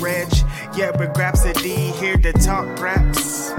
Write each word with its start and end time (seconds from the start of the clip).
Reg. 0.00 0.28
Yeah, 0.76 0.96
we're 0.98 1.12
Grapsody 1.12 1.92
here 1.98 2.16
to 2.16 2.32
talk 2.32 2.78
raps. 2.78 3.50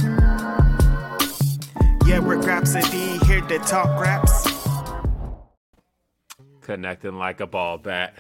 Yeah, 2.06 2.19
we're 2.19 2.38
Grapsody 2.38 3.23
here 3.25 3.41
to 3.41 3.59
talk 3.59 4.00
raps. 4.00 4.47
Connecting 6.62 7.17
like 7.17 7.39
a 7.39 7.47
ball 7.47 7.78
bat. 7.78 8.16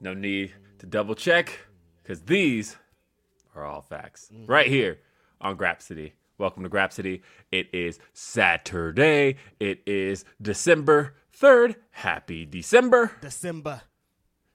No 0.00 0.14
need 0.14 0.54
to 0.78 0.86
double 0.86 1.14
check, 1.14 1.58
because 2.02 2.22
these 2.22 2.76
are 3.54 3.64
all 3.64 3.82
facts. 3.82 4.30
Mm-hmm. 4.32 4.46
Right 4.46 4.68
here 4.68 4.98
on 5.40 5.56
Grapsody. 5.56 6.12
Welcome 6.38 6.62
to 6.62 6.68
Grapsody. 6.68 7.22
It 7.50 7.68
is 7.72 7.98
Saturday. 8.12 9.36
It 9.58 9.82
is 9.86 10.24
December 10.40 11.14
3rd. 11.36 11.76
Happy 11.90 12.46
December. 12.46 13.12
December. 13.20 13.82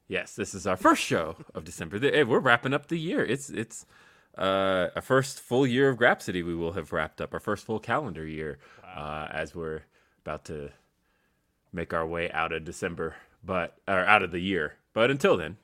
Yes, 0.08 0.36
this 0.36 0.53
is 0.53 0.68
our 0.68 0.75
first 0.75 1.02
show 1.02 1.38
of 1.56 1.64
December. 1.64 1.97
Hey, 2.00 2.24
We're 2.24 2.40
wrapping 2.40 2.74
up 2.74 2.88
the 2.88 3.00
year. 3.00 3.24
It's 3.25 3.50
it's 3.50 3.86
uh, 4.38 4.88
a 4.96 5.02
first 5.02 5.40
full 5.40 5.66
year 5.66 5.90
of 5.90 5.97
Grapsody. 5.97 6.46
We 6.46 6.56
will 6.56 6.74
have 6.74 6.91
wrapped 6.91 7.22
up 7.22 7.34
our 7.34 7.40
first 7.40 7.66
full 7.66 7.80
calendar 7.80 8.25
year 8.28 8.59
uh, 8.96 9.28
as 9.31 9.56
we're 9.56 9.84
about 10.25 10.46
to 10.46 10.72
make 11.72 11.94
our 11.94 12.06
way 12.06 12.30
out 12.31 12.52
of 12.52 12.66
December, 12.66 13.16
but 13.44 13.78
or 13.88 14.00
out 14.06 14.24
of 14.24 14.31
the 14.31 14.40
year. 14.40 14.75
But 14.94 15.09
until 15.09 15.38
then, 15.38 15.58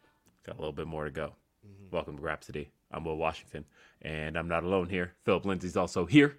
got 0.46 0.56
a 0.56 0.60
little 0.60 0.74
bit 0.74 0.88
more 0.88 1.06
to 1.06 1.12
go. 1.12 1.34
Welcome 1.92 2.16
to 2.18 2.24
Grapsody. 2.24 2.68
I'm 2.92 3.04
Will 3.04 3.18
Washington, 3.18 3.66
and 4.02 4.38
I'm 4.38 4.48
not 4.48 4.64
alone 4.64 4.90
here. 4.90 5.14
Philip 5.26 5.46
Lindsey's 5.46 5.78
also 5.78 6.06
here. 6.06 6.38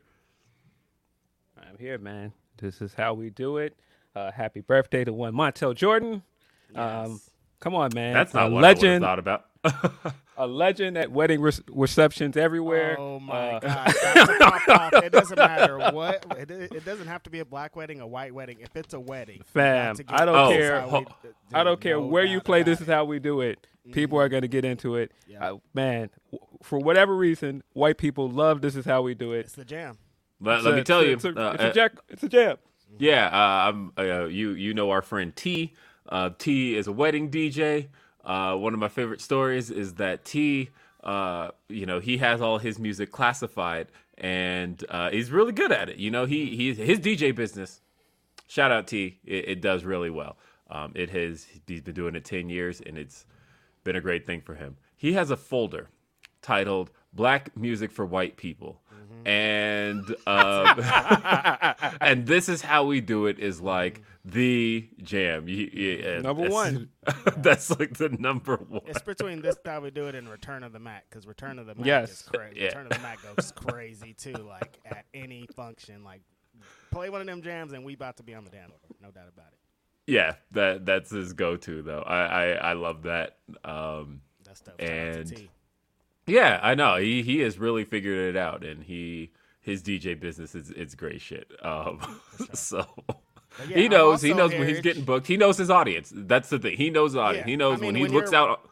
I'm 1.59 1.77
here, 1.79 1.99
man. 1.99 2.33
This 2.57 2.81
is 2.81 2.95
how 2.95 3.13
we 3.15 3.31
do 3.31 3.59
it. 3.59 3.77
Uh, 4.17 4.33
happy 4.33 4.61
birthday 4.61 5.05
to 5.05 5.13
one 5.13 5.35
Montel 5.35 5.75
Jordan. 5.75 6.23
Um, 6.75 7.21
come 7.61 7.75
on, 7.75 7.91
man. 7.95 8.15
That's 8.15 8.35
not 8.35 8.49
a 8.49 8.51
what 8.51 8.65
I 8.65 8.69
would 8.69 8.77
have 8.77 8.83
legend. 8.83 9.05
thought 9.05 9.19
about. 9.19 9.47
a 10.39 10.47
legend 10.47 10.97
at 10.97 11.13
wedding 11.13 11.41
re- 11.43 11.53
receptions 11.71 12.35
everywhere. 12.37 12.97
Oh 12.99 13.21
my 13.21 13.53
Uh, 13.53 13.61
God! 13.61 13.87
That's 14.15 14.31
a 14.31 14.37
pop 14.39 14.69
off. 14.69 14.93
It 15.05 15.13
doesn't 15.13 15.37
matter 15.37 15.79
what. 15.93 16.25
It, 16.39 16.51
it 16.51 16.85
doesn't 16.87 17.07
have 17.09 17.23
to 17.25 17.31
be 17.31 17.41
a 17.41 17.45
black 17.45 17.77
wedding, 17.77 18.01
a 18.01 18.07
white 18.07 18.33
wedding. 18.35 18.57
If 18.61 18.75
it's 18.75 18.95
a 18.95 19.01
wedding, 19.01 19.43
Fam, 19.53 19.89
got 19.89 19.97
to 19.97 20.03
get 20.05 20.21
I 20.21 20.25
don't 20.25 20.49
this 20.49 20.59
care. 20.59 20.81
how 20.81 20.87
we 20.87 20.91
ho- 20.93 21.01
d- 21.23 21.29
I 21.53 21.59
do, 21.59 21.65
don't 21.69 21.81
care 21.81 21.97
no 21.97 22.07
where 22.07 22.25
you 22.25 22.41
play. 22.41 22.63
This 22.63 22.81
is 22.81 22.87
how 22.87 23.05
we 23.05 23.19
do 23.19 23.43
it. 23.43 23.67
People 23.93 24.19
are 24.19 24.29
going 24.31 24.43
to 24.43 24.49
get 24.49 24.65
into 24.65 24.97
it. 24.97 25.13
Yeah. 25.27 25.45
Uh, 25.53 25.57
man, 25.75 26.11
w- 26.33 26.47
for 26.63 26.79
whatever 26.79 27.15
reason, 27.17 27.63
white 27.75 27.99
people 27.99 28.31
love 28.31 28.61
this 28.63 28.77
is 28.77 28.85
how 28.87 29.03
we 29.03 29.15
do 29.15 29.33
it. 29.33 29.41
It's 29.41 29.55
the 29.55 29.65
jam. 29.65 29.99
Let, 30.41 30.57
It's 30.59 30.65
let 30.65 30.73
a- 30.75 30.77
me 30.79 30.85
tell 30.85 31.01
it's 31.01 31.07
you, 31.25 31.31
a, 31.31 31.33
it's 31.33 31.39
a, 31.39 31.43
uh, 31.49 31.53
it's 31.53 31.63
uh, 31.65 31.67
a 31.67 31.73
jack. 31.73 31.93
It's 32.09 32.23
a 32.23 32.29
jam. 32.31 32.57
Yeah, 32.99 33.27
uh, 33.27 33.69
I'm. 33.69 33.93
Uh, 33.99 34.25
you 34.25 34.51
you 34.53 34.73
know 34.75 34.91
our 34.91 35.03
friend 35.03 35.37
T. 35.37 35.75
Uh, 36.11 36.31
T 36.39 36.77
is 36.77 36.87
a 36.87 36.93
wedding 36.93 37.31
DJ. 37.31 37.89
Uh, 38.25 38.55
one 38.57 38.75
of 38.75 38.81
my 38.81 38.89
favorite 38.89 39.21
stories 39.21 39.71
is 39.71 39.95
that 39.95 40.25
T. 40.25 40.71
Uh, 41.03 41.51
you 41.69 41.87
know 41.87 41.99
he 41.99 42.19
has 42.19 42.43
all 42.43 42.59
his 42.59 42.79
music 42.79 43.11
classified, 43.11 43.89
and 44.19 44.85
uh, 44.91 45.11
he's 45.11 45.31
really 45.31 45.53
good 45.53 45.73
at 45.73 45.89
it. 45.89 45.97
You 45.97 46.11
know 46.11 46.27
he 46.27 46.55
he 46.57 46.75
his 46.75 46.99
DJ 46.99 47.35
business. 47.35 47.81
Shout 48.49 48.71
out 48.71 48.87
T. 48.87 49.19
It, 49.25 49.49
it 49.49 49.61
does 49.61 49.85
really 49.85 50.11
well. 50.11 50.37
Um, 50.71 50.93
it 50.95 51.11
has 51.11 51.47
he's 51.67 51.81
been 51.81 51.95
doing 51.95 52.15
it 52.15 52.25
ten 52.25 52.51
years, 52.51 52.83
and 52.85 52.99
it's 52.99 53.27
been 53.85 53.97
a 53.97 54.01
great 54.01 54.27
thing 54.27 54.41
for 54.43 54.55
him. 54.55 54.77
He 54.97 55.15
has 55.15 55.31
a 55.31 55.37
folder 55.37 55.89
titled 56.43 56.91
"Black 57.15 57.57
Music 57.57 57.91
for 57.91 58.05
White 58.05 58.37
People." 58.37 58.83
And 59.27 60.15
um, 60.27 60.81
and 62.01 62.27
this 62.27 62.49
is 62.49 62.63
how 62.63 62.85
we 62.85 63.01
do 63.01 63.27
it 63.27 63.39
is 63.39 63.61
like 63.61 64.03
the 64.25 64.89
jam. 65.03 65.49
You- 65.49 65.71
you- 65.73 65.99
and 66.07 66.23
Number 66.23 66.49
one. 66.49 66.91
that's 67.39 67.71
like 67.79 67.97
the 67.97 68.09
number 68.11 68.57
one. 68.57 68.83
It's 68.87 69.03
between 69.03 69.41
this 69.43 69.57
how 69.65 69.81
we 69.81 69.91
do 69.91 70.07
it 70.09 70.15
and 70.15 70.29
Return 70.29 70.63
of 70.63 70.73
the 70.73 70.79
Mack 70.81 71.09
because 71.09 71.27
Return 71.27 71.59
of 71.59 71.67
the 71.67 71.75
Mack 71.75 71.87
Yes. 71.87 72.11
is 72.13 72.23
crazy. 72.23 72.57
Yeah. 72.61 72.67
Return 72.67 72.87
of 72.87 72.93
the 72.93 72.99
Mack 73.01 73.19
goes 73.23 73.53
crazy 73.53 74.13
too. 74.15 74.33
Like 74.33 74.79
at 74.85 75.05
any 75.15 75.47
function, 75.55 76.05
like 76.05 76.23
play 76.91 77.09
one 77.11 77.21
of 77.21 77.27
them 77.27 77.43
jams 77.43 77.73
and 77.73 77.85
we 77.85 77.95
about 77.95 78.17
to 78.19 78.23
be 78.23 78.35
on 78.35 78.45
the 78.45 78.51
dance 78.51 78.73
floor. 78.81 78.97
No 79.03 79.11
doubt 79.11 79.29
about 79.33 79.49
it. 79.53 79.59
Yeah, 80.07 80.35
that 80.53 80.85
that's 80.87 81.11
his 81.11 81.33
go-to 81.35 81.83
though. 81.83 82.03
I 82.07 82.25
I, 82.25 82.47
I 82.71 82.73
love 82.73 83.03
that. 83.03 83.37
Um, 83.65 84.23
That's 84.45 84.61
dope. 84.61 84.81
Shout 84.81 84.91
out 84.91 85.13
to 85.13 85.19
And- 85.21 85.37
T. 85.37 85.51
yeah, 86.31 86.61
I 86.63 86.75
know 86.75 86.97
he 86.97 87.23
he 87.23 87.41
has 87.41 87.59
really 87.59 87.85
figured 87.85 88.35
it 88.35 88.39
out, 88.39 88.65
and 88.65 88.85
he 88.85 89.33
his 89.61 89.83
DJ 89.83 90.19
business 90.19 90.55
is 90.55 90.71
it's 90.71 90.95
great 90.95 91.21
shit. 91.21 91.51
Um, 91.63 92.01
so. 92.55 92.87
Yeah, 93.69 93.77
he 93.77 93.89
knows. 93.89 94.23
He 94.23 94.33
knows 94.33 94.53
when 94.53 94.69
he's 94.69 94.81
getting 94.81 95.05
booked. 95.05 95.27
He 95.27 95.37
knows 95.37 95.59
his 95.59 95.71
audience. 95.71 96.13
That's 96.15 96.49
the 96.51 96.59
thing. 96.61 96.77
He 96.77 96.89
knows 96.89 97.15
the 97.15 97.21
audience. 97.21 97.47
Yeah, 97.47 97.51
He 97.51 97.57
knows 97.57 97.79
I 97.79 97.81
mean, 97.81 97.87
when 97.89 97.95
he 97.97 98.03
when 98.03 98.13
looks 98.13 98.33
out. 98.33 98.71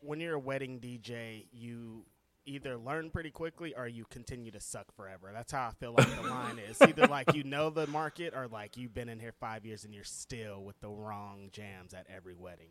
when 0.00 0.18
you're 0.18 0.34
a 0.34 0.38
wedding 0.38 0.80
DJ, 0.80 1.46
you 1.52 2.04
either 2.44 2.76
learn 2.76 3.10
pretty 3.10 3.30
quickly 3.30 3.74
or 3.76 3.86
you 3.86 4.04
continue 4.10 4.50
to 4.52 4.60
suck 4.60 4.94
forever. 4.96 5.30
That's 5.32 5.52
how 5.52 5.68
I 5.68 5.72
feel 5.78 5.94
like 5.96 6.14
the 6.16 6.28
line 6.28 6.58
is. 6.58 6.80
Either 6.80 7.06
like 7.06 7.34
you 7.34 7.44
know 7.44 7.70
the 7.70 7.86
market 7.88 8.34
or 8.34 8.48
like 8.48 8.76
you've 8.76 8.94
been 8.94 9.08
in 9.08 9.18
here 9.20 9.32
five 9.40 9.66
years 9.66 9.84
and 9.84 9.94
you're 9.94 10.04
still 10.04 10.62
with 10.62 10.80
the 10.80 10.88
wrong 10.88 11.50
jams 11.52 11.92
at 11.92 12.06
every 12.14 12.34
wedding. 12.34 12.70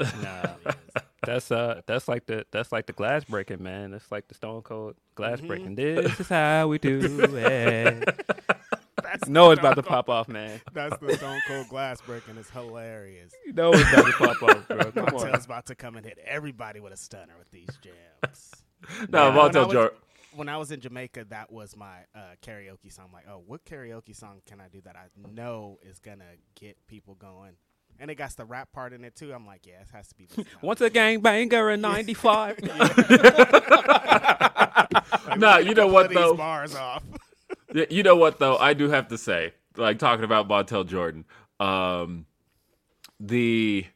Nah, 0.00 0.54
that's 1.24 1.50
uh, 1.50 1.80
that's 1.86 2.08
like 2.08 2.26
the 2.26 2.44
that's 2.50 2.72
like 2.72 2.86
the 2.86 2.92
glass 2.92 3.24
breaking, 3.24 3.62
man. 3.62 3.92
That's 3.92 4.10
like 4.10 4.28
the 4.28 4.34
Stone 4.34 4.62
Cold 4.62 4.96
glass 5.14 5.38
Mm-hmm. 5.38 5.46
breaking. 5.46 5.74
This 5.76 6.20
is 6.20 6.28
how 6.28 6.68
we 6.68 6.78
do 6.78 7.00
it. 7.34 8.26
That's 9.02 9.28
no, 9.28 9.50
it's 9.50 9.58
about 9.58 9.74
to 9.74 9.82
pop 9.82 10.08
off, 10.08 10.26
man. 10.28 10.60
That's 10.72 10.96
the 10.98 11.14
Stone 11.16 11.40
Cold 11.46 11.68
glass 11.68 12.00
breaking. 12.00 12.38
It's 12.38 12.48
hilarious. 12.48 13.32
You 13.44 13.52
know 13.52 13.70
it's 13.72 13.92
about 13.92 14.06
to 14.06 14.12
pop 14.12 14.42
off, 14.42 14.68
bro. 14.68 14.92
Come 14.92 15.04
on. 15.04 15.12
Montel's 15.12 15.44
about 15.44 15.66
to 15.66 15.74
come 15.74 15.96
and 15.96 16.06
hit 16.06 16.18
everybody 16.24 16.80
with 16.80 16.92
a 16.94 16.96
stunner 16.96 17.34
with 17.38 17.50
these 17.50 17.68
jams. 17.82 18.64
No, 19.10 19.28
I 19.28 19.34
Montel 19.34 19.70
Jordan. 19.70 19.98
When 20.34 20.48
I 20.48 20.56
was 20.56 20.70
in 20.72 20.80
Jamaica, 20.80 21.26
that 21.28 21.52
was 21.52 21.76
my 21.76 21.98
uh, 22.14 22.36
karaoke 22.42 22.90
song. 22.90 23.10
like, 23.12 23.26
oh, 23.28 23.42
what 23.46 23.64
karaoke 23.66 24.16
song 24.16 24.40
can 24.46 24.60
I 24.62 24.68
do 24.68 24.80
that 24.82 24.96
I 24.96 25.08
know 25.30 25.78
is 25.82 25.98
gonna 25.98 26.24
get 26.58 26.78
people 26.86 27.14
going? 27.14 27.52
And 28.00 28.10
it 28.10 28.16
got 28.16 28.36
the 28.36 28.44
rap 28.44 28.72
part 28.72 28.92
in 28.92 29.04
it 29.04 29.14
too. 29.14 29.32
I'm 29.32 29.46
like, 29.46 29.64
yeah, 29.66 29.74
it 29.80 29.86
has 29.92 30.08
to 30.08 30.14
be 30.16 30.26
this. 30.26 30.38
now. 30.38 30.44
Once 30.60 30.80
a 30.80 30.90
gangbanger 30.90 31.72
in 31.72 31.80
'95. 31.80 32.58
Nah, 35.38 35.58
you 35.58 35.74
know 35.74 35.86
what 35.86 36.12
though? 36.12 36.34
bars 36.34 36.74
off. 36.74 37.02
You 37.90 38.02
know 38.02 38.16
what 38.16 38.38
though? 38.38 38.58
I 38.58 38.74
do 38.74 38.90
have 38.90 39.08
to 39.08 39.16
say, 39.16 39.54
like 39.78 39.98
talking 39.98 40.24
about 40.24 40.46
Montel 40.46 40.86
Jordan, 40.86 41.24
um, 41.58 42.26
the 43.18 43.86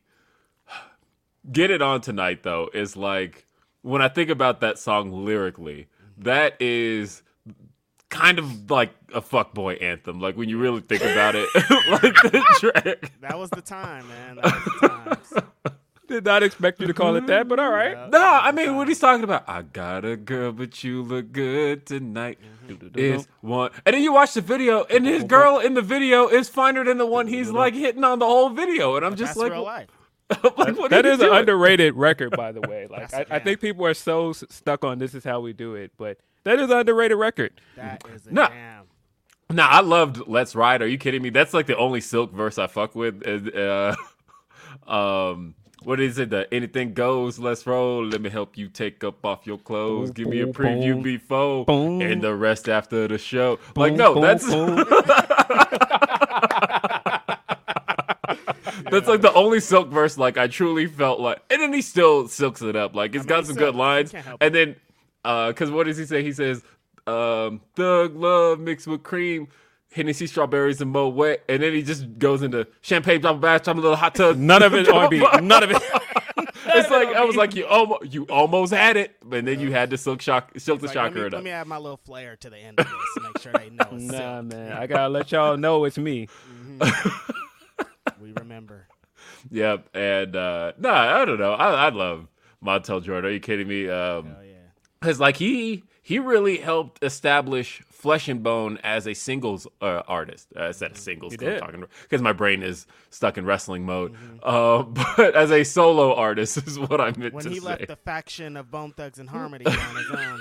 "Get 1.53 1.71
It 1.71 1.83
On 1.83 2.01
Tonight" 2.01 2.43
though 2.43 2.71
is 2.73 2.97
like 2.97 3.45
when 3.83 4.01
I 4.01 4.09
think 4.09 4.31
about 4.31 4.61
that 4.61 4.79
song 4.79 5.13
lyrically, 5.13 5.89
that 6.17 6.55
is 6.59 7.23
kind 8.09 8.39
of 8.39 8.71
like 8.71 8.91
a 9.15 9.21
fuckboy 9.21 9.83
anthem. 9.83 10.21
Like 10.21 10.37
when 10.37 10.49
you 10.49 10.59
really 10.59 10.81
think 10.81 11.03
about 11.03 11.35
it, 11.35 11.49
like 11.55 12.15
the 12.33 12.45
track. 12.59 13.13
that 13.21 13.39
was 13.39 13.51
the 13.51 13.63
time, 13.63 14.09
man. 14.09 14.37
That 14.37 14.45
was 14.45 14.65
the 14.81 14.89
times. 14.89 15.33
Did 16.09 16.25
not 16.25 16.45
expect 16.45 16.81
you 16.81 16.87
to 16.87 16.95
call 16.95 17.17
it 17.17 17.27
that, 17.27 17.49
but 17.49 17.59
all 17.59 17.71
right. 17.71 18.09
No, 18.11 18.21
I 18.23 18.53
mean 18.53 18.77
what 18.77 18.87
he's 18.87 19.01
talking 19.01 19.25
about. 19.25 19.43
I 19.49 19.63
got 19.63 20.05
a 20.05 20.17
girl, 20.17 20.53
but 20.53 20.85
you 20.85 21.03
look 21.03 21.33
good 21.33 21.85
tonight. 21.85 22.39
Mm-hmm. 22.69 22.97
Is 22.97 23.27
one, 23.41 23.73
and 23.85 23.93
then 23.95 24.03
you 24.05 24.13
watch 24.13 24.35
the 24.35 24.41
video, 24.41 24.85
and 24.85 25.05
his 25.05 25.25
girl 25.25 25.59
in 25.59 25.75
the 25.75 25.83
video 25.83 26.29
is 26.29 26.49
finer 26.49 26.85
than 26.85 26.99
the 26.99 27.07
one 27.07 27.27
he's 27.27 27.51
like 27.51 27.75
hitting 27.75 28.05
on 28.05 28.21
the 28.21 28.25
whole 28.25 28.51
video, 28.51 28.95
and 28.95 29.05
I'm 29.05 29.17
just 29.17 29.31
That's 29.31 29.39
like, 29.39 29.53
real 29.53 29.65
life. 29.65 29.89
like 30.31 30.77
what 30.77 30.91
That 30.91 31.07
are 31.07 31.15
you 31.15 31.33
an 31.33 31.39
underrated 31.41 31.95
record, 31.95 32.37
by 32.37 32.53
the 32.53 32.61
way. 32.61 32.87
Like 32.89 33.13
I, 33.13 33.19
I, 33.19 33.21
a 33.21 33.23
I 33.23 33.25
jam. 33.25 33.41
think 33.43 33.61
people 33.61 33.85
are 33.87 33.95
so 33.95 34.33
stuck 34.33 34.85
on 34.85 34.99
this 35.01 35.13
is 35.13 35.25
how 35.25 35.41
we 35.41 35.53
do 35.53 35.75
it, 35.75 35.91
but 35.97 36.19
that 36.47 36.59
is 36.59 36.71
an 36.71 36.77
underrated 36.79 37.19
record. 37.19 37.61
That 37.77 38.03
is 38.15 38.27
a 38.27 38.33
No. 38.33 38.47
jam. 38.47 38.85
Nah, 39.51 39.67
I 39.69 39.81
loved 39.81 40.27
"Let's 40.27 40.55
Ride." 40.57 40.83
Are 40.83 40.87
you 40.89 40.99
kidding 40.99 41.23
me? 41.23 41.31
That's 41.31 41.55
like 41.55 41.67
the 41.67 41.77
only 41.77 42.01
Silk 42.01 42.33
verse 42.33 42.59
I 42.59 42.67
fuck 42.67 42.95
with. 42.97 43.25
Uh, 43.55 43.95
um, 44.91 45.55
what 45.85 46.01
is 46.01 46.19
it? 46.19 46.31
The 46.31 46.53
anything 46.53 46.95
goes. 46.95 47.39
Let's 47.39 47.65
roll. 47.67 48.05
Let 48.05 48.21
me 48.21 48.29
help 48.31 48.59
you 48.59 48.69
take 48.69 49.05
up 49.05 49.25
off 49.25 49.47
your 49.47 49.59
clothes. 49.59 50.11
Give 50.11 50.27
me 50.29 50.41
a 50.41 50.47
preview 50.47 50.95
boom, 50.95 51.03
before 51.03 51.65
boom. 51.65 52.01
and 52.01 52.21
the 52.23 52.35
rest 52.35 52.69
after 52.69 53.07
the 53.07 53.19
show. 53.19 53.59
like 53.77 53.93
no, 53.95 54.15
boom, 54.15 54.23
that's 54.23 54.45
boom. 54.47 54.77
that's 58.91 59.07
like 59.09 59.21
the 59.21 59.33
only 59.35 59.61
Silk 59.61 59.89
verse. 59.91 60.19
Like 60.19 60.39
I 60.39 60.47
truly 60.49 60.87
felt 60.87 61.21
like, 61.21 61.41
and 61.51 61.61
then 61.63 61.73
he 61.73 61.83
still 61.83 62.29
silks 62.29 62.63
it 62.63 62.77
up. 62.77 62.95
Like 62.95 63.15
it's 63.15 63.25
mean, 63.25 63.29
got 63.29 63.47
some 63.47 63.55
silk- 63.55 63.59
good 63.59 63.75
lines, 63.77 64.11
he 64.11 64.15
can't 64.17 64.27
help 64.27 64.43
and 64.43 64.55
then 64.55 64.77
uh, 65.27 65.49
because 65.49 65.71
what 65.71 65.87
does 65.87 65.97
he 65.99 66.07
say? 66.07 66.23
He 66.23 66.33
says, 66.33 66.63
um, 67.07 67.61
"Thug 67.75 68.17
love 68.17 68.61
mixed 68.61 68.87
with 68.87 69.03
cream." 69.03 69.49
Hennessy, 69.93 70.27
strawberries, 70.27 70.83
and 70.83 70.95
Moët, 70.95 71.39
and 71.49 71.63
then 71.63 71.73
he 71.73 71.81
just 71.83 72.19
goes 72.19 72.43
into 72.43 72.67
champagne, 72.83 73.21
drop 73.21 73.37
a 73.37 73.39
bath, 73.39 73.63
drop 73.63 73.77
a 73.79 73.81
little 73.81 73.97
hot 73.97 74.15
tub. 74.15 74.37
None 74.37 74.63
of 74.63 74.75
it 74.75 74.89
on 74.91 75.09
beat. 75.11 75.23
None 75.43 75.63
of 75.63 75.71
it. 75.71 75.77
it's 76.67 76.91
like 76.91 77.09
I 77.17 77.25
was 77.25 77.35
like, 77.35 77.55
you 77.55 77.67
almost, 77.67 78.13
you 78.13 78.25
almost 78.25 78.75
had 78.75 78.99
it, 78.99 79.17
but 79.25 79.47
then 79.47 79.59
you 79.59 79.73
had 79.73 79.89
to 79.91 79.97
silk 79.97 80.21
shock, 80.21 80.51
silk 80.59 80.81
the 80.81 80.89
Like, 80.89 80.97
let, 80.97 81.03
shocker 81.05 81.15
me, 81.21 81.27
it 81.27 81.33
let 81.33 81.45
me 81.45 81.51
add 81.51 81.67
my 81.67 81.79
little 81.79 81.97
flair 81.97 82.37
to 82.37 82.51
the 82.51 82.59
end 82.59 82.79
of 82.79 82.87
this 82.87 83.23
make 83.23 83.39
sure 83.43 83.53
they 83.55 83.71
know 83.71 83.87
it's 83.93 84.05
Nah, 84.05 84.19
silk. 84.41 84.45
man. 84.53 84.73
I 84.73 84.87
gotta 84.87 85.09
let 85.09 85.33
y'all 85.33 85.57
know 85.57 85.85
it's 85.85 85.97
me. 85.97 86.29
We 88.21 88.33
remember. 88.33 88.87
Yep, 89.51 89.89
and 89.95 90.35
uh 90.35 90.73
no, 90.79 90.91
I 90.91 91.25
don't 91.25 91.39
know. 91.39 91.53
I, 91.53 91.87
I 91.87 91.89
love 91.91 92.27
Montel 92.65 93.03
Jordan. 93.03 93.31
Are 93.31 93.33
you 93.33 93.39
kidding 93.41 93.69
me? 93.69 93.89
Um, 93.89 94.27
yeah. 94.27 94.46
Because 95.07 95.21
like 95.21 95.37
he 95.37 95.85
he 96.03 96.19
really 96.19 96.57
helped 96.59 97.05
establish 97.05 97.81
Flesh-n-Bone 97.93 98.81
as 98.83 99.07
a 99.07 99.15
singles 99.15 99.69
uh, 99.81 100.03
artist. 100.09 100.49
Uh, 100.59 100.65
instead 100.67 100.91
of 100.91 100.97
singles, 100.97 101.33
He 101.33 101.37
'cause 101.39 101.47
I'm 101.47 101.53
did. 101.55 101.61
talking 101.61 101.85
because 102.03 102.23
my 102.23 102.33
brain 102.33 102.65
is 102.65 102.89
stuck 103.11 103.39
in 103.39 103.45
wrestling 103.45 103.87
mode. 103.87 104.15
Mm-hmm. 104.15 104.39
Uh, 104.43 104.83
but 105.17 105.37
as 105.37 105.53
a 105.53 105.63
solo 105.63 106.13
artist 106.13 106.57
is 106.67 106.77
what 106.77 107.01
I 107.01 107.13
meant 107.17 107.35
When 107.35 107.45
to 107.45 107.51
he 107.51 107.61
left 107.61 107.87
the 107.87 107.95
faction 107.95 108.57
of 108.57 108.69
Bone 108.73 108.95
Thugs-n-Harmony 108.97 109.67
on 109.67 109.97
his 109.97 110.11
own. 110.11 110.41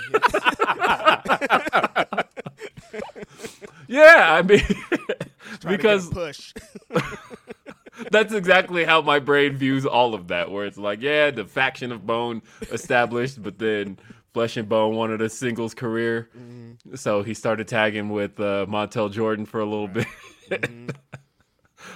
yeah, 3.86 4.34
I 4.34 4.42
mean, 4.42 4.62
because 5.64 6.08
to 6.08 6.14
get 6.14 6.24
a 6.24 6.26
push. 6.26 6.52
that's 8.10 8.32
exactly 8.34 8.84
how 8.84 9.00
my 9.00 9.20
brain 9.20 9.56
views 9.56 9.86
all 9.86 10.12
of 10.14 10.26
that. 10.26 10.50
Where 10.50 10.66
it's 10.66 10.76
like, 10.78 11.02
yeah, 11.02 11.30
the 11.30 11.44
faction 11.44 11.92
of 11.92 12.04
Bone 12.04 12.42
established, 12.72 13.40
but 13.40 13.60
then 13.60 13.98
Flesh-n-Bone 14.36 14.94
wanted 14.94 15.22
a 15.22 15.30
singles 15.30 15.72
career, 15.72 16.28
so 16.94 17.22
he 17.22 17.32
started 17.32 17.66
tagging 17.66 18.10
with 18.10 18.38
uh, 18.38 18.66
Montel 18.68 19.10
Jordan 19.10 19.46
for 19.46 19.60
a 19.60 19.64
little 19.64 19.88
bit. 19.88 20.06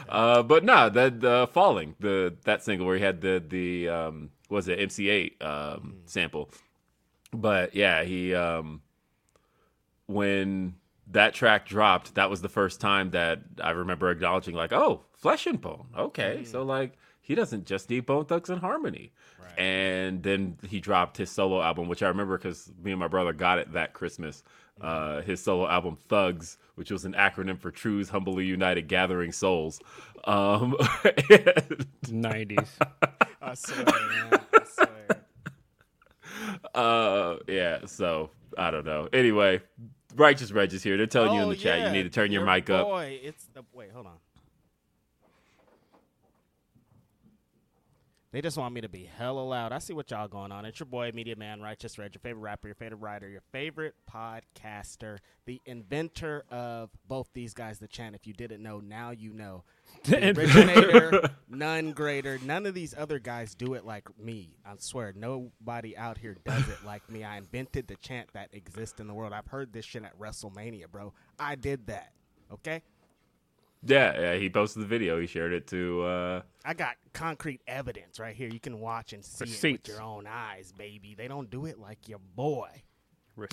uh, 0.08 0.42
but 0.42 0.64
nah, 0.64 0.88
that 0.88 1.22
uh, 1.22 1.44
falling 1.44 1.96
the 2.00 2.34
that 2.44 2.64
single 2.64 2.87
where 2.87 2.96
he 2.96 3.02
had 3.02 3.20
the 3.20 3.44
the 3.46 3.90
um, 3.90 4.31
was 4.48 4.69
it 4.69 4.78
MC8 4.78 5.44
um, 5.44 5.96
sample, 6.06 6.50
but 7.31 7.75
yeah, 7.75 8.04
he 8.04 8.34
um, 8.34 8.81
when 10.06 10.76
that 11.08 11.34
track 11.34 11.66
dropped, 11.66 12.14
that 12.14 12.31
was 12.31 12.40
the 12.40 12.48
first 12.48 12.81
time 12.81 13.10
that 13.10 13.40
I 13.62 13.72
remember 13.72 14.10
acknowledging, 14.10 14.54
like, 14.54 14.72
oh, 14.72 15.02
Flesh-n-Bone. 15.12 15.88
Okay, 15.94 16.44
so 16.44 16.62
like 16.62 16.96
he 17.20 17.34
doesn't 17.34 17.67
just 17.67 17.90
need 17.90 18.06
Bone 18.06 18.25
Thugs-n-Harmony. 18.25 19.12
And 19.58 20.22
then 20.22 20.56
he 20.69 20.81
dropped 20.81 21.17
his 21.17 21.31
solo 21.31 21.61
album, 21.61 21.88
which 21.88 22.02
I 22.02 22.08
remember 22.08 22.38
because 22.38 22.70
me 22.82 22.93
and 22.93 23.00
my 23.00 23.08
brother 23.08 23.32
got 23.32 23.58
it 23.58 23.72
that 23.72 23.93
Christmas. 23.93 24.43
Uh, 24.81 25.20
his 25.22 25.43
solo 25.43 25.69
album 25.69 25.99
Thugs, 26.08 26.56
which 26.76 26.90
was 26.90 27.05
an 27.05 27.12
acronym 27.12 27.58
for 27.58 27.70
Trues 27.70 28.08
Humbly 28.08 28.46
United 28.46 28.88
Gathering 28.88 29.32
Souls. 29.32 29.78
Um, 30.25 30.75
and, 31.31 31.87
Nineties. 32.11 32.78
I 33.43 33.55
swear, 33.55 33.84
man. 33.84 34.40
I 34.55 34.64
swear. 34.64 35.25
uh, 36.75 37.37
yeah, 37.46 37.81
so 37.87 38.31
I 38.56 38.70
don't 38.70 38.87
know. 38.87 39.08
Anyway, 39.12 39.61
Righteous 40.17 40.52
Reg 40.52 40.72
is 40.72 40.82
here. 40.82 40.96
They're 40.96 41.06
telling 41.06 41.34
you 41.34 41.40
in 41.40 41.46
Oh, 41.49 41.50
the 41.50 41.56
chat 41.56 41.87
you 41.87 41.93
need 41.93 42.05
to 42.05 42.11
turn 42.11 42.32
your, 42.32 42.44
mic 42.46 42.70
up. 42.70 42.87
Boy, 42.87 43.20
it's 43.22 43.44
the 43.52 43.62
wait. 43.75 43.90
Hold 43.93 44.06
on. 44.06 44.17
They 48.32 48.41
just 48.41 48.56
want 48.56 48.72
me 48.75 48.81
to 48.81 48.89
be 48.89 49.05
hella 49.05 49.41
loud. 49.41 49.72
I 49.72 49.79
see 49.79 49.93
what 49.93 50.13
y'all 50.13 50.29
going 50.29 50.53
on. 50.53 50.65
It's 50.65 50.79
your 50.79 50.87
boy, 50.87 51.10
Media 51.13 51.34
Man, 51.34 51.60
Righteous 51.60 51.99
Reg, 51.99 52.15
your 52.15 52.20
favorite 52.20 52.43
rapper, 52.43 52.69
your 52.69 52.77
favorite 52.77 52.99
writer, 52.99 53.29
your 53.29 53.43
favorite 53.51 53.96
podcaster, 54.08 55.19
the 55.46 55.60
inventor 55.67 56.44
of 56.49 56.91
both 57.08 57.29
these 57.34 57.55
guys, 57.55 57.81
the 57.81 57.89
chant. 57.89 58.15
If 58.15 58.29
you 58.29 58.32
didn't 58.32 58.63
know, 58.63 58.79
now 58.79 59.10
you 59.10 59.32
know. 59.32 59.65
The 60.05 60.31
originator, 60.31 61.31
none 61.49 61.91
greater. 61.91 62.39
None 62.44 62.65
of 62.65 62.75
these 62.75 62.94
other 62.96 63.19
guys 63.19 63.56
do 63.56 63.75
it 63.75 63.84
like 63.84 64.06
me. 64.17 64.55
I 64.65 64.75
swear, 64.79 65.13
nobody 65.15 65.96
out 65.96 66.17
here 66.17 66.37
does 66.44 66.69
it 66.69 66.79
like 66.87 67.10
me. 67.10 67.25
I 67.25 67.37
invented 67.39 67.89
the 67.89 67.96
chant 67.96 68.29
that 68.32 68.51
exists 68.53 69.01
in 69.01 69.08
the 69.08 69.15
world. 69.15 69.32
I've 69.32 69.49
heard 69.49 69.72
this 69.72 69.84
shit 69.84 70.05
at 70.05 70.17
WrestleMania, 70.17 70.89
bro. 70.89 71.13
I 71.41 71.56
did 71.56 71.89
that. 71.89 72.13
Okay? 72.53 72.82
Yeah, 73.82 74.20
yeah, 74.20 74.34
he 74.34 74.51
posted 74.51 74.82
the 74.82 74.87
video. 74.87 75.20
He 75.20 75.27
shared 75.27 75.53
it 75.53 75.67
to. 75.69 76.03
Uh, 76.03 76.43
I 76.65 76.75
got 76.75 76.96
concrete 77.13 77.63
evidence 77.67 78.20
right 78.20 78.37
here. 78.37 78.49
You 78.49 78.60
can 78.60 78.79
watch 78.79 79.13
and 79.13 79.25
see 79.25 79.44
it 79.44 79.72
with 79.72 79.89
your 79.89 80.03
own 80.03 80.27
eyes, 80.27 80.72
baby. 80.72 81.15
They 81.17 81.29
don't 81.29 81.49
do 81.49 81.65
it 81.67 81.79
like 81.79 82.08
your 82.08 82.19
boy. 82.37 82.69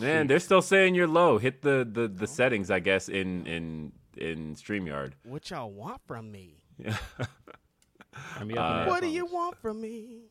man, 0.02 0.28
they're 0.28 0.40
still 0.40 0.62
saying 0.62 0.96
you're 0.96 1.08
low. 1.08 1.38
Hit 1.38 1.62
the, 1.62 1.88
the, 1.90 2.08
the 2.10 2.28
settings, 2.28 2.70
I 2.70 2.80
guess, 2.80 3.08
in 3.08 3.48
in 3.48 3.94
in 4.18 4.56
Streamyard. 4.56 5.14
What 5.24 5.50
y'all 5.50 5.72
want 5.72 6.02
from 6.06 6.32
me? 6.32 6.64
Turn 8.38 8.48
me 8.48 8.58
up 8.58 8.72
in 8.72 8.86
the 8.86 8.90
what 8.90 9.02
do 9.02 9.08
you 9.08 9.26
want 9.26 9.58
from 9.58 9.80
me? 9.80 10.24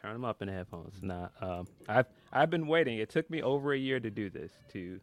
Turn 0.00 0.14
them 0.14 0.24
up 0.24 0.42
in 0.42 0.48
the 0.48 0.54
headphones. 0.54 1.00
Nah, 1.00 1.28
um, 1.40 1.66
I've 1.88 2.06
I've 2.32 2.50
been 2.50 2.66
waiting. 2.66 2.98
It 2.98 3.08
took 3.08 3.30
me 3.30 3.40
over 3.40 3.72
a 3.72 3.78
year 3.78 4.00
to 4.00 4.10
do 4.10 4.28
this 4.28 4.52
to 4.72 5.00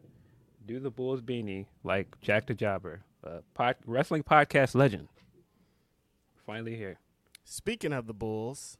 do 0.66 0.78
the 0.78 0.90
Bulls 0.90 1.22
beanie 1.22 1.66
like 1.82 2.20
Jack 2.20 2.46
the 2.46 2.54
Jobber, 2.54 3.00
uh, 3.24 3.40
pod, 3.54 3.76
wrestling 3.86 4.22
podcast 4.22 4.74
legend. 4.74 5.08
Finally 6.46 6.76
here, 6.76 6.98
Speaking 7.44 7.92
of 7.92 8.06
the 8.06 8.14
Bulls, 8.14 8.76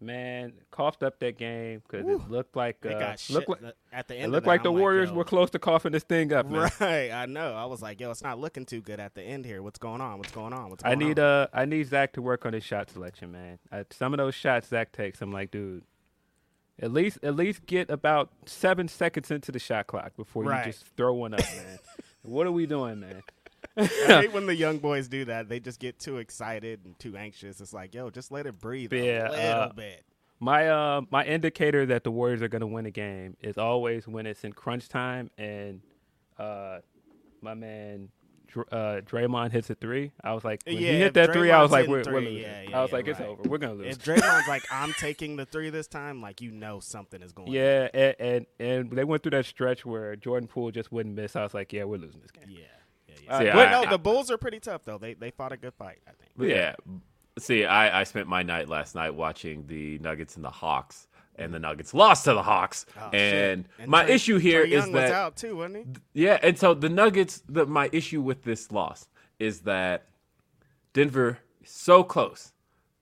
man. 0.00 0.52
Coughed 0.70 1.02
up 1.02 1.18
that 1.20 1.36
game 1.38 1.82
because 1.88 2.06
it 2.06 2.30
looked 2.30 2.54
like 2.56 2.84
uh, 2.86 3.14
looked 3.30 3.48
like 3.48 3.74
at 3.92 4.08
the 4.08 4.14
it 4.14 4.18
end. 4.18 4.26
of 4.26 4.32
looked 4.32 4.44
that, 4.44 4.48
like 4.50 4.62
the 4.62 4.72
I'm 4.72 4.78
Warriors 4.78 5.10
yo, 5.10 5.16
were 5.16 5.24
close 5.24 5.50
to 5.50 5.58
coughing 5.58 5.92
this 5.92 6.04
thing 6.04 6.32
up, 6.32 6.46
man. 6.46 6.70
Right, 6.80 7.10
I 7.10 7.26
know. 7.26 7.54
I 7.54 7.64
was 7.66 7.82
like, 7.82 8.00
yo, 8.00 8.10
it's 8.10 8.22
not 8.22 8.38
looking 8.38 8.64
too 8.64 8.80
good 8.80 9.00
at 9.00 9.14
the 9.14 9.22
end 9.22 9.44
here. 9.44 9.62
What's 9.62 9.78
going 9.78 10.00
on? 10.00 10.18
What's 10.18 10.30
going 10.32 10.52
on? 10.52 10.70
What's 10.70 10.84
I 10.84 10.94
going 10.94 10.98
need 11.00 11.18
on? 11.18 11.24
uh 11.24 11.46
I 11.52 11.64
need 11.64 11.86
Zach 11.88 12.12
to 12.14 12.22
work 12.22 12.46
on 12.46 12.52
his 12.52 12.64
shot 12.64 12.90
selection, 12.90 13.32
man. 13.32 13.58
Uh, 13.72 13.84
some 13.90 14.14
of 14.14 14.18
those 14.18 14.34
shots 14.34 14.68
Zach 14.68 14.92
takes, 14.92 15.20
I'm 15.20 15.32
like, 15.32 15.50
dude, 15.50 15.82
at 16.80 16.92
least 16.92 17.18
at 17.22 17.34
least 17.36 17.66
get 17.66 17.90
about 17.90 18.30
seven 18.46 18.88
seconds 18.88 19.30
into 19.30 19.50
the 19.52 19.58
shot 19.58 19.86
clock 19.86 20.12
before 20.16 20.44
Right. 20.44 20.66
you 20.66 20.72
just 20.72 20.86
throw 20.96 21.14
one 21.14 21.34
up, 21.34 21.40
man. 21.40 21.78
What 22.22 22.46
are 22.46 22.52
we 22.52 22.66
doing, 22.66 23.00
man? 23.00 23.22
I 23.76 23.84
hate 23.84 24.32
when 24.32 24.46
the 24.46 24.54
young 24.54 24.78
boys 24.78 25.08
do 25.08 25.24
that. 25.26 25.48
They 25.48 25.60
just 25.60 25.80
get 25.80 25.98
too 25.98 26.18
excited 26.18 26.80
and 26.84 26.98
too 26.98 27.16
anxious. 27.16 27.60
It's 27.60 27.72
like, 27.72 27.94
yo, 27.94 28.10
just 28.10 28.30
let 28.30 28.46
it 28.46 28.58
breathe 28.58 28.92
Yeah, 28.92 29.28
a 29.28 29.30
little 29.30 29.62
uh, 29.62 29.72
bit. 29.72 30.04
My 30.38 30.68
uh, 30.68 31.02
my 31.10 31.24
indicator 31.24 31.84
that 31.86 32.04
the 32.04 32.10
Warriors 32.10 32.42
are 32.42 32.48
going 32.48 32.60
to 32.60 32.66
win 32.66 32.86
a 32.86 32.90
game 32.90 33.36
is 33.40 33.58
always 33.58 34.08
when 34.08 34.26
it's 34.26 34.42
in 34.42 34.52
crunch 34.52 34.88
time 34.88 35.30
and 35.36 35.82
uh, 36.38 36.78
my 37.42 37.54
man 37.54 38.08
uh, 38.72 39.00
Draymond 39.02 39.52
hits 39.52 39.70
a 39.70 39.74
three. 39.74 40.12
I 40.22 40.32
was 40.34 40.44
like, 40.44 40.62
when 40.66 40.74
Yeah, 40.76 40.80
he 40.80 40.86
hit 40.98 41.06
if 41.08 41.12
that 41.14 41.32
three, 41.32 41.50
I 41.50 41.62
was 41.62 41.70
like, 41.70 41.88
we're, 41.88 42.02
we're 42.06 42.20
losing. 42.20 42.38
yeah, 42.42 42.62
yeah, 42.68 42.78
I 42.78 42.82
was 42.82 42.90
yeah, 42.90 42.96
like, 42.96 43.08
it's 43.08 43.20
right. 43.20 43.28
over. 43.28 43.42
We're 43.48 43.58
gonna 43.58 43.74
lose. 43.74 43.96
If 43.96 44.04
Draymond's 44.04 44.48
like, 44.48 44.62
I'm 44.70 44.92
taking 44.94 45.36
the 45.36 45.46
three 45.46 45.70
this 45.70 45.86
time, 45.86 46.20
like 46.20 46.40
you 46.40 46.50
know 46.50 46.80
something 46.80 47.22
is 47.22 47.32
going. 47.32 47.48
On. 47.48 47.54
Yeah, 47.54 47.88
and, 47.94 48.16
and 48.18 48.46
and 48.58 48.90
they 48.92 49.04
went 49.04 49.22
through 49.22 49.30
that 49.30 49.46
stretch 49.46 49.84
where 49.86 50.16
Jordan 50.16 50.48
Poole 50.48 50.70
just 50.70 50.90
wouldn't 50.92 51.14
miss. 51.14 51.36
I 51.36 51.42
was 51.42 51.54
like, 51.54 51.72
yeah, 51.72 51.84
we're 51.84 51.98
losing 51.98 52.20
this 52.20 52.30
game. 52.30 52.44
Yeah. 52.48 52.60
Yeah. 53.08 53.14
yeah. 53.24 53.38
See, 53.38 53.44
but 53.46 53.68
I- 53.68 53.84
no, 53.84 53.90
the 53.90 53.98
Bulls 53.98 54.30
are 54.30 54.38
pretty 54.38 54.60
tough 54.60 54.84
though. 54.84 54.98
They 54.98 55.14
they 55.14 55.30
fought 55.30 55.52
a 55.52 55.56
good 55.56 55.74
fight. 55.74 55.98
I 56.06 56.10
think. 56.12 56.50
Yeah. 56.50 56.74
See, 57.38 57.64
I, 57.64 58.00
I 58.00 58.04
spent 58.04 58.26
my 58.26 58.42
night 58.42 58.68
last 58.68 58.94
night 58.94 59.14
watching 59.14 59.66
the 59.66 59.98
Nuggets 60.00 60.36
and 60.36 60.44
the 60.44 60.50
Hawks, 60.50 61.08
and 61.40 61.52
the 61.54 61.58
Nuggets 61.58 61.94
lost 61.94 62.24
to 62.24 62.34
the 62.34 62.42
Hawks. 62.42 62.86
Oh, 62.96 63.10
shit. 63.12 63.58
and, 63.78 63.88
my 63.88 64.04
Trae- 64.04 64.10
issue 64.10 64.38
here 64.38 64.62
is 64.62 64.88
that 64.90 65.12
out 65.12 65.36
too, 65.36 65.56
wasn't 65.56 65.98
he? 66.14 66.22
Yeah, 66.24 66.38
and 66.42 66.58
so 66.58 66.74
the 66.74 66.88
Nuggets, 66.88 67.42
the 67.48 67.66
my 67.66 67.88
issue 67.92 68.20
with 68.20 68.44
this 68.44 68.70
loss 68.70 69.08
is 69.38 69.60
that 69.62 70.06
Denver 70.92 71.38
is 71.62 71.70
so 71.70 72.04
close 72.04 72.52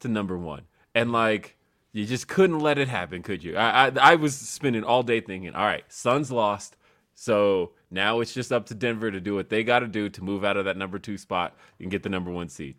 to 0.00 0.08
number 0.08 0.38
one, 0.38 0.62
and 0.94 1.12
like 1.12 1.56
you 1.92 2.06
just 2.06 2.28
couldn't 2.28 2.60
let 2.60 2.78
it 2.78 2.88
happen, 2.88 3.22
could 3.22 3.42
you? 3.42 3.56
I 3.56 3.88
I, 3.88 3.92
I 4.00 4.14
was 4.14 4.36
spending 4.36 4.84
all 4.84 5.02
day 5.02 5.20
thinking, 5.20 5.54
all 5.54 5.66
right, 5.66 5.84
Suns 5.88 6.30
lost, 6.30 6.76
so 7.14 7.72
now 7.90 8.20
it's 8.20 8.32
just 8.32 8.52
up 8.52 8.66
to 8.66 8.74
Denver 8.74 9.10
to 9.10 9.20
do 9.20 9.34
what 9.34 9.48
they 9.48 9.64
got 9.64 9.80
to 9.80 9.88
do 9.88 10.08
to 10.10 10.22
move 10.22 10.44
out 10.44 10.56
of 10.56 10.66
that 10.66 10.76
number 10.76 10.98
two 10.98 11.18
spot 11.18 11.56
and 11.80 11.90
get 11.90 12.02
the 12.02 12.08
number 12.08 12.30
one 12.30 12.48
seed. 12.48 12.76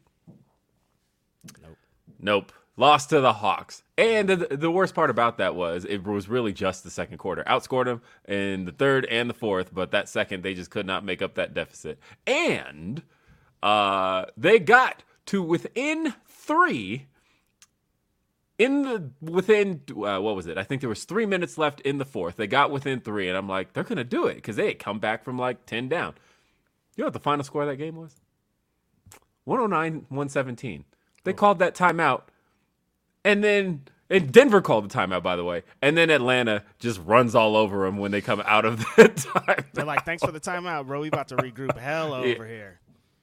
Nope. 1.62 1.78
Nope. 2.20 2.52
Lost 2.80 3.10
to 3.10 3.20
the 3.20 3.34
Hawks. 3.34 3.84
And 3.98 4.30
the, 4.30 4.56
the 4.56 4.72
worst 4.72 4.96
part 4.96 5.10
about 5.10 5.38
that 5.38 5.54
was 5.54 5.84
it 5.84 6.06
was 6.06 6.30
really 6.30 6.54
just 6.54 6.86
the 6.86 6.90
second 6.90 7.18
quarter. 7.18 7.44
Outscored 7.44 7.84
them 7.84 8.02
in 8.26 8.64
the 8.64 8.72
third 8.72 9.04
and 9.08 9.30
the 9.30 9.34
fourth, 9.34 9.74
but 9.74 9.92
that 9.92 10.08
second 10.08 10.44
they 10.44 10.54
just 10.54 10.72
could 10.72 10.86
not 10.86 11.04
make 11.04 11.22
up 11.22 11.36
that 11.36 11.54
deficit. 11.54 12.00
And 12.26 13.04
uh, 13.62 14.28
they 14.38 14.60
got 14.60 15.04
to 15.26 15.44
within 15.44 16.14
three 16.26 17.08
in 18.58 18.84
the 18.84 19.12
within 19.20 19.82
uh, 19.90 20.22
what 20.22 20.38
was 20.38 20.48
it? 20.48 20.58
I 20.58 20.64
think 20.64 20.80
there 20.80 20.90
was 20.90 21.04
three 21.04 21.26
minutes 21.26 21.58
left 21.58 21.82
in 21.82 21.98
the 21.98 22.06
fourth. 22.06 22.38
They 22.38 22.48
got 22.48 22.72
within 22.72 23.02
three, 23.02 23.28
and 23.28 23.38
I'm 23.38 23.50
like, 23.50 23.74
they're 23.74 23.84
gonna 23.84 24.06
do 24.06 24.26
it 24.28 24.36
because 24.36 24.56
they 24.56 24.68
had 24.68 24.80
come 24.80 25.00
back 25.00 25.26
from 25.26 25.38
like 25.38 25.66
ten 25.66 25.90
down. 25.90 26.14
You 26.96 27.02
know 27.02 27.08
what 27.08 27.14
the 27.14 27.20
final 27.20 27.44
score 27.44 27.64
of 27.64 27.68
that 27.68 27.76
game 27.76 27.98
was? 27.98 28.16
109, 29.44 30.06
117. 30.08 30.86
They 31.26 31.34
called 31.34 31.60
that 31.60 31.76
timeout, 31.76 32.22
and 33.30 33.44
then 33.44 33.82
and 34.10 34.32
Denver 34.32 34.60
called 34.60 34.90
the 34.90 34.94
timeout, 34.94 35.22
by 35.22 35.36
the 35.36 35.44
way, 35.44 35.64
and 35.84 35.96
then 35.96 36.10
Atlanta 36.10 36.64
just 36.80 37.00
runs 37.06 37.36
all 37.36 37.56
over 37.56 37.86
them 37.86 37.98
when 37.98 38.12
they 38.12 38.22
come 38.22 38.42
out 38.44 38.66
of 38.66 38.80
the 38.96 39.10
time. 39.10 39.66
They're 39.74 39.86
like, 39.86 40.04
thanks 40.04 40.24
for 40.24 40.32
the 40.32 40.40
timeout, 40.40 40.88
bro. 40.88 41.02
We 41.02 41.10
about 41.10 41.28
to 41.28 41.38
regroup 41.38 41.78
hell 41.78 42.14
over 42.14 42.46
here. 42.48 42.80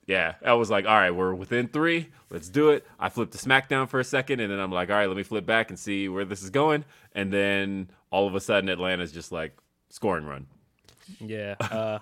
Yeah, 0.07 0.35
I 0.45 0.53
was 0.53 0.71
like, 0.71 0.87
all 0.87 0.95
right, 0.95 1.11
we're 1.11 1.35
within 1.35 1.67
three. 1.67 2.11
Let's 2.31 2.49
do 2.49 2.71
it. 2.71 2.87
I 3.01 3.09
flipped 3.09 3.33
the 3.33 3.39
SmackDown 3.39 3.89
for 3.89 3.99
a 3.99 4.05
second, 4.05 4.39
and 4.39 4.53
then 4.53 4.61
I'm 4.61 4.71
like, 4.71 4.89
all 4.89 4.95
right, 4.95 5.09
let 5.09 5.17
me 5.17 5.25
flip 5.25 5.45
back 5.45 5.71
and 5.71 5.79
see 5.79 6.09
where 6.09 6.25
this 6.25 6.45
is 6.45 6.51
going. 6.51 6.85
And 7.13 7.33
then 7.33 7.91
all 8.13 8.29
of 8.29 8.37
a 8.37 8.41
sudden, 8.41 8.69
Atlanta's 8.69 9.11
just 9.11 9.33
like 9.33 9.57
scoring 9.91 10.25
run. 10.25 10.47
Yeah. 11.19 11.57
Uh, 11.61 11.99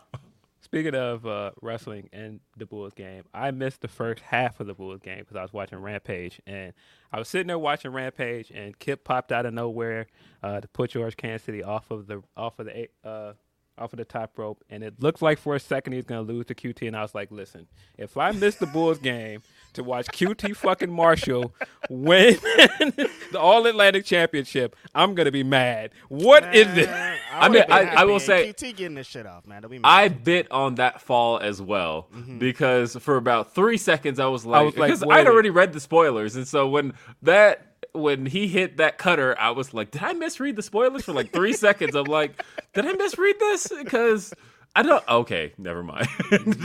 speaking 0.74 0.96
of 0.96 1.24
uh, 1.24 1.52
wrestling 1.62 2.08
and 2.12 2.40
the 2.56 2.66
Bulls 2.66 2.94
game, 2.94 3.22
I 3.32 3.52
missed 3.52 3.80
the 3.80 3.86
first 3.86 4.20
half 4.22 4.58
of 4.58 4.66
the 4.66 4.74
Bulls 4.74 4.98
game 4.98 5.20
because 5.20 5.36
I 5.36 5.42
was 5.42 5.52
watching 5.52 5.78
Rampage, 5.78 6.40
and 6.48 6.72
I 7.12 7.20
was 7.20 7.28
sitting 7.28 7.46
there 7.46 7.60
watching 7.60 7.92
Rampage, 7.92 8.50
and 8.50 8.76
Kip 8.80 9.04
popped 9.04 9.30
out 9.30 9.46
of 9.46 9.54
nowhere 9.54 10.08
uh, 10.42 10.60
to 10.60 10.66
put 10.66 10.96
Orange 10.96 11.16
Cassidy 11.16 11.62
off 11.62 11.92
of 11.92 12.08
the 12.08 12.24
off 12.36 12.58
of 12.58 12.66
the 12.66 12.88
uh, 13.04 13.34
off 13.78 13.92
of 13.92 13.98
the 13.98 14.04
top 14.04 14.36
rope, 14.36 14.64
and 14.68 14.82
it 14.82 15.00
looked 15.00 15.22
like 15.22 15.38
for 15.38 15.54
a 15.54 15.60
second 15.60 15.92
he's 15.92 16.04
gonna 16.04 16.22
lose 16.22 16.46
to 16.46 16.56
QT, 16.56 16.88
and 16.88 16.96
I 16.96 17.02
was 17.02 17.14
like, 17.14 17.30
listen, 17.30 17.68
if 17.96 18.16
I 18.16 18.32
miss 18.32 18.56
the 18.56 18.66
Bulls 18.66 18.98
game 18.98 19.42
to 19.74 19.84
watch 19.84 20.06
QT 20.06 20.56
fucking 20.56 20.90
Marshall 20.90 21.54
win 21.88 22.34
the 22.42 23.38
All 23.38 23.64
Atlantic 23.64 24.04
Championship, 24.04 24.74
I'm 24.92 25.14
gonna 25.14 25.30
be 25.30 25.44
mad. 25.44 25.92
What 26.08 26.52
is 26.52 26.66
this? 26.74 27.13
Man, 27.40 27.42
I 27.42 27.48
mean, 27.48 27.64
I- 27.68 28.02
I 28.02 28.04
will 28.04 28.20
say- 28.20 28.52
QT 28.52 28.76
getting 28.76 28.94
this 28.94 29.06
shit 29.06 29.26
off, 29.26 29.46
man. 29.46 29.62
Don't. 29.62 29.80
I 29.84 30.08
bit 30.08 30.50
on 30.50 30.76
that 30.76 31.00
fall 31.00 31.38
as 31.38 31.60
well 31.60 32.08
mm-hmm. 32.14 32.38
because 32.38 32.96
for 32.96 33.16
about 33.16 33.54
three 33.54 33.76
seconds 33.76 34.20
I 34.20 34.26
was 34.26 34.44
like, 34.46 34.64
was 34.64 34.76
like, 34.76 34.92
because. 34.92 35.04
I'd 35.10 35.26
already 35.26 35.50
read 35.50 35.72
the 35.72 35.80
spoilers, 35.80 36.36
and 36.36 36.46
so 36.46 36.68
when 36.68 36.94
that 37.22 37.66
when 37.92 38.26
he 38.26 38.48
hit 38.48 38.76
that 38.78 38.98
cutter, 38.98 39.36
I 39.38 39.50
was 39.50 39.72
like, 39.72 39.92
did 39.92 40.02
I 40.02 40.12
misread 40.14 40.56
the 40.56 40.62
spoilers 40.62 41.04
for 41.04 41.12
like 41.12 41.32
three 41.32 41.52
seconds? 41.66 41.94
I'm 41.94 42.06
like, 42.06 42.42
did 42.72 42.86
I 42.86 42.92
misread 42.92 43.36
this? 43.38 43.68
Because 43.68 44.34
I 44.76 44.82
don't. 44.82 45.06
Okay, 45.08 45.52
never 45.58 45.82
mind. 45.82 46.08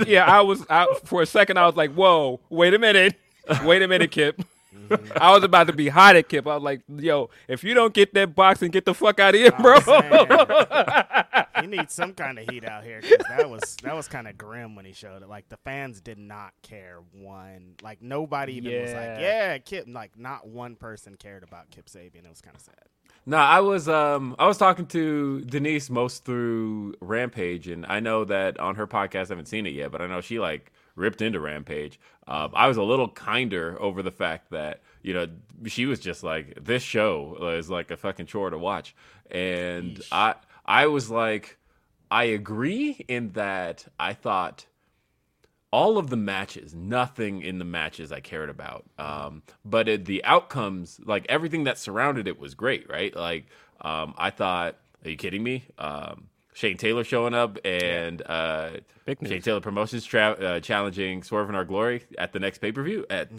yeah, 0.07 0.25
I 0.25 0.41
was 0.41 0.65
out 0.69 1.07
for 1.07 1.21
a 1.21 1.25
second. 1.25 1.57
I 1.57 1.65
was 1.65 1.75
like, 1.75 1.93
"Whoa, 1.93 2.39
wait 2.49 2.73
a 2.73 2.79
minute, 2.79 3.15
wait 3.63 3.81
a 3.81 3.88
minute, 3.88 4.11
Kip." 4.11 4.41
I 5.19 5.33
was 5.33 5.43
about 5.43 5.67
to 5.67 5.73
be 5.73 5.88
hot 5.89 6.15
at 6.15 6.29
Kip. 6.29 6.45
I 6.47 6.55
was 6.55 6.63
like, 6.63 6.81
"Yo, 6.88 7.29
if 7.47 7.63
you 7.63 7.73
don't 7.73 7.93
get 7.93 8.13
that 8.13 8.35
box 8.35 8.61
and 8.61 8.71
get 8.71 8.85
the 8.85 8.93
fuck 8.93 9.19
out 9.19 9.33
of 9.35 9.41
here, 9.41 9.51
bro." 9.51 9.79
he 11.61 11.67
needs 11.67 11.93
some 11.93 12.13
kind 12.13 12.38
of 12.39 12.49
heat 12.49 12.63
out 12.63 12.83
here 12.83 13.01
'cause 13.01 13.17
that 13.29 13.49
was 13.49 13.75
that 13.83 13.95
was 13.95 14.07
kind 14.07 14.27
of 14.27 14.38
grim 14.38 14.75
when 14.75 14.85
he 14.85 14.93
showed 14.93 15.21
it. 15.23 15.29
Like 15.29 15.49
the 15.49 15.57
fans 15.57 16.01
did 16.01 16.17
not 16.17 16.53
care 16.61 16.99
one. 17.13 17.75
Like 17.81 18.01
nobody 18.01 18.53
even 18.57 18.71
was 18.81 18.91
like, 18.93 19.01
Yeah. 19.01 19.19
"Yeah, 19.19 19.57
Kip." 19.59 19.85
Like 19.88 20.17
not 20.17 20.47
one 20.47 20.75
person 20.75 21.15
cared 21.15 21.43
about 21.43 21.71
Kip 21.71 21.88
Sabian. 21.88 22.25
It 22.25 22.29
was 22.29 22.41
kind 22.41 22.55
of 22.55 22.61
sad. 22.61 22.75
No, 23.25 23.38
I 23.38 23.59
was 23.59 23.88
um 23.89 24.35
I 24.39 24.47
was 24.47 24.57
talking 24.57 24.85
to 24.88 25.41
Denise 25.41 25.89
most 25.89 26.25
through 26.25 26.95
Rampage, 27.01 27.67
and 27.67 27.85
I 27.88 27.99
know 27.99 28.23
that 28.25 28.59
on 28.59 28.75
her 28.75 28.88
podcast 28.88 29.25
I 29.27 29.29
haven't 29.29 29.47
seen 29.47 29.65
it 29.65 29.73
yet, 29.73 29.91
but 29.91 30.01
I 30.01 30.07
know 30.07 30.21
she 30.21 30.39
like 30.39 30.71
ripped 30.95 31.21
into 31.21 31.39
Rampage. 31.39 31.99
Um, 32.29 32.51
I 32.53 32.67
was 32.67 32.77
a 32.77 32.83
little 32.83 33.09
kinder 33.09 33.75
over 33.81 34.03
the 34.03 34.12
fact 34.12 34.51
that 34.51 34.81
you 35.01 35.13
know 35.15 35.27
she 35.65 35.88
was 35.88 36.00
just 36.00 36.24
like 36.24 36.63
this 36.63 36.83
show 36.83 37.55
is 37.57 37.69
like 37.69 37.89
a 37.89 37.98
fucking 37.98 38.27
chore 38.27 38.51
to 38.51 38.57
watch, 38.57 38.95
and 39.31 40.00
I 40.12 40.36
I 40.63 40.86
was 40.86 41.09
like 41.09 41.57
I 42.12 42.25
agree 42.25 43.03
in 43.07 43.31
that 43.31 43.86
I 44.00 44.13
thought 44.13 44.67
all 45.71 45.98
of 45.98 46.09
the 46.09 46.17
matches, 46.17 46.74
nothing 46.74 47.41
in 47.41 47.59
the 47.59 47.65
matches 47.65 48.12
I 48.12 48.21
cared 48.21 48.50
about. 48.50 48.86
Um, 48.98 49.43
but 49.63 49.88
it, 49.88 50.05
the 50.05 50.24
outcomes, 50.25 51.00
like 51.05 51.25
everything 51.29 51.65
that 51.65 51.77
surrounded 51.77 52.27
it, 52.27 52.39
was 52.39 52.55
great, 52.55 52.89
right? 52.89 53.15
Like 53.15 53.45
um, 53.81 54.13
I 54.17 54.29
thought, 54.29 54.77
are 55.03 55.09
you 55.09 55.17
kidding 55.17 55.43
me? 55.43 55.65
Um, 55.77 56.29
Shane 56.60 56.75
Taylor 56.75 57.06
showing 57.06 57.34
up 57.34 57.58
and 57.63 58.22
uh, 58.25 58.72
Big. 59.06 59.25
Shane 59.25 59.42
Taylor 59.42 59.62
Promotions 59.62 60.04
tra- 60.04 60.32
uh, 60.32 60.60
challenging 60.60 61.24
Swerve 61.24 61.48
in 61.48 61.56
Our 61.56 61.63
Glory 61.63 62.04
at 62.18 62.34
the 62.34 62.39
next 62.39 62.58
pay 62.58 62.74
per 62.74 62.84
view. 62.84 63.06
At 63.10 63.30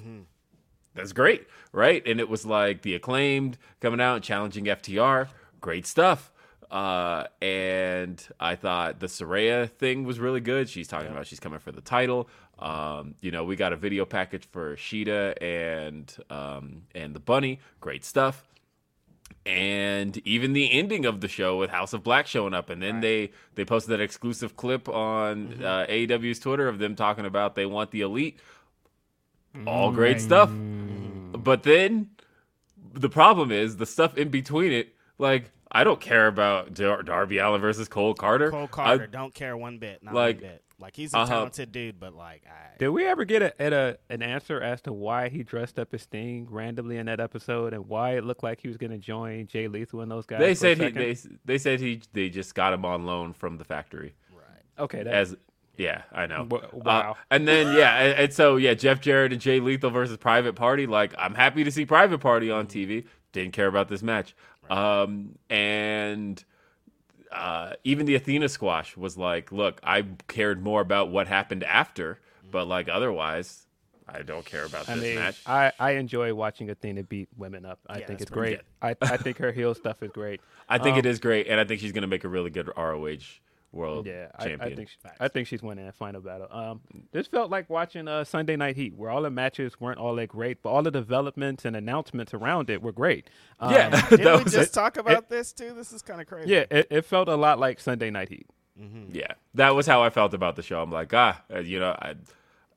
that's 0.95 1.12
great, 1.12 1.47
right? 1.71 2.03
And 2.07 2.19
it 2.19 2.31
was 2.31 2.47
like 2.47 2.81
the 2.81 2.95
acclaimed 2.95 3.59
coming 3.83 4.00
out 4.00 4.15
and 4.15 4.25
challenging 4.25 4.65
FTR. 4.65 5.29
Great 5.61 5.87
stuff. 5.87 6.33
Uh, 6.71 7.25
and 7.43 8.27
I 8.39 8.55
thought 8.55 9.00
the 9.00 9.07
Saraya 9.07 9.69
thing 9.69 10.05
was 10.05 10.19
really 10.19 10.41
good. 10.41 10.71
She's 10.71 10.89
talking 10.89 11.11
about 11.11 11.27
she's 11.27 11.41
coming 11.41 11.59
for 11.59 11.73
the 11.73 11.83
title. 11.83 12.27
Um, 12.59 13.17
you 13.21 13.33
know, 13.33 13.45
we 13.45 13.55
got 13.55 13.75
a 13.75 13.77
video 13.77 14.07
package 14.07 14.49
for 14.50 14.77
Shida 14.77 15.35
and 15.43 16.11
um, 16.31 16.85
and 16.95 17.15
the 17.15 17.21
Bunny. 17.21 17.61
Great 17.81 18.03
stuff. 18.03 18.50
And 19.47 20.20
even 20.26 20.52
the 20.52 20.70
ending 20.70 21.06
of 21.06 21.23
the 21.23 21.28
show 21.28 21.59
with 21.59 21.70
House 21.70 21.94
of 21.94 22.02
Black 22.02 22.26
showing 22.26 22.52
up, 22.52 22.68
and 22.68 22.82
then 22.82 23.00
they 23.00 23.30
they 23.54 23.64
posted 23.64 23.92
that 23.92 24.00
exclusive 24.00 24.54
clip 24.54 24.88
on 24.88 25.49
mm-hmm. 25.49 25.64
uh, 25.64 25.87
AEW's 25.87 26.38
Twitter 26.38 26.68
of 26.68 26.78
them 26.78 26.94
talking 26.94 27.25
about 27.25 27.54
they 27.54 27.66
want 27.66 27.90
the 27.90 28.02
elite 28.02 28.38
all 29.66 29.90
mm. 29.90 29.94
great 29.94 30.20
stuff. 30.20 30.50
Mm. 30.50 31.42
But 31.42 31.62
then 31.62 32.11
the 32.92 33.09
problem 33.09 33.50
is 33.50 33.76
the 33.76 33.87
stuff 33.87 34.16
in 34.16 34.28
between 34.28 34.73
it. 34.73 34.94
Like 35.18 35.50
I 35.70 35.85
don't 35.85 36.00
care 36.00 36.26
about 36.26 36.75
Dar- 36.75 37.02
Darby 37.02 37.38
Allin 37.38 37.61
versus 37.61 37.88
Cole 37.88 38.14
Karter. 38.14 38.50
Cole 38.50 38.68
Karter, 38.68 39.02
I- 39.02 39.06
don't 39.06 39.35
care 39.35 39.56
one 39.56 39.78
bit. 39.78 40.02
Not 40.02 40.14
like, 40.14 40.40
one 40.40 40.50
bit. 40.50 40.64
Like 40.80 40.96
he's 40.96 41.12
a 41.14 41.18
uh-huh. 41.18 41.32
talented 41.32 41.72
dude, 41.72 42.00
but 42.00 42.14
like 42.14 42.42
I, 42.46 42.78
Did 42.78 42.88
we 42.88 43.06
ever 43.06 43.25
get 43.25 43.42
a, 43.42 43.62
at 43.62 43.72
a 43.72 43.99
an 44.08 44.22
answer 44.22 44.60
as 44.60 44.80
to 44.82 44.92
why 44.92 45.28
he 45.28 45.42
dressed 45.42 45.78
up 45.78 45.92
as 45.92 46.02
Sting 46.02 46.46
randomly 46.50 46.96
in 46.96 47.06
that 47.06 47.20
episode, 47.20 47.75
and 47.75 47.87
why 47.88 48.16
it 48.16 48.25
looked 48.25 48.42
like 48.42 48.60
he 48.60 48.68
was 48.68 48.76
going 48.76 48.92
to 48.92 48.99
join 48.99 49.46
Jay 49.46 49.68
Lethal 49.68 50.00
and 50.00 50.10
those 50.10 50.26
guys? 50.26 50.40
they 50.40 50.54
said 50.54 50.78
he 50.78 50.88
they, 50.90 51.16
they 51.44 51.58
said 51.58 51.80
he 51.80 52.00
they 52.12 52.28
just 52.28 52.54
got 52.54 52.72
him 52.72 52.84
on 52.84 53.04
loan 53.04 53.32
from 53.32 53.58
the 53.58 53.64
factory 53.64 54.14
Right. 54.32 54.84
okay, 54.84 55.02
that, 55.02 55.12
as 55.12 55.37
yeah 55.76 56.02
I 56.12 56.26
know 56.26 56.46
Wa- 56.50 56.58
Uh, 56.58 56.68
wow. 56.72 57.16
and 57.30 57.46
then 57.46 57.76
yeah 57.76 57.96
and, 57.99 58.18
and 58.18 58.32
so 58.34 58.56
yeah 58.56 58.75
Jeff 58.75 59.00
Jarrett 59.00 59.32
and 59.32 59.40
Jay 59.40 59.60
Lethal 59.60 59.90
versus 59.90 60.16
Private 60.16 60.54
Party 60.54 60.87
like 60.87 61.14
I'm 61.18 61.34
happy 61.34 61.64
to 61.64 61.70
see 61.70 61.84
Private 61.87 62.18
Party 62.18 62.50
on 62.50 62.66
TV 62.66 63.04
didn't 63.32 63.52
care 63.52 63.66
about 63.66 63.88
this 63.88 64.02
match 64.02 64.34
um 64.68 65.37
and 65.49 66.42
uh, 67.32 67.75
even 67.84 68.06
the 68.06 68.14
Athena 68.14 68.49
squash 68.49 68.96
was 68.96 69.16
like, 69.18 69.52
look, 69.52 69.80
I 69.84 70.04
cared 70.28 70.62
more 70.62 70.80
about 70.80 71.10
what 71.10 71.28
happened 71.28 71.64
after, 71.64 72.20
but 72.50 72.66
like 72.66 72.88
otherwise, 72.88 73.66
I 74.08 74.22
don't 74.22 74.44
care 74.44 74.64
about 74.64 74.88
I 74.88 74.94
this 74.94 75.02
mean, 75.02 75.12
match. 75.12 75.46
I, 75.46 75.72
I 75.78 75.92
enjoy 75.92 76.34
watching 76.34 76.70
Athena 76.70 77.04
beat 77.04 77.28
women 77.37 77.64
up. 77.64 77.80
I 77.87 78.00
Yeah, 78.00 78.00
think 78.00 78.20
it's 78.20 78.30
it's 78.30 78.30
great. 78.30 78.62
I, 78.82 78.96
I 79.08 79.16
think 79.16 79.38
her 79.38 79.52
heel 79.52 79.75
stuff 79.75 80.02
is 80.02 80.10
great. 80.10 80.40
I 80.68 80.78
think 80.78 80.96
Um, 80.96 80.96
it 80.96 81.06
is 81.06 81.18
great, 81.18 81.46
and 81.49 81.60
I 81.60 81.64
think 81.64 81.80
she's 81.80 81.92
going 81.92 82.02
to 82.02 82.08
make 82.08 82.25
a 82.25 82.28
really 82.28 82.50
good 82.50 82.68
ROH 82.76 83.40
World 83.73 84.07
Yeah, 84.07 84.29
I, 84.37 84.45
Champion. 84.49 84.73
I 84.73 84.77
think 84.77 84.89
she, 84.89 84.97
I 85.21 85.29
think 85.29 85.47
she's 85.47 85.62
winning 85.62 85.85
that 85.87 85.95
final 85.95 86.21
battle. 86.21 86.49
Um, 86.50 86.81
this 87.12 87.27
felt 87.29 87.50
like 87.50 87.71
watching 87.71 88.09
uh, 88.09 88.25
Sunday 88.25 88.57
Night 88.57 88.77
Heat, 88.77 88.95
where 88.97 89.11
all 89.11 89.23
the 89.23 89.31
matches 89.31 89.79
weren't 89.81 89.99
all 89.99 90.15
that 90.17 90.29
great, 90.29 90.62
but 90.62 90.71
all 90.71 90.83
the 90.83 90.91
developments 90.91 91.65
and 91.65 91.77
announcements 91.77 92.35
around 92.35 92.69
it 92.71 92.83
were 92.83 92.93
great. 92.93 93.31
Um, 93.61 93.73
yeah, 93.73 94.09
Didn't 94.11 94.39
we 94.39 94.50
just 94.50 94.57
it. 94.57 94.73
talk 94.73 94.97
about 94.97 95.29
this 95.29 95.53
too? 95.53 95.73
This 95.75 95.93
is 95.93 96.03
kind 96.03 96.21
of 96.21 96.27
crazy. 96.27 96.50
yeah, 96.50 96.65
it, 96.71 96.89
it 96.91 97.05
felt 97.05 97.29
a 97.29 97.37
lot 97.37 97.59
like 97.61 97.79
Sunday 97.81 98.11
Night 98.11 98.29
Heat. 98.29 98.47
Yeah, 99.12 99.33
that 99.55 99.75
was 99.75 99.87
how 99.87 100.03
I 100.03 100.09
felt 100.09 100.33
about 100.33 100.57
the 100.57 100.62
show. 100.62 100.81
I'm 100.83 100.91
like, 100.91 101.12
ah, 101.12 101.43
uh, 101.55 101.59
you 101.59 101.79
know, 101.79 101.91
I, 101.91 102.15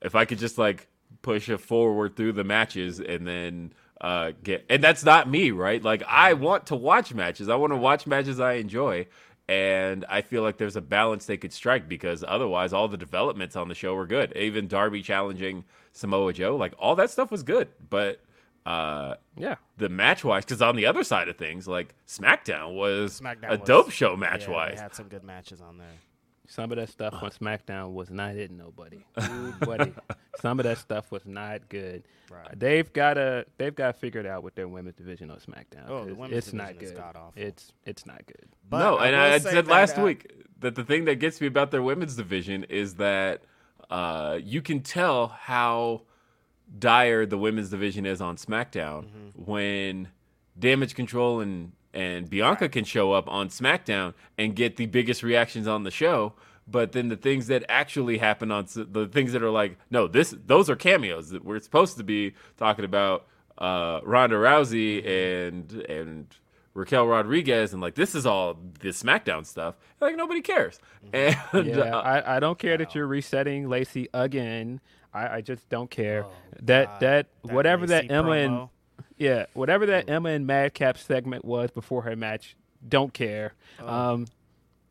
if 0.02 0.16
I 0.16 0.26
could 0.26 0.38
just 0.38 0.58
like 0.58 0.88
push 1.22 1.48
it 1.48 1.60
forward 1.60 2.18
through 2.18 2.34
the 2.34 2.44
matches 2.44 3.00
and 3.00 3.26
then 3.26 3.74
uh, 4.02 4.34
get, 4.44 4.66
and 4.70 4.84
that's 4.84 5.06
not 5.06 5.30
me, 5.30 5.52
right? 5.52 5.82
Like, 5.82 6.04
I 6.06 6.34
want 6.34 6.66
to 6.68 6.76
watch 6.76 7.14
matches. 7.14 7.48
I 7.48 7.56
want 7.56 7.72
to 7.72 7.78
watch 7.78 8.06
matches 8.06 8.42
I 8.42 8.54
enjoy, 8.56 9.08
and 9.48 10.06
I 10.10 10.22
feel 10.22 10.42
like 10.44 10.58
there's 10.58 10.76
a 10.76 10.82
balance 10.82 11.26
they 11.26 11.38
could 11.38 11.54
strike 11.54 11.88
because 11.90 12.24
otherwise, 12.28 12.74
all 12.74 12.88
the 12.88 12.98
developments 12.98 13.56
on 13.56 13.68
the 13.68 13.76
show 13.76 13.94
were 13.96 14.08
good. 14.08 14.36
Even 14.38 14.68
Darby 14.68 15.02
challenging 15.02 15.66
Samoa 15.92 16.34
Joe, 16.34 16.56
like 16.56 16.74
all 16.80 16.96
that 16.96 17.10
stuff 17.10 17.32
was 17.32 17.44
good, 17.44 17.68
but. 17.90 18.20
Uh, 18.66 19.16
Yeah, 19.36 19.56
the 19.78 19.90
match 19.90 20.24
wise, 20.24 20.46
because 20.46 20.62
on 20.62 20.78
the 20.78 20.86
other 20.86 21.04
side 21.04 21.28
of 21.28 21.36
things, 21.36 21.68
like 21.68 21.94
SmackDown 22.08 22.76
was 22.76 23.20
SmackDown 23.20 23.50
a 23.50 23.58
was- 23.60 23.68
dope 23.68 23.92
show 23.92 24.12
Yeah, 24.12 24.16
match 24.16 24.46
they 24.46 24.54
wise. 24.54 24.80
had 24.80 24.96
some 24.96 25.10
good 25.10 25.26
matches 25.26 25.60
on 25.60 25.78
there. 25.78 25.88
Some 26.48 26.72
of 26.72 26.78
that 26.78 26.90
stuff 26.90 27.14
on 27.22 27.30
SmackDown 27.32 27.94
was 27.94 28.10
not 28.10 28.34
hitting 28.34 28.58
nobody. 28.58 29.06
Ooh, 29.22 29.54
buddy. 29.66 29.94
some 30.42 30.60
of 30.60 30.66
that 30.66 30.78
stuff 30.78 31.12
was 31.12 31.26
not 31.26 31.70
good. 31.70 32.04
Right. 32.30 32.60
They've 32.60 32.92
got 32.92 33.14
to 33.16 33.46
they've 33.58 33.74
got 33.76 33.88
to 33.88 33.94
figure 33.94 34.28
out 34.28 34.44
with 34.44 34.56
their 34.56 34.68
women's 34.68 34.96
division 34.96 35.32
on 35.32 35.38
SmackDown. 35.38 35.86
Oh, 35.88 36.04
the 36.04 36.10
'cause 36.12 36.18
women's 36.18 36.38
it's 36.48 36.54
not 36.54 36.68
division 36.74 36.84
is 36.86 36.92
good. 36.92 36.98
god-awful. 36.98 37.42
It's 37.42 37.72
it's 37.86 38.06
not 38.06 38.26
good. 38.26 38.48
But 38.70 38.80
no, 38.80 38.98
and 39.00 39.16
I, 39.16 39.38
said 39.40 39.68
last 39.68 39.98
uh, 39.98 40.02
week 40.04 40.32
that 40.60 40.76
the 40.76 40.84
thing 40.84 41.06
that 41.06 41.16
gets 41.16 41.40
me 41.40 41.48
about 41.48 41.72
their 41.72 41.82
women's 41.84 42.16
division 42.16 42.64
is 42.66 42.96
that 42.96 43.44
uh, 43.90 44.40
you 44.44 44.62
can 44.62 44.82
tell 44.82 45.28
how 45.28 46.02
dire 46.80 47.26
the 47.26 47.38
women's 47.38 47.70
division 47.70 48.06
is 48.06 48.22
on 48.22 48.36
SmackDown 48.38 49.06
Mm-hmm. 49.06 49.46
when 49.46 50.08
Damage 50.58 50.96
Control 50.96 51.40
and 51.42 51.72
and 51.94 52.30
Bianca 52.30 52.70
can 52.70 52.84
show 52.84 53.12
up 53.12 53.28
on 53.30 53.50
SmackDown 53.50 54.14
and 54.38 54.56
get 54.56 54.78
the 54.78 54.86
biggest 54.88 55.24
reactions 55.24 55.68
on 55.68 55.84
the 55.84 55.92
show. 55.92 56.34
But 56.68 56.94
then 56.94 57.10
the 57.10 57.18
things 57.18 57.48
that 57.48 57.66
actually 57.68 58.18
happen 58.20 58.50
on 58.52 58.68
the 58.74 59.08
things 59.08 59.34
that 59.34 59.44
are 59.44 59.50
like, 59.52 59.78
no, 59.92 60.08
this 60.08 60.34
those 60.46 60.70
are 60.70 60.76
cameos. 60.76 61.30
that 61.32 61.44
We're 61.44 61.60
supposed 61.60 61.98
to 61.98 62.04
be 62.04 62.34
talking 62.58 62.86
about 62.86 63.28
uh, 63.58 64.00
Ronda 64.04 64.38
Rousey 64.38 65.06
and 65.06 65.72
and 65.90 66.28
Raquel 66.74 67.06
Rodriguez 67.06 67.74
and 67.74 67.82
like 67.82 67.96
this 67.96 68.16
is 68.16 68.26
all 68.26 68.58
the 68.80 68.90
SmackDown 68.90 69.46
stuff. 69.46 69.76
Like 70.00 70.16
nobody 70.16 70.42
cares. 70.42 70.80
And 71.12 71.36
Yeah, 71.54 71.80
uh, 71.80 72.02
I, 72.02 72.38
I 72.38 72.40
don't 72.40 72.58
care 72.58 72.78
that 72.78 72.96
you're 72.96 73.08
resetting 73.08 73.68
Lacey 73.70 74.08
again. 74.14 74.80
I, 75.14 75.36
I 75.38 75.42
just 75.42 75.70
don't 75.70 75.92
care 75.92 76.26
that, 76.62 77.00
that 77.02 77.28
Oh, 77.44 77.48
That 77.48 77.54
whatever 77.56 77.86
that 77.88 78.04
Lacey 78.06 78.14
Emma 78.14 78.32
and 78.32 78.54
promo. 78.54 78.70
Yeah 79.18 79.46
whatever 79.54 79.86
that 79.88 80.10
Emma 80.10 80.30
and 80.30 80.48
Madcap 80.48 80.98
segment 80.98 81.46
was 81.46 81.72
before 81.72 82.04
her 82.04 82.16
match, 82.16 82.56
don't 82.88 83.14
care. 83.14 83.54
Oh. 83.80 83.88
Um, 83.88 84.26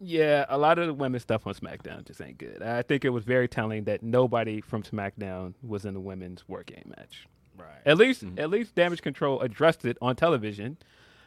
yeah, 0.04 0.46
a 0.48 0.58
lot 0.58 0.78
of 0.80 0.88
the 0.88 0.94
women's 0.94 1.22
stuff 1.22 1.46
on 1.46 1.54
SmackDown 1.54 2.04
just 2.04 2.20
ain't 2.20 2.36
good. 2.36 2.60
I 2.60 2.82
think 2.82 3.04
it 3.04 3.10
was 3.10 3.24
very 3.24 3.46
telling 3.46 3.84
that 3.84 4.02
nobody 4.02 4.60
from 4.60 4.82
SmackDown 4.82 5.54
was 5.62 5.84
in 5.84 5.94
the 5.94 6.00
women's 6.00 6.48
War 6.48 6.64
Game 6.64 6.92
match. 6.96 7.26
Right. 7.56 7.68
At 7.86 7.98
least, 7.98 8.24
at 8.36 8.50
least 8.50 8.74
Damage 8.74 9.02
Control 9.02 9.40
addressed 9.40 9.84
it 9.84 9.96
on 10.02 10.16
television, 10.16 10.78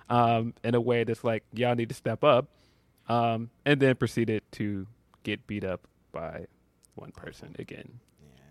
um, 0.09 0.53
in 0.63 0.75
a 0.75 0.81
way 0.81 1.05
that's 1.05 1.23
like 1.23 1.43
y'all 1.53 1.75
need 1.75 1.89
to 1.89 1.95
step 1.95 2.23
up, 2.23 2.49
um, 3.07 3.49
and 3.65 3.79
then 3.79 3.95
proceeded 3.95 4.43
to 4.53 4.87
get 5.23 5.47
beat 5.47 5.63
up 5.63 5.87
by 6.11 6.45
one 6.95 7.11
person 7.11 7.55
again. 7.59 7.99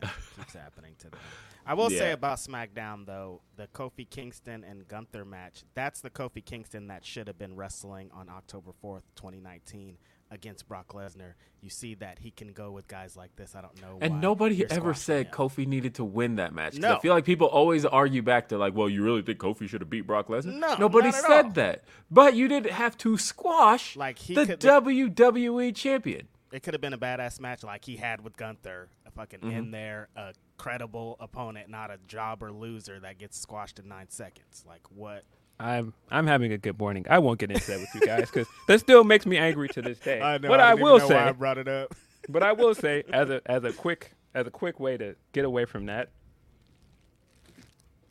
Yeah, 0.37 0.43
keeps 0.43 0.55
happening 0.55 0.95
to 1.01 1.11
them. 1.11 1.21
I 1.67 1.73
will 1.75 1.89
say 1.89 2.13
about 2.13 2.39
SmackDown 2.39 3.07
though, 3.07 3.41
the 3.57 3.67
Kofi 3.69 4.09
Kingston 4.09 4.65
and 4.65 4.87
Gunther 4.87 5.25
match. 5.25 5.65
That's 5.75 6.01
the 6.03 6.11
Kofi 6.11 6.45
Kingston 6.45 6.89
that 6.89 7.05
should 7.07 7.27
have 7.27 7.39
been 7.39 7.57
wrestling 7.57 8.11
on 8.13 8.29
October 8.29 8.73
fourth, 8.83 9.05
twenty 9.15 9.41
nineteen, 9.41 9.97
against 10.31 10.69
Brock 10.69 10.89
Lesnar. 10.93 11.33
You 11.63 11.71
see 11.71 11.95
that 11.95 12.19
he 12.19 12.31
can 12.31 12.53
go 12.53 12.71
with 12.71 12.87
guys 12.87 13.17
like 13.17 13.35
this. 13.37 13.55
I 13.55 13.63
don't 13.63 13.81
know. 13.81 13.97
and 14.03 14.15
why 14.15 14.21
nobody 14.21 14.71
ever 14.71 14.93
said 14.93 15.27
him. 15.29 15.33
Kofi 15.33 15.67
needed 15.67 15.95
to 15.95 16.05
win 16.05 16.37
that 16.37 16.53
match. 16.53 16.77
No. 16.77 16.97
I 16.97 16.99
feel 17.01 17.15
like 17.15 17.25
people 17.25 17.47
always 17.47 17.87
argue 17.87 18.21
back 18.21 18.49
to 18.49 18.59
like, 18.59 18.75
well, 18.75 18.91
you 18.91 19.03
really 19.03 19.23
think 19.23 19.39
Kofi 19.39 19.67
should 19.67 19.81
have 19.81 19.89
beat 19.89 20.07
Brock 20.07 20.29
Lesnar? 20.29 20.53
No, 20.59 20.75
nobody 20.77 21.07
not 21.09 21.15
at 21.15 21.23
said 21.23 21.45
all. 21.47 21.51
that. 21.53 21.85
But 22.11 22.35
you 22.37 22.47
didn't 22.49 22.73
have 22.73 22.99
to 22.99 23.17
squash 23.17 23.97
Like, 23.97 24.19
he 24.19 24.35
the 24.35 24.45
could- 24.45 24.61
WWE 24.61 25.75
champion. 25.75 26.29
It 26.55 26.63
could 26.63 26.73
have 26.75 26.81
been 26.81 26.93
a 26.93 26.99
badass 26.99 27.41
match 27.41 27.65
like 27.65 27.85
he 27.85 27.97
had 27.97 28.21
with 28.23 28.37
Gunther. 28.37 28.89
A 29.07 29.11
fucking 29.11 29.41
Mm-hmm. 29.41 29.51
in 29.51 29.71
there, 29.73 30.09
a 30.17 30.33
credible 30.57 31.17
opponent, 31.19 31.69
not 31.69 31.91
a 31.91 31.99
jobber 32.07 32.53
loser 32.53 33.01
that 33.01 33.19
gets 33.19 33.37
squashed 33.39 33.79
in 33.81 33.89
nine 33.89 34.09
seconds. 34.09 34.65
Like 34.67 34.83
what? 34.91 35.25
I'm 35.59 35.95
I'm 36.11 36.27
having 36.29 36.53
a 36.53 36.59
good 36.59 36.79
morning. 36.79 37.07
I 37.11 37.19
won't 37.19 37.39
get 37.41 37.51
into 37.51 37.67
that 37.73 37.81
with 37.81 37.89
you 37.95 38.01
guys 38.03 38.31
because 38.31 38.47
that 38.69 38.79
still 38.81 39.03
makes 39.05 39.27
me 39.27 39.37
angry 39.37 39.69
to 39.71 39.83
this 39.83 39.99
day. 39.99 40.19
but 40.43 40.61
I, 40.61 40.75
will 40.75 41.01
say, 41.01 41.17
I 41.17 41.33
brought 41.33 41.59
it 41.65 41.67
up. 41.69 41.93
but 42.29 42.43
I 42.45 42.53
will 42.53 42.75
say, 42.75 43.03
as 43.13 43.31
a 43.31 43.41
as 43.47 43.65
a 43.65 43.73
quick 43.73 44.13
as 44.35 44.47
a 44.47 44.51
quick 44.51 44.79
way 44.79 44.97
to 44.97 45.17
get 45.33 45.45
away 45.45 45.65
from 45.65 45.87
that, 45.87 46.11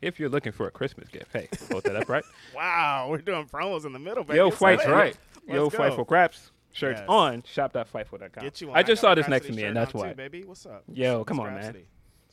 if 0.02 0.20
you're 0.20 0.30
looking 0.30 0.52
for 0.52 0.68
a 0.68 0.72
Christmas 0.72 1.08
gift, 1.10 1.32
hey, 1.34 1.48
hold 1.72 1.84
that 1.86 1.96
up, 1.96 2.10
right? 2.10 2.24
Wow, 2.56 3.08
we're 3.10 3.18
doing 3.20 3.46
promos 3.48 3.86
in 3.86 3.94
the 3.94 4.00
middle, 4.00 4.24
baby. 4.24 4.38
Yo, 4.38 4.48
It's 4.50 4.58
fight 4.58 4.80
lit. 4.80 4.88
right. 4.90 5.18
Yo, 5.48 5.64
Let's 5.64 5.76
fight 5.76 5.90
go. 5.92 5.96
for 5.98 6.06
craps 6.06 6.52
shirts 6.74 7.00
Yes. 7.00 7.10
on 7.10 7.44
shop.fightful.com. 7.46 8.44
Get 8.44 8.60
you 8.60 8.68
one. 8.68 8.78
I 8.78 8.84
just 8.84 9.02
got 9.02 9.10
saw 9.12 9.16
this 9.16 9.28
next 9.30 9.46
to 9.48 9.54
me, 9.54 9.64
and 9.64 9.76
that's 9.78 9.94
why. 9.94 10.10
Too, 10.10 10.16
baby, 10.16 10.44
what's 10.44 10.66
up? 10.66 10.84
Yo, 10.92 11.22
It's 11.22 11.28
come 11.30 11.40
on, 11.40 11.54
man. 11.56 11.78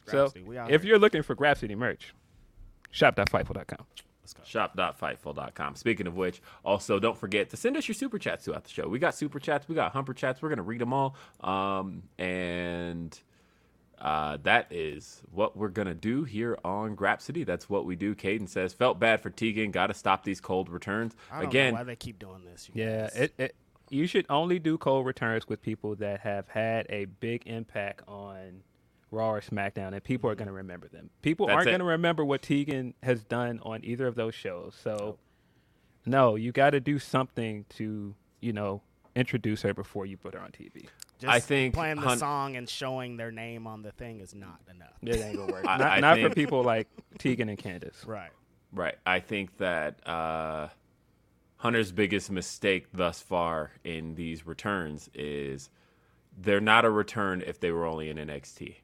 So 0.06 0.26
Grapsody. 0.28 0.44
We 0.44 0.58
out 0.58 0.70
if 0.72 0.82
here. 0.82 0.88
you're 0.90 0.98
looking 0.98 1.22
for 1.22 1.36
Grapsody 1.36 1.76
merch, 1.76 2.12
shop.fightful.com. 2.90 3.86
Shop.fightful.com. 4.44 5.74
Speaking 5.76 6.06
of 6.06 6.16
which, 6.16 6.40
also 6.64 6.98
don't 6.98 7.16
forget 7.18 7.50
to 7.50 7.56
send 7.56 7.76
us 7.76 7.88
your 7.88 7.94
super 7.94 8.18
chats 8.18 8.44
throughout 8.44 8.64
the 8.64 8.70
show. 8.70 8.88
We 8.88 8.98
got 8.98 9.14
super 9.14 9.38
chats, 9.40 9.68
we 9.68 9.74
got 9.74 9.92
humper 9.92 10.14
chats. 10.14 10.40
We're 10.42 10.48
gonna 10.50 10.62
read 10.62 10.80
them 10.80 10.92
all, 10.92 11.16
um, 11.40 12.04
and 12.18 13.18
uh, 14.00 14.38
that 14.44 14.68
is 14.70 15.22
what 15.32 15.56
we're 15.56 15.68
gonna 15.68 15.94
do 15.94 16.24
here 16.24 16.56
on 16.64 16.96
Grapsody. 16.96 17.44
That's 17.44 17.68
what 17.68 17.84
we 17.86 17.96
do. 17.96 18.14
Caden 18.14 18.48
says, 18.48 18.72
"Felt 18.72 18.98
bad 19.00 19.20
for 19.20 19.30
Tegan. 19.30 19.70
Got 19.72 19.88
to 19.88 19.94
stop 19.94 20.24
these 20.24 20.40
cold 20.40 20.68
returns 20.68 21.14
I 21.30 21.40
don't 21.40 21.50
again." 21.50 21.74
know 21.74 21.80
why 21.80 21.84
they 21.84 21.96
keep 21.96 22.18
doing 22.18 22.44
this. 22.44 22.70
you 22.72 22.82
Yeah, 22.84 23.02
guys. 23.08 23.16
it, 23.16 23.34
it 23.36 23.54
you 23.90 24.06
should 24.06 24.24
only 24.30 24.58
do 24.58 24.78
cold 24.78 25.04
returns 25.04 25.48
with 25.48 25.60
people 25.60 25.96
that 25.96 26.20
have 26.20 26.48
had 26.48 26.86
a 26.88 27.04
big 27.04 27.46
impact 27.46 28.02
on 28.08 28.62
Raw 29.10 29.32
or 29.32 29.40
SmackDown, 29.40 29.92
and 29.92 30.02
people 30.02 30.30
are 30.30 30.36
going 30.36 30.46
to 30.46 30.54
remember 30.54 30.88
them. 30.88 31.10
People 31.22 31.46
That's 31.46 31.56
aren't 31.56 31.66
going 31.66 31.80
to 31.80 31.84
remember 31.84 32.24
what 32.24 32.42
Tegan 32.42 32.94
has 33.02 33.24
done 33.24 33.60
on 33.62 33.84
either 33.84 34.06
of 34.06 34.14
those 34.14 34.34
shows. 34.34 34.78
So, 34.80 35.18
no, 36.06 36.36
you 36.36 36.52
got 36.52 36.70
to 36.70 36.80
do 36.80 36.98
something 36.98 37.66
to 37.70 38.14
you 38.40 38.52
know 38.52 38.82
introduce 39.16 39.62
her 39.62 39.74
before 39.74 40.06
you 40.06 40.16
put 40.16 40.34
her 40.34 40.40
on 40.40 40.50
TV. 40.52 40.86
Just 41.18 41.32
I 41.32 41.40
think 41.40 41.74
playing 41.74 41.96
the 41.96 42.02
hun- 42.02 42.18
song 42.18 42.56
and 42.56 42.68
showing 42.68 43.16
their 43.16 43.32
name 43.32 43.66
on 43.66 43.82
the 43.82 43.90
thing 43.92 44.20
is 44.20 44.34
not 44.34 44.60
enough. 44.72 44.94
It 45.02 45.20
ain't 45.20 45.36
gonna 45.36 45.52
work. 45.52 45.64
I- 45.68 45.76
not 45.76 45.90
I 45.90 46.00
not 46.00 46.18
for 46.20 46.30
people 46.30 46.62
like 46.62 46.88
Tegan 47.18 47.48
and 47.48 47.58
Candice. 47.58 48.06
Right. 48.06 48.30
Right. 48.72 48.96
I 49.04 49.18
think 49.18 49.56
that 49.58 50.06
uh, 50.08 50.68
Hunter's 51.60 51.92
biggest 51.92 52.30
mistake 52.30 52.86
thus 52.94 53.20
far 53.20 53.72
in 53.84 54.14
these 54.14 54.46
returns 54.46 55.10
is 55.12 55.68
they're 56.38 56.58
not 56.58 56.86
a 56.86 56.90
return 56.90 57.42
if 57.46 57.60
they 57.60 57.70
were 57.70 57.84
only 57.84 58.08
in 58.08 58.16
NXT. 58.16 58.76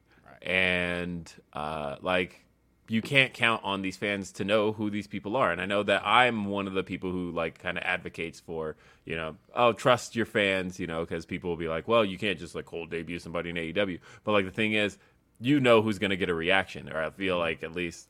And 0.42 1.32
uh, 1.54 1.96
like 2.02 2.44
you 2.86 3.00
can't 3.00 3.32
count 3.32 3.62
on 3.64 3.80
these 3.80 3.96
fans 3.96 4.30
to 4.32 4.44
know 4.44 4.72
who 4.72 4.90
these 4.90 5.06
people 5.06 5.36
are. 5.36 5.50
And 5.50 5.58
I 5.58 5.64
know 5.64 5.84
that 5.84 6.02
I'm 6.04 6.44
one 6.44 6.66
of 6.66 6.74
the 6.74 6.82
people 6.82 7.10
who 7.10 7.30
like 7.30 7.58
kind 7.58 7.78
of 7.78 7.82
advocates 7.82 8.40
for, 8.40 8.76
you 9.06 9.16
know, 9.16 9.36
oh, 9.54 9.72
trust 9.72 10.14
your 10.14 10.26
fans, 10.26 10.78
you 10.78 10.86
know, 10.86 11.00
because 11.00 11.24
people 11.24 11.48
will 11.48 11.56
be 11.56 11.68
like, 11.68 11.88
well, 11.88 12.04
you 12.04 12.18
can't 12.18 12.38
just 12.38 12.54
like 12.54 12.66
cold 12.66 12.90
debut 12.90 13.18
somebody 13.18 13.48
in 13.48 13.56
AEW. 13.56 14.00
But 14.22 14.32
like 14.32 14.44
the 14.44 14.50
thing 14.50 14.74
is, 14.74 14.98
you 15.40 15.60
know 15.60 15.80
who's 15.80 15.98
going 15.98 16.10
to 16.10 16.16
get 16.18 16.28
a 16.28 16.34
reaction, 16.34 16.92
or 16.92 17.02
I 17.02 17.08
feel 17.08 17.38
like 17.38 17.62
at 17.62 17.72
least 17.72 18.06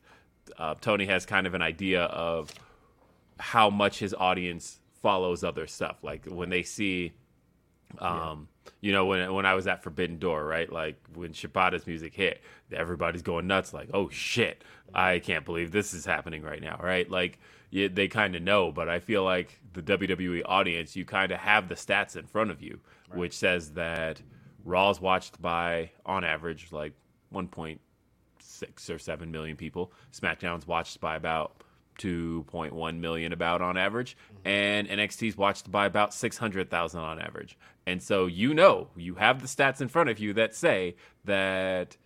uh, 0.57 0.75
Tony 0.81 1.05
has 1.05 1.25
kind 1.25 1.47
of 1.47 1.53
an 1.53 1.61
idea 1.61 2.03
of 2.03 2.51
how 3.39 3.69
much 3.69 3.99
his 3.99 4.13
audience 4.13 4.79
follows 5.01 5.43
other 5.43 5.67
stuff. 5.67 5.97
Like 6.03 6.25
when 6.25 6.49
they 6.49 6.63
see, 6.63 7.13
um, 7.99 8.47
you 8.81 8.91
know, 8.91 9.05
when 9.05 9.33
when 9.33 9.45
I 9.45 9.53
was 9.53 9.67
at 9.67 9.83
Forbidden 9.83 10.19
Door, 10.19 10.45
right? 10.45 10.71
Like 10.71 10.97
when 11.13 11.31
Shibata's 11.33 11.87
music 11.87 12.13
hit, 12.13 12.41
everybody's 12.71 13.21
going 13.21 13.47
nuts, 13.47 13.73
like, 13.73 13.89
"Oh 13.93 14.09
shit, 14.09 14.63
I 14.93 15.19
can't 15.19 15.45
believe 15.45 15.71
this 15.71 15.93
is 15.93 16.05
happening 16.05 16.41
right 16.43 16.61
now," 16.61 16.79
right? 16.81 17.09
Like 17.09 17.39
you, 17.69 17.89
they 17.89 18.07
kind 18.07 18.35
of 18.35 18.41
know, 18.41 18.71
but 18.71 18.89
I 18.89 18.99
feel 18.99 19.23
like 19.23 19.59
the 19.73 19.81
WWE 19.81 20.43
audience, 20.45 20.95
you 20.95 21.05
kind 21.05 21.31
of 21.31 21.39
have 21.39 21.69
the 21.69 21.75
stats 21.75 22.15
in 22.15 22.25
front 22.25 22.51
of 22.51 22.61
you, 22.61 22.79
right. 23.09 23.19
which 23.19 23.33
says 23.33 23.71
that 23.71 24.21
Raw's 24.63 25.01
watched 25.01 25.41
by, 25.41 25.91
on 26.05 26.23
average, 26.23 26.71
like 26.71 26.93
1.6 27.33 28.89
or 28.89 28.99
7 28.99 29.31
million 29.31 29.57
people. 29.57 29.91
SmackDown's 30.13 30.67
watched 30.67 30.99
by 31.01 31.15
about 31.15 31.63
2.1 31.97 32.99
million 32.99 33.33
about 33.33 33.61
on 33.61 33.77
average 33.77 34.17
mm-hmm. 34.33 34.47
and 34.47 34.87
NXT's 34.87 35.37
watched 35.37 35.71
by 35.71 35.85
about 35.85 36.13
600,000 36.13 36.99
on 36.99 37.19
average. 37.19 37.57
And 37.85 38.01
so 38.01 38.25
you 38.25 38.53
know, 38.53 38.89
you 38.95 39.15
have 39.15 39.41
the 39.41 39.47
stats 39.47 39.81
in 39.81 39.87
front 39.87 40.09
of 40.09 40.19
you 40.19 40.33
that 40.33 40.55
say 40.55 40.95
that 41.25 41.97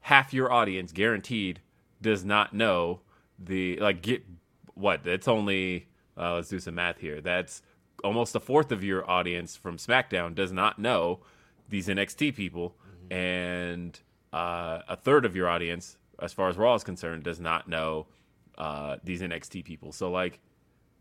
half 0.00 0.32
your 0.32 0.52
audience 0.52 0.92
guaranteed 0.92 1.60
does 2.00 2.24
not 2.24 2.54
know 2.54 3.00
the 3.38 3.76
like 3.76 4.02
get 4.02 4.24
what? 4.74 5.06
It's 5.06 5.28
only 5.28 5.88
uh, 6.16 6.34
let's 6.34 6.48
do 6.48 6.60
some 6.60 6.74
math 6.74 6.98
here. 6.98 7.20
That's 7.20 7.62
almost 8.02 8.34
a 8.34 8.40
fourth 8.40 8.72
of 8.72 8.82
your 8.82 9.08
audience 9.10 9.56
from 9.56 9.76
SmackDown 9.76 10.34
does 10.34 10.52
not 10.52 10.78
know 10.78 11.20
these 11.68 11.88
NXT 11.88 12.34
people 12.34 12.76
mm-hmm. 12.78 13.12
and 13.12 14.00
uh, 14.32 14.80
a 14.88 14.96
third 14.96 15.24
of 15.24 15.36
your 15.36 15.48
audience 15.48 15.96
as 16.20 16.32
far 16.32 16.48
as 16.48 16.56
Raw 16.56 16.74
is 16.74 16.84
concerned 16.84 17.24
does 17.24 17.40
not 17.40 17.68
know 17.68 18.06
uh, 18.60 18.96
these 19.02 19.22
NXT 19.22 19.64
people. 19.64 19.90
So 19.90 20.10
like 20.10 20.38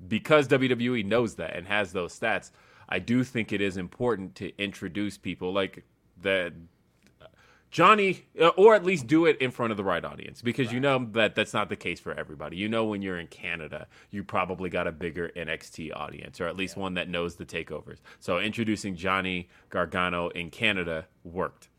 because 0.08 0.48
WWE 0.48 1.06
knows 1.06 1.36
that 1.36 1.56
and 1.56 1.68
has 1.68 1.92
those 1.92 2.18
stats, 2.18 2.52
I 2.88 3.00
do 3.00 3.24
think 3.24 3.52
it 3.52 3.62
is 3.62 3.78
important 3.78 4.36
to 4.36 4.58
introduce 4.58 5.18
people 5.18 5.52
like 5.54 5.84
that 6.22 6.54
Johnny, 7.72 8.26
uh, 8.42 8.48
or 8.50 8.74
at 8.74 8.84
least 8.84 9.06
do 9.06 9.26
it 9.28 9.38
in 9.40 9.52
front 9.52 9.72
of 9.72 9.78
the 9.78 9.84
right 9.84 10.04
audience 10.04 10.42
because 10.42 10.68
right. 10.68 10.74
you 10.74 10.80
know 10.80 11.08
that 11.12 11.36
that's 11.36 11.54
not 11.54 11.70
the 11.70 11.76
case 11.76 12.00
for 12.00 12.14
everybody. 12.14 12.58
You 12.58 12.68
know, 12.68 12.86
when 12.86 13.02
you're 13.02 13.20
in 13.20 13.28
Canada, 13.28 13.88
you 14.10 14.24
probably 14.24 14.70
got 14.70 14.88
a 14.88 14.92
bigger 14.92 15.30
NXT 15.36 15.96
audience, 15.96 16.42
or 16.42 16.48
at 16.48 16.56
least 16.56 16.78
yeah. 16.78 16.84
one 16.84 16.96
that 16.96 17.10
knows 17.10 17.36
the 17.36 17.46
takeovers. 17.46 17.98
So 18.20 18.40
introducing 18.40 18.96
Johnny 18.96 19.50
Gargano 19.70 20.30
in 20.30 20.50
Canada 20.50 21.06
worked. 21.24 21.70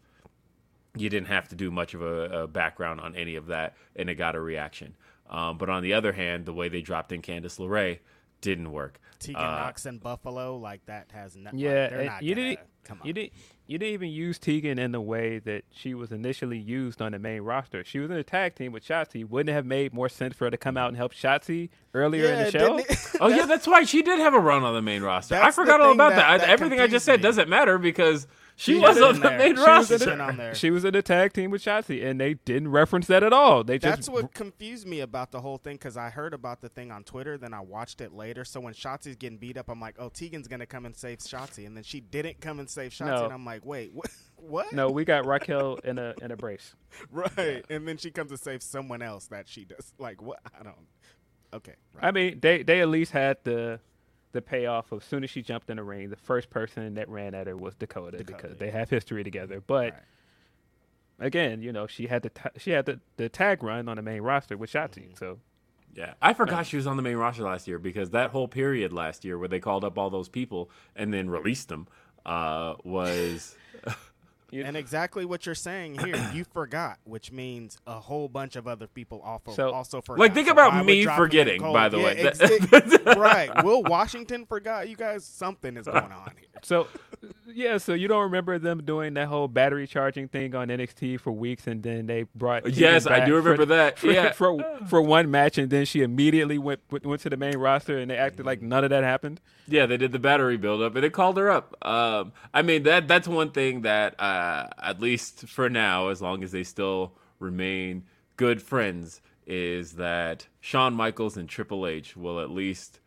You 0.96 1.08
didn't 1.08 1.28
have 1.28 1.48
to 1.48 1.56
do 1.56 1.70
much 1.70 1.94
of 1.94 2.02
a, 2.02 2.42
a 2.42 2.46
background 2.46 3.00
on 3.00 3.16
any 3.16 3.34
of 3.34 3.46
that, 3.46 3.76
and 3.96 4.08
it 4.08 4.14
got 4.14 4.36
a 4.36 4.40
reaction. 4.40 4.94
Um, 5.30 5.58
but 5.58 5.70
on 5.70 5.82
the 5.82 5.94
other 5.94 6.12
hand, 6.12 6.44
the 6.44 6.52
way 6.52 6.68
they 6.68 6.82
dropped 6.82 7.12
in 7.12 7.22
Candice 7.22 7.58
LeRae 7.58 8.00
didn't 8.40 8.72
work. 8.72 9.00
Tegan 9.18 9.40
uh, 9.40 9.60
Nox 9.60 9.86
and 9.86 10.00
Buffalo, 10.00 10.56
like 10.56 10.84
that 10.86 11.10
has 11.12 11.36
no. 11.36 11.50
Yeah, 11.54 12.10
like, 12.10 12.22
you 12.22 12.34
didn't. 12.34 12.60
Come 12.82 12.98
on. 13.00 13.06
You 13.06 13.12
didn't. 13.12 13.32
You 13.66 13.78
didn't 13.78 13.94
even 13.94 14.08
use 14.08 14.38
Tegan 14.38 14.80
in 14.80 14.90
the 14.90 15.00
way 15.00 15.38
that 15.38 15.62
she 15.70 15.94
was 15.94 16.10
initially 16.10 16.58
used 16.58 17.00
on 17.00 17.12
the 17.12 17.20
main 17.20 17.42
roster. 17.42 17.84
She 17.84 18.00
was 18.00 18.10
in 18.10 18.16
a 18.16 18.24
tag 18.24 18.56
team 18.56 18.72
with 18.72 18.84
Shotzi. 18.84 19.28
Wouldn't 19.28 19.50
it 19.50 19.52
have 19.52 19.66
made 19.66 19.94
more 19.94 20.08
sense 20.08 20.34
for 20.34 20.46
her 20.46 20.50
to 20.50 20.56
come 20.56 20.76
out 20.76 20.88
and 20.88 20.96
help 20.96 21.12
Shotzi 21.12 21.68
earlier 21.94 22.24
yeah, 22.24 22.38
in 22.38 22.44
the 22.46 22.50
show? 22.50 22.80
oh 23.20 23.28
yeah, 23.28 23.46
that's 23.46 23.68
why 23.68 23.84
she 23.84 24.02
did 24.02 24.18
have 24.18 24.34
a 24.34 24.40
run 24.40 24.64
on 24.64 24.74
the 24.74 24.82
main 24.82 25.02
roster. 25.02 25.36
I 25.36 25.52
forgot 25.52 25.80
all 25.80 25.92
about 25.92 26.10
that. 26.10 26.38
that. 26.38 26.40
that 26.40 26.48
Everything 26.48 26.80
I 26.80 26.88
just 26.88 27.04
said 27.04 27.20
me. 27.20 27.22
doesn't 27.22 27.48
matter 27.48 27.78
because 27.78 28.26
she, 28.60 28.74
she 28.74 28.78
was 28.78 29.00
on 29.00 29.20
the 29.20 29.30
main 29.30 29.56
roster. 29.56 29.94
Was 29.94 30.02
in 30.02 30.20
a, 30.20 30.54
she 30.54 30.70
was 30.70 30.84
in 30.84 30.94
a 30.94 31.00
tag 31.00 31.32
team 31.32 31.50
with 31.50 31.62
Shotzi, 31.62 32.04
and 32.04 32.20
they 32.20 32.34
didn't 32.34 32.68
reference 32.68 33.06
that 33.06 33.22
at 33.22 33.32
all. 33.32 33.64
They 33.64 33.78
That's 33.78 34.06
what 34.06 34.34
confused 34.34 34.86
me 34.86 35.00
about 35.00 35.30
the 35.30 35.40
whole 35.40 35.56
thing 35.56 35.76
because 35.76 35.96
I 35.96 36.10
heard 36.10 36.34
about 36.34 36.60
the 36.60 36.68
thing 36.68 36.90
on 36.90 37.02
Twitter, 37.04 37.38
then 37.38 37.54
I 37.54 37.60
watched 37.60 38.02
it 38.02 38.12
later. 38.12 38.44
So 38.44 38.60
when 38.60 38.74
Shotzi's 38.74 39.16
getting 39.16 39.38
beat 39.38 39.56
up, 39.56 39.70
I'm 39.70 39.80
like, 39.80 39.94
oh, 39.98 40.10
Tegan's 40.10 40.46
gonna 40.46 40.66
come 40.66 40.84
and 40.84 40.94
save 40.94 41.20
Shotzi, 41.20 41.66
and 41.66 41.74
then 41.74 41.84
she 41.84 42.00
didn't 42.00 42.42
come 42.42 42.60
and 42.60 42.68
save 42.68 42.92
Shotzi, 42.92 43.06
no. 43.06 43.24
and 43.24 43.32
I'm 43.32 43.46
like, 43.46 43.64
wait, 43.64 43.94
what? 43.94 44.10
what? 44.36 44.72
No, 44.74 44.90
we 44.90 45.06
got 45.06 45.24
Raquel 45.26 45.76
in 45.82 45.98
a 45.98 46.12
in 46.20 46.30
a 46.30 46.36
brace. 46.36 46.74
right, 47.10 47.30
yeah. 47.38 47.60
and 47.70 47.88
then 47.88 47.96
she 47.96 48.10
comes 48.10 48.30
to 48.30 48.36
save 48.36 48.62
someone 48.62 49.00
else 49.00 49.26
that 49.28 49.48
she 49.48 49.64
does. 49.64 49.94
Like 49.98 50.20
what? 50.20 50.40
I 50.58 50.62
don't. 50.62 50.76
Okay. 51.54 51.76
Right. 51.94 52.04
I 52.04 52.10
mean, 52.10 52.40
they 52.40 52.62
they 52.62 52.82
at 52.82 52.90
least 52.90 53.12
had 53.12 53.38
the 53.44 53.80
the 54.32 54.42
payoff 54.42 54.92
of 54.92 55.02
as 55.02 55.08
soon 55.08 55.24
as 55.24 55.30
she 55.30 55.42
jumped 55.42 55.70
in 55.70 55.76
the 55.76 55.82
ring, 55.82 56.10
the 56.10 56.16
first 56.16 56.50
person 56.50 56.94
that 56.94 57.08
ran 57.08 57.34
at 57.34 57.46
her 57.46 57.56
was 57.56 57.74
Dakota, 57.74 58.18
Dakota 58.18 58.24
because 58.24 58.50
yeah. 58.52 58.66
they 58.66 58.70
have 58.70 58.90
history 58.90 59.24
together. 59.24 59.60
But 59.66 59.92
right. 59.92 60.02
again, 61.26 61.62
you 61.62 61.72
know, 61.72 61.86
she 61.86 62.06
had 62.06 62.22
the 62.22 62.30
t- 62.30 62.58
she 62.58 62.70
had 62.70 62.86
the, 62.86 63.00
the 63.16 63.28
tag 63.28 63.62
run 63.62 63.88
on 63.88 63.96
the 63.96 64.02
main 64.02 64.22
roster 64.22 64.56
with 64.56 64.70
Shotzi. 64.70 65.06
Mm-hmm. 65.06 65.16
So 65.18 65.38
yeah, 65.94 66.14
I 66.22 66.34
forgot 66.34 66.66
she 66.66 66.76
was 66.76 66.86
on 66.86 66.96
the 66.96 67.02
main 67.02 67.16
roster 67.16 67.42
last 67.42 67.66
year 67.66 67.78
because 67.78 68.10
that 68.10 68.30
whole 68.30 68.48
period 68.48 68.92
last 68.92 69.24
year 69.24 69.38
where 69.38 69.48
they 69.48 69.60
called 69.60 69.84
up 69.84 69.98
all 69.98 70.10
those 70.10 70.28
people 70.28 70.70
and 70.94 71.12
then 71.12 71.28
released 71.28 71.68
them 71.68 71.88
uh, 72.24 72.74
was 72.84 73.56
and 74.52 74.76
exactly 74.76 75.24
what 75.24 75.46
you're 75.46 75.54
saying 75.54 75.98
here, 75.98 76.16
you 76.34 76.44
forgot, 76.44 76.98
which 77.04 77.32
means 77.32 77.78
a 77.86 77.98
whole 77.98 78.28
bunch 78.28 78.56
of 78.56 78.66
other 78.66 78.86
people 78.86 79.20
also 79.20 79.52
so, 79.52 79.70
also 79.72 80.00
forgot. 80.00 80.20
Like 80.20 80.34
think 80.34 80.48
so 80.48 80.52
about 80.52 80.84
me 80.84 81.06
forgetting, 81.06 81.60
by 81.60 81.88
the 81.88 81.98
yeah, 81.98 82.04
way. 82.04 82.16
Ex- 82.16 83.04
right. 83.16 83.64
Will 83.64 83.82
Washington 83.82 84.46
forgot. 84.46 84.88
You 84.88 84.96
guys, 84.96 85.24
something 85.24 85.76
is 85.76 85.86
going 85.86 85.96
on 85.96 86.32
here. 86.38 86.48
So, 86.62 86.88
yeah. 87.46 87.78
So 87.78 87.94
you 87.94 88.08
don't 88.08 88.22
remember 88.22 88.58
them 88.58 88.84
doing 88.84 89.14
that 89.14 89.28
whole 89.28 89.48
battery 89.48 89.86
charging 89.86 90.28
thing 90.28 90.54
on 90.54 90.68
NXT 90.68 91.20
for 91.20 91.32
weeks, 91.32 91.66
and 91.66 91.82
then 91.82 92.06
they 92.06 92.24
brought. 92.34 92.68
Yes, 92.70 93.06
I 93.06 93.24
do 93.24 93.36
remember 93.36 93.62
for, 93.62 93.66
that. 93.66 93.98
For, 93.98 94.10
yeah. 94.10 94.32
For, 94.32 94.62
for 94.88 95.02
one 95.02 95.30
match, 95.30 95.58
and 95.58 95.70
then 95.70 95.84
she 95.84 96.02
immediately 96.02 96.58
went 96.58 96.80
went 96.90 97.20
to 97.22 97.30
the 97.30 97.36
main 97.36 97.56
roster, 97.56 97.98
and 97.98 98.10
they 98.10 98.16
acted 98.16 98.46
like 98.46 98.62
none 98.62 98.84
of 98.84 98.90
that 98.90 99.04
happened. 99.04 99.40
Yeah, 99.68 99.86
they 99.86 99.96
did 99.96 100.12
the 100.12 100.18
battery 100.18 100.56
buildup, 100.56 100.94
and 100.94 101.04
they 101.04 101.10
called 101.10 101.36
her 101.36 101.50
up. 101.50 101.76
Um, 101.82 102.32
I 102.54 102.62
mean 102.62 102.84
that 102.84 103.08
that's 103.08 103.28
one 103.28 103.50
thing 103.50 103.82
that 103.82 104.20
uh, 104.20 104.68
at 104.82 105.00
least 105.00 105.48
for 105.48 105.68
now, 105.68 106.08
as 106.08 106.22
long 106.22 106.42
as 106.42 106.52
they 106.52 106.64
still 106.64 107.12
remain 107.38 108.04
good 108.36 108.62
friends, 108.62 109.20
is 109.46 109.92
that 109.92 110.46
Shawn 110.60 110.94
Michaels 110.94 111.36
and 111.36 111.48
Triple 111.48 111.86
H 111.86 112.16
will 112.16 112.40
at 112.40 112.50
least 112.50 113.00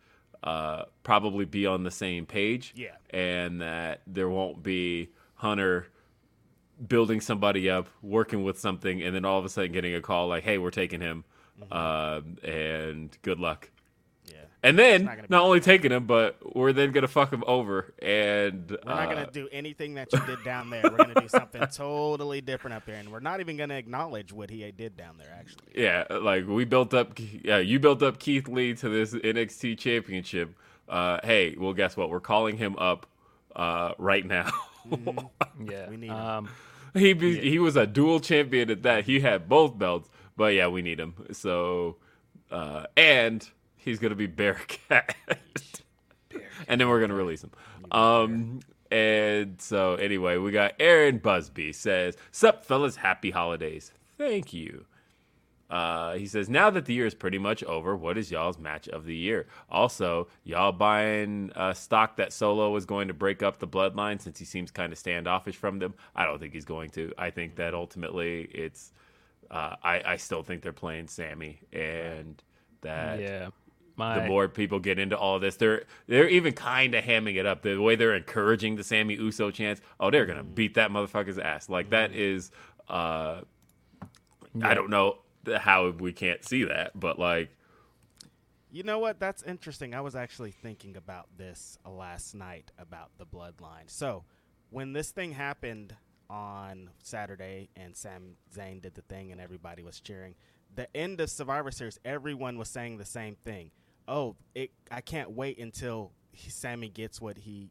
uh, 0.44 0.84
probably 1.02 1.46
be 1.46 1.66
on 1.66 1.82
the 1.82 1.90
same 1.90 2.26
page. 2.26 2.74
Yeah. 2.76 2.96
And 3.10 3.60
that 3.62 4.02
there 4.06 4.28
won't 4.28 4.62
be 4.62 5.10
Hunter 5.36 5.88
building 6.86 7.20
somebody 7.20 7.70
up, 7.70 7.88
working 8.02 8.44
with 8.44 8.58
something, 8.58 9.02
and 9.02 9.14
then 9.14 9.24
all 9.24 9.38
of 9.38 9.44
a 9.44 9.48
sudden 9.48 9.72
getting 9.72 9.94
a 9.94 10.00
call 10.00 10.28
like, 10.28 10.44
hey, 10.44 10.58
we're 10.58 10.70
taking 10.70 11.00
him. 11.00 11.24
Mm-hmm. 11.60 11.72
Uh, 11.72 12.48
and 12.48 13.16
good 13.22 13.40
luck. 13.40 13.70
And 14.64 14.78
then 14.78 15.04
not, 15.04 15.30
not 15.30 15.42
only 15.42 15.60
taking 15.60 15.92
him, 15.92 16.06
but 16.06 16.38
we're 16.56 16.72
then 16.72 16.90
gonna 16.92 17.06
fuck 17.06 17.30
him 17.30 17.44
over. 17.46 17.92
And 18.00 18.70
we're 18.70 18.90
uh, 18.90 18.96
not 18.96 19.08
gonna 19.10 19.26
uh, 19.26 19.30
do 19.30 19.46
anything 19.52 19.94
that 19.94 20.10
you 20.10 20.20
did 20.26 20.42
down 20.42 20.70
there. 20.70 20.82
We're 20.82 20.96
gonna 20.96 21.20
do 21.20 21.28
something 21.28 21.66
totally 21.72 22.40
different 22.40 22.74
up 22.74 22.86
here, 22.86 22.94
and 22.94 23.12
we're 23.12 23.20
not 23.20 23.40
even 23.40 23.58
gonna 23.58 23.74
acknowledge 23.74 24.32
what 24.32 24.48
he 24.48 24.68
did 24.72 24.96
down 24.96 25.18
there. 25.18 25.28
Actually, 25.38 25.66
yeah, 25.74 26.04
like 26.10 26.48
we 26.48 26.64
built 26.64 26.94
up. 26.94 27.12
Yeah, 27.18 27.58
you 27.58 27.78
built 27.78 28.02
up 28.02 28.18
Keith 28.18 28.48
Lee 28.48 28.72
to 28.74 28.88
this 28.88 29.12
NXT 29.12 29.76
championship. 29.76 30.56
Uh, 30.88 31.18
hey, 31.22 31.56
well, 31.58 31.74
guess 31.74 31.94
what? 31.94 32.08
We're 32.08 32.20
calling 32.20 32.56
him 32.56 32.74
up 32.78 33.06
uh, 33.54 33.92
right 33.98 34.24
now. 34.24 34.50
mm-hmm. 34.88 35.26
Yeah, 35.70 35.90
we 35.90 35.98
need 35.98 36.06
him. 36.06 36.16
Um, 36.16 36.50
he 36.94 37.12
be, 37.12 37.30
yeah. 37.30 37.42
he 37.42 37.58
was 37.58 37.76
a 37.76 37.86
dual 37.86 38.18
champion 38.18 38.70
at 38.70 38.82
that. 38.82 39.04
He 39.04 39.20
had 39.20 39.46
both 39.46 39.78
belts, 39.78 40.08
but 40.36 40.54
yeah, 40.54 40.68
we 40.68 40.80
need 40.80 40.98
him. 40.98 41.14
So, 41.32 41.96
uh, 42.50 42.86
and 42.96 43.46
he's 43.84 43.98
gonna 43.98 44.14
be 44.14 44.26
Bearcat, 44.26 45.14
and 46.68 46.80
then 46.80 46.88
we're 46.88 47.00
gonna 47.00 47.14
release 47.14 47.42
him. 47.42 47.52
Um, 47.90 48.60
and 48.90 49.60
so 49.60 49.94
anyway, 49.96 50.38
we 50.38 50.50
got 50.52 50.74
Aaron 50.80 51.18
Busby 51.18 51.72
says, 51.72 52.16
"Sup, 52.30 52.64
fellas, 52.64 52.96
happy 52.96 53.30
holidays. 53.30 53.92
Thank 54.16 54.52
you." 54.52 54.86
Uh, 55.70 56.14
he 56.14 56.26
says, 56.26 56.48
now 56.48 56.70
that 56.70 56.84
the 56.84 56.94
year 56.94 57.06
is 57.06 57.14
pretty 57.14 57.38
much 57.38 57.64
over, 57.64 57.96
what 57.96 58.18
is 58.18 58.30
y'all's 58.30 58.58
match 58.58 58.86
of 58.88 59.06
the 59.06 59.16
year? 59.16 59.46
Also, 59.68 60.28
y'all 60.44 60.70
buying 60.70 61.50
uh, 61.56 61.72
stock 61.72 62.16
that 62.16 62.32
Solo 62.32 62.76
is 62.76 62.84
going 62.84 63.08
to 63.08 63.14
break 63.14 63.42
up 63.42 63.58
the 63.58 63.66
bloodline 63.66 64.20
since 64.20 64.38
he 64.38 64.44
seems 64.44 64.70
kind 64.70 64.92
of 64.92 64.98
standoffish 64.98 65.56
from 65.56 65.78
them? 65.80 65.94
I 66.14 66.26
don't 66.26 66.38
think 66.38 66.52
he's 66.52 66.64
going 66.66 66.90
to. 66.90 67.12
I 67.18 67.30
think 67.30 67.56
that 67.56 67.74
ultimately 67.74 68.42
it's. 68.52 68.92
Uh, 69.50 69.74
I, 69.82 70.02
I 70.06 70.16
still 70.16 70.42
think 70.42 70.62
they're 70.62 70.72
playing 70.72 71.08
Sami 71.08 71.60
and 71.72 72.42
that 72.82 73.20
yeah. 73.20 73.48
My... 73.96 74.18
the 74.18 74.26
more 74.26 74.48
people 74.48 74.80
get 74.80 74.98
into 74.98 75.16
all 75.16 75.38
this. 75.38 75.56
They're 75.56 75.84
they're 76.06 76.28
even 76.28 76.52
kind 76.52 76.94
of 76.94 77.04
hamming 77.04 77.36
it 77.36 77.46
up. 77.46 77.62
The 77.62 77.76
way 77.76 77.96
they're 77.96 78.14
encouraging 78.14 78.76
the 78.76 78.84
Sami 78.84 79.14
Uso 79.14 79.50
chance. 79.50 79.80
Oh, 80.00 80.10
they're 80.10 80.26
gonna 80.26 80.42
beat 80.42 80.74
that 80.74 80.90
motherfucker's 80.90 81.38
ass. 81.38 81.68
Like 81.68 81.90
that 81.90 82.12
is. 82.12 82.50
Uh, 82.88 83.42
yeah. 84.54 84.68
I 84.68 84.74
don't 84.74 84.90
know 84.90 85.18
how 85.56 85.90
we 85.90 86.12
can't 86.12 86.44
see 86.44 86.64
that, 86.64 86.98
but 86.98 87.18
like. 87.18 87.50
You 88.70 88.82
know 88.82 88.98
what? 88.98 89.20
That's 89.20 89.44
interesting. 89.44 89.94
I 89.94 90.00
was 90.00 90.16
actually 90.16 90.50
thinking 90.50 90.96
about 90.96 91.28
this 91.36 91.78
last 91.88 92.34
night 92.34 92.72
about 92.76 93.10
the 93.18 93.24
bloodline. 93.24 93.86
So, 93.86 94.24
when 94.70 94.92
this 94.92 95.12
thing 95.12 95.30
happened 95.30 95.94
on 96.28 96.90
Saturday 97.00 97.68
and 97.76 97.96
Sam 97.96 98.34
Zayn 98.52 98.82
did 98.82 98.96
the 98.96 99.02
thing 99.02 99.30
and 99.30 99.40
everybody 99.40 99.84
was 99.84 100.00
cheering, 100.00 100.34
the 100.74 100.94
end 100.96 101.20
of 101.20 101.30
Survivor 101.30 101.70
Series, 101.70 102.00
everyone 102.04 102.58
was 102.58 102.68
saying 102.68 102.98
the 102.98 103.04
same 103.04 103.36
thing 103.44 103.70
oh, 104.08 104.36
it, 104.54 104.70
I 104.90 105.00
can't 105.00 105.30
wait 105.30 105.58
until 105.58 106.12
he, 106.32 106.50
Sami 106.50 106.88
gets 106.88 107.20
what 107.20 107.38
he 107.38 107.70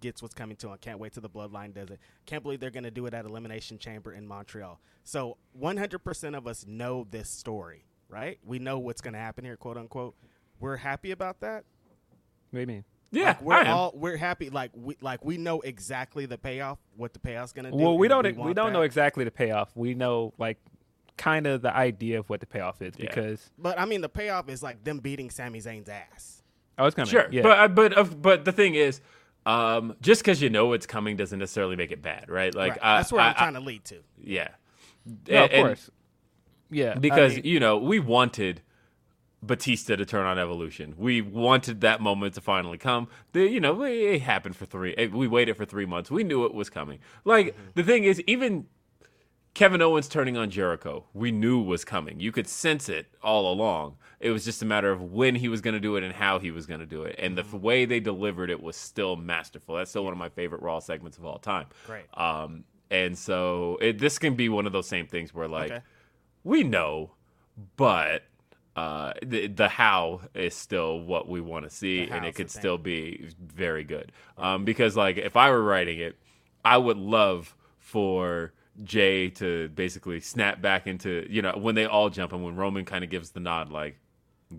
gets 0.00 0.22
what's 0.22 0.34
coming 0.34 0.56
to 0.58 0.68
him. 0.68 0.78
Can't 0.80 0.98
wait 0.98 1.12
till 1.12 1.22
the 1.22 1.30
Bloodline 1.30 1.74
does 1.74 1.90
it. 1.90 1.98
Can't 2.26 2.42
believe 2.42 2.60
they're 2.60 2.70
going 2.70 2.84
to 2.84 2.90
do 2.90 3.06
it 3.06 3.14
at 3.14 3.24
Elimination 3.24 3.78
Chamber 3.78 4.12
in 4.12 4.26
Montreal. 4.26 4.80
So 5.02 5.38
100% 5.60 6.36
of 6.36 6.46
us 6.46 6.66
know 6.66 7.06
this 7.10 7.30
story, 7.30 7.86
right? 8.08 8.38
We 8.44 8.58
know 8.58 8.78
what's 8.78 9.00
going 9.00 9.14
to 9.14 9.20
happen 9.20 9.44
here, 9.44 9.56
quote 9.56 9.76
unquote. 9.76 10.14
We're 10.60 10.76
happy 10.76 11.10
about 11.10 11.40
that. 11.40 11.64
What 12.50 12.58
do 12.58 12.60
you 12.60 12.66
mean? 12.66 12.84
Yeah, 13.10 13.28
like 13.28 13.42
we're 13.42 13.54
I 13.54 13.60
am. 13.60 13.66
all 13.68 13.92
we're 13.94 14.16
happy. 14.16 14.50
Like 14.50 14.72
we 14.74 14.96
like 15.00 15.24
we 15.24 15.36
know 15.36 15.60
exactly 15.60 16.26
the 16.26 16.36
payoff, 16.36 16.78
what 16.96 17.12
the 17.12 17.20
payoff's 17.20 17.52
going 17.52 17.66
to 17.66 17.70
do. 17.70 17.76
Well, 17.76 17.96
we 17.96 18.08
don't. 18.08 18.24
We, 18.24 18.32
want 18.32 18.56
don't 18.56 18.72
know 18.72 18.82
exactly 18.82 19.24
the 19.24 19.30
payoff. 19.30 19.70
We 19.76 19.94
know 19.94 20.34
like 20.36 20.58
kind 21.16 21.46
of 21.46 21.62
the 21.62 21.74
idea 21.74 22.18
of 22.18 22.28
what 22.28 22.40
the 22.40 22.46
payoff 22.46 22.82
is 22.82 22.94
Yeah. 22.98 23.06
because 23.06 23.50
But 23.58 23.78
I 23.78 23.84
mean, 23.84 24.00
the 24.00 24.08
payoff 24.08 24.48
is 24.48 24.62
like 24.62 24.82
them 24.84 24.98
beating 24.98 25.30
Sami 25.30 25.60
Zayn's 25.60 25.88
ass. 25.88 26.42
I 26.76 26.82
was 26.82 26.94
coming. 26.94 27.08
Sure, 27.10 27.26
Yeah. 27.30 27.42
but 27.42 27.58
uh, 27.58 27.68
but 27.68 27.96
uh, 27.98 28.04
but 28.04 28.44
the 28.44 28.52
thing 28.52 28.74
is, 28.74 29.00
um, 29.46 29.94
just 30.00 30.22
because 30.22 30.42
you 30.42 30.50
know 30.50 30.72
it's 30.72 30.86
coming 30.86 31.16
doesn't 31.16 31.38
necessarily 31.38 31.76
make 31.76 31.92
it 31.92 32.02
bad, 32.02 32.28
right? 32.28 32.52
Like 32.54 32.72
Right. 32.72 32.80
I- 32.82 32.96
that's 32.98 33.12
where 33.12 33.20
I, 33.22 33.28
I'm 33.28 33.34
trying 33.36 33.54
to 33.54 33.60
lead 33.60 33.84
to. 33.86 34.00
Yeah, 34.20 34.48
no, 35.28 35.44
of 35.44 35.50
And- 35.52 35.66
course. 35.68 35.90
Yeah, 36.70 36.94
I 36.96 36.98
because 36.98 37.36
mean, 37.36 37.44
you 37.44 37.60
know 37.60 37.78
we 37.78 38.00
wanted 38.00 38.62
Batista 39.42 39.94
to 39.96 40.06
turn 40.06 40.24
on 40.26 40.38
Evolution. 40.38 40.94
We 40.96 41.20
wanted 41.20 41.82
that 41.82 42.00
moment 42.00 42.34
to 42.34 42.40
finally 42.40 42.78
come. 42.78 43.08
The 43.32 43.46
you 43.46 43.60
know 43.60 43.82
it 43.84 44.22
happened 44.22 44.56
for 44.56 44.64
three. 44.66 44.94
We 45.12 45.28
waited 45.28 45.56
for 45.56 45.64
three 45.66 45.84
months. 45.86 46.10
We 46.10 46.24
knew 46.24 46.44
it 46.46 46.54
was 46.54 46.70
coming. 46.70 46.98
Like 47.24 47.48
Mm-hmm. 47.48 47.60
the 47.74 47.82
thing 47.84 48.04
is, 48.04 48.20
even 48.26 48.66
Kevin 49.54 49.80
Owens 49.80 50.08
turning 50.08 50.36
on 50.36 50.50
Jericho, 50.50 51.04
we 51.14 51.30
knew 51.30 51.60
was 51.60 51.84
coming. 51.84 52.18
You 52.18 52.32
could 52.32 52.48
sense 52.48 52.88
it 52.88 53.06
all 53.22 53.52
along. 53.52 53.96
It 54.18 54.30
was 54.30 54.44
just 54.44 54.60
a 54.62 54.64
matter 54.64 54.90
of 54.90 55.00
when 55.12 55.36
he 55.36 55.48
was 55.48 55.60
going 55.60 55.74
to 55.74 55.80
do 55.80 55.94
it 55.96 56.02
and 56.02 56.12
how 56.12 56.40
he 56.40 56.50
was 56.50 56.66
going 56.66 56.80
to 56.80 56.86
do 56.86 57.02
it. 57.04 57.14
And 57.18 57.38
the 57.38 57.42
Mm-hmm. 57.42 57.60
way 57.60 57.84
they 57.84 58.00
delivered 58.00 58.50
it 58.50 58.60
was 58.60 58.74
still 58.76 59.14
masterful. 59.14 59.76
That's 59.76 59.90
still 59.90 60.02
one 60.02 60.12
of 60.12 60.18
my 60.18 60.28
favorite 60.28 60.60
Raw 60.60 60.80
segments 60.80 61.18
of 61.18 61.24
all 61.24 61.38
time. 61.38 61.66
Great. 61.86 62.04
Um, 62.14 62.64
and 62.90 63.16
so 63.16 63.78
it, 63.80 63.98
this 63.98 64.18
can 64.18 64.34
be 64.34 64.48
one 64.48 64.66
of 64.66 64.72
those 64.72 64.88
same 64.88 65.06
things 65.06 65.32
where 65.32 65.46
like 65.46 65.70
Okay. 65.70 65.80
we 66.42 66.64
know, 66.64 67.12
but 67.76 68.24
uh, 68.74 69.12
the, 69.24 69.46
the 69.46 69.68
how 69.68 70.22
is 70.34 70.54
still 70.54 70.98
what 71.00 71.28
we 71.28 71.40
want 71.40 71.64
to 71.64 71.70
see, 71.70 72.08
and 72.10 72.24
it 72.24 72.34
could 72.34 72.50
still 72.50 72.76
be 72.78 73.28
very 73.40 73.84
good. 73.84 74.10
Um, 74.36 74.64
because 74.64 74.96
like 74.96 75.16
if 75.16 75.36
I 75.36 75.50
were 75.50 75.62
writing 75.62 76.00
it, 76.00 76.18
I 76.64 76.76
would 76.78 76.96
love 76.96 77.54
for 77.78 78.52
Jay 78.82 79.30
to 79.30 79.68
basically 79.68 80.20
snap 80.20 80.60
back 80.60 80.86
into 80.86 81.26
you 81.30 81.42
know 81.42 81.52
when 81.56 81.74
they 81.74 81.86
all 81.86 82.10
jump 82.10 82.32
and 82.32 82.44
when 82.44 82.56
Roman 82.56 82.84
kind 82.84 83.04
of 83.04 83.10
gives 83.10 83.30
the 83.30 83.40
nod 83.40 83.70
like 83.70 83.96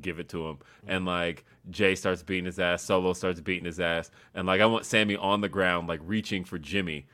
give 0.01 0.19
it 0.19 0.29
to 0.29 0.47
him 0.47 0.57
and 0.87 1.05
like 1.05 1.45
Jay 1.69 1.95
starts 1.95 2.21
beating 2.23 2.45
his 2.45 2.59
ass, 2.59 2.83
Solo 2.83 3.13
starts 3.13 3.41
beating 3.41 3.65
his 3.65 3.79
ass, 3.79 4.11
and 4.33 4.45
like 4.47 4.61
I 4.61 4.65
want 4.67 4.85
Sami 4.85 5.15
on 5.15 5.41
the 5.41 5.49
ground 5.49 5.87
like 5.87 5.99
reaching 6.03 6.43
for 6.43 6.57
Jimmy, 6.59 7.07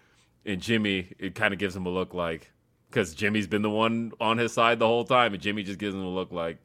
and 0.46 0.62
Jimmy 0.62 1.14
it 1.18 1.36
kind 1.36 1.54
of 1.54 1.60
gives 1.60 1.76
him 1.76 1.86
a 1.86 1.90
look 1.90 2.14
like 2.14 2.52
because 2.90 3.14
Jimmy's 3.16 3.48
been 3.48 3.62
the 3.62 3.70
one 3.70 4.12
on 4.20 4.38
his 4.38 4.52
side 4.54 4.80
the 4.80 4.88
whole 4.88 5.06
time, 5.06 5.34
and 5.34 5.42
Jimmy 5.42 5.64
just 5.64 5.80
gives 5.80 5.96
him 5.96 6.04
a 6.04 6.10
look 6.10 6.32
like 6.32 6.58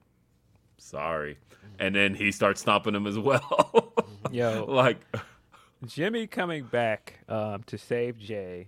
sorry, 0.79 1.39
and 1.79 1.95
then 1.95 2.15
he 2.15 2.33
starts 2.33 2.61
stomping 2.61 2.95
him 2.95 3.07
as 3.07 3.19
well. 3.19 3.93
Yo. 4.33 4.65
like 4.69 4.99
Jimmy 5.87 6.27
coming 6.27 6.65
back 6.65 7.21
um, 7.29 7.63
to 7.65 7.79
save 7.79 8.19
Jay, 8.19 8.67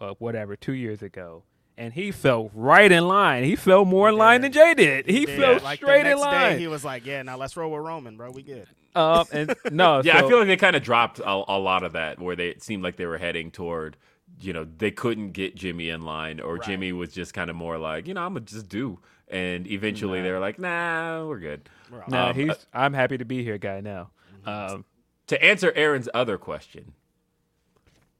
uh, 0.00 0.14
whatever, 0.18 0.56
two 0.56 0.72
years 0.72 1.02
ago, 1.02 1.42
and 1.78 1.92
he 1.92 2.10
fell 2.12 2.50
right 2.54 2.90
in 2.90 3.06
line. 3.08 3.44
He 3.44 3.56
fell 3.56 3.84
more 3.84 4.08
in 4.08 4.16
line 4.16 4.40
than 4.40 4.52
Jay 4.52 4.74
did. 4.74 5.06
He 5.06 5.26
Yeah, 5.28 5.36
fell 5.36 5.58
like 5.62 5.78
straight 5.78 6.04
the 6.04 6.12
in 6.12 6.18
line. 6.18 6.52
Day, 6.54 6.58
he 6.58 6.66
was 6.68 6.84
like, 6.84 7.04
"Yeah, 7.06 7.22
now 7.22 7.36
let's 7.36 7.56
roll 7.56 7.70
with 7.70 7.82
Roman, 7.82 8.16
bro. 8.16 8.30
We 8.30 8.42
good." 8.42 8.66
um, 8.94 9.26
and 9.32 9.54
no, 9.70 10.00
yeah, 10.02 10.18
so- 10.20 10.26
I 10.26 10.28
feel 10.28 10.38
like 10.38 10.46
they 10.48 10.56
kind 10.56 10.76
of 10.76 10.82
dropped 10.82 11.18
a, 11.18 11.28
a 11.30 11.58
lot 11.58 11.82
of 11.82 11.92
that 11.92 12.18
where 12.20 12.36
they 12.36 12.48
it 12.48 12.62
seemed 12.62 12.82
like 12.82 12.96
they 12.96 13.06
were 13.06 13.18
heading 13.18 13.50
toward. 13.50 13.96
You 14.40 14.52
know, 14.52 14.64
they 14.64 14.90
couldn't 14.90 15.30
get 15.32 15.54
Jimmy 15.54 15.88
in 15.88 16.02
line, 16.02 16.40
or 16.40 16.58
Jimmy 16.58 16.92
was 16.92 17.12
just 17.12 17.32
kind 17.32 17.48
of 17.48 17.56
more 17.56 17.78
like, 17.78 18.06
you 18.08 18.12
know, 18.14 18.22
I'm 18.22 18.34
gonna 18.34 18.44
just 18.44 18.68
do. 18.68 18.98
And 19.28 19.66
eventually, 19.66 20.20
they 20.20 20.30
were 20.30 20.38
like, 20.40 20.58
"Nah, 20.58 21.24
we're 21.26 21.38
good." 21.38 21.68
no, 22.08 22.28
Um, 22.28 22.34
he's. 22.34 22.66
I'm 22.74 22.92
happy 22.92 23.18
to 23.18 23.24
be 23.24 23.42
here, 23.44 23.56
guy. 23.58 23.80
Now, 23.80 24.10
Mm-hmm. 24.46 24.74
um, 24.74 24.84
To 25.28 25.42
answer 25.44 25.72
Aaron's 25.74 26.08
other 26.14 26.38
question, 26.38 26.92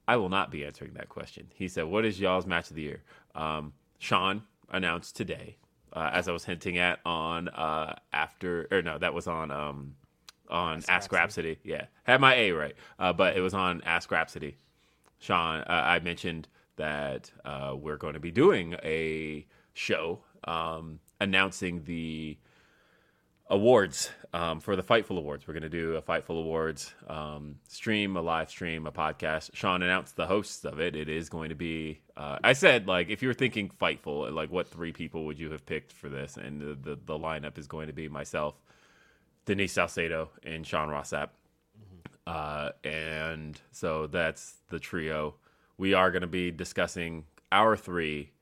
I 0.09 0.17
will 0.17 0.29
not 0.29 0.51
be 0.51 0.65
answering 0.65 0.95
that 0.95 1.09
question. 1.09 1.49
He 1.55 1.69
said, 1.69 1.85
"What 1.85 2.05
is 2.05 2.21
y'all's 2.21 2.47
match 2.47 2.71
of 2.71 2.77
the 2.77 2.83
year?" 2.83 3.03
Um, 3.35 3.73
Sean 3.99 4.43
announced 4.71 5.17
today, 5.17 5.57
uh, 5.93 6.11
as 6.13 6.29
I 6.29 6.33
was 6.33 6.45
hinting 6.45 6.79
at 6.79 7.01
on 7.05 7.49
uh, 7.49 7.95
after 8.13 8.69
or 8.71 8.83
no, 8.83 8.99
that 8.99 9.15
was 9.15 9.27
on 9.27 9.51
um, 9.51 9.95
on 10.49 10.83
Ask, 10.89 11.11
Grapsody. 11.11 11.59
Yeah, 11.65 11.87
had 12.05 12.21
my 12.21 12.35
A 12.35 12.53
right, 12.53 12.77
uh, 12.99 13.13
but 13.13 13.37
it 13.37 13.41
was 13.41 13.55
on 13.55 13.83
Ask 13.85 14.09
Grapsody. 14.09 14.55
Sean, 15.19 15.61
uh, 15.63 15.65
I 15.69 15.99
mentioned 16.01 16.49
that 16.77 17.31
uh, 17.45 17.75
we're 17.77 17.97
going 17.97 18.15
to 18.15 18.21
be 18.21 18.31
doing 18.31 18.77
a 18.85 19.47
show 19.73 20.21
um, 20.45 21.01
announcing 21.21 21.83
the 21.85 22.37
awards 23.49 24.11
um, 24.33 24.61
for 24.61 24.77
the 24.77 24.83
Fightful 24.83 25.19
Awards. 25.19 25.47
We're 25.47 25.55
going 25.55 25.63
to 25.63 25.69
do 25.69 25.95
a 25.95 26.03
Fightful 26.03 26.39
Awards 26.39 26.93
um, 27.09 27.57
stream, 27.69 28.17
a 28.17 28.21
live 28.21 28.51
stream, 28.51 28.87
a 28.87 28.93
podcast. 28.93 29.51
Sean 29.55 29.83
announced 29.83 30.17
the 30.17 30.27
hosts 30.27 30.65
of 30.65 30.81
it. 30.81 30.97
It 30.97 31.09
is 31.09 31.29
going 31.29 31.51
to 31.51 31.55
be. 31.55 32.01
Uh, 32.17 32.39
I 32.43 32.53
said 32.53 32.87
like 32.87 33.09
if 33.09 33.23
you 33.23 33.29
were 33.29 33.35
thinking 33.35 33.71
Fightful, 33.81 34.33
like 34.33 34.51
what 34.51 34.69
three 34.69 34.93
people 34.93 35.25
would 35.27 35.39
you 35.39 35.51
have 35.53 35.65
picked 35.65 35.93
for 35.93 36.09
this? 36.09 36.37
And 36.37 36.61
the 36.61 36.75
the, 36.75 36.99
the 37.05 37.19
lineup 37.19 37.59
is 37.59 37.67
going 37.67 37.87
to 37.87 37.93
be 37.93 38.09
myself, 38.09 38.55
Denise 39.45 39.73
Salcedo, 39.73 40.31
and 40.43 40.67
Sean 40.67 40.89
Ross 40.89 41.11
Sapp. 41.13 41.29
Uh, 42.27 42.71
and 42.83 43.61
so 43.71 44.09
that's 44.09 44.57
the 44.69 44.81
trio. 44.81 45.37
We 45.79 45.95
are 45.95 46.11
going 46.11 46.23
to 46.23 46.27
be 46.27 46.51
discussing 46.51 47.25
our 47.53 47.77
three 47.77 48.33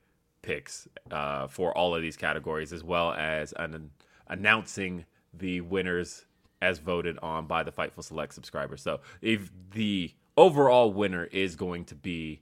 picks 0.41 0.89
uh, 1.11 1.49
for 1.49 1.77
all 1.77 1.95
of 1.95 2.01
these 2.01 2.17
categories, 2.17 2.73
as 2.73 2.83
well 2.83 3.13
as 3.13 3.53
an, 3.53 3.91
announcing 4.29 5.05
the 5.33 5.61
winners 5.61 6.25
as 6.63 6.79
voted 6.79 7.19
on 7.19 7.47
by 7.47 7.63
the 7.63 7.73
Fightful 7.73 8.03
Select 8.03 8.35
subscribers. 8.35 8.83
So 8.83 9.01
if 9.21 9.51
the 9.73 10.13
overall 10.37 10.93
winner 10.93 11.25
is 11.25 11.57
going 11.57 11.85
to 11.87 11.95
be 11.95 12.41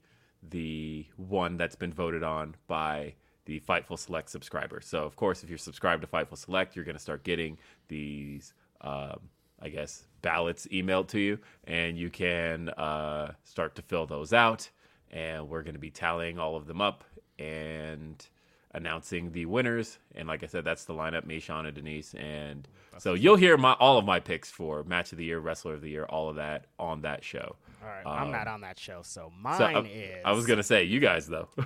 the 0.49 1.07
one 1.17 1.57
that's 1.57 1.77
been 1.77 1.93
voted 1.93 2.23
on 2.23 2.55
by 2.67 3.15
the 3.45 3.61
Fightful 3.61 3.99
Select 3.99 4.31
subscribers. 4.31 4.87
So 4.87 5.05
of 5.05 5.17
course, 5.17 5.43
if 5.43 5.49
you're 5.49 5.59
subscribed 5.59 6.03
to 6.03 6.09
Fightful 6.09 6.39
Select, 6.39 6.77
you're 6.77 6.85
going 6.85 6.97
to 6.97 7.03
start 7.03 7.25
getting 7.25 7.59
these, 7.89 8.55
um, 8.81 9.21
I 9.61 9.69
guess, 9.69 10.05
ballots 10.23 10.67
emailed 10.73 11.09
to 11.09 11.19
you, 11.19 11.39
and 11.65 11.99
you 11.99 12.11
can 12.11 12.69
uh, 12.71 13.33
start 13.45 13.75
to 13.77 13.83
fill 13.83 14.07
those 14.07 14.33
out. 14.33 14.69
And 15.11 15.49
we're 15.49 15.63
going 15.63 15.75
to 15.75 15.81
be 15.81 15.91
tallying 15.91 16.39
all 16.39 16.57
of 16.57 16.67
them 16.67 16.81
up 16.81 17.05
and 17.39 18.27
announcing 18.75 19.33
the 19.33 19.47
winners. 19.47 19.99
And 20.15 20.29
like 20.29 20.43
I 20.43 20.47
said, 20.47 20.65
that's 20.65 20.85
the 20.85 20.95
lineup: 20.95 21.25
me, 21.27 21.41
Sean, 21.41 21.67
and 21.67 21.75
Denise. 21.75 22.15
And 22.15 22.67
so 22.99 23.15
you'll 23.15 23.37
hear 23.37 23.57
my 23.57 23.73
all 23.75 23.99
of 23.99 24.05
my 24.05 24.21
picks 24.21 24.51
for 24.51 24.85
match 24.85 25.13
of 25.13 25.19
the 25.19 25.25
year, 25.25 25.39
wrestler 25.41 25.75
of 25.75 25.81
the 25.81 25.91
year, 25.91 26.05
all 26.05 26.29
of 26.29 26.37
that 26.37 26.67
on 26.79 27.03
that 27.03 27.25
show. 27.25 27.57
All 27.83 27.89
right, 27.89 28.07
I'm 28.07 28.31
not 28.31 28.47
on 28.47 28.61
that 28.61 28.79
show, 28.79 29.01
so 29.03 29.33
mine 29.41 29.59
So, 29.59 29.65
uh, 29.65 29.83
is. 29.83 30.23
I 30.25 30.33
was 30.33 30.47
gonna 30.47 30.63
say 30.63 30.85
you 30.85 31.01
guys 31.01 31.27
though. 31.27 31.49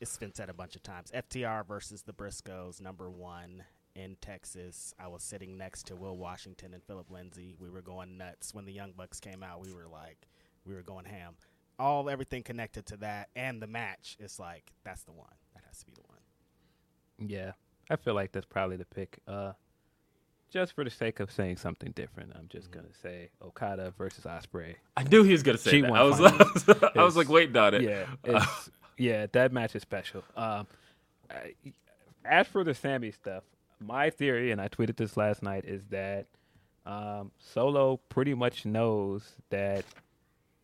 It's 0.00 0.16
been 0.16 0.32
said 0.32 0.48
a 0.48 0.54
bunch 0.54 0.76
of 0.76 0.82
times. 0.84 1.10
FTR 1.10 1.66
versus 1.66 2.02
the 2.02 2.12
Briscoes, 2.12 2.80
number 2.80 3.10
one 3.10 3.64
in 3.96 4.16
Texas. 4.20 4.94
I 4.96 5.08
was 5.08 5.24
sitting 5.24 5.58
next 5.58 5.88
to 5.88 5.96
Will 5.96 6.16
Washington 6.16 6.72
and 6.72 6.84
Philip 6.84 7.10
Lindsey. 7.10 7.56
We 7.58 7.68
were 7.68 7.82
going 7.82 8.16
nuts 8.16 8.54
when 8.54 8.64
the 8.64 8.72
Young 8.72 8.92
Bucks 8.96 9.18
came 9.18 9.42
out. 9.42 9.60
We 9.60 9.72
were 9.72 9.88
like, 9.88 10.28
we 10.64 10.74
were 10.74 10.82
going 10.82 11.04
ham. 11.04 11.34
All 11.80 12.08
everything 12.08 12.44
connected 12.44 12.86
to 12.86 12.96
that 12.98 13.30
and 13.34 13.60
the 13.60 13.66
match. 13.66 14.16
It's 14.20 14.38
like 14.38 14.72
that's 14.84 15.02
the 15.02 15.10
one. 15.12 15.34
That 15.78 15.84
has 15.84 15.84
to 15.84 15.86
be 15.86 15.92
the 15.94 16.02
one. 16.08 17.28
yeah, 17.28 17.52
I 17.90 17.96
feel 17.96 18.14
like 18.14 18.32
that's 18.32 18.46
probably 18.46 18.76
the 18.76 18.84
pick. 18.84 19.18
Uh, 19.26 19.52
just 20.50 20.74
for 20.74 20.84
the 20.84 20.90
sake 20.90 21.20
of 21.20 21.30
saying 21.30 21.58
something 21.58 21.92
different, 21.92 22.32
I'm 22.34 22.48
just 22.48 22.70
gonna 22.70 22.94
say 23.02 23.30
Okada 23.42 23.92
versus 23.98 24.24
Ospreay. 24.24 24.76
I 24.96 25.02
knew 25.04 25.22
he 25.22 25.32
was 25.32 25.42
gonna 25.42 25.58
say 25.58 25.80
that. 25.82 25.90
G1 25.90 25.98
I 25.98 26.02
was, 26.02 26.18
finals. 26.18 26.92
I 26.96 27.04
was 27.04 27.16
like 27.16 27.28
waiting 27.28 27.56
on 27.56 27.74
it. 27.74 27.82
Yeah, 27.82 28.06
it's, 28.24 28.70
yeah, 28.96 29.26
that 29.32 29.52
match 29.52 29.76
is 29.76 29.82
special. 29.82 30.24
Um, 30.36 30.66
I, 31.30 31.54
as 32.24 32.46
for 32.46 32.64
the 32.64 32.74
Sami 32.74 33.10
stuff, 33.10 33.44
my 33.80 34.10
theory, 34.10 34.50
and 34.50 34.60
I 34.60 34.68
tweeted 34.68 34.96
this 34.96 35.16
last 35.16 35.42
night, 35.42 35.64
is 35.66 35.82
that 35.90 36.26
um, 36.86 37.30
Solo 37.38 37.98
pretty 38.08 38.34
much 38.34 38.64
knows 38.64 39.34
that 39.50 39.84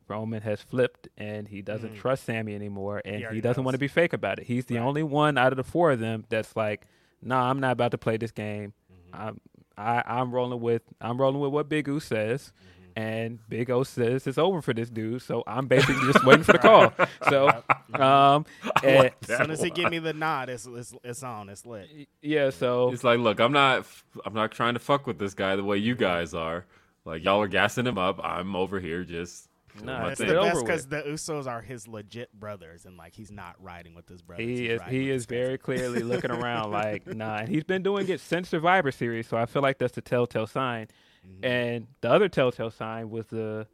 Roman 0.09 0.43
has 0.43 0.61
flipped 0.61 1.09
and 1.17 1.49
he 1.49 1.63
doesn't 1.63 1.97
trust 1.97 2.25
Sami 2.25 2.55
anymore, 2.55 3.01
and 3.05 3.17
he, 3.17 3.23
Mm. 3.23 3.25
already 3.27 3.41
doesn't 3.41 3.63
knows. 3.63 3.65
want 3.67 3.75
to 3.75 3.79
be 3.79 3.89
fake 3.89 4.13
about 4.13 4.39
it. 4.39 4.47
He's 4.47 4.67
the 4.67 4.79
only 4.79 5.03
one 5.03 5.39
out 5.39 5.53
of 5.53 5.57
the 5.57 5.65
four 5.65 5.93
of 5.93 6.01
them 6.01 6.25
that's 6.29 6.55
like, 6.57 6.87
"Nah, 7.23 7.49
I'm 7.51 7.61
not 7.61 7.73
about 7.73 7.91
to 7.93 7.99
play 7.99 8.17
this 8.17 8.31
game. 8.33 8.73
Mm-hmm. 8.93 9.23
I'm 9.29 9.41
I, 9.77 10.03
I'm 10.07 10.31
rolling 10.33 10.61
with 10.61 10.83
I'm 11.01 11.19
rolling 11.21 11.41
with 11.41 11.53
what 11.53 11.69
Big 11.69 11.89
O 11.89 11.99
says." 11.99 12.53
Mm-hmm. 12.53 12.71
And 12.97 13.41
Big 13.49 13.71
O 13.71 13.83
says 13.83 14.25
it's 14.29 14.39
over 14.39 14.63
for 14.63 14.73
this 14.73 14.89
dude, 14.89 15.21
so 15.21 15.43
I'm 15.49 15.67
basically 15.67 16.13
just 16.13 16.25
waiting 16.25 16.45
for 16.45 16.53
the 16.53 16.59
call. 16.61 16.93
So, 17.29 17.49
um, 17.95 18.47
As 18.85 19.11
soon 19.27 19.51
as 19.51 19.61
he 19.61 19.71
give 19.71 19.91
me 19.91 19.99
the 19.99 20.13
nod, 20.13 20.49
it's 20.49 20.65
it's, 20.67 20.95
it's 21.03 21.23
on. 21.25 21.49
It's 21.49 21.67
lit. 21.67 21.89
yeah, 22.23 22.51
so 22.51 22.93
It's 22.93 23.03
like, 23.03 23.19
look, 23.19 23.41
I'm 23.41 23.51
not, 23.51 23.85
I'm 24.25 24.33
not 24.35 24.53
trying 24.53 24.75
to 24.75 24.79
fuck 24.81 25.09
with 25.09 25.19
this 25.19 25.35
guy 25.35 25.57
the 25.57 25.65
way 25.65 25.77
you 25.79 25.97
guys 25.97 26.35
are. 26.35 26.67
Like 27.05 27.25
y'all 27.25 27.43
are 27.43 27.49
gassing 27.49 27.85
him 27.85 27.99
up. 27.99 28.21
I'm 28.23 28.55
over 28.55 28.79
here 28.79 29.03
just 29.03 29.49
Nah, 29.83 30.09
It's 30.09 30.21
it's 30.21 30.31
the 30.31 30.39
best 30.39 30.65
because 30.65 30.87
the 30.87 31.03
Usos 31.03 31.47
are 31.47 31.61
his 31.61 31.89
legit 31.89 32.33
brothers, 32.33 32.85
and 32.85 32.97
like 32.97 33.15
he's 33.15 33.31
not 33.31 33.57
riding 33.59 33.95
with 33.95 34.09
his 34.09 34.23
brothers. 34.23 34.47
He 34.47 34.67
is 34.67 34.81
he 34.89 35.11
is 35.11 35.23
his 35.23 35.27
cousins. 35.27 35.41
very 35.41 35.59
clearly 35.59 36.03
looking 36.03 36.31
around 36.31 36.71
like 36.71 37.07
nah, 37.07 37.39
and 37.39 37.49
he's 37.49 37.65
been 37.65 37.83
doing 37.83 38.09
it 38.09 38.21
since 38.21 38.49
Survivor 38.49 38.93
Series, 38.93 39.27
so 39.27 39.37
I 39.37 39.47
feel 39.47 39.63
like 39.63 39.79
that's 39.79 39.95
the 39.95 40.03
telltale 40.03 40.47
sign. 40.47 40.89
Mm-hmm. 41.27 41.45
And 41.45 41.87
the 42.01 42.11
other 42.11 42.29
telltale 42.29 42.71
sign 42.71 43.11
was 43.11 43.27
the 43.27 43.67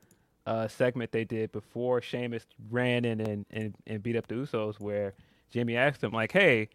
uh, 0.47 0.69
segment 0.69 1.13
they 1.13 1.25
did 1.25 1.53
before 1.53 2.01
Sheamus 2.01 2.47
ran 2.71 3.05
in 3.05 3.21
and, 3.21 3.47
and, 3.51 3.75
and 3.87 4.03
beat 4.03 4.17
up 4.17 4.27
the 4.27 4.37
Usos, 4.37 4.81
where 4.81 5.15
Jimmy 5.51 5.77
asked 5.77 6.03
him 6.03 6.13
like, 6.13 6.33
"Hey, 6.33 6.69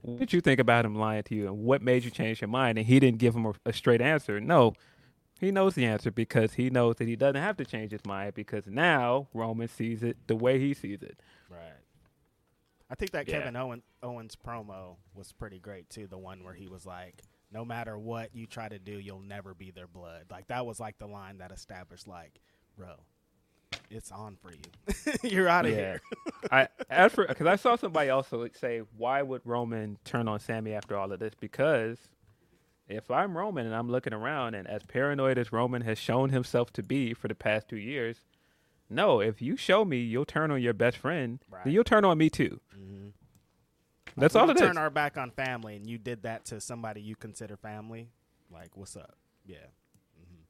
what 0.00 0.18
did 0.18 0.32
you 0.32 0.40
think 0.40 0.58
about 0.58 0.84
him 0.84 0.96
lying 0.96 1.22
to 1.24 1.34
you, 1.34 1.46
and 1.46 1.58
what 1.58 1.82
made 1.82 2.04
you 2.04 2.10
change 2.10 2.40
your 2.40 2.48
mind?" 2.48 2.78
And 2.78 2.86
he 2.86 2.98
didn't 2.98 3.18
give 3.18 3.34
him 3.34 3.46
a, 3.46 3.54
a 3.66 3.72
straight 3.72 4.00
answer. 4.00 4.40
No, 4.40 4.74
he 5.42 5.50
knows 5.50 5.74
the 5.74 5.84
answer 5.84 6.10
because 6.12 6.54
he 6.54 6.70
knows 6.70 6.96
that 6.96 7.08
he 7.08 7.16
doesn't 7.16 7.42
have 7.42 7.56
to 7.56 7.64
change 7.64 7.90
his 7.90 8.04
mind 8.06 8.34
because 8.34 8.66
now 8.68 9.26
Roman 9.34 9.66
sees 9.66 10.02
it 10.04 10.16
the 10.28 10.36
way 10.36 10.60
he 10.60 10.72
sees 10.72 11.02
it. 11.02 11.20
Right. 11.50 11.58
I 12.88 12.94
think 12.94 13.10
that 13.10 13.26
Yeah. 13.28 13.40
Kevin 13.40 13.56
Owen, 13.56 13.82
Owens 14.04 14.36
promo 14.36 14.96
was 15.14 15.32
pretty 15.32 15.58
great 15.58 15.90
too. 15.90 16.06
The 16.06 16.16
one 16.16 16.44
where 16.44 16.54
he 16.54 16.68
was 16.68 16.86
like, 16.86 17.22
"No 17.50 17.64
matter 17.64 17.98
what 17.98 18.34
you 18.34 18.46
try 18.46 18.68
to 18.68 18.78
do, 18.78 18.92
you'll 18.92 19.20
never 19.20 19.52
be 19.52 19.72
their 19.72 19.88
blood." 19.88 20.26
Like 20.30 20.46
that 20.46 20.64
was 20.64 20.78
like 20.78 20.98
the 20.98 21.08
line 21.08 21.38
that 21.38 21.50
established, 21.50 22.06
like, 22.06 22.40
bro, 22.76 22.94
it's 23.90 24.12
on 24.12 24.36
for 24.36 24.52
you. 24.52 25.00
You're 25.28 25.48
out 25.48 25.66
of 25.66 25.72
here. 25.72 26.00
I 26.52 26.68
as 26.90 27.12
for 27.12 27.26
because 27.26 27.48
I 27.48 27.56
saw 27.56 27.74
somebody 27.74 28.10
also 28.10 28.46
say, 28.54 28.82
why 28.96 29.22
would 29.22 29.42
Roman 29.44 29.98
turn 30.04 30.28
on 30.28 30.38
Sami 30.38 30.72
after 30.72 30.96
all 30.96 31.10
of 31.10 31.18
this? 31.18 31.34
Because 31.34 31.98
if 32.88 33.10
I'm 33.10 33.36
Roman 33.36 33.66
and 33.66 33.74
I'm 33.74 33.90
looking 33.90 34.12
around, 34.12 34.54
and 34.54 34.66
as 34.68 34.82
paranoid 34.84 35.38
as 35.38 35.52
Roman 35.52 35.82
has 35.82 35.98
shown 35.98 36.30
himself 36.30 36.72
to 36.74 36.82
be 36.82 37.14
for 37.14 37.28
the 37.28 37.34
past 37.34 37.68
two 37.68 37.76
years, 37.76 38.18
no, 38.90 39.20
if 39.20 39.40
you 39.40 39.56
show 39.56 39.84
me 39.84 39.98
you'll 39.98 40.24
turn 40.26 40.50
on 40.50 40.60
your 40.60 40.74
best 40.74 40.98
friend, 40.98 41.38
Right. 41.50 41.64
then 41.64 41.72
you'll 41.72 41.84
turn 41.84 42.04
on 42.04 42.18
me 42.18 42.28
too. 42.28 42.60
Mm-hmm. 42.76 43.08
That's 44.20 44.34
We 44.34 44.40
all 44.40 44.46
can 44.48 44.56
it 44.56 44.60
is. 44.60 44.66
turn 44.68 44.76
our 44.78 44.90
back 44.90 45.16
on 45.16 45.30
family, 45.30 45.76
and 45.76 45.88
you 45.88 45.96
did 45.96 46.22
that 46.24 46.44
to 46.46 46.60
somebody 46.60 47.00
you 47.00 47.16
consider 47.16 47.56
family. 47.56 48.10
Like, 48.50 48.76
what's 48.76 48.96
up? 48.96 49.16
Yeah. 49.46 49.56
Mm-hmm. 50.20 50.42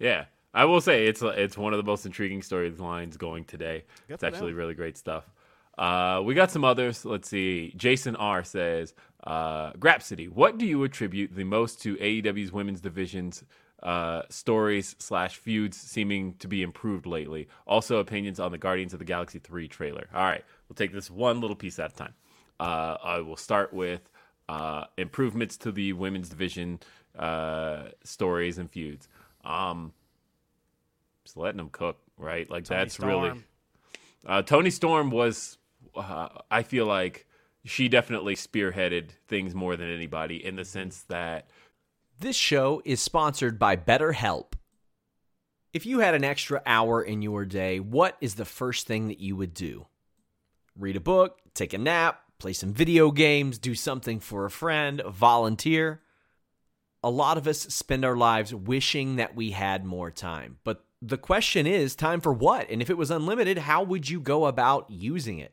Yeah, 0.00 0.24
I 0.52 0.64
will 0.64 0.80
say 0.80 1.06
it's 1.06 1.22
it's 1.22 1.56
one 1.56 1.72
of 1.72 1.76
the 1.76 1.84
most 1.84 2.04
intriguing 2.06 2.40
storylines 2.40 3.16
going 3.16 3.44
today. 3.44 3.84
Good 4.08 4.14
it's 4.14 4.24
actually 4.24 4.50
them. 4.50 4.58
really 4.58 4.74
great 4.74 4.96
stuff. 4.96 5.30
Uh, 5.76 6.22
we 6.24 6.34
got 6.34 6.50
some 6.50 6.64
others. 6.64 7.04
Let's 7.04 7.28
see. 7.28 7.72
Jason 7.76 8.14
R 8.16 8.44
says, 8.44 8.94
uh, 9.24 9.72
"Grapsody, 9.72 10.28
what 10.28 10.58
do 10.58 10.66
you 10.66 10.84
attribute 10.84 11.34
the 11.34 11.44
most 11.44 11.82
to 11.82 11.96
AEW's 11.96 12.52
women's 12.52 12.80
division's 12.80 13.42
uh, 13.82 14.22
stories 14.30 14.94
slash 14.98 15.36
feuds 15.36 15.76
seeming 15.76 16.34
to 16.34 16.46
be 16.48 16.62
improved 16.62 17.06
lately? 17.06 17.48
Also, 17.66 17.98
opinions 17.98 18.38
on 18.38 18.52
the 18.52 18.58
Guardians 18.58 18.92
of 18.92 18.98
the 19.00 19.04
Galaxy 19.04 19.38
three 19.40 19.66
trailer. 19.68 20.06
All 20.14 20.22
right, 20.22 20.44
we'll 20.68 20.76
take 20.76 20.92
this 20.92 21.10
one 21.10 21.40
little 21.40 21.56
piece 21.56 21.78
at 21.78 21.92
a 21.92 21.94
time. 21.94 22.14
Uh, 22.60 22.96
I 23.02 23.18
will 23.20 23.36
start 23.36 23.72
with 23.72 24.08
uh, 24.48 24.84
improvements 24.96 25.56
to 25.58 25.72
the 25.72 25.92
women's 25.92 26.28
division 26.28 26.78
uh, 27.18 27.88
stories 28.04 28.58
and 28.58 28.70
feuds. 28.70 29.08
Um, 29.44 29.92
just 31.24 31.36
letting 31.36 31.56
them 31.58 31.70
cook, 31.70 31.98
right? 32.16 32.48
Like 32.48 32.64
Toni 32.64 32.80
that's 32.80 33.00
really 33.00 33.28
Storm. 33.30 33.44
uh, 34.26 34.42
Toni 34.42 34.70
Storm 34.70 35.10
was. 35.10 35.58
Uh, 35.96 36.28
I 36.50 36.62
feel 36.62 36.86
like 36.86 37.26
she 37.64 37.88
definitely 37.88 38.34
spearheaded 38.34 39.10
things 39.28 39.54
more 39.54 39.76
than 39.76 39.90
anybody 39.90 40.44
in 40.44 40.56
the 40.56 40.64
sense 40.64 41.02
that 41.08 41.48
This 42.18 42.36
show 42.36 42.82
is 42.84 43.00
sponsored 43.00 43.58
by 43.58 43.76
BetterHelp. 43.76 44.52
If 45.72 45.86
you 45.86 45.98
had 45.98 46.14
an 46.14 46.24
extra 46.24 46.62
hour 46.66 47.02
in 47.02 47.22
your 47.22 47.44
day, 47.44 47.80
what 47.80 48.16
is 48.20 48.36
the 48.36 48.44
first 48.44 48.86
thing 48.86 49.08
that 49.08 49.18
you 49.18 49.34
would 49.34 49.54
do? 49.54 49.86
Read 50.78 50.96
a 50.96 51.00
book, 51.00 51.40
take 51.54 51.72
a 51.72 51.78
nap, 51.78 52.20
play 52.38 52.52
some 52.52 52.72
video 52.72 53.10
games, 53.10 53.58
do 53.58 53.74
something 53.74 54.20
for 54.20 54.44
a 54.44 54.50
friend, 54.50 55.02
volunteer. 55.08 56.02
A 57.02 57.10
lot 57.10 57.38
of 57.38 57.46
us 57.48 57.60
spend 57.60 58.04
our 58.04 58.16
lives 58.16 58.54
wishing 58.54 59.16
that 59.16 59.34
we 59.34 59.50
had 59.50 59.84
more 59.84 60.10
time. 60.10 60.58
But 60.64 60.84
the 61.02 61.18
question 61.18 61.66
is 61.66 61.94
time 61.94 62.20
for 62.20 62.32
what? 62.32 62.70
And 62.70 62.80
if 62.80 62.88
it 62.88 62.96
was 62.96 63.10
unlimited, 63.10 63.58
how 63.58 63.82
would 63.82 64.08
you 64.08 64.20
go 64.20 64.46
about 64.46 64.90
using 64.90 65.38
it? 65.38 65.52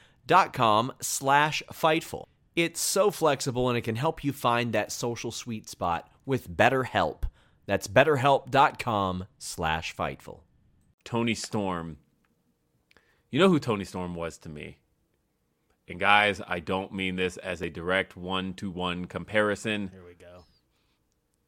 dot 0.25 0.53
com 0.53 0.93
slash 1.01 1.63
fightful. 1.71 2.25
It's 2.55 2.81
so 2.81 3.11
flexible 3.11 3.69
and 3.69 3.77
it 3.77 3.81
can 3.81 3.95
help 3.95 4.23
you 4.23 4.33
find 4.33 4.73
that 4.73 4.91
social 4.91 5.31
sweet 5.31 5.69
spot 5.69 6.09
with 6.25 6.49
BetterHelp. 6.49 7.23
That's 7.65 7.87
betterhelp.com 7.87 9.25
slash 9.37 9.95
fightful. 9.95 10.41
Toni 11.03 11.33
Storm. 11.33 11.97
You 13.29 13.39
know 13.39 13.49
who 13.49 13.59
Toni 13.59 13.85
Storm 13.85 14.15
was 14.15 14.37
to 14.39 14.49
me. 14.49 14.79
And 15.87 15.99
guys, 15.99 16.41
I 16.47 16.59
don't 16.59 16.93
mean 16.93 17.15
this 17.15 17.37
as 17.37 17.61
a 17.61 17.69
direct 17.69 18.17
one 18.17 18.53
to 18.55 18.69
one 18.69 19.05
comparison. 19.05 19.89
Here 19.93 20.05
we 20.05 20.13
go. 20.13 20.43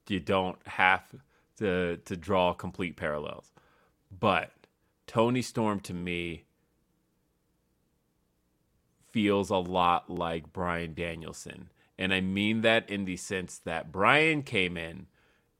You 0.07 0.19
don't 0.19 0.57
have 0.67 1.03
to 1.57 1.97
to 1.97 2.17
draw 2.17 2.53
complete 2.53 2.97
parallels. 2.97 3.51
But 4.17 4.51
Toni 5.07 5.41
Storm 5.41 5.79
to 5.81 5.93
me 5.93 6.43
feels 9.13 9.49
a 9.49 9.57
lot 9.57 10.09
like 10.09 10.51
Bryan 10.51 10.93
Danielson. 10.93 11.69
And 11.97 12.13
I 12.13 12.19
mean 12.19 12.61
that 12.61 12.89
in 12.89 13.05
the 13.05 13.15
sense 13.15 13.59
that 13.59 13.91
Bryan 13.91 14.41
came 14.41 14.75
in 14.75 15.07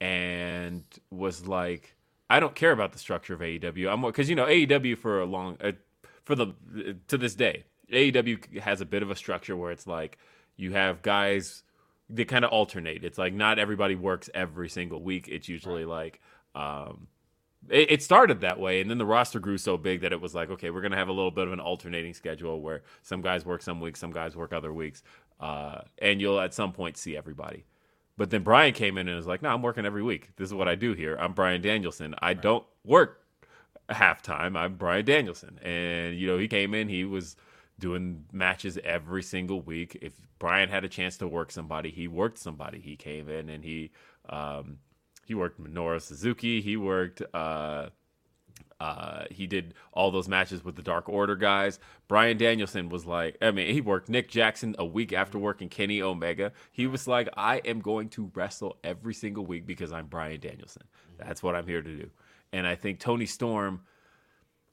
and 0.01 0.83
was 1.09 1.47
like, 1.47 1.95
I 2.29 2.39
don't 2.39 2.55
care 2.55 2.71
about 2.71 2.91
the 2.91 2.99
structure 2.99 3.35
of 3.35 3.39
AEW. 3.39 3.93
I'm 3.93 4.01
because 4.01 4.29
you 4.29 4.35
know 4.35 4.47
AEW 4.47 4.97
for 4.97 5.21
a 5.21 5.25
long 5.25 5.57
uh, 5.63 5.73
for 6.25 6.35
the 6.35 6.53
to 7.07 7.17
this 7.17 7.35
day 7.35 7.63
AEW 7.91 8.59
has 8.59 8.81
a 8.81 8.85
bit 8.85 9.03
of 9.03 9.11
a 9.11 9.15
structure 9.15 9.55
where 9.55 9.71
it's 9.71 9.85
like 9.87 10.17
you 10.57 10.71
have 10.71 11.01
guys 11.01 11.63
they 12.09 12.25
kind 12.25 12.43
of 12.43 12.51
alternate. 12.51 13.03
It's 13.03 13.17
like 13.17 13.33
not 13.33 13.59
everybody 13.59 13.95
works 13.95 14.29
every 14.33 14.69
single 14.69 15.01
week. 15.01 15.27
It's 15.29 15.47
usually 15.47 15.85
like 15.85 16.21
um, 16.55 17.07
it, 17.69 17.91
it 17.91 18.04
started 18.04 18.41
that 18.41 18.60
way, 18.60 18.82
and 18.82 18.89
then 18.89 18.97
the 18.97 19.06
roster 19.06 19.39
grew 19.39 19.58
so 19.58 19.78
big 19.78 20.02
that 20.02 20.12
it 20.13 20.21
was 20.21 20.36
like, 20.36 20.49
okay, 20.49 20.69
we're 20.69 20.82
gonna 20.82 20.97
have 20.97 21.10
a 21.10 21.13
little 21.13 21.32
bit 21.32 21.47
of 21.47 21.54
an 21.54 21.60
alternating 21.60 22.13
schedule 22.13 22.62
where 22.62 22.84
some 23.02 23.21
guys 23.21 23.45
work 23.45 23.62
some 23.62 23.80
weeks, 23.80 23.99
some 23.99 24.12
guys 24.12 24.36
work 24.36 24.54
other 24.54 24.73
weeks, 24.73 25.04
uh, 25.39 25.82
and 25.99 26.21
you'll 26.21 26.39
at 26.39 26.54
some 26.54 26.71
point 26.71 26.97
see 26.97 27.15
everybody. 27.17 27.65
But 28.17 28.30
then 28.30 28.43
Bryan 28.43 28.73
came 28.73 28.97
in 28.97 29.08
and 29.08 29.17
was 29.17 29.28
like, 29.28 29.41
"No, 29.41 29.49
I'm 29.49 29.62
working 29.62 29.86
every 29.86 30.04
week. 30.04 30.36
This 30.36 30.47
is 30.47 30.54
what 30.54 30.67
I 30.67 30.76
do 30.76 30.93
here. 30.93 31.15
I'm 31.19 31.34
Bryan 31.34 31.62
Danielson. 31.62 32.15
I 32.21 32.34
don't 32.34 32.65
work 32.84 33.21
halftime. 33.89 34.58
I'm 34.58 34.76
Bryan 34.76 35.06
Danielson." 35.06 35.60
And 35.63 36.15
you 36.17 36.28
know, 36.28 36.38
he 36.38 36.47
came 36.47 36.73
in. 36.73 36.89
He 36.89 37.06
was 37.06 37.36
doing 37.80 38.26
matches 38.32 38.78
every 38.84 39.24
single 39.24 39.61
week. 39.61 39.97
If 40.01 40.14
Bryan 40.39 40.70
had 40.70 40.84
a 40.84 40.89
chance 40.89 41.18
to 41.18 41.28
work 41.28 41.51
somebody, 41.51 41.89
he 41.89 42.07
worked 42.07 42.38
somebody. 42.38 42.80
He 42.80 42.95
came 42.95 43.30
in 43.30 43.49
and 43.49 43.64
he 43.64 43.91
um, 44.30 44.78
he 45.26 45.34
worked 45.34 45.61
Minoru 45.61 46.01
Suzuki. 46.01 46.61
He 46.61 46.78
worked. 46.78 47.21
Uh, 47.34 47.89
uh, 48.80 49.24
he 49.32 49.47
did 49.47 49.74
all 49.93 50.11
those 50.11 50.28
matches 50.28 50.65
with 50.65 50.76
the 50.76 50.82
Dark 50.82 51.07
Order 51.07 51.38
guys. 51.38 51.80
Bryan 52.09 52.38
Danielson 52.38 52.89
was 52.89 53.05
like, 53.05 53.38
I 53.41 53.51
mean, 53.51 53.74
he 53.74 53.80
worked 53.80 54.09
Nick 54.09 54.30
Jackson 54.30 54.76
a 54.78 54.84
week 54.84 55.13
after 55.13 55.39
working 55.39 55.69
Kenny 55.69 56.01
Omega. 56.01 56.51
He 56.71 56.86
was 56.86 57.07
like, 57.07 57.30
I 57.38 57.57
am 57.59 57.80
going 57.80 58.09
to 58.09 58.30
wrestle 58.36 58.78
every 58.84 59.13
single 59.13 59.45
week 59.45 59.65
because 59.65 59.93
I'm 59.93 60.07
Bryan 60.07 60.41
Danielson. 60.41 60.84
That's 61.17 61.41
what 61.41 61.55
I'm 61.55 61.65
here 61.65 61.82
to 61.82 61.95
do. 61.95 62.09
And 62.51 62.67
I 62.67 62.76
think 62.76 62.99
Toni 62.99 63.26
Storm 63.26 63.84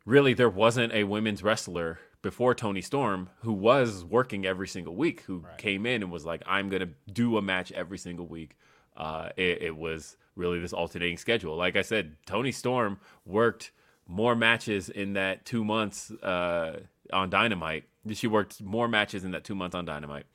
really 0.05 0.35
there 0.35 0.51
wasn't 0.51 0.93
a 0.93 1.05
women's 1.05 1.45
wrestler 1.45 2.01
before 2.21 2.55
Toni 2.55 2.83
Storm 2.83 3.31
who 3.43 3.53
was 3.53 4.05
working 4.05 4.45
every 4.45 4.67
single 4.67 4.97
week, 4.97 5.21
who 5.23 5.45
came 5.57 5.87
in 5.87 6.03
and 6.03 6.11
was 6.11 6.27
like, 6.27 6.43
I'm 6.47 6.69
going 6.69 6.83
to 6.83 7.13
do 7.13 7.37
a 7.37 7.43
match 7.43 7.71
every 7.73 7.99
single 7.99 8.27
week. 8.27 8.57
Uh, 8.97 9.29
it, 9.37 9.63
it 9.63 9.77
was 9.77 10.17
really 10.37 10.61
this 10.61 10.73
alternating 10.73 11.17
schedule. 11.17 11.57
Like 11.57 11.77
I 11.77 11.83
said, 11.83 12.17
Toni 12.27 12.53
Storm 12.53 12.99
worked 13.27 13.73
more 14.07 14.35
matches 14.35 14.89
in 14.89 15.13
that 15.15 15.45
two 15.45 15.65
months 15.65 16.11
uh, 16.11 16.81
on 17.13 17.31
Dynamite. 17.31 17.85
She 18.13 18.27
worked 18.27 18.63
more 18.63 18.89
matches 18.89 19.25
in 19.25 19.33
that 19.33 19.45
two 19.45 19.55
months 19.55 19.75
on 19.75 19.85
Dynamite 19.85 20.27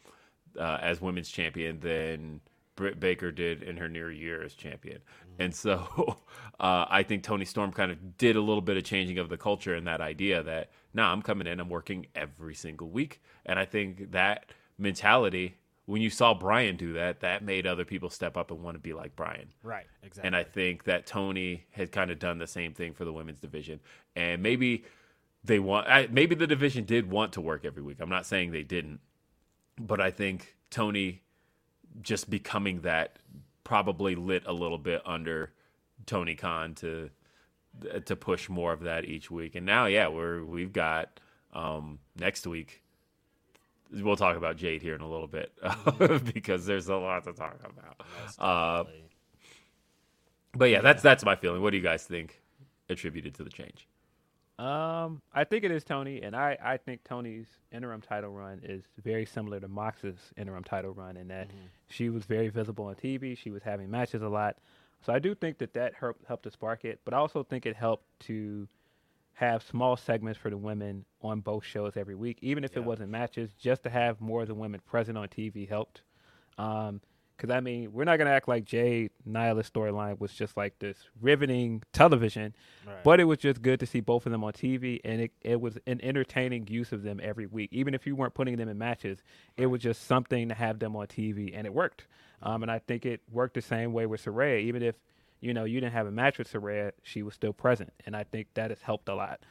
uh, 0.60 0.78
as 0.82 1.02
women's 1.02 1.30
champion 1.30 1.80
than 1.80 2.42
Britt 2.76 3.00
Baker 3.00 3.32
did 3.32 3.64
in 3.64 3.78
her 3.78 3.88
near 3.88 4.12
year 4.12 4.44
as 4.44 4.54
champion. 4.54 5.00
And 5.40 5.54
so 5.54 6.18
uh, 6.60 6.86
I 6.90 7.04
think 7.04 7.24
Toni 7.24 7.46
Storm 7.46 7.72
kind 7.72 7.92
of 7.92 8.18
did 8.18 8.36
a 8.36 8.42
little 8.42 8.62
bit 8.62 8.78
of 8.78 8.84
changing 8.84 9.18
of 9.18 9.30
the 9.30 9.38
culture 9.38 9.76
and 9.76 9.88
that 9.88 10.02
idea 10.02 10.44
that, 10.44 10.70
nah, 10.94 11.12
I'm 11.12 11.22
coming 11.22 11.48
in, 11.48 11.60
I'm 11.60 11.70
working 11.70 12.08
every 12.16 12.56
single 12.56 12.90
week. 12.90 13.22
And 13.46 13.58
I 13.58 13.66
think 13.66 14.12
that 14.12 14.52
mentality, 14.78 15.56
when 15.86 16.02
you 16.02 16.10
saw 16.10 16.34
Bryan 16.34 16.78
do 16.78 16.94
that, 16.94 17.20
that 17.22 17.44
made 17.44 17.68
other 17.68 17.86
people 17.86 18.10
step 18.10 18.38
up 18.38 18.50
and 18.52 18.62
want 18.64 18.76
to 18.76 18.80
be 18.80 18.94
like 18.94 19.16
Bryan. 19.16 19.50
Right. 19.64 19.86
Exactly. 20.04 20.28
And 20.28 20.36
I 20.36 20.44
think 20.44 20.86
that 20.86 21.06
Toni 21.06 21.66
had 21.72 21.92
kind 21.92 22.10
of 22.10 22.18
done 22.20 22.40
the 22.40 22.48
same 22.48 22.74
thing 22.74 22.94
for 22.94 23.06
the 23.06 23.14
women's 23.14 23.40
division. 23.40 23.80
And 24.16 24.42
maybe 24.42 24.86
they 25.44 25.60
want, 25.60 25.88
I- 25.88 26.08
maybe 26.12 26.34
the 26.36 26.48
division 26.48 26.86
did 26.86 27.10
want 27.10 27.34
to 27.34 27.42
work 27.42 27.66
every 27.66 27.84
week. 27.84 27.98
I'm 28.00 28.10
not 28.10 28.26
saying 28.26 28.52
they 28.52 28.64
didn't, 28.64 29.00
but 29.80 30.02
I 30.02 30.10
think 30.10 30.56
Toni 30.72 31.22
just 32.02 32.30
becoming 32.30 32.82
that 32.82 33.20
probably 33.64 34.16
lit 34.16 34.44
a 34.46 34.54
little 34.54 34.78
bit 34.78 35.02
under 35.06 35.52
Tony 36.06 36.36
Khan 36.36 36.74
to 36.76 37.10
to 38.06 38.16
push 38.16 38.48
more 38.48 38.72
of 38.72 38.82
that 38.82 39.04
each 39.04 39.30
week. 39.30 39.56
And 39.56 39.66
now, 39.66 39.86
yeah, 39.86 40.08
we're 40.08 40.44
we've 40.44 40.72
got 40.72 41.20
um, 41.54 42.00
next 42.18 42.48
week. 42.48 42.82
We'll 43.92 44.16
talk 44.16 44.36
about 44.36 44.58
Jade 44.58 44.82
here 44.82 44.96
in 44.96 45.02
a 45.02 45.10
little 45.10 45.28
bit 45.28 45.52
because 46.34 46.66
there's 46.66 46.90
a 46.90 46.96
lot 46.96 47.24
to 47.26 47.34
talk 47.34 47.60
about. 47.64 48.02
Uh, 48.40 48.84
but 50.54 50.70
yeah, 50.70 50.82
that's 50.82 51.02
that's 51.02 51.24
my 51.24 51.36
feeling. 51.36 51.62
What 51.62 51.72
do 51.72 51.78
you 51.78 51.84
guys 51.84 52.04
think 52.04 52.42
attributed 52.90 53.36
to 53.36 53.44
the 53.44 53.50
change? 53.50 53.88
Um, 54.58 55.22
I 55.34 55.44
think 55.44 55.66
it 55.66 55.72
is 55.72 55.84
Toni, 55.84 56.22
and 56.22 56.34
I, 56.34 56.58
I 56.64 56.78
think 56.78 57.04
Toni's 57.04 57.48
interim 57.74 58.00
title 58.00 58.32
run 58.32 58.62
is 58.64 58.84
very 59.04 59.26
similar 59.26 59.60
to 59.60 59.68
Mox's 59.68 60.18
interim 60.38 60.64
title 60.64 60.94
run 60.94 61.18
in 61.18 61.28
that 61.28 61.50
she 61.90 62.10
was 62.10 62.24
very 62.24 62.48
visible 62.48 62.86
on 62.86 62.96
TV. 62.96 63.38
She 63.38 63.52
was 63.52 63.64
having 63.64 63.92
matches 63.92 64.22
a 64.22 64.30
lot, 64.30 64.56
so 65.06 65.12
I 65.12 65.20
do 65.20 65.36
think 65.36 65.58
that 65.58 65.74
that 65.74 65.94
helped 65.94 66.26
helped 66.26 66.44
to 66.44 66.52
spark 66.52 66.86
it. 66.86 67.02
But 67.04 67.14
I 67.14 67.18
also 67.18 67.44
think 67.44 67.66
it 67.66 67.76
helped 67.76 68.06
to 68.22 68.66
have 69.36 69.64
small 69.64 69.98
segments 69.98 70.40
for 70.40 70.50
the 70.50 70.58
women 70.58 71.06
on 71.22 71.42
both 71.42 71.64
shows 71.66 71.94
every 71.98 72.16
week, 72.16 72.40
even 72.42 72.64
if 72.64 72.76
it 72.76 72.84
wasn't 72.86 73.10
matches. 73.10 73.52
Just 73.54 73.84
to 73.84 73.90
have 73.90 74.22
more 74.22 74.42
of 74.42 74.48
the 74.48 74.56
women 74.56 74.82
present 74.86 75.18
on 75.18 75.28
TV 75.28 75.68
helped. 75.68 76.02
Um, 76.58 77.02
because 77.36 77.50
I 77.50 77.60
mean, 77.60 77.92
we're 77.92 78.06
not 78.06 78.16
gonna 78.18 78.30
act 78.30 78.48
like 78.48 78.64
Jade 78.64 79.12
Nyla's 79.28 79.70
storyline 79.70 80.20
was 80.22 80.34
just 80.34 80.56
like 80.56 80.80
this 80.80 80.98
riveting 81.22 81.84
television, 81.92 82.54
but 83.04 83.20
it 83.20 83.26
was 83.26 83.40
just 83.40 83.62
good 83.62 83.80
to 83.82 83.86
see 83.86 84.00
both 84.00 84.26
of 84.26 84.32
them 84.32 84.42
on 84.46 84.54
TV, 84.54 85.02
and 85.04 85.20
it, 85.20 85.32
it 85.42 85.60
was 85.60 85.78
an 85.86 86.00
entertaining 86.02 86.66
use 86.68 86.94
of 86.94 87.04
them 87.04 87.20
every 87.22 87.46
week. 87.46 87.70
Even 87.74 87.94
if 87.94 88.08
you 88.08 88.16
weren't 88.16 88.34
putting 88.34 88.56
them 88.56 88.70
in 88.70 88.78
matches, 88.78 89.20
it 89.58 89.66
was 89.66 89.82
just 89.82 90.08
something 90.08 90.48
to 90.48 90.56
have 90.56 90.80
them 90.80 90.96
on 90.96 91.08
TV, 91.08 91.52
and 91.54 91.68
it 91.68 91.74
worked. 91.74 92.08
Um, 92.42 92.62
and 92.62 92.72
I 92.72 92.80
think 92.80 93.06
it 93.06 93.22
worked 93.30 93.56
the 93.56 93.62
same 93.62 93.92
way 93.92 94.06
with 94.06 94.24
Saraya. 94.24 94.62
Even 94.62 94.82
if 94.82 94.96
you 95.46 95.54
know 95.54 95.64
you 95.64 95.80
didn't 95.80 95.94
have 95.94 96.08
a 96.08 96.12
match 96.12 96.38
with 96.38 96.52
Saraya, 96.52 96.92
she 97.04 97.24
was 97.24 97.34
still 97.36 97.54
present, 97.54 97.94
and 98.06 98.16
I 98.16 98.24
think 98.24 98.48
that 98.56 98.72
has 98.72 98.82
helped 98.82 99.08
a 99.10 99.16
lot. 99.16 99.42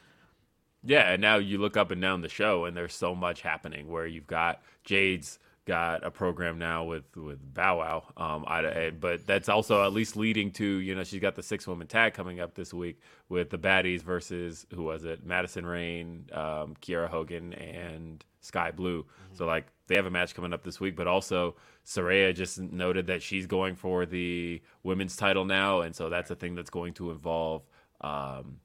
Yeah, 0.83 1.11
and 1.11 1.21
now 1.21 1.37
you 1.37 1.57
look 1.57 1.77
up 1.77 1.89
and 1.91 2.01
down 2.01 2.21
the 2.21 2.29
show, 2.29 2.65
and 2.65 2.77
there's 2.77 2.93
so 2.93 3.15
much 3.15 3.41
happening. 3.41 3.87
Where 3.89 4.05
you've 4.05 4.27
got 4.27 4.61
Jade's 4.83 5.39
got 5.65 6.05
a 6.05 6.11
program 6.11 6.59
now 6.59 6.83
with 6.83 7.15
with 7.17 7.39
Bow 7.55 7.79
Wow, 7.79 8.03
um, 8.17 8.45
I, 8.47 8.59
I- 8.67 8.89
but 8.91 9.25
that's 9.25 9.49
also 9.49 9.83
at 9.83 9.93
least 9.93 10.15
leading 10.15 10.51
to 10.51 10.65
you 10.65 10.93
know 10.93 11.03
she's 11.03 11.21
got 11.21 11.35
the 11.35 11.41
six 11.43 11.65
woman 11.65 11.87
tag 11.87 12.13
coming 12.13 12.39
up 12.39 12.53
this 12.53 12.73
week 12.73 12.99
with 13.29 13.49
the 13.49 13.57
Baddies 13.57 14.01
versus 14.03 14.67
who 14.75 14.83
was 14.83 15.05
it 15.05 15.25
Madison 15.25 15.65
Rayne, 15.65 16.25
um, 16.33 16.75
Kiera 16.81 17.07
Hogan, 17.07 17.53
and 17.53 18.23
Skye 18.45 18.71
Blue. 18.71 19.05
So 19.33 19.45
like 19.45 19.67
they 19.87 19.95
have 19.95 20.05
a 20.05 20.11
match 20.11 20.33
coming 20.35 20.53
up 20.53 20.63
this 20.63 20.79
week, 20.79 20.95
but 20.95 21.07
also 21.07 21.55
Saraya 21.85 22.33
just 22.33 22.59
noted 22.59 23.07
that 23.07 23.21
she's 23.21 23.45
going 23.45 23.75
for 23.75 24.05
the 24.05 24.61
women's 24.83 25.15
title 25.15 25.45
now, 25.45 25.81
and 25.81 25.95
so 25.95 26.09
that's 26.09 26.31
a 26.31 26.35
thing 26.35 26.55
that's 26.55 26.69
going 26.69 26.93
to 26.95 27.11
involve. 27.11 27.63
Um, 28.01 28.59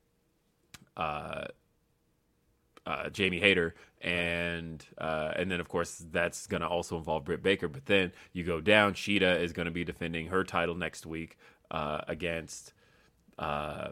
uh, 0.96 1.44
uh, 2.86 3.10
Jamie 3.10 3.40
Hayter, 3.40 3.74
and 4.00 4.84
uh, 4.98 5.32
and 5.36 5.50
then 5.50 5.60
of 5.60 5.68
course 5.68 6.04
that's 6.10 6.46
going 6.46 6.62
to 6.62 6.66
also 6.68 6.96
involve 6.96 7.24
Britt 7.24 7.42
Baker. 7.42 7.68
But 7.68 7.86
then 7.86 8.12
you 8.32 8.42
go 8.44 8.60
down, 8.60 8.94
Shida 8.94 9.40
is 9.40 9.52
going 9.52 9.66
to 9.66 9.72
be 9.72 9.84
defending 9.84 10.28
her 10.28 10.44
title 10.44 10.74
next 10.74 11.06
week 11.06 11.36
uh, 11.70 12.00
against 12.08 12.72
uh, 13.38 13.88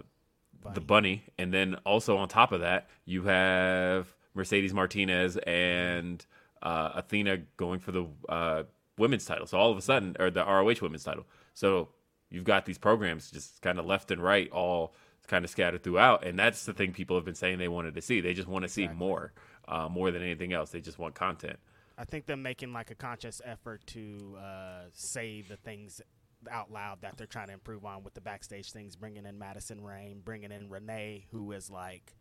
the 0.74 0.80
Bunny, 0.80 1.24
and 1.38 1.52
then 1.52 1.76
also 1.84 2.16
on 2.16 2.28
top 2.28 2.50
of 2.52 2.60
that 2.60 2.88
you 3.04 3.24
have 3.24 4.14
Mercedes 4.38 4.72
Martinez 4.72 5.36
and 5.36 6.24
uh, 6.62 6.92
Athena 6.94 7.38
going 7.56 7.80
for 7.80 7.92
the 7.92 8.06
uh, 8.28 8.62
women's 8.96 9.26
title. 9.26 9.46
So 9.46 9.58
all 9.58 9.70
of 9.70 9.76
a 9.76 9.82
sudden, 9.82 10.16
or 10.18 10.30
the 10.30 10.44
ROH 10.44 10.76
women's 10.80 11.04
title. 11.04 11.26
So 11.52 11.90
you've 12.30 12.44
got 12.44 12.64
these 12.64 12.78
programs 12.78 13.30
just 13.30 13.60
kind 13.60 13.78
of 13.78 13.84
left 13.84 14.10
and 14.10 14.22
right, 14.22 14.50
all 14.50 14.94
kind 15.26 15.44
of 15.44 15.50
scattered 15.50 15.82
throughout, 15.82 16.24
and 16.26 16.38
that's 16.38 16.64
the 16.64 16.72
thing 16.72 16.92
people 16.92 17.16
have 17.16 17.24
been 17.24 17.34
saying 17.34 17.58
they 17.58 17.68
wanted 17.68 17.94
to 17.94 18.00
see. 18.00 18.22
They 18.22 18.32
just 18.32 18.48
want 18.48 18.62
to 18.62 18.68
see 18.68 18.88
more, 18.88 19.32
uh, 19.66 19.86
more 19.90 20.10
than 20.10 20.22
anything 20.22 20.54
else. 20.54 20.70
They 20.70 20.80
just 20.80 20.98
want 20.98 21.14
content. 21.14 21.58
I 21.98 22.04
think 22.04 22.24
they're 22.24 22.36
making 22.36 22.72
like 22.72 22.90
a 22.90 22.94
conscious 22.94 23.42
effort 23.44 23.86
to 23.88 24.38
uh, 24.40 24.84
say 24.94 25.42
the 25.42 25.56
things 25.56 26.00
out 26.50 26.70
loud 26.70 27.02
that 27.02 27.16
they're 27.16 27.26
trying 27.26 27.48
to 27.48 27.52
improve 27.52 27.84
on 27.84 28.04
with 28.04 28.14
the 28.14 28.20
backstage 28.20 28.72
things, 28.72 28.96
bringing 28.96 29.26
in 29.26 29.38
Madison 29.38 29.82
Rayne, 29.82 30.20
bringing 30.24 30.52
in 30.52 30.70
Renee, 30.70 31.26
who 31.30 31.52
is 31.52 31.70
like 31.70 32.14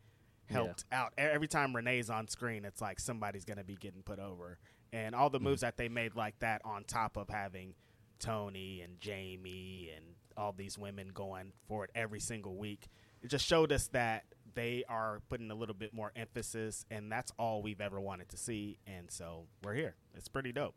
helped 0.50 0.86
out 0.92 1.14
E- 1.18 1.22
every 1.22 1.48
time 1.48 1.76
Renee's 1.76 2.10
on 2.10 2.28
screen. 2.28 2.66
It's 2.66 2.82
like 2.82 3.00
somebody's 3.00 3.46
gonna 3.46 3.64
be 3.64 3.76
getting 3.76 4.04
put 4.04 4.20
over, 4.20 4.58
and 4.94 5.14
all 5.16 5.30
the 5.30 5.40
moves 5.40 5.62
that 5.62 5.78
they 5.78 5.90
made 5.90 6.16
like 6.16 6.40
that 6.40 6.62
on 6.66 6.84
top 6.84 7.18
of 7.18 7.30
having 7.30 7.74
Toni 8.20 8.82
and 8.82 9.00
Jamie 9.00 9.92
and 9.96 10.06
all 10.36 10.52
these 10.54 10.78
women 10.78 11.10
going 11.14 11.54
for 11.68 11.84
it 11.86 11.92
every 11.96 12.20
single 12.20 12.56
week. 12.56 12.88
It 13.22 13.30
just 13.30 13.46
showed 13.46 13.72
us 13.72 13.88
that 13.90 14.24
they 14.54 14.84
are 14.88 15.22
putting 15.30 15.52
a 15.52 15.56
little 15.56 15.76
bit 15.76 15.94
more 15.94 16.12
emphasis, 16.16 16.86
and 16.90 17.12
that's 17.12 17.32
all 17.38 17.62
we've 17.62 17.82
ever 17.82 18.00
wanted 18.00 18.30
to 18.30 18.38
see. 18.38 18.78
And 18.88 19.10
so 19.12 19.46
we're 19.64 19.74
here. 19.76 19.96
It's 20.16 20.28
pretty 20.28 20.52
dope. 20.52 20.76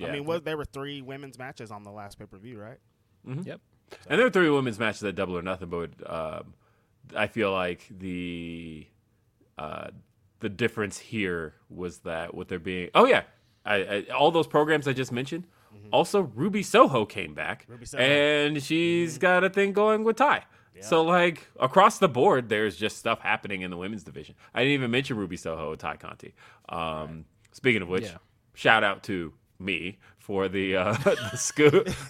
I 0.00 0.12
mean, 0.12 0.24
was 0.24 0.42
there 0.42 0.56
were 0.56 0.64
three 0.64 1.02
women's 1.02 1.38
matches 1.38 1.70
on 1.70 1.82
the 1.82 1.90
last 1.90 2.18
pay 2.18 2.26
per 2.26 2.38
view, 2.38 2.58
right? 2.60 2.78
Yep. 3.26 3.60
And 4.08 4.18
there 4.18 4.26
were 4.26 4.30
three 4.30 4.48
women's 4.48 4.78
matches 4.78 5.02
at 5.04 5.16
Double 5.16 5.36
or 5.36 5.42
Nothing, 5.42 5.68
but 5.68 5.90
um, 6.08 6.54
I 7.16 7.26
feel 7.26 7.52
like 7.52 7.86
the 7.90 8.86
uh, 9.60 9.88
the 10.40 10.48
difference 10.48 10.98
here 10.98 11.54
was 11.68 11.98
that 12.00 12.34
with 12.34 12.48
they're 12.48 12.58
being. 12.58 12.88
Oh 12.94 13.06
yeah, 13.06 13.22
I, 13.64 13.74
I, 13.76 14.06
all 14.14 14.30
those 14.30 14.46
programs 14.46 14.88
I 14.88 14.92
just 14.92 15.12
mentioned. 15.12 15.46
Also, 15.92 16.22
Ruby 16.34 16.62
Soho 16.62 17.04
came 17.06 17.34
back, 17.34 17.66
Soho. 17.84 18.02
and 18.02 18.62
she's 18.62 19.18
got 19.18 19.44
a 19.44 19.50
thing 19.50 19.72
going 19.72 20.02
with 20.04 20.16
Ty. 20.16 20.44
So 20.82 21.02
like 21.04 21.46
across 21.58 21.98
the 21.98 22.08
board, 22.08 22.48
there's 22.48 22.74
just 22.76 22.96
stuff 22.96 23.20
happening 23.20 23.60
in 23.62 23.70
the 23.70 23.76
women's 23.76 24.02
division. 24.02 24.34
I 24.54 24.60
didn't 24.60 24.74
even 24.74 24.90
mention 24.90 25.16
Ruby 25.18 25.36
Soho, 25.36 25.74
Tay 25.74 25.94
Conti. 26.00 26.32
Um, 26.70 27.26
Speaking 27.52 27.82
of 27.82 27.88
which, 27.88 28.04
Yeah. 28.04 28.16
shout 28.54 28.82
out 28.82 29.02
to 29.04 29.34
me 29.58 29.98
for 30.20 30.48
the 30.48 30.76
uh, 30.76 30.92
the 31.04 31.36
scoop. 31.36 31.88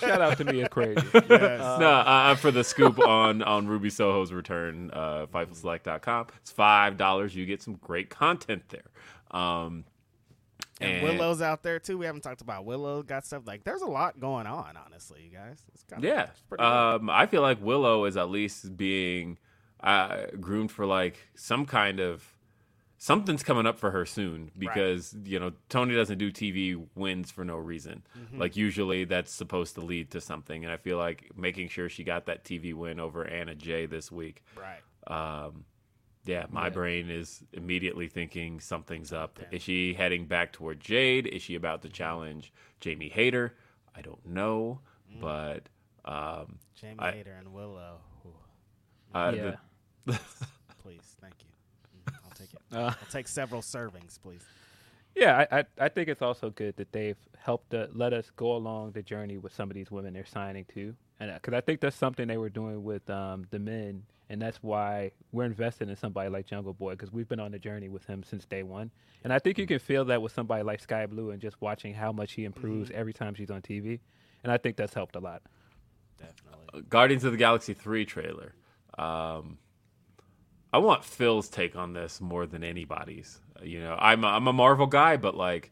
Shout 0.00 0.20
out 0.20 0.36
to 0.38 0.44
me, 0.44 0.60
it's 0.62 0.68
crazy. 0.72 1.00
no, 1.28 1.30
uh, 1.30 2.34
for 2.34 2.50
the 2.50 2.64
scoop 2.64 2.98
on 2.98 3.42
on 3.42 3.66
Ruby 3.68 3.90
Soho's 3.90 4.32
return, 4.32 4.90
uh, 4.92 5.26
FightfulSelect.com. 5.32 6.26
It's 6.40 6.50
five 6.50 6.96
dollars. 6.96 7.34
You 7.36 7.46
get 7.46 7.62
some 7.62 7.74
great 7.74 8.10
content 8.10 8.64
there. 8.70 8.90
Um, 9.30 9.84
And, 10.80 11.02
Willow's 11.02 11.40
out 11.40 11.62
there 11.62 11.78
too. 11.78 11.96
We 11.98 12.06
haven't 12.06 12.20
talked 12.22 12.40
about 12.42 12.64
Willow. 12.64 13.02
Got 13.02 13.24
stuff 13.24 13.42
like 13.46 13.64
there's 13.64 13.82
a 13.82 13.86
lot 13.86 14.18
going 14.20 14.46
on. 14.46 14.76
Honestly, 14.76 15.22
you 15.22 15.30
guys. 15.36 15.58
It's 15.72 15.82
kind 15.84 16.04
of, 16.04 16.08
yeah, 16.08 16.24
it's 16.24 16.40
pretty 16.42 16.62
dope. 16.62 16.72
um, 17.02 17.10
I 17.10 17.26
feel 17.26 17.42
like 17.42 17.62
Willow 17.62 18.04
is 18.04 18.16
at 18.16 18.28
least 18.30 18.76
being 18.76 19.38
uh, 19.82 20.26
groomed 20.40 20.70
for 20.72 20.84
like 20.86 21.18
some 21.34 21.64
kind 21.66 22.00
of 22.00 22.24
something's 22.98 23.42
coming 23.42 23.66
up 23.66 23.78
for 23.78 23.90
her 23.90 24.04
soon 24.06 24.50
because 24.58 25.14
you 25.24 25.38
know 25.38 25.52
Tony 25.68 25.94
doesn't 25.94 26.18
do 26.18 26.30
TV 26.32 26.82
wins 26.94 27.30
for 27.30 27.44
no 27.44 27.56
reason. 27.56 28.02
Mm-hmm. 28.18 28.40
Like 28.40 28.56
usually 28.56 29.04
that's 29.04 29.32
supposed 29.32 29.74
to 29.76 29.80
lead 29.80 30.10
to 30.12 30.20
something, 30.20 30.64
and 30.64 30.72
I 30.72 30.76
feel 30.76 30.98
like 30.98 31.30
making 31.36 31.68
sure 31.68 31.88
she 31.88 32.04
got 32.04 32.26
that 32.26 32.44
TV 32.44 32.74
win 32.74 32.98
over 33.00 33.26
Anna 33.26 33.54
Jay 33.54 33.86
this 33.86 34.10
week. 34.10 34.42
right. 34.56 34.80
um, 35.46 35.64
yeah, 36.24 36.46
my 36.50 36.70
brain 36.70 37.08
is 37.08 37.44
immediately 37.52 38.08
thinking 38.08 38.58
something's 38.58 39.12
up. 39.12 39.38
Is 39.52 39.62
she 39.62 39.94
heading 39.94 40.26
back 40.26 40.52
toward 40.52 40.80
Jade? 40.80 41.24
Is 41.28 41.40
she 41.40 41.54
about 41.54 41.82
to 41.82 41.88
challenge 41.88 42.52
Jamie 42.80 43.08
Hayter? 43.10 43.54
I 43.94 44.00
don't 44.00 44.26
know, 44.26 44.80
but 45.20 45.68
um, 46.04 46.58
Jamie 46.74 46.96
I- 46.98 47.12
Hayter 47.12 47.36
and 47.38 47.52
Willow. 47.52 47.98
Uh, 49.14 49.32
Yeah. 49.36 49.54
the- 50.04 50.18
please. 50.82 51.14
Thank 51.20 51.34
you. 51.38 51.48
Mm, 52.10 52.14
I'll 52.24 52.30
take 52.32 52.52
it. 52.52 52.55
Uh, 52.72 52.92
I'll 53.00 53.10
take 53.10 53.28
several 53.28 53.62
servings, 53.62 54.20
please. 54.20 54.42
Yeah, 55.14 55.46
I, 55.50 55.60
I, 55.60 55.64
I 55.80 55.88
think 55.88 56.08
it's 56.08 56.20
also 56.20 56.50
good 56.50 56.76
that 56.76 56.92
they've 56.92 57.16
helped 57.38 57.72
uh, 57.72 57.86
let 57.94 58.12
us 58.12 58.30
go 58.36 58.54
along 58.54 58.92
the 58.92 59.02
journey 59.02 59.38
with 59.38 59.54
some 59.54 59.70
of 59.70 59.74
these 59.74 59.90
women 59.90 60.12
they're 60.12 60.26
signing 60.26 60.66
to, 60.74 60.94
and 61.18 61.32
because 61.32 61.54
I 61.54 61.62
think 61.62 61.80
that's 61.80 61.96
something 61.96 62.28
they 62.28 62.36
were 62.36 62.50
doing 62.50 62.84
with 62.84 63.08
um, 63.08 63.46
the 63.50 63.58
men, 63.58 64.02
and 64.28 64.42
that's 64.42 64.58
why 64.62 65.12
we're 65.32 65.44
invested 65.44 65.88
in 65.88 65.96
somebody 65.96 66.28
like 66.28 66.46
Jungle 66.46 66.74
Boy 66.74 66.92
because 66.92 67.12
we've 67.12 67.28
been 67.28 67.40
on 67.40 67.52
the 67.52 67.58
journey 67.58 67.88
with 67.88 68.04
him 68.04 68.22
since 68.24 68.44
day 68.44 68.62
one, 68.62 68.90
and 69.24 69.32
I 69.32 69.38
think 69.38 69.56
you 69.56 69.66
can 69.66 69.78
feel 69.78 70.04
that 70.04 70.20
with 70.20 70.32
somebody 70.32 70.62
like 70.62 70.80
Skye 70.80 71.06
Blue 71.06 71.30
and 71.30 71.40
just 71.40 71.62
watching 71.62 71.94
how 71.94 72.12
much 72.12 72.32
he 72.32 72.44
improves 72.44 72.90
every 72.90 73.14
time 73.14 73.34
she's 73.34 73.50
on 73.50 73.62
TV, 73.62 74.00
and 74.42 74.52
I 74.52 74.58
think 74.58 74.76
that's 74.76 74.92
helped 74.92 75.16
a 75.16 75.20
lot. 75.20 75.40
Definitely. 76.18 76.82
Guardians 76.90 77.24
of 77.24 77.32
the 77.32 77.38
Galaxy 77.38 77.72
3 77.72 78.04
trailer. 78.04 78.52
Um, 78.98 79.58
I 80.72 80.78
want 80.78 81.04
Phil's 81.04 81.48
take 81.48 81.76
on 81.76 81.92
this 81.92 82.20
more 82.20 82.46
than 82.46 82.64
anybody's. 82.64 83.40
You 83.62 83.80
know, 83.80 83.96
I'm 83.98 84.24
a, 84.24 84.28
I'm 84.28 84.46
a 84.46 84.52
Marvel 84.52 84.86
guy, 84.86 85.16
but 85.16 85.36
like, 85.36 85.70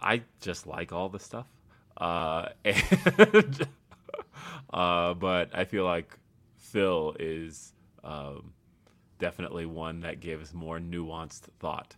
I 0.00 0.22
just 0.40 0.66
like 0.66 0.92
all 0.92 1.08
the 1.08 1.18
stuff. 1.18 1.46
Uh, 1.96 2.50
and, 2.64 3.68
uh, 4.72 5.14
but 5.14 5.50
I 5.52 5.64
feel 5.64 5.84
like 5.84 6.16
Phil 6.56 7.16
is 7.18 7.72
um, 8.04 8.52
definitely 9.18 9.66
one 9.66 10.00
that 10.00 10.20
gives 10.20 10.54
more 10.54 10.78
nuanced 10.78 11.48
thought. 11.58 11.96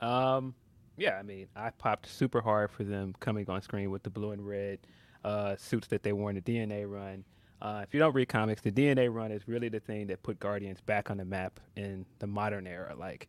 Um, 0.00 0.54
yeah, 0.96 1.16
I 1.18 1.22
mean, 1.22 1.46
I 1.54 1.70
popped 1.70 2.06
super 2.06 2.40
hard 2.40 2.70
for 2.70 2.84
them 2.84 3.14
coming 3.20 3.48
on 3.48 3.62
screen 3.62 3.90
with 3.90 4.02
the 4.02 4.10
blue 4.10 4.32
and 4.32 4.46
red 4.46 4.78
uh, 5.24 5.56
suits 5.56 5.88
that 5.88 6.02
they 6.02 6.12
wore 6.12 6.30
in 6.30 6.36
the 6.36 6.42
DNA 6.42 6.90
run. 6.90 7.24
Uh, 7.62 7.80
if 7.82 7.92
you 7.92 8.00
don't 8.00 8.14
read 8.14 8.28
comics, 8.28 8.62
the 8.62 8.72
DNA 8.72 9.12
run 9.12 9.32
is 9.32 9.46
really 9.46 9.68
the 9.68 9.80
thing 9.80 10.06
that 10.06 10.22
put 10.22 10.38
Guardians 10.40 10.80
back 10.80 11.10
on 11.10 11.18
the 11.18 11.24
map 11.24 11.60
in 11.76 12.06
the 12.18 12.26
modern 12.26 12.66
era. 12.66 12.94
Like, 12.98 13.28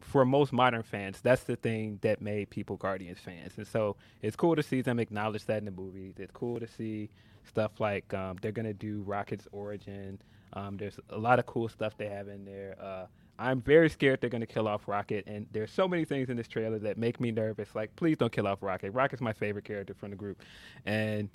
for 0.00 0.24
most 0.24 0.52
modern 0.52 0.82
fans, 0.82 1.20
that's 1.20 1.44
the 1.44 1.56
thing 1.56 1.98
that 2.02 2.20
made 2.20 2.50
people 2.50 2.76
Guardians 2.76 3.18
fans. 3.18 3.52
And 3.56 3.66
so 3.66 3.96
it's 4.22 4.36
cool 4.36 4.56
to 4.56 4.62
see 4.62 4.82
them 4.82 4.98
acknowledge 4.98 5.44
that 5.46 5.58
in 5.58 5.64
the 5.64 5.70
movies. 5.70 6.14
It's 6.18 6.32
cool 6.32 6.58
to 6.58 6.66
see 6.66 7.10
stuff 7.44 7.78
like 7.78 8.12
um, 8.14 8.38
they're 8.42 8.52
going 8.52 8.66
to 8.66 8.74
do 8.74 9.02
Rocket's 9.02 9.46
origin. 9.52 10.20
Um, 10.52 10.76
there's 10.76 10.98
a 11.10 11.18
lot 11.18 11.38
of 11.38 11.46
cool 11.46 11.68
stuff 11.68 11.96
they 11.96 12.08
have 12.08 12.28
in 12.28 12.44
there. 12.44 12.76
Uh, 12.80 13.06
I'm 13.38 13.62
very 13.62 13.88
scared 13.88 14.20
they're 14.20 14.28
going 14.28 14.42
to 14.42 14.46
kill 14.46 14.68
off 14.68 14.88
Rocket. 14.88 15.24
And 15.26 15.46
there's 15.52 15.70
so 15.70 15.86
many 15.86 16.04
things 16.04 16.28
in 16.28 16.36
this 16.36 16.48
trailer 16.48 16.78
that 16.80 16.98
make 16.98 17.20
me 17.20 17.30
nervous. 17.30 17.74
Like, 17.74 17.94
please 17.96 18.16
don't 18.18 18.32
kill 18.32 18.46
off 18.46 18.62
Rocket. 18.62 18.90
Rocket's 18.90 19.22
my 19.22 19.32
favorite 19.32 19.64
character 19.64 19.94
from 19.94 20.10
the 20.10 20.16
group. 20.16 20.42
And 20.84 21.30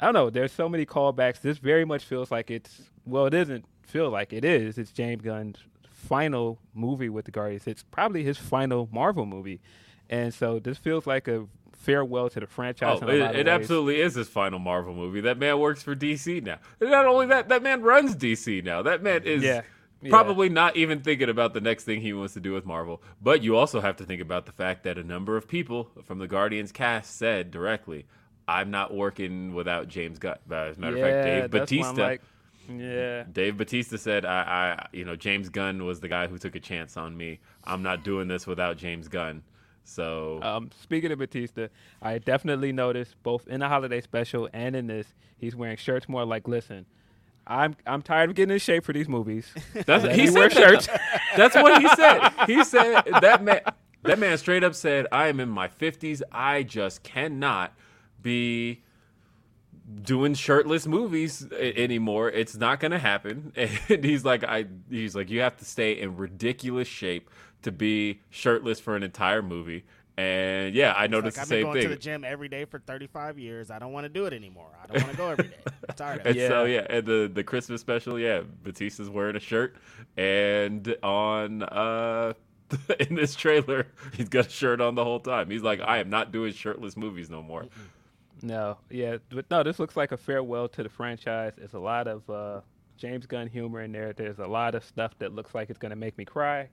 I 0.00 0.06
don't 0.06 0.14
know. 0.14 0.30
There's 0.30 0.52
so 0.52 0.68
many 0.68 0.84
callbacks. 0.86 1.40
This 1.40 1.58
very 1.58 1.84
much 1.84 2.04
feels 2.04 2.30
like 2.30 2.50
it's 2.50 2.82
well, 3.06 3.26
it 3.26 3.34
isn't 3.34 3.64
feel 3.82 4.10
like 4.10 4.32
it 4.32 4.44
is. 4.44 4.78
It's 4.78 4.90
James 4.92 5.22
Gunn's 5.22 5.58
final 5.88 6.58
movie 6.74 7.08
with 7.08 7.24
the 7.26 7.30
Guardians. 7.30 7.66
It's 7.66 7.82
probably 7.82 8.24
his 8.24 8.36
final 8.38 8.88
Marvel 8.92 9.26
movie, 9.26 9.60
and 10.10 10.32
so 10.34 10.58
this 10.58 10.78
feels 10.78 11.06
like 11.06 11.28
a 11.28 11.46
farewell 11.72 12.28
to 12.30 12.40
the 12.40 12.46
franchise. 12.46 12.98
Oh, 13.02 13.08
it, 13.08 13.36
it 13.36 13.48
absolutely 13.48 14.00
is 14.00 14.14
his 14.14 14.28
final 14.28 14.58
Marvel 14.58 14.94
movie. 14.94 15.20
That 15.20 15.38
man 15.38 15.58
works 15.58 15.82
for 15.82 15.94
DC 15.94 16.42
now. 16.42 16.58
And 16.80 16.90
not 16.90 17.06
only 17.06 17.26
that, 17.26 17.48
that 17.50 17.62
man 17.62 17.82
runs 17.82 18.16
DC 18.16 18.64
now. 18.64 18.82
That 18.82 19.02
man 19.02 19.22
is 19.24 19.42
Yeah, 19.42 19.62
yeah. 20.00 20.10
probably 20.10 20.48
not 20.48 20.76
even 20.76 21.00
thinking 21.00 21.28
about 21.28 21.52
the 21.52 21.60
next 21.60 21.84
thing 21.84 22.00
he 22.00 22.12
wants 22.14 22.32
to 22.34 22.40
do 22.40 22.52
with 22.52 22.64
Marvel. 22.64 23.02
But 23.20 23.42
you 23.42 23.56
also 23.56 23.80
have 23.80 23.96
to 23.96 24.04
think 24.04 24.22
about 24.22 24.46
the 24.46 24.52
fact 24.52 24.84
that 24.84 24.96
a 24.96 25.04
number 25.04 25.36
of 25.36 25.46
people 25.46 25.90
from 26.04 26.18
the 26.18 26.26
Guardians 26.28 26.72
cast 26.72 27.16
said 27.18 27.50
directly, 27.50 28.06
"I'm 28.48 28.70
not 28.70 28.94
working 28.94 29.54
without 29.54 29.88
James 29.88 30.18
Gunn." 30.18 30.36
Uh, 30.50 30.54
As 30.54 30.76
a 30.76 30.80
matter 30.80 30.96
yeah, 30.96 31.04
of 31.04 31.12
fact, 31.12 31.24
Dave 31.26 31.50
that's 31.50 31.72
why 31.72 31.76
I'm 31.78 31.94
Batista. 31.94 32.02
like, 32.02 32.22
yeah, 32.68 33.24
Dave 33.30 33.56
Batista 33.56 33.96
said, 33.96 34.24
I, 34.24 34.40
I, 34.80 34.86
you 34.92 35.04
know, 35.04 35.16
James 35.16 35.48
Gunn 35.50 35.84
was 35.84 36.00
the 36.00 36.08
guy 36.08 36.26
who 36.26 36.38
took 36.38 36.54
a 36.54 36.60
chance 36.60 36.96
on 36.96 37.16
me. 37.16 37.40
I'm 37.64 37.82
not 37.82 38.04
doing 38.04 38.26
this 38.28 38.46
without 38.46 38.76
James 38.78 39.08
Gunn. 39.08 39.42
So 39.84 40.40
Um, 40.42 40.70
speaking 40.80 41.12
of 41.12 41.18
Batista, 41.18 41.68
I 42.00 42.16
definitely 42.18 42.72
noticed 42.72 43.22
both 43.22 43.46
in 43.48 43.60
the 43.60 43.68
holiday 43.68 44.00
special 44.00 44.48
and 44.54 44.74
in 44.74 44.86
this, 44.86 45.14
he's 45.36 45.54
wearing 45.54 45.76
shirts 45.76 46.08
more 46.08 46.24
like, 46.24 46.48
listen, 46.48 46.86
I'm 47.46 47.76
I'm 47.86 48.00
tired 48.00 48.30
of 48.30 48.36
getting 48.36 48.54
in 48.54 48.58
shape 48.58 48.84
for 48.84 48.94
these 48.94 49.08
movies. 49.10 49.52
That's 49.84 50.04
he 50.16 50.26
said 50.28 50.52
shirts. 50.54 50.88
That's 51.36 51.54
what 51.54 51.82
he 51.82 51.88
said. 51.90 52.30
He 52.46 52.64
said 52.64 53.02
that 53.20 53.42
man 53.44 53.60
that 54.04 54.18
man 54.18 54.38
straight 54.38 54.64
up 54.64 54.74
said, 54.74 55.06
"I 55.12 55.28
am 55.28 55.38
in 55.40 55.50
my 55.50 55.68
50s. 55.68 56.22
I 56.32 56.62
just 56.62 57.02
cannot 57.02 57.74
be 58.24 58.82
doing 60.02 60.34
shirtless 60.34 60.86
movies 60.86 61.46
a- 61.52 61.78
anymore. 61.78 62.30
It's 62.30 62.56
not 62.56 62.80
going 62.80 62.90
to 62.92 62.98
happen." 62.98 63.52
And 63.88 64.04
he's 64.04 64.24
like 64.24 64.42
I 64.42 64.66
he's 64.90 65.14
like 65.14 65.30
you 65.30 65.40
have 65.40 65.56
to 65.58 65.64
stay 65.64 65.92
in 66.00 66.16
ridiculous 66.16 66.88
shape 66.88 67.30
to 67.62 67.70
be 67.70 68.20
shirtless 68.30 68.80
for 68.80 68.96
an 68.96 69.02
entire 69.04 69.42
movie. 69.42 69.84
And 70.16 70.74
yeah, 70.76 70.94
I 70.96 71.08
noticed 71.08 71.36
Like, 71.36 71.44
I've 71.44 71.48
been 71.50 71.56
same 71.64 71.72
going 71.72 71.82
to 71.82 71.88
the 71.88 71.96
gym 71.96 72.24
every 72.24 72.48
day 72.48 72.64
for 72.66 72.78
35 72.78 73.36
years. 73.36 73.70
I 73.72 73.80
don't 73.80 73.92
want 73.92 74.04
to 74.04 74.08
do 74.08 74.26
it 74.26 74.32
anymore. 74.32 74.68
I 74.80 74.86
don't 74.86 75.02
want 75.02 75.10
to 75.10 75.16
go 75.16 75.30
every 75.30 75.48
day. 75.48 75.56
I'm 75.88 75.94
tired 75.96 76.20
of 76.20 76.26
And 76.26 76.36
it. 76.36 76.48
so 76.48 76.64
Yeah. 76.64 76.74
yeah, 76.82 76.86
and 76.98 77.06
the 77.06 77.30
the 77.34 77.42
Christmas 77.44 77.80
special, 77.80 78.18
yeah, 78.18 78.42
Batista's 78.62 79.10
wearing 79.10 79.34
a 79.36 79.40
shirt, 79.40 79.76
and 80.16 80.96
on 81.02 81.62
uh 81.64 82.32
in 83.00 83.14
this 83.16 83.34
trailer, 83.34 83.86
he's 84.16 84.28
got 84.28 84.46
a 84.46 84.50
shirt 84.50 84.80
on 84.80 84.94
the 84.94 85.04
whole 85.04 85.20
time. 85.20 85.50
He's 85.50 85.62
like, 85.62 85.80
I 85.80 85.98
am 85.98 86.08
not 86.10 86.32
doing 86.32 86.52
shirtless 86.52 86.96
movies 86.96 87.28
no 87.28 87.42
more. 87.42 87.66
No, 88.44 88.76
yeah, 88.90 89.16
but 89.30 89.50
no, 89.50 89.62
this 89.62 89.78
looks 89.78 89.96
like 89.96 90.12
a 90.12 90.18
farewell 90.18 90.68
to 90.68 90.82
the 90.82 90.90
franchise. 90.90 91.54
There's 91.56 91.72
a 91.72 91.78
lot 91.78 92.06
of 92.06 92.28
uh, 92.28 92.60
James 92.98 93.24
Gunn 93.24 93.46
humor 93.46 93.80
in 93.80 93.90
there. 93.90 94.12
There's 94.12 94.38
a 94.38 94.46
lot 94.46 94.74
of 94.74 94.84
stuff 94.84 95.18
that 95.20 95.34
looks 95.34 95.54
like 95.54 95.70
it's 95.70 95.78
going 95.78 95.90
to 95.90 95.96
make 95.96 96.18
me 96.18 96.26
cry. 96.26 96.68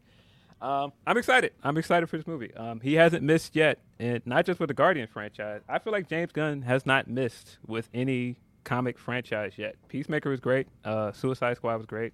Um, 0.62 0.92
I'm 1.08 1.18
excited. 1.18 1.54
I'm 1.64 1.78
excited 1.78 2.08
for 2.08 2.18
this 2.18 2.28
movie. 2.28 2.54
Um, 2.56 2.82
he 2.82 2.96
hasn't 2.96 3.24
missed 3.24 3.56
yet, 3.56 3.80
and 4.00 4.22
not 4.26 4.46
just 4.46 4.60
with 4.60 4.68
the 4.68 4.74
Guardian 4.74 5.08
franchise. 5.08 5.62
I 5.70 5.80
feel 5.80 5.94
like 5.94 6.10
James 6.10 6.34
Gunn 6.34 6.62
has 6.64 6.86
not 6.86 7.08
missed 7.08 7.58
with 7.66 7.88
any 7.94 8.36
comic 8.66 9.00
franchise 9.00 9.54
yet. 9.56 9.76
Peacemaker 9.88 10.30
was 10.30 10.42
great. 10.42 10.68
Uh, 10.84 11.14
Suicide 11.14 11.56
Squad 11.56 11.78
was 11.78 11.86
great. 11.86 12.12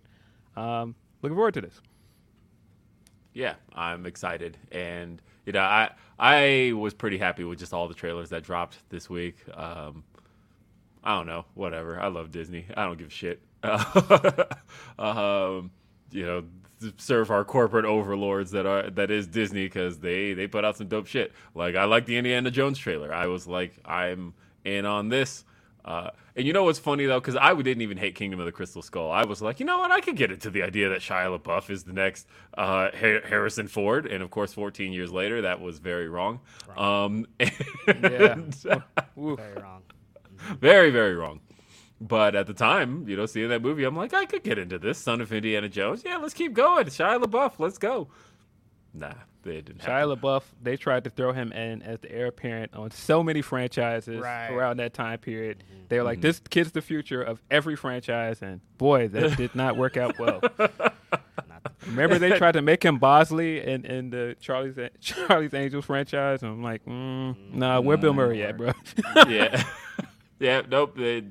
Um, 0.56 0.94
looking 1.24 1.36
forward 1.36 1.56
to 1.56 1.62
this. 1.62 1.82
Yeah, 3.34 3.56
I'm 3.74 4.06
excited, 4.06 4.56
and 4.72 5.20
you 5.48 5.54
know, 5.54 5.62
I 5.62 5.92
I 6.20 6.74
was 6.76 6.94
pretty 6.94 7.18
happy 7.18 7.44
with 7.44 7.60
just 7.60 7.74
all 7.74 7.88
the 7.88 7.94
trailers 7.94 8.30
that 8.30 8.44
dropped 8.44 8.78
this 8.90 9.10
week. 9.10 9.38
Um, 9.54 10.04
I 11.04 11.16
don't 11.16 11.28
know, 11.28 11.46
whatever. 11.54 12.00
I 12.00 12.08
love 12.08 12.32
Disney. 12.32 12.66
I 12.76 12.86
don't 12.86 12.98
give 12.98 13.08
a 13.08 13.12
shit. 13.12 13.42
um, 15.00 15.72
you 16.12 16.26
know, 16.26 16.44
serve 16.98 17.32
our 17.32 17.44
corporate 17.44 17.86
overlords 17.86 18.52
that 18.52 18.66
are 18.66 18.90
that 18.92 19.12
is 19.12 19.28
Disney 19.28 19.66
because 19.66 20.00
they 20.00 20.34
they 20.34 20.48
put 20.48 20.66
out 20.66 20.78
some 20.78 20.88
dope 20.88 21.08
shit. 21.08 21.34
Like 21.54 21.76
I 21.76 21.86
like 21.86 22.06
the 22.06 22.18
Indiana 22.18 22.52
Jones 22.52 22.78
trailer. 22.78 23.14
I 23.14 23.28
was 23.28 23.48
like, 23.48 23.74
I'm 23.86 24.34
in 24.64 24.86
on 24.86 25.10
this. 25.10 25.44
Uh, 25.88 26.10
and 26.36 26.46
you 26.46 26.52
know 26.52 26.64
what's 26.66 26.80
funny 26.80 27.06
though, 27.06 27.20
because 27.22 27.38
I 27.38 27.56
didn't 27.56 27.82
even 27.82 27.96
hate 27.98 28.14
Kingdom 28.16 28.42
of 28.42 28.46
the 28.46 28.52
Crystal 28.52 28.82
Skull. 28.82 29.10
I 29.10 29.24
was 29.24 29.42
like, 29.42 29.62
you 29.62 29.66
know 29.66 29.78
what, 29.78 29.90
I 29.90 30.02
could 30.02 30.18
get 30.18 30.32
into 30.32 30.50
the 30.50 30.62
idea 30.64 30.90
that 30.90 31.00
Shia 31.00 31.40
LaBeouf 31.40 31.70
is 31.70 31.86
the 31.86 31.94
next 31.94 32.28
uh, 32.58 32.90
Ha- 32.94 33.22
Harrison 33.26 33.68
Ford, 33.70 34.06
and 34.06 34.22
of 34.22 34.30
course, 34.30 34.52
14 34.54 34.92
years 34.92 35.12
later, 35.14 35.42
that 35.44 35.62
was 35.62 35.80
very 35.80 36.10
wrong. 36.10 36.42
Um, 36.76 37.26
and- 37.40 38.54
Oof. 39.18 39.40
Very 39.40 39.56
wrong. 39.62 39.82
very, 40.60 40.90
very 40.92 41.16
wrong. 41.16 41.40
But 42.00 42.36
at 42.36 42.46
the 42.48 42.54
time, 42.54 43.08
you 43.08 43.16
know, 43.16 43.26
seeing 43.26 43.50
that 43.50 43.62
movie, 43.62 43.84
I'm 43.86 43.96
like, 43.96 44.14
I 44.14 44.26
could 44.26 44.44
get 44.44 44.60
into 44.60 44.78
this. 44.78 45.00
Son 45.00 45.22
of 45.22 45.32
Indiana 45.34 45.70
Jones. 45.70 46.04
Yeah, 46.06 46.18
let's 46.18 46.34
keep 46.34 46.54
going. 46.54 46.86
Shia 46.88 47.24
LaBeouf, 47.24 47.54
let's 47.60 47.78
go. 47.78 48.10
Nah, 48.98 49.14
they 49.44 49.62
didn't. 49.62 49.82
Shia 49.82 49.86
happen. 49.86 50.18
LaBeouf, 50.18 50.44
they 50.62 50.76
tried 50.76 51.04
to 51.04 51.10
throw 51.10 51.32
him 51.32 51.52
in 51.52 51.82
as 51.84 52.00
the 52.00 52.12
heir 52.12 52.28
apparent 52.28 52.74
on 52.74 52.92
so 52.92 53.22
many 53.24 53.42
franchises 53.42 54.20
Right. 54.20 54.50
around 54.50 54.78
that 54.78 54.94
time 54.94 55.20
period. 55.20 55.64
They 55.90 55.98
were 55.98 56.04
like, 56.04 56.22
this 56.22 56.38
mm-hmm. 56.38 56.50
kid's 56.50 56.72
the 56.72 56.82
future 56.82 57.22
of 57.22 57.42
every 57.52 57.76
franchise. 57.76 58.42
And 58.42 58.62
boy, 58.78 59.08
that 59.10 59.38
did 59.38 59.56
not 59.56 59.78
work 59.78 59.98
out 59.98 60.18
well. 60.18 60.42
Remember, 61.86 62.18
they 62.18 62.32
tried 62.38 62.54
to 62.54 62.62
make 62.62 62.84
him 62.84 62.98
Bosley 62.98 63.62
in, 63.62 63.86
in 63.86 64.10
the 64.10 64.36
Charlie's 64.40 64.78
Charlie's 65.02 65.54
Angels 65.54 65.86
franchise. 65.86 66.42
And 66.42 66.52
I'm 66.52 66.64
like, 66.64 66.84
mm, 66.86 67.36
nah, 67.54 67.80
where 67.80 67.98
Bill 67.98 68.14
Murray 68.14 68.44
at, 68.44 68.58
bro? 68.58 68.72
yeah, 69.28 69.64
yeah. 70.40 70.64
Nope. 70.68 70.98
They, 70.98 71.22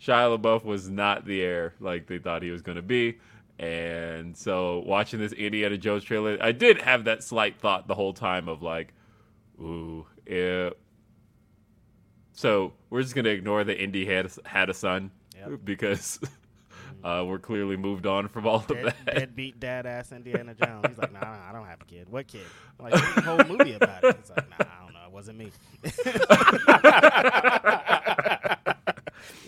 Shia 0.00 0.38
LaBeouf 0.38 0.64
was 0.64 0.88
not 0.88 1.24
the 1.24 1.42
heir 1.42 1.74
like 1.80 2.06
they 2.06 2.18
thought 2.18 2.42
he 2.42 2.50
was 2.50 2.62
going 2.62 2.76
to 2.76 2.82
be. 2.82 3.18
And 3.58 4.36
so, 4.36 4.82
watching 4.86 5.18
this 5.18 5.32
Indiana 5.32 5.78
Jones 5.78 6.04
trailer, 6.04 6.36
I 6.40 6.52
did 6.52 6.82
have 6.82 7.04
that 7.04 7.22
slight 7.22 7.58
thought 7.58 7.88
the 7.88 7.94
whole 7.94 8.12
time 8.12 8.48
of 8.48 8.62
like, 8.62 8.92
"Ooh, 9.60 10.06
yeah." 10.28 10.70
So 12.32 12.74
we're 12.90 13.00
just 13.02 13.14
gonna 13.14 13.30
ignore 13.30 13.64
that 13.64 13.82
Indy 13.82 14.04
had 14.04 14.30
had 14.44 14.68
a 14.68 14.74
son 14.74 15.10
Yep. 15.38 15.60
because 15.64 16.20
uh, 17.04 17.24
we're 17.26 17.38
clearly 17.38 17.78
moved 17.78 18.06
on 18.06 18.28
from 18.28 18.46
all 18.46 18.56
of 18.56 18.66
Dead, 18.68 18.94
that. 19.06 19.14
deadbeat 19.14 19.58
dad 19.58 19.86
ass 19.86 20.12
Indiana 20.12 20.52
Jones. 20.54 20.84
He's 20.88 20.98
like, 20.98 21.12
nah, 21.14 21.20
nah, 21.20 21.48
I 21.48 21.52
don't 21.52 21.64
have 21.66 21.80
a 21.80 21.84
kid. 21.86 22.10
What 22.10 22.26
kid? 22.26 22.42
I'm 22.78 22.90
like, 22.90 23.14
the 23.14 23.20
whole 23.22 23.42
movie 23.56 23.72
about 23.72 24.04
it. 24.04 24.16
He's 24.20 24.28
like, 24.28 24.50
nah, 24.50 24.56
I 24.60 24.84
don't 24.84 24.92
know. 24.92 25.06
It 25.06 25.12
wasn't 25.12 25.38
me. 25.38 25.50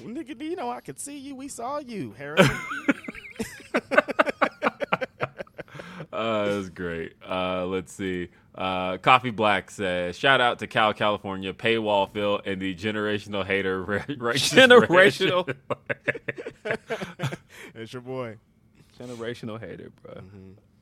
Nigga, 0.03 0.41
you 0.43 0.57
know 0.57 0.71
I 0.71 0.81
could 0.81 0.99
see 0.99 1.19
you? 1.19 1.35
We 1.35 1.49
saw 1.49 1.79
you, 1.79 2.13
Harrison. 2.17 2.57
Uh, 6.11 6.47
that 6.47 6.57
was 6.57 6.71
great. 6.71 7.15
Uh, 7.29 7.67
let's 7.67 7.93
see. 7.93 8.29
Uh, 8.55 8.97
Coffee 8.99 9.31
Black 9.31 9.71
says, 9.71 10.19
"Shout 10.19 10.41
out 10.41 10.59
to 10.61 10.67
Cal, 10.67 10.93
California, 10.93 11.53
paywall 11.53 12.11
Phil, 12.11 12.41
and 12.45 12.61
the 12.61 12.75
generational 12.75 13.45
hater, 13.47 13.83
ra- 13.85 13.99
Generational. 14.09 15.55
it's 17.75 17.93
your 17.93 18.03
boy. 18.03 18.37
Generational 18.99 19.61
hater, 19.61 19.93
bro. 20.03 20.23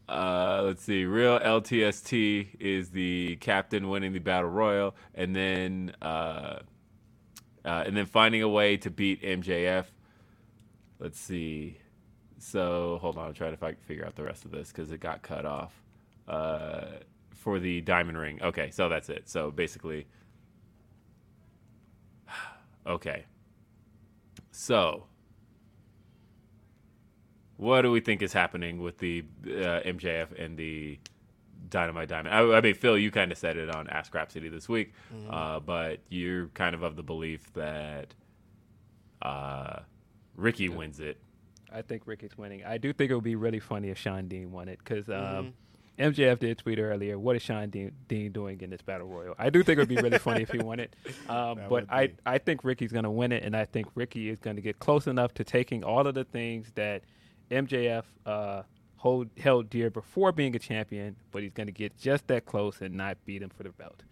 Uh, 0.09 0.63
let's 0.65 0.83
see. 0.83 1.05
Real 1.05 1.39
LTST 1.39 2.49
is 2.61 2.91
the 2.91 3.37
captain 3.37 3.89
winning 3.91 4.13
the 4.15 4.21
battle 4.21 4.49
royal, 4.49 4.95
and 5.15 5.37
then 5.37 5.93
uh, 6.01 6.61
uh, 7.65 7.85
and 7.87 7.97
then 7.97 8.07
finding 8.07 8.43
a 8.43 8.49
way 8.49 8.77
to 8.79 8.91
beat 8.91 9.23
MJF. 9.23 9.85
Let's 10.99 11.21
see. 11.21 11.79
So 12.39 12.99
hold 13.01 13.17
on, 13.19 13.29
I'm 13.29 13.35
trying 13.35 13.53
to 13.53 13.57
fi- 13.57 13.77
figure 13.87 14.05
out 14.05 14.15
the 14.17 14.25
rest 14.25 14.45
of 14.45 14.51
this 14.51 14.69
because 14.71 14.91
it 14.93 15.01
got 15.01 15.23
cut 15.23 15.47
off 15.47 15.73
uh, 16.29 16.87
for 17.35 17.59
the 17.59 17.81
diamond 17.81 18.19
ring. 18.19 18.41
Okay, 18.43 18.71
so 18.71 18.89
that's 18.89 19.09
it. 19.09 19.29
So 19.29 19.51
basically, 19.51 20.07
okay. 22.87 23.25
So 24.51 25.05
what 27.57 27.83
do 27.83 27.91
we 27.91 28.01
think 28.01 28.23
is 28.23 28.33
happening 28.33 28.83
with 28.83 28.99
the 28.99 29.25
uh, 29.47 29.81
MJF 29.85 30.39
and 30.39 30.57
the 30.59 30.99
Dynamite 31.71 32.09
Diamond? 32.09 32.35
I, 32.35 32.59
I 32.59 32.61
mean, 32.61 32.75
Phil, 32.75 32.99
you 32.99 33.11
kind 33.11 33.33
of 33.33 33.39
said 33.39 33.57
it 33.57 33.75
on 33.75 33.89
Ask 33.89 34.13
Grapsody 34.13 34.51
this 34.51 34.69
week, 34.69 34.93
uh, 35.31 35.61
but 35.61 36.01
you're 36.11 36.49
kind 36.49 36.75
of 36.75 36.83
of 36.83 36.97
the 36.97 37.03
belief 37.03 37.51
that 37.55 38.15
uh, 39.23 39.81
Ricky 40.37 40.69
wins 40.69 41.01
it. 41.01 41.19
I 41.73 41.83
think 41.83 42.03
Ricky's 42.07 42.37
winning. 42.37 42.65
I 42.65 42.79
do 42.79 42.93
think 42.93 43.11
it 43.11 43.15
would 43.15 43.25
be 43.25 43.37
really 43.37 43.61
funny 43.61 43.91
if 43.91 43.99
Shawn 43.99 44.29
Dean 44.29 44.53
won 44.53 44.69
it 44.69 44.79
because 44.79 45.09
um, 45.09 45.55
MJF 45.99 46.39
did 46.39 46.59
tweet 46.59 46.79
earlier, 46.79 47.19
"What 47.19 47.37
is 47.37 47.43
Shawn 47.43 47.71
Dean, 47.71 47.93
Dean 48.09 48.33
doing 48.33 48.61
in 48.61 48.71
this 48.71 48.83
battle 48.83 49.09
royal?" 49.09 49.35
I 49.39 49.51
do 49.51 49.63
think 49.63 49.79
it 49.79 49.83
would 49.83 49.89
be 49.89 49.97
really 49.97 50.19
funny 50.19 50.43
if 50.43 50.51
he 50.51 50.59
won 50.59 50.81
it, 50.81 50.95
um, 51.29 51.61
but 51.69 51.87
I. 51.91 52.13
I 52.25 52.39
think 52.39 52.65
Ricky's 52.65 52.93
going 52.93 53.05
to 53.05 53.11
win 53.11 53.33
it, 53.33 53.43
and 53.43 53.57
I 53.57 53.65
think 53.65 53.89
Ricky 53.95 54.29
is 54.29 54.39
going 54.39 54.57
to 54.57 54.63
get 54.63 54.79
close 54.79 55.07
enough 55.07 55.35
to 55.35 55.45
taking 55.45 55.85
all 55.85 56.07
of 56.07 56.15
the 56.15 56.25
things 56.25 56.71
that 56.75 57.03
MJF 57.51 58.05
uh, 58.25 58.63
hold 58.97 59.29
held 59.39 59.71
dear 59.71 59.91
before 59.91 60.33
being 60.33 60.55
a 60.55 60.59
champion, 60.59 61.17
but 61.31 61.43
he's 61.43 61.53
going 61.53 61.69
to 61.69 61.73
get 61.73 61.97
just 61.97 62.27
that 62.29 62.47
close 62.47 62.81
and 62.81 62.95
not 62.95 63.17
beat 63.25 63.43
him 63.43 63.51
for 63.51 63.63
the 63.63 63.71
belt. 63.71 64.03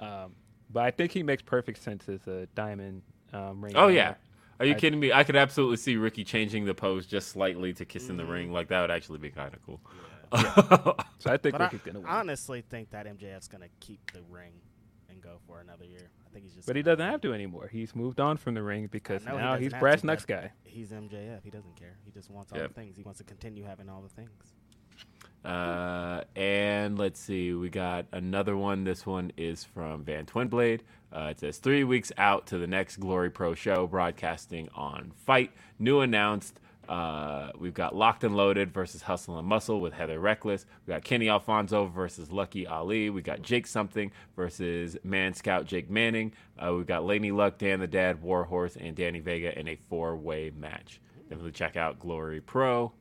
Um, 0.00 0.32
but 0.70 0.84
I 0.84 0.90
think 0.90 1.12
he 1.12 1.22
makes 1.22 1.42
perfect 1.42 1.82
sense 1.82 2.08
as 2.08 2.26
a 2.26 2.46
diamond 2.54 3.02
um, 3.32 3.62
ring. 3.62 3.74
Oh 3.76 3.88
yeah. 3.88 4.14
Are 4.60 4.66
you 4.66 4.74
I- 4.74 4.78
kidding 4.78 5.00
me? 5.00 5.12
I 5.12 5.24
could 5.24 5.36
absolutely 5.36 5.76
see 5.78 5.96
Ricky 5.96 6.24
changing 6.24 6.64
the 6.64 6.74
pose 6.74 7.06
just 7.06 7.28
slightly 7.28 7.72
to 7.74 7.84
kiss 7.84 8.08
in 8.08 8.16
the 8.16 8.22
mm-hmm. 8.22 8.32
ring. 8.32 8.52
Like 8.52 8.68
that 8.68 8.80
would 8.80 8.90
actually 8.90 9.18
be 9.18 9.30
kind 9.30 9.54
of 9.54 9.64
cool. 9.64 9.80
So 11.18 11.32
I 11.32 11.38
think 11.38 11.52
But 11.52 11.60
I 11.62 11.64
Ricky's 11.64 11.80
going 11.80 11.94
to 11.94 12.00
win. 12.00 12.08
honestly 12.08 12.62
think 12.68 12.90
that 12.90 13.06
MJF's 13.06 13.48
gonna 13.48 13.68
keep 13.80 14.12
the 14.12 14.20
ring 14.28 14.52
and 15.08 15.22
go 15.22 15.38
for 15.46 15.60
another 15.60 15.84
year. 15.86 16.10
I 16.26 16.30
think 16.34 16.44
he's 16.44 16.54
just. 16.54 16.66
But 16.66 16.76
he 16.76 16.82
doesn't 16.82 17.04
have 17.04 17.20
to 17.22 17.32
anymore. 17.32 17.68
He's 17.72 17.94
moved 17.94 18.20
on 18.20 18.36
from 18.36 18.54
the 18.54 18.62
ring 18.62 18.88
because 18.90 19.26
I 19.26 19.30
know 19.30 19.36
he 19.36 19.42
now 19.42 19.56
he's 19.56 19.72
have 19.72 19.80
brass 19.80 20.00
to, 20.00 20.06
knucks 20.06 20.26
guy. 20.26 20.50
He's 20.64 20.90
MJF. 20.90 21.42
He 21.44 21.50
doesn't 21.50 21.76
care. 21.76 21.96
He 22.04 22.10
just 22.10 22.30
wants 22.30 22.52
all 22.52 22.58
Yep. 22.58 22.68
the 22.68 22.74
things. 22.74 22.96
He 22.96 23.02
wants 23.04 23.18
to 23.18 23.24
continue 23.24 23.64
having 23.64 23.88
all 23.88 24.02
the 24.02 24.08
things. 24.10 24.52
Uh, 25.44 26.22
and 26.34 26.98
let's 26.98 27.20
see, 27.20 27.52
we 27.52 27.68
got 27.68 28.06
another 28.12 28.56
one. 28.56 28.84
This 28.84 29.04
one 29.04 29.30
is 29.36 29.62
from 29.62 30.02
Van 30.02 30.24
Twinblade. 30.24 30.80
Uh, 31.12 31.28
it 31.30 31.38
says 31.38 31.58
three 31.58 31.84
weeks 31.84 32.10
out 32.16 32.46
to 32.46 32.58
the 32.58 32.66
next 32.66 32.96
Glory 32.96 33.30
Pro 33.30 33.54
show, 33.54 33.86
broadcasting 33.86 34.68
on 34.74 35.12
FITE. 35.26 35.50
New 35.78 36.00
announced. 36.00 36.60
Uh, 36.88 37.50
we've 37.58 37.74
got 37.74 37.94
Locked 37.94 38.24
and 38.24 38.36
Loaded 38.36 38.72
versus 38.72 39.02
Hustle 39.02 39.38
and 39.38 39.46
Muscle 39.46 39.80
with 39.80 39.94
Heather 39.94 40.18
Reckless. 40.18 40.66
We 40.86 40.92
got 40.92 41.04
Kenny 41.04 41.28
Alfonso 41.28 41.86
versus 41.86 42.30
Lucky 42.30 42.66
Ali. 42.66 43.10
We 43.10 43.22
got 43.22 43.42
Jake 43.42 43.66
Something 43.66 44.12
versus 44.36 44.96
Man 45.02 45.34
Scout 45.34 45.66
Jake 45.66 45.88
Manning. 45.88 46.32
Uh, 46.58 46.74
we've 46.74 46.86
got 46.86 47.04
Laney 47.04 47.30
Luck, 47.30 47.58
Dan 47.58 47.80
the 47.80 47.86
Dad, 47.86 48.22
Warhorse, 48.22 48.76
and 48.76 48.94
Danny 48.94 49.20
Vega 49.20 49.58
in 49.58 49.68
a 49.68 49.76
four-way 49.88 50.50
match. 50.54 51.00
Definitely 51.28 51.52
check 51.52 51.76
out 51.76 51.98
Glory 51.98 52.40
Pro. 52.40 52.92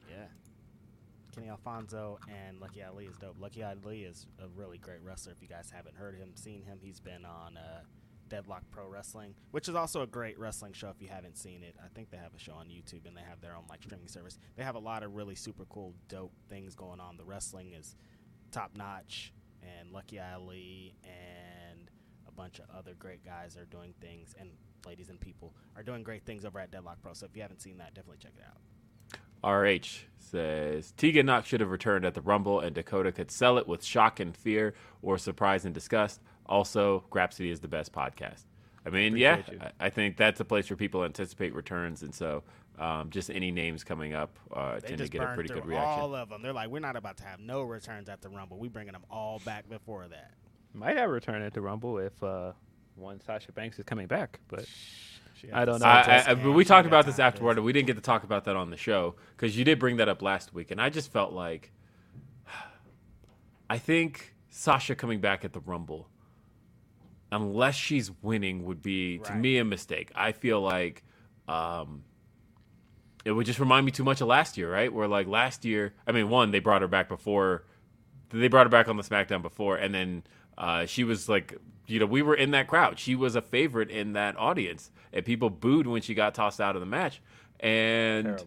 Kenny 1.34 1.50
Alfonso 1.50 2.20
and 2.28 2.60
Lucky 2.60 2.84
Ali 2.84 3.06
is 3.06 3.18
dope. 3.18 3.38
Lucky 3.40 3.64
Ali 3.64 4.04
is 4.04 4.28
a 4.40 4.48
really 4.50 4.78
great 4.78 5.02
wrestler. 5.02 5.32
If 5.32 5.42
you 5.42 5.48
guys 5.48 5.72
haven't 5.74 5.96
heard 5.96 6.16
him, 6.16 6.32
seen 6.36 6.62
him, 6.62 6.78
he's 6.82 7.00
been 7.00 7.26
on 7.26 7.58
uh, 7.58 7.82
Deadlock 8.30 8.64
Pro 8.70 8.88
Wrestling, 8.88 9.34
which 9.52 9.68
is 9.68 9.76
also 9.76 10.02
a 10.02 10.08
great 10.08 10.38
wrestling 10.38 10.74
show. 10.74 10.90
If 10.90 11.02
you 11.02 11.08
haven't 11.08 11.38
seen 11.38 11.64
it, 11.64 11.76
I 11.84 11.88
think 11.96 12.12
they 12.12 12.18
have 12.18 12.34
a 12.36 12.40
show 12.40 12.54
on 12.54 12.68
YouTube 12.68 13.08
and 13.08 13.18
they 13.18 13.22
have 13.22 13.42
their 13.42 13.56
own 13.56 13.64
like 13.70 13.82
streaming 13.84 14.08
service. 14.08 14.38
They 14.56 14.64
have 14.64 14.76
a 14.76 14.80
lot 14.80 15.02
of 15.02 15.16
really 15.16 15.36
super 15.36 15.66
cool, 15.66 15.96
dope 16.08 16.34
things 16.50 16.76
going 16.76 17.00
on. 17.00 17.18
The 17.18 17.26
wrestling 17.26 17.74
is 17.74 17.96
top 18.52 18.72
notch, 18.76 19.34
and 19.62 19.92
Lucky 19.92 20.20
Ali 20.20 20.96
and 21.04 21.90
a 22.28 22.32
bunch 22.32 22.60
of 22.60 22.66
other 22.76 22.94
great 22.98 23.26
guys 23.26 23.58
are 23.58 23.66
doing 23.66 23.94
things, 24.02 24.36
and 24.40 24.52
ladies 24.86 25.10
and 25.10 25.20
people 25.20 25.56
are 25.76 25.84
doing 25.84 26.04
great 26.04 26.26
things 26.26 26.46
over 26.46 26.60
at 26.60 26.72
Deadlock 26.72 27.02
Pro. 27.02 27.14
So 27.14 27.26
if 27.26 27.36
you 27.36 27.42
haven't 27.42 27.62
seen 27.62 27.78
that, 27.78 27.96
definitely 27.96 28.18
check 28.22 28.34
it 28.38 28.44
out. 28.46 28.58
RH 29.44 30.08
says 30.18 30.94
Tegan 30.98 31.26
Nox 31.28 31.48
should 31.48 31.60
have 31.60 31.70
returned 31.70 32.06
at 32.06 32.14
the 32.14 32.22
Rumble, 32.22 32.60
and 32.60 32.74
Dakota 32.74 33.12
could 33.12 33.30
sell 33.30 33.58
it 33.58 33.68
with 33.68 33.84
shock 33.84 34.20
and 34.20 34.36
fear 34.36 34.74
or 35.02 35.18
surprise 35.18 35.66
and 35.66 35.74
disgust. 35.74 36.22
Also, 36.46 37.04
Grapsody 37.12 37.52
is 37.52 37.60
the 37.60 37.68
best 37.68 37.92
podcast. 37.94 38.44
I 38.86 38.90
mean, 38.90 39.16
yeah, 39.16 39.36
Appreciate 39.36 39.62
you. 39.62 39.68
I 39.80 39.86
I 39.86 39.90
think 39.90 40.18
that's 40.18 40.40
a 40.40 40.46
place 40.46 40.70
where 40.70 40.78
people 40.78 41.04
anticipate 41.04 41.54
returns, 41.54 42.02
and 42.04 42.14
so 42.14 42.44
um, 42.80 43.10
just 43.12 43.30
any 43.30 43.52
names 43.52 43.84
coming 43.84 44.14
up 44.14 44.38
uh, 44.52 44.80
tend 44.80 44.98
to 44.98 45.08
get 45.08 45.22
a 45.22 45.34
pretty 45.36 45.54
good 45.54 45.66
reaction. 45.66 46.02
all 46.02 46.16
of 46.16 46.30
them. 46.30 46.42
They're 46.42 46.52
like, 46.54 46.70
we're 46.70 46.80
not 46.80 46.96
about 46.96 47.18
to 47.18 47.24
have 47.24 47.40
no 47.40 47.62
returns 47.62 48.10
at 48.10 48.22
the 48.22 48.30
Rumble. 48.30 48.58
We're 48.58 48.72
bringing 48.72 48.94
them 48.94 49.06
all 49.10 49.40
back 49.46 49.70
before 49.70 50.08
that. 50.08 50.32
Might 50.74 50.98
have 50.98 51.10
a 51.10 51.14
return 51.14 51.42
at 51.44 51.54
the 51.54 51.62
Rumble 51.62 52.00
if 52.00 52.22
uh, 52.24 52.54
one 52.96 53.22
Sasha 53.22 53.52
Banks 53.52 53.78
is 53.78 53.86
coming 53.86 54.08
back, 54.08 54.40
but 54.48 54.66
She 54.68 55.13
I 55.52 55.66
don't 55.66 55.80
know. 55.82 55.86
I, 55.88 56.02
I, 56.28 56.32
I- 56.32 56.34
but 56.36 56.52
we 56.54 56.64
talked 56.64 56.88
about 56.88 57.06
this 57.06 57.20
afterward. 57.20 57.58
and 57.58 57.66
We 57.66 57.74
didn't 57.74 57.88
get 57.88 57.96
to 57.96 58.02
talk 58.02 58.24
about 58.24 58.46
that 58.46 58.56
on 58.56 58.70
the 58.70 58.78
show 58.78 59.16
because 59.36 59.58
you 59.58 59.64
did 59.66 59.80
bring 59.80 59.98
that 59.98 60.08
up 60.08 60.22
last 60.22 60.54
week, 60.54 60.72
and 60.72 60.80
I 60.80 60.90
just 60.90 61.12
felt 61.12 61.34
like 61.34 61.72
I 63.70 63.78
think 63.78 64.34
Sasha 64.50 64.96
coming 64.96 65.20
back 65.20 65.44
at 65.46 65.54
the 65.54 65.60
Rumble, 65.60 66.10
unless 67.32 67.76
she's 67.76 68.12
winning, 68.22 68.66
would 68.66 68.82
be 68.82 69.18
to 69.20 69.34
me 69.36 69.58
a 69.58 69.66
mistake. 69.66 70.12
I 70.16 70.32
feel 70.32 70.62
like 70.62 71.04
um, 71.48 72.04
it 73.26 73.32
would 73.32 73.46
just 73.46 73.60
remind 73.60 73.86
me 73.86 73.92
too 73.92 74.04
much 74.04 74.22
of 74.22 74.28
last 74.28 74.58
year, 74.58 74.72
right? 74.72 74.92
Where 74.94 75.08
like 75.08 75.28
last 75.28 75.66
year, 75.66 75.94
I 76.06 76.12
mean, 76.12 76.30
one 76.30 76.52
they 76.52 76.60
brought 76.60 76.82
her 76.82 76.88
back 76.88 77.10
before 77.10 77.66
they 78.30 78.48
brought 78.48 78.66
her 78.66 78.70
back 78.70 78.88
on 78.88 78.98
the 78.98 79.04
SmackDown 79.04 79.42
before, 79.42 79.78
and 79.78 79.94
then 79.94 80.24
uh, 80.58 80.86
she 80.86 81.04
was 81.04 81.30
like, 81.30 81.56
you 81.88 82.00
know, 82.00 82.06
we 82.06 82.22
were 82.22 82.36
in 82.36 82.52
that 82.52 82.68
crowd. 82.68 83.00
She 83.00 83.16
was 83.16 83.36
a 83.36 83.42
favorite 83.42 83.90
in 83.90 84.14
that 84.14 84.38
audience, 84.38 84.92
and 85.12 85.26
people 85.26 85.50
booed 85.50 85.88
when 85.88 86.02
she 86.02 86.14
got 86.14 86.34
tossed 86.34 86.62
out 86.62 86.76
of 86.76 86.80
the 86.80 86.86
match. 86.86 87.22
And 87.60 88.44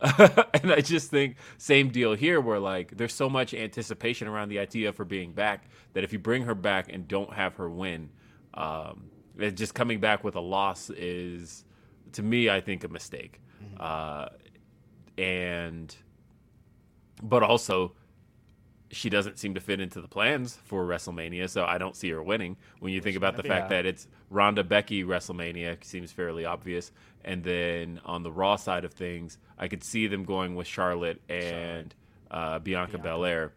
and 0.00 0.72
I 0.72 0.80
just 0.80 1.10
think 1.10 1.36
same 1.56 1.88
deal 1.88 2.14
here, 2.14 2.40
where 2.40 2.58
like 2.58 2.96
there's 2.96 3.14
so 3.14 3.30
much 3.30 3.54
anticipation 3.54 4.28
around 4.28 4.48
the 4.48 4.58
idea 4.58 4.92
for 4.92 5.04
being 5.04 5.32
back 5.32 5.68
that 5.94 6.04
if 6.04 6.12
you 6.12 6.18
bring 6.18 6.42
her 6.42 6.54
back 6.54 6.92
and 6.92 7.08
don't 7.08 7.32
have 7.32 7.54
her 7.56 7.70
win, 7.70 8.10
um, 8.54 9.10
just 9.54 9.74
coming 9.74 10.00
back 10.00 10.22
with 10.22 10.36
a 10.36 10.40
loss 10.40 10.90
is, 10.90 11.64
to 12.12 12.22
me, 12.22 12.50
I 12.50 12.60
think 12.60 12.84
a 12.84 12.88
mistake. 12.88 13.40
Uh, 13.80 14.28
and 15.16 15.94
but 17.22 17.42
also 17.42 17.92
she 18.94 19.10
doesn't 19.10 19.38
seem 19.38 19.54
to 19.54 19.60
fit 19.60 19.80
into 19.80 20.00
the 20.00 20.08
plans 20.08 20.58
for 20.64 20.84
WrestleMania, 20.86 21.48
so 21.50 21.64
I 21.64 21.78
don't 21.78 21.96
see 21.96 22.10
her 22.10 22.22
winning. 22.22 22.56
When 22.80 22.92
you 22.92 23.00
think 23.00 23.16
about 23.16 23.36
the 23.36 23.42
fact 23.42 23.68
that 23.70 23.86
it's 23.86 24.06
Ronda 24.30 24.64
Becky 24.64 25.04
WrestleMania 25.04 25.82
seems 25.84 26.12
fairly 26.12 26.44
obvious, 26.44 26.92
and 27.24 27.42
then 27.42 28.00
on 28.04 28.22
the 28.22 28.32
Raw 28.32 28.56
side 28.56 28.84
of 28.84 28.92
things, 28.92 29.38
I 29.58 29.68
could 29.68 29.84
see 29.84 30.06
them 30.06 30.24
going 30.24 30.54
with 30.54 30.66
Charlotte 30.66 31.20
and 31.28 31.94
uh, 32.30 32.58
Bianca, 32.58 32.98
Belair. 32.98 33.52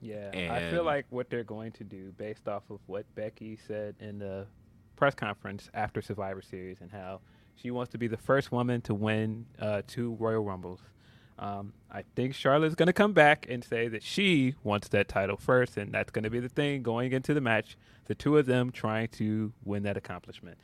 yeah, 0.00 0.30
and 0.32 0.52
I 0.52 0.70
feel 0.70 0.84
like 0.84 1.06
what 1.10 1.30
they're 1.30 1.44
going 1.44 1.72
to 1.72 1.84
do, 1.84 2.12
based 2.16 2.48
off 2.48 2.62
of 2.70 2.80
what 2.86 3.04
Becky 3.14 3.56
said 3.66 3.94
in 4.00 4.18
the 4.18 4.46
press 4.96 5.14
conference 5.14 5.70
after 5.74 6.02
Survivor 6.02 6.42
Series, 6.42 6.80
and 6.80 6.90
how 6.90 7.20
she 7.56 7.70
wants 7.70 7.92
to 7.92 7.98
be 7.98 8.06
the 8.06 8.16
first 8.16 8.52
woman 8.52 8.80
to 8.82 8.94
win 8.94 9.46
uh, 9.60 9.82
two 9.86 10.14
Royal 10.20 10.42
Rumbles. 10.44 10.80
Um, 11.38 11.72
I 11.90 12.04
think 12.14 12.34
Charlotte's 12.34 12.74
going 12.74 12.86
to 12.86 12.92
come 12.92 13.12
back 13.12 13.46
and 13.48 13.64
say 13.64 13.88
that 13.88 14.02
she 14.02 14.54
wants 14.62 14.88
that 14.88 15.08
title 15.08 15.36
first, 15.36 15.76
and 15.76 15.92
that's 15.92 16.10
going 16.10 16.22
to 16.22 16.30
be 16.30 16.40
the 16.40 16.48
thing 16.48 16.82
going 16.82 17.12
into 17.12 17.34
the 17.34 17.40
match. 17.40 17.76
The 18.06 18.14
two 18.14 18.38
of 18.38 18.46
them 18.46 18.70
trying 18.70 19.08
to 19.08 19.52
win 19.64 19.82
that 19.84 19.96
accomplishment. 19.96 20.58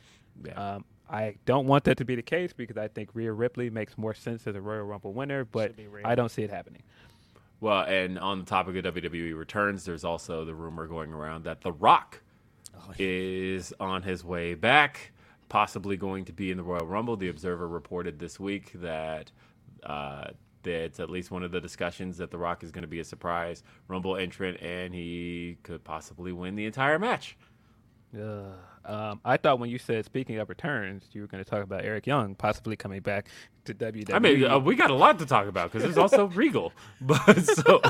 Yeah. 0.45 0.75
Um, 0.75 0.85
I 1.09 1.35
don't 1.45 1.67
want 1.67 1.83
that 1.85 1.97
to 1.97 2.05
be 2.05 2.15
the 2.15 2.21
case 2.21 2.53
because 2.53 2.77
I 2.77 2.87
think 2.87 3.09
Rhea 3.13 3.33
Ripley 3.33 3.69
makes 3.69 3.97
more 3.97 4.13
sense 4.13 4.47
as 4.47 4.55
a 4.55 4.61
Royal 4.61 4.83
Rumble 4.85 5.11
winner, 5.13 5.43
but 5.43 5.71
Should 5.71 5.77
be 5.77 5.87
Rhea. 5.87 6.07
I 6.07 6.15
don't 6.15 6.29
see 6.29 6.43
it 6.43 6.49
happening. 6.49 6.83
Well, 7.59 7.81
and 7.81 8.17
on 8.17 8.39
the 8.39 8.45
topic 8.45 8.75
of 8.77 8.93
WWE 8.93 9.37
returns, 9.37 9.83
there's 9.83 10.03
also 10.05 10.45
the 10.45 10.55
rumor 10.55 10.87
going 10.87 11.13
around 11.13 11.43
that 11.43 11.61
The 11.61 11.73
Rock 11.73 12.21
is 12.97 13.73
on 13.79 14.01
his 14.03 14.23
way 14.23 14.55
back, 14.55 15.11
possibly 15.49 15.97
going 15.97 16.25
to 16.25 16.33
be 16.33 16.49
in 16.49 16.57
the 16.57 16.63
Royal 16.63 16.87
Rumble. 16.87 17.17
The 17.17 17.29
Observer 17.29 17.67
reported 17.67 18.17
this 18.17 18.39
week 18.39 18.71
that 18.75 19.31
uh, 19.83 20.29
It's 20.67 20.99
at 20.99 21.09
least 21.09 21.31
one 21.31 21.43
of 21.43 21.51
the 21.51 21.61
discussions 21.61 22.17
that 22.17 22.31
The 22.31 22.37
Rock 22.37 22.63
is 22.63 22.71
going 22.71 22.83
to 22.83 22.87
be 22.87 22.99
a 22.99 23.03
surprise 23.03 23.63
Rumble 23.87 24.17
entrant, 24.17 24.61
and 24.61 24.93
he 24.93 25.57
could 25.63 25.83
possibly 25.83 26.31
win 26.31 26.55
the 26.55 26.65
entire 26.65 26.99
match. 26.99 27.37
Uh, 28.17 28.53
um, 28.83 29.21
I 29.23 29.37
thought 29.37 29.59
when 29.59 29.69
you 29.69 29.77
said 29.77 30.05
speaking 30.05 30.37
of 30.37 30.49
returns, 30.49 31.05
you 31.13 31.21
were 31.21 31.27
going 31.27 31.43
to 31.43 31.49
talk 31.49 31.63
about 31.63 31.85
Eric 31.85 32.07
Young 32.07 32.35
possibly 32.35 32.75
coming 32.75 33.01
back 33.01 33.29
to 33.65 33.73
WWE. 33.73 34.13
I 34.13 34.19
mean, 34.19 34.43
uh, 34.43 34.59
we 34.59 34.75
got 34.75 34.91
a 34.91 34.95
lot 34.95 35.19
to 35.19 35.25
talk 35.25 35.47
about 35.47 35.71
because 35.71 35.83
there's 35.83 35.97
also 35.97 36.25
Regal, 36.35 36.73
but 36.99 37.41
so 37.43 37.81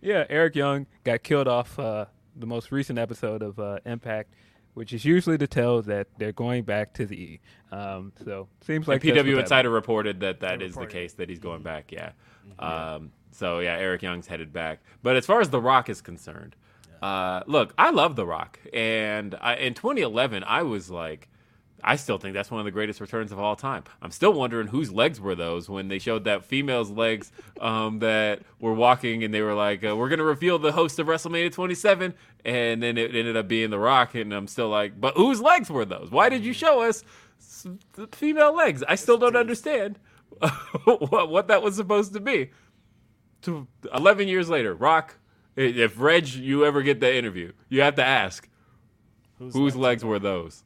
yeah, 0.00 0.24
Eric 0.28 0.56
Young 0.56 0.86
got 1.04 1.22
killed 1.22 1.48
off 1.48 1.78
uh, 1.78 2.06
the 2.34 2.46
most 2.46 2.72
recent 2.72 2.98
episode 2.98 3.42
of 3.42 3.58
uh, 3.58 3.78
Impact, 3.84 4.32
which 4.74 4.92
is 4.92 5.04
usually 5.04 5.38
to 5.38 5.46
tell 5.46 5.82
that 5.82 6.06
they're 6.18 6.32
going 6.32 6.64
back 6.64 6.92
to 6.94 7.06
the 7.06 7.16
E. 7.20 7.40
Um, 7.72 8.12
so 8.24 8.48
seems 8.62 8.88
like 8.88 9.04
And 9.04 9.16
PW 9.16 9.34
what's 9.36 9.44
Insider 9.46 9.70
reported 9.70 10.20
that 10.20 10.40
that 10.40 10.58
They 10.60 10.64
is 10.66 10.74
the 10.74 10.86
case 10.86 11.12
that 11.14 11.28
he's 11.28 11.38
going 11.38 11.58
Mm-hmm. 11.60 11.64
back. 11.64 11.92
Yeah. 11.92 12.12
Um, 12.58 13.12
so 13.32 13.60
yeah, 13.60 13.76
Eric 13.76 14.02
Young's 14.02 14.26
headed 14.26 14.52
back. 14.52 14.80
But 15.02 15.16
as 15.16 15.26
far 15.26 15.40
as 15.40 15.50
The 15.50 15.60
Rock 15.60 15.88
is 15.88 16.00
concerned, 16.00 16.56
uh, 17.02 17.42
look, 17.46 17.72
I 17.78 17.90
love 17.90 18.16
The 18.16 18.26
Rock, 18.26 18.58
and 18.72 19.34
I, 19.40 19.54
in 19.56 19.74
2011, 19.74 20.44
I 20.44 20.62
was 20.62 20.90
like. 20.90 21.28
I 21.82 21.96
still 21.96 22.18
think 22.18 22.34
that's 22.34 22.50
one 22.50 22.60
of 22.60 22.64
the 22.64 22.70
greatest 22.70 23.00
returns 23.00 23.32
of 23.32 23.38
all 23.38 23.56
time. 23.56 23.84
I'm 24.02 24.10
still 24.10 24.32
wondering 24.32 24.68
whose 24.68 24.92
legs 24.92 25.20
were 25.20 25.34
those 25.34 25.68
when 25.68 25.88
they 25.88 25.98
showed 25.98 26.24
that 26.24 26.44
female's 26.44 26.90
legs 26.90 27.32
um, 27.60 28.00
that 28.00 28.40
were 28.58 28.74
walking 28.74 29.24
and 29.24 29.32
they 29.32 29.42
were 29.42 29.54
like, 29.54 29.84
uh, 29.84 29.96
"We're 29.96 30.08
gonna 30.08 30.24
reveal 30.24 30.58
the 30.58 30.72
host 30.72 30.98
of 30.98 31.06
WrestleMania 31.06 31.52
27," 31.52 32.14
and 32.44 32.82
then 32.82 32.98
it 32.98 33.14
ended 33.14 33.36
up 33.36 33.48
being 33.48 33.70
The 33.70 33.78
Rock, 33.78 34.14
and 34.14 34.32
I'm 34.32 34.46
still 34.46 34.68
like, 34.68 35.00
"But 35.00 35.16
whose 35.16 35.40
legs 35.40 35.70
were 35.70 35.84
those? 35.84 36.10
Why 36.10 36.28
did 36.28 36.44
you 36.44 36.52
show 36.52 36.82
us 36.82 37.04
the 37.94 38.06
female 38.12 38.54
legs? 38.54 38.82
I 38.88 38.94
still 38.94 39.18
don't 39.18 39.36
understand 39.36 39.98
what, 40.84 41.30
what 41.30 41.48
that 41.48 41.62
was 41.62 41.76
supposed 41.76 42.12
to 42.14 42.20
be." 42.20 42.50
To 43.42 43.66
11 43.94 44.28
years 44.28 44.50
later, 44.50 44.74
Rock, 44.74 45.16
if 45.56 45.98
Reg, 45.98 46.28
you 46.28 46.64
ever 46.64 46.82
get 46.82 47.00
that 47.00 47.14
interview, 47.14 47.52
you 47.70 47.80
have 47.80 47.94
to 47.94 48.04
ask, 48.04 48.48
Whose 49.38 49.54
whose 49.54 49.74
legs 49.74 50.02
legs 50.02 50.04
were 50.04 50.18
those? 50.18 50.64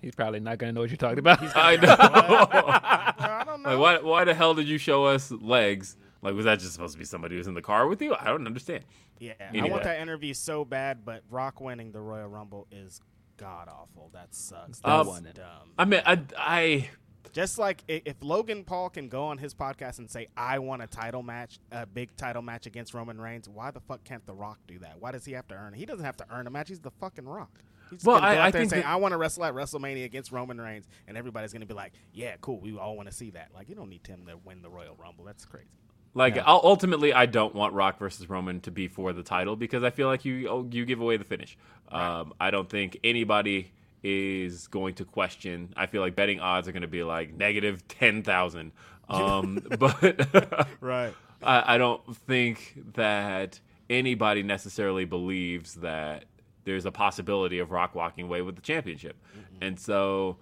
He's 0.00 0.14
probably 0.14 0.40
not 0.40 0.58
going 0.58 0.70
to 0.70 0.74
know 0.74 0.80
what 0.80 0.90
you're 0.90 0.96
talking 0.96 1.18
about. 1.18 1.38
I 1.56 1.76
know. 1.76 1.88
I 2.00 3.44
don't 3.44 3.62
know. 3.62 3.70
Like, 3.78 4.02
why, 4.02 4.08
why 4.08 4.24
the 4.24 4.34
hell 4.34 4.54
did 4.54 4.66
you 4.68 4.78
show 4.78 5.04
us 5.04 5.30
legs? 5.30 5.96
Like, 6.22 6.34
was 6.34 6.44
that 6.44 6.58
just 6.60 6.72
supposed 6.72 6.92
to 6.94 6.98
be 6.98 7.04
somebody 7.04 7.34
who 7.34 7.38
was 7.38 7.46
in 7.46 7.54
the 7.54 7.62
car 7.62 7.86
with 7.86 8.00
you? 8.02 8.14
I 8.18 8.26
don't 8.26 8.46
understand. 8.46 8.84
Yeah, 9.18 9.32
I 9.40 9.68
want 9.68 9.82
that 9.84 10.00
interview 10.00 10.32
so 10.34 10.64
bad, 10.64 11.04
but 11.04 11.22
Rock 11.30 11.60
winning 11.60 11.92
the 11.92 12.00
Royal 12.00 12.28
Rumble 12.28 12.66
is 12.70 13.00
god 13.36 13.68
awful. 13.68 14.10
That 14.12 14.34
sucks. 14.34 14.80
That's 14.80 15.08
Um, 15.08 15.26
dumb. 15.34 15.72
I 15.78 15.84
mean, 15.84 16.02
I, 16.06 16.20
I 16.36 16.90
Just 17.32 17.58
like 17.58 17.82
if 17.88 18.16
Logan 18.22 18.64
Paul 18.64 18.88
can 18.90 19.08
go 19.08 19.24
on 19.24 19.36
his 19.38 19.54
podcast 19.54 19.98
and 19.98 20.10
say, 20.10 20.28
"I 20.36 20.58
want 20.58 20.82
a 20.82 20.86
title 20.86 21.22
match, 21.22 21.58
a 21.70 21.84
big 21.86 22.14
title 22.16 22.42
match 22.42 22.66
against 22.66 22.92
Roman 22.94 23.20
Reigns," 23.20 23.48
why 23.48 23.70
the 23.70 23.80
fuck 23.80 24.04
can't 24.04 24.24
The 24.26 24.34
Rock 24.34 24.58
do 24.66 24.78
that? 24.80 25.00
Why 25.00 25.12
does 25.12 25.24
he 25.26 25.32
have 25.32 25.46
to 25.48 25.54
earn 25.54 25.74
it? 25.74 25.78
He 25.78 25.86
doesn't 25.86 26.04
have 26.04 26.16
to 26.18 26.26
earn 26.30 26.46
a 26.46 26.50
match. 26.50 26.68
He's 26.68 26.80
the 26.80 26.90
fucking 26.90 27.26
Rock. 27.26 27.60
He's 27.90 28.04
Well, 28.04 28.20
gonna 28.20 28.34
go 28.34 28.38
I- 28.40 28.42
out 28.42 28.46
I 28.46 28.50
there 28.50 28.60
and 28.62 28.70
think 28.70 28.82
say, 28.82 28.86
that- 28.86 28.88
"I 28.92 28.96
want 28.96 29.12
to 29.12 29.18
wrestle 29.18 29.44
at 29.44 29.54
WrestleMania 29.54 30.04
against 30.04 30.32
Roman 30.32 30.60
Reigns," 30.60 30.86
and 31.08 31.16
everybody's 31.16 31.52
gonna 31.52 31.66
be 31.66 31.74
like, 31.74 31.92
"Yeah, 32.12 32.36
cool. 32.40 32.60
We 32.60 32.76
all 32.78 32.96
want 32.96 33.08
to 33.08 33.14
see 33.14 33.30
that." 33.30 33.48
Like, 33.54 33.68
you 33.68 33.74
don't 33.74 33.88
need 33.88 34.06
him 34.06 34.26
to 34.26 34.36
win 34.44 34.62
the 34.62 34.70
Royal 34.70 34.94
Rumble. 34.96 35.24
That's 35.24 35.44
crazy. 35.44 35.66
like 36.14 36.36
I'll, 36.38 36.60
ultimately 36.64 37.12
I 37.12 37.26
don't 37.26 37.54
want 37.54 37.72
Rock 37.74 37.98
versus 38.00 38.28
Roman 38.28 38.60
to 38.62 38.70
be 38.72 38.88
for 38.88 39.12
the 39.12 39.22
title 39.22 39.54
because 39.54 39.84
I 39.84 39.90
feel 39.90 40.08
like 40.08 40.24
you 40.24 40.48
oh, 40.48 40.68
you 40.70 40.84
give 40.84 41.00
away 41.00 41.16
the 41.16 41.24
finish. 41.24 41.56
Um, 41.88 42.32
I 42.40 42.50
don't 42.50 42.68
think 42.68 42.98
anybody 43.04 43.70
is 44.02 44.66
going 44.66 44.94
to 44.94 45.04
question. 45.04 45.72
I 45.76 45.86
feel 45.86 46.00
like 46.00 46.16
betting 46.16 46.40
odds 46.40 46.66
are 46.66 46.72
going 46.72 46.82
to 46.82 46.88
be 46.88 47.02
like 47.04 47.32
negative 47.34 47.86
ten 47.88 48.22
thousand. 48.22 48.72
Um, 49.10 49.60
but 49.80 50.68
Right. 50.80 51.12
I, 51.42 51.74
I 51.74 51.78
don't 51.78 52.16
think 52.16 52.74
that 52.94 53.58
anybody 53.88 54.44
necessarily 54.44 55.04
believes 55.04 55.74
that 55.76 56.26
there's 56.70 56.86
a 56.86 56.92
possibility 56.92 57.58
of 57.58 57.72
Rock 57.72 57.94
walking 57.94 58.26
away 58.26 58.42
with 58.42 58.54
the 58.54 58.62
championship. 58.62 59.16
And 59.60 59.78
so 59.78 60.38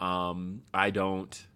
um, 0.00 0.62
I 0.72 0.90
don't. 0.90 1.46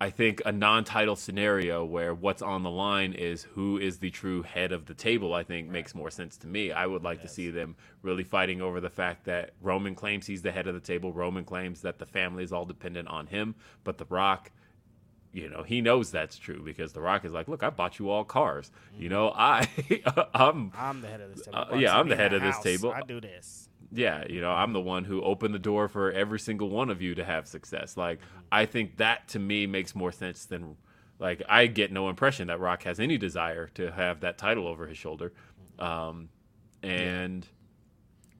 I 0.00 0.10
think 0.10 0.42
a 0.44 0.50
non-title 0.50 1.14
scenario 1.16 1.84
where 1.84 2.12
what's 2.12 2.42
on 2.42 2.64
the 2.64 2.70
line 2.70 3.12
is 3.12 3.44
who 3.44 3.78
is 3.78 3.98
the 3.98 4.10
true 4.10 4.42
head 4.42 4.72
of 4.72 4.86
the 4.86 4.92
table. 4.92 5.32
I 5.32 5.44
think 5.44 5.70
makes 5.70 5.94
more 5.94 6.10
sense 6.10 6.36
to 6.38 6.48
me. 6.48 6.72
I 6.72 6.84
would 6.84 7.04
like 7.04 7.22
to 7.22 7.28
see 7.28 7.48
them 7.48 7.76
really 8.02 8.24
fighting 8.24 8.60
over 8.60 8.80
the 8.80 8.90
fact 8.90 9.24
that 9.26 9.52
Roman 9.62 9.94
claims 9.94 10.26
he's 10.26 10.42
the 10.42 10.50
head 10.50 10.66
of 10.66 10.74
the 10.74 10.80
table. 10.80 11.12
Roman 11.12 11.44
claims 11.44 11.80
that 11.82 11.98
the 12.00 12.06
family 12.06 12.42
is 12.42 12.52
all 12.52 12.66
dependent 12.66 13.08
on 13.08 13.28
him, 13.28 13.54
but 13.84 13.96
The 13.96 14.06
Rock 14.10 14.50
you 15.34 15.50
know 15.50 15.62
he 15.64 15.80
knows 15.82 16.10
that's 16.10 16.38
true 16.38 16.62
because 16.64 16.92
the 16.94 17.00
rock 17.00 17.24
is 17.26 17.32
like 17.32 17.48
look 17.48 17.62
i 17.62 17.68
bought 17.68 17.98
you 17.98 18.08
all 18.08 18.24
cars. 18.24 18.70
You 18.96 19.08
know 19.10 19.32
i 19.34 19.68
i'm 20.34 20.70
I'm 20.78 21.00
the 21.02 21.08
head 21.08 21.20
of 21.20 21.34
this 21.36 21.44
table. 21.44 21.58
Uh, 21.58 21.76
yeah, 21.76 21.98
I'm 21.98 22.08
the 22.08 22.16
head 22.16 22.32
of 22.32 22.40
this 22.42 22.58
table. 22.60 22.92
I 22.92 23.02
do 23.02 23.20
this. 23.20 23.68
yeah 23.92 24.24
you 24.30 24.40
know 24.40 24.50
i'm 24.52 24.72
the 24.72 24.80
one 24.80 25.04
who 25.04 25.20
opened 25.22 25.52
the 25.54 25.58
door 25.58 25.88
for 25.88 26.10
every 26.12 26.38
single 26.38 26.70
one 26.70 26.88
of 26.88 27.02
you 27.02 27.14
to 27.16 27.24
have 27.24 27.46
success. 27.48 27.96
Like 27.96 28.20
i 28.52 28.64
think 28.64 28.96
that 28.98 29.28
to 29.28 29.38
me 29.38 29.66
makes 29.66 29.94
more 29.94 30.12
sense 30.12 30.44
than 30.46 30.76
like 31.18 31.42
i 31.48 31.66
get 31.66 31.90
no 31.92 32.08
impression 32.08 32.46
that 32.48 32.60
rock 32.60 32.84
has 32.84 33.00
any 33.00 33.18
desire 33.18 33.66
to 33.74 33.90
have 33.92 34.20
that 34.20 34.38
title 34.38 34.66
over 34.68 34.86
his 34.86 34.96
shoulder. 34.98 35.32
Um 35.80 36.28
and 36.82 37.46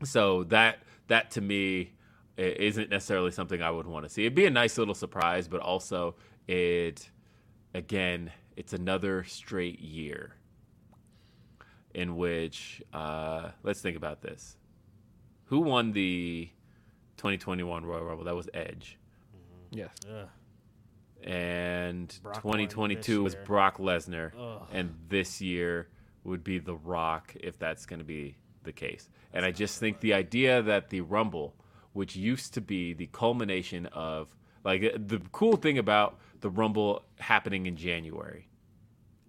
so 0.04 0.44
that 0.44 0.78
that 1.08 1.30
to 1.32 1.40
me 1.40 1.92
i- 2.38 2.42
isn't 2.42 2.90
necessarily 2.90 3.30
something 3.30 3.60
i 3.62 3.70
would 3.70 3.86
want 3.86 4.04
to 4.04 4.08
see. 4.08 4.22
It'd 4.22 4.34
be 4.34 4.46
a 4.46 4.50
nice 4.50 4.78
little 4.78 4.94
surprise 4.94 5.48
but 5.48 5.60
also 5.60 6.14
it 6.46 7.10
again 7.74 8.30
it's 8.56 8.72
another 8.72 9.24
straight 9.24 9.80
year 9.80 10.34
in 11.94 12.16
which 12.16 12.82
uh 12.92 13.50
let's 13.62 13.80
think 13.80 13.96
about 13.96 14.20
this 14.20 14.56
who 15.46 15.60
won 15.60 15.92
the 15.92 16.48
2021 17.16 17.84
Royal 17.84 18.04
Rumble? 18.04 18.24
That 18.24 18.34
was 18.34 18.48
Edge. 18.52 18.98
yes. 19.70 19.90
And 21.22 22.18
Brock 22.22 22.42
2022 22.42 23.22
was. 23.22 23.34
Brock 23.34 23.78
Lesnar. 23.78 24.32
And 24.72 24.94
this 25.08 25.40
year 25.40 25.88
would 26.24 26.44
be 26.44 26.58
The 26.58 26.74
Rock, 26.74 27.34
if 27.40 27.58
that's 27.58 27.86
going 27.86 27.98
to 27.98 28.04
be 28.04 28.36
the 28.62 28.72
case. 28.72 29.08
And 29.32 29.44
I 29.44 29.50
just 29.50 29.78
think 29.78 30.00
the 30.00 30.14
idea 30.14 30.62
that 30.62 30.90
the 30.90 31.00
Rumble, 31.02 31.54
which 31.92 32.16
used 32.16 32.54
to 32.54 32.60
be 32.60 32.92
the 32.92 33.06
culmination 33.06 33.86
of, 33.86 34.34
like, 34.64 34.82
uh, 34.82 34.98
the 34.98 35.20
cool 35.32 35.56
thing 35.56 35.78
about 35.78 36.18
the 36.44 36.50
Rumble 36.50 37.02
happening 37.18 37.64
in 37.64 37.74
January 37.74 38.48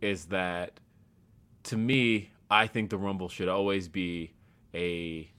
is 0.02 0.26
that, 0.26 0.82
to 1.64 1.78
me, 1.78 2.30
I 2.52 2.68
think 2.68 2.90
the 2.90 2.98
Rumble 2.98 3.30
should 3.30 3.48
always 3.48 3.88
be 3.88 4.34
a 4.74 5.32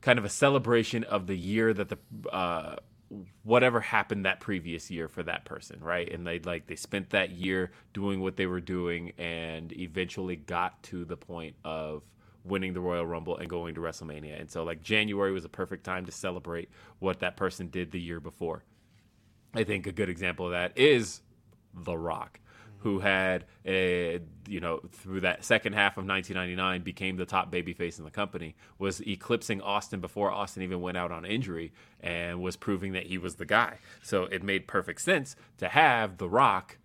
kind 0.00 0.18
of 0.18 0.24
a 0.24 0.28
celebration 0.28 1.04
of 1.04 1.28
the 1.28 1.36
year 1.36 1.72
that 1.72 1.88
the 1.88 1.98
uh, 2.32 2.74
whatever 3.44 3.78
happened 3.78 4.24
that 4.24 4.40
previous 4.40 4.90
year 4.90 5.06
for 5.06 5.22
that 5.22 5.44
person, 5.44 5.78
right? 5.78 6.12
And 6.12 6.26
they 6.26 6.40
like 6.40 6.66
they 6.66 6.74
spent 6.74 7.10
that 7.10 7.30
year 7.30 7.70
doing 7.92 8.20
what 8.20 8.34
they 8.34 8.46
were 8.46 8.60
doing 8.60 9.12
and 9.18 9.72
eventually 9.78 10.34
got 10.34 10.82
to 10.84 11.04
the 11.04 11.16
point 11.16 11.54
of 11.64 12.02
winning 12.42 12.74
the 12.74 12.80
Royal 12.80 13.06
Rumble 13.06 13.36
and 13.36 13.48
going 13.48 13.76
to 13.76 13.80
WrestleMania. 13.80 14.40
And 14.40 14.50
so 14.50 14.64
like 14.64 14.82
January 14.82 15.30
was 15.30 15.44
a 15.44 15.48
perfect 15.48 15.84
time 15.84 16.06
to 16.06 16.12
celebrate 16.12 16.70
what 16.98 17.20
that 17.20 17.36
person 17.36 17.68
did 17.68 17.92
the 17.92 18.00
year 18.00 18.18
before. 18.18 18.64
I 19.54 19.64
think 19.64 19.86
a 19.86 19.92
good 19.92 20.08
example 20.08 20.46
of 20.46 20.52
that 20.52 20.76
is 20.76 21.22
The 21.74 21.96
Rock, 21.96 22.40
who 22.78 23.00
had 23.00 23.44
a, 23.64 24.20
you 24.46 24.60
know 24.60 24.80
through 24.92 25.20
that 25.20 25.44
second 25.44 25.72
half 25.74 25.96
of 25.96 26.04
1999 26.06 26.82
became 26.82 27.16
the 27.16 27.24
top 27.24 27.50
babyface 27.50 27.98
in 27.98 28.04
the 28.04 28.10
company, 28.10 28.54
was 28.78 29.00
eclipsing 29.06 29.60
Austin 29.60 30.00
before 30.00 30.30
Austin 30.30 30.62
even 30.62 30.80
went 30.80 30.96
out 30.96 31.10
on 31.10 31.24
injury, 31.24 31.72
and 32.00 32.40
was 32.42 32.56
proving 32.56 32.92
that 32.92 33.06
he 33.06 33.18
was 33.18 33.36
the 33.36 33.46
guy. 33.46 33.78
So 34.02 34.24
it 34.24 34.42
made 34.42 34.66
perfect 34.68 35.00
sense 35.00 35.36
to 35.58 35.68
have 35.68 36.18
The 36.18 36.28
Rock 36.28 36.78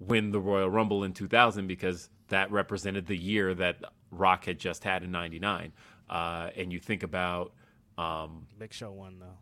win 0.00 0.30
the 0.30 0.40
Royal 0.40 0.70
Rumble 0.70 1.02
in 1.02 1.12
2000 1.12 1.66
because 1.66 2.08
that 2.28 2.50
represented 2.52 3.06
the 3.06 3.16
year 3.16 3.54
that 3.54 3.82
Rock 4.10 4.44
had 4.44 4.58
just 4.58 4.84
had 4.84 5.02
in 5.02 5.10
'99. 5.10 5.72
Uh, 6.08 6.50
and 6.56 6.72
you 6.72 6.78
think 6.78 7.02
about 7.02 7.52
um, 7.96 8.46
Big 8.58 8.72
Show 8.72 8.92
won 8.92 9.18
though. 9.20 9.38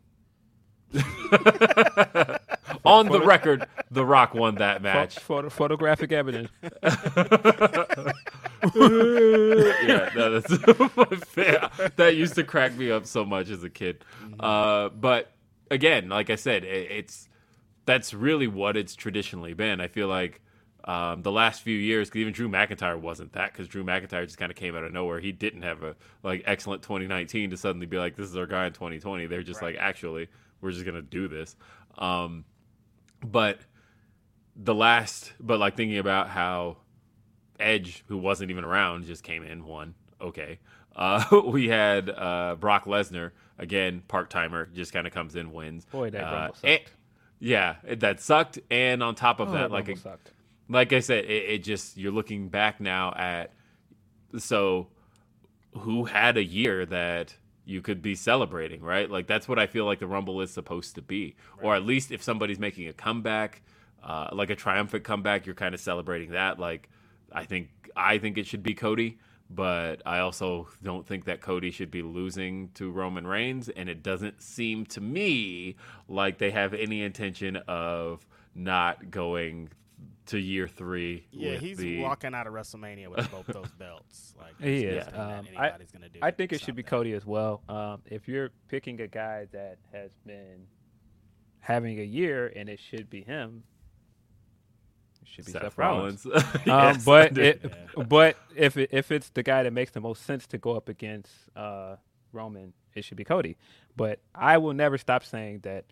on 2.87 3.07
the 3.09 3.21
record, 3.21 3.67
The 3.91 4.05
Rock 4.05 4.35
won 4.35 4.57
that 4.57 4.83
match. 4.83 5.19
photo- 5.19 5.51
photographic 5.51 6.13
evidence. 6.13 6.51
yeah, 6.63 6.71
no, 10.15 10.41
that 11.97 12.15
used 12.17 12.35
to 12.35 12.45
crack 12.45 12.75
me 12.77 12.91
up 12.91 13.07
so 13.07 13.25
much 13.25 13.49
as 13.51 13.63
a 13.65 13.71
kid. 13.71 14.05
Uh, 14.39 14.89
but 14.91 15.33
again, 15.71 16.09
like 16.09 16.31
I 16.31 16.37
said, 16.37 16.65
it, 16.65 16.91
it's 16.91 17.29
that's 17.85 18.15
really 18.15 18.47
what 18.49 18.77
it's 18.77 18.95
traditionally 18.95 19.55
been. 19.55 19.81
I 19.81 19.89
feel 19.89 20.09
like 20.09 20.41
um, 20.85 21.23
the 21.23 21.33
last 21.33 21.63
few 21.63 21.77
years, 21.77 22.11
'cause 22.11 22.17
even 22.21 22.33
Drew 22.33 22.49
McIntyre 22.49 22.99
wasn't 22.99 23.33
that 23.33 23.53
because 23.53 23.69
Drew 23.69 23.85
McIntyre 23.85 24.25
just 24.25 24.39
kind 24.39 24.51
of 24.51 24.57
came 24.57 24.77
out 24.77 24.85
of 24.85 24.93
nowhere. 24.93 25.21
He 25.21 25.33
didn't 25.33 25.63
have 25.63 25.83
a 25.83 25.97
like 26.23 26.43
excellent 26.47 26.83
2019 26.83 27.51
to 27.51 27.57
suddenly 27.57 27.87
be 27.87 27.99
like, 27.99 28.17
this 28.17 28.29
is 28.29 28.37
our 28.37 28.47
guy 28.47 28.67
in 28.67 28.73
2020. 28.73 29.27
They're 29.27 29.43
just 29.43 29.63
like, 29.63 29.77
actually, 29.79 30.29
we're 30.61 30.73
just 30.73 30.85
gonna 30.85 31.03
do 31.03 31.29
this. 31.29 31.57
Um, 31.99 32.45
but 33.31 33.59
the 34.55 34.75
last, 34.75 35.33
but 35.41 35.59
like 35.59 35.77
thinking 35.77 35.99
about 35.99 36.29
how 36.29 36.79
Edge, 37.59 38.05
who 38.09 38.19
wasn't 38.19 38.51
even 38.51 38.65
around, 38.65 39.05
just 39.05 39.23
came 39.23 39.43
in, 39.43 39.65
won. 39.65 39.95
Okay. 40.21 40.59
Uh, 40.97 41.43
we 41.45 41.69
had 41.69 42.09
uh, 42.09 42.57
Brock 42.59 42.87
Lesnar, 42.87 43.33
again, 43.59 44.03
part 44.09 44.31
timer, 44.31 44.67
just 44.75 44.95
kind 44.95 45.07
of 45.07 45.13
comes 45.13 45.37
in, 45.37 45.53
wins. 45.53 45.85
Boy, 45.85 46.09
that 46.09 46.25
Uh, 46.25 46.47
sucked. 46.55 46.65
and- 46.65 46.81
yeah, 47.39 47.77
it- 47.87 48.01
that 48.01 48.19
sucked. 48.23 48.59
And 48.71 49.03
on 49.03 49.15
top 49.15 49.39
of 49.39 49.51
Oh, 49.51 49.53
that, 49.53 49.71
like 49.71 49.89
Rumble 49.89 49.93
a, 49.93 49.97
sucked. 50.03 50.31
like 50.71 50.95
I 50.95 51.01
said, 51.01 51.27
it, 51.27 51.29
it 51.51 51.59
just 51.65 51.99
you're 51.99 52.13
looking 52.13 52.49
back 52.49 52.81
now 52.81 53.13
at 53.15 53.53
so 54.39 54.89
who 55.81 56.05
had 56.07 56.39
a 56.39 56.43
year 56.43 56.87
that 56.87 57.35
you 57.67 57.83
could 57.83 58.01
be 58.01 58.15
celebrating, 58.15 58.81
right? 58.81 59.11
Like 59.11 59.27
that's 59.27 59.49
what 59.49 59.59
I 59.59 59.67
feel 59.67 59.85
like 59.85 59.99
the 59.99 60.07
Rumble 60.07 60.41
is 60.41 60.51
supposed 60.51 60.95
to 60.95 61.03
be, 61.03 61.35
or 61.61 61.75
at 61.75 61.85
least 61.85 62.13
if 62.13 62.23
somebody's 62.23 62.59
making 62.59 62.89
a 62.89 62.93
comeback, 62.93 63.61
uh, 64.03 64.29
like 64.33 64.51
a 64.51 64.57
triumphant 64.57 65.05
comeback, 65.05 65.45
you're 65.45 65.55
kind 65.55 65.75
of 65.75 65.81
celebrating 65.81 66.31
that. 66.31 66.59
Like 66.59 66.89
I 67.33 67.45
think 67.45 67.69
I 67.95 68.19
think 68.19 68.39
it 68.39 68.47
should 68.47 68.63
be 68.63 68.73
Cody. 68.75 69.19
But 69.49 70.03
I 70.05 70.19
also 70.19 70.69
don't 70.83 71.07
think 71.07 71.27
that 71.27 71.41
Cody 71.41 71.71
should 71.71 71.91
be 71.91 72.03
losing 72.03 72.71
to 72.75 72.91
Roman 72.91 73.27
Reigns, 73.27 73.69
and 73.69 73.89
it 73.89 74.03
doesn't 74.03 74.43
seem 74.43 74.87
to 74.87 75.01
me 75.01 75.77
like 76.09 76.39
they 76.39 76.51
have 76.51 76.75
any 76.75 77.03
intention 77.03 77.57
of 77.69 78.27
not 78.57 79.11
going 79.11 79.69
to 80.27 80.39
year 80.39 80.67
three. 80.69 81.27
Yeah, 81.31 81.57
he's 81.57 81.79
the, 81.79 82.01
walking 82.01 82.35
out 82.35 82.47
of 82.47 82.53
WrestleMania 82.53 83.09
with 83.09 83.31
both 83.31 83.47
those 83.47 83.71
belts. 83.79 84.35
Like 84.39 84.61
He 84.61 84.85
there's 84.85 85.07
is. 85.07 85.13
nothing 85.13 85.29
that 85.29 85.39
Um, 85.39 85.47
I, 85.57 85.65
anybody's 85.69 85.91
gonna 85.93 86.09
do 86.09 86.19
I 86.23 86.31
think 86.31 86.53
it 86.53 86.61
should 86.61 86.77
be 86.77 86.83
that. 86.83 86.89
Cody 86.91 87.13
as 87.13 87.25
well. 87.27 87.63
Um, 87.69 88.03
if 88.07 88.29
you're 88.29 88.51
picking 88.69 89.01
a 89.01 89.07
guy 89.09 89.47
that 89.53 89.79
has 89.93 90.11
been 90.27 90.67
having 91.61 91.99
a 92.01 92.05
year 92.05 92.53
and 92.55 92.69
it 92.69 92.79
should 92.81 93.09
be 93.11 93.23
him, 93.23 93.65
it 95.23 95.29
should 95.29 95.45
be 95.47 95.53
Seth, 95.53 95.63
Seth, 95.63 95.79
Rollins. 95.79 96.25
Rollins. 96.25 96.45
Um, 96.55 96.61
Yes, 96.67 96.97
I 96.97 97.05
but 97.05 97.39
it, 97.39 97.73
but 98.09 98.37
if 98.55 98.77
it, 98.77 98.91
if 98.93 99.11
it's 99.11 99.31
the 99.31 99.43
guy 99.43 99.63
that 99.63 99.73
makes 99.73 99.91
the 99.93 100.01
most 100.01 100.25
sense 100.25 100.47
to 100.49 100.59
go 100.59 100.77
up 100.77 100.89
against 100.89 101.33
uh, 101.57 101.97
Roman, 102.33 102.73
it 102.95 103.05
should 103.05 103.17
be 103.17 103.25
Cody. 103.25 103.57
But 103.97 104.21
I 104.35 104.59
will 104.59 104.75
never 104.75 104.99
stop 104.99 105.25
saying 105.25 105.61
that 105.63 105.85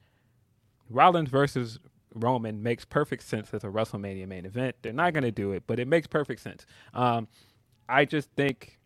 Rollins 0.91 1.31
versus 1.31 1.79
Roman 2.15 2.63
makes 2.63 2.85
perfect 2.85 3.25
sense 3.25 3.53
as 3.53 3.65
a 3.65 3.69
WrestleMania 3.69 4.27
main 4.27 4.47
event. 4.47 4.77
They're 4.83 4.93
not 4.93 5.13
going 5.13 5.25
to 5.25 5.33
do 5.33 5.53
it, 5.53 5.65
but 5.67 5.79
it 5.79 5.89
makes 5.89 6.07
perfect 6.07 6.41
sense. 6.41 6.65
Um, 6.93 7.29
I 7.89 8.05
just 8.05 8.31
think 8.37 8.79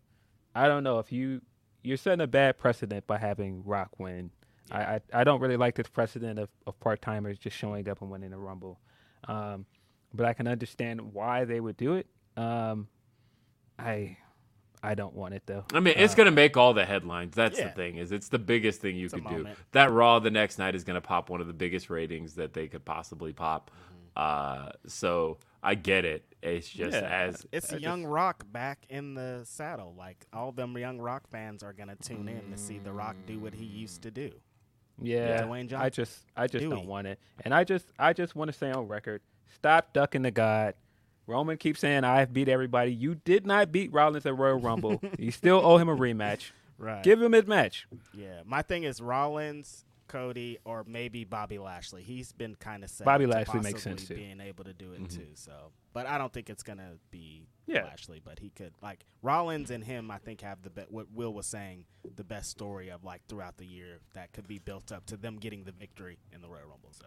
I 0.55 0.67
don't 0.67 0.83
know 0.83 0.99
if 0.99 1.11
you 1.11 1.41
you're 1.83 1.97
setting 1.97 2.21
a 2.21 2.27
bad 2.27 2.57
precedent 2.57 3.07
by 3.07 3.17
having 3.17 3.63
Rock 3.63 3.91
win. 3.99 4.31
I, 4.71 4.79
I 4.81 5.01
I 5.13 5.23
don't 5.23 5.39
really 5.39 5.57
like 5.57 5.75
this 5.75 5.87
precedent 5.87 6.39
of, 6.39 6.49
of 6.67 6.79
part 6.79 7.01
timers 7.01 7.37
just 7.37 7.55
showing 7.55 7.87
up 7.87 8.01
and 8.01 8.09
winning 8.09 8.33
a 8.33 8.39
Rumble. 8.39 8.79
Um, 9.27 9.65
but 10.13 10.25
I 10.25 10.33
can 10.33 10.47
understand 10.47 11.13
why 11.13 11.45
they 11.45 11.59
would 11.59 11.77
do 11.77 11.95
it. 11.95 12.07
Um, 12.35 12.87
I 13.77 14.17
I 14.81 14.95
don't 14.95 15.13
want 15.13 15.33
it 15.33 15.43
though. 15.45 15.65
I 15.73 15.79
mean, 15.79 15.95
it's 15.97 16.15
gonna 16.15 16.31
make 16.31 16.55
all 16.57 16.73
the 16.73 16.85
headlines. 16.85 17.35
That's 17.35 17.57
yeah. 17.59 17.67
the 17.69 17.73
thing. 17.73 17.97
Is 17.97 18.11
it's 18.11 18.29
the 18.29 18.39
biggest 18.39 18.81
thing 18.81 18.95
you 18.95 19.09
could 19.09 19.27
do. 19.27 19.47
That 19.73 19.91
Raw 19.91 20.19
the 20.19 20.31
next 20.31 20.57
night 20.57 20.75
is 20.75 20.83
gonna 20.83 21.01
pop 21.01 21.29
one 21.29 21.41
of 21.41 21.47
the 21.47 21.53
biggest 21.53 21.89
ratings 21.89 22.35
that 22.35 22.53
they 22.53 22.67
could 22.67 22.85
possibly 22.85 23.33
pop. 23.33 23.71
Uh, 24.15 24.69
so 24.87 25.37
I 25.61 25.75
get 25.75 26.05
it. 26.05 26.23
It's 26.41 26.67
just 26.69 26.93
Yeah. 26.93 27.07
as 27.07 27.45
It's 27.51 27.73
I 27.73 27.77
a 27.77 27.79
young 27.79 28.01
just- 28.03 28.11
Rock 28.11 28.43
back 28.51 28.85
in 28.89 29.13
the 29.13 29.41
saddle. 29.43 29.93
Like 29.97 30.25
all 30.33 30.51
them 30.51 30.77
young 30.77 30.99
Rock 30.99 31.27
fans 31.27 31.61
are 31.63 31.73
gonna 31.73 31.95
tune 31.97 32.27
in 32.29 32.51
to 32.51 32.57
see 32.57 32.79
the 32.79 32.91
Rock 32.93 33.15
do 33.25 33.39
what 33.39 33.53
he 33.53 33.65
used 33.65 34.01
to 34.03 34.11
do. 34.11 34.31
Yeah, 35.01 35.43
Dwayne 35.43 35.67
Johnson. 35.69 35.85
I 35.85 35.89
just 35.89 36.25
I 36.35 36.47
just 36.47 36.63
Dewey. 36.63 36.75
don't 36.75 36.87
want 36.87 37.07
it, 37.07 37.19
and 37.45 37.53
I 37.53 37.63
just 37.63 37.87
I 37.97 38.13
just 38.13 38.35
want 38.35 38.51
to 38.51 38.57
say 38.57 38.71
on 38.71 38.87
record, 38.87 39.21
stop 39.53 39.93
ducking 39.93 40.21
the 40.23 40.31
God. 40.31 40.73
Roman 41.29 41.57
keeps 41.57 41.79
saying 41.79 42.03
I've 42.03 42.33
beat 42.33 42.49
everybody. 42.49 42.91
You 42.91 43.15
did 43.15 43.45
not 43.45 43.71
beat 43.71 43.93
Rollins 43.93 44.25
at 44.25 44.35
Royal 44.35 44.59
Rumble. 44.59 44.99
you 45.19 45.31
still 45.31 45.61
owe 45.63 45.77
him 45.77 45.87
a 45.87 45.95
rematch. 45.95 46.51
Right. 46.79 47.03
Give 47.03 47.21
him 47.21 47.33
his 47.33 47.45
match. 47.45 47.87
Yeah. 48.13 48.41
My 48.45 48.63
thing 48.63 48.83
is 48.83 48.99
Rollins, 48.99 49.85
Cody, 50.07 50.57
or 50.65 50.83
maybe 50.87 51.25
Bobby 51.25 51.59
Lashley. 51.59 52.01
He's 52.01 52.31
been 52.31 52.55
kind 52.55 52.83
of 52.83 52.91
Bobby 53.05 53.27
Lashley 53.27 53.59
makes 53.59 53.83
sense, 53.83 54.07
too. 54.07 54.15
Being 54.15 54.41
able 54.41 54.63
to 54.63 54.73
do 54.73 54.93
it 54.93 55.03
mm-hmm. 55.03 55.19
too. 55.19 55.27
So, 55.35 55.71
but 55.93 56.07
I 56.07 56.17
don't 56.17 56.33
think 56.33 56.49
it's 56.49 56.63
gonna 56.63 56.95
be 57.11 57.47
Yeah. 57.67 57.83
Lashley. 57.83 58.21
But 58.23 58.39
he 58.39 58.49
could 58.49 58.73
like 58.81 59.05
Rollins 59.21 59.69
and 59.69 59.83
him. 59.83 60.09
I 60.09 60.17
think 60.17 60.41
have 60.41 60.63
the 60.63 60.71
be- 60.71 60.85
what 60.89 61.11
Will 61.13 61.33
was 61.33 61.45
saying 61.45 61.85
the 62.15 62.23
best 62.23 62.49
story 62.49 62.89
of 62.89 63.03
like 63.03 63.21
throughout 63.27 63.57
the 63.57 63.65
year 63.65 63.99
that 64.15 64.31
could 64.31 64.47
be 64.47 64.57
built 64.57 64.91
up 64.91 65.05
to 65.07 65.17
them 65.17 65.37
getting 65.37 65.63
the 65.65 65.73
victory 65.73 66.17
in 66.33 66.41
the 66.41 66.47
Royal 66.47 66.67
Rumble. 66.69 66.91
So 66.91 67.05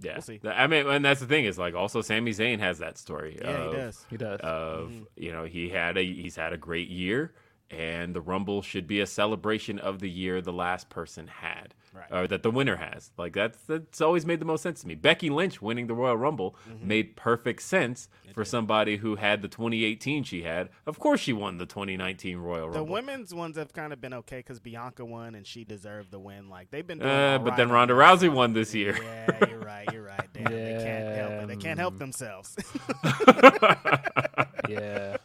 yeah. 0.00 0.12
We'll 0.14 0.22
see. 0.22 0.40
I 0.44 0.66
mean, 0.66 0.86
and 0.86 1.04
that's 1.04 1.20
the 1.20 1.26
thing 1.26 1.44
is 1.44 1.58
like 1.58 1.74
also 1.74 2.02
Sami 2.02 2.32
Zayn 2.32 2.58
has 2.60 2.78
that 2.78 2.98
story. 2.98 3.38
yeah, 3.40 3.50
of, 3.50 3.72
he 3.72 3.76
does. 3.78 4.06
He 4.10 4.16
does. 4.16 4.40
Of 4.40 4.88
Mm-hmm. 4.90 5.02
you 5.16 5.32
know 5.32 5.44
he 5.44 5.68
had 5.68 5.96
a 5.96 6.02
he's 6.04 6.36
had 6.36 6.52
a 6.52 6.56
great 6.58 6.88
year, 6.88 7.32
and 7.70 8.14
the 8.14 8.20
Rumble 8.20 8.62
should 8.62 8.86
be 8.86 9.00
a 9.00 9.06
celebration 9.06 9.78
of 9.78 9.98
the 9.98 10.08
year 10.10 10.40
the 10.40 10.52
last 10.52 10.88
person 10.88 11.26
had, 11.26 11.74
Right. 11.92 12.12
or 12.12 12.26
that 12.28 12.42
the 12.42 12.50
winner 12.50 12.76
has. 12.76 13.10
Like 13.18 13.32
that's 13.32 13.58
that's 13.62 14.00
always 14.00 14.24
made 14.26 14.38
the 14.38 14.44
most 14.44 14.62
sense 14.62 14.82
to 14.82 14.86
me. 14.86 14.94
Becky 14.94 15.30
Lynch 15.30 15.60
winning 15.62 15.86
the 15.86 15.94
Royal 15.94 16.16
Rumble 16.16 16.54
Mm-hmm. 16.70 16.86
made 16.88 17.16
perfect 17.16 17.62
sense 17.62 18.08
for 18.34 18.44
somebody 18.44 18.96
who 18.98 19.16
had 19.16 19.40
the 19.42 19.48
2018 19.48 20.22
she 20.24 20.42
had. 20.42 20.68
Of 20.86 20.98
course, 20.98 21.20
she 21.20 21.32
won 21.32 21.56
the 21.58 21.66
2019 21.66 22.36
Royal 22.38 22.66
The 22.70 22.78
Rumble. 22.78 22.84
The 22.86 22.92
women's 22.92 23.34
ones 23.34 23.56
have 23.56 23.72
kind 23.72 23.92
of 23.92 24.00
been 24.00 24.14
okay 24.14 24.38
because 24.38 24.60
Bianca 24.60 25.04
won 25.04 25.34
and 25.34 25.46
she 25.46 25.64
deserved 25.64 26.10
the 26.10 26.18
win. 26.20 26.48
Like 26.48 26.70
they've 26.70 26.86
been. 26.86 26.98
Doing 26.98 27.10
Uh, 27.10 27.38
but 27.38 27.50
right 27.50 27.56
then 27.56 27.68
on 27.68 27.72
Ronda 27.72 27.94
Rousey 27.94 28.32
won 28.32 28.52
this 28.52 28.74
year. 28.74 28.96
Yeah, 29.02 29.48
you're 29.48 29.58
right. 29.60 29.88
You're 29.92 30.02
right. 30.04 30.28
Damn, 30.32 30.44
they 30.52 30.80
can't 30.84 31.16
help 31.16 31.32
it. 31.42 31.48
They 31.48 31.56
can't 31.56 31.78
help 31.78 31.98
themselves. 31.98 32.56
yeah. 34.68 35.16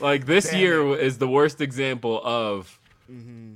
Like 0.00 0.26
this 0.26 0.50
Damn 0.50 0.60
year 0.60 0.96
is 0.96 1.18
the 1.18 1.28
worst 1.28 1.60
example 1.60 2.20
of 2.24 2.80
Mm-hmm. 3.10 3.54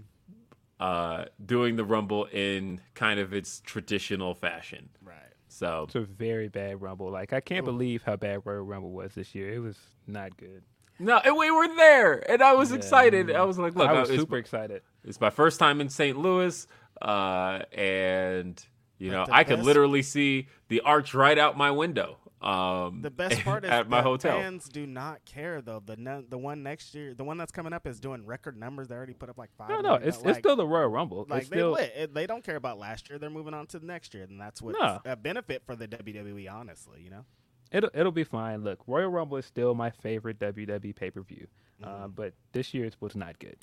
uh, 0.80 1.24
doing 1.44 1.76
the 1.76 1.84
Rumble 1.84 2.24
in 2.24 2.80
kind 2.94 3.20
of 3.20 3.32
its 3.34 3.60
traditional 3.60 4.34
fashion. 4.34 4.88
right. 5.04 5.16
So 5.48 5.84
It's 5.84 5.94
a 5.94 6.00
very 6.00 6.48
bad 6.48 6.80
Rumble. 6.80 7.10
Like 7.10 7.32
I 7.34 7.40
can't 7.40 7.64
believe 7.66 8.02
how 8.02 8.16
bad 8.16 8.40
Royal 8.44 8.62
Rumble 8.62 8.92
was 8.92 9.14
this 9.14 9.34
year. 9.34 9.52
It 9.52 9.58
was 9.58 9.76
not 10.06 10.36
good. 10.38 10.62
no, 10.98 11.18
and 11.18 11.36
we 11.36 11.50
were 11.50 11.68
there, 11.76 12.30
and 12.30 12.42
I 12.42 12.54
was 12.54 12.70
Yeah. 12.70 12.76
excited. 12.78 13.30
I 13.30 13.42
was 13.44 13.58
like, 13.58 13.74
"Look, 13.74 13.88
I 13.88 14.00
was 14.00 14.08
it's, 14.10 14.20
super 14.20 14.38
excited. 14.38 14.82
it's 15.04 15.20
my 15.20 15.30
first 15.30 15.58
time 15.60 15.80
in 15.82 15.88
St. 15.90 16.16
Louis, 16.16 16.66
uh, 17.02 17.60
and 17.72 18.64
you 18.98 19.10
But 19.10 19.16
know, 19.16 19.24
the 19.26 19.34
I 19.34 19.44
could 19.44 19.62
literally 19.62 20.02
see 20.02 20.48
the 20.68 20.80
arch 20.80 21.12
right 21.12 21.36
out 21.38 21.56
my 21.58 21.70
window." 21.70 22.16
Um, 22.42 23.02
The 23.02 23.10
best 23.10 23.40
part 23.44 23.64
is 23.64 23.70
at 23.70 23.88
my 23.88 24.02
hotel. 24.02 24.36
fans 24.38 24.68
do 24.68 24.86
not 24.86 25.24
care 25.24 25.60
though. 25.60 25.82
The 25.84 26.24
the 26.28 26.38
one 26.38 26.62
next 26.62 26.94
year, 26.94 27.14
the 27.14 27.24
one 27.24 27.38
that's 27.38 27.52
coming 27.52 27.72
up 27.72 27.86
is 27.86 28.00
doing 28.00 28.26
record 28.26 28.56
numbers. 28.56 28.88
They 28.88 28.94
already 28.94 29.14
put 29.14 29.28
up 29.28 29.38
like 29.38 29.50
five. 29.56 29.68
No, 29.68 29.80
no, 29.80 29.94
it's 29.94 30.18
it's 30.24 30.38
still 30.38 30.56
the 30.56 30.66
Royal 30.66 30.88
Rumble. 30.88 31.26
like 31.28 31.42
it's 31.42 31.50
they 31.50 31.56
still. 31.56 31.76
It- 31.76 32.14
they 32.14 32.26
don't 32.26 32.42
care 32.44 32.56
about 32.56 32.78
last 32.78 33.08
year. 33.08 33.18
They're 33.18 33.30
moving 33.30 33.54
on 33.54 33.66
to 33.68 33.78
the 33.78 33.86
next 33.86 34.12
year, 34.14 34.24
and 34.24 34.40
that's 34.40 34.60
what 34.60 34.74
No. 34.80 35.00
a 35.04 35.16
benefit 35.16 35.62
for 35.64 35.76
the 35.76 35.86
WWE. 35.88 36.50
Honestly, 36.52 37.00
you 37.02 37.10
know. 37.10 37.24
it'll 37.70 37.90
it'll 37.94 38.12
be 38.12 38.24
fine. 38.24 38.64
Look, 38.64 38.80
Royal 38.86 39.08
Rumble 39.10 39.36
is 39.36 39.46
still 39.46 39.74
my 39.74 39.90
favorite 39.90 40.38
WWE 40.38 40.94
pay 40.94 41.10
per 41.10 41.20
view, 41.22 41.46
Mm-hmm. 41.82 42.04
uh, 42.04 42.08
but 42.08 42.34
this 42.52 42.74
year's 42.74 43.00
was 43.00 43.14
not 43.16 43.38
good. 43.38 43.56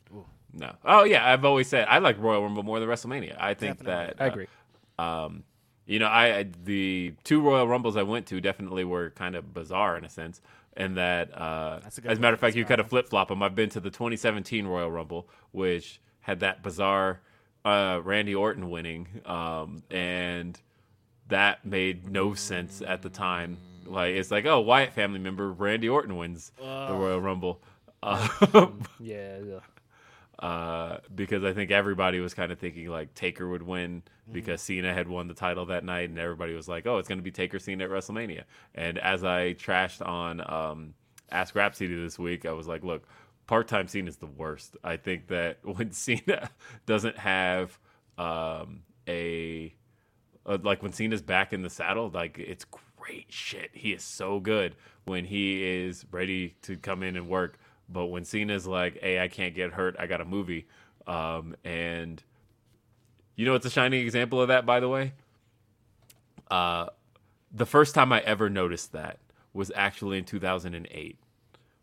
no, 0.53 0.73
oh 0.85 1.03
yeah, 1.03 1.31
I've 1.31 1.45
always 1.45 1.67
said 1.67 1.85
I 1.89 1.99
like 1.99 2.17
Royal 2.17 2.41
Rumble 2.43 2.63
more 2.63 2.79
than 2.79 2.89
WrestleMania. 2.89 3.35
I 3.39 3.53
think 3.53 3.77
Definitely. 3.79 4.15
that 4.15 4.21
I 4.21 4.25
uh, 4.25 4.31
agree. 4.31 4.47
Um, 4.97 5.43
you 5.89 5.99
know, 5.99 6.07
I 6.07 6.37
I- 6.39 6.45
the 6.63 7.13
two 7.23 7.41
Royal 7.41 7.67
Rumbles 7.67 7.97
I 7.97 8.03
went 8.03 8.27
to 8.27 8.39
definitely 8.39 8.83
were 8.83 9.09
kind 9.11 9.35
of 9.35 9.53
bizarre 9.53 9.97
in 9.97 10.05
a 10.05 10.09
sense, 10.09 10.41
and 10.77 10.97
that 10.97 11.35
uh, 11.35 11.79
a 11.83 11.87
as 12.09 12.17
a 12.17 12.21
matter 12.21 12.33
of 12.35 12.39
fact, 12.39 12.55
you 12.55 12.63
kind 12.65 12.79
of 12.79 12.87
flip 12.87 13.09
flop 13.09 13.27
them. 13.29 13.41
I've 13.43 13.55
been 13.55 13.69
to 13.71 13.79
the 13.79 13.89
2017 13.89 14.65
Royal 14.67 14.91
Rumble, 14.91 15.27
which 15.51 15.99
had 16.21 16.39
that 16.41 16.61
bizarre 16.63 17.21
uh, 17.65 17.99
Randy 18.03 18.35
Orton 18.35 18.69
winning, 18.69 19.07
um, 19.25 19.83
and 19.89 20.59
that 21.27 21.65
made 21.65 22.07
no 22.09 22.33
sense 22.33 22.81
at 22.85 23.01
the 23.01 23.09
time. 23.09 23.57
Like 23.85 24.13
it's 24.15 24.29
like, 24.31 24.45
oh, 24.45 24.59
Wyatt 24.59 24.93
family 24.93 25.19
member 25.19 25.51
Randy 25.51 25.89
Orton 25.89 26.15
wins 26.17 26.51
the 26.59 26.93
Royal 26.93 27.19
Rumble. 27.19 27.61
Uh, 28.03 28.27
Yeah, 28.99 29.39
yeah. 29.39 29.59
Uh, 30.39 30.99
because 31.13 31.43
I 31.43 31.51
think 31.51 31.69
everybody 31.69 32.21
was 32.21 32.33
kind 32.33 32.51
of 32.51 32.59
thinking 32.59 32.87
like 32.87 33.13
Taker 33.13 33.49
would 33.49 33.61
win 33.61 34.03
because 34.31 34.61
Cena 34.61 34.93
had 34.93 35.09
won 35.09 35.27
the 35.27 35.33
title 35.33 35.65
that 35.65 35.83
night, 35.83 36.09
and 36.09 36.17
everybody 36.17 36.53
was 36.53 36.67
like, 36.69 36.87
"Oh, 36.87 36.97
it's 36.97 37.09
going 37.09 37.17
to 37.17 37.23
be 37.23 37.31
Taker 37.31 37.59
Cena 37.59 37.83
at 37.83 37.89
WrestleMania." 37.89 38.43
And 38.73 38.97
as 38.99 39.25
I 39.25 39.53
trashed 39.55 40.05
on 40.05 40.39
um, 40.49 40.93
Ask 41.29 41.53
Grapsody 41.53 42.01
this 42.01 42.17
week, 42.17 42.45
I 42.45 42.53
was 42.53 42.67
like, 42.67 42.85
"Look, 42.85 43.05
part-time 43.47 43.87
Cena 43.87 44.07
is 44.07 44.17
the 44.17 44.27
worst. 44.27 44.77
I 44.83 44.95
think 44.95 45.27
that 45.27 45.57
when 45.63 45.91
Cena 45.91 46.49
doesn't 46.85 47.17
have 47.17 47.77
um, 48.17 48.83
a 49.07 49.73
uh, 50.45 50.57
like 50.63 50.81
when 50.81 50.93
Cena's 50.93 51.21
back 51.21 51.51
in 51.51 51.63
the 51.63 51.69
saddle, 51.69 52.09
like 52.13 52.39
it's 52.39 52.65
great 52.97 53.25
shit. 53.29 53.71
He 53.73 53.91
is 53.91 54.03
so 54.03 54.39
good 54.39 54.75
when 55.05 55.25
he 55.25 55.63
is 55.63 56.05
ready 56.11 56.55
to 56.61 56.77
come 56.77 57.03
in 57.03 57.15
and 57.15 57.27
work. 57.27 57.57
But 57.91 58.07
when 58.07 58.23
Cena's 58.23 58.67
like, 58.67 58.99
"Hey, 59.01 59.19
I 59.19 59.27
can't 59.27 59.55
get 59.55 59.71
hurt. 59.71 59.95
I 59.99 60.07
got 60.07 60.21
a 60.21 60.25
movie," 60.25 60.67
um, 61.07 61.55
and 61.63 62.23
you 63.35 63.45
know, 63.45 63.55
it's 63.55 63.65
a 63.65 63.69
shining 63.69 64.01
example 64.01 64.41
of 64.41 64.49
that, 64.49 64.65
by 64.65 64.79
the 64.79 64.89
way. 64.89 65.13
Uh, 66.51 66.87
the 67.51 67.65
first 67.65 67.95
time 67.95 68.11
I 68.11 68.19
ever 68.21 68.49
noticed 68.49 68.91
that 68.91 69.19
was 69.53 69.71
actually 69.75 70.17
in 70.17 70.25
2008, 70.25 71.17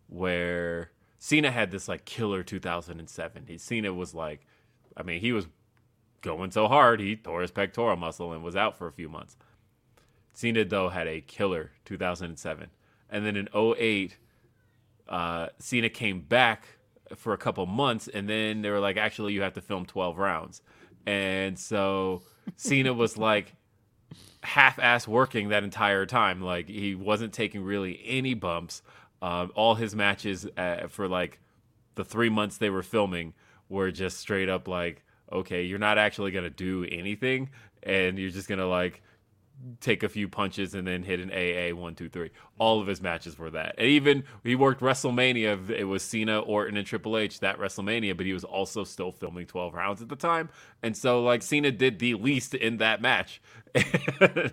where 0.09 0.91
Cena 1.19 1.51
had 1.51 1.71
this 1.71 1.89
like 1.89 2.05
killer 2.05 2.43
2007. 2.43 3.45
He 3.49 3.59
Cena 3.59 3.93
was 3.93 4.15
like, 4.15 4.47
I 4.97 5.03
mean, 5.03 5.21
he 5.21 5.33
was 5.33 5.47
going 6.23 6.51
so 6.51 6.69
hard 6.69 7.01
he 7.01 7.17
tore 7.17 7.43
his 7.43 7.51
pectoral 7.51 7.97
muscle 7.97 8.33
and 8.33 8.43
was 8.43 8.57
out 8.57 8.77
for 8.77 8.87
a 8.87 8.93
few 8.93 9.09
months. 9.09 9.37
Cena 10.35 10.65
though 10.65 10.89
had 10.91 11.07
a 11.07 11.21
killer 11.23 11.73
2007, 11.85 12.69
and 13.09 13.25
then 13.25 13.37
in 13.37 13.49
08, 13.55 14.19
uh, 15.09 15.49
Cena 15.59 15.89
came 15.89 16.21
back 16.21 16.67
for 17.15 17.33
a 17.33 17.39
couple 17.39 17.65
months, 17.67 18.09
and 18.09 18.29
then 18.29 18.63
they 18.63 18.71
were 18.71 18.81
like, 18.81 18.97
actually, 18.97 19.33
you 19.33 19.43
have 19.43 19.55
to 19.55 19.61
film 19.61 19.87
12 19.87 20.19
rounds, 20.19 20.63
and 21.07 21.59
so 21.59 22.23
Cena 22.57 22.93
was 22.93 23.17
like 23.17 23.55
half-ass 24.43 25.09
working 25.09 25.49
that 25.49 25.65
entire 25.65 26.07
time. 26.07 26.41
Like 26.41 26.69
he 26.69 26.95
wasn't 26.95 27.33
taking 27.33 27.63
really 27.63 28.01
any 28.05 28.35
bumps. 28.35 28.83
Um, 29.23 29.51
all 29.55 29.75
his 29.75 29.95
matches 29.97 30.47
uh, 30.57 30.87
for 30.89 31.09
like 31.09 31.41
the 31.95 32.05
three 32.05 32.29
months 32.29 32.59
they 32.59 32.71
were 32.71 32.83
filming 32.83 33.35
were 33.69 33.91
just 33.91 34.19
straight 34.19 34.49
up 34.49 34.69
like, 34.69 35.03
okay, 35.33 35.63
you're 35.63 35.79
not 35.79 35.99
actually 35.99 36.31
gonna 36.31 36.51
do 36.51 36.87
anything, 36.91 37.51
and 37.83 38.19
you're 38.19 38.31
just 38.31 38.49
gonna 38.49 38.67
like 38.69 39.03
take 39.81 40.03
a 40.03 40.09
few 40.09 40.29
punches 40.29 40.75
and 40.75 40.87
then 40.87 41.03
hit 41.03 41.21
an 41.21 41.31
AA 41.31 41.75
one 41.75 41.95
two 41.95 42.09
three. 42.09 42.31
All 42.59 42.81
of 42.81 42.87
his 42.87 43.01
matches 43.01 43.39
were 43.39 43.51
that. 43.51 43.75
And 43.79 43.89
even 43.89 44.25
he 44.45 44.55
worked 44.55 44.81
WrestleMania. 44.81 45.71
It 45.71 45.85
was 45.85 46.03
Cena, 46.03 46.41
Orton, 46.41 46.77
and 46.77 46.87
Triple 46.87 47.17
H 47.17 47.41
that 47.41 47.59
WrestleMania, 47.59 48.17
but 48.17 48.27
he 48.27 48.33
was 48.33 48.45
also 48.45 48.85
still 48.85 49.13
filming 49.13 49.47
twelve 49.47 49.75
rounds 49.75 50.03
at 50.03 50.09
the 50.09 50.17
time. 50.17 50.51
And 50.83 50.97
so 50.97 51.23
like 51.23 51.43
Cena 51.43 51.71
did 51.71 51.99
the 51.99 52.15
least 52.15 52.55
in 52.55 52.79
that 52.79 53.01
match. 53.01 53.41
And, 54.19 54.53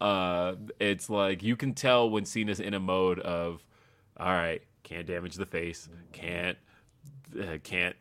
uh, 0.00 0.54
it's 0.80 1.10
like 1.10 1.42
you 1.42 1.54
can 1.54 1.74
tell 1.74 2.08
when 2.08 2.24
Cena's 2.24 2.60
in 2.60 2.74
a 2.74 2.80
mode 2.80 3.20
of, 3.20 3.64
all 4.16 4.32
right, 4.32 4.62
can't 4.82 5.06
damage 5.06 5.36
the 5.36 5.46
face, 5.46 5.88
can't 6.12 6.56
uh, 7.38 7.58
can't 7.62 7.94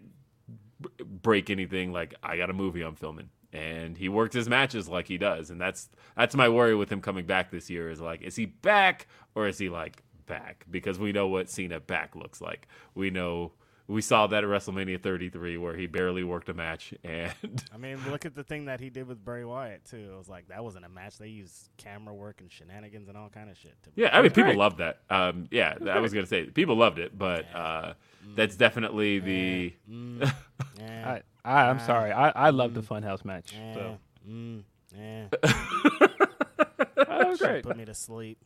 break 1.04 1.50
anything. 1.50 1.92
Like 1.92 2.16
I 2.24 2.38
got 2.38 2.50
a 2.50 2.54
movie 2.54 2.82
I'm 2.82 2.96
filming 2.96 3.30
and 3.52 3.98
he 3.98 4.10
works 4.10 4.36
his 4.36 4.48
matches 4.48 4.88
like 4.88 5.08
he 5.08 5.18
does. 5.18 5.50
And 5.50 5.60
that's 5.60 5.90
that's 6.16 6.36
my 6.36 6.50
worry 6.50 6.76
with 6.76 6.92
him 6.92 7.02
coming 7.02 7.26
back 7.26 7.52
this 7.52 7.70
year 7.70 7.90
is 7.90 8.02
like 8.02 8.22
is 8.22 8.36
he 8.36 8.46
back 8.46 9.08
or 9.36 9.48
is 9.48 9.58
he 9.58 9.70
like 9.70 10.04
back? 10.26 10.66
Because 10.70 11.00
we 11.00 11.12
know 11.12 11.28
what 11.28 11.50
Cena 11.50 11.80
back 11.80 12.16
looks 12.16 12.42
like. 12.42 12.68
We 12.96 13.10
know 13.10 13.54
we 13.90 14.02
saw 14.02 14.28
that 14.28 14.44
at 14.44 14.50
WrestleMania 14.50 15.02
33 15.02 15.58
where 15.58 15.76
he 15.76 15.88
barely 15.88 16.24
worked 16.24 16.48
a 16.48 16.54
match 16.54 16.94
and 17.04 17.34
I 17.74 17.78
mean, 17.78 17.98
look 18.10 18.24
at 18.24 18.36
the 18.36 18.44
thing 18.44 18.66
that 18.66 18.80
he 18.80 18.90
did 18.92 19.08
with 19.08 19.26
Bray 19.26 19.44
Wyatt 19.44 19.84
too. 19.86 20.12
It 20.14 20.18
was 20.18 20.30
like 20.30 20.48
that 20.50 20.64
wasn't 20.64 20.86
a 20.86 20.90
match. 20.90 21.18
They 21.18 21.30
used 21.30 21.70
camera 21.78 22.14
work 22.14 22.40
and 22.40 22.52
shenanigans 22.52 23.08
and 23.10 23.18
all 23.18 23.30
kind 23.30 23.50
of 23.50 23.58
shit. 23.58 23.76
To 23.84 23.90
yeah 23.96 24.16
I 24.16 24.22
mean 24.22 24.32
people 24.32 24.56
loved 24.56 24.78
that 24.78 25.00
um 25.10 25.48
yeah 25.52 25.76
I 25.90 26.00
was 26.00 26.14
gonna 26.14 26.28
say 26.28 26.46
people 26.46 26.76
loved 26.76 27.00
it 27.00 27.18
but 27.18 27.46
uh 27.54 27.94
that's 28.36 28.56
definitely 28.56 29.20
the 29.20 29.74
Mm, 29.90 30.24
I, 30.24 30.32
yeah, 30.80 31.20
I 31.44 31.52
I'm 31.70 31.78
Ah. 31.78 31.86
sorry. 31.86 32.12
I, 32.12 32.30
I 32.30 32.50
love 32.52 32.76
the 32.76 32.82
Funhouse 32.82 33.26
match. 33.26 33.54
yeah, 33.54 33.74
So 33.74 33.98
mm, 34.30 34.62
yeah. 34.96 35.26
that 35.32 37.28
was 37.28 37.40
Shit 37.40 37.48
great. 37.48 37.64
Put 37.64 37.78
me 37.78 37.86
to 37.86 37.94
sleep. 37.96 38.38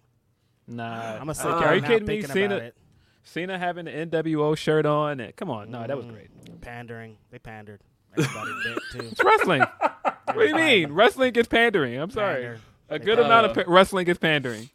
Nah, 0.68 1.18
I'm 1.20 1.28
a 1.28 1.32
okay, 1.32 1.42
sleep 1.42 1.56
are 1.56 1.76
you 1.76 1.82
now 1.82 1.88
kidding 1.88 2.08
me? 2.08 2.22
thinking 2.22 2.32
Cena, 2.34 2.56
it. 2.58 2.76
Cena 3.24 3.58
having 3.58 3.86
the 3.86 3.92
NWO 3.92 4.56
shirt 4.58 4.86
on. 4.86 5.20
And, 5.20 5.36
come 5.36 5.50
on, 5.50 5.72
no, 5.72 5.86
that 5.88 5.96
was 5.98 6.06
Mm. 6.06 6.12
great. 6.14 6.62
Pandering. 6.62 7.18
They 7.32 7.40
pandered. 7.40 7.82
Everybody 8.18 8.52
bit 8.64 8.78
too. 8.92 9.08
It's 9.12 9.24
wrestling. 9.24 9.62
what 10.26 10.36
do 10.38 10.46
you 10.48 10.56
mean? 10.56 10.92
Wrestling 10.92 11.36
is 11.36 11.48
pandering. 11.48 11.98
I'm 12.00 12.10
sorry. 12.12 12.44
Pander. 12.44 12.60
A 12.90 13.00
good 13.00 13.18
pander. 13.18 13.24
amount 13.24 13.46
of 13.48 13.54
pa- 13.66 13.72
wrestling 13.72 14.08
is 14.08 14.18
pandering. 14.18 14.70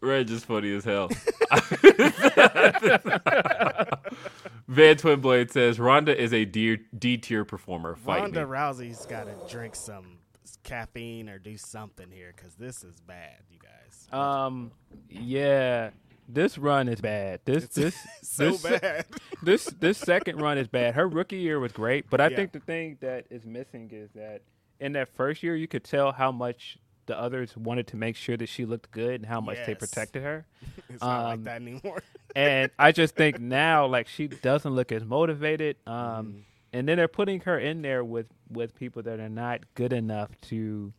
Reg 0.00 0.30
is 0.30 0.44
funny 0.44 0.74
as 0.74 0.84
hell. 0.84 1.08
Van 4.68 4.96
Twinblade 4.96 5.50
says 5.50 5.78
Ronda 5.80 6.18
is 6.20 6.32
a 6.32 6.44
D 6.44 6.78
D 6.96 7.16
tier 7.18 7.44
performer. 7.44 7.96
Fight 7.96 8.20
Ronda 8.22 8.46
me. 8.46 8.52
Rousey's 8.52 9.04
got 9.06 9.24
to 9.26 9.34
drink 9.52 9.74
some 9.74 10.18
caffeine 10.62 11.28
or 11.28 11.38
do 11.38 11.56
something 11.56 12.10
here 12.10 12.32
because 12.34 12.54
this 12.54 12.84
is 12.84 13.00
bad, 13.00 13.38
you 13.50 13.58
guys. 13.58 14.08
Um, 14.18 14.70
yeah, 15.08 15.90
this 16.34 16.58
run 16.58 16.88
is 16.88 17.00
bad. 17.00 17.40
This 17.44 17.66
this 17.68 17.96
so 18.22 18.50
this, 18.50 18.62
bad. 18.62 19.06
this 19.42 19.64
this 19.66 19.98
second 19.98 20.40
run 20.40 20.58
is 20.58 20.68
bad. 20.68 20.94
Her 20.94 21.08
rookie 21.08 21.38
year 21.38 21.58
was 21.60 21.72
great, 21.72 22.08
but 22.10 22.20
I 22.20 22.28
Yeah. 22.28 22.36
think 22.36 22.52
the 22.52 22.60
thing 22.60 22.98
that 23.00 23.26
is 23.30 23.44
missing 23.44 23.90
is 23.92 24.10
that 24.14 24.42
in 24.78 24.92
that 24.92 25.08
first 25.08 25.42
year 25.42 25.54
you 25.56 25.68
could 25.68 25.84
tell 25.84 26.12
how 26.12 26.32
much 26.32 26.78
the 27.06 27.18
others 27.18 27.56
wanted 27.56 27.86
to 27.88 27.96
make 27.96 28.14
sure 28.16 28.36
that 28.36 28.48
she 28.48 28.64
looked 28.64 28.90
good 28.92 29.14
and 29.16 29.26
how 29.26 29.40
much 29.40 29.58
they 29.66 29.74
protected 29.74 30.22
her. 30.22 30.46
it's 30.88 31.02
not 31.02 31.24
like 31.24 31.34
um, 31.34 31.44
that 31.44 31.56
anymore. 31.60 32.02
and 32.36 32.70
I 32.78 32.92
just 32.92 33.16
think 33.16 33.40
now 33.40 33.86
like 33.86 34.06
she 34.08 34.28
doesn't 34.28 34.72
look 34.74 34.92
as 34.92 35.04
motivated. 35.04 35.76
Um, 35.86 35.94
Mm-hmm. 35.94 36.38
and 36.72 36.88
then 36.88 36.96
they're 36.98 37.08
putting 37.08 37.40
her 37.40 37.58
in 37.58 37.82
there 37.82 38.04
with 38.04 38.26
with 38.48 38.74
people 38.76 39.02
that 39.02 39.18
are 39.20 39.28
not 39.28 39.60
good 39.74 39.92
enough 39.92 40.30
to 40.42 40.92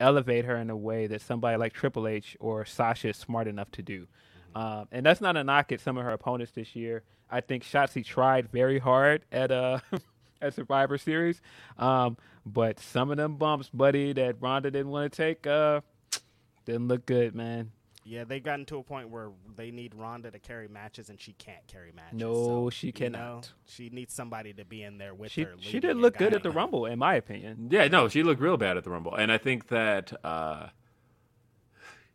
elevate 0.00 0.44
her 0.44 0.56
in 0.56 0.70
a 0.70 0.76
way 0.76 1.06
that 1.06 1.20
somebody 1.20 1.56
like 1.56 1.72
Triple 1.72 2.08
H 2.08 2.36
or 2.40 2.64
Sasha 2.64 3.10
is 3.10 3.16
smart 3.16 3.46
enough 3.46 3.70
to 3.72 3.82
do. 3.82 4.08
Um, 4.54 4.86
and 4.92 5.04
that's 5.04 5.20
not 5.20 5.36
a 5.36 5.44
knock 5.44 5.72
at 5.72 5.80
some 5.80 5.96
of 5.96 6.04
her 6.04 6.10
opponents 6.12 6.52
this 6.52 6.76
year. 6.76 7.02
I 7.30 7.40
think 7.40 7.64
Shotzi 7.64 8.04
tried 8.04 8.50
very 8.52 8.78
hard 8.78 9.24
at 9.32 9.50
uh 9.50 9.80
at 10.42 10.54
Survivor 10.54 10.98
Series, 10.98 11.40
um, 11.78 12.16
but 12.46 12.78
some 12.78 13.10
of 13.10 13.16
them 13.16 13.36
bumps, 13.36 13.70
buddy, 13.70 14.12
that 14.12 14.36
Ronda 14.40 14.70
didn't 14.70 14.90
want 14.90 15.10
to 15.10 15.16
take, 15.16 15.46
uh, 15.46 15.80
didn't 16.66 16.88
look 16.88 17.06
good, 17.06 17.34
man. 17.34 17.70
Yeah, 18.06 18.24
they've 18.24 18.42
gotten 18.42 18.66
to 18.66 18.76
a 18.76 18.82
point 18.82 19.08
where 19.08 19.30
they 19.56 19.70
need 19.70 19.94
Ronda 19.94 20.30
to 20.30 20.38
carry 20.38 20.68
matches, 20.68 21.08
and 21.08 21.18
she 21.18 21.32
can't 21.32 21.66
carry 21.66 21.90
matches. 21.96 22.18
No, 22.20 22.34
so, 22.34 22.70
she 22.70 22.88
you 22.88 22.92
cannot. 22.92 23.18
know, 23.18 23.40
she 23.66 23.88
needs 23.88 24.12
somebody 24.12 24.52
to 24.52 24.64
be 24.66 24.82
in 24.82 24.98
there 24.98 25.14
with 25.14 25.32
She 25.32 25.44
her. 25.44 25.54
she 25.58 25.66
leading 25.68 25.80
didn't 25.80 26.02
look 26.02 26.18
good 26.18 26.34
at 26.34 26.42
the 26.42 26.50
guiding. 26.50 26.56
Rumble, 26.58 26.84
in 26.86 26.98
my 26.98 27.14
opinion. 27.14 27.68
Yeah, 27.70 27.88
no, 27.88 28.08
she 28.08 28.22
looked 28.22 28.42
real 28.42 28.58
bad 28.58 28.76
at 28.76 28.84
the 28.84 28.90
Rumble, 28.90 29.14
and 29.14 29.32
I 29.32 29.38
think 29.38 29.68
that 29.68 30.12
uh, 30.22 30.66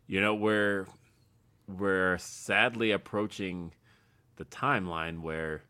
you 0.06 0.20
know 0.20 0.34
we're 0.36 0.86
we're 1.78 2.18
sadly 2.18 2.90
approaching 2.90 3.72
the 4.36 4.44
timeline 4.46 5.20
where 5.20 5.62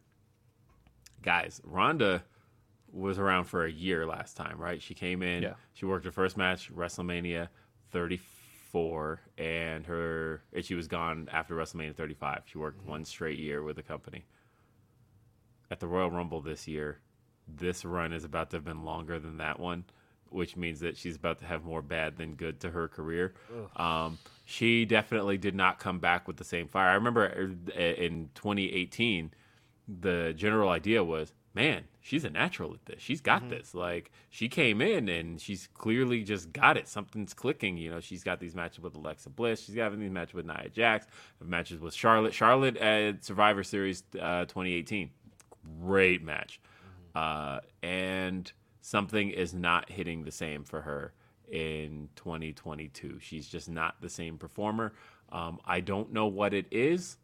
guys, 1.22 1.60
Ronda 1.64 2.22
was 2.92 3.18
around 3.18 3.44
for 3.44 3.64
a 3.64 3.70
year 3.70 4.06
last 4.06 4.36
time, 4.36 4.58
right? 4.58 4.80
She 4.82 4.94
came 4.94 5.22
in, 5.22 5.42
Yeah. 5.42 5.54
she 5.74 5.86
worked 5.86 6.04
her 6.04 6.10
first 6.10 6.36
match, 6.36 6.72
WrestleMania 6.74 7.48
34, 7.90 9.20
and 9.38 9.86
her 9.86 10.42
and 10.52 10.64
she 10.64 10.74
was 10.74 10.88
gone 10.88 11.28
after 11.32 11.54
WrestleMania 11.54 11.94
35. 11.94 12.42
She 12.46 12.58
worked 12.58 12.84
one 12.84 13.04
straight 13.04 13.38
year 13.38 13.62
with 13.62 13.76
the 13.76 13.82
company. 13.82 14.24
At 15.70 15.78
the 15.80 15.86
Royal 15.86 16.10
Rumble 16.10 16.40
this 16.40 16.66
year, 16.66 16.98
this 17.46 17.84
run 17.84 18.12
is 18.12 18.24
about 18.24 18.50
to 18.50 18.56
have 18.56 18.64
been 18.64 18.84
longer 18.84 19.18
than 19.20 19.36
that 19.38 19.60
one, 19.60 19.84
which 20.30 20.56
means 20.56 20.80
that 20.80 20.96
she's 20.96 21.16
about 21.16 21.38
to 21.40 21.44
have 21.46 21.64
more 21.64 21.82
bad 21.82 22.16
than 22.16 22.34
good 22.34 22.60
to 22.60 22.70
her 22.70 22.88
career. 22.88 23.34
Um, 23.76 24.18
she 24.50 24.84
definitely 24.84 25.38
did 25.38 25.54
not 25.54 25.78
come 25.78 26.00
back 26.00 26.26
with 26.26 26.36
the 26.36 26.44
same 26.44 26.66
fire. 26.66 26.88
I 26.88 26.94
remember 26.94 27.48
uh, 27.76 27.80
in 27.80 28.30
2018, 28.34 29.32
the 30.00 30.34
general 30.36 30.70
idea 30.70 31.04
was, 31.04 31.32
man, 31.54 31.84
she's 32.00 32.24
a 32.24 32.30
natural 32.30 32.74
at 32.74 32.84
this. 32.84 33.00
She's 33.00 33.20
got 33.20 33.48
this. 33.48 33.74
Like 33.74 34.10
she 34.28 34.48
came 34.48 34.80
in 34.80 35.08
and 35.08 35.40
she's 35.40 35.68
clearly 35.74 36.24
just 36.24 36.52
got 36.52 36.76
it. 36.76 36.88
Something's 36.88 37.32
clicking. 37.32 37.76
You 37.76 37.92
know, 37.92 38.00
she's 38.00 38.24
got 38.24 38.40
these 38.40 38.56
matches 38.56 38.80
with 38.80 38.96
Alexa 38.96 39.30
Bliss. 39.30 39.62
She's 39.62 39.76
having 39.76 40.00
these 40.00 40.10
matches 40.10 40.34
with 40.34 40.46
Nia 40.46 40.68
Jax. 40.68 41.06
Matches 41.40 41.80
with 41.80 41.94
Charlotte. 41.94 42.34
Charlotte 42.34 42.76
at 42.78 43.24
Survivor 43.24 43.62
Series 43.62 44.02
uh, 44.20 44.46
2018 44.46 45.10
great 45.80 46.24
match. 46.24 46.60
Uh, 47.14 47.60
and 47.84 48.50
something 48.80 49.30
is 49.30 49.54
not 49.54 49.88
hitting 49.90 50.24
the 50.24 50.32
same 50.32 50.64
for 50.64 50.80
her 50.80 51.12
in 51.50 52.08
2022. 52.16 53.18
She's 53.20 53.48
just 53.48 53.68
not 53.68 54.00
the 54.00 54.08
same 54.08 54.38
performer. 54.38 54.92
Um, 55.30 55.58
I 55.64 55.80
don't 55.80 56.12
know 56.12 56.26
what 56.26 56.54
it 56.54 56.66
is. 56.70 57.16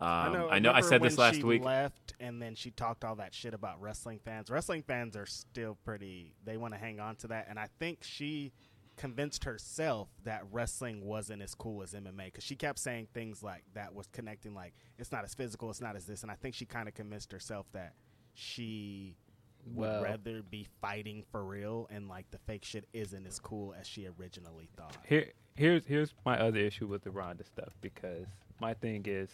Um, 0.00 0.08
I 0.08 0.28
know. 0.32 0.48
I, 0.48 0.54
remember 0.56 0.82
said 0.82 1.02
this 1.02 1.18
last 1.18 1.36
she 1.36 1.42
week. 1.44 1.64
Left, 1.64 2.14
and 2.18 2.42
then 2.42 2.54
she 2.54 2.70
talked 2.70 3.04
all 3.04 3.16
that 3.16 3.32
shit 3.32 3.54
about 3.54 3.80
wrestling 3.80 4.18
fans. 4.18 4.50
Wrestling 4.50 4.82
fans 4.82 5.16
are 5.16 5.26
still 5.26 5.78
pretty. 5.84 6.34
They 6.44 6.56
want 6.56 6.74
to 6.74 6.80
hang 6.80 6.98
on 6.98 7.16
to 7.16 7.28
that, 7.28 7.46
and 7.48 7.58
I 7.58 7.68
think 7.78 7.98
she 8.02 8.52
convinced 8.96 9.44
herself 9.44 10.08
that 10.24 10.42
wrestling 10.52 11.04
wasn't 11.04 11.42
as 11.42 11.54
cool 11.54 11.82
as 11.82 11.94
MMA 11.94 12.26
because 12.26 12.44
she 12.44 12.54
kept 12.54 12.78
saying 12.78 13.08
things 13.12 13.42
like 13.42 13.64
that 13.74 13.94
was 13.94 14.06
connecting, 14.08 14.54
like 14.54 14.74
it's 14.98 15.12
not 15.12 15.24
as 15.24 15.34
physical, 15.34 15.70
it's 15.70 15.80
not 15.80 15.96
as 15.96 16.06
this, 16.06 16.22
and 16.22 16.30
I 16.30 16.34
think 16.34 16.54
she 16.54 16.64
kind 16.64 16.88
of 16.88 16.94
convinced 16.94 17.32
herself 17.32 17.66
that 17.72 17.94
she 18.34 19.16
would 19.66 19.76
Well- 19.76 20.02
rather 20.02 20.42
be 20.42 20.66
fighting 20.80 21.22
for 21.30 21.44
real, 21.44 21.86
and 21.90 22.08
like 22.08 22.30
the 22.30 22.38
fake 22.38 22.64
shit 22.64 22.86
isn't 22.92 23.26
as 23.26 23.38
cool 23.40 23.74
as 23.74 23.86
she 23.86 24.06
originally 24.06 24.68
thought. 24.76 24.96
Here, 25.06 25.32
here's 25.54 25.86
here's 25.86 26.14
my 26.24 26.38
other 26.38 26.58
issue 26.60 26.86
with 26.86 27.02
the 27.02 27.10
Ronda 27.10 27.44
stuff 27.44 27.74
because 27.80 28.26
my 28.60 28.74
thing 28.74 29.02
is 29.06 29.30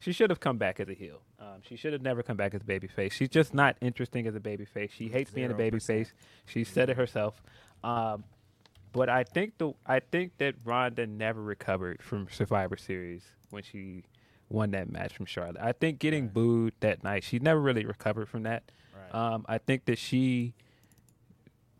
she 0.00 0.12
should 0.12 0.30
have 0.30 0.40
come 0.40 0.58
back 0.58 0.78
as 0.80 0.88
a 0.88 0.94
heel. 0.94 1.22
Um, 1.40 1.60
she 1.62 1.76
should 1.76 1.92
have 1.92 2.02
never 2.02 2.22
come 2.22 2.36
back 2.36 2.54
as 2.54 2.60
a 2.62 2.64
babyface. 2.64 3.12
She's 3.12 3.28
just 3.28 3.52
not 3.54 3.76
interesting 3.80 4.26
as 4.26 4.34
a 4.34 4.40
babyface. 4.40 4.90
She 4.92 5.08
hates 5.08 5.30
being 5.30 5.50
a 5.50 5.54
0%. 5.54 5.58
babyface. 5.72 6.12
She 6.46 6.62
said 6.64 6.88
it 6.90 6.96
herself. 6.96 7.42
Um, 7.82 8.24
But 8.92 9.08
I 9.10 9.22
think 9.22 9.58
the 9.58 9.74
I 9.86 10.00
think 10.00 10.38
that 10.38 10.54
Ronda 10.64 11.06
never 11.06 11.42
recovered 11.42 12.02
from 12.02 12.26
Survivor 12.30 12.76
Series 12.76 13.22
when 13.50 13.62
she 13.62 14.04
won 14.48 14.70
that 14.72 14.90
match 14.90 15.14
from 15.14 15.26
Charlotte. 15.26 15.56
I 15.60 15.72
think 15.72 15.98
getting 15.98 16.28
booed 16.28 16.74
that 16.80 17.02
night, 17.04 17.24
she 17.24 17.38
never 17.38 17.60
really 17.60 17.84
recovered 17.84 18.28
from 18.28 18.44
that. 18.44 18.62
Right. 18.94 19.14
Um, 19.34 19.44
I 19.48 19.58
think 19.58 19.84
that 19.86 19.98
she 19.98 20.54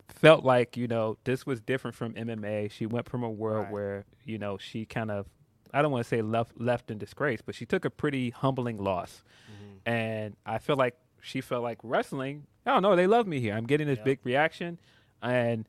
felt 0.07 0.43
like 0.43 0.75
you 0.75 0.87
know 0.87 1.17
this 1.23 1.45
was 1.45 1.61
different 1.61 1.95
from 1.95 2.13
MMA. 2.13 2.71
She 2.71 2.85
went 2.85 3.07
from 3.07 3.23
a 3.23 3.29
world 3.29 3.65
Right. 3.65 3.71
where 3.73 4.05
you 4.25 4.37
know 4.37 4.57
she 4.57 4.85
kind 4.85 5.11
of 5.11 5.27
I 5.73 5.81
don't 5.81 5.91
want 5.91 6.03
to 6.03 6.09
say 6.09 6.21
left 6.21 6.59
left 6.59 6.89
in 6.91 6.97
disgrace, 6.97 7.41
but 7.45 7.55
she 7.55 7.65
took 7.65 7.85
a 7.85 7.89
pretty 7.89 8.31
humbling 8.31 8.77
loss, 8.77 9.23
Mm-hmm. 9.51 9.89
and 9.89 10.35
I 10.45 10.57
feel 10.57 10.75
like 10.75 10.95
she 11.21 11.41
felt 11.41 11.63
like 11.63 11.77
wrestling. 11.83 12.45
I 12.65 12.71
don't 12.73 12.81
know. 12.83 12.95
They 12.95 13.07
love 13.07 13.27
me 13.27 13.39
here. 13.39 13.55
I'm 13.55 13.65
getting 13.65 13.87
this 13.87 13.97
Yep. 13.97 14.05
big 14.05 14.19
reaction, 14.23 14.79
and 15.21 15.67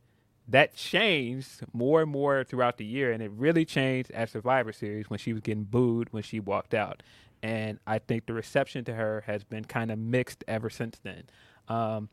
that 0.50 0.74
changed 0.74 1.60
more 1.72 2.02
and 2.02 2.10
more 2.10 2.44
throughout 2.44 2.76
the 2.76 2.84
year, 2.84 3.12
and 3.12 3.22
it 3.22 3.30
really 3.30 3.64
changed 3.64 4.10
at 4.10 4.30
Survivor 4.30 4.72
Series 4.72 5.08
when 5.08 5.18
she 5.18 5.32
was 5.32 5.42
getting 5.42 5.64
booed 5.64 6.12
when 6.12 6.22
she 6.22 6.40
walked 6.40 6.74
out. 6.74 7.02
And 7.42 7.78
I 7.86 7.98
think 7.98 8.26
the 8.26 8.34
reception 8.34 8.84
to 8.84 8.94
her 8.94 9.22
has 9.26 9.44
been 9.44 9.64
kind 9.64 9.90
of 9.90 9.98
mixed 9.98 10.44
ever 10.46 10.68
since 10.68 10.98
then. 11.02 11.24
Um, 11.68 12.08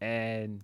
and 0.00 0.62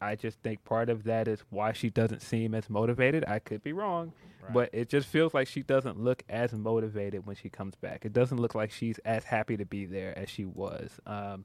I 0.00 0.14
just 0.16 0.38
think 0.40 0.64
part 0.64 0.88
of 0.88 1.04
that 1.04 1.28
is 1.28 1.42
why 1.50 1.72
she 1.72 1.90
doesn't 1.90 2.22
seem 2.22 2.54
as 2.54 2.70
motivated. 2.70 3.24
I 3.26 3.40
could 3.40 3.62
be 3.62 3.72
wrong, 3.72 4.12
but 4.52 4.70
it 4.72 4.88
just 4.88 5.06
feels 5.08 5.34
like 5.34 5.48
she 5.48 5.62
doesn't 5.62 5.98
look 5.98 6.22
as 6.28 6.52
motivated 6.52 7.26
when 7.26 7.36
she 7.36 7.48
comes 7.48 7.74
back. 7.74 8.04
It 8.04 8.12
doesn't 8.12 8.38
look 8.38 8.54
like 8.54 8.70
she's 8.70 8.98
as 9.00 9.24
happy 9.24 9.56
to 9.56 9.64
be 9.64 9.84
there 9.86 10.16
as 10.18 10.28
she 10.30 10.44
was. 10.44 10.90
Um, 11.06 11.44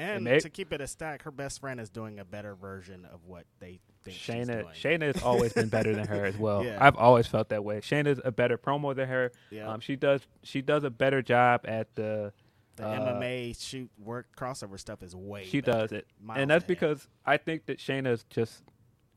And 0.00 0.40
to 0.40 0.50
keep 0.50 0.72
it 0.72 0.80
a 0.80 0.86
stack, 0.86 1.22
her 1.24 1.30
best 1.30 1.60
friend 1.60 1.78
is 1.80 1.90
doing 1.90 2.18
a 2.18 2.24
better 2.24 2.54
version 2.54 3.04
of 3.04 3.24
what 3.26 3.44
they 3.58 3.80
think 4.02 4.16
she's 4.16 4.34
Shayna, 4.34 4.62
doing. 4.62 4.74
Shayna 4.74 5.14
has 5.14 5.22
always 5.22 5.52
been 5.52 5.68
better 5.68 5.94
than 5.94 6.06
her 6.06 6.24
as 6.24 6.36
well. 6.38 6.64
Yeah. 6.64 6.78
I've 6.80 6.96
always 6.96 7.26
felt 7.26 7.50
that 7.50 7.64
way. 7.64 7.80
Shayna's 7.80 8.20
a 8.24 8.32
better 8.32 8.56
promo 8.56 8.94
than 8.94 9.08
her. 9.08 9.32
Yeah. 9.50 9.68
Um, 9.68 9.80
she 9.80 9.96
does 9.96 10.22
she 10.42 10.62
does 10.62 10.84
a 10.84 10.90
better 10.90 11.20
job 11.22 11.62
at 11.66 11.94
the. 11.94 12.32
the 12.76 12.86
uh, 12.86 13.14
MMA 13.18 13.60
shoot 13.60 13.90
work 13.98 14.28
crossover 14.36 14.78
stuff 14.80 15.02
is 15.02 15.14
way. 15.14 15.44
She 15.44 15.60
better. 15.60 15.80
does 15.80 15.92
it, 15.92 16.06
Miles 16.22 16.38
and 16.40 16.50
that's 16.50 16.64
because 16.64 17.06
I 17.26 17.36
think 17.36 17.66
that 17.66 17.78
Shayna's 17.78 18.24
just 18.30 18.62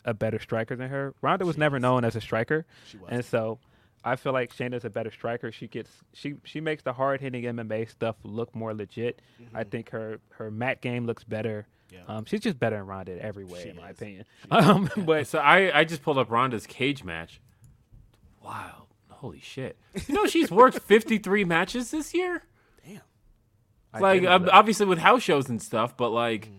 a 0.05 0.13
better 0.13 0.37
striker 0.39 0.75
than 0.75 0.89
her. 0.89 1.13
Ronda 1.21 1.45
was 1.45 1.55
She 1.55 1.59
never 1.61 1.77
is. 1.77 1.81
known 1.81 2.03
as 2.03 2.15
a 2.17 2.21
striker, 2.21 2.65
She 2.89 2.97
was. 2.97 3.07
and 3.09 3.23
so 3.23 3.59
I 4.05 4.15
feel 4.17 4.33
like 4.33 4.53
Shayna's 4.55 4.83
a 4.85 4.89
better 4.89 5.11
striker. 5.11 5.51
She 5.51 5.67
gets 5.67 5.89
she 6.13 6.35
she 6.43 6.59
makes 6.61 6.83
the 6.83 6.93
hard 6.93 7.21
hitting 7.21 7.43
MMA 7.43 7.89
stuff 7.89 8.15
look 8.23 8.53
more 8.55 8.73
legit. 8.73 9.21
I 9.53 9.63
think 9.63 9.89
her 9.91 10.19
her 10.31 10.51
mat 10.51 10.81
game 10.81 11.05
looks 11.05 11.23
better. 11.23 11.65
Yeah. 11.91 11.99
Um, 12.07 12.25
she's 12.25 12.41
just 12.41 12.59
better 12.59 12.77
in 12.77 12.87
Ronda 12.87 13.13
in 13.13 13.19
every 13.19 13.45
way, 13.45 13.63
She 13.63 13.69
in 13.69 13.75
my 13.77 13.89
opinion. 13.91 14.25
Um, 14.51 14.89
but 14.97 15.27
So 15.27 15.37
I, 15.39 15.79
I 15.79 15.83
just 15.83 16.01
pulled 16.01 16.17
up 16.17 16.31
Ronda's 16.31 16.65
cage 16.65 17.03
match. 17.03 17.39
Wow. 18.43 18.87
Holy 19.09 19.39
shit. 19.39 19.77
You 20.07 20.15
know 20.15 20.25
she's 20.25 20.51
worked 20.51 20.79
53 20.87 21.45
matches 21.45 21.91
this 21.91 22.13
year? 22.13 22.43
Damn. 22.85 23.01
Like 24.01 24.21
didn't 24.21 24.23
know 24.29 24.35
ob- 24.35 24.45
that. 24.45 24.53
obviously 24.53 24.85
with 24.85 24.99
house 24.99 25.21
shows 25.23 25.49
and 25.49 25.61
stuff, 25.61 25.95
but 25.95 26.09
like 26.09 26.49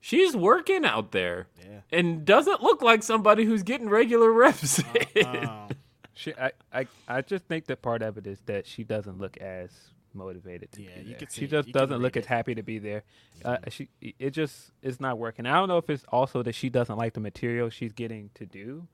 she's 0.00 0.36
working 0.36 0.84
out 0.84 1.10
there. 1.12 1.48
Yeah. 1.60 1.80
And 1.98 2.24
doesn't 2.24 2.62
look 2.62 2.80
like 2.80 3.02
somebody 3.02 3.44
who's 3.44 3.62
getting 3.62 3.88
regular 3.90 4.32
reps. 4.32 4.80
Um, 5.24 5.68
She, 6.18 6.34
I, 6.34 6.50
I, 6.72 6.86
I 7.06 7.22
just 7.22 7.44
think 7.44 7.66
that 7.66 7.80
part 7.80 8.02
of 8.02 8.18
it 8.18 8.26
is 8.26 8.40
that 8.46 8.66
she 8.66 8.82
doesn't 8.82 9.20
look 9.20 9.36
as 9.36 9.70
motivated 10.14 10.72
to 10.72 10.82
Yeah, 10.82 10.88
be 10.96 11.02
you 11.02 11.10
there. 11.12 11.18
see 11.30 11.40
She 11.42 11.46
it. 11.46 11.50
just 11.50 11.70
doesn't 11.70 11.98
look 12.02 12.16
read 12.16 12.24
as 12.24 12.26
happy 12.26 12.56
to 12.56 12.62
be 12.62 12.80
there. 12.80 13.04
Uh, 13.44 13.58
she, 13.68 13.88
it 14.00 14.30
just, 14.30 14.72
it's 14.82 14.98
not 14.98 15.16
working. 15.16 15.46
I 15.46 15.54
don't 15.54 15.68
know 15.68 15.78
if 15.78 15.88
it's 15.88 16.04
also 16.08 16.42
that 16.42 16.56
she 16.56 16.70
doesn't 16.70 16.96
like 16.96 17.12
the 17.12 17.20
material 17.20 17.70
she's 17.70 17.92
getting 17.92 18.30
to 18.34 18.46
do, 18.46 18.88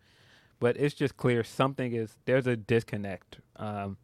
but 0.61 0.77
it's 0.77 0.95
just 0.95 1.17
clear 1.17 1.43
something 1.43 1.95
is 1.95 2.19
there's 2.27 2.47
a 2.47 2.57
disconnect. 2.57 3.39
Um, 3.57 3.97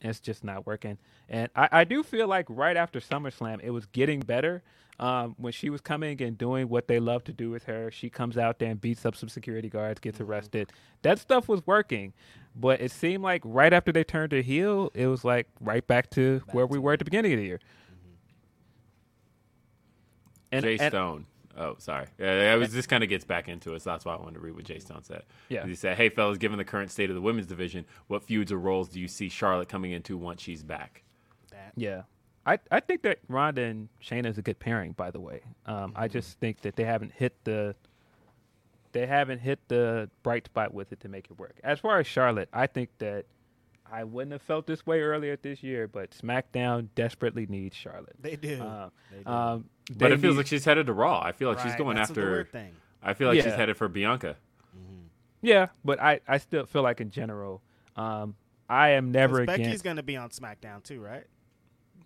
it's 0.00 0.20
just 0.20 0.44
not 0.44 0.64
working. 0.64 0.98
And 1.28 1.50
I, 1.56 1.68
I 1.72 1.84
do 1.84 2.04
feel 2.04 2.28
like 2.28 2.46
right 2.48 2.76
after 2.76 3.00
SummerSlam, 3.00 3.58
it 3.64 3.70
was 3.70 3.86
getting 3.86 4.20
better. 4.20 4.62
Um, 5.00 5.36
when 5.38 5.52
she 5.52 5.70
was 5.70 5.80
coming 5.80 6.20
and 6.22 6.36
doing 6.36 6.68
what 6.68 6.88
they 6.88 6.98
love 6.98 7.22
to 7.24 7.32
do 7.32 7.50
with 7.50 7.64
her, 7.64 7.88
she 7.90 8.10
comes 8.10 8.36
out 8.36 8.58
there 8.58 8.68
and 8.70 8.80
beats 8.80 9.06
up 9.06 9.14
some 9.14 9.28
security 9.28 9.68
guards, 9.68 10.00
gets 10.00 10.20
arrested. 10.20 10.72
That 11.02 11.20
stuff 11.20 11.46
was 11.48 11.64
working, 11.66 12.14
but 12.56 12.80
it 12.80 12.90
seemed 12.90 13.22
like 13.22 13.40
right 13.44 13.72
after 13.72 13.92
they 13.92 14.02
turned 14.02 14.32
her 14.32 14.40
heel, 14.40 14.90
it 14.94 15.06
was 15.06 15.24
like 15.24 15.46
right 15.60 15.86
back 15.86 16.10
to 16.10 16.42
where 16.50 16.66
we 16.66 16.80
were 16.80 16.94
at 16.94 16.98
the 16.98 17.04
beginning 17.04 17.32
of 17.32 17.38
the 17.38 17.44
year. 17.44 17.60
And, 20.50 20.64
Jay 20.64 20.78
and- 20.78 20.90
Stone. 20.90 21.26
Oh, 21.56 21.74
sorry. 21.78 22.06
Yeah, 22.18 22.54
it 22.54 22.56
was, 22.58 22.72
this 22.72 22.86
kind 22.86 23.02
of 23.02 23.08
gets 23.08 23.24
back 23.24 23.48
into 23.48 23.74
it, 23.74 23.82
so 23.82 23.90
that's 23.90 24.04
why 24.04 24.14
I 24.14 24.16
wanted 24.16 24.34
to 24.34 24.40
read 24.40 24.54
what 24.54 24.64
Jay 24.64 24.78
Stone 24.78 25.02
said. 25.02 25.24
Yeah. 25.48 25.66
He 25.66 25.74
said, 25.74 25.96
Hey, 25.96 26.08
fellas, 26.08 26.38
given 26.38 26.56
the 26.56 26.64
current 26.64 26.92
state 26.92 27.10
of 27.10 27.16
the 27.16 27.20
women's 27.20 27.48
division, 27.48 27.84
what 28.06 28.22
feuds 28.22 28.52
or 28.52 28.58
roles 28.58 28.88
do 28.88 29.00
you 29.00 29.08
see 29.08 29.28
Charlotte 29.28 29.68
coming 29.68 29.90
into 29.90 30.16
once 30.16 30.40
she's 30.40 30.62
back? 30.62 31.02
that. 31.50 31.72
Yeah. 31.76 32.02
I, 32.46 32.58
I 32.70 32.80
think 32.80 33.02
that 33.02 33.18
Ronda 33.28 33.62
and 33.62 33.88
Shayna 34.02 34.26
is 34.26 34.38
a 34.38 34.42
good 34.42 34.58
pairing, 34.58 34.92
by 34.92 35.10
the 35.10 35.20
way. 35.20 35.42
Um, 35.66 35.92
I 35.94 36.08
just 36.08 36.38
think 36.40 36.62
that 36.62 36.76
they 36.76 36.84
haven't 36.84 37.12
hit 37.12 37.34
the 37.44 37.74
they 38.92 39.06
haven't 39.06 39.40
hit 39.40 39.58
the 39.68 40.08
bright 40.22 40.46
spot 40.46 40.72
with 40.72 40.92
it 40.92 41.00
to 41.00 41.08
make 41.08 41.26
it 41.30 41.38
work. 41.38 41.56
As 41.62 41.78
far 41.78 41.98
as 42.00 42.06
Charlotte, 42.06 42.48
I 42.54 42.66
think 42.66 42.88
that 42.98 43.26
I 43.90 44.04
wouldn't 44.04 44.32
have 44.32 44.40
felt 44.42 44.66
this 44.66 44.86
way 44.86 45.00
earlier 45.02 45.36
this 45.36 45.62
year, 45.62 45.86
but 45.86 46.10
SmackDown 46.12 46.88
desperately 46.94 47.46
needs 47.46 47.76
Charlotte. 47.76 48.16
They 48.18 48.36
do. 48.36 48.62
Uh, 48.62 48.88
They 49.12 49.22
do. 49.22 49.30
um, 49.30 49.64
But 49.90 49.98
they 49.98 50.06
it 50.14 50.20
feels 50.20 50.32
need- 50.34 50.38
like 50.38 50.46
she's 50.46 50.64
headed 50.64 50.86
to 50.86 50.94
Raw. 50.94 51.20
I 51.22 51.32
feel 51.32 51.50
like 51.50 51.60
she's 51.60 51.74
going 51.76 51.96
that's 51.96 52.08
the 52.10 52.20
after. 52.20 52.30
weird 52.30 52.50
thing. 52.52 52.74
I 53.02 53.12
feel 53.14 53.28
like 53.28 53.42
she's 53.42 53.52
headed 53.54 53.76
for 53.76 53.88
Bianca. 53.88 54.36
yeah, 55.42 55.68
but 55.84 56.00
I, 56.00 56.20
I 56.26 56.38
still 56.38 56.66
feel 56.66 56.82
like 56.82 57.00
in 57.00 57.10
general, 57.10 57.62
um, 57.96 58.34
I 58.68 58.90
am 58.90 59.12
never 59.12 59.38
'Cause 59.38 59.46
Becky's 59.46 59.66
against. 59.66 59.84
going 59.84 59.96
to 59.96 60.02
be 60.02 60.16
on 60.16 60.30
SmackDown 60.30 60.82
too, 60.82 61.00
right? 61.00 61.24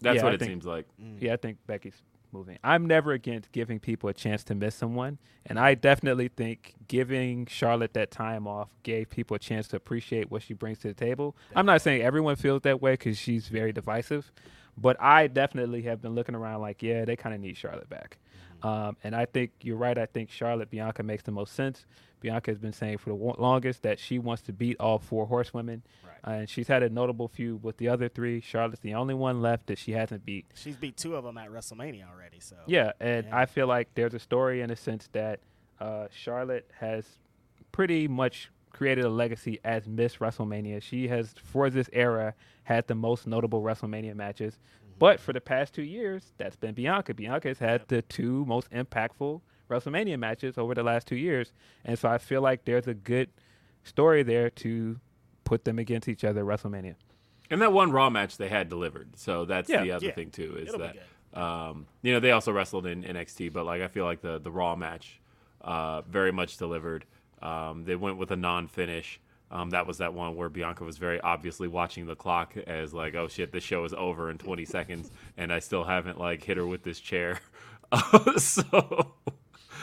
That's 0.03 0.16
Yeah, 0.16 0.22
what 0.24 0.32
I 0.32 0.34
it 0.34 0.38
think- 0.40 0.50
seems 0.50 0.66
like. 0.66 0.86
Yeah, 1.20 1.32
I 1.32 1.36
think 1.36 1.59
Becky's 1.66 2.03
moving. 2.32 2.59
I'm 2.64 2.86
never 2.86 3.12
against 3.12 3.53
giving 3.53 3.78
people 3.78 4.09
a 4.09 4.14
chance 4.14 4.42
to 4.44 4.55
miss 4.55 4.74
someone, 4.74 5.18
and 5.46 5.59
I 5.59 5.74
definitely 5.74 6.28
think 6.28 6.74
giving 6.88 7.46
Charlotte 7.46 7.92
that 7.94 8.11
time 8.11 8.46
off 8.46 8.68
gave 8.82 9.11
people 9.11 9.34
a 9.34 9.38
chance 9.38 9.68
to 9.68 9.76
appreciate 9.76 10.30
what 10.30 10.42
she 10.42 10.55
brings 10.55 10.78
to 10.80 10.88
the 10.88 10.94
table. 10.94 11.36
I'm 11.55 11.66
not 11.66 11.82
saying 11.82 12.03
everyone 12.03 12.36
feels 12.36 12.62
that 12.62 12.80
way 12.80 12.92
because 12.92 13.18
she's 13.18 13.48
very 13.48 13.72
divisive, 13.72 14.32
but 14.78 14.96
I 15.00 15.26
definitely 15.26 15.82
have 15.82 16.00
been 16.00 16.14
looking 16.14 16.34
around 16.34 16.62
like, 16.62 16.82
yeah, 16.82 17.05
they 17.05 17.16
kind 17.16 17.34
of 17.34 17.40
need 17.40 17.57
Charlotte 17.57 17.90
back. 17.90 18.16
Um, 18.62 18.96
and 19.05 19.14
I 19.14 19.26
think 19.26 19.50
you're 19.61 19.76
right. 19.76 19.98
I 19.98 20.07
think 20.07 20.30
Charlotte 20.30 20.70
Bianca 20.70 21.03
makes 21.03 21.24
the 21.24 21.32
most 21.32 21.53
sense. 21.55 21.84
Bianca 22.22 22.50
has 22.50 22.58
been 22.58 22.72
saying 22.72 22.98
for 22.98 23.10
the 23.10 23.16
longest 23.16 23.82
that 23.82 23.98
she 23.98 24.18
wants 24.18 24.42
to 24.44 24.52
beat 24.52 24.76
all 24.80 24.98
four 24.98 25.26
horsewomen, 25.26 25.82
Right. 26.04 26.38
and 26.40 26.48
she's 26.48 26.68
had 26.68 26.82
a 26.82 26.88
notable 26.88 27.28
feud 27.28 27.62
with 27.62 27.76
the 27.76 27.88
other 27.88 28.08
three. 28.08 28.40
Charlotte's 28.40 28.80
the 28.80 28.94
only 28.94 29.14
one 29.14 29.42
left 29.42 29.66
that 29.66 29.78
she 29.78 29.92
hasn't 29.92 30.24
beat. 30.24 30.46
She's 30.54 30.76
beat 30.76 30.96
two 30.96 31.16
of 31.16 31.24
them 31.24 31.36
at 31.36 31.50
WrestleMania 31.50 32.08
already. 32.08 32.40
So 32.40 32.56
Yeah, 32.66 32.92
and 33.00 33.26
Yeah. 33.26 33.36
I 33.36 33.46
feel 33.46 33.66
like 33.66 33.88
there's 33.94 34.14
a 34.14 34.18
story 34.18 34.60
in 34.62 34.70
a 34.70 34.76
sense 34.76 35.08
that 35.12 35.40
uh, 35.80 36.06
Charlotte 36.10 36.70
has 36.78 37.18
pretty 37.72 38.06
much 38.06 38.50
created 38.70 39.04
a 39.04 39.08
legacy 39.10 39.58
as 39.64 39.86
Miss 39.88 40.16
WrestleMania. 40.16 40.80
She 40.80 41.08
has, 41.08 41.34
for 41.42 41.68
this 41.70 41.90
era, 41.92 42.34
had 42.64 42.86
the 42.86 42.94
most 42.94 43.26
notable 43.26 43.62
WrestleMania 43.62 44.14
matches. 44.14 44.58
But 44.99 45.18
for 45.20 45.32
the 45.32 45.40
past 45.40 45.74
two 45.74 45.82
years, 45.82 46.32
that's 46.38 46.54
been 46.57 46.74
Bianca. 46.74 47.12
Bianca 47.14 47.49
has 47.49 47.58
had 47.58 47.88
the 47.88 48.03
two 48.03 48.44
most 48.46 48.70
impactful 48.70 49.40
WrestleMania 49.71 50.18
matches 50.18 50.59
over 50.59 50.75
the 50.75 50.83
last 50.83 51.07
two 51.07 51.17
years. 51.17 51.53
And 51.84 51.99
so 51.99 52.09
I 52.09 52.18
feel 52.18 52.41
like 52.43 52.64
there's 52.64 52.87
a 52.87 52.95
good 52.95 53.30
story 53.84 54.22
there 54.22 54.51
to 54.51 54.99
put 55.45 55.64
them 55.64 55.79
against 55.79 56.09
each 56.09 56.25
other 56.25 56.41
at 56.41 56.47
WrestleMania. 56.61 56.95
And 57.51 57.61
that 57.63 57.72
one 57.72 57.91
Raw 57.93 58.09
match 58.11 58.37
they 58.39 58.49
had 58.49 58.68
delivered. 58.68 59.11
So 59.18 59.45
that's 59.45 59.68
Yeah. 59.68 59.83
the 59.83 59.93
other 59.93 60.07
Yeah. 60.07 60.13
thing 60.14 60.30
too 60.30 60.57
is 60.57 60.68
It'll 60.68 60.80
that 60.80 60.97
um, 61.39 61.87
you 62.03 62.13
know 62.13 62.21
they 62.21 62.30
also 62.30 62.53
wrestled 62.53 62.87
in 62.87 63.03
NXT, 63.05 63.53
but 63.53 63.64
like 63.64 63.80
I 63.83 63.89
feel 63.89 64.05
like 64.05 64.21
the 64.21 64.39
the 64.39 64.51
Raw 64.51 64.76
match 64.76 65.21
uh, 65.63 66.03
very 66.03 66.33
much 66.33 66.57
delivered. 66.59 67.05
Um, 67.41 67.84
they 67.84 67.97
went 67.97 68.18
with 68.18 68.30
a 68.30 68.37
non-finish. 68.37 69.18
Um, 69.51 69.71
that 69.71 69.87
was 69.87 69.99
that 69.99 70.14
one 70.14 70.34
where 70.37 70.49
Bianca 70.49 70.84
was 70.84 70.97
very 70.99 71.21
obviously 71.21 71.68
watching 71.68 72.07
the 72.07 72.14
clock 72.17 72.57
as 72.57 72.95
like, 72.95 73.14
oh 73.14 73.29
shit, 73.29 73.53
this 73.53 73.63
show 73.64 73.84
is 73.84 73.93
over 73.93 74.30
in 74.30 74.39
20 74.39 74.64
seconds, 74.64 75.11
and 75.37 75.53
I 75.53 75.59
still 75.59 75.84
haven't 75.84 76.18
like 76.18 76.43
hit 76.45 76.57
her 76.57 76.67
with 76.67 76.83
this 76.84 77.01
chair. 77.01 77.39
so 78.37 79.13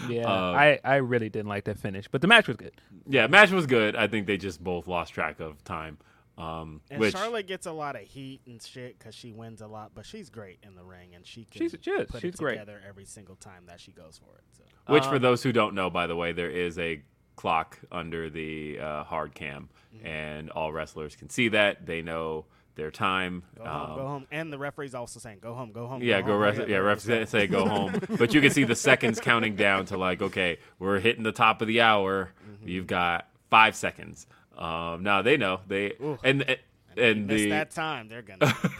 Yeah, 0.07 0.27
Uh, 0.27 0.51
I, 0.53 0.79
I 0.83 0.95
really 0.97 1.29
didn't 1.29 1.49
like 1.49 1.65
that 1.65 1.77
finish, 1.79 2.07
but 2.07 2.21
the 2.21 2.27
match 2.27 2.47
was 2.47 2.57
good. 2.57 2.73
yeah, 3.07 3.27
match 3.27 3.51
was 3.51 3.65
good. 3.65 3.95
I 3.95 4.07
think 4.07 4.27
they 4.27 4.37
just 4.37 4.63
both 4.63 4.87
lost 4.87 5.13
track 5.13 5.39
of 5.39 5.63
time. 5.63 5.97
Um, 6.37 6.79
And 6.89 7.01
which 7.01 7.13
Charlotte 7.13 7.47
gets 7.47 7.65
a 7.65 7.71
lot 7.73 7.95
of 7.97 8.03
heat 8.03 8.39
and 8.47 8.61
shit 8.61 8.97
because 8.97 9.13
she 9.13 9.33
wins 9.33 9.59
a 9.61 9.67
lot, 9.67 9.91
but 9.93 10.05
she's 10.05 10.29
great 10.29 10.59
in 10.63 10.75
the 10.75 10.83
ring 10.85 11.13
and 11.15 11.25
she 11.27 11.43
can 11.43 11.59
She's- 11.59 11.75
she 11.81 11.91
is. 11.91 12.07
put 12.09 12.21
She's 12.21 12.35
it 12.35 12.37
great. 12.37 12.53
together 12.53 12.81
every 12.87 13.03
single 13.03 13.35
time 13.35 13.65
that 13.65 13.81
she 13.81 13.91
goes 13.91 14.17
for 14.23 14.37
it. 14.37 14.43
So. 14.57 14.63
Which, 14.93 15.03
for 15.05 15.15
Um, 15.17 15.21
those 15.21 15.43
who 15.43 15.51
don't 15.51 15.75
know, 15.75 15.89
by 15.89 16.07
the 16.07 16.15
way, 16.15 16.31
there 16.31 16.49
is 16.49 16.79
a 16.79 17.01
clock 17.35 17.77
under 17.91 18.29
the 18.29 18.79
uh, 18.79 19.03
hard 19.03 19.33
cam, 19.35 19.67
Mm-hmm. 19.93 20.05
and 20.05 20.49
all 20.51 20.71
wrestlers 20.71 21.15
can 21.17 21.29
see 21.29 21.49
that. 21.49 21.85
They 21.85 22.01
know 22.01 22.45
their 22.79 22.91
time. 22.91 23.43
Go 23.57 23.63
home, 23.65 23.91
Um, 23.91 23.97
go 23.97 24.07
home. 24.07 24.27
And 24.31 24.53
the 24.53 24.57
referee's 24.57 24.95
also 24.95 25.19
saying, 25.19 25.39
"Go 25.41 25.53
home, 25.53 25.71
go 25.71 25.85
home." 25.85 26.01
Yeah, 26.01 26.21
go 26.21 26.31
home. 26.33 26.41
rest. 26.41 26.59
Yeah, 26.67 26.77
refs 26.77 27.01
say, 27.01 27.25
say 27.25 27.47
go 27.47 27.65
home. 27.69 27.99
But 28.17 28.33
you 28.33 28.41
can 28.41 28.51
see 28.51 28.63
the 28.63 28.75
seconds 28.75 29.19
counting 29.19 29.55
down 29.55 29.85
to 29.87 29.97
like, 29.97 30.21
okay, 30.21 30.57
we're 30.79 30.99
hitting 30.99 31.23
the 31.23 31.31
top 31.31 31.61
of 31.61 31.67
the 31.67 31.81
hour. 31.81 32.31
Mm-hmm. 32.49 32.67
You've 32.67 32.87
got 32.87 33.27
five 33.49 33.75
seconds. 33.75 34.25
Um, 34.57 35.03
now 35.03 35.21
they 35.21 35.37
know 35.37 35.59
they 35.67 35.93
and 36.23 36.41
and, 36.43 36.57
and 36.97 37.27
Miss 37.27 37.41
the 37.43 37.49
that 37.49 37.71
time, 37.71 38.09
they're 38.09 38.21
gonna. 38.21 38.53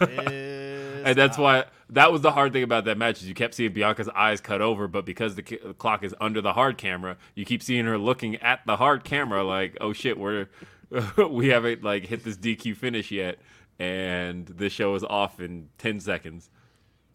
and 1.04 1.16
that's 1.16 1.38
why 1.38 1.64
that 1.90 2.12
was 2.12 2.20
the 2.22 2.32
hard 2.32 2.52
thing 2.52 2.62
about 2.62 2.84
that 2.84 2.98
match 2.98 3.22
is 3.22 3.28
you 3.28 3.34
kept 3.34 3.54
seeing 3.54 3.72
Bianca's 3.72 4.08
eyes 4.10 4.40
cut 4.40 4.60
over, 4.60 4.88
but 4.88 5.04
because 5.04 5.36
the, 5.36 5.42
the 5.42 5.74
clock 5.74 6.04
is 6.04 6.14
under 6.20 6.40
the 6.40 6.52
hard 6.52 6.76
camera, 6.78 7.16
you 7.34 7.44
keep 7.44 7.62
seeing 7.62 7.84
her 7.86 7.96
looking 7.98 8.36
at 8.36 8.60
the 8.66 8.76
hard 8.76 9.04
camera 9.04 9.42
like, 9.42 9.76
oh 9.80 9.92
shit, 9.92 10.18
we're 10.18 10.48
we 11.30 11.48
haven't 11.48 11.82
like 11.82 12.06
hit 12.06 12.24
this 12.24 12.36
DQ 12.36 12.76
finish 12.76 13.10
yet, 13.10 13.38
and 13.80 14.46
this 14.46 14.72
show 14.72 14.94
is 14.94 15.02
off 15.04 15.40
in 15.40 15.68
ten 15.78 15.98
seconds. 16.00 16.50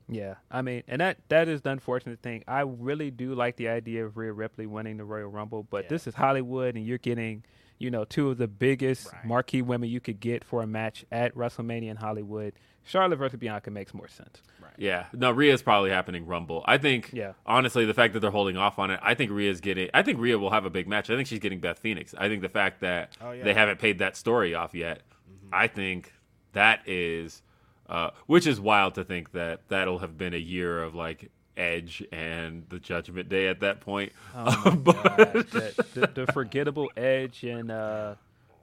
Yeah, 0.07 0.35
I 0.51 0.61
mean, 0.61 0.83
and 0.87 1.01
that 1.01 1.17
that 1.29 1.47
is 1.47 1.61
the 1.61 1.69
unfortunate 1.71 2.21
thing. 2.21 2.43
I 2.47 2.61
really 2.61 3.09
do 3.11 3.33
like 3.33 3.55
the 3.55 3.69
idea 3.69 4.05
of 4.05 4.17
Rhea 4.17 4.33
Ripley 4.33 4.65
winning 4.65 4.97
the 4.97 5.05
Royal 5.05 5.29
Rumble, 5.29 5.63
but 5.63 5.89
this 5.89 6.05
is 6.07 6.13
Hollywood, 6.15 6.75
and 6.75 6.85
you're 6.85 6.97
getting, 6.99 7.43
you 7.79 7.89
know, 7.89 8.05
two 8.05 8.29
of 8.29 8.37
the 8.37 8.47
biggest 8.47 9.07
marquee 9.23 9.61
women 9.63 9.89
you 9.89 9.99
could 9.99 10.19
get 10.19 10.43
for 10.43 10.61
a 10.61 10.67
match 10.67 11.05
at 11.11 11.33
WrestleMania 11.35 11.89
in 11.89 11.97
Hollywood. 11.97 12.53
Charlotte 12.87 13.15
versus 13.17 13.39
Bianca 13.39 13.71
makes 13.71 13.95
more 13.95 14.07
sense. 14.07 14.43
Yeah, 14.77 15.05
no, 15.11 15.31
Rhea's 15.31 15.63
probably 15.63 15.89
happening 15.89 16.27
Rumble. 16.27 16.63
I 16.67 16.77
think, 16.77 17.09
Yeah. 17.13 17.31
honestly, 17.45 17.85
the 17.85 17.93
fact 17.95 18.13
that 18.13 18.19
they're 18.19 18.29
holding 18.29 18.57
off 18.57 18.77
on 18.77 18.91
it, 18.91 18.99
I 19.01 19.15
think 19.15 19.31
Rhea's 19.31 19.59
getting. 19.61 19.89
I 19.93 20.03
think 20.03 20.19
Rhea 20.19 20.37
will 20.37 20.51
have 20.51 20.65
a 20.65 20.69
big 20.69 20.87
match. 20.87 21.09
I 21.09 21.15
think 21.15 21.27
she's 21.27 21.39
getting 21.39 21.59
Beth 21.61 21.79
Phoenix. 21.79 22.13
I 22.15 22.27
think 22.27 22.41
the 22.43 22.49
fact 22.49 22.81
that 22.81 23.17
Oh, 23.21 23.31
yeah. 23.31 23.43
they 23.43 23.53
haven't 23.55 23.79
paid 23.79 23.99
that 23.99 24.15
story 24.15 24.53
off 24.53 24.75
yet, 24.75 25.01
mm-hmm. 25.27 25.47
I 25.55 25.65
think 25.67 26.11
that 26.55 26.81
is, 26.87 27.41
uh, 27.87 28.09
which 28.25 28.45
is 28.47 28.59
wild 28.59 28.95
to 28.95 29.05
think 29.05 29.31
that 29.31 29.61
that'll 29.69 29.99
have 29.99 30.17
been 30.17 30.33
a 30.33 30.37
year 30.37 30.81
of 30.83 30.95
like 30.95 31.31
Edge 31.55 32.03
and 32.11 32.65
the 32.67 32.79
Judgment 32.79 33.29
Day 33.29 33.47
at 33.47 33.61
that 33.61 33.79
point. 33.79 34.11
Oh 34.35 34.61
my 34.65 34.71
But- 34.75 35.03
gosh, 35.03 35.45
that- 35.51 35.85
the, 35.93 36.25
the 36.25 36.31
forgettable 36.33 36.89
Edge 36.97 37.43
and 37.43 37.71
uh 37.71 38.15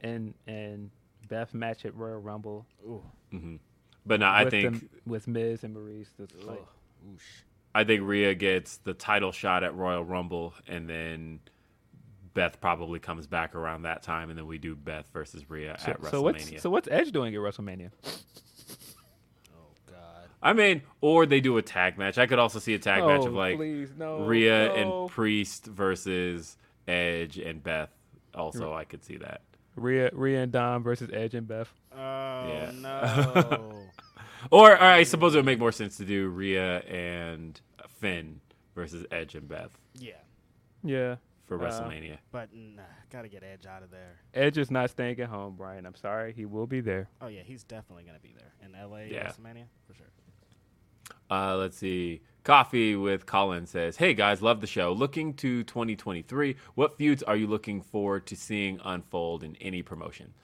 and 0.02 0.34
and 0.46 0.90
Beth 1.28 1.54
match 1.54 1.86
at 1.86 1.94
Royal 1.96 2.18
Rumble. 2.20 2.66
but 4.04 4.20
no, 4.20 4.26
I 4.28 4.50
think 4.50 4.64
them- 4.80 4.90
with 5.06 5.26
Miz 5.28 5.64
and 5.64 5.74
Maryse. 5.76 6.08
That's 6.18 6.34
like, 6.44 6.60
I 7.74 7.84
think 7.84 8.02
Rhea 8.04 8.34
gets 8.34 8.76
the 8.78 8.92
title 8.94 9.32
shot 9.32 9.64
at 9.64 9.74
Royal 9.74 10.04
Rumble, 10.04 10.52
and 10.66 10.88
then 10.90 11.40
Beth 12.34 12.60
probably 12.60 12.98
comes 12.98 13.26
back 13.26 13.54
around 13.54 13.82
that 13.82 14.02
time, 14.02 14.30
and 14.30 14.38
then 14.38 14.46
we 14.46 14.58
do 14.58 14.74
Beth 14.74 15.06
versus 15.12 15.48
Rhea 15.50 15.76
so, 15.78 15.90
at 15.90 16.00
WrestleMania. 16.00 16.10
so 16.10 16.20
what's 16.22 16.62
so 16.62 16.70
what's 16.70 16.88
Edge 16.90 17.12
doing 17.12 17.34
at 17.34 17.40
WrestleMania? 17.40 17.90
Oh 19.54 19.58
God. 19.90 20.28
I 20.42 20.52
mean, 20.52 20.82
or 21.00 21.26
they 21.26 21.40
do 21.40 21.56
a 21.58 21.62
tag 21.62 21.98
match. 21.98 22.18
I 22.18 22.26
could 22.26 22.38
also 22.38 22.58
see 22.58 22.74
a 22.74 22.78
tag 22.78 23.04
match 23.04 23.24
of 23.26 23.34
Oh, 23.34 23.38
like 23.38 23.56
please, 23.56 23.90
no, 23.96 24.24
Rhea 24.24 24.66
no. 24.68 24.74
and 25.04 25.10
Priest 25.10 25.66
versus 25.66 26.56
Edge 26.88 27.38
and 27.38 27.62
Beth. 27.62 27.90
Also, 28.34 28.72
I 28.72 28.84
could 28.84 29.04
see 29.04 29.18
that. 29.18 29.42
Rhea 29.76 30.10
Rhea 30.12 30.42
and 30.42 30.52
Dom 30.52 30.82
versus 30.82 31.10
Edge 31.12 31.34
and 31.34 31.46
Beth. 31.46 31.72
Oh 31.94 31.96
Yeah. 31.98 32.70
no! 32.74 33.82
Or, 34.50 34.72
or 34.72 34.80
I 34.82 35.02
suppose 35.02 35.34
it 35.34 35.38
would 35.38 35.46
make 35.46 35.58
more 35.58 35.72
sense 35.72 35.96
to 35.98 36.04
do 36.04 36.28
Rhea 36.28 36.80
and 36.80 37.60
Finn 38.00 38.40
versus 38.74 39.04
Edge 39.10 39.34
and 39.34 39.46
Beth 39.48 39.78
yeah, 39.94 40.14
Yeah. 40.82 41.16
For 41.58 41.64
Uh, 41.66 41.70
WrestleMania. 41.70 42.18
but 42.30 42.48
nah, 42.54 42.82
gotta 43.10 43.28
get 43.28 43.42
Edge 43.42 43.66
out 43.66 43.82
of 43.82 43.90
there. 43.90 44.20
Edge 44.34 44.58
is 44.58 44.70
not 44.70 44.90
staying 44.90 45.20
at 45.20 45.28
home, 45.28 45.54
Brian. 45.56 45.84
I'm 45.86 45.94
sorry. 45.94 46.32
He 46.32 46.44
will 46.46 46.66
be 46.66 46.80
there. 46.80 47.08
Oh 47.20 47.26
yeah, 47.28 47.42
he's 47.42 47.64
definitely 47.64 48.04
gonna 48.04 48.18
be 48.20 48.34
there 48.38 48.52
in 48.64 48.74
L.A. 48.74 49.06
Yeah. 49.08 49.28
WrestleMania 49.28 49.64
for 49.86 49.94
sure. 49.94 50.06
Uh, 51.30 51.56
let's 51.56 51.76
see. 51.78 52.20
Coffee 52.44 52.94
with 52.96 53.24
Colin 53.26 53.66
says, 53.66 53.96
"Hey 53.96 54.12
guys, 54.14 54.42
love 54.42 54.60
the 54.60 54.66
show. 54.66 54.92
Looking 54.92 55.32
to 55.34 55.62
2023. 55.64 56.56
What 56.74 56.96
feuds 56.98 57.22
are 57.22 57.36
you 57.36 57.46
looking 57.46 57.80
forward 57.80 58.26
to 58.26 58.36
seeing 58.36 58.80
unfold 58.84 59.42
in 59.42 59.56
any 59.56 59.82
promotion?" 59.82 60.34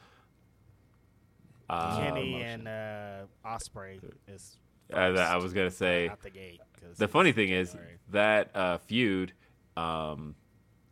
Uh, 1.68 1.98
Kenny 2.00 2.42
and 2.42 2.66
uh, 2.66 3.20
Ospreay 3.44 4.00
is 4.26 4.56
uh, 4.92 4.96
I 4.96 5.36
was 5.36 5.52
gonna 5.52 5.70
say. 5.70 6.08
out 6.08 6.22
the 6.22 6.30
gate. 6.30 6.60
'cause 6.80 6.96
The 6.96 7.08
funny 7.08 7.32
thing 7.32 7.50
is 7.50 7.76
that 8.10 8.50
uh, 8.54 8.78
feud. 8.78 9.32
Um, 9.76 10.34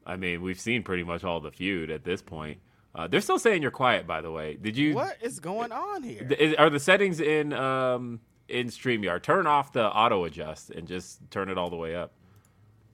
I 0.07 0.17
mean, 0.17 0.41
we've 0.43 0.61
seen 0.61 0.83
pretty 0.83 1.03
much 1.05 1.25
all 1.25 1.41
the 1.41 1.51
feud 1.51 1.91
at 1.91 2.05
this 2.05 2.23
point. 2.23 2.59
Uh, 2.95 3.07
they're 3.09 3.21
still 3.21 3.39
saying 3.39 3.61
you're 3.61 3.71
quiet. 3.71 4.07
By 4.07 4.21
the 4.23 4.31
way, 4.31 4.55
did 4.61 4.77
you? 4.77 4.95
what 4.95 5.17
is 5.21 5.39
going 5.41 5.73
on 5.73 6.03
here? 6.03 6.55
are 6.59 6.71
the 6.71 6.81
settings 6.81 7.21
in 7.21 7.53
um, 7.53 8.21
in 8.49 8.69
Streamyard? 8.69 9.23
Turn 9.23 9.47
off 9.47 9.73
the 9.73 9.85
auto 9.85 10.25
adjust 10.25 10.71
and 10.71 10.87
just 10.89 11.21
turn 11.31 11.51
it 11.51 11.59
all 11.59 11.69
the 11.69 11.77
way 11.77 11.95
up, 11.95 12.13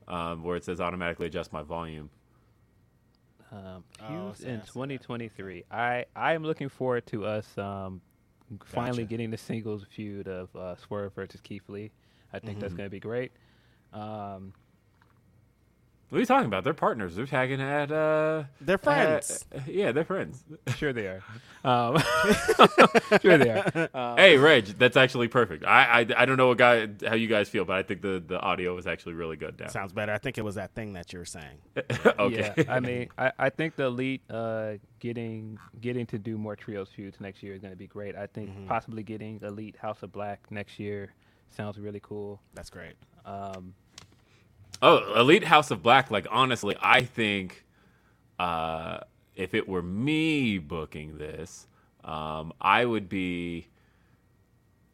um, 0.08 0.42
where 0.42 0.56
it 0.56 0.64
says 0.64 0.80
automatically 0.80 1.26
adjust 1.28 1.52
my 1.52 1.62
volume. 1.62 2.10
Um, 3.52 3.84
Oh, 4.00 4.32
feuds 4.32 4.40
see, 4.40 4.46
I 4.48 4.50
in 4.54 4.60
see 4.60 4.64
that. 4.66 4.72
2023. 4.72 5.64
I 5.70 6.04
I 6.16 6.32
am 6.32 6.42
looking 6.42 6.68
forward 6.68 7.06
to 7.08 7.24
us 7.26 7.46
um, 7.58 8.00
finally 8.64 9.04
Gotcha. 9.04 9.10
getting 9.10 9.30
the 9.30 9.36
singles 9.38 9.84
feud 9.94 10.26
of 10.26 10.54
uh, 10.56 10.74
Swerve 10.76 11.14
versus 11.14 11.40
Keith 11.42 11.68
Lee. 11.68 11.90
I 12.32 12.38
think 12.38 12.52
Mm-hmm. 12.52 12.60
that's 12.60 12.74
going 12.74 12.86
to 12.86 12.90
be 12.90 12.98
great. 13.00 13.32
Um, 13.92 14.54
What 16.12 16.18
are 16.18 16.20
you 16.20 16.26
talking 16.26 16.46
about? 16.46 16.62
They're 16.62 16.74
partners. 16.74 17.16
They're 17.16 17.24
tagging 17.24 17.62
at. 17.62 17.90
Uh, 17.90 18.44
They're 18.60 18.76
friends. 18.76 19.46
at- 19.50 19.66
yeah, 19.66 19.92
they're 19.92 20.04
friends. 20.04 20.44
sure 20.76 20.92
they 20.92 21.06
are. 21.06 21.22
Um, 21.64 21.96
sure 23.22 23.38
they 23.38 23.48
are. 23.48 23.88
Um, 23.94 24.16
hey, 24.18 24.36
Reg, 24.36 24.66
that's 24.66 24.98
actually 24.98 25.28
perfect. 25.28 25.64
I, 25.64 26.00
I 26.00 26.06
I 26.18 26.26
don't 26.26 26.36
know 26.36 26.48
what 26.48 26.58
guy 26.58 26.86
how 27.06 27.14
you 27.14 27.28
guys 27.28 27.48
feel, 27.48 27.64
but 27.64 27.76
I 27.76 27.82
think 27.82 28.02
the, 28.02 28.22
the 28.26 28.38
audio 28.38 28.76
is 28.76 28.86
actually 28.86 29.14
really 29.14 29.36
good 29.36 29.58
now. 29.58 29.68
Sounds 29.68 29.94
better. 29.94 30.12
I 30.12 30.18
think 30.18 30.36
it 30.36 30.42
was 30.44 30.56
that 30.56 30.74
thing 30.74 30.92
that 30.92 31.14
you 31.14 31.18
were 31.18 31.24
saying. 31.24 31.56
okay. 32.18 32.52
Yeah, 32.58 32.64
I 32.68 32.80
mean, 32.80 33.08
I, 33.16 33.32
I 33.38 33.48
think 33.48 33.76
the 33.76 33.84
elite 33.84 34.20
uh, 34.28 34.72
getting 35.00 35.58
getting 35.80 36.04
to 36.08 36.18
do 36.18 36.36
more 36.36 36.56
trios 36.56 36.90
feuds 36.94 37.20
next 37.22 37.42
year 37.42 37.54
is 37.54 37.62
going 37.62 37.72
to 37.72 37.78
be 37.78 37.86
great. 37.86 38.16
I 38.16 38.26
think 38.26 38.50
Mm-hmm. 38.50 38.66
possibly 38.66 39.02
getting 39.02 39.40
elite 39.42 39.76
House 39.80 40.02
of 40.02 40.12
Black 40.12 40.40
next 40.50 40.78
year 40.78 41.14
sounds 41.48 41.78
really 41.78 42.00
cool. 42.02 42.38
That's 42.52 42.68
great. 42.68 42.96
Um, 43.24 43.72
Oh, 44.80 45.18
Elite 45.20 45.44
House 45.44 45.70
of 45.70 45.82
Black. 45.82 46.10
Like 46.10 46.26
honestly, 46.30 46.76
I 46.80 47.02
think 47.02 47.64
uh, 48.38 48.98
if 49.36 49.54
it 49.54 49.68
were 49.68 49.82
me 49.82 50.58
booking 50.58 51.18
this, 51.18 51.66
um, 52.04 52.52
I 52.60 52.84
would 52.84 53.08
be 53.08 53.68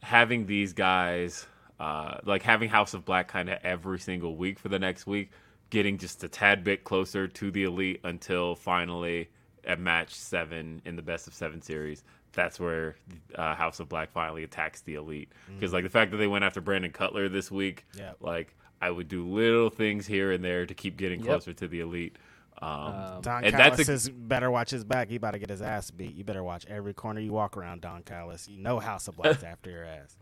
having 0.03 0.47
these 0.47 0.73
guys, 0.73 1.47
uh, 1.81 2.19
like 2.25 2.43
having 2.43 2.69
House 2.69 2.95
of 2.95 3.05
Black 3.05 3.29
kind 3.29 3.49
of 3.49 3.59
every 3.63 3.99
single 3.99 4.37
week 4.37 4.59
for 4.59 4.69
the 4.69 4.79
next 4.79 5.07
week, 5.07 5.31
getting 5.71 5.99
just 5.99 6.23
a 6.25 6.29
tad 6.29 6.65
bit 6.65 6.85
closer 6.85 7.27
to 7.29 7.51
the 7.51 7.65
Elite 7.65 8.01
until 8.05 8.55
finally 8.55 9.29
at 9.65 9.81
match 9.81 10.15
seven 10.15 10.81
in 10.85 10.97
the 10.97 11.03
best 11.03 11.27
of 11.27 11.35
seven 11.35 11.61
series. 11.63 12.05
That's 12.33 12.61
where 12.61 12.97
uh, 13.35 13.55
House 13.55 13.81
of 13.81 13.89
Black 13.89 14.11
finally 14.13 14.45
attacks 14.45 14.83
the 14.83 14.95
Elite. 14.95 15.33
Because 15.55 15.73
like 15.73 15.85
the 15.85 15.91
fact 15.91 16.11
that 16.11 16.19
they 16.19 16.27
went 16.27 16.45
after 16.45 16.61
Brandon 16.61 16.91
Cutler 16.93 17.29
this 17.29 17.51
week, 17.51 17.87
Yep. 17.97 18.17
like 18.21 18.55
I 18.81 18.91
would 18.91 19.09
do 19.09 19.27
little 19.27 19.71
things 19.71 20.07
here 20.07 20.31
and 20.33 20.45
there 20.45 20.67
to 20.67 20.75
keep 20.75 20.97
getting 20.97 21.21
Yep. 21.21 21.27
closer 21.29 21.53
to 21.53 21.69
the 21.69 21.81
Elite. 21.81 22.17
Um, 22.61 23.21
Don 23.23 23.45
and 23.45 23.55
Callis 23.55 23.77
that's 23.77 23.81
a, 23.81 23.85
says 23.85 24.09
better 24.09 24.51
watch 24.51 24.71
his 24.71 24.83
back. 24.85 25.09
He 25.09 25.17
about 25.17 25.31
to 25.33 25.39
get 25.39 25.49
his 25.49 25.63
ass 25.63 25.93
beat. 25.93 26.15
You 26.15 26.25
better 26.25 26.43
watch 26.43 26.67
every 26.67 26.93
corner 26.93 27.21
you 27.21 27.33
walk 27.33 27.57
around, 27.57 27.83
Don 27.83 28.03
Callis. 28.03 28.49
You 28.49 28.59
know 28.59 28.81
House 28.81 29.07
of 29.07 29.17
Black's 29.17 29.43
after 29.45 29.71
your 29.71 29.85
ass. 29.85 30.17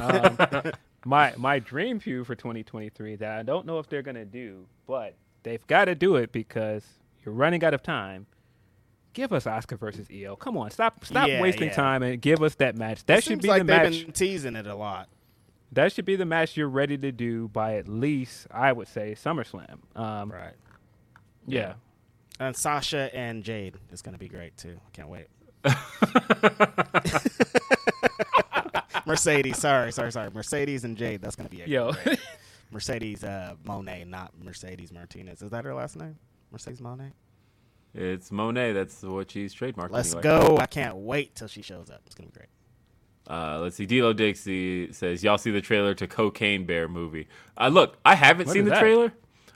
um, 0.00 0.72
my 1.04 1.34
my 1.36 1.58
dream 1.58 1.98
feud 1.98 2.26
for 2.26 2.36
2023 2.36 3.16
that 3.16 3.32
I 3.38 3.42
don't 3.42 3.66
know 3.66 3.80
if 3.80 3.88
they're 3.88 4.02
gonna 4.02 4.24
do, 4.24 4.66
but 4.86 5.16
they've 5.42 5.66
got 5.66 5.86
to 5.86 5.96
do 5.96 6.14
it 6.16 6.30
because 6.30 6.84
you're 7.24 7.34
running 7.34 7.64
out 7.64 7.74
of 7.74 7.82
time. 7.82 8.26
Give 9.12 9.32
us 9.32 9.46
Oscar 9.46 9.76
versus 9.76 10.08
EO. 10.10 10.36
Come 10.36 10.56
on, 10.56 10.70
stop 10.70 11.04
stop 11.04 11.28
Yeah, 11.28 11.42
wasting 11.42 11.68
yeah. 11.68 11.74
time 11.74 12.02
and 12.04 12.22
give 12.22 12.42
us 12.42 12.54
that 12.56 12.76
match. 12.76 13.04
That 13.06 13.18
It 13.18 13.24
should 13.24 13.28
seems 13.30 13.42
be 13.42 13.48
like 13.48 13.62
the 13.62 13.72
they've 13.72 13.82
match. 13.82 14.04
been 14.04 14.12
teasing 14.12 14.54
it 14.56 14.66
a 14.68 14.74
lot. 14.76 15.08
That 15.72 15.92
should 15.92 16.04
be 16.04 16.16
the 16.16 16.26
match 16.26 16.56
you're 16.56 16.68
ready 16.68 16.98
to 16.98 17.12
do 17.12 17.48
by 17.48 17.76
at 17.76 17.88
least 17.88 18.46
I 18.50 18.72
would 18.72 18.88
say 18.88 19.14
SummerSlam. 19.14 19.78
Um, 19.96 20.30
Right. 20.30 20.54
Yeah. 21.46 21.74
And 22.38 22.56
Sasha 22.56 23.14
and 23.14 23.42
Jade 23.42 23.76
is 23.90 24.02
going 24.02 24.12
to 24.14 24.18
be 24.18 24.28
great 24.28 24.56
too. 24.56 24.78
I 24.86 24.90
can't 24.92 25.08
wait. 25.08 25.26
Mercedes, 29.06 29.58
sorry, 29.58 29.92
sorry, 29.92 30.12
sorry. 30.12 30.30
Mercedes 30.30 30.84
and 30.84 30.96
Jade. 30.96 31.20
That's 31.22 31.36
going 31.36 31.48
to 31.48 31.54
be 31.54 31.62
a 31.62 31.66
Yo. 31.66 31.92
great. 31.92 32.18
Mercedes 32.70 33.24
uh, 33.24 33.54
Monet, 33.64 34.04
not 34.04 34.32
Mercedes 34.42 34.92
Martinez. 34.92 35.42
Is 35.42 35.50
that 35.50 35.64
her 35.64 35.74
last 35.74 35.96
name? 35.96 36.16
Mercedes 36.50 36.80
Moné. 36.80 37.12
it's 37.94 38.30
Monet. 38.30 38.72
That's 38.72 39.02
what 39.02 39.30
she's 39.30 39.54
trademarked. 39.54 39.90
Let's 39.90 40.14
anyway. 40.14 40.22
go. 40.22 40.58
I 40.58 40.66
can't 40.66 40.96
wait 40.96 41.34
till 41.34 41.48
she 41.48 41.62
shows 41.62 41.90
up. 41.90 42.02
It's 42.06 42.14
going 42.14 42.28
to 42.28 42.32
be 42.32 42.38
great. 42.38 42.48
Uh, 43.28 43.58
let's 43.60 43.76
see. 43.76 43.86
D'Lo 43.86 44.12
Dixie 44.12 44.92
says, 44.92 45.22
"Y'all 45.22 45.38
see 45.38 45.50
the 45.50 45.60
trailer 45.60 45.94
to 45.94 46.06
Cocaine 46.06 46.64
Bear 46.66 46.88
movie? 46.88 47.28
Uh, 47.56 47.68
look, 47.68 47.96
I 48.04 48.14
haven't 48.14 48.46
What 48.48 48.52
seen 48.54 48.64
the 48.64 48.70
that? 48.70 48.80
trailer. 48.80 49.12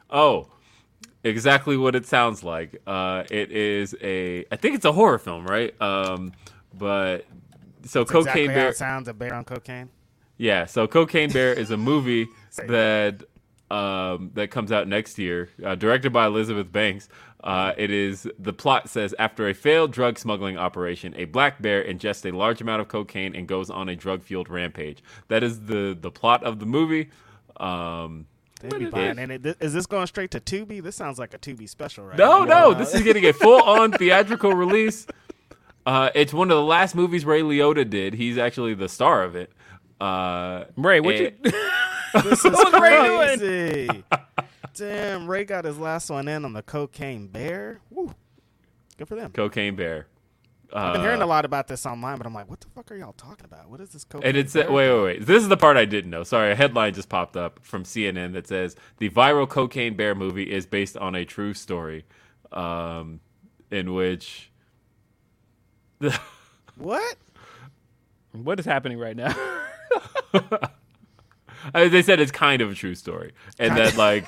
Oh, 0.08 0.48
exactly 1.24 1.76
what 1.76 1.94
it 1.96 2.06
sounds 2.06 2.44
like. 2.44 2.80
Uh, 2.86 3.24
it 3.30 3.50
is 3.50 3.94
a. 4.00 4.44
I 4.52 4.56
think 4.56 4.76
it's 4.76 4.84
a 4.84 4.92
horror 4.92 5.18
film, 5.18 5.46
right? 5.46 5.74
Um, 5.82 6.32
but 6.78 7.26
so 7.84 8.00
That's 8.00 8.10
Cocaine 8.12 8.20
exactly 8.20 8.46
how 8.48 8.54
Bear. 8.54 8.68
it 8.68 8.76
sounds 8.76 9.08
a 9.08 9.14
bear 9.14 9.34
on 9.34 9.44
cocaine. 9.44 9.88
Yeah, 10.38 10.66
so 10.66 10.86
Cocaine 10.86 11.30
Bear 11.32 11.52
is 11.52 11.70
a 11.70 11.76
movie 11.76 12.28
that 12.68 13.22
um, 13.70 14.30
that 14.34 14.50
comes 14.50 14.70
out 14.70 14.86
next 14.86 15.18
year, 15.18 15.48
uh, 15.64 15.74
directed 15.74 16.12
by 16.12 16.26
Elizabeth 16.26 16.70
Banks. 16.70 17.08
Uh, 17.44 17.72
it 17.76 17.90
is 17.90 18.28
the 18.38 18.52
plot 18.52 18.88
says 18.88 19.14
after 19.18 19.48
a 19.48 19.54
failed 19.54 19.92
drug 19.92 20.18
smuggling 20.18 20.56
operation, 20.56 21.14
a 21.16 21.26
black 21.26 21.60
bear 21.60 21.84
ingests 21.84 22.28
a 22.28 22.34
large 22.36 22.60
amount 22.60 22.80
of 22.80 22.88
cocaine 22.88 23.36
and 23.36 23.46
goes 23.46 23.70
on 23.70 23.88
a 23.88 23.96
drug 23.96 24.22
fueled 24.22 24.48
rampage. 24.48 25.02
That 25.28 25.42
is 25.42 25.66
the 25.66 25.96
the 25.98 26.10
plot 26.10 26.42
of 26.42 26.58
the 26.58 26.66
movie. 26.66 27.10
Um, 27.58 28.26
They'd 28.60 28.78
be 28.78 28.86
buying. 28.86 29.18
And 29.18 29.32
it, 29.32 29.56
is 29.60 29.74
this 29.74 29.86
going 29.86 30.06
straight 30.06 30.30
to 30.32 30.40
Tubi? 30.40 30.82
This 30.82 30.96
sounds 30.96 31.18
like 31.18 31.34
a 31.34 31.38
Tubi 31.38 31.68
special, 31.68 32.06
right? 32.06 32.16
no, 32.18 32.44
no, 32.44 32.72
this 32.72 32.94
is 32.94 33.02
getting 33.02 33.26
a 33.26 33.32
full 33.32 33.62
on 33.62 33.92
theatrical 33.98 34.54
release. 34.54 35.06
Uh, 35.84 36.10
it's 36.14 36.32
one 36.32 36.50
of 36.50 36.56
the 36.56 36.64
last 36.64 36.94
movies 36.94 37.24
Ray 37.24 37.42
Liotta 37.42 37.88
did. 37.88 38.14
He's 38.14 38.38
actually 38.38 38.74
the 38.74 38.88
star 38.88 39.22
of 39.22 39.36
it. 39.36 39.52
Uh, 40.00 40.64
Ray, 40.76 41.00
what 41.00 41.16
you? 41.16 41.32
This 42.24 42.44
is 42.44 42.52
What's 42.52 42.80
Ray 42.80 43.36
crazy. 43.36 44.04
Damn, 44.76 45.26
Ray 45.26 45.44
got 45.44 45.64
his 45.64 45.78
last 45.78 46.10
one 46.10 46.28
in 46.28 46.44
on 46.44 46.52
the 46.52 46.62
cocaine 46.62 47.28
bear. 47.28 47.80
Woo. 47.90 48.14
Good 48.96 49.08
for 49.08 49.14
them. 49.14 49.30
Cocaine 49.32 49.76
Bear. 49.76 50.06
I've 50.72 50.94
been 50.94 51.02
hearing 51.02 51.22
a 51.22 51.26
lot 51.26 51.44
about 51.44 51.68
this 51.68 51.86
online, 51.86 52.18
but 52.18 52.26
I'm 52.26 52.34
like, 52.34 52.50
what 52.50 52.60
the 52.60 52.66
fuck 52.74 52.90
are 52.90 52.96
y'all 52.96 53.12
talking 53.12 53.44
about? 53.44 53.70
What 53.70 53.80
is 53.80 53.90
this 53.90 54.04
cocaine? 54.04 54.28
And 54.28 54.36
it's 54.36 54.52
said, 54.52 54.66
bear 54.66 54.74
wait, 54.74 54.90
wait, 54.92 55.04
wait. 55.04 55.26
This 55.26 55.42
is 55.42 55.48
the 55.48 55.56
part 55.56 55.76
I 55.76 55.84
didn't 55.84 56.10
know. 56.10 56.24
Sorry, 56.24 56.50
a 56.50 56.56
headline 56.56 56.92
just 56.92 57.08
popped 57.08 57.36
up 57.36 57.60
from 57.62 57.84
CNN 57.84 58.32
that 58.32 58.48
says 58.48 58.74
the 58.98 59.08
viral 59.08 59.48
Cocaine 59.48 59.94
Bear 59.96 60.14
movie 60.14 60.50
is 60.50 60.66
based 60.66 60.96
on 60.96 61.14
a 61.14 61.24
true 61.24 61.54
story, 61.54 62.04
um, 62.52 63.20
in 63.70 63.94
which. 63.94 64.50
What? 66.78 67.16
what 68.32 68.60
is 68.60 68.66
happening 68.66 68.98
right 68.98 69.16
now? 69.16 69.34
Uh, 71.74 71.88
they 71.88 72.02
said 72.02 72.20
it's 72.20 72.30
kind 72.30 72.62
of 72.62 72.70
a 72.70 72.74
true 72.74 72.94
story, 72.94 73.32
and 73.58 73.76
that 73.76 73.96
like 73.96 74.24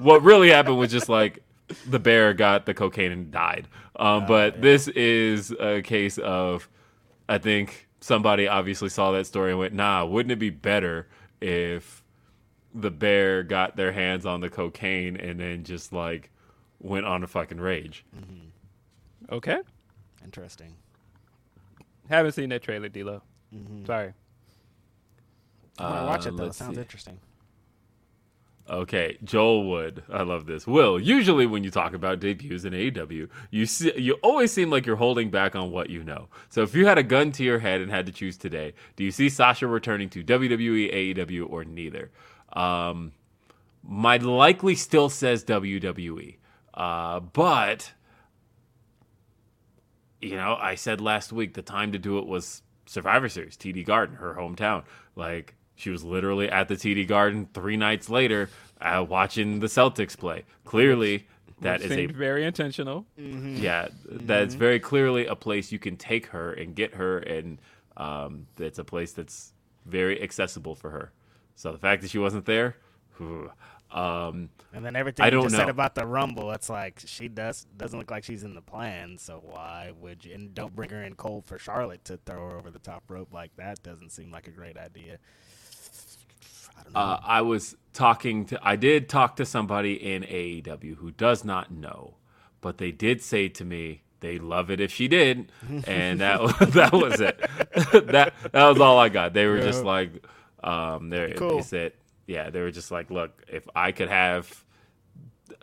what 0.00 0.22
really 0.22 0.50
happened 0.50 0.78
was 0.78 0.90
just 0.90 1.08
like 1.08 1.42
the 1.86 1.98
bear 1.98 2.32
got 2.34 2.66
the 2.66 2.74
cocaine 2.74 3.12
and 3.12 3.30
died. 3.30 3.68
Um, 3.96 4.26
but 4.26 4.60
this 4.62 4.88
is 4.88 5.50
a 5.52 5.82
case 5.82 6.18
of, 6.18 6.68
I 7.28 7.38
think 7.38 7.88
somebody 8.00 8.48
obviously 8.48 8.88
saw 8.88 9.12
that 9.12 9.26
story 9.26 9.50
and 9.50 9.58
went, 9.58 9.74
"Nah, 9.74 10.04
wouldn't 10.04 10.32
it 10.32 10.38
be 10.38 10.50
better 10.50 11.08
if 11.40 12.02
the 12.74 12.90
bear 12.90 13.42
got 13.42 13.76
their 13.76 13.92
hands 13.92 14.24
on 14.26 14.40
the 14.40 14.48
cocaine 14.48 15.16
and 15.16 15.38
then 15.38 15.62
just 15.64 15.92
like 15.92 16.30
went 16.80 17.04
on 17.06 17.22
a 17.22 17.26
fucking 17.26 17.60
rage?" 17.60 18.04
okay, 19.30 19.58
Interesting. 20.24 20.74
haven't 22.08 22.32
seen 22.32 22.48
that 22.50 22.62
trailer, 22.62 22.88
D'Lo. 22.88 23.22
Sorry. 23.86 24.12
I 25.78 25.82
want 25.84 26.00
to 26.00 26.06
watch 26.06 26.26
Uh, 26.26 26.28
it 26.30 26.36
though. 26.36 26.44
It 26.46 26.54
sounds 26.54 26.74
see. 26.76 26.80
interesting. 26.80 27.18
Okay, 28.72 29.18
Joel 29.22 29.68
Wood. 29.68 30.02
I 30.10 30.22
love 30.22 30.46
this. 30.46 30.66
Will, 30.66 30.98
usually 30.98 31.44
when 31.44 31.62
you 31.62 31.70
talk 31.70 31.92
about 31.92 32.20
debuts 32.20 32.64
in 32.64 32.72
AEW, 32.72 33.28
you 33.50 33.66
see, 33.66 33.92
you 34.00 34.14
always 34.22 34.50
seem 34.50 34.70
like 34.70 34.86
you're 34.86 34.96
holding 34.96 35.30
back 35.30 35.54
on 35.54 35.70
what 35.70 35.90
you 35.90 36.02
know. 36.02 36.28
So 36.48 36.62
if 36.62 36.74
you 36.74 36.86
had 36.86 36.96
a 36.96 37.02
gun 37.02 37.32
to 37.32 37.44
your 37.44 37.58
head 37.58 37.82
and 37.82 37.90
had 37.90 38.06
to 38.06 38.12
choose 38.12 38.38
today, 38.38 38.72
do 38.96 39.04
you 39.04 39.10
see 39.10 39.28
Sasha 39.28 39.66
returning 39.66 40.08
to 40.10 40.24
WWE, 40.24 41.14
AEW, 41.14 41.50
or 41.50 41.64
neither? 41.64 42.10
Um, 42.54 43.12
my 43.82 44.16
likely 44.16 44.74
still 44.74 45.10
says 45.10 45.44
WWE, 45.44 46.36
uh, 46.72 47.20
but 47.20 47.92
you 50.22 50.36
know, 50.36 50.56
I 50.58 50.76
said 50.76 51.02
last 51.02 51.30
week 51.30 51.52
the 51.52 51.62
time 51.62 51.92
to 51.92 51.98
do 51.98 52.16
it 52.18 52.26
was 52.26 52.62
Survivor 52.86 53.28
Series, 53.28 53.58
TD 53.58 53.84
Garden, 53.84 54.16
her 54.16 54.34
hometown. 54.34 54.84
Like 55.14 55.56
she 55.82 55.90
was 55.90 56.04
literally 56.04 56.48
at 56.48 56.68
the 56.68 56.74
TD 56.76 57.06
Garden 57.08 57.48
three 57.52 57.76
nights 57.76 58.08
later, 58.08 58.48
uh, 58.80 59.04
watching 59.08 59.58
the 59.58 59.66
Celtics 59.66 60.16
play. 60.16 60.44
Clearly, 60.64 61.26
that 61.60 61.82
is 61.82 61.90
a 61.90 62.06
very 62.06 62.44
intentional. 62.44 63.04
yeah, 63.16 63.88
that's 64.06 64.54
very 64.54 64.78
clearly 64.78 65.26
a 65.26 65.34
place 65.34 65.72
you 65.72 65.78
can 65.80 65.96
take 65.96 66.26
her 66.26 66.52
and 66.52 66.76
get 66.76 66.94
her, 66.94 67.18
and 67.18 67.60
um, 67.96 68.46
it's 68.58 68.78
a 68.78 68.84
place 68.84 69.12
that's 69.12 69.52
very 69.84 70.22
accessible 70.22 70.76
for 70.76 70.90
her. 70.90 71.12
So 71.56 71.72
the 71.72 71.78
fact 71.78 72.02
that 72.02 72.10
she 72.10 72.18
wasn't 72.18 72.46
there, 72.46 72.76
whew, 73.16 73.50
um, 73.90 74.48
And 74.72 74.84
then 74.84 74.94
everything 74.96 75.24
I 75.24 75.26
you 75.26 75.32
don't 75.32 75.42
just 75.44 75.56
said 75.56 75.64
know. 75.64 75.70
about 75.70 75.94
the 75.96 76.06
Rumble, 76.06 76.52
it's 76.52 76.70
like 76.70 77.02
she 77.04 77.26
does 77.28 77.66
doesn't 77.76 77.98
look 77.98 78.10
like 78.10 78.24
she's 78.24 78.44
in 78.44 78.54
the 78.54 78.62
plan. 78.62 79.18
So 79.18 79.40
why 79.44 79.92
would 80.00 80.24
you? 80.24 80.34
And 80.34 80.54
don't 80.54 80.74
bring 80.74 80.90
her 80.90 81.02
in 81.02 81.14
cold 81.16 81.44
for 81.44 81.58
Charlotte 81.58 82.04
to 82.06 82.16
throw 82.24 82.50
her 82.50 82.56
over 82.56 82.70
the 82.70 82.78
top 82.78 83.02
rope 83.08 83.32
like 83.34 83.54
that. 83.56 83.82
Doesn't 83.82 84.10
seem 84.10 84.30
like 84.30 84.46
a 84.46 84.50
great 84.52 84.78
idea. 84.78 85.18
I. 86.94 86.98
Uh, 87.00 87.20
I 87.22 87.40
was 87.42 87.76
talking 87.92 88.46
to, 88.46 88.60
I 88.62 88.76
did 88.76 89.08
talk 89.08 89.36
to 89.36 89.44
somebody 89.46 89.94
in 89.94 90.22
AEW 90.22 90.96
who 90.96 91.10
does 91.10 91.44
not 91.44 91.70
know, 91.70 92.14
but 92.60 92.78
they 92.78 92.90
did 92.92 93.20
say 93.22 93.48
to 93.48 93.64
me 93.64 94.02
they 94.20 94.38
love 94.38 94.70
it 94.70 94.80
if 94.80 94.92
she 94.92 95.08
did, 95.08 95.50
and 95.86 96.20
that 96.20 96.40
that 96.74 96.92
was 96.92 97.20
it. 97.20 97.38
that 98.12 98.32
that 98.52 98.68
was 98.68 98.80
all 98.80 98.98
I 98.98 99.08
got. 99.08 99.32
They 99.34 99.46
were 99.46 99.60
just 99.60 99.84
like, 99.84 100.24
um, 100.62 101.10
Cool. 101.36 101.56
they 101.56 101.62
said, 101.62 101.92
yeah, 102.26 102.50
they 102.50 102.60
were 102.60 102.70
just 102.70 102.90
like, 102.90 103.10
look, 103.10 103.42
if 103.48 103.68
I 103.74 103.92
could 103.92 104.08
have 104.08 104.64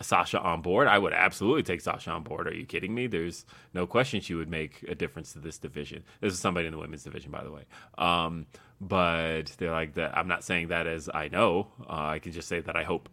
Sasha 0.02 0.40
on 0.40 0.62
board, 0.62 0.88
I 0.88 0.98
would 0.98 1.14
absolutely 1.14 1.64
take 1.64 1.82
Sasha 1.82 2.12
on 2.12 2.24
board. 2.24 2.48
Are 2.48 2.54
you 2.54 2.66
kidding 2.66 2.94
me? 2.94 3.08
There's 3.08 3.46
no 3.74 3.86
question 3.86 4.22
she 4.22 4.34
would 4.34 4.50
make 4.50 4.84
a 4.88 4.96
difference 4.96 5.34
to 5.34 5.40
this 5.40 5.58
division. 5.58 6.04
This 6.22 6.34
is 6.34 6.40
somebody 6.40 6.68
in 6.68 6.72
the 6.72 6.78
women's 6.78 7.04
division, 7.04 7.32
by 7.32 7.44
the 7.44 7.52
way. 7.52 7.66
Um, 7.98 8.46
but 8.82 9.44
they're 9.58 9.72
like 9.72 9.96
that. 9.96 10.18
I'm 10.18 10.28
not 10.28 10.44
saying 10.44 10.70
that 10.70 10.88
as 10.88 11.10
I 11.14 11.28
know. 11.28 11.68
Uh, 11.82 12.08
I 12.08 12.20
can 12.20 12.32
just 12.32 12.48
say 12.48 12.60
that 12.62 12.76
I 12.76 12.84
hope, 12.84 13.10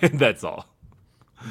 and 0.00 0.18
that's 0.18 0.44
all. 0.44 0.66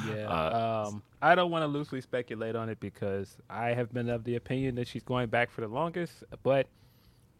Yeah. 0.08 0.26
Uh, 0.28 0.86
um, 0.88 1.02
I 1.22 1.34
don't 1.34 1.50
want 1.50 1.62
to 1.62 1.66
loosely 1.66 2.00
speculate 2.00 2.56
on 2.56 2.68
it 2.68 2.80
because 2.80 3.36
I 3.48 3.74
have 3.74 3.92
been 3.92 4.10
of 4.10 4.24
the 4.24 4.36
opinion 4.36 4.74
that 4.76 4.88
she's 4.88 5.04
going 5.04 5.28
back 5.28 5.50
for 5.50 5.60
the 5.60 5.68
longest. 5.68 6.24
But 6.42 6.66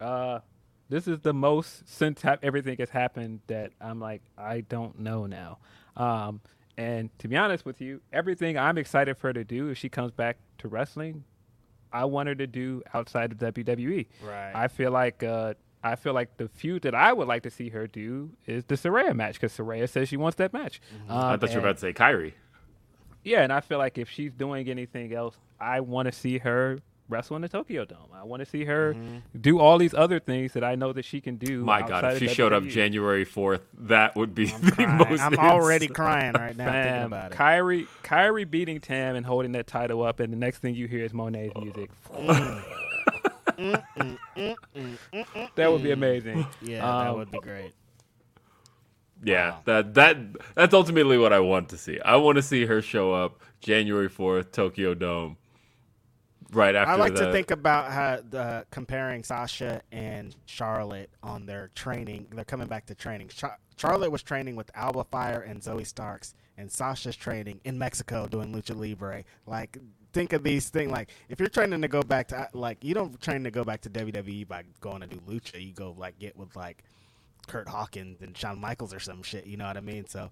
uh, 0.01 0.41
this 0.89 1.09
is 1.09 1.21
the 1.21 1.33
most 1.33 1.89
since 1.89 2.23
ha- 2.23 2.39
everything 2.43 2.77
has 2.79 2.91
happened 2.91 3.41
that 3.49 3.73
I'm 3.81 3.99
like 4.01 4.23
I 4.39 4.61
don't 4.61 5.01
know 5.01 5.27
now. 5.27 5.59
Um, 5.97 6.41
and 6.77 7.11
to 7.19 7.29
be 7.29 7.37
honest 7.37 7.65
with 7.65 7.81
you, 7.81 8.01
everything 8.13 8.59
I'm 8.59 8.79
excited 8.79 9.17
for 9.17 9.29
her 9.29 9.33
to 9.35 9.45
do 9.45 9.69
if 9.69 9.79
she 9.79 9.89
comes 9.89 10.11
back 10.13 10.37
to 10.59 10.69
wrestling, 10.69 11.25
I 11.93 12.05
want 12.07 12.29
her 12.29 12.35
to 12.35 12.47
do 12.47 12.83
outside 12.93 13.33
of 13.33 13.39
WWE. 13.39 14.07
Right. 14.25 14.53
I 14.55 14.69
feel 14.69 14.91
like 14.91 15.23
uh, 15.23 15.55
I 15.83 15.95
feel 15.97 16.13
like 16.15 16.37
the 16.39 16.49
feud 16.49 16.83
that 16.83 16.95
I 16.95 17.13
would 17.13 17.29
like 17.29 17.43
to 17.45 17.51
see 17.51 17.69
her 17.69 17.87
do 17.87 18.31
is 18.47 18.65
the 18.65 18.75
Saraya 18.75 19.15
match 19.15 19.35
because 19.35 19.57
Saraya 19.57 19.89
says 19.89 20.09
she 20.09 20.17
wants 20.17 20.37
that 20.39 20.53
match. 20.53 20.81
Mm-hmm. 21.03 21.13
I 21.13 21.33
Um, 21.35 21.41
thought 21.41 21.51
you 21.51 21.57
were 21.57 21.61
about 21.61 21.77
to 21.77 21.81
say 21.81 21.93
Kyrie. 21.93 22.35
yeah, 23.23 23.43
and 23.43 23.53
I 23.53 23.61
feel 23.61 23.79
like 23.79 23.97
if 23.99 24.11
she's 24.11 24.33
doing 24.33 24.69
anything 24.69 25.13
else, 25.15 25.37
I 25.61 25.81
want 25.81 26.07
to 26.07 26.13
see 26.13 26.39
her 26.39 26.79
wrestle 27.09 27.37
in 27.37 27.43
the 27.43 27.49
Tokyo 27.49 27.85
Dome. 27.85 28.09
I 28.15 28.25
want 28.25 28.41
to 28.41 28.47
see 28.47 28.65
her 28.65 28.95
mm-hmm. 28.95 29.19
do 29.41 29.59
all 29.59 29.79
these 29.79 29.95
other 29.95 30.19
things 30.19 30.53
that 30.55 30.65
I 30.65 30.75
know 30.75 30.93
that 30.93 31.05
she 31.05 31.21
can 31.21 31.37
do. 31.37 31.65
My 31.65 31.87
God, 31.87 32.05
if 32.05 32.19
she 32.19 32.29
showed 32.29 32.53
up 32.53 32.65
January 32.65 33.27
4th, 33.27 33.61
that 33.81 34.17
would 34.17 34.35
be 34.35 34.47
the 34.61 34.73
Crying. 34.73 34.97
most. 35.11 35.21
I'm 35.21 35.35
already 35.39 35.87
crying 35.89 36.33
right 36.33 36.57
now 36.57 36.65
thinking 36.65 36.83
Fam, 36.93 37.07
about 37.07 37.33
it. 37.33 37.35
Kyrie, 37.37 37.87
Kyrie 38.03 38.45
beating 38.45 38.81
Tam 38.81 39.17
and 39.17 39.25
holding 39.27 39.53
that 39.53 39.67
title 39.67 40.03
up, 40.03 40.21
and 40.21 40.33
the 40.33 40.37
next 40.37 40.59
thing 40.59 40.75
you 40.75 40.87
hear 40.89 41.05
is 41.05 41.13
Moné's 41.13 41.53
music. 41.61 41.91
Mm. 43.57 43.83
Mm, 44.37 44.57
mm, 44.75 45.49
that 45.55 45.71
would 45.71 45.83
be 45.83 45.93
amazing. 45.93 46.45
yeah, 46.61 46.81
that 46.81 47.11
Um, 47.11 47.19
would 47.19 47.31
be 47.31 47.39
great. 47.39 47.73
Yeah, 49.23 49.51
Wow. 49.51 49.61
that 49.67 49.95
that 49.95 50.17
that's 50.55 50.75
ultimately 50.75 51.19
what 51.19 51.33
I 51.33 51.39
want 51.41 51.69
to 51.69 51.77
see. 51.77 52.01
I 52.01 52.17
want 52.17 52.37
to 52.37 52.43
see 52.43 52.67
her 52.67 52.83
show 52.83 53.13
up 53.13 53.41
January 53.61 54.09
4th, 54.09 54.51
Tokyo 54.51 54.95
Dome. 54.95 55.37
Right 56.55 56.75
after 56.75 56.93
I 56.93 56.97
like 56.97 57.15
the, 57.15 57.27
to 57.27 57.33
think 57.33 57.51
about 57.51 57.91
how 57.91 58.21
the 58.29 58.67
comparing 58.71 59.25
Sasha 59.25 59.83
and 59.91 60.35
Charlotte 60.47 61.11
on 61.23 61.47
their 61.47 61.71
training. 61.75 62.29
They're 62.31 62.45
coming 62.45 62.69
back 62.69 62.87
to 62.87 62.95
training. 62.95 63.29
Char- 63.29 63.59
Charlotte 63.77 64.11
was 64.11 64.23
training 64.23 64.57
with 64.57 64.71
Alba 64.75 65.05
Fyre 65.05 65.41
and 65.41 65.63
Zoe 65.63 65.85
Starks, 65.85 66.35
and 66.57 66.71
Sasha's 66.71 67.17
training 67.17 67.61
in 67.65 67.79
Mexico 67.79 68.27
doing 68.29 68.55
lucha 68.55 68.77
libre. 68.77 69.25
Like, 69.47 69.79
think 70.13 70.33
of 70.33 70.45
these 70.45 70.69
things. 70.69 70.93
Like, 70.93 71.11
if 71.29 71.41
you're 71.41 71.49
training 71.49 71.83
to 71.83 71.89
go 71.89 72.03
back 72.03 72.29
to 72.29 72.49
like, 72.53 72.85
you 72.85 72.95
don't 72.95 73.21
train 73.21 73.45
to 73.45 73.51
go 73.51 73.65
back 73.65 73.81
to 73.83 73.91
WWE 73.91 74.47
by 74.47 74.63
going 74.81 75.01
to 75.01 75.07
do 75.07 75.17
lucha. 75.29 75.61
You 75.61 75.73
go 75.73 75.95
like 75.99 76.19
get 76.19 76.37
with 76.37 76.55
like 76.55 76.85
Curt 77.49 77.69
Hawkins 77.69 78.23
and 78.23 78.37
Shawn 78.37 78.61
Michaels 78.61 78.95
or 78.95 79.01
some 79.01 79.23
shit. 79.23 79.47
You 79.47 79.57
know 79.57 79.67
what 79.67 79.77
I 79.77 79.81
mean? 79.81 80.07
So. 80.07 80.31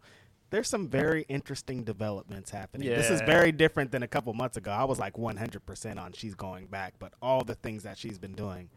There's 0.52 0.68
some 0.68 0.86
very 0.86 1.24
interesting 1.30 1.82
developments 1.82 2.50
happening. 2.50 2.86
This 2.86 3.08
is 3.08 3.22
very 3.22 3.52
different 3.52 3.90
than 3.90 4.02
a 4.02 4.06
couple 4.06 4.34
months 4.34 4.58
ago. 4.58 4.70
I 4.70 4.84
was 4.84 4.98
like 4.98 5.14
100% 5.14 5.98
on 5.98 6.12
she's 6.12 6.34
going 6.34 6.66
back, 6.66 6.92
but 6.98 7.14
all 7.22 7.42
the 7.42 7.54
things 7.54 7.84
that 7.84 7.96
she's 7.96 8.18
been 8.18 8.34
doing, 8.34 8.68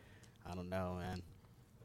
I 0.50 0.56
don't 0.56 0.70
know, 0.70 0.96
man. 0.98 1.22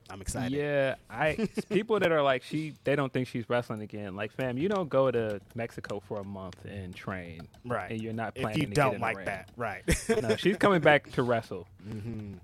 I'm 0.09 0.21
excited. 0.21 0.53
Yeah, 0.53 0.95
I 1.11 1.49
people 1.71 1.99
that 1.99 2.13
are 2.13 2.23
like 2.23 2.45
she 2.45 2.75
they 2.85 2.95
don't 2.97 3.13
think 3.13 3.27
she's 3.27 3.49
wrestling 3.49 3.83
again. 3.83 4.15
Like, 4.15 4.33
fam, 4.33 4.59
you 4.59 4.69
don't 4.69 4.89
go 4.89 5.11
to 5.11 5.41
Mexico 5.57 6.01
for 6.01 6.21
a 6.21 6.25
month 6.25 6.65
and 6.65 6.95
train, 6.95 7.49
Right. 7.65 7.91
And 7.91 8.01
you're 8.01 8.13
not 8.13 8.33
If 8.37 8.57
you 8.57 8.67
to 8.67 8.71
don't 8.73 8.91
get 8.91 8.95
in 8.97 9.01
like 9.01 9.25
that, 9.25 9.51
right. 9.57 9.83
No, 10.23 10.37
she's 10.37 10.57
coming 10.57 10.81
back 10.81 11.11
to 11.13 11.23
wrestle. 11.25 11.67
Mm-hmm. 11.89 12.35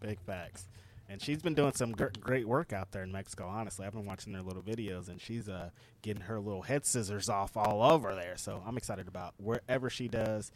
Big 0.00 0.18
facts. 0.20 0.66
And 1.08 1.22
she's 1.22 1.42
been 1.42 1.54
doing 1.54 1.72
some 1.72 1.92
gr- 1.92 2.06
great 2.20 2.46
work 2.46 2.72
out 2.72 2.92
there 2.92 3.02
in 3.02 3.12
Mexico. 3.12 3.46
Honestly, 3.46 3.86
I've 3.86 3.92
been 3.92 4.06
watching 4.06 4.32
their 4.32 4.42
little 4.42 4.62
videos, 4.62 5.08
and 5.08 5.20
she's 5.20 5.48
uh, 5.48 5.70
getting 6.02 6.22
her 6.22 6.40
little 6.40 6.62
head 6.62 6.84
scissors 6.84 7.28
off 7.28 7.56
all 7.56 7.82
over 7.82 8.14
there. 8.14 8.36
So 8.36 8.62
I'm 8.66 8.76
excited 8.76 9.08
about 9.08 9.34
wherever 9.38 9.88
she 9.90 10.08
does. 10.08 10.50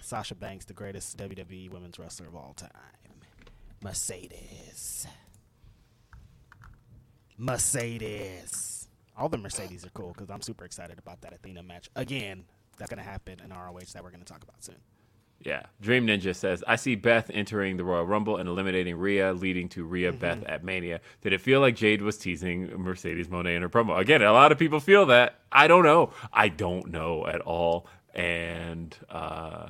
Sasha 0.00 0.34
Banks, 0.34 0.64
the 0.64 0.74
greatest 0.74 1.16
WWE 1.18 1.70
women's 1.70 1.98
wrestler 1.98 2.26
of 2.26 2.36
all 2.36 2.54
time. 2.56 2.70
Mercedes. 3.82 5.06
Mercedes. 7.38 8.88
All 9.16 9.28
the 9.28 9.38
Mercedes 9.38 9.84
are 9.84 9.90
cool 9.90 10.12
because 10.12 10.30
I'm 10.30 10.42
super 10.42 10.64
excited 10.64 10.98
about 10.98 11.20
that 11.22 11.32
Athena 11.32 11.62
match. 11.62 11.90
Again, 11.96 12.44
that's 12.78 12.90
going 12.90 13.02
to 13.02 13.08
happen 13.08 13.40
in 13.42 13.50
ROH 13.50 13.92
that 13.94 14.04
we're 14.04 14.10
going 14.10 14.22
to 14.22 14.26
talk 14.26 14.42
about 14.42 14.62
soon. 14.62 14.76
Yeah. 15.42 15.66
Dream 15.80 16.06
Ninja 16.06 16.34
says, 16.34 16.64
I 16.66 16.76
see 16.76 16.96
Beth 16.96 17.30
entering 17.32 17.76
the 17.76 17.84
Royal 17.84 18.04
Rumble 18.04 18.36
and 18.36 18.48
eliminating 18.48 18.96
Rhea, 18.96 19.32
leading 19.32 19.68
to 19.70 19.84
Rhea 19.84 20.12
Beth 20.12 20.42
at 20.44 20.64
Mania. 20.64 21.00
Did 21.20 21.32
it 21.32 21.40
feel 21.40 21.60
like 21.60 21.76
Jade 21.76 22.02
was 22.02 22.18
teasing 22.18 22.66
Mercedes 22.76 23.28
Moné 23.28 23.54
in 23.54 23.62
her 23.62 23.68
promo? 23.68 23.96
Again, 23.98 24.22
a 24.22 24.32
lot 24.32 24.50
of 24.50 24.58
people 24.58 24.80
feel 24.80 25.06
that. 25.06 25.38
I 25.52 25.68
don't 25.68 25.84
know. 25.84 26.10
I 26.32 26.48
don't 26.48 26.90
know 26.90 27.26
at 27.26 27.40
all. 27.42 27.86
And 28.14 28.96
uh, 29.10 29.68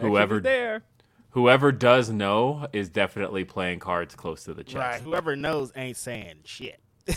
Whoever- 0.00 0.40
there. 0.40 0.82
whoever 1.30 1.70
does 1.72 2.10
know 2.10 2.66
is 2.72 2.88
definitely 2.88 3.44
playing 3.44 3.78
cards 3.80 4.14
close 4.14 4.44
to 4.44 4.54
the 4.54 4.64
chest. 4.64 4.76
Right. 4.76 5.00
Whoever 5.02 5.36
knows 5.36 5.70
ain't 5.76 5.96
saying 5.98 6.40
shit. 6.44 6.80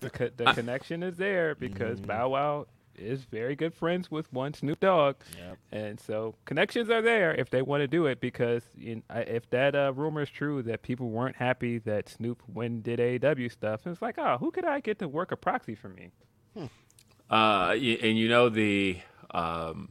The, 0.00 0.10
co- 0.10 0.30
the 0.36 0.52
connection 0.52 1.02
is 1.02 1.16
there 1.16 1.54
because 1.54 1.98
Bow 2.00 2.28
Wow 2.30 2.66
is 2.98 3.24
very 3.24 3.54
good 3.56 3.74
friends 3.74 4.10
with 4.10 4.32
one 4.32 4.54
Snoop 4.54 4.80
Dogg, 4.80 5.16
Yep. 5.38 5.58
and 5.72 6.00
so 6.00 6.34
connections 6.44 6.90
are 6.90 7.02
there 7.02 7.34
if 7.34 7.50
they 7.50 7.62
want 7.62 7.80
to 7.82 7.86
do 7.88 8.06
it. 8.06 8.20
Because 8.20 8.62
you 8.76 9.02
I 9.10 9.20
if 9.20 9.48
that 9.50 9.74
uh, 9.74 9.92
rumor 9.94 10.22
is 10.22 10.30
true 10.30 10.62
that 10.62 10.82
people 10.82 11.10
weren't 11.10 11.36
happy 11.36 11.78
that 11.78 12.08
Snoop 12.08 12.42
when 12.52 12.80
did 12.82 12.98
AEW 12.98 13.50
stuff, 13.52 13.86
it's 13.86 14.02
like, 14.02 14.18
oh, 14.18 14.38
who 14.38 14.50
could 14.50 14.64
I 14.64 14.80
get 14.80 14.98
to 15.00 15.08
work 15.08 15.32
a 15.32 15.36
proxy 15.36 15.74
for 15.74 15.88
me? 15.88 16.10
Uh, 17.30 17.70
and 18.02 18.18
you 18.18 18.28
know 18.28 18.48
the, 18.50 18.98
um, 19.30 19.88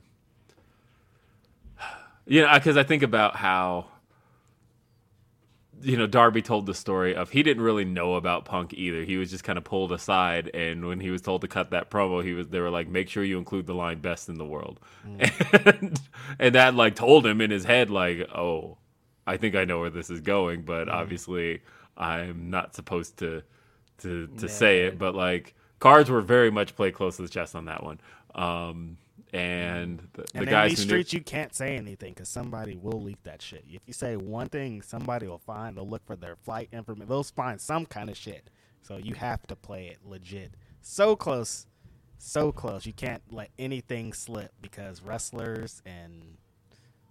you 2.25 2.41
know, 2.41 2.53
because 2.53 2.77
I 2.77 2.83
think 2.83 3.03
about 3.03 3.35
how, 3.35 3.87
you 5.83 5.97
know, 5.97 6.07
Darby 6.07 6.41
told 6.41 6.65
the 6.65 6.73
story 6.73 7.13
of 7.15 7.29
he 7.29 7.43
didn't 7.43 7.63
really 7.63 7.85
know 7.85 8.15
about 8.15 8.45
Punk 8.45 8.73
either. 8.73 9.03
He 9.03 9.17
was 9.17 9.29
just 9.29 9.43
kind 9.43 9.57
of 9.57 9.63
pulled 9.63 9.91
aside, 9.91 10.49
and 10.53 10.85
when 10.85 10.99
he 10.99 11.11
was 11.11 11.21
told 11.21 11.41
to 11.41 11.47
cut 11.47 11.71
that 11.71 11.89
promo, 11.89 12.23
he 12.23 12.33
was 12.33 12.47
they 12.47 12.59
were 12.59 12.69
like, 12.69 12.87
make 12.87 13.09
sure 13.09 13.23
you 13.23 13.37
include 13.37 13.67
the 13.67 13.75
line 13.75 13.99
"best 13.99 14.29
in 14.29 14.35
the 14.35 14.45
world," 14.45 14.79
and 15.19 15.99
and 16.39 16.55
that 16.55 16.75
like 16.75 16.95
told 16.95 17.25
him 17.25 17.41
in 17.41 17.51
his 17.51 17.65
head 17.65 17.89
like, 17.89 18.21
oh, 18.33 18.77
I 19.27 19.37
think 19.37 19.55
I 19.55 19.65
know 19.65 19.79
where 19.79 19.89
this 19.89 20.09
is 20.09 20.21
going, 20.21 20.63
but 20.63 20.89
obviously 20.89 21.61
I'm 21.97 22.49
not 22.49 22.75
supposed 22.75 23.17
to 23.19 23.43
to 23.99 24.27
to 24.37 24.49
say 24.49 24.85
it, 24.85 24.97
but 24.97 25.15
like 25.15 25.55
cards 25.79 26.09
were 26.09 26.21
very 26.21 26.49
much 26.49 26.75
played 26.75 26.93
close 26.93 27.17
to 27.17 27.23
the 27.23 27.29
chest 27.29 27.55
on 27.55 27.65
that 27.65 27.83
one. 27.83 27.99
Um, 28.35 28.97
and 29.33 30.07
the, 30.13 30.21
the 30.21 30.27
And 30.35 30.43
in 30.43 30.49
guys 30.49 30.69
these 30.71 30.79
who 30.79 30.85
knew, 30.85 30.89
streets, 30.89 31.13
you 31.13 31.21
can't 31.21 31.53
say 31.55 31.75
anything 31.75 32.13
because 32.13 32.29
somebody 32.29 32.75
will 32.75 33.01
leak 33.01 33.23
that 33.23 33.41
shit. 33.41 33.65
If 33.67 33.81
you 33.87 33.93
say 33.93 34.15
one 34.15 34.49
thing, 34.49 34.81
somebody 34.81 35.27
will 35.27 35.39
find. 35.39 35.75
They'll 35.75 35.89
look 35.89 36.05
for 36.05 36.15
their 36.15 36.35
flight 36.35 36.69
information. 36.71 37.09
They'll 37.09 37.23
find 37.23 37.59
some 37.59 37.85
kind 37.85 38.09
of 38.09 38.17
shit. 38.17 38.49
So 38.81 38.97
you 38.97 39.15
have 39.15 39.45
to 39.47 39.55
play 39.55 39.87
it 39.87 39.99
legit. 40.05 40.53
So 40.81 41.15
close, 41.15 41.65
so 42.17 42.51
close. 42.51 42.85
You 42.85 42.93
can't 42.93 43.23
let 43.31 43.49
anything 43.57 44.13
slip 44.13 44.51
because 44.61 45.01
wrestlers 45.01 45.81
and 45.85 46.37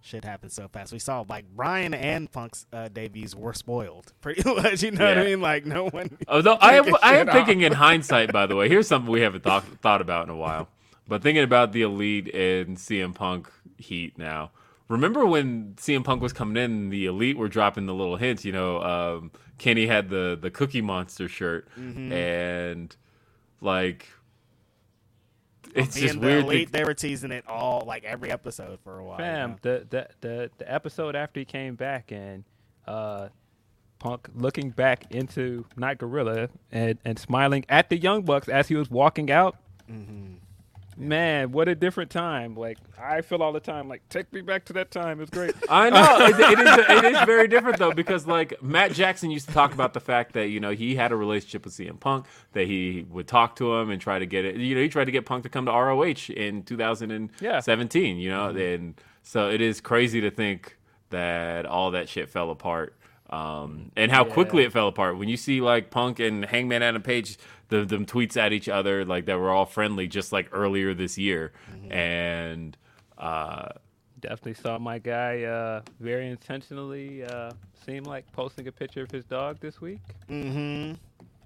shit 0.01 0.23
happens 0.23 0.53
so 0.53 0.67
fast. 0.67 0.93
We 0.93 0.99
saw 0.99 1.25
like 1.27 1.45
Brian 1.55 1.93
and 1.93 2.31
Punk's 2.31 2.65
uh, 2.71 2.89
debuts 2.89 3.35
were 3.35 3.53
spoiled 3.53 4.13
pretty 4.21 4.43
much. 4.49 4.83
You 4.83 4.91
know 4.91 5.05
what 5.07 5.17
I 5.17 5.23
mean? 5.25 5.41
Like 5.41 5.65
no 5.65 5.89
one. 5.89 6.17
Although 6.27 6.53
I 6.55 6.73
am, 6.77 6.85
taking 6.85 6.99
I 7.01 7.15
am 7.15 7.27
shit 7.27 7.33
thinking 7.33 7.59
off. 7.65 7.71
in 7.71 7.73
hindsight, 7.73 8.31
by 8.31 8.45
the 8.45 8.55
way, 8.55 8.69
here's 8.69 8.87
something 8.87 9.11
we 9.11 9.21
haven't 9.21 9.43
thought 9.43 9.65
thought 9.81 10.01
about 10.01 10.25
in 10.25 10.29
a 10.29 10.37
while. 10.37 10.69
But 11.07 11.21
thinking 11.21 11.43
about 11.43 11.71
the 11.73 11.81
elite 11.81 12.33
and 12.33 12.77
CM 12.77 13.13
Punk 13.13 13.49
heat 13.77 14.17
now. 14.17 14.51
Remember 14.89 15.25
when 15.25 15.73
CM 15.77 16.03
Punk 16.03 16.21
was 16.21 16.33
coming 16.33 16.61
in, 16.61 16.89
the 16.89 17.05
elite 17.07 17.37
were 17.37 17.47
dropping 17.47 17.85
the 17.87 17.93
little 17.93 18.15
hints. 18.17 18.45
You 18.45 18.51
know, 18.51 18.81
um, 18.81 19.31
Kenny 19.57 19.87
had 19.87 20.09
the 20.09 20.37
the 20.39 20.49
Cookie 20.51 20.81
Monster 20.81 21.27
shirt, 21.27 21.67
Mm-hmm. 21.77 22.11
and 22.11 22.95
like, 23.61 24.07
it's 25.75 25.95
Being 25.95 26.07
just 26.07 26.19
the 26.21 26.25
weird. 26.27 26.43
elite, 26.43 26.67
to- 26.67 26.73
they 26.73 26.83
were 26.83 26.93
teasing 26.93 27.31
it 27.31 27.45
all 27.47 27.83
like 27.87 28.03
every 28.03 28.29
episode 28.31 28.79
for 28.83 28.99
a 28.99 29.03
while. 29.05 29.17
you 29.17 29.23
Fam, 29.23 29.49
know? 29.51 29.57
the, 29.61 29.87
the 29.89 30.07
the 30.21 30.51
the 30.59 30.71
episode 30.73 31.15
after 31.15 31.39
he 31.39 31.45
came 31.45 31.75
back 31.75 32.11
and 32.11 32.43
uh, 32.87 33.29
Punk 33.99 34.27
looking 34.35 34.69
back 34.69 35.05
into 35.11 35.65
Night 35.75 35.97
Gorilla 35.97 36.49
and 36.71 36.97
and 37.05 37.17
smiling 37.17 37.65
at 37.69 37.89
the 37.89 37.97
Young 37.97 38.21
Bucks 38.23 38.47
as 38.49 38.67
he 38.67 38.75
was 38.75 38.91
walking 38.91 39.31
out. 39.31 39.57
Man, 40.97 41.51
what 41.51 41.67
a 41.67 41.75
different 41.75 42.11
time! 42.11 42.55
Like 42.55 42.77
I 42.99 43.21
feel 43.21 43.41
all 43.41 43.51
the 43.51 43.59
time, 43.59 43.87
like 43.87 44.07
take 44.09 44.31
me 44.31 44.41
back 44.41 44.65
to 44.65 44.73
that 44.73 44.91
time. 44.91 45.21
It's 45.21 45.31
great. 45.31 45.53
I 45.69 45.89
know 45.89 46.25
it, 46.25 46.39
it 46.39 46.59
is. 46.59 47.03
It 47.03 47.15
is 47.15 47.25
very 47.25 47.47
different 47.47 47.79
though 47.79 47.93
because 47.93 48.27
like 48.27 48.61
Matt 48.61 48.93
Jackson 48.93 49.31
used 49.31 49.47
to 49.47 49.53
talk 49.53 49.73
about 49.73 49.93
the 49.93 49.99
fact 49.99 50.33
that 50.33 50.49
you 50.49 50.59
know 50.59 50.71
he 50.71 50.95
had 50.95 51.11
a 51.11 51.15
relationship 51.15 51.65
with 51.65 51.73
CM 51.73 51.99
Punk 51.99 52.25
that 52.53 52.67
he 52.67 53.05
would 53.09 53.27
talk 53.27 53.55
to 53.57 53.73
him 53.75 53.89
and 53.89 54.01
try 54.01 54.19
to 54.19 54.25
get 54.25 54.45
it. 54.45 54.55
You 54.57 54.75
know, 54.75 54.81
he 54.81 54.89
tried 54.89 55.05
to 55.05 55.11
get 55.11 55.25
Punk 55.25 55.43
to 55.43 55.49
come 55.49 55.65
to 55.65 55.71
ROH 55.71 56.29
in 56.29 56.63
2017. 56.63 58.17
You 58.17 58.29
know, 58.29 58.47
mm-hmm. 58.47 58.57
and 58.57 59.01
so 59.23 59.49
it 59.49 59.61
is 59.61 59.81
crazy 59.81 60.21
to 60.21 60.31
think 60.31 60.77
that 61.09 61.65
all 61.65 61.91
that 61.91 62.09
shit 62.09 62.29
fell 62.29 62.51
apart. 62.51 62.95
Um, 63.33 63.91
and 63.95 64.11
how 64.11 64.25
quickly 64.25 64.63
it 64.63 64.71
fell 64.71 64.87
apart 64.87 65.17
when 65.17 65.29
you 65.29 65.37
see 65.37 65.61
like 65.61 65.89
Punk 65.89 66.19
and 66.19 66.45
Hangman 66.45 66.83
Adam 66.83 67.01
Page, 67.01 67.37
the 67.69 67.85
them 67.85 68.05
tweets 68.05 68.37
at 68.37 68.53
each 68.53 68.69
other 68.69 69.05
like 69.05 69.25
that 69.25 69.39
were 69.39 69.49
all 69.49 69.65
friendly 69.65 70.07
just 70.07 70.31
like 70.31 70.49
earlier 70.51 70.93
this 70.93 71.17
year, 71.17 71.51
and 71.89 72.77
uh, 73.17 73.69
Definitely 74.23 74.53
saw 74.53 74.79
my 74.79 74.99
guy 74.99 75.43
uh, 75.43 75.81
very 75.99 76.29
intentionally 76.29 77.25
uh, 77.25 77.51
seem 77.85 78.05
like 78.05 78.31
posting 78.31 78.69
a 78.69 78.71
picture 78.71 79.01
of 79.03 79.11
his 79.11 79.25
dog 79.25 79.59
this 79.59 79.81
week. 79.81 79.99
Mm-hmm. 80.29 80.93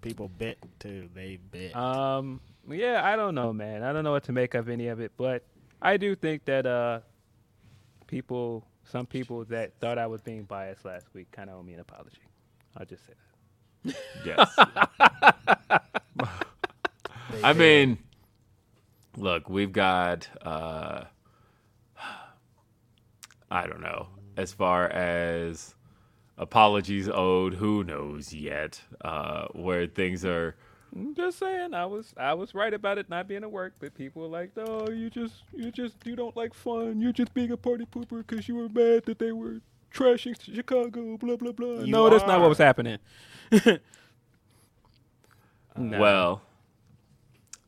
People 0.01 0.29
bit 0.37 0.59
too. 0.77 1.09
They 1.15 1.39
bit. 1.49 1.75
Um, 1.75 2.39
yeah, 2.69 3.01
I 3.03 3.15
don't 3.15 3.33
know, 3.33 3.51
man. 3.51 3.81
I 3.81 3.91
don't 3.91 4.03
know 4.03 4.11
what 4.11 4.25
to 4.25 4.31
make 4.31 4.53
of 4.53 4.69
any 4.69 4.89
of 4.89 4.99
it, 4.99 5.11
but 5.17 5.43
I 5.81 5.97
do 5.97 6.15
think 6.15 6.45
that 6.45 6.67
uh, 6.67 6.99
people, 8.05 8.63
some 8.91 9.05
people 9.05 9.43
that 9.45 9.73
thought 9.79 9.97
I 9.97 10.07
was 10.07 10.21
being 10.21 10.43
biased 10.43 10.85
last 10.85 11.07
week, 11.13 11.31
kind 11.31 11.49
of 11.49 11.57
owe 11.57 11.63
me 11.63 11.73
an 11.73 11.79
apology. 11.79 12.21
I'll 12.75 12.85
just 12.85 13.05
say 13.05 13.13
that. 13.85 13.95
yes. 14.25 14.53
I 17.43 17.53
mean, 17.53 17.97
look, 19.15 19.49
we've 19.49 19.71
got 19.71 20.27
uh 20.45 21.05
I 23.49 23.65
don't 23.67 23.81
know. 23.81 24.07
As 24.35 24.51
far 24.53 24.87
as 24.89 25.73
apologies 26.37 27.09
owed, 27.09 27.55
who 27.55 27.83
knows 27.83 28.33
yet? 28.33 28.81
Uh 29.01 29.47
where 29.53 29.87
things 29.87 30.25
are 30.25 30.55
I'm 30.95 31.13
just 31.15 31.37
saying, 31.39 31.73
I 31.73 31.85
was 31.85 32.13
I 32.17 32.33
was 32.33 32.55
right 32.55 32.73
about 32.73 32.97
it 32.97 33.09
not 33.09 33.27
being 33.27 33.43
at 33.43 33.51
work, 33.51 33.73
but 33.79 33.93
people 33.93 34.23
were 34.23 34.27
like, 34.29 34.51
"Oh, 34.57 34.89
you 34.89 35.09
just 35.09 35.35
you 35.53 35.71
just 35.71 35.95
you 36.05 36.15
don't 36.15 36.35
like 36.35 36.53
fun. 36.53 36.99
You're 37.01 37.11
just 37.13 37.33
being 37.33 37.51
a 37.51 37.57
party 37.57 37.85
pooper 37.85 38.25
because 38.25 38.47
you 38.47 38.55
were 38.55 38.69
mad 38.69 39.05
that 39.05 39.19
they 39.19 39.31
were 39.31 39.61
trashing 39.93 40.35
Chicago." 40.41 41.17
Blah 41.17 41.35
blah 41.35 41.51
blah. 41.51 41.81
You 41.81 41.91
no, 41.91 42.09
that's 42.09 42.25
not 42.25 42.39
what 42.39 42.49
was 42.49 42.57
happening. 42.57 42.97
No. 45.79 45.99
well 45.99 46.41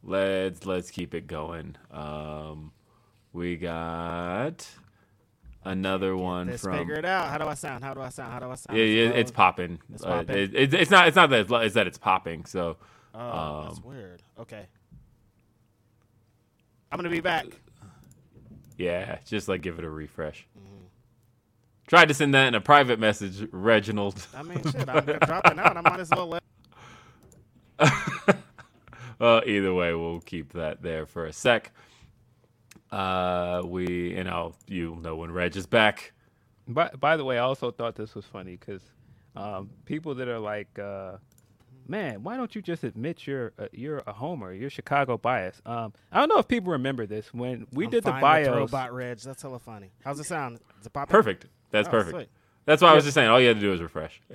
let's 0.03 0.65
let's 0.65 0.89
keep 0.89 1.13
it 1.13 1.27
going. 1.27 1.75
Um 1.91 2.71
we 3.33 3.55
got 3.55 4.67
another 5.63 6.17
one 6.17 6.47
Let's 6.47 6.63
from 6.63 6.75
figure 6.79 6.95
it 6.95 7.05
out. 7.05 7.29
How 7.29 7.37
do 7.37 7.45
I 7.45 7.53
sound? 7.53 7.83
How 7.83 7.93
do 7.93 8.01
I 8.01 8.09
sound? 8.09 8.33
How 8.33 8.39
do 8.39 8.49
I 8.49 8.55
sound? 8.55 8.75
yeah, 8.79 8.85
yeah, 8.85 9.09
it's 9.09 9.29
popping. 9.29 9.79
It's 9.93 10.03
Uh, 10.03 10.23
it- 10.27 10.55
it- 10.55 10.73
it's 10.73 10.89
not. 10.89 11.07
It's 11.07 11.15
not 11.15 11.29
that. 11.29 11.41
It's, 11.41 11.51
it's 11.51 11.75
that 11.75 11.85
it's 11.85 11.99
popping. 11.99 12.45
So 12.45 12.77
Oh, 13.14 13.64
that's 13.64 13.77
um, 13.77 13.84
weird. 13.84 14.22
Okay. 14.40 14.65
I'm 16.91 16.98
gonna 16.98 17.10
be 17.10 17.19
back. 17.19 17.45
Yeah, 18.77 19.19
just 19.26 19.48
like 19.48 19.61
give 19.61 19.77
it 19.80 19.86
a 19.86 19.90
refresh. 19.90 20.48
Tried 21.88 22.07
to 22.07 22.14
send 22.14 22.34
that 22.36 22.48
in 22.48 22.56
a 22.56 22.61
private 22.61 22.99
message, 22.99 23.48
Reginald. 23.52 24.26
I 24.36 24.44
mean, 24.44 24.61
shit. 24.64 24.88
I'm 24.88 25.03
dropping 25.26 25.60
out. 25.60 25.76
I 25.76 25.81
might 25.81 25.99
as 25.99 26.10
well 26.11 26.27
let. 26.27 26.44
Uh, 29.19 29.41
either 29.45 29.73
way, 29.73 29.94
we'll 29.94 30.22
keep 30.22 30.53
that 30.53 30.81
there 30.81 31.06
for 31.06 31.26
a 31.26 31.34
sec. 31.34 31.72
Uh, 32.91 33.61
we 33.65 34.15
and 34.15 34.30
I'll 34.30 34.56
you'll 34.68 34.95
know 34.95 35.18
when 35.18 35.31
Reg 35.31 35.56
is 35.57 35.68
back. 35.68 36.14
By, 36.68 36.90
by 36.98 37.18
the 37.18 37.26
way, 37.26 37.38
I 37.38 37.41
also 37.41 37.69
thought 37.72 37.95
this 37.95 38.15
was 38.15 38.26
funny 38.26 38.56
because 38.56 38.81
um, 39.36 39.72
people 39.86 40.15
that 40.15 40.27
are 40.27 40.40
like, 40.40 40.80
uh, 40.80 41.18
"Man, 41.89 42.23
why 42.23 42.37
don't 42.37 42.53
you 42.55 42.61
just 42.61 42.83
admit 42.83 43.25
you're 43.27 43.51
a, 43.57 43.67
you're 43.73 44.01
a 44.07 44.13
homer? 44.13 44.53
You're 44.53 44.69
Chicago 44.69 45.17
bias." 45.17 45.61
Um, 45.65 45.93
I 46.11 46.19
don't 46.19 46.29
know 46.29 46.37
if 46.37 46.47
people 46.47 46.71
remember 46.71 47.05
this 47.05 47.33
when 47.33 47.67
we 47.73 47.85
I'm 47.85 47.91
did 47.91 48.03
the 48.03 48.11
fine 48.11 48.21
with 48.21 48.45
bios. 48.47 48.55
Robot 48.55 48.93
Reg. 48.93 49.17
That's 49.19 49.41
hella 49.41 49.59
funny. 49.59 49.91
How's 50.03 50.19
it 50.19 50.25
sound? 50.25 50.59
Is 50.79 50.85
it 50.85 50.93
popping? 50.93 51.11
Perfect. 51.11 51.47
That's 51.71 51.87
Oh, 51.87 51.91
perfect. 51.91 52.15
sweet. 52.15 52.29
That's 52.65 52.81
why 52.81 52.89
I 52.91 52.93
was 52.93 53.03
just 53.03 53.15
saying. 53.15 53.29
All 53.29 53.41
you 53.41 53.47
had 53.47 53.57
to 53.57 53.61
do 53.61 53.73
is 53.73 53.81
refresh. 53.81 54.21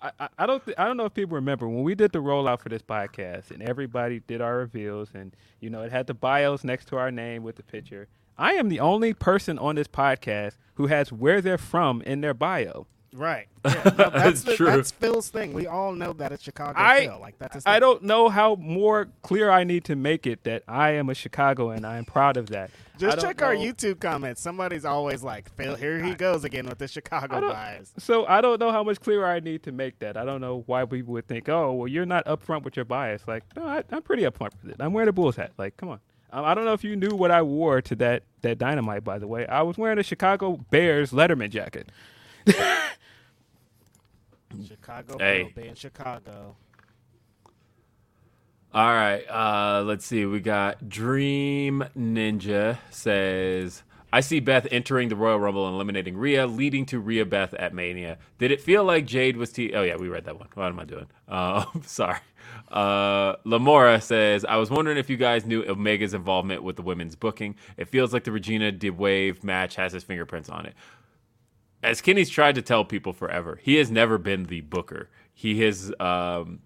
I, 0.00 0.10
I- 0.20 0.28
I 0.38 0.46
don't 0.46 0.64
th- 0.64 0.76
I 0.78 0.84
don't 0.86 0.96
know 0.96 1.06
if 1.06 1.14
people 1.14 1.34
remember 1.36 1.68
when 1.68 1.82
we 1.82 1.94
did 1.94 2.12
the 2.12 2.18
rollout 2.20 2.60
for 2.60 2.68
this 2.68 2.82
podcast 2.82 3.50
and 3.50 3.62
everybody 3.62 4.20
did 4.20 4.40
our 4.40 4.58
reveals 4.58 5.08
and 5.14 5.34
you 5.60 5.70
know 5.70 5.82
it 5.82 5.90
had 5.92 6.06
the 6.06 6.14
bios 6.14 6.62
next 6.64 6.86
to 6.88 6.96
our 6.96 7.10
name 7.10 7.42
with 7.42 7.56
the 7.56 7.62
picture. 7.62 8.08
I 8.36 8.54
am 8.54 8.68
the 8.68 8.80
only 8.80 9.14
person 9.14 9.58
on 9.58 9.76
this 9.76 9.86
podcast 9.88 10.56
who 10.74 10.88
has 10.88 11.12
where 11.12 11.40
they're 11.40 11.56
from 11.58 12.02
in 12.02 12.20
their 12.20 12.34
bio. 12.34 12.86
Right. 13.14 13.46
Yeah, 13.64 13.94
no, 13.96 14.10
that's, 14.10 14.42
the- 14.42 14.56
true. 14.56 14.66
That's 14.66 14.90
Phil's 14.90 15.30
thing. 15.30 15.54
We 15.54 15.66
all 15.66 15.92
know 15.92 16.12
that 16.14 16.32
it's 16.32 16.42
Chicago 16.42 16.74
I 16.76 17.06
Phil. 17.06 17.18
Like 17.18 17.38
that's 17.38 17.64
I 17.66 17.78
don't 17.78 18.02
know 18.02 18.28
how 18.28 18.56
more 18.56 19.08
clear 19.22 19.50
I 19.50 19.64
need 19.64 19.84
to 19.86 19.96
make 19.96 20.26
it 20.26 20.44
that 20.44 20.64
I 20.68 20.90
am 20.90 21.08
a 21.08 21.14
Chicagoan. 21.14 21.76
And 21.76 21.86
I 21.86 21.96
am 21.96 22.04
proud 22.04 22.36
of 22.36 22.48
that. 22.48 22.70
Just 22.98 23.20
check 23.20 23.40
our 23.40 23.54
YouTube 23.54 24.00
comments. 24.00 24.42
Somebody's 24.42 24.84
always 24.84 25.22
like, 25.22 25.50
Phil, 25.54 25.76
here 25.76 26.02
he 26.02 26.14
goes 26.14 26.44
again 26.44 26.66
with 26.66 26.78
the 26.78 26.86
Chicago 26.88 27.40
bias. 27.40 27.92
So 27.98 28.26
I 28.26 28.40
don't 28.42 28.60
know 28.60 28.70
how 28.70 28.84
much 28.84 29.00
clearer 29.00 29.26
I 29.26 29.40
need 29.40 29.62
to 29.62 29.72
make 29.72 29.98
that. 30.00 30.16
I 30.18 30.24
don't 30.24 30.40
know 30.42 30.62
why 30.66 30.84
people 30.84 31.14
would 31.14 31.26
think, 31.26 31.48
oh, 31.48 31.72
well, 31.72 31.88
you're 31.88 32.06
not 32.06 32.26
upfront 32.26 32.64
with 32.64 32.76
your 32.76 32.84
bias. 32.84 33.22
Like, 33.26 33.44
no, 33.56 33.64
I, 33.66 33.82
I'm 33.90 34.02
pretty 34.02 34.24
upfront 34.24 34.50
with 34.62 34.72
it. 34.72 34.76
I'm 34.80 34.92
wearing 34.92 35.08
a 35.08 35.12
Bulls 35.12 35.36
hat. 35.36 35.52
Like, 35.56 35.76
come 35.78 35.88
on. 35.88 36.00
Um, 36.32 36.44
I 36.44 36.54
don't 36.54 36.64
know 36.66 36.72
if 36.74 36.84
you 36.84 36.96
knew 36.96 37.14
what 37.16 37.30
I 37.30 37.42
wore 37.42 37.80
to 37.80 37.94
that 37.96 38.24
that 38.42 38.58
dynamite. 38.58 39.04
By 39.04 39.18
the 39.18 39.26
way, 39.26 39.46
I 39.46 39.62
was 39.62 39.78
wearing 39.78 39.98
a 39.98 40.02
Chicago 40.02 40.56
Bears 40.70 41.12
Letterman 41.12 41.50
jacket. 41.50 41.90
Chicago 44.62 45.18
Hey. 45.18 45.52
Being 45.54 45.74
Chicago. 45.74 46.56
All 48.72 48.92
right, 48.92 49.22
uh, 49.30 49.84
let's 49.84 50.04
see. 50.04 50.26
We 50.26 50.40
got 50.40 50.88
Dream 50.88 51.84
Ninja 51.96 52.78
says, 52.90 53.84
I 54.12 54.20
see 54.20 54.40
Beth 54.40 54.66
entering 54.72 55.08
the 55.08 55.16
Royal 55.16 55.38
Rumble 55.38 55.66
and 55.66 55.76
eliminating 55.76 56.16
Rhea, 56.16 56.46
leading 56.48 56.84
to 56.86 56.98
Rhea 56.98 57.24
Beth 57.24 57.54
at 57.54 57.72
Mania. 57.72 58.18
Did 58.38 58.50
it 58.50 58.60
feel 58.60 58.82
like 58.82 59.06
Jade 59.06 59.36
was 59.36 59.52
T? 59.52 59.72
Oh 59.74 59.82
yeah, 59.82 59.94
we 59.94 60.08
read 60.08 60.24
that 60.24 60.40
one. 60.40 60.48
What 60.54 60.66
am 60.66 60.80
I 60.80 60.84
doing? 60.84 61.06
Uh, 61.28 61.64
sorry. 61.82 62.18
Uh, 62.68 63.36
Lamora 63.44 64.00
says, 64.00 64.44
I 64.44 64.56
was 64.56 64.70
wondering 64.70 64.98
if 64.98 65.08
you 65.08 65.16
guys 65.16 65.46
knew 65.46 65.64
Omega's 65.64 66.12
involvement 66.14 66.64
with 66.64 66.74
the 66.74 66.82
women's 66.82 67.14
booking. 67.14 67.54
It 67.76 67.88
feels 67.88 68.12
like 68.12 68.24
the 68.24 68.32
Regina 68.32 68.72
di 68.72 68.90
WAVE 68.90 69.44
match 69.44 69.76
has 69.76 69.92
his 69.92 70.02
fingerprints 70.02 70.48
on 70.48 70.66
it 70.66 70.74
as 71.84 72.00
Kenny's 72.00 72.30
tried 72.30 72.54
to 72.56 72.62
tell 72.62 72.84
people 72.84 73.12
forever, 73.12 73.60
he 73.62 73.76
has 73.76 73.90
never 73.90 74.18
been 74.18 74.44
the 74.44 74.62
booker. 74.62 75.10
He 75.32 75.60
has 75.62 75.92
um, 76.00 76.60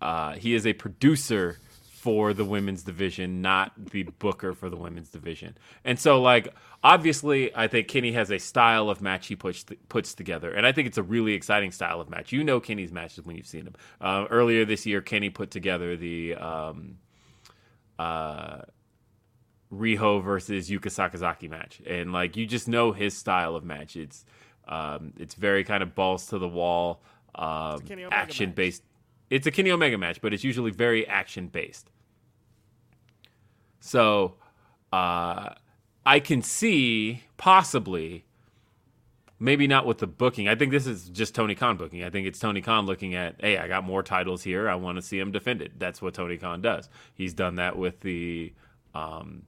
uh, 0.00 0.34
he 0.34 0.54
is 0.54 0.66
a 0.66 0.72
producer 0.72 1.58
for 2.00 2.32
the 2.32 2.44
women's 2.44 2.82
division, 2.82 3.42
not 3.42 3.72
the 3.90 4.04
booker 4.04 4.54
for 4.54 4.70
the 4.70 4.76
women's 4.76 5.10
division. 5.10 5.56
And 5.84 5.98
so, 5.98 6.20
like, 6.22 6.54
obviously, 6.82 7.54
I 7.54 7.68
think 7.68 7.88
Kenny 7.88 8.12
has 8.12 8.30
a 8.30 8.38
style 8.38 8.88
of 8.88 9.02
match 9.02 9.26
he 9.26 9.36
puts 9.36 9.64
puts 9.88 10.14
together, 10.14 10.50
and 10.50 10.66
I 10.66 10.72
think 10.72 10.88
it's 10.88 10.98
a 10.98 11.02
really 11.02 11.34
exciting 11.34 11.70
style 11.70 12.00
of 12.00 12.08
match. 12.08 12.32
You 12.32 12.42
know 12.42 12.58
Kenny's 12.58 12.90
matches 12.90 13.24
when 13.24 13.36
you've 13.36 13.46
seen 13.46 13.64
them. 13.64 13.74
Uh, 14.00 14.26
earlier 14.30 14.64
this 14.64 14.86
year, 14.86 15.00
Kenny 15.02 15.30
put 15.30 15.50
together 15.50 15.96
the 15.96 16.34
um, 16.36 16.96
uh, 17.98 18.62
Riho 19.72 20.22
versus 20.22 20.68
Yuka 20.68 20.86
Sakazaki 20.86 21.48
match, 21.48 21.80
and 21.86 22.12
like 22.12 22.36
you 22.36 22.46
just 22.46 22.68
know 22.68 22.92
his 22.92 23.16
style 23.16 23.54
of 23.54 23.64
match. 23.64 23.96
It's 23.96 24.24
um, 24.66 25.12
it's 25.18 25.34
very 25.34 25.64
kind 25.64 25.82
of 25.82 25.94
balls 25.94 26.26
to 26.26 26.38
the 26.38 26.48
wall, 26.48 27.02
um, 27.34 27.80
action 28.10 28.52
based. 28.52 28.82
It's 29.28 29.46
a 29.46 29.50
Kenny 29.50 29.70
Omega 29.70 29.96
match, 29.96 30.20
but 30.20 30.34
it's 30.34 30.42
usually 30.42 30.72
very 30.72 31.06
action 31.06 31.46
based. 31.46 31.88
So 33.78 34.34
uh, 34.92 35.50
I 36.04 36.20
can 36.20 36.42
see 36.42 37.22
possibly, 37.36 38.24
maybe 39.38 39.66
not 39.66 39.86
with 39.86 39.98
the 39.98 40.06
booking. 40.06 40.48
I 40.48 40.56
think 40.56 40.72
this 40.72 40.86
is 40.86 41.08
just 41.08 41.34
Tony 41.34 41.54
Khan 41.54 41.76
booking. 41.76 42.02
I 42.02 42.10
think 42.10 42.26
it's 42.26 42.38
Tony 42.38 42.60
Khan 42.60 42.86
looking 42.86 43.14
at, 43.14 43.36
hey, 43.38 43.56
I 43.56 43.68
got 43.68 43.84
more 43.84 44.02
titles 44.02 44.42
here. 44.42 44.68
I 44.68 44.74
want 44.74 44.96
to 44.96 45.02
see 45.02 45.18
him 45.18 45.30
defended. 45.30 45.74
That's 45.78 46.02
what 46.02 46.14
Tony 46.14 46.36
Khan 46.36 46.60
does. 46.60 46.88
He's 47.14 47.32
done 47.32 47.54
that 47.56 47.78
with 47.78 48.00
the 48.00 48.52
um, 48.94 49.44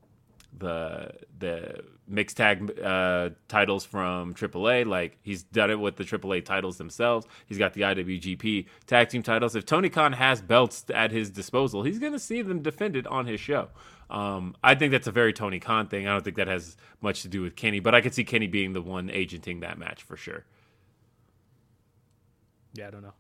the 0.57 1.12
the 1.39 1.83
mixed 2.07 2.37
tag 2.37 2.79
uh, 2.81 3.31
titles 3.49 3.85
from 3.85 4.35
AAA. 4.35 4.87
Like 4.87 5.19
he's 5.23 5.43
done 5.43 5.70
it 5.70 5.81
with 5.81 5.97
the 5.97 6.05
AAA 6.05 6.45
titles 6.45 6.79
themselves. 6.79 7.27
He's 7.47 7.59
got 7.59 7.73
the 7.73 7.83
IWGP 7.83 8.66
tag 8.87 9.09
team 9.09 9.23
titles. 9.23 9.57
If 9.57 9.65
Tony 9.65 9.89
Khan 9.89 10.12
has 10.12 10.43
belts 10.43 10.85
at 10.95 11.11
his 11.11 11.31
disposal, 11.31 11.83
he's 11.83 11.99
going 11.99 12.12
to 12.12 12.19
see 12.19 12.43
them 12.43 12.62
defended 12.62 13.07
on 13.07 13.27
his 13.27 13.41
show. 13.41 13.69
Um, 14.11 14.55
I 14.62 14.74
think 14.74 14.93
that's 14.93 15.07
a 15.07 15.12
very 15.12 15.33
Tony 15.33 15.59
Khan 15.59 15.89
thing. 15.89 16.07
I 16.07 16.12
don't 16.12 16.23
think 16.23 16.37
that 16.37 16.49
has 16.49 16.77
much 17.01 17.23
to 17.23 17.29
do 17.29 17.41
with 17.41 17.57
Kenny, 17.57 17.81
but 17.81 17.95
I 17.95 18.03
could 18.03 18.12
see 18.12 18.24
Kenny 18.24 18.47
being 18.47 18.74
the 18.74 18.83
one 18.83 19.09
agenting 19.09 19.61
that 19.61 19.79
match 19.79 20.03
for 20.03 20.16
sure. 20.16 20.45
Yeah, 22.74 22.89
I 22.89 22.91
don't 22.91 23.03
know. 23.03 23.15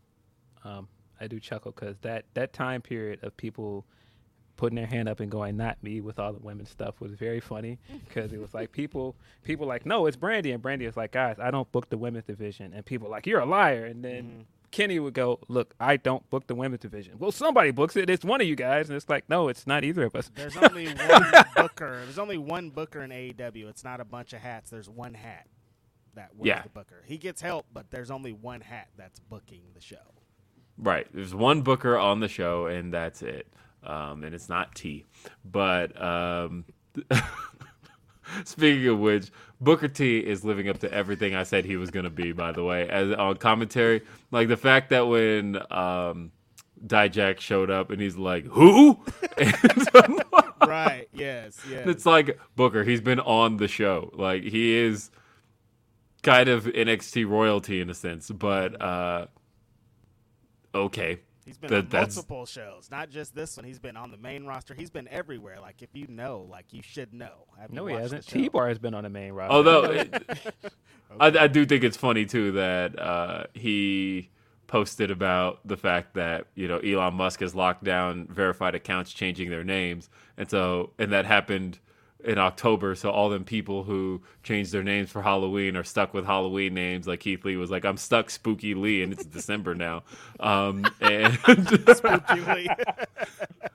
Um, 0.64 0.88
I 1.20 1.28
do 1.28 1.40
chuckle 1.40 1.72
because 1.72 1.96
that 2.00 2.24
that 2.34 2.52
time 2.52 2.82
period 2.82 3.20
of 3.22 3.36
people 3.36 3.86
putting 4.56 4.76
their 4.76 4.86
hand 4.86 5.08
up 5.08 5.20
and 5.20 5.30
going, 5.30 5.56
"Not 5.56 5.82
me," 5.82 6.00
with 6.00 6.18
all 6.18 6.32
the 6.32 6.38
women 6.40 6.66
stuff 6.66 7.00
was 7.00 7.12
very 7.12 7.40
funny 7.40 7.78
because 8.08 8.32
it 8.32 8.40
was 8.40 8.54
like 8.54 8.72
people 8.72 9.16
people 9.42 9.66
like, 9.66 9.84
"No, 9.86 10.06
it's 10.06 10.16
Brandy," 10.16 10.52
and 10.52 10.62
Brandy 10.62 10.86
was 10.86 10.96
like, 10.96 11.12
"Guys, 11.12 11.38
I 11.38 11.50
don't 11.50 11.70
book 11.72 11.88
the 11.90 11.98
women's 11.98 12.24
division," 12.24 12.72
and 12.74 12.84
people 12.84 13.08
like, 13.08 13.26
"You're 13.26 13.40
a 13.40 13.46
liar," 13.46 13.84
and 13.84 14.04
then. 14.04 14.22
Mm-hmm. 14.24 14.40
Kenny 14.70 14.98
would 14.98 15.12
go, 15.12 15.38
look, 15.48 15.74
I 15.78 15.98
don't 15.98 16.30
book 16.30 16.46
the 16.46 16.54
women's 16.54 16.80
division. 16.80 17.18
Well, 17.18 17.30
somebody 17.30 17.72
books 17.72 17.94
it. 17.94 18.08
It's 18.08 18.24
one 18.24 18.40
of 18.40 18.46
you 18.46 18.56
guys, 18.56 18.88
and 18.88 18.96
it's 18.96 19.06
like, 19.06 19.28
no, 19.28 19.48
it's 19.48 19.66
not 19.66 19.84
either 19.84 20.02
of 20.04 20.16
us. 20.16 20.30
There's 20.34 20.56
only 20.56 20.86
one 21.08 21.24
booker. 21.54 22.00
There's 22.04 22.18
only 22.18 22.38
one 22.38 22.70
booker 22.70 23.02
in 23.02 23.10
AEW. 23.10 23.68
It's 23.68 23.84
not 23.84 24.00
a 24.00 24.04
bunch 24.06 24.32
of 24.32 24.40
hats. 24.40 24.70
There's 24.70 24.88
one 24.88 25.12
hat 25.12 25.46
that 26.14 26.34
was 26.34 26.46
Yeah. 26.48 26.62
the 26.62 26.70
booker. 26.70 27.02
He 27.04 27.18
gets 27.18 27.42
help, 27.42 27.66
but 27.70 27.90
there's 27.90 28.10
only 28.10 28.32
one 28.32 28.62
hat 28.62 28.88
that's 28.96 29.20
booking 29.20 29.60
the 29.74 29.82
show. 29.82 29.96
Right. 30.78 31.06
There's 31.12 31.34
one 31.34 31.60
booker 31.60 31.98
on 31.98 32.20
the 32.20 32.28
show, 32.28 32.64
and 32.64 32.94
that's 32.94 33.20
it. 33.20 33.46
Um, 33.84 34.24
and 34.24 34.34
it's 34.34 34.48
not 34.48 34.74
T. 34.74 35.04
But 35.44 36.00
um, 36.02 36.64
speaking 38.44 38.86
of 38.88 38.98
which, 38.98 39.30
Booker 39.60 39.88
T 39.88 40.18
is 40.18 40.44
living 40.44 40.68
up 40.68 40.78
to 40.80 40.92
everything 40.92 41.34
I 41.34 41.42
said 41.44 41.64
he 41.64 41.76
was 41.76 41.90
going 41.90 42.04
to 42.04 42.10
be. 42.10 42.32
By 42.32 42.52
the 42.52 42.64
way, 42.64 42.88
as 42.88 43.12
on 43.12 43.36
commentary, 43.36 44.02
like 44.30 44.48
the 44.48 44.56
fact 44.56 44.90
that 44.90 45.06
when 45.06 45.56
um, 45.72 46.32
Dijak 46.86 47.40
showed 47.40 47.70
up 47.70 47.90
and 47.90 48.00
he's 48.00 48.16
like, 48.16 48.44
"Who?" 48.46 48.98
Right. 50.66 51.08
Yes. 51.12 51.58
Yes. 51.68 51.86
it's 51.86 52.06
like 52.06 52.38
Booker. 52.56 52.84
He's 52.84 53.00
been 53.00 53.20
on 53.20 53.56
the 53.56 53.68
show. 53.68 54.10
Like 54.14 54.44
he 54.44 54.74
is 54.74 55.10
kind 56.22 56.48
of 56.48 56.64
NXT 56.64 57.28
royalty 57.28 57.80
in 57.80 57.90
a 57.90 57.94
sense, 57.94 58.30
but 58.30 58.80
uh, 58.80 59.26
okay. 60.74 61.20
He's 61.44 61.58
been 61.58 61.70
That- 61.70 61.94
on 61.94 62.00
multiple 62.00 62.46
shows, 62.46 62.88
not 62.90 63.10
just 63.10 63.34
this 63.34 63.56
one. 63.56 63.64
He's 63.64 63.78
been 63.78 63.96
on 63.96 64.10
the 64.10 64.16
main 64.16 64.44
roster. 64.44 64.74
He's 64.74 64.90
been 64.90 65.08
everywhere. 65.08 65.58
Like 65.60 65.82
if 65.82 65.90
you 65.92 66.06
know, 66.08 66.46
like 66.50 66.66
you 66.72 66.82
should 66.82 67.12
know. 67.12 67.46
Have 67.60 67.70
No, 67.70 67.86
he 67.86 67.94
hasn't. 67.94 68.26
T 68.26 68.48
Bar 68.48 68.68
has 68.68 68.78
been 68.78 68.94
on 68.94 69.02
the 69.04 69.10
main 69.10 69.32
roster. 69.32 69.52
Although 69.54 69.84
it- 69.90 70.54
I, 71.20 71.26
I 71.26 71.46
do 71.48 71.66
think 71.66 71.84
it's 71.84 71.96
funny 71.96 72.24
too 72.24 72.52
that 72.52 72.98
uh, 72.98 73.44
he 73.54 74.30
posted 74.66 75.10
about 75.10 75.60
the 75.66 75.76
fact 75.76 76.14
that 76.14 76.46
you 76.54 76.66
know 76.68 76.78
Elon 76.78 77.14
Musk 77.14 77.40
has 77.40 77.54
locked 77.54 77.84
down 77.84 78.26
verified 78.28 78.74
accounts 78.74 79.12
changing 79.12 79.50
their 79.50 79.64
names, 79.64 80.08
and 80.38 80.48
so 80.48 80.92
and 80.98 81.12
that 81.12 81.26
happened 81.26 81.78
in 82.24 82.38
October. 82.38 82.94
So 82.94 83.10
all 83.10 83.28
them 83.28 83.44
people 83.44 83.84
who 83.84 84.22
changed 84.42 84.72
their 84.72 84.82
names 84.82 85.10
for 85.10 85.22
Halloween 85.22 85.76
are 85.76 85.84
stuck 85.84 86.14
with 86.14 86.24
Halloween 86.24 86.74
names. 86.74 87.06
Like 87.06 87.20
Keith 87.20 87.44
Lee 87.44 87.56
was 87.56 87.70
like, 87.70 87.84
"I'm 87.84 87.96
stuck, 87.96 88.30
Spooky 88.30 88.74
Lee," 88.74 89.02
and 89.02 89.12
it's 89.12 89.24
December 89.24 89.74
now. 89.74 90.02
Um, 90.40 90.84
and 91.00 91.38
Spooky. 91.96 92.68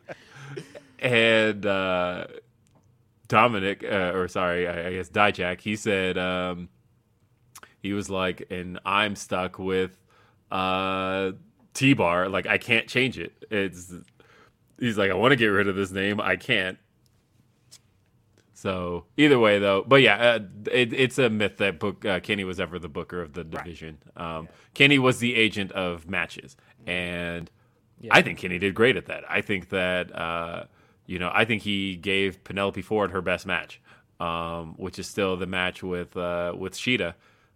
and 1.00 1.66
uh, 1.66 2.28
Dominic, 3.28 3.84
uh, 3.84 4.12
or 4.14 4.28
sorry, 4.28 4.68
I, 4.68 4.88
I 4.88 4.94
guess 4.94 5.10
Dijak, 5.10 5.62
he 5.62 5.76
said 5.76 6.18
um, 6.18 6.70
he 7.82 7.94
was 7.94 8.10
like, 8.10 8.48
and 8.50 8.80
I'm 8.86 9.16
stuck 9.16 9.60
with 9.60 9.98
uh, 10.52 11.32
T 11.74 11.94
Bar. 11.94 12.30
Like 12.30 12.48
I 12.48 12.58
can't 12.58 12.88
change 12.88 13.20
it. 13.20 13.46
It's 13.52 13.94
he's 14.80 14.98
like, 14.98 15.12
I 15.12 15.16
want 15.16 15.32
to 15.32 15.36
get 15.36 15.48
rid 15.48 15.68
of 15.68 15.76
this 15.76 15.92
name, 15.92 16.20
I 16.22 16.36
can't. 16.36 16.78
So 18.68 19.06
either 19.16 19.40
way, 19.40 19.60
though, 19.60 19.86
but 19.88 20.02
yeah, 20.02 20.16
uh, 20.18 20.40
it, 20.70 20.92
it's 20.92 21.18
a 21.18 21.30
myth 21.30 21.56
that 21.60 21.80
book 21.80 22.04
uh, 22.04 22.20
Kenny 22.20 22.44
was 22.44 22.60
ever 22.60 22.78
the 22.78 22.90
booker 22.90 23.22
of 23.22 23.32
the 23.32 23.46
division. 23.46 23.98
Um, 24.18 24.50
Kenny 24.74 25.00
was 25.00 25.20
the 25.20 25.36
agent 25.36 25.72
of 25.72 26.10
matches, 26.10 26.58
and 26.86 27.50
I 28.12 28.22
think 28.22 28.40
Kenny 28.40 28.60
did 28.60 28.76
great 28.76 28.98
at 28.98 29.06
that. 29.06 29.24
I 29.30 29.40
think 29.40 29.70
that 29.70 30.14
uh, 30.14 30.66
you 31.06 31.18
know, 31.18 31.32
I 31.34 31.46
think 31.46 31.62
he 31.62 31.96
gave 31.96 32.44
Penelope 32.44 32.82
Ford 32.82 33.12
her 33.12 33.22
best 33.22 33.46
match, 33.46 33.80
um, 34.20 34.74
which 34.76 35.00
is 35.00 35.08
still 35.08 35.38
the 35.38 35.48
match 35.48 35.82
with 35.82 36.18
uh, 36.18 36.54
with 36.54 36.74
Shida, 36.74 37.14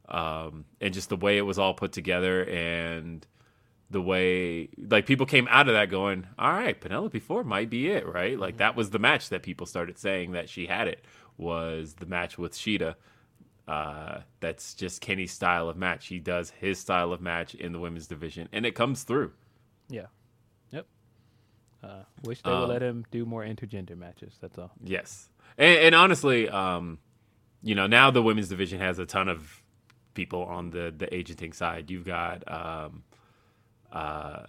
um, 0.07 0.63
and 0.79 0.93
just 0.93 1.09
the 1.09 1.17
way 1.17 1.37
it 1.37 1.41
was 1.41 1.59
all 1.59 1.73
put 1.73 1.91
together 1.91 2.45
and 2.45 3.27
the 3.91 4.01
way 4.01 4.69
like 4.89 5.05
people 5.05 5.25
came 5.25 5.47
out 5.49 5.67
of 5.67 5.73
that 5.75 5.89
going, 5.89 6.25
all 6.39 6.51
right, 6.53 6.79
Penelope 6.79 7.19
Ford 7.19 7.45
might 7.45 7.69
be 7.69 7.89
it, 7.89 8.07
right? 8.07 8.39
Like 8.39 8.57
that 8.57 8.75
was 8.75 8.89
the 8.91 8.99
match 8.99 9.29
that 9.29 9.43
people 9.43 9.67
started 9.67 9.97
saying 9.99 10.31
that 10.31 10.49
she 10.49 10.65
had 10.67 10.87
it 10.87 11.03
was 11.37 11.95
the 11.95 12.05
match 12.05 12.37
with 12.37 12.53
Shida. 12.53 12.95
uh, 13.67 14.21
that's 14.39 14.73
just 14.73 15.01
Kenny's 15.01 15.31
style 15.31 15.69
of 15.69 15.77
match. 15.77 16.07
He 16.07 16.19
does 16.19 16.49
his 16.51 16.79
style 16.79 17.13
of 17.13 17.21
match 17.21 17.55
in 17.55 17.71
the 17.73 17.79
women's 17.79 18.07
division, 18.07 18.49
and 18.51 18.65
it 18.65 18.75
comes 18.75 19.03
through. 19.03 19.31
Yeah. 19.89 20.07
Yep. 20.71 20.87
Uh, 21.83 22.03
wish 22.23 22.41
they 22.41 22.49
would 22.49 22.63
Um, 22.63 22.69
let 22.69 22.81
him 22.81 23.05
do 23.11 23.25
more 23.25 23.43
intergender 23.43 23.97
matches. 23.97 24.37
That's 24.41 24.57
all. 24.57 24.71
Yes, 24.83 25.29
and, 25.57 25.77
and 25.79 25.95
honestly, 25.95 26.49
um, 26.49 26.99
you 27.61 27.75
know, 27.75 27.87
now 27.87 28.11
the 28.11 28.21
women's 28.23 28.49
division 28.49 28.79
has 28.79 28.99
a 28.99 29.05
ton 29.05 29.29
of 29.29 29.61
people 30.13 30.43
on 30.43 30.71
the 30.71 30.93
the 30.95 31.13
agenting 31.13 31.53
side. 31.53 31.89
You've 31.91 32.05
got 32.05 32.43
um, 32.51 33.03
uh, 33.91 34.43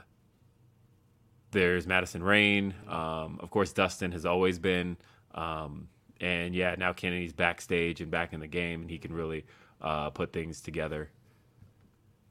there's 1.51 1.87
Madison 1.87 2.23
Rayne, 2.23 2.75
um, 2.89 3.39
of 3.41 3.51
course. 3.51 3.73
Dustin 3.73 4.13
has 4.13 4.25
always 4.25 4.59
been, 4.59 4.97
um, 5.35 5.89
and 6.21 6.55
yeah, 6.55 6.75
now 6.79 6.93
Kennedy's 6.93 7.33
backstage 7.33 8.01
and 8.01 8.11
back 8.11 8.33
in 8.33 8.41
the 8.41 8.47
game, 8.47 8.83
and 8.83 8.91
he 8.91 8.99
can 8.99 9.13
really 9.13 9.45
uh, 9.81 10.11
put 10.11 10.33
things 10.33 10.61
together. 10.61 11.11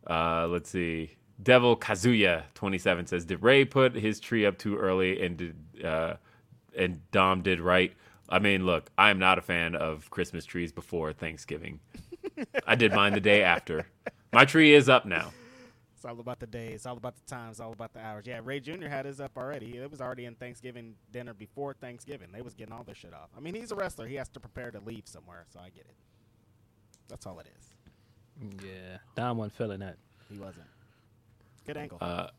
Uh, 0.10 0.48
let's 0.48 0.70
see. 0.70 1.12
Devil 1.44 1.78
Kazuya 1.78 2.44
twenty 2.56 2.78
seven 2.78 3.06
says, 3.06 3.26
"Did 3.26 3.44
Ray 3.44 3.66
put 3.66 3.96
his 3.96 4.20
tree 4.20 4.46
up 4.46 4.58
too 4.58 4.78
early 4.78 5.24
and 5.24 5.38
did 5.38 5.56
uh, 5.84 6.16
and 6.76 7.00
Dom 7.12 7.42
did 7.42 7.60
right?" 7.60 7.94
I 8.30 8.40
mean, 8.40 8.66
look, 8.66 8.90
I'm 8.98 9.20
not 9.20 9.38
a 9.38 9.42
fan 9.42 9.76
of 9.76 10.10
Christmas 10.10 10.46
trees 10.46 10.72
before 10.72 11.12
Thanksgiving. 11.12 11.80
I 12.66 12.76
did 12.76 12.94
mine 12.94 13.14
the 13.14 13.20
day 13.20 13.44
after. 13.44 13.88
My 14.32 14.46
tree 14.46 14.74
is 14.74 14.88
up 14.88 15.06
now. 15.06 15.32
It's 16.02 16.06
all 16.08 16.20
about 16.20 16.40
the 16.40 16.48
days. 16.48 16.74
It's 16.74 16.86
all 16.88 16.98
about 16.98 17.14
the 17.16 17.22
times. 17.32 17.52
It's 17.52 17.60
all 17.60 17.74
about 17.74 17.94
the 17.94 18.00
hours. 18.00 18.26
Yeah, 18.26 18.40
Ray 18.44 18.60
Jr. 18.60 18.88
had 18.88 19.06
his 19.06 19.22
up 19.22 19.38
already. 19.38 19.78
It 19.78 19.92
was 19.92 20.02
already 20.02 20.26
in 20.26 20.34
Thanksgiving 20.34 20.96
dinner 21.12 21.36
before 21.36 21.76
Thanksgiving. 21.76 22.30
They 22.34 22.42
was 22.42 22.56
getting 22.56 22.74
all 22.74 22.84
their 22.84 22.96
shit 22.96 23.14
off. 23.14 23.30
I 23.38 23.40
mean, 23.40 23.54
he's 23.54 23.72
a 23.72 23.76
wrestler. 23.76 24.08
He 24.08 24.16
has 24.16 24.28
to 24.30 24.40
prepare 24.40 24.72
to 24.72 24.80
leave 24.80 25.04
somewhere, 25.06 25.46
so 25.54 25.60
I 25.60 25.70
get 25.70 25.86
it. 25.86 25.94
That's 27.08 27.28
all 27.28 27.40
it 27.40 27.46
is. 27.56 28.66
Yeah. 28.66 28.98
Dom 29.16 29.38
wasn't 29.38 29.54
feeling 29.58 29.82
that. 29.82 29.98
He 30.28 30.40
wasn't. 30.40 30.66
Good 31.68 31.78
angle. 31.78 32.00
Uh, 32.02 32.30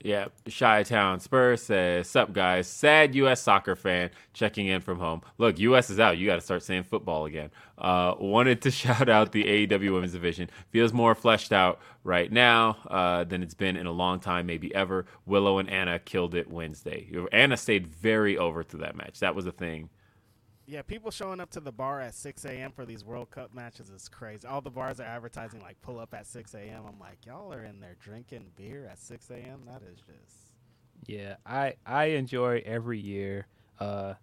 Yeah, 0.00 0.26
Shy 0.46 0.82
Town 0.82 1.18
Spurs 1.18 1.62
says, 1.62 2.08
"Sup 2.08 2.32
guys? 2.32 2.66
Sad 2.66 3.14
U.S. 3.14 3.40
soccer 3.40 3.74
fan 3.74 4.10
checking 4.34 4.66
in 4.66 4.82
from 4.82 4.98
home. 4.98 5.22
Look, 5.38 5.58
U.S. 5.60 5.88
is 5.88 5.98
out. 5.98 6.18
You 6.18 6.26
got 6.26 6.34
to 6.34 6.42
start 6.42 6.62
saying 6.62 6.82
football 6.82 7.24
again. 7.24 7.50
Uh, 7.78 8.14
wanted 8.18 8.60
to 8.62 8.70
shout 8.70 9.08
out 9.08 9.32
the 9.32 9.66
AEW 9.66 9.94
Women's 9.94 10.12
Division. 10.12 10.50
Feels 10.70 10.92
more 10.92 11.14
fleshed 11.14 11.52
out 11.52 11.80
right 12.02 12.30
now 12.30 12.76
uh, 12.88 13.24
than 13.24 13.42
it's 13.42 13.54
been 13.54 13.76
in 13.78 13.86
a 13.86 13.92
long 13.92 14.20
time, 14.20 14.44
maybe 14.44 14.74
ever. 14.74 15.06
Willow 15.24 15.58
and 15.58 15.70
Anna 15.70 15.98
killed 15.98 16.34
it 16.34 16.50
Wednesday. 16.50 17.08
Anna 17.32 17.56
stayed 17.56 17.86
very 17.86 18.36
over 18.36 18.62
through 18.62 18.80
that 18.80 18.96
match. 18.96 19.20
That 19.20 19.34
was 19.34 19.46
a 19.46 19.52
thing. 19.52 19.88
Yeah, 20.66 20.82
people 20.82 21.10
showing 21.10 21.40
up 21.40 21.50
to 21.50 21.60
the 21.60 21.72
bar 21.72 22.00
at 22.00 22.14
6 22.14 22.44
a.m. 22.44 22.72
for 22.72 22.86
these 22.86 23.04
World 23.04 23.30
Cup 23.30 23.54
matches 23.54 23.90
is 23.90 24.08
crazy. 24.08 24.46
All 24.46 24.60
the 24.60 24.70
bars 24.70 25.00
are 25.00 25.04
advertising 25.04 25.60
like 25.60 25.80
pull 25.82 25.98
up 25.98 26.14
at 26.14 26.26
6 26.26 26.54
a.m. 26.54 26.84
I'm 26.88 26.98
like, 26.98 27.26
y'all 27.26 27.52
are 27.52 27.64
in 27.64 27.80
there 27.80 27.96
drinking 28.00 28.46
beer 28.56 28.88
at 28.90 28.98
6 28.98 29.30
a.m. 29.30 29.62
That 29.66 29.82
is 29.82 29.98
just. 29.98 30.54
Yeah, 31.06 31.36
I 31.44 31.74
I 31.84 32.04
enjoy 32.06 32.62
every 32.64 32.98
year. 32.98 33.46
Uh, 33.78 34.14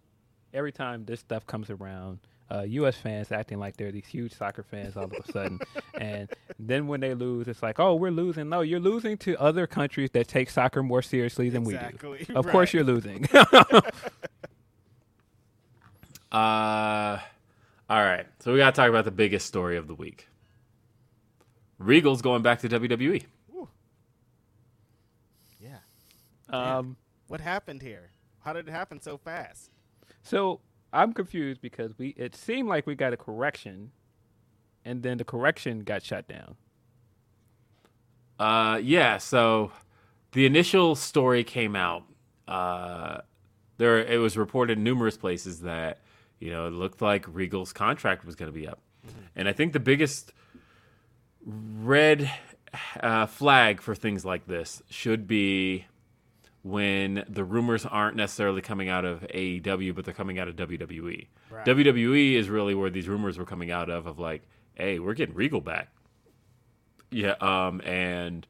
every 0.53 0.72
time 0.72 1.05
this 1.05 1.19
stuff 1.19 1.45
comes 1.45 1.69
around, 1.69 2.19
uh, 2.51 2.63
U.S. 2.63 2.95
fans 2.95 3.31
acting 3.31 3.59
like 3.59 3.77
they're 3.77 3.91
these 3.91 4.05
huge 4.05 4.34
soccer 4.34 4.63
fans 4.63 4.97
all 4.97 5.05
of 5.05 5.13
a 5.13 5.31
sudden, 5.31 5.59
and 5.93 6.27
then 6.59 6.88
when 6.88 6.99
they 6.99 7.13
lose, 7.13 7.47
it's 7.47 7.63
like, 7.63 7.80
oh, 7.80 7.95
we're 7.95 8.11
losing. 8.11 8.49
No, 8.49 8.61
you're 8.61 8.80
losing 8.80 9.18
to 9.19 9.38
other 9.38 9.68
countries 9.68 10.09
that 10.11 10.27
take 10.27 10.49
soccer 10.49 10.84
more 10.84 11.01
seriously 11.01 11.49
than 11.49 11.63
we 11.63 11.77
do. 11.77 12.18
Of 12.35 12.47
course, 12.47 12.73
you're 12.73 12.84
losing. 12.84 13.27
Uh, 16.31 17.19
all 17.89 18.03
right. 18.03 18.25
So 18.39 18.53
we 18.53 18.59
got 18.59 18.73
to 18.73 18.81
talk 18.81 18.89
about 18.89 19.05
the 19.05 19.11
biggest 19.11 19.47
story 19.47 19.77
of 19.77 19.87
the 19.87 19.95
week. 19.95 20.27
Regal's 21.77 22.21
going 22.21 22.41
back 22.41 22.59
to. 22.59 22.69
WWE. 22.69 23.25
Yeah. 25.59 25.77
um, 26.49 26.97
What 27.27 27.41
happened 27.41 27.81
here? 27.81 28.11
How 28.39 28.53
did 28.53 28.67
it 28.67 28.71
happen 28.71 29.01
so 29.01 29.17
fast? 29.17 29.69
so 30.23 30.61
I'm 30.93 31.13
confused 31.13 31.61
because 31.61 31.97
we 31.97 32.09
it 32.09 32.35
seemed 32.35 32.67
like 32.67 32.85
we 32.87 32.95
got 32.95 33.13
a 33.13 33.17
correction, 33.17 33.91
and 34.85 35.03
then 35.03 35.17
the 35.17 35.23
correction 35.23 35.81
got 35.81 36.03
shut 36.03 36.27
down. 36.27 36.55
Uh, 38.39 38.79
yeah. 38.81 39.17
So 39.17 39.71
the 40.31 40.45
initial 40.45 40.95
story 40.95 41.43
came 41.43 41.75
out. 41.75 42.03
Uh, 42.47 43.21
there 43.77 43.99
it 43.99 44.17
was 44.19 44.37
reported 44.37 44.77
in 44.77 44.83
numerous 44.83 45.17
places 45.17 45.61
that 45.61 46.01
you 46.41 46.51
know 46.51 46.68
it 46.68 46.73
looked 46.73 47.01
like 47.01 47.26
Regal's 47.34 47.72
contract 47.72 48.26
was 48.26 48.35
going 48.35 48.51
to 48.51 48.57
be 48.57 48.68
up, 48.68 48.80
and 49.35 49.47
I 49.47 49.53
think 49.53 49.72
the 49.72 49.80
biggest 49.80 50.34
red 51.45 52.30
uh, 52.99 53.26
flag 53.27 53.81
for 53.81 53.95
things 53.95 54.26
like 54.26 54.47
this 54.47 54.81
should 54.89 55.27
be 55.27 55.85
when 56.63 57.23
the 57.27 57.43
rumors 57.43 57.85
aren't 57.85 58.15
necessarily 58.15 58.61
coming 58.61 58.89
out 58.89 59.05
of 59.05 59.22
AEW, 59.34 59.95
but 59.95 60.05
they're 60.05 60.13
coming 60.13 60.38
out 60.39 60.47
of 60.47 60.55
WWE. 60.55 61.27
Right. 61.49 61.65
WWE 61.65 62.35
is 62.35 62.49
really 62.49 62.76
where 62.76 62.89
these 62.89 63.07
rumors 63.07 63.38
were 63.38 63.45
coming 63.45 63.72
out 63.72 63.89
of, 63.89 64.05
of 64.05 64.19
like, 64.19 64.43
hey, 64.76 64.99
we're 64.99 65.15
getting 65.15 65.35
Regal 65.35 65.61
back. 65.61 65.89
Yeah, 67.09 67.35
um, 67.41 67.81
and 67.81 68.45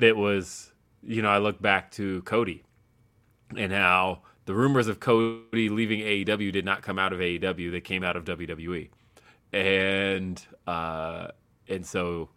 it 0.00 0.16
was, 0.16 0.72
you 1.02 1.22
know, 1.22 1.30
I 1.30 1.38
look 1.38 1.60
back 1.62 1.90
to 1.92 2.22
Cody 2.22 2.64
and 3.56 3.72
how 3.72 4.22
the 4.50 4.56
rumors 4.56 4.88
of 4.88 4.98
Cody 4.98 5.68
leaving 5.68 6.00
AEW 6.00 6.50
did 6.50 6.64
not 6.64 6.82
come 6.82 6.98
out 6.98 7.12
of 7.12 7.20
AEW; 7.20 7.70
they 7.70 7.80
came 7.80 8.02
out 8.02 8.16
of 8.16 8.24
WWE, 8.24 8.88
and 9.52 10.44
uh, 10.66 11.28
and 11.68 11.86
so 11.86 12.30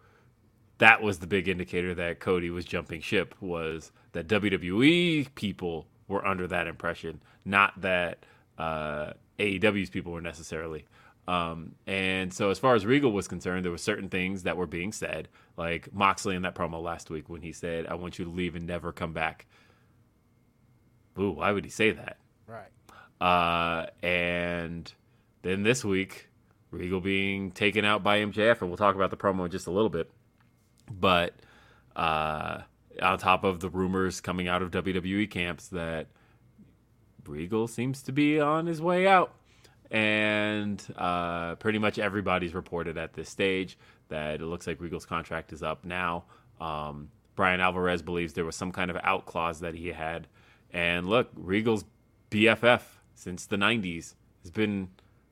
that 0.78 1.02
was 1.02 1.18
the 1.18 1.26
big 1.26 1.48
indicator 1.48 1.96
that 1.96 2.20
Cody 2.20 2.52
was 2.52 2.66
jumping 2.66 3.02
ship 3.02 3.34
was 3.42 3.92
that 4.12 4.28
WWE 4.28 5.34
people 5.34 5.88
were 6.08 6.24
under 6.24 6.46
that 6.46 6.68
impression, 6.68 7.20
not 7.46 7.82
that 7.82 8.24
uh, 8.60 9.14
AEW's 9.40 9.90
people 9.90 10.12
were 10.12 10.22
necessarily. 10.22 10.86
Um, 11.28 11.74
and 11.88 12.32
so 12.32 12.52
as 12.52 12.60
far 12.60 12.76
as 12.76 12.86
Regal 12.86 13.12
was 13.12 13.28
concerned, 13.28 13.66
there 13.66 13.72
were 13.72 13.78
certain 13.80 14.10
things 14.10 14.44
that 14.44 14.56
were 14.56 14.68
being 14.68 14.92
said, 14.92 15.30
like 15.58 15.92
Moxley 15.92 16.36
in 16.36 16.44
that 16.44 16.54
promo 16.54 16.80
last 16.80 17.10
week 17.10 17.28
when 17.28 17.42
he 17.42 17.54
said, 17.54 17.88
"I 17.88 17.96
want 17.96 18.20
you 18.20 18.26
to 18.26 18.32
leave 18.32 18.56
and 18.56 18.68
never 18.68 18.92
come 18.92 19.14
back." 19.14 19.48
Ooh, 21.20 21.32
why 21.32 21.52
would 21.52 21.66
he 21.66 21.72
say 21.72 21.92
that? 21.92 22.18
Right. 22.48 22.70
Uh, 23.22 23.88
and 24.06 24.92
then 25.44 25.64
this 25.64 25.86
week, 25.86 26.30
Regal 26.72 27.02
being 27.02 27.52
taken 27.52 27.86
out 27.86 28.04
by 28.04 28.20
MJF, 28.20 28.62
and 28.62 28.70
we'll 28.70 28.78
talk 28.78 28.96
about 28.96 29.12
the 29.12 29.18
promo 29.18 29.46
in 29.46 29.52
just 29.52 29.68
a 29.68 29.72
little 29.72 29.90
bit. 29.90 30.10
But 30.92 31.34
uh, 31.96 32.62
on 33.02 33.18
top 33.20 33.44
of 33.44 33.60
the 33.60 33.70
rumors 33.70 34.22
coming 34.22 34.48
out 34.48 34.62
of 34.62 34.72
WWE 34.72 35.30
camps 35.30 35.68
that 35.70 36.08
Regal 37.26 37.68
seems 37.68 38.02
to 38.04 38.12
be 38.12 38.40
on 38.40 38.66
his 38.66 38.82
way 38.82 39.08
out. 39.08 39.34
And 39.92 40.84
uh, 40.98 41.56
pretty 41.56 41.78
much 41.78 42.00
everybody's 42.00 42.56
reported 42.56 42.98
at 42.98 43.14
this 43.14 43.30
stage 43.30 43.78
that 44.10 44.42
it 44.42 44.46
looks 44.46 44.66
like 44.66 44.82
Regal's 44.82 45.06
contract 45.06 45.54
is 45.54 45.62
up 45.62 45.86
now. 45.86 46.24
Um, 46.60 47.10
Brian 47.36 47.60
Alvarez 47.60 48.02
believes 48.02 48.34
there 48.34 48.46
was 48.46 48.56
some 48.56 48.72
kind 48.72 48.90
of 48.90 48.98
out 49.04 49.26
clause 49.26 49.60
that 49.60 49.76
he 49.76 49.90
had. 49.90 50.28
And 50.74 51.08
look, 51.08 51.30
Regal's 51.36 51.86
BFF 52.32 52.82
since 53.16 53.46
the 53.46 53.58
90s 53.58 54.16
has 54.42 54.52
been 54.52 54.90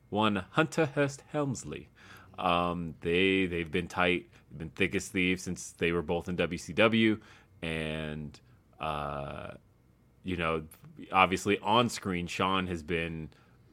one 0.08 0.44
Hunter 0.50 0.90
Hearst 0.94 1.24
Helmsley. 1.32 1.88
Um, 2.38 2.94
they 3.00 3.46
they've 3.46 3.70
been 3.70 3.88
tight, 3.88 4.26
they've 4.50 4.58
been 4.58 4.70
thick 4.70 4.94
as 4.94 5.08
thieves 5.08 5.42
since 5.42 5.72
they 5.72 5.92
were 5.92 6.02
both 6.02 6.28
in 6.28 6.36
WCW, 6.36 7.20
and 7.60 8.38
uh, 8.80 9.52
you 10.24 10.36
know, 10.36 10.62
obviously 11.10 11.58
on 11.58 11.88
screen, 11.88 12.26
Shawn 12.26 12.66
has 12.68 12.82
been 12.82 13.30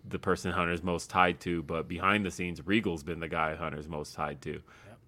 the 0.07 0.19
person 0.19 0.51
Hunter's 0.51 0.83
most 0.83 1.09
tied 1.09 1.39
to, 1.41 1.63
but 1.63 1.87
behind 1.87 2.25
the 2.25 2.31
scenes, 2.31 2.65
Regal's 2.65 3.03
been 3.03 3.19
the 3.19 3.27
guy 3.27 3.55
Hunter's 3.55 3.87
most 3.87 4.13
tied 4.13 4.41
to. 4.41 4.61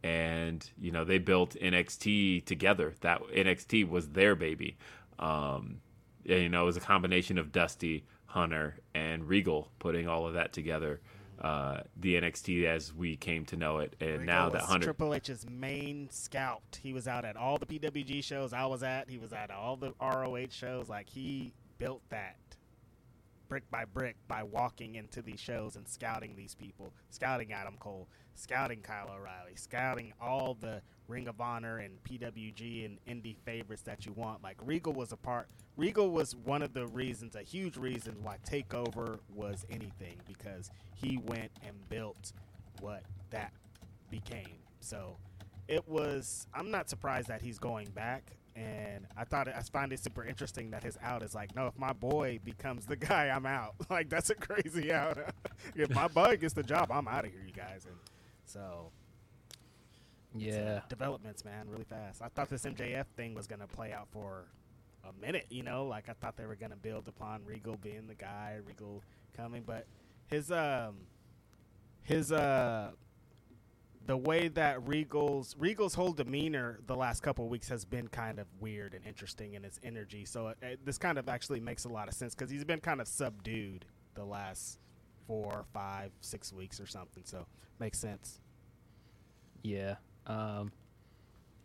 And 0.03 0.67
you 0.79 0.91
know, 0.91 1.03
they 1.03 1.17
built 1.17 1.55
NXT 1.61 2.45
together. 2.45 2.95
That 3.01 3.21
NXT 3.35 3.89
was 3.89 4.09
their 4.09 4.35
baby. 4.35 4.77
Um, 5.19 5.81
you 6.23 6.49
know, 6.49 6.64
it 6.64 6.65
was 6.65 6.77
a 6.77 6.81
combination 6.81 7.38
of 7.38 7.52
Dusty, 7.52 8.06
Hunter, 8.26 8.77
and 8.93 9.27
Regal 9.27 9.72
putting 9.80 10.07
all 10.07 10.27
of 10.27 10.34
that 10.34 10.53
together. 10.53 11.02
Uh, 11.39 11.81
the 11.98 12.15
NXT 12.22 12.65
as 12.65 12.93
we 12.93 13.15
came 13.15 13.45
to 13.45 13.56
know 13.56 13.80
it, 13.80 13.95
and 13.99 14.19
Regal 14.19 14.26
now 14.26 14.49
that 14.49 14.61
Hunter, 14.61 14.85
Triple 14.85 15.15
H's 15.15 15.45
main 15.49 16.07
scout. 16.11 16.80
He 16.84 16.93
was 16.93 17.07
out 17.07 17.26
at 17.26 17.35
all 17.35 17.57
the 17.57 17.65
PWG 17.65 18.23
shows 18.23 18.53
I 18.53 18.68
was 18.68 18.84
at. 18.84 19.10
He 19.10 19.18
was 19.18 19.34
at 19.34 19.49
all 19.49 19.76
the 19.76 19.93
ROH 19.99 20.52
shows. 20.52 20.88
Like 20.88 21.10
he 21.10 21.53
built 21.80 22.03
that 22.10 22.35
brick 23.52 23.69
by 23.69 23.84
brick 23.84 24.15
by 24.30 24.41
walking 24.44 24.95
into 24.95 25.22
these 25.22 25.38
shows 25.38 25.76
and 25.76 25.86
scouting 25.86 26.38
these 26.38 26.56
people, 26.56 26.94
scouting 27.10 27.52
Adam 27.52 27.76
Cole, 27.82 28.07
scouting 28.34 28.80
Kyle 28.80 29.10
O'Reilly, 29.10 29.56
scouting 29.56 30.14
all 30.22 30.56
the 30.61 30.82
Ring 31.10 31.28
of 31.28 31.41
Honor 31.41 31.80
and 31.80 32.02
PWG 32.06 32.86
and 32.86 32.98
indie 33.06 33.36
favorites 33.44 33.82
that 33.82 34.06
you 34.06 34.14
want. 34.14 34.41
Like 34.41 34.56
Regal 34.64 34.94
was 34.94 35.11
a 35.11 35.18
part. 35.18 35.49
Regal 35.76 36.11
was 36.11 36.34
one 36.34 36.61
of 36.61 36.73
the 36.73 36.88
reasons, 36.88 37.36
a 37.36 37.41
huge 37.41 37.76
reason 37.76 38.15
why 38.23 38.38
Takeover 38.49 39.19
was 39.36 39.65
anything 39.69 40.15
because 40.26 40.72
he 40.95 41.18
went 41.18 41.52
and 41.68 41.76
built 41.90 42.32
what 42.80 43.03
that 43.32 43.52
became. 44.10 44.60
So 44.80 45.18
it 45.68 45.86
was. 45.90 46.48
I'm 46.53 46.72
not 46.72 46.90
surprised 46.90 47.28
that 47.28 47.41
he's 47.41 47.60
going 47.60 47.90
back. 47.90 48.32
And 48.61 49.07
I 49.17 49.23
thought 49.23 49.47
it, 49.47 49.55
I 49.57 49.61
find 49.61 49.91
it 49.91 49.99
super 49.99 50.23
interesting 50.23 50.69
that 50.71 50.83
his 50.83 50.95
out 51.01 51.23
is 51.23 51.33
like, 51.33 51.55
no, 51.55 51.65
if 51.65 51.77
my 51.79 51.93
boy 51.93 52.39
becomes 52.43 52.85
the 52.85 52.95
guy, 53.11 53.29
I'm 53.29 53.45
out. 53.47 53.73
like 53.89 54.07
that's 54.09 54.29
a 54.29 54.35
crazy 54.35 54.91
out. 54.93 55.17
if 55.75 55.89
my 55.95 56.07
boy 56.07 56.38
gets 56.38 56.53
the 56.53 56.61
job, 56.63 56.91
I'm 56.91 57.07
out 57.07 57.25
of 57.25 57.31
here, 57.31 57.41
you 57.45 57.53
guys. 57.53 57.85
And 57.85 57.95
so 58.45 58.91
Yeah. 60.35 60.81
developments, 60.89 61.43
man, 61.43 61.67
really 61.69 61.85
fast. 61.85 62.21
I 62.21 62.27
thought 62.27 62.49
this 62.49 62.63
MJF 62.65 63.05
thing 63.15 63.33
was 63.33 63.47
gonna 63.47 63.67
play 63.67 63.91
out 63.93 64.07
for 64.11 64.45
a 65.03 65.13
minute, 65.19 65.47
you 65.49 65.63
know, 65.63 65.85
like 65.88 66.09
I 66.09 66.13
thought 66.13 66.38
they 66.38 66.45
were 66.45 66.55
gonna 66.55 66.75
build 66.75 67.07
upon 67.07 67.43
Regal 67.45 67.77
being 67.77 68.05
the 68.07 68.15
guy, 68.15 68.59
Regal 68.63 69.01
coming, 69.35 69.63
but 69.65 69.88
his 70.27 70.51
um 70.51 70.97
his 72.03 72.31
uh 72.31 72.91
the 74.11 74.17
way 74.17 74.49
that 74.49 74.85
Regal's 74.85 75.55
Regal's 75.57 75.93
whole 75.93 76.11
demeanor 76.11 76.81
the 76.85 76.97
last 76.97 77.23
couple 77.23 77.47
weeks 77.47 77.69
has 77.69 77.85
been 77.85 78.09
kind 78.09 78.39
of 78.39 78.47
weird 78.59 78.93
and 78.93 79.07
interesting 79.07 79.53
in 79.53 79.63
his 79.63 79.79
energy. 79.83 80.25
So 80.25 80.47
uh, 80.47 80.53
this 80.83 80.97
kind 80.97 81.17
of 81.17 81.29
actually 81.29 81.61
makes 81.61 81.85
a 81.85 81.88
lot 81.88 82.09
of 82.09 82.13
sense 82.13 82.35
because 82.35 82.51
he's 82.51 82.65
been 82.65 82.81
kind 82.81 82.99
of 82.99 83.07
subdued 83.07 83.85
the 84.15 84.25
last 84.25 84.79
four, 85.27 85.63
five, 85.73 86.11
six 86.19 86.51
weeks 86.51 86.81
or 86.81 86.88
something. 86.88 87.23
So 87.25 87.45
makes 87.79 87.99
sense. 87.99 88.41
Yeah. 89.63 89.95
Um, 90.27 90.73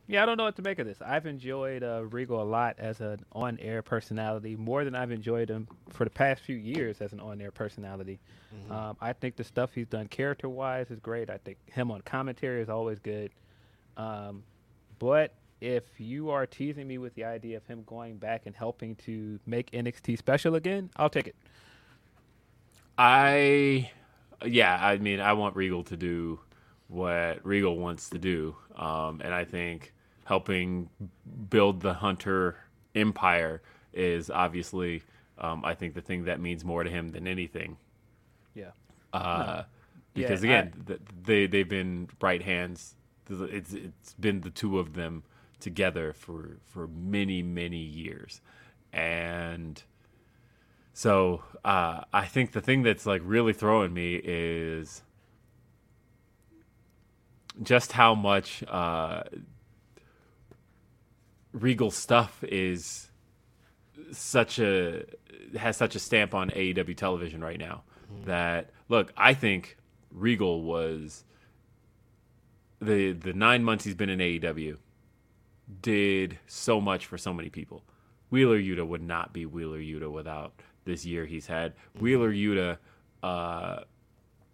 yeah, 0.08 0.22
I 0.22 0.26
don't 0.26 0.36
know 0.36 0.44
what 0.44 0.56
to 0.56 0.62
make 0.62 0.78
of 0.78 0.86
this. 0.86 0.98
I've 1.04 1.26
enjoyed 1.26 1.82
uh, 1.82 2.04
Regal 2.04 2.40
a 2.40 2.44
lot 2.44 2.76
as 2.78 3.00
an 3.00 3.24
on-air 3.32 3.82
personality, 3.82 4.54
more 4.54 4.84
than 4.84 4.94
I've 4.94 5.10
enjoyed 5.10 5.48
him 5.48 5.66
for 5.90 6.04
the 6.04 6.10
past 6.10 6.42
few 6.42 6.56
years 6.56 7.00
as 7.00 7.12
an 7.12 7.20
on-air 7.20 7.50
personality. 7.50 8.20
Um, 8.70 8.96
I 9.00 9.12
think 9.12 9.36
the 9.36 9.44
stuff 9.44 9.74
he's 9.74 9.86
done 9.86 10.08
character-wise 10.08 10.90
is 10.90 11.00
great. 11.00 11.28
I 11.28 11.38
think 11.38 11.58
him 11.70 11.90
on 11.90 12.02
commentary 12.02 12.62
is 12.62 12.68
always 12.68 12.98
good. 12.98 13.30
Um, 13.96 14.44
but 14.98 15.34
if 15.60 15.84
you 15.98 16.30
are 16.30 16.46
teasing 16.46 16.86
me 16.86 16.98
with 16.98 17.14
the 17.14 17.24
idea 17.24 17.56
of 17.56 17.66
him 17.66 17.82
going 17.86 18.16
back 18.16 18.42
and 18.46 18.54
helping 18.54 18.94
to 18.96 19.40
make 19.46 19.70
NXT 19.72 20.18
special 20.18 20.54
again, 20.54 20.90
I'll 20.96 21.10
take 21.10 21.26
it. 21.26 21.36
I, 22.98 23.90
yeah, 24.44 24.78
I 24.80 24.98
mean, 24.98 25.20
I 25.20 25.32
want 25.32 25.56
Regal 25.56 25.82
to 25.84 25.96
do 25.96 26.40
what 26.88 27.44
Regal 27.44 27.76
wants 27.76 28.10
to 28.10 28.18
do, 28.18 28.56
um, 28.76 29.20
and 29.24 29.34
I 29.34 29.44
think 29.44 29.92
helping 30.26 30.90
build 31.50 31.82
the 31.82 31.94
Hunter 31.94 32.58
empire 32.94 33.62
is 33.94 34.30
obviously, 34.30 35.04
um, 35.38 35.64
I 35.64 35.74
think, 35.74 35.94
the 35.94 36.02
thing 36.02 36.24
that 36.26 36.40
means 36.40 36.64
more 36.64 36.84
to 36.84 36.90
him 36.90 37.10
than 37.10 37.26
anything. 37.28 37.78
Yeah. 38.54 38.72
Uh, 39.12 39.64
because 40.14 40.42
Yeah, 40.42 40.44
again, 40.44 40.84
th- 40.86 41.00
they 41.24 41.46
they've 41.46 41.68
been 41.68 42.08
right 42.20 42.42
hands. 42.42 42.96
It's 43.30 43.72
it's 43.72 44.14
been 44.14 44.40
the 44.42 44.50
two 44.50 44.78
of 44.78 44.94
them 44.94 45.24
together 45.60 46.12
for 46.12 46.58
for 46.64 46.86
many 46.88 47.42
many 47.42 47.78
years, 47.78 48.40
and 48.92 49.82
so 50.94 51.42
uh, 51.64 52.02
I 52.12 52.26
think 52.26 52.52
the 52.52 52.60
thing 52.60 52.82
that's 52.82 53.06
like 53.06 53.22
really 53.24 53.52
throwing 53.52 53.92
me 53.92 54.20
is 54.22 55.02
just 57.62 57.92
how 57.92 58.14
much 58.14 58.62
uh, 58.68 59.22
Regal 61.56 61.90
stuff 61.90 62.44
is 62.44 63.10
such 64.12 64.58
a 64.58 65.04
has 65.58 65.76
such 65.76 65.94
a 65.94 65.98
stamp 65.98 66.34
on 66.34 66.50
AEW 66.50 66.96
television 66.96 67.42
right 67.42 67.58
now 67.58 67.82
that 68.24 68.70
look, 68.88 69.12
I 69.16 69.34
think 69.34 69.76
Regal 70.10 70.62
was 70.62 71.24
the 72.80 73.12
the 73.12 73.32
nine 73.32 73.64
months 73.64 73.84
he's 73.84 73.94
been 73.94 74.10
in 74.10 74.18
AEW 74.18 74.76
did 75.80 76.38
so 76.46 76.80
much 76.80 77.06
for 77.06 77.18
so 77.18 77.32
many 77.32 77.48
people. 77.48 77.84
Wheeler 78.30 78.58
Yuta 78.58 78.86
would 78.86 79.02
not 79.02 79.32
be 79.32 79.46
Wheeler 79.46 79.78
Yuta 79.78 80.10
without 80.10 80.60
this 80.84 81.04
year 81.04 81.26
he's 81.26 81.46
had. 81.46 81.74
Wheeler 81.98 82.32
Yuta 82.32 82.78
uh, 83.22 83.80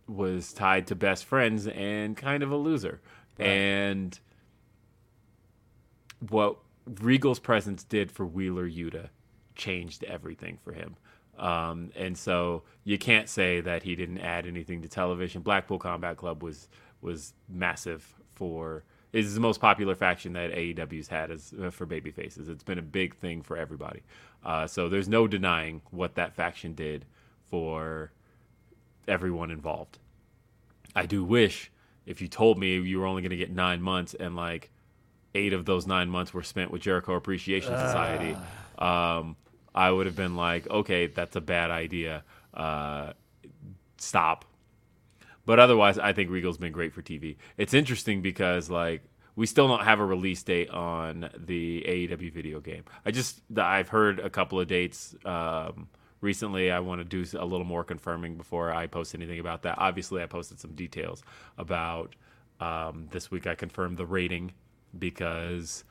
was 0.07 0.53
tied 0.53 0.87
to 0.89 0.95
best 0.95 1.24
friends 1.24 1.66
and 1.66 2.16
kind 2.16 2.43
of 2.43 2.51
a 2.51 2.57
loser. 2.57 3.01
And 3.39 4.19
what 6.29 6.59
Regal's 6.87 7.39
presence 7.39 7.85
did 7.85 8.11
for 8.11 8.27
Wheeler 8.27 8.69
Yuta 8.69 9.09
changed 9.55 10.05
everything 10.05 10.59
for 10.63 10.73
him. 10.73 10.97
Um, 11.39 11.91
and 11.97 12.17
so 12.17 12.63
you 12.85 12.99
can't 12.99 13.29
say 13.29 13.61
that 13.61 13.83
he 13.83 13.95
didn't 13.95 14.19
add 14.19 14.47
anything 14.47 14.83
to 14.83 14.89
television. 14.89 15.43
Blackpool 15.43 15.79
Combat 15.79 16.17
Club 16.17 16.43
was 16.43 16.69
was 17.01 17.35
massive 17.49 18.15
for 18.35 18.85
is 19.13 19.35
the 19.35 19.41
most 19.41 19.61
popular 19.61 19.95
faction 19.95 20.33
that 20.33 20.53
AEW's 20.53 21.09
had 21.09 21.31
as 21.31 21.53
uh, 21.63 21.71
for 21.71 21.85
baby 21.85 22.11
faces. 22.11 22.49
It's 22.49 22.63
been 22.63 22.79
a 22.79 22.83
big 22.83 23.15
thing 23.15 23.43
for 23.43 23.57
everybody. 23.57 24.03
Uh, 24.45 24.67
so 24.67 24.89
there's 24.89 25.09
no 25.09 25.27
denying 25.27 25.83
what 25.91 26.15
that 26.15 26.35
faction 26.35 26.75
did 26.75 27.05
for 27.51 28.13
everyone 29.07 29.51
involved. 29.51 29.99
I 30.97 31.07
do 31.07 31.25
wish 31.25 31.71
if 32.07 32.21
you 32.21 32.29
told 32.29 32.59
me 32.59 32.79
you 32.79 33.01
were 33.01 33.07
only 33.07 33.23
going 33.23 33.31
to 33.31 33.37
get 33.37 33.51
nine 33.51 33.83
months 33.83 34.15
and 34.15 34.35
like 34.35 34.71
eight 35.35 35.53
of 35.53 35.65
those 35.65 35.87
nine 35.87 36.09
months 36.09 36.35
were 36.35 36.43
spent 36.43 36.71
with 36.71 36.83
Jericho 36.83 37.15
Appreciation 37.15 37.71
Society, 37.71 38.37
um, 38.79 39.37
I 39.75 39.91
would 39.91 40.07
have 40.07 40.17
been 40.17 40.37
like, 40.37 40.69
okay, 40.69 41.07
that's 41.07 41.37
a 41.37 41.41
bad 41.41 41.71
idea. 41.71 42.25
Uh, 42.53 43.13
stop. 43.97 44.45
But 45.45 45.59
otherwise, 45.59 45.99
I 45.99 46.13
think 46.13 46.31
Regal's 46.31 46.59
been 46.59 46.73
great 46.73 46.93
for 46.93 47.03
TV. 47.03 47.37
It's 47.57 47.75
interesting 47.75 48.23
because 48.23 48.71
like 48.71 49.03
we 49.35 49.47
still 49.47 49.67
don't 49.67 49.85
have 49.85 49.99
a 49.99 50.05
release 50.05 50.43
date 50.43 50.71
on 50.71 51.29
the 51.37 51.85
AEW 51.87 52.33
video 52.33 52.61
game. 52.61 52.85
I 53.05 53.11
just 53.11 53.41
I've 53.57 53.89
heard 53.89 54.21
a 54.21 54.31
couple 54.31 54.61
of 54.61 54.69
dates 54.69 55.15
um, 55.25 55.89
recently. 56.21 56.71
I 56.71 56.81
want 56.81 57.01
to 57.01 57.05
do 57.05 57.39
a 57.39 57.45
little 57.45 57.67
more 57.67 57.83
confirming 57.83 58.37
before 58.37 58.71
I 58.71 58.87
post 58.87 59.15
anything 59.15 59.41
about 59.41 59.63
that. 59.63 59.77
Obviously, 59.79 60.23
I 60.23 60.27
posted 60.27 60.61
some 60.61 60.75
details 60.75 61.23
about 61.59 62.15
um, 62.61 63.09
this 63.11 63.31
week. 63.31 63.47
I 63.47 63.55
confirmed 63.55 63.97
the 63.97 64.07
rating 64.07 64.53
because 64.98 65.85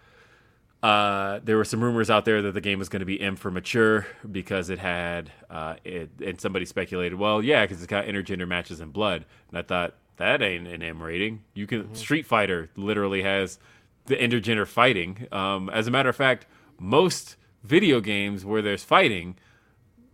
uh, 0.83 1.39
there 1.43 1.57
were 1.57 1.65
some 1.65 1.83
rumors 1.83 2.09
out 2.09 2.25
there 2.25 2.41
that 2.41 2.53
the 2.53 2.61
game 2.61 2.79
was 2.79 2.89
going 2.89 3.01
to 3.01 3.05
be 3.05 3.21
M 3.21 3.35
for 3.35 3.51
mature 3.51 4.07
because 4.29 4.69
it 4.69 4.79
had, 4.79 5.31
uh, 5.49 5.75
it, 5.83 6.09
and 6.25 6.41
somebody 6.41 6.65
speculated, 6.65 7.17
well, 7.17 7.43
yeah, 7.43 7.63
because 7.63 7.77
it's 7.77 7.87
got 7.87 8.05
intergender 8.05 8.47
matches 8.47 8.79
and 8.79 8.91
blood. 8.91 9.25
And 9.49 9.57
I 9.57 9.61
thought 9.61 9.93
that 10.17 10.41
ain't 10.41 10.67
an 10.67 10.81
M 10.81 11.01
rating. 11.01 11.43
You 11.53 11.67
can 11.67 11.93
Street 11.95 12.25
Fighter 12.25 12.69
literally 12.75 13.23
has 13.23 13.59
the 14.05 14.15
intergender 14.15 14.67
fighting. 14.67 15.27
Um, 15.31 15.69
as 15.69 15.87
a 15.87 15.91
matter 15.91 16.09
of 16.09 16.15
fact, 16.15 16.47
most 16.79 17.35
video 17.63 18.01
games 18.01 18.43
where 18.43 18.61
there's 18.61 18.83
fighting 18.83 19.35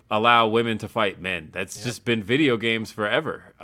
allow 0.09 0.47
women 0.47 0.77
to 0.77 0.87
fight 0.87 1.19
men. 1.21 1.49
That's 1.51 1.83
just 1.83 2.05
been 2.05 2.23
video 2.23 2.55
games 2.57 2.91
forever. 2.91 3.53
Uh, 3.59 3.63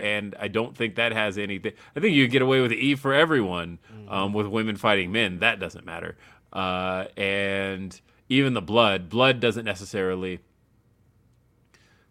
And 0.00 0.34
I 0.38 0.48
don't 0.48 0.76
think 0.76 0.96
that 0.96 1.12
has 1.12 1.38
anything. 1.38 1.72
I 1.94 2.00
think 2.00 2.14
you 2.14 2.24
can 2.24 2.32
get 2.32 2.42
away 2.42 2.60
with 2.60 2.72
E 2.72 2.94
for 2.96 3.14
everyone 3.14 3.78
um, 4.08 4.32
with 4.32 4.46
women 4.46 4.76
fighting 4.76 5.12
men. 5.12 5.38
That 5.38 5.60
doesn't 5.60 5.84
matter. 5.86 6.16
Uh, 6.52 7.04
and 7.16 8.00
even 8.28 8.54
the 8.54 8.62
blood, 8.62 9.08
blood 9.08 9.40
doesn't 9.40 9.64
necessarily. 9.64 10.40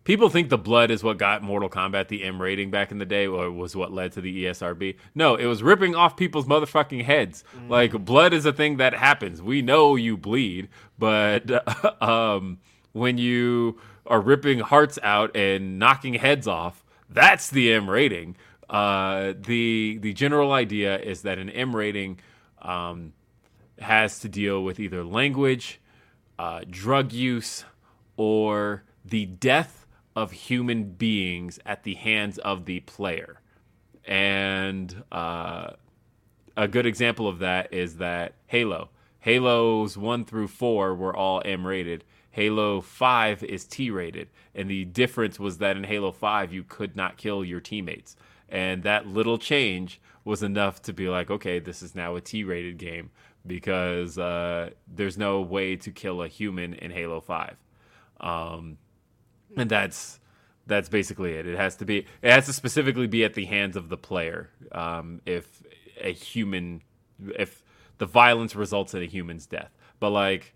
People 0.06 0.30
think 0.30 0.50
the 0.50 0.58
blood 0.58 0.92
is 0.92 1.04
what 1.04 1.18
got 1.18 1.42
Mortal 1.42 1.68
Kombat 1.68 2.10
the 2.10 2.24
M 2.24 2.40
rating 2.40 2.70
back 2.70 2.92
in 2.92 3.00
the 3.00 3.08
day, 3.08 3.26
or 3.26 3.52
was 3.52 3.76
what 3.76 3.92
led 3.92 4.12
to 4.12 4.22
the 4.22 4.46
ESRB. 4.46 4.98
No, 5.16 5.34
it 5.36 5.48
was 5.48 5.64
ripping 5.64 5.96
off 5.96 6.16
people's 6.16 6.46
motherfucking 6.46 7.04
heads. 7.04 7.44
Like 7.68 7.92
blood 8.06 8.32
is 8.32 8.46
a 8.46 8.54
thing 8.54 8.78
that 8.78 8.94
happens. 8.94 9.42
We 9.42 9.64
know 9.64 9.96
you 9.96 10.16
bleed, 10.16 10.70
but 11.00 11.50
um, 12.04 12.60
when 12.96 13.18
you 13.18 13.78
are 14.06 14.22
ripping 14.22 14.60
hearts 14.60 14.98
out 15.04 15.36
and 15.36 15.78
knocking 15.78 16.14
heads 16.14 16.48
off, 16.48 16.86
that's 17.10 17.50
the 17.50 17.74
M 17.74 17.90
rating. 17.90 18.38
Uh, 18.70 19.34
the 19.38 20.00
the 20.02 20.14
general 20.14 20.54
idea 20.54 20.98
is 21.00 21.24
that 21.24 21.38
an 21.38 21.50
M 21.50 21.76
rating 21.76 22.20
um, 22.62 23.12
has 23.80 24.20
to 24.20 24.30
deal 24.30 24.64
with 24.64 24.80
either 24.80 25.04
language, 25.04 25.82
uh, 26.40 26.62
drug 26.70 27.12
use, 27.12 27.66
or 28.16 28.84
the 29.04 29.26
death 29.26 29.86
of 30.16 30.32
human 30.32 30.86
beings 30.86 31.60
at 31.66 31.84
the 31.84 31.96
hands 31.96 32.38
of 32.38 32.64
the 32.64 32.80
player. 32.80 33.42
And 34.06 35.04
uh, 35.12 35.72
a 36.56 36.68
good 36.70 36.86
example 36.86 37.28
of 37.28 37.40
that 37.40 37.74
is 37.74 37.98
that 37.98 38.36
Halo. 38.48 38.90
Halos 39.20 39.98
1 39.98 40.26
through 40.26 40.48
4 40.48 40.94
were 40.94 41.16
all 41.16 41.42
M 41.44 41.66
rated. 41.68 42.04
Halo 42.36 42.82
5 42.82 43.44
is 43.45 43.64
T 43.64 43.90
rated. 43.90 44.28
And 44.53 44.70
the 44.70 44.84
difference 44.84 45.40
was 45.40 45.60
that 45.60 45.78
in 45.78 45.86
Halo 45.86 46.12
5, 46.12 46.52
you 46.52 46.66
could 46.66 46.94
not 46.94 47.16
kill 47.16 47.45
your 47.45 47.62
teammates. 47.62 48.18
And 48.49 48.84
that 48.84 49.07
little 49.07 49.38
change 49.38 50.02
was 50.26 50.44
enough 50.44 50.82
to 50.82 50.91
be 50.91 51.07
like, 51.07 51.32
okay, 51.32 51.60
this 51.60 51.82
is 51.82 51.95
now 51.95 52.18
a 52.18 52.22
T 52.22 52.44
rated 52.44 52.78
game 52.78 53.10
because 53.48 54.18
uh, 54.18 54.72
there's 54.86 55.18
no 55.18 55.40
way 55.40 55.78
to 55.78 55.91
kill 55.91 56.22
a 56.22 56.28
human 56.28 56.74
in 56.74 56.91
Halo 56.91 57.22
5. 57.22 57.56
Um, 58.20 58.80
and 59.56 59.70
that's 59.70 60.20
that's 60.68 60.90
basically 60.90 61.36
it. 61.36 61.48
It 61.48 61.56
has 61.56 61.78
to 61.78 61.86
be. 61.86 61.99
It 62.22 62.32
has 62.32 62.48
to 62.48 62.53
specifically 62.53 63.07
be 63.07 63.24
at 63.24 63.36
the 63.36 63.45
hands 63.45 63.78
of 63.78 63.88
the 63.88 63.98
player. 63.98 64.49
Um, 64.74 65.22
if 65.26 65.64
a 66.02 66.12
human, 66.12 66.82
if 67.40 67.64
the 67.98 68.06
violence 68.06 68.57
results 68.57 68.94
in 68.94 69.02
a 69.03 69.06
human's 69.06 69.45
death, 69.45 69.72
but 70.02 70.10
like 70.10 70.53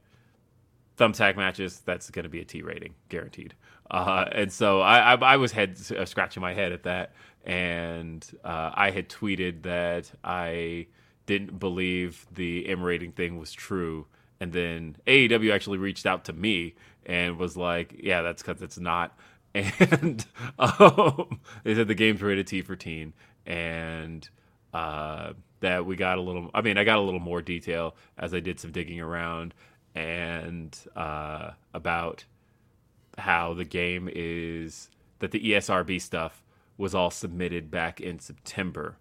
thumbtack 0.99 1.37
matches, 1.37 1.81
that's 1.85 2.09
going 2.11 2.23
to 2.23 2.29
be 2.29 2.41
a 2.41 2.45
T 2.45 2.61
rating, 2.61 2.93
guaranteed. 3.07 3.55
Uh, 3.89 4.25
and 4.31 4.51
so 4.51 4.81
I, 4.81 5.13
I, 5.13 5.15
I 5.15 5.37
was 5.37 5.51
head 5.51 5.77
uh, 5.97 6.05
scratching 6.05 6.41
my 6.41 6.53
head 6.53 6.71
at 6.71 6.83
that, 6.83 7.13
and 7.45 8.25
uh, 8.43 8.71
I 8.75 8.91
had 8.91 9.09
tweeted 9.09 9.63
that 9.63 10.11
I 10.23 10.87
didn't 11.25 11.59
believe 11.59 12.27
the 12.31 12.67
M 12.67 12.83
rating 12.83 13.13
thing 13.13 13.39
was 13.39 13.51
true, 13.51 14.05
and 14.39 14.53
then 14.53 14.97
AEW 15.07 15.53
actually 15.53 15.77
reached 15.79 16.05
out 16.05 16.25
to 16.25 16.33
me 16.33 16.75
and 17.05 17.37
was 17.37 17.57
like, 17.57 17.95
"Yeah, 18.03 18.21
that's 18.21 18.43
because 18.43 18.61
it's 18.61 18.77
not." 18.79 19.17
And 19.55 20.23
um, 20.59 21.39
they 21.63 21.73
said 21.73 21.87
the 21.87 21.95
game's 21.95 22.21
rated 22.21 22.45
T 22.45 22.61
for 22.61 22.75
teen, 22.75 23.13
and 23.47 24.29
uh, 24.75 25.33
that 25.61 25.85
we 25.85 25.95
got 25.95 26.19
a 26.19 26.21
little. 26.21 26.51
I 26.53 26.61
mean, 26.61 26.77
I 26.77 26.83
got 26.83 26.97
a 26.97 27.01
little 27.01 27.19
more 27.19 27.41
detail 27.41 27.95
as 28.17 28.33
I 28.33 28.39
did 28.39 28.59
some 28.59 28.71
digging 28.71 28.99
around, 29.01 29.55
and 29.95 30.77
uh, 30.95 31.51
about 31.73 32.25
how 33.17 33.53
the 33.53 33.65
game 33.65 34.09
is 34.13 34.89
that 35.19 35.31
the 35.31 35.39
ESRB 35.39 36.01
stuff 36.01 36.43
was 36.77 36.95
all 36.95 37.11
submitted 37.11 37.69
back 37.69 37.99
in 37.99 38.19
September, 38.19 38.95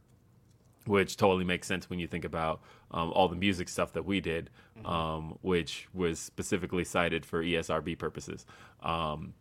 which 0.85 1.17
totally 1.17 1.45
makes 1.45 1.67
sense 1.67 1.89
when 1.89 1.99
you 1.99 2.07
think 2.07 2.25
about 2.25 2.61
um, 2.91 3.13
all 3.13 3.29
the 3.29 3.37
music 3.37 3.69
stuff 3.69 3.93
that 3.93 4.05
we 4.05 4.21
did, 4.21 4.51
um, 4.85 5.39
which 5.43 5.89
was 5.95 6.19
specifically 6.19 6.85
cited 6.85 7.25
for 7.25 7.43
ESRB 7.43 7.97
purposes. 7.99 8.47
Um, 8.83 9.35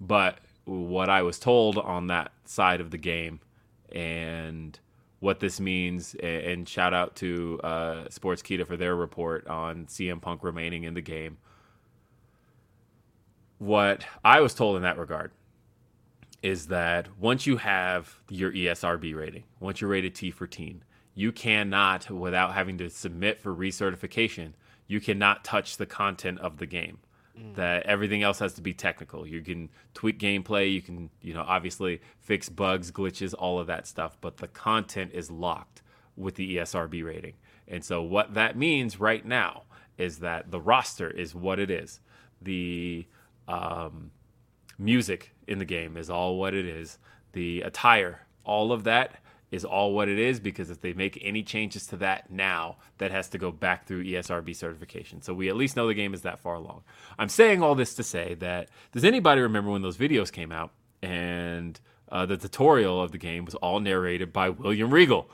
but 0.00 0.38
what 0.64 1.08
I 1.08 1.22
was 1.22 1.38
told 1.38 1.78
on 1.78 2.06
that 2.08 2.32
side 2.44 2.80
of 2.80 2.90
the 2.90 2.98
game 2.98 3.40
and 3.90 4.78
what 5.22 5.38
this 5.38 5.60
means, 5.60 6.16
and 6.16 6.68
shout 6.68 6.92
out 6.92 7.14
to 7.14 7.60
uh, 7.62 8.04
Sportskeeda 8.08 8.66
for 8.66 8.76
their 8.76 8.96
report 8.96 9.46
on 9.46 9.86
CM 9.86 10.20
Punk 10.20 10.42
remaining 10.42 10.82
in 10.82 10.94
the 10.94 11.00
game. 11.00 11.38
What 13.58 14.04
I 14.24 14.40
was 14.40 14.52
told 14.52 14.74
in 14.74 14.82
that 14.82 14.98
regard 14.98 15.30
is 16.42 16.66
that 16.66 17.06
once 17.20 17.46
you 17.46 17.56
have 17.58 18.20
your 18.30 18.50
ESRB 18.50 19.14
rating, 19.14 19.44
once 19.60 19.80
you're 19.80 19.90
rated 19.90 20.16
T 20.16 20.32
for 20.32 20.48
teen, 20.48 20.82
you 21.14 21.30
cannot, 21.30 22.10
without 22.10 22.54
having 22.54 22.76
to 22.78 22.90
submit 22.90 23.40
for 23.40 23.54
recertification, 23.54 24.54
you 24.88 25.00
cannot 25.00 25.44
touch 25.44 25.76
the 25.76 25.86
content 25.86 26.40
of 26.40 26.56
the 26.56 26.66
game. 26.66 26.98
That 27.54 27.86
everything 27.86 28.22
else 28.22 28.38
has 28.40 28.52
to 28.54 28.62
be 28.62 28.74
technical. 28.74 29.26
You 29.26 29.40
can 29.40 29.70
tweak 29.94 30.18
gameplay, 30.18 30.72
you 30.72 30.82
can, 30.82 31.08
you 31.22 31.32
know, 31.32 31.44
obviously 31.46 32.02
fix 32.20 32.48
bugs, 32.48 32.90
glitches, 32.90 33.34
all 33.38 33.58
of 33.58 33.66
that 33.68 33.86
stuff, 33.86 34.18
but 34.20 34.36
the 34.36 34.48
content 34.48 35.12
is 35.14 35.30
locked 35.30 35.82
with 36.16 36.34
the 36.34 36.56
ESRB 36.56 37.04
rating. 37.04 37.34
And 37.66 37.82
so 37.82 38.02
what 38.02 38.34
that 38.34 38.56
means 38.56 39.00
right 39.00 39.24
now 39.24 39.62
is 39.96 40.18
that 40.18 40.50
the 40.50 40.60
roster 40.60 41.10
is 41.10 41.34
what 41.34 41.58
it 41.58 41.70
is. 41.70 42.00
The 42.42 43.06
um, 43.48 44.10
music 44.78 45.34
in 45.46 45.58
the 45.58 45.64
game 45.64 45.96
is 45.96 46.10
all 46.10 46.36
what 46.36 46.54
it 46.54 46.66
is. 46.66 46.98
The 47.32 47.62
attire, 47.62 48.26
all 48.44 48.72
of 48.72 48.84
that 48.84 49.21
is 49.52 49.64
all 49.66 49.92
what 49.92 50.08
it 50.08 50.18
is 50.18 50.40
because 50.40 50.70
if 50.70 50.80
they 50.80 50.94
make 50.94 51.18
any 51.22 51.42
changes 51.42 51.86
to 51.86 51.96
that 51.98 52.30
now, 52.30 52.78
that 52.98 53.10
has 53.12 53.28
to 53.28 53.38
go 53.38 53.52
back 53.52 53.86
through 53.86 54.02
ESRB 54.02 54.56
certification. 54.56 55.20
So 55.20 55.34
we 55.34 55.48
at 55.48 55.56
least 55.56 55.76
know 55.76 55.86
the 55.86 55.94
game 55.94 56.14
is 56.14 56.22
that 56.22 56.40
far 56.40 56.54
along. 56.54 56.82
I'm 57.18 57.28
saying 57.28 57.62
all 57.62 57.74
this 57.74 57.94
to 57.94 58.02
say 58.02 58.34
that 58.40 58.70
does 58.92 59.04
anybody 59.04 59.42
remember 59.42 59.70
when 59.70 59.82
those 59.82 59.98
videos 59.98 60.32
came 60.32 60.50
out 60.50 60.72
and 61.02 61.78
uh, 62.10 62.24
the 62.26 62.38
tutorial 62.38 63.00
of 63.00 63.12
the 63.12 63.18
game 63.18 63.44
was 63.44 63.54
all 63.56 63.78
narrated 63.78 64.32
by 64.32 64.48
William 64.48 64.90
Regal? 64.90 65.30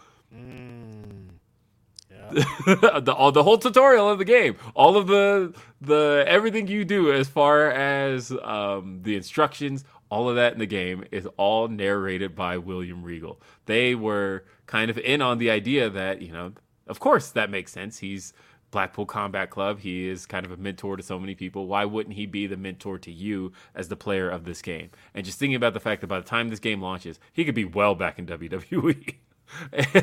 the 2.30 3.14
all, 3.16 3.32
the 3.32 3.42
whole 3.42 3.56
tutorial 3.56 4.08
of 4.10 4.18
the 4.18 4.24
game, 4.24 4.56
all 4.74 4.98
of 4.98 5.06
the 5.06 5.54
the 5.80 6.24
everything 6.26 6.66
you 6.66 6.84
do 6.84 7.10
as 7.10 7.26
far 7.26 7.70
as 7.70 8.30
um, 8.42 9.00
the 9.02 9.16
instructions, 9.16 9.82
all 10.10 10.28
of 10.28 10.36
that 10.36 10.52
in 10.52 10.58
the 10.58 10.66
game 10.66 11.04
is 11.10 11.26
all 11.36 11.68
narrated 11.68 12.34
by 12.34 12.56
William 12.56 13.02
Regal. 13.02 13.40
They 13.66 13.94
were 13.94 14.44
kind 14.66 14.90
of 14.90 14.98
in 14.98 15.22
on 15.22 15.38
the 15.38 15.50
idea 15.50 15.90
that 15.90 16.22
you 16.22 16.32
know, 16.32 16.52
of 16.86 17.00
course, 17.00 17.30
that 17.30 17.50
makes 17.50 17.72
sense. 17.72 17.98
He's 17.98 18.32
Blackpool 18.70 19.06
Combat 19.06 19.50
Club. 19.50 19.80
He 19.80 20.08
is 20.08 20.26
kind 20.26 20.44
of 20.44 20.52
a 20.52 20.56
mentor 20.56 20.96
to 20.96 21.02
so 21.02 21.18
many 21.18 21.34
people. 21.34 21.66
Why 21.66 21.84
wouldn't 21.84 22.16
he 22.16 22.26
be 22.26 22.46
the 22.46 22.56
mentor 22.56 22.98
to 22.98 23.10
you 23.10 23.52
as 23.74 23.88
the 23.88 23.96
player 23.96 24.28
of 24.28 24.44
this 24.44 24.62
game? 24.62 24.90
And 25.14 25.24
just 25.24 25.38
thinking 25.38 25.56
about 25.56 25.74
the 25.74 25.80
fact 25.80 26.00
that 26.02 26.06
by 26.06 26.18
the 26.18 26.26
time 26.26 26.48
this 26.48 26.60
game 26.60 26.82
launches, 26.82 27.18
he 27.32 27.44
could 27.44 27.54
be 27.54 27.64
well 27.64 27.94
back 27.94 28.18
in 28.18 28.26
WWE. 28.26 29.16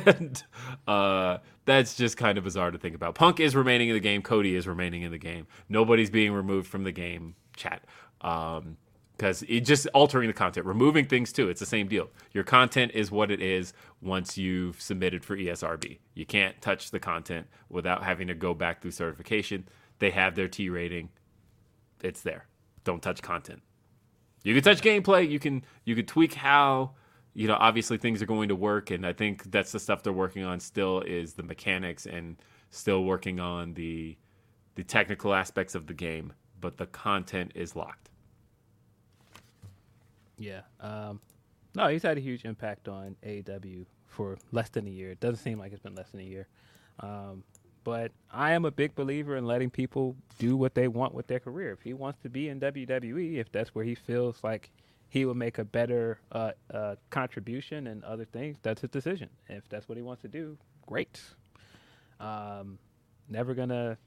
and 0.08 0.44
uh, 0.88 1.38
that's 1.66 1.96
just 1.96 2.18
kind 2.18 2.38
of 2.38 2.44
bizarre 2.44 2.72
to 2.72 2.80
think 2.80 2.96
about. 2.96 3.14
Punk 3.16 3.40
is 3.40 3.56
remaining 3.56 3.90
in 3.90 3.94
the 3.94 4.00
game. 4.00 4.24
Cody 4.24 4.56
is 4.56 4.68
remaining 4.68 5.04
in 5.04 5.12
the 5.12 5.20
game. 5.20 5.46
Nobody's 5.70 6.10
being 6.10 6.34
removed 6.34 6.68
from 6.68 6.84
the 6.84 6.92
game 6.92 7.36
chat 7.56 7.84
because 9.18 9.44
it 9.48 9.62
just 9.62 9.88
altering 9.94 10.28
the 10.28 10.34
content, 10.34 10.66
removing 10.66 11.06
things 11.06 11.32
too. 11.32 11.50
It's 11.50 11.60
the 11.60 11.66
same 11.66 11.88
deal. 11.88 12.10
Your 12.34 12.44
content 12.44 12.92
is 12.94 13.12
what 13.12 13.32
it 13.32 13.42
is 13.42 13.74
once 14.02 14.38
you've 14.38 14.82
submitted 14.82 15.24
for 15.24 15.38
ESRB. 15.38 16.00
You 16.14 16.26
can't 16.26 16.60
touch 16.62 16.92
the 16.92 17.00
content 17.00 17.48
without 17.70 18.04
having 18.04 18.28
to 18.28 18.34
go 18.34 18.54
back 18.54 18.82
through 18.82 18.92
certification. 18.92 19.68
They 20.00 20.12
have 20.12 20.36
their 20.36 20.48
T 20.48 20.70
rating. 20.70 21.10
It's 22.04 22.22
there. 22.22 22.48
Don't 22.84 23.02
touch 23.02 23.22
content. 23.22 23.62
You 24.44 24.54
can 24.54 24.64
touch 24.64 24.82
gameplay. 24.82 25.30
You 25.30 25.40
can 25.40 25.64
you 25.86 25.96
can 25.96 26.06
tweak 26.06 26.34
how 26.34 26.92
you 27.34 27.48
know 27.48 27.58
obviously 27.60 27.98
things 27.98 28.22
are 28.22 28.28
going 28.28 28.50
to 28.50 28.56
work, 28.56 28.92
and 28.92 29.06
I 29.06 29.14
think 29.14 29.50
that's 29.52 29.72
the 29.72 29.80
stuff 29.80 30.04
they're 30.04 30.14
working 30.14 30.44
on. 30.44 30.60
Still 30.60 31.02
is 31.02 31.34
the 31.34 31.44
mechanics 31.44 32.06
and 32.06 32.36
still 32.70 33.06
working 33.06 33.40
on 33.40 33.74
the 33.74 34.18
the 34.76 34.84
technical 34.84 35.34
aspects 35.34 35.74
of 35.74 35.88
the 35.88 35.94
game, 35.94 36.34
but 36.60 36.78
the 36.78 36.86
content 36.86 37.54
is 37.56 37.76
locked. 37.76 38.10
Yeah. 40.38 40.62
Um, 40.80 41.20
no, 41.76 41.88
he's 41.88 42.04
had 42.04 42.18
a 42.18 42.22
huge 42.22 42.46
impact 42.46 42.88
on 42.88 43.16
AEW 43.26 43.86
for 44.08 44.38
less 44.52 44.70
than 44.70 44.88
a 44.88 44.90
year. 44.90 45.12
It 45.12 45.20
doesn't 45.20 45.44
seem 45.44 45.60
like 45.60 45.74
it's 45.74 45.82
been 45.82 45.96
less 45.96 46.10
than 46.12 46.22
a 46.22 46.24
year. 46.24 46.48
Um, 47.00 47.44
but 47.84 48.12
I 48.32 48.54
am 48.54 48.66
a 48.66 48.72
big 48.72 48.96
believer 48.96 49.36
in 49.38 49.46
letting 49.46 49.70
people 49.70 50.16
do 50.40 50.58
what 50.58 50.74
they 50.74 50.88
want 50.88 51.14
with 51.14 51.28
their 51.28 51.40
career. 51.40 51.72
If 51.72 51.82
he 51.82 51.94
wants 51.94 52.20
to 52.24 52.30
be 52.30 52.50
in 52.50 52.60
WWE, 52.60 53.36
if 53.36 53.52
that's 53.52 53.76
where 53.76 53.86
he 53.86 53.94
feels 53.94 54.44
like 54.44 54.72
he 55.10 55.26
will 55.26 55.36
make 55.36 55.60
a 55.60 55.64
better 55.64 56.20
uh, 56.32 56.52
uh, 56.74 56.96
contribution 57.10 57.88
and 57.88 58.04
other 58.04 58.26
things, 58.26 58.58
that's 58.64 58.82
his 58.82 58.90
decision. 58.90 59.30
If 59.50 59.70
that's 59.70 59.88
what 59.88 59.98
he 59.98 60.02
wants 60.02 60.24
to 60.24 60.28
do, 60.28 60.58
great. 60.88 61.22
Um, 62.20 62.80
never 63.30 63.54
gonna 63.54 63.98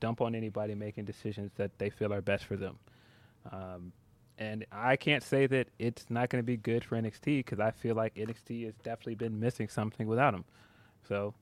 dump 0.00 0.20
on 0.20 0.34
anybody 0.34 0.74
making 0.74 1.04
decisions 1.04 1.52
that 1.56 1.78
they 1.78 1.90
feel 1.90 2.12
are 2.12 2.22
best 2.22 2.44
for 2.44 2.56
them. 2.56 2.78
Um, 3.50 3.92
and 4.38 4.64
I 4.70 4.96
can't 4.96 5.22
say 5.22 5.46
that 5.48 5.68
it's 5.78 6.06
not 6.08 6.30
going 6.30 6.42
to 6.42 6.46
be 6.46 6.56
good 6.56 6.84
for 6.84 6.96
NXT 6.96 7.44
because 7.44 7.58
I 7.58 7.72
feel 7.72 7.96
like 7.96 8.14
NXT 8.14 8.66
has 8.66 8.74
definitely 8.76 9.16
been 9.16 9.40
missing 9.40 9.68
something 9.68 10.06
without 10.06 10.32
him. 10.32 10.44
So 11.08 11.34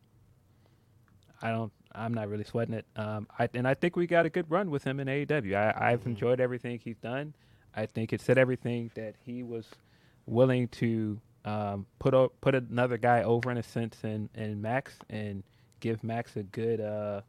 I 1.43 1.51
don't. 1.51 1.73
I'm 1.93 2.12
not 2.12 2.28
really 2.28 2.44
sweating 2.44 2.74
it. 2.74 2.86
Um, 2.97 3.27
I, 3.39 3.48
and 3.55 3.66
I 3.66 3.74
think 3.74 3.97
we 3.97 4.06
got 4.06 4.27
a 4.27 4.31
good 4.31 4.51
run 4.51 4.70
with 4.70 4.85
him 4.85 5.01
in 5.01 5.09
AEW. 5.09 5.55
I, 5.55 5.93
I've 5.93 6.06
enjoyed 6.06 6.40
everything 6.40 6.78
he's 6.82 6.98
done. 6.98 7.35
I 7.74 7.86
think 7.86 8.12
it 8.12 8.20
said 8.20 8.39
everything 8.39 8.90
that 8.94 9.14
he 9.24 9.43
was 9.43 9.66
willing 10.27 10.68
to 10.68 11.20
um, 11.44 11.86
put 11.98 12.14
o- 12.14 12.32
put 12.40 12.55
another 12.55 12.98
guy 12.98 13.23
over 13.23 13.51
in 13.51 13.56
a 13.59 13.62
sense 13.62 14.02
in, 14.05 14.28
in 14.35 14.60
Max 14.60 14.94
and 15.09 15.43
give 15.81 16.02
Max 16.02 16.36
a 16.36 16.43
good 16.43 16.81
uh, 16.81 17.20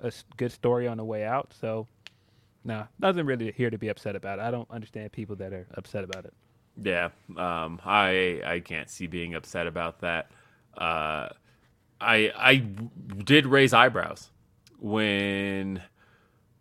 a 0.00 0.12
good 0.36 0.52
story 0.52 0.86
on 0.86 0.98
the 0.98 1.04
way 1.04 1.24
out. 1.24 1.52
So 1.58 1.86
no, 2.66 2.88
nothing 2.98 3.24
really 3.26 3.52
here 3.52 3.70
to 3.70 3.78
be 3.78 3.88
upset 3.88 4.16
about. 4.16 4.40
I 4.40 4.50
don't 4.50 4.68
understand 4.70 5.12
people 5.12 5.36
that 5.36 5.52
are 5.52 5.68
upset 5.74 6.02
about 6.02 6.24
it. 6.24 6.34
Yeah, 6.82 7.10
um, 7.36 7.80
I 7.84 8.42
I 8.44 8.60
can't 8.60 8.90
see 8.90 9.06
being 9.06 9.34
upset 9.34 9.66
about 9.68 10.00
that. 10.00 10.32
Uh, 10.76 11.28
I 12.00 12.32
I 12.36 12.56
did 13.24 13.46
raise 13.46 13.72
eyebrows 13.72 14.30
when 14.80 15.80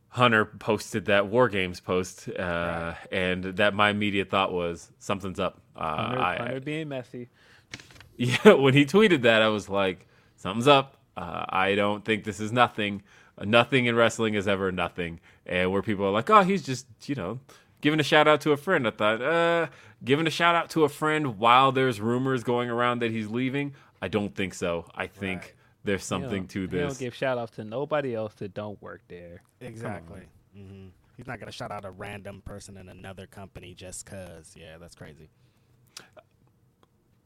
Hunter 0.09 0.45
posted 0.45 1.05
that 1.05 1.27
War 1.27 1.49
Games 1.49 1.79
post, 1.79 2.29
uh, 2.29 2.93
and 3.11 3.43
that 3.43 3.73
my 3.73 3.89
immediate 3.89 4.29
thought 4.29 4.53
was 4.53 4.91
something's 4.99 5.39
up. 5.39 5.59
Uh, 5.75 5.95
Hunter, 5.95 6.19
I, 6.19 6.37
Hunter 6.37 6.59
being 6.59 6.87
messy. 6.87 7.29
yeah, 8.15 8.53
when 8.53 8.75
he 8.75 8.85
tweeted 8.85 9.23
that, 9.23 9.41
I 9.41 9.47
was 9.47 9.67
like, 9.67 10.07
something's 10.37 10.67
up. 10.67 10.97
Uh, 11.17 11.45
I 11.49 11.73
don't 11.75 12.05
think 12.05 12.23
this 12.23 12.39
is 12.39 12.51
nothing. 12.51 13.01
Nothing 13.43 13.85
in 13.85 13.95
wrestling 13.95 14.33
is 14.35 14.47
ever 14.47 14.71
nothing. 14.71 15.19
And 15.45 15.71
where 15.71 15.81
people 15.81 16.05
are 16.05 16.11
like, 16.11 16.29
oh, 16.29 16.43
he's 16.43 16.63
just, 16.63 16.87
you 17.05 17.15
know, 17.15 17.39
giving 17.81 17.99
a 17.99 18.03
shout 18.03 18.27
out 18.27 18.41
to 18.41 18.51
a 18.51 18.57
friend. 18.57 18.87
I 18.87 18.91
thought, 18.91 19.21
uh, 19.21 19.67
giving 20.03 20.25
a 20.27 20.29
shout 20.29 20.55
out 20.55 20.69
to 20.71 20.83
a 20.85 20.89
friend 20.89 21.37
while 21.37 21.71
there's 21.71 21.99
rumors 21.99 22.43
going 22.43 22.69
around 22.69 22.99
that 22.99 23.11
he's 23.11 23.27
leaving. 23.27 23.73
I 24.01 24.07
don't 24.07 24.33
think 24.35 24.53
so. 24.53 24.85
I 24.95 25.07
think 25.07 25.55
there's 25.83 26.03
something 26.03 26.43
don't- 26.43 26.49
to 26.49 26.61
He 26.61 26.67
this. 26.67 26.81
don't 26.93 26.99
give 26.99 27.15
shout 27.15 27.37
outs 27.37 27.55
to 27.57 27.63
nobody 27.63 28.15
else 28.15 28.33
that 28.35 28.53
don't 28.53 28.81
work 28.81 29.01
there. 29.07 29.41
Exactly. 29.61 30.21
hmm 30.55 30.87
He's 31.17 31.27
not 31.27 31.39
gonna 31.39 31.51
shout 31.53 31.71
out 31.71 31.85
a 31.85 31.91
random 31.91 32.41
person 32.41 32.75
in 32.75 32.89
another 32.89 33.25
company 33.25 33.73
just 33.73 34.05
cause. 34.05 34.53
Yeah, 34.59 34.77
that's 34.77 34.95
crazy. 34.95 35.29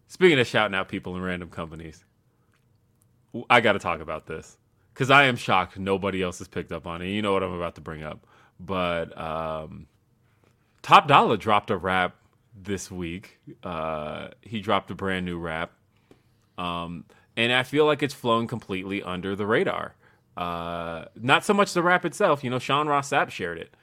Speaking 0.07 0.37
of 0.39 0.45
shouting 0.45 0.75
out 0.75 0.89
people 0.89 1.15
in 1.15 1.23
random 1.23 1.49
companies, 1.49 2.05
I 3.49 3.61
got 3.61 3.73
to 3.73 3.79
talk 3.79 3.99
about 3.99 4.27
this 4.27 4.58
because 4.99 5.09
I 5.09 5.23
am 5.23 5.37
shocked 5.37 5.79
nobody 5.79 6.21
else 6.21 6.39
has 6.39 6.49
picked 6.49 6.73
up 6.73 6.85
on 6.85 7.01
it. 7.01 7.07
You 7.07 7.21
know 7.21 7.31
what 7.31 7.41
I'm 7.41 7.53
about 7.53 7.75
to 7.75 7.81
bring 7.81 8.03
up, 8.03 8.27
but 8.59 9.17
um, 9.17 9.87
Top 10.81 11.07
Dollar 11.07 11.37
dropped 11.37 11.71
a 11.71 11.77
rap 11.77 12.17
this 12.53 12.91
week. 12.91 13.39
Uh, 13.63 14.27
he 14.41 14.59
dropped 14.59 14.91
a 14.91 14.95
brand 14.95 15.25
new 15.25 15.39
rap, 15.39 15.71
um, 16.57 17.05
and 17.37 17.53
I 17.53 17.63
feel 17.63 17.85
like 17.85 18.03
it's 18.03 18.13
flown 18.13 18.45
completely 18.45 19.01
under 19.01 19.37
the 19.37 19.47
radar. 19.47 19.95
Uh, 20.35 21.05
not 21.15 21.45
so 21.45 21.53
much 21.53 21.71
the 21.71 21.81
rap 21.81 22.03
itself. 22.03 22.43
You 22.43 22.49
know, 22.49 22.59
Sean 22.59 22.89
Ross 22.89 23.11
Sapp 23.11 23.29
shared 23.29 23.57
it, 23.57 23.73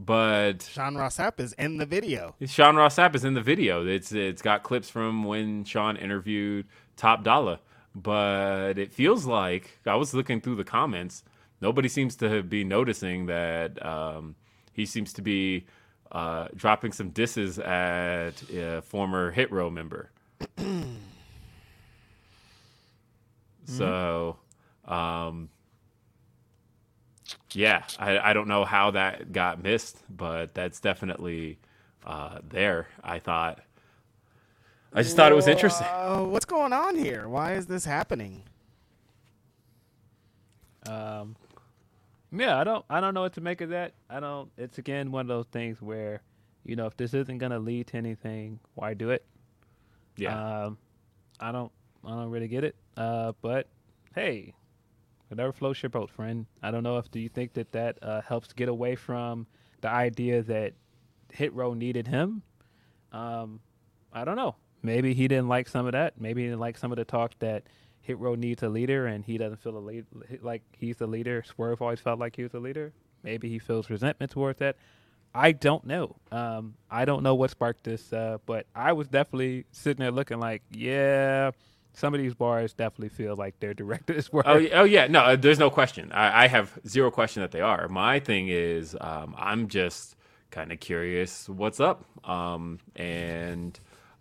but 0.00 0.68
Sean 0.72 0.96
Ross 0.96 1.18
Sapp 1.18 1.38
is 1.38 1.52
in 1.52 1.76
the 1.76 1.86
video. 1.86 2.34
Sean 2.46 2.74
Ross 2.74 2.96
Sapp 2.96 3.14
is 3.14 3.24
in 3.24 3.34
the 3.34 3.42
video. 3.42 3.86
It's 3.86 4.10
it's 4.10 4.42
got 4.42 4.64
clips 4.64 4.90
from 4.90 5.22
when 5.22 5.62
Sean 5.62 5.96
interviewed 5.96 6.66
Top 6.96 7.22
Dollar, 7.22 7.60
but 7.94 8.78
it 8.78 8.92
feels 8.92 9.26
like 9.26 9.78
I 9.86 9.94
was 9.94 10.14
looking 10.14 10.40
through 10.40 10.56
the 10.56 10.64
comments. 10.64 11.22
Nobody 11.60 11.88
seems 11.88 12.16
to 12.16 12.42
be 12.42 12.64
noticing 12.64 13.26
that 13.26 13.84
um, 13.84 14.34
he 14.72 14.84
seems 14.84 15.12
to 15.14 15.22
be 15.22 15.66
uh, 16.10 16.48
dropping 16.54 16.92
some 16.92 17.10
disses 17.10 17.58
at 17.58 18.42
a 18.50 18.82
former 18.82 19.30
Hit 19.30 19.50
Row 19.50 19.70
member. 19.70 20.10
so, 23.64 24.36
um, 24.84 25.48
yeah, 27.52 27.84
I, 27.98 28.18
I 28.18 28.32
don't 28.32 28.48
know 28.48 28.64
how 28.64 28.90
that 28.92 29.32
got 29.32 29.62
missed, 29.62 29.98
but 30.10 30.54
that's 30.54 30.80
definitely 30.80 31.58
uh, 32.04 32.38
there. 32.46 32.88
I 33.02 33.18
thought. 33.20 33.60
I 34.94 35.02
just 35.02 35.16
thought 35.16 35.32
it 35.32 35.34
was 35.34 35.48
interesting. 35.48 35.86
Uh, 35.88 36.22
what's 36.22 36.44
going 36.44 36.72
on 36.72 36.96
here? 36.96 37.28
Why 37.28 37.54
is 37.54 37.66
this 37.66 37.84
happening? 37.84 38.44
Um, 40.88 41.34
yeah, 42.30 42.58
I 42.58 42.64
don't, 42.64 42.84
I 42.88 43.00
don't 43.00 43.14
know 43.14 43.22
what 43.22 43.32
to 43.34 43.40
make 43.40 43.60
of 43.60 43.70
that. 43.70 43.94
I 44.08 44.20
don't. 44.20 44.50
It's 44.56 44.78
again 44.78 45.10
one 45.10 45.22
of 45.22 45.28
those 45.28 45.46
things 45.50 45.80
where, 45.82 46.22
you 46.64 46.76
know, 46.76 46.86
if 46.86 46.96
this 46.96 47.12
isn't 47.14 47.38
gonna 47.38 47.58
lead 47.58 47.88
to 47.88 47.96
anything, 47.96 48.60
why 48.74 48.94
do 48.94 49.10
it? 49.10 49.24
Yeah, 50.16 50.64
Um, 50.66 50.78
I 51.40 51.50
don't, 51.50 51.72
I 52.04 52.10
don't 52.10 52.30
really 52.30 52.48
get 52.48 52.62
it. 52.62 52.76
Uh, 52.96 53.32
but 53.42 53.66
hey, 54.14 54.54
whatever 55.28 55.50
floats 55.52 55.82
your 55.82 55.90
boat, 55.90 56.08
friend. 56.10 56.46
I 56.62 56.70
don't 56.70 56.84
know 56.84 56.98
if 56.98 57.10
do 57.10 57.18
you 57.18 57.28
think 57.28 57.54
that 57.54 57.72
that 57.72 57.98
uh, 58.00 58.20
helps 58.20 58.52
get 58.52 58.68
away 58.68 58.94
from 58.94 59.48
the 59.80 59.88
idea 59.88 60.42
that 60.44 60.74
Hit 61.32 61.52
Row 61.52 61.74
needed 61.74 62.06
him. 62.06 62.42
Um, 63.10 63.58
I 64.12 64.24
don't 64.24 64.36
know. 64.36 64.54
Maybe 64.84 65.14
he 65.14 65.26
didn't 65.28 65.48
like 65.48 65.68
some 65.68 65.86
of 65.86 65.92
that. 65.92 66.20
Maybe 66.20 66.42
he 66.42 66.48
didn't 66.48 66.60
like 66.60 66.76
some 66.76 66.92
of 66.92 66.96
the 66.96 67.04
talk 67.06 67.32
that 67.38 67.64
Hit 68.02 68.18
Row 68.18 68.34
needs 68.34 68.62
a 68.62 68.68
leader, 68.68 69.06
and 69.06 69.24
he 69.24 69.38
doesn't 69.38 69.62
feel 69.62 69.76
a 69.76 69.80
lead, 69.80 70.04
like 70.42 70.62
he's 70.76 70.98
the 70.98 71.06
leader. 71.06 71.42
Swerve 71.42 71.80
always 71.80 72.00
felt 72.00 72.18
like 72.18 72.36
he 72.36 72.42
was 72.42 72.52
the 72.52 72.60
leader. 72.60 72.92
Maybe 73.22 73.48
he 73.48 73.58
feels 73.58 73.88
resentment 73.88 74.30
towards 74.30 74.58
that. 74.58 74.76
I 75.34 75.52
don't 75.52 75.84
know. 75.86 76.16
Um, 76.30 76.74
I 76.90 77.06
don't 77.06 77.22
know 77.22 77.34
what 77.34 77.50
sparked 77.50 77.84
this, 77.84 78.12
uh, 78.12 78.38
but 78.44 78.66
I 78.74 78.92
was 78.92 79.08
definitely 79.08 79.64
sitting 79.72 80.00
there 80.02 80.12
looking 80.12 80.38
like, 80.38 80.62
yeah, 80.70 81.52
some 81.94 82.12
of 82.12 82.20
these 82.20 82.34
bars 82.34 82.74
definitely 82.74 83.08
feel 83.08 83.34
like 83.36 83.58
they're 83.60 83.74
directed 83.82 84.16
as 84.16 84.30
well. 84.30 84.44
Oh, 84.46 84.66
oh 84.74 84.84
yeah, 84.84 85.06
no, 85.06 85.20
uh, 85.20 85.36
there's 85.36 85.58
no 85.58 85.70
question. 85.70 86.12
I, 86.12 86.44
I 86.44 86.48
have 86.48 86.78
zero 86.86 87.10
question 87.10 87.40
that 87.40 87.52
they 87.52 87.62
are. 87.62 87.88
My 87.88 88.20
thing 88.20 88.48
is, 88.48 88.94
um, 89.00 89.34
I'm 89.38 89.68
just 89.68 90.14
kind 90.50 90.70
of 90.70 90.78
curious 90.78 91.48
what's 91.48 91.80
up. 91.80 92.04
Um, 92.28 92.78
and 92.94 93.78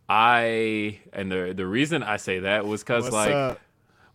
I 0.10 1.00
and 1.14 1.32
the 1.32 1.54
the 1.56 1.66
reason 1.66 2.04
I 2.04 2.18
say 2.18 2.40
that 2.40 2.66
was 2.66 2.84
because 2.84 3.10
like, 3.12 3.32
up? 3.32 3.60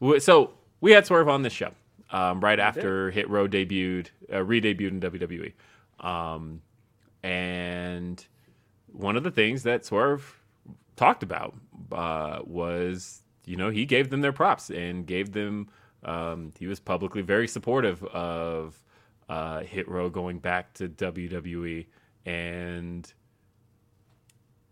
w- 0.00 0.20
so 0.20 0.52
we 0.80 0.92
had 0.92 1.06
Swerve 1.06 1.28
on 1.28 1.42
this 1.42 1.52
show 1.52 1.72
um, 2.10 2.40
right 2.40 2.60
after 2.60 3.10
Hit 3.10 3.28
Row 3.28 3.48
debuted, 3.48 4.08
uh, 4.32 4.44
re-debuted 4.44 4.88
in 4.88 5.00
WWE, 5.00 5.52
um, 6.06 6.62
and 7.22 8.24
one 8.92 9.16
of 9.16 9.22
the 9.22 9.30
things 9.30 9.62
that 9.62 9.84
Swerve 9.84 10.40
talked 10.96 11.22
about 11.22 11.54
uh, 11.92 12.40
was, 12.44 13.22
you 13.44 13.56
know, 13.56 13.70
he 13.70 13.86
gave 13.86 14.10
them 14.10 14.20
their 14.20 14.32
props 14.32 14.70
and 14.70 15.06
gave 15.06 15.32
them. 15.32 15.68
Um, 16.04 16.52
he 16.58 16.66
was 16.66 16.78
publicly 16.80 17.22
very 17.22 17.48
supportive 17.48 18.04
of 18.04 18.82
uh, 19.28 19.60
Hit 19.60 19.88
Row 19.88 20.08
going 20.10 20.38
back 20.38 20.74
to 20.74 20.88
WWE 20.88 21.86
and 22.24 23.12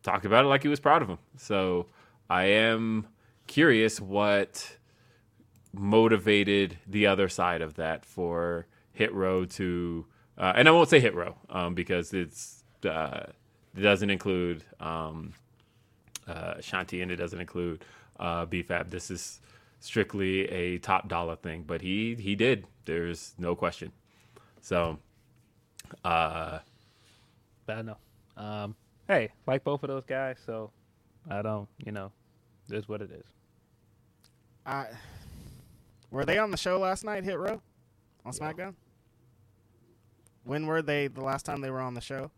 talked 0.06 0.24
about 0.24 0.44
it 0.44 0.48
like 0.48 0.62
he 0.62 0.68
was 0.68 0.80
proud 0.80 1.02
of 1.02 1.08
him. 1.08 1.18
So 1.36 1.86
I 2.30 2.44
am 2.44 3.06
curious 3.46 4.00
what 4.00 4.76
motivated 5.72 6.78
the 6.86 7.06
other 7.06 7.28
side 7.28 7.60
of 7.60 7.74
that 7.74 8.06
for 8.06 8.66
Hit 8.92 9.12
Row 9.12 9.44
to, 9.44 10.06
uh, 10.38 10.52
and 10.56 10.68
I 10.68 10.70
won't 10.70 10.88
say 10.88 11.00
Hit 11.00 11.14
Row 11.14 11.36
um, 11.50 11.74
because 11.74 12.14
it's 12.14 12.64
uh, 12.84 13.24
it 13.76 13.80
doesn't 13.80 14.08
include 14.08 14.64
um, 14.80 15.34
uh, 16.26 16.54
Shanti 16.54 17.02
and 17.02 17.10
it 17.10 17.16
doesn't 17.16 17.40
include 17.40 17.84
uh, 18.18 18.46
BFAB. 18.46 18.90
This 18.90 19.10
is 19.10 19.40
strictly 19.80 20.48
a 20.48 20.78
top 20.78 21.08
dollar 21.08 21.36
thing, 21.36 21.64
but 21.66 21.82
he 21.82 22.14
he 22.14 22.34
did. 22.36 22.64
There's 22.84 23.34
no 23.38 23.56
question. 23.56 23.92
So, 24.60 24.98
uh, 26.04 26.60
don't 27.66 27.86
know. 27.86 27.96
Um, 28.36 28.76
hey, 29.08 29.30
like 29.46 29.64
both 29.64 29.82
of 29.82 29.88
those 29.88 30.04
guys, 30.04 30.36
so 30.44 30.70
I 31.30 31.42
don't, 31.42 31.68
you 31.84 31.92
know, 31.92 32.12
it 32.68 32.76
is 32.76 32.88
what 32.88 33.02
it 33.02 33.10
is. 33.10 33.24
I, 34.64 34.86
were 36.10 36.24
they 36.24 36.38
on 36.38 36.50
the 36.50 36.56
show 36.56 36.78
last 36.78 37.04
night? 37.04 37.24
Hit 37.24 37.38
Row 37.38 37.60
on 38.24 38.32
SmackDown. 38.32 38.74
When 40.44 40.66
were 40.66 40.82
they 40.82 41.08
the 41.08 41.22
last 41.22 41.44
time 41.44 41.60
they 41.60 41.70
were 41.70 41.80
on 41.80 41.94
the 41.94 42.00
show? 42.00 42.30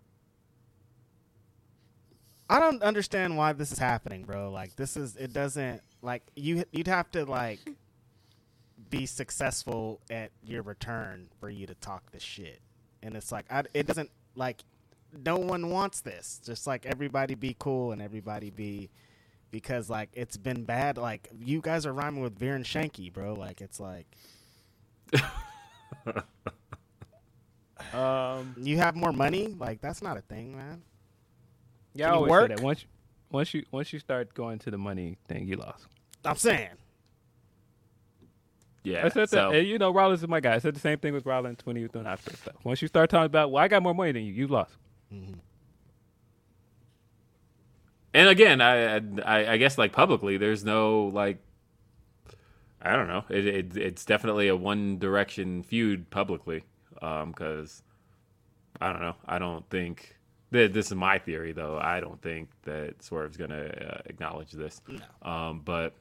I 2.51 2.61
don't 2.61 2.83
understand 2.83 3.37
why 3.37 3.53
this 3.53 3.73
is 3.73 3.79
happening, 3.79 4.25
bro. 4.25 4.51
Like 4.51 4.77
this 4.77 4.97
is 4.97 5.17
it 5.17 5.35
doesn't 5.35 5.83
like 6.01 6.23
you 6.35 6.65
you'd 6.73 6.87
have 6.87 7.11
to 7.11 7.27
like 7.27 7.61
be 8.89 9.05
successful 9.05 10.01
at 10.09 10.31
your 10.43 10.63
return 10.63 11.29
for 11.41 11.51
you 11.51 11.67
to 11.67 11.75
talk 11.75 12.11
this 12.11 12.23
shit. 12.23 12.61
And 13.03 13.15
it's 13.15 13.31
like 13.31 13.45
I, 13.51 13.65
it 13.75 13.87
doesn't 13.87 14.11
like 14.35 14.65
no 15.25 15.37
one 15.37 15.71
wants 15.71 16.01
this. 16.01 16.41
Just 16.45 16.67
like 16.67 16.87
everybody 16.87 17.35
be 17.35 17.57
cool 17.59 17.93
and 17.93 18.03
everybody 18.03 18.51
be 18.51 18.91
because 19.51 19.89
like 19.91 20.11
it's 20.13 20.37
been 20.37 20.65
bad. 20.65 20.99
Like 20.99 21.29
you 21.39 21.61
guys 21.61 21.87
are 21.87 21.93
rhyming 21.93 22.23
with 22.23 22.39
Veer 22.39 22.55
and 22.55 22.65
Shanky, 22.65 23.13
bro. 23.13 23.35
Like 23.35 23.61
it's 23.61 23.81
like 23.81 24.07
Um, 27.93 28.55
you 28.59 28.79
have 28.79 28.97
more 28.97 29.13
money. 29.13 29.55
Like 29.59 29.81
that's 29.81 30.03
not 30.03 30.17
a 30.17 30.21
thing, 30.23 30.57
man. 30.57 30.83
yeah, 31.95 32.07
I 32.09 32.11
Can 32.11 32.15
you 32.15 32.17
always 32.17 32.31
work? 32.31 32.49
that 32.51 32.61
once, 32.61 32.85
once 33.31 33.55
you 33.55 33.65
once 33.71 33.93
you 33.93 33.99
start 34.01 34.35
going 34.35 34.59
to 34.61 34.71
the 34.71 34.79
money 34.79 35.17
thing, 35.29 35.47
you 35.47 35.57
lost. 35.57 35.87
I'm 36.25 36.37
saying. 36.37 36.71
yeah. 38.85 39.07
I 39.07 39.09
said 39.11 39.31
so, 39.31 39.51
that, 39.51 39.59
and 39.59 39.69
you 39.69 39.79
know, 39.79 39.93
Rollins 39.93 40.23
is 40.23 40.29
my 40.29 40.41
guy. 40.41 40.55
I 40.55 40.59
said 40.59 40.75
the 40.75 40.81
same 40.81 40.99
thing 40.99 41.15
with 41.15 41.25
Rollins 41.27 41.61
when 41.65 41.77
he 41.77 41.83
was 41.83 41.93
doing 41.93 42.07
Oscar 42.07 42.37
stuff. 42.37 42.57
Once 42.65 42.83
you 42.83 42.89
start 42.89 43.11
talking 43.11 43.27
about, 43.27 43.51
well, 43.53 43.63
I 43.63 43.69
got 43.69 43.83
more 43.83 43.95
money 43.95 44.13
than 44.13 44.25
you, 44.25 44.33
you 44.33 44.49
lost. 44.49 44.77
And 48.15 48.29
again, 48.29 48.61
I, 48.61 48.97
I 49.23 49.53
I 49.53 49.57
guess 49.57 49.79
like 49.79 49.93
publicly, 49.93 50.37
there's 50.37 50.65
no 50.65 51.05
like. 51.05 51.39
I 52.81 52.95
don't 52.95 53.09
know. 53.09 53.25
It, 53.29 53.47
it 53.47 53.77
it's 53.77 54.05
definitely 54.05 54.49
a 54.49 54.57
one 54.57 54.99
direction 54.99 55.63
feud 55.65 56.11
publicly, 56.11 56.65
because 56.95 57.83
I 58.81 58.93
don't 58.93 59.03
know. 59.03 59.17
I 59.27 59.39
don't 59.41 59.69
think 59.69 60.17
th- 60.53 60.73
this 60.73 60.87
is 60.87 60.95
my 60.95 61.19
theory 61.19 61.53
though. 61.53 61.79
I 61.79 61.99
don't 62.01 62.23
think 62.23 62.51
that 62.63 63.03
Swerve's 63.03 63.37
gonna 63.37 63.65
uh, 63.67 63.99
acknowledge 64.07 64.53
this. 64.53 64.81
Um, 65.23 65.63
but 65.65 65.95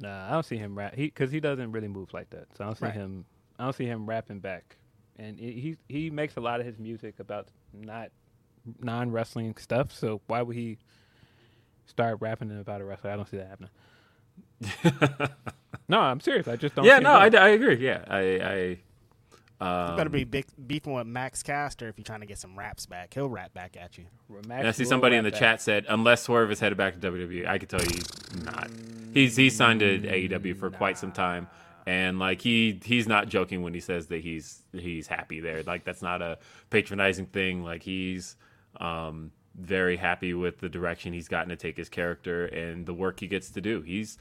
Nah, 0.00 0.26
I 0.28 0.32
don't 0.32 0.44
see 0.44 0.56
him 0.56 0.76
rap. 0.76 0.94
He 0.94 1.04
because 1.06 1.30
he 1.30 1.38
doesn't 1.38 1.70
really 1.70 1.88
move 1.88 2.12
like 2.14 2.30
that. 2.30 2.46
So 2.56 2.64
I 2.64 2.66
don't 2.66 2.78
see 2.78 2.86
Right. 2.86 2.94
him. 2.94 3.24
I 3.58 3.64
don't 3.64 3.74
see 3.76 3.86
him 3.86 4.06
rapping 4.08 4.40
back. 4.40 4.76
And 5.18 5.38
he 5.38 5.52
he, 5.52 5.76
he 6.04 6.10
makes 6.10 6.36
a 6.36 6.40
lot 6.40 6.60
of 6.60 6.66
his 6.66 6.78
music 6.78 7.20
about 7.20 7.48
not 7.74 8.10
non 8.80 9.10
wrestling 9.10 9.56
stuff. 9.56 9.92
So 9.92 10.20
why 10.26 10.42
would 10.42 10.56
he 10.56 10.78
start 11.86 12.18
rapping 12.20 12.56
about 12.58 12.80
a 12.80 12.84
wrestler? 12.84 13.10
I 13.10 13.16
don't 13.16 13.28
see 13.28 13.38
that 13.38 13.48
happening. 13.48 13.70
no, 15.88 16.00
I'm 16.00 16.20
serious. 16.20 16.48
I 16.48 16.56
just 16.56 16.74
don't. 16.74 16.84
yeah, 16.84 16.98
see 16.98 17.04
no, 17.04 17.12
I, 17.12 17.26
I 17.26 17.48
agree. 17.50 17.76
Yeah, 17.76 18.04
I 18.08 18.20
I. 18.20 18.78
Um, 19.60 19.90
You 19.92 19.96
better 19.96 20.10
be 20.10 20.24
big, 20.24 20.46
beefing 20.66 20.92
with 20.92 21.06
Max 21.06 21.40
Caster 21.44 21.88
if 21.88 21.96
you're 21.96 22.04
trying 22.04 22.18
to 22.20 22.26
get 22.26 22.38
some 22.38 22.58
raps 22.58 22.84
back. 22.86 23.14
He'll 23.14 23.28
rap 23.28 23.54
back 23.54 23.76
at 23.80 23.96
you. 23.96 24.06
it. 24.28 24.44
And 24.50 24.66
I 24.66 24.72
see 24.72 24.84
somebody 24.84 25.14
in 25.14 25.22
the 25.22 25.30
back. 25.30 25.38
chat 25.38 25.60
said, 25.62 25.86
unless 25.88 26.22
Swerve 26.22 26.50
is 26.50 26.58
headed 26.58 26.76
back 26.76 27.00
to 27.00 27.12
WWE, 27.12 27.46
I 27.46 27.58
could 27.58 27.68
tell 27.68 27.80
you 27.80 27.88
he's 27.92 28.44
not. 28.44 28.70
He's 29.14 29.36
he's 29.36 29.54
signed 29.56 29.78
to 29.80 30.00
AEW 30.00 30.56
for 30.56 30.68
quite 30.70 30.98
some 30.98 31.12
time, 31.12 31.46
And 31.86 32.18
like 32.18 32.40
he 32.40 32.80
he's 32.84 33.06
not 33.06 33.28
joking 33.28 33.62
when 33.62 33.72
he 33.72 33.78
says 33.80 34.08
that 34.08 34.22
he's 34.22 34.62
he's 34.72 35.06
happy 35.06 35.38
there. 35.40 35.62
Like 35.62 35.84
that's 35.84 36.02
not 36.02 36.22
a 36.22 36.38
patronizing 36.70 37.26
thing. 37.26 37.62
Like 37.62 37.82
he's 37.84 38.34
um 38.82 39.30
very 39.54 39.96
happy 39.96 40.32
with 40.32 40.58
the 40.60 40.68
direction 40.68 41.12
he's 41.12 41.28
gotten 41.28 41.50
to 41.50 41.56
take 41.56 41.76
his 41.76 41.88
character 41.88 42.46
and 42.46 42.86
the 42.86 42.94
work 42.94 43.20
he 43.20 43.26
gets 43.26 43.50
to 43.50 43.60
do. 43.60 43.82
He's 43.82 44.18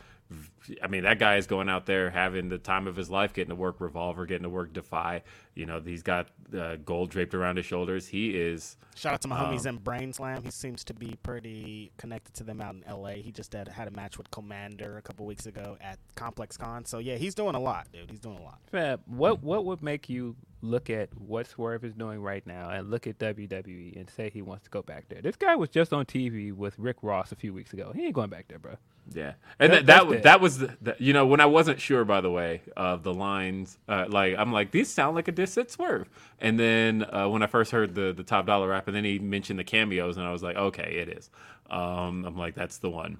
I 0.82 0.88
mean, 0.88 1.04
that 1.04 1.20
guy 1.20 1.36
is 1.36 1.48
going 1.48 1.70
out 1.70 1.86
there 1.86 2.10
having 2.10 2.50
the 2.50 2.58
time 2.58 2.88
of 2.88 2.96
his 2.96 3.10
life, 3.10 3.34
getting 3.34 3.50
to 3.50 3.56
work 3.56 3.82
Revolver, 3.82 4.26
getting 4.26 4.44
to 4.44 4.50
work 4.50 4.72
Defy. 4.74 5.24
You 5.56 5.66
know, 5.66 5.82
he's 5.82 6.04
got 6.04 6.30
uh, 6.58 6.78
gold 6.86 7.10
draped 7.10 7.34
around 7.34 7.58
his 7.58 7.66
shoulders. 7.66 8.08
He 8.08 8.30
is. 8.30 8.78
Shout 8.96 9.14
out 9.14 9.22
to 9.22 9.28
my 9.28 9.40
um, 9.40 9.54
homies 9.54 9.66
in 9.66 9.78
Brain 9.78 10.14
Slam. 10.14 10.44
He 10.44 10.52
seems 10.52 10.84
to 10.86 10.94
be 10.94 11.18
pretty 11.24 11.92
connected 11.98 12.34
to 12.36 12.44
them 12.44 12.62
out 12.62 12.76
in 12.76 12.84
LA. 12.90 13.16
He 13.16 13.32
just 13.32 13.54
had, 13.54 13.68
had 13.68 13.88
a 13.88 13.92
match 13.92 14.18
with 14.18 14.32
Commander 14.32 14.98
a 14.98 15.02
couple 15.02 15.26
weeks 15.26 15.46
ago 15.46 15.78
at 15.82 16.00
Complex 16.16 16.58
Con. 16.58 16.86
So 16.86 17.00
yeah, 17.00 17.16
he's 17.16 17.36
doing 17.36 17.56
a 17.56 17.60
lot, 17.60 17.88
dude. 17.92 18.10
He's 18.10 18.20
doing 18.20 18.38
a 18.38 18.44
lot. 18.44 18.60
Fab, 18.72 19.02
what 19.06 19.44
what 19.44 19.66
would 19.66 19.84
make 19.84 20.10
you 20.10 20.36
look 20.62 20.90
at 20.90 21.10
what 21.20 21.48
Swerve 21.48 21.84
is 21.84 21.94
doing 21.94 22.22
right 22.22 22.46
now 22.46 22.70
and 22.70 22.90
look 22.90 23.08
at 23.08 23.18
WWE 23.20 23.96
and 23.96 24.10
say 24.10 24.30
he 24.30 24.42
wants 24.42 24.64
to 24.66 24.70
go 24.70 24.82
back 24.82 25.06
there? 25.10 25.22
This 25.22 25.36
guy 25.36 25.56
was 25.56 25.70
just 25.70 25.94
on 25.94 26.06
TV 26.06 26.54
with 26.54 26.78
Rick 26.78 26.98
Ross 27.02 27.32
a 27.32 27.36
few 27.36 27.54
weeks 27.54 27.74
ago. 27.74 27.92
He 27.96 28.06
ain't 28.06 28.14
going 28.14 28.30
back 28.30 28.48
there, 28.48 28.60
bro. 28.60 28.76
Yeah, 29.14 29.34
and 29.60 29.74
that 29.74 29.86
that, 29.88 30.10
that, 30.10 30.24
that 30.24 30.42
was 30.42 30.60
the, 30.60 30.78
the, 30.82 30.96
you 31.00 31.12
know 31.12 31.26
when 31.26 31.42
I 31.42 31.48
wasn't 31.48 31.82
sure 31.82 32.06
by 32.06 32.22
the 32.22 32.30
way 32.30 32.62
of 32.78 33.04
the 33.04 33.14
lines, 33.14 33.78
uh, 33.90 34.06
like 34.08 34.36
I'm 34.38 34.54
like 34.54 34.72
these 34.72 34.90
sound 34.90 35.16
like 35.16 35.28
a 35.28 35.32
diss 35.32 35.58
at 35.58 35.72
Swerve, 35.72 36.08
and 36.40 36.60
then 36.60 37.04
uh, 37.12 37.28
when 37.28 37.42
I 37.42 37.48
first 37.48 37.72
heard 37.72 37.96
the 37.96 38.14
the 38.14 38.24
top 38.24 38.46
dollar 38.46 38.70
rap, 38.70 38.88
and 38.88 38.96
then 38.96 39.04
he 39.04 39.20
mentioned 39.20 39.58
the 39.60 39.64
cameos, 39.64 40.18
and 40.18 40.26
I 40.26 40.32
was 40.32 40.44
like, 40.44 40.56
okay, 40.56 40.98
it 41.00 41.10
is. 41.10 41.30
Um, 41.70 42.26
I'm 42.26 42.38
like 42.38 42.54
that's 42.54 42.78
the 42.78 42.90
one. 42.90 43.18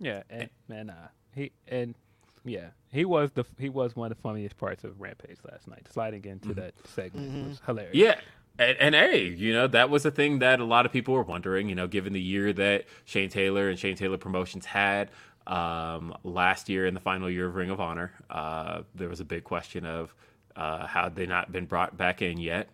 Yeah, 0.00 0.22
and 0.30 0.48
man, 0.68 0.90
uh, 0.90 1.08
he 1.34 1.52
and 1.68 1.94
yeah, 2.44 2.68
he 2.90 3.04
was 3.04 3.30
the 3.32 3.44
he 3.58 3.68
was 3.68 3.94
one 3.94 4.10
of 4.10 4.16
the 4.16 4.22
funniest 4.22 4.56
parts 4.58 4.84
of 4.84 5.00
Rampage 5.00 5.38
last 5.50 5.68
night. 5.68 5.86
Sliding 5.90 6.24
into 6.24 6.48
mm-hmm. 6.48 6.60
that 6.60 6.74
segment 6.88 7.30
mm-hmm. 7.30 7.48
was 7.48 7.60
hilarious. 7.66 7.94
Yeah, 7.94 8.20
and, 8.58 8.76
and 8.78 8.94
hey, 8.94 9.26
you 9.26 9.52
know, 9.52 9.66
that 9.68 9.90
was 9.90 10.04
a 10.04 10.10
thing 10.10 10.40
that 10.40 10.60
a 10.60 10.64
lot 10.64 10.86
of 10.86 10.92
people 10.92 11.14
were 11.14 11.22
wondering, 11.22 11.68
you 11.68 11.74
know, 11.74 11.86
given 11.86 12.12
the 12.12 12.20
year 12.20 12.52
that 12.52 12.84
Shane 13.04 13.28
Taylor 13.28 13.68
and 13.68 13.78
Shane 13.78 13.96
Taylor 13.96 14.18
Promotions 14.18 14.66
had 14.66 15.10
um, 15.46 16.14
last 16.24 16.68
year 16.68 16.86
in 16.86 16.94
the 16.94 17.00
final 17.00 17.30
year 17.30 17.46
of 17.46 17.54
Ring 17.54 17.70
of 17.70 17.80
Honor, 17.80 18.12
uh, 18.30 18.82
there 18.94 19.08
was 19.08 19.20
a 19.20 19.24
big 19.24 19.44
question 19.44 19.86
of 19.86 20.14
uh, 20.56 20.86
how 20.86 21.08
they 21.08 21.26
not 21.26 21.50
been 21.50 21.66
brought 21.66 21.96
back 21.96 22.22
in 22.22 22.38
yet. 22.38 22.68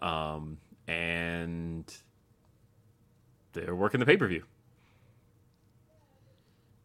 Um, 0.00 0.58
and 0.88 1.84
they're 3.52 3.74
working 3.74 4.00
the 4.00 4.06
pay 4.06 4.16
per 4.16 4.26
view. 4.26 4.44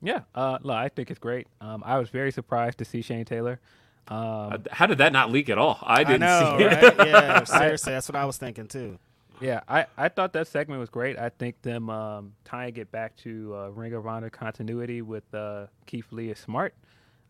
Yeah, 0.02 0.22
uh, 0.36 0.60
look, 0.62 0.76
I 0.76 0.90
think 0.90 1.10
it's 1.10 1.20
great. 1.20 1.48
Um, 1.60 1.84
I 1.86 1.98
was 1.98 2.10
very 2.10 2.32
surprised 2.32 2.78
to 2.80 2.86
see 2.86 3.02
Shane 3.02 3.26
Taylor. 3.26 3.60
Um, 4.08 4.18
uh, 4.18 4.58
How 4.72 4.86
did 4.86 5.00
that 5.00 5.12
not 5.12 5.32
leak 5.32 5.50
at 5.50 5.58
all? 5.58 5.80
I 5.82 6.04
didn't 6.04 6.24
I 6.24 6.40
know, 6.40 6.58
see 6.58 6.66
right? 6.66 6.84
it. 6.84 6.96
yeah, 7.08 7.44
seriously, 7.44 7.94
that's 7.94 8.08
what 8.08 8.16
I 8.16 8.26
was 8.26 8.38
thinking 8.38 8.68
too. 8.68 9.00
Yeah, 9.42 9.62
I, 9.68 9.86
I 9.98 10.10
thought 10.10 10.34
that 10.34 10.48
segment 10.48 10.80
was 10.80 10.90
great. 10.90 11.18
I 11.18 11.30
think 11.30 11.62
them 11.62 11.90
um, 11.90 12.34
tying 12.44 12.76
it 12.78 12.92
back 12.92 13.16
to 13.18 13.56
uh, 13.56 13.68
Ring 13.70 13.94
of 13.94 14.08
Honor 14.08 14.30
continuity 14.30 15.02
with 15.02 15.32
uh, 15.34 15.68
Keith 15.86 16.12
Lee 16.12 16.30
is 16.30 16.40
smart. 16.40 16.74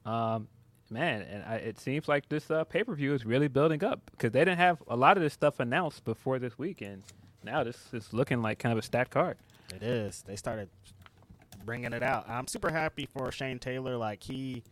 Um, 0.06 0.48
man, 0.90 1.22
and 1.24 1.44
I, 1.44 1.56
it 1.56 1.80
seems 1.80 2.08
like 2.08 2.30
this 2.30 2.50
uh, 2.50 2.64
pay 2.64 2.84
per 2.84 2.96
view 2.96 3.14
is 3.14 3.26
really 3.26 3.48
building 3.50 3.84
up 3.84 4.00
because 4.12 4.32
they 4.32 4.40
didn't 4.40 4.60
have 4.60 4.82
a 4.88 4.96
lot 4.96 5.18
of 5.18 5.24
this 5.24 5.34
stuff 5.34 5.60
announced 5.60 6.06
before 6.06 6.40
this 6.40 6.58
weekend. 6.58 7.04
Now 7.44 7.64
this 7.64 7.78
is 7.92 8.14
looking 8.14 8.42
like 8.42 8.60
kind 8.60 8.72
of 8.72 8.80
a 8.80 8.82
stat 8.84 9.10
card. 9.10 9.38
It 9.76 9.84
is. 9.84 10.24
They 10.26 10.38
started 10.38 10.70
bringing 11.68 11.94
it 11.94 12.02
out. 12.02 12.28
I'm 12.28 12.48
super 12.48 12.72
happy 12.72 13.06
for 13.06 13.32
Shane 13.32 13.60
Taylor. 13.60 13.98
Like 13.98 14.24
he 14.24 14.64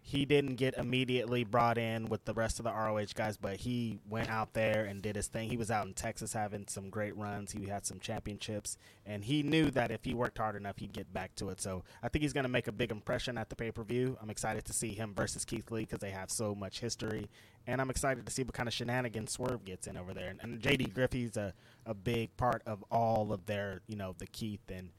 he 0.00 0.24
didn't 0.24 0.54
get 0.54 0.74
immediately 0.74 1.42
brought 1.42 1.78
in 1.78 2.06
with 2.06 2.24
the 2.26 2.32
rest 2.32 2.60
of 2.60 2.64
the 2.64 2.70
ROH 2.70 3.06
guys, 3.16 3.36
but 3.36 3.56
he 3.56 3.98
went 4.08 4.30
out 4.30 4.52
there 4.52 4.84
and 4.84 5.02
did 5.02 5.16
his 5.16 5.26
thing. 5.26 5.50
He 5.50 5.56
was 5.56 5.68
out 5.68 5.84
in 5.84 5.94
Texas 5.94 6.32
having 6.32 6.66
some 6.68 6.90
great 6.90 7.16
runs. 7.16 7.50
He 7.50 7.66
had 7.66 7.84
some 7.84 7.98
championships, 7.98 8.78
and 9.04 9.24
he 9.24 9.42
knew 9.42 9.68
that 9.72 9.90
if 9.90 10.04
he 10.04 10.14
worked 10.14 10.38
hard 10.38 10.54
enough, 10.54 10.78
he'd 10.78 10.92
get 10.92 11.12
back 11.12 11.34
to 11.34 11.48
it. 11.48 11.60
So 11.60 11.82
I 12.04 12.08
think 12.08 12.22
he's 12.22 12.32
going 12.32 12.44
to 12.44 12.48
make 12.48 12.68
a 12.68 12.72
big 12.72 12.92
impression 12.92 13.36
at 13.36 13.50
the 13.50 13.56
pay 13.56 13.72
per 13.72 13.82
view. 13.82 14.16
I'm 14.22 14.30
excited 14.30 14.64
to 14.66 14.72
see 14.72 14.94
him 14.94 15.12
versus 15.12 15.44
Keith 15.44 15.72
Lee 15.72 15.80
because 15.80 15.98
they 15.98 16.10
have 16.10 16.30
so 16.30 16.54
much 16.54 16.78
history, 16.78 17.28
and 17.66 17.80
I'm 17.80 17.90
excited 17.90 18.24
to 18.24 18.32
see 18.32 18.44
what 18.44 18.54
kind 18.54 18.68
of 18.68 18.74
shenanigans 18.74 19.32
Swerve 19.32 19.64
gets 19.64 19.88
in 19.88 19.96
over 19.96 20.14
there. 20.14 20.28
And, 20.28 20.38
and 20.40 20.62
JD 20.62 20.94
Griffey's 20.94 21.36
a, 21.36 21.52
a 21.84 21.94
big 21.94 22.36
part 22.36 22.62
of 22.64 22.84
all 22.92 23.32
of 23.32 23.46
their, 23.46 23.80
you 23.88 23.96
know, 23.96 24.14
the 24.16 24.28
Keith 24.28 24.70
and 24.72 24.90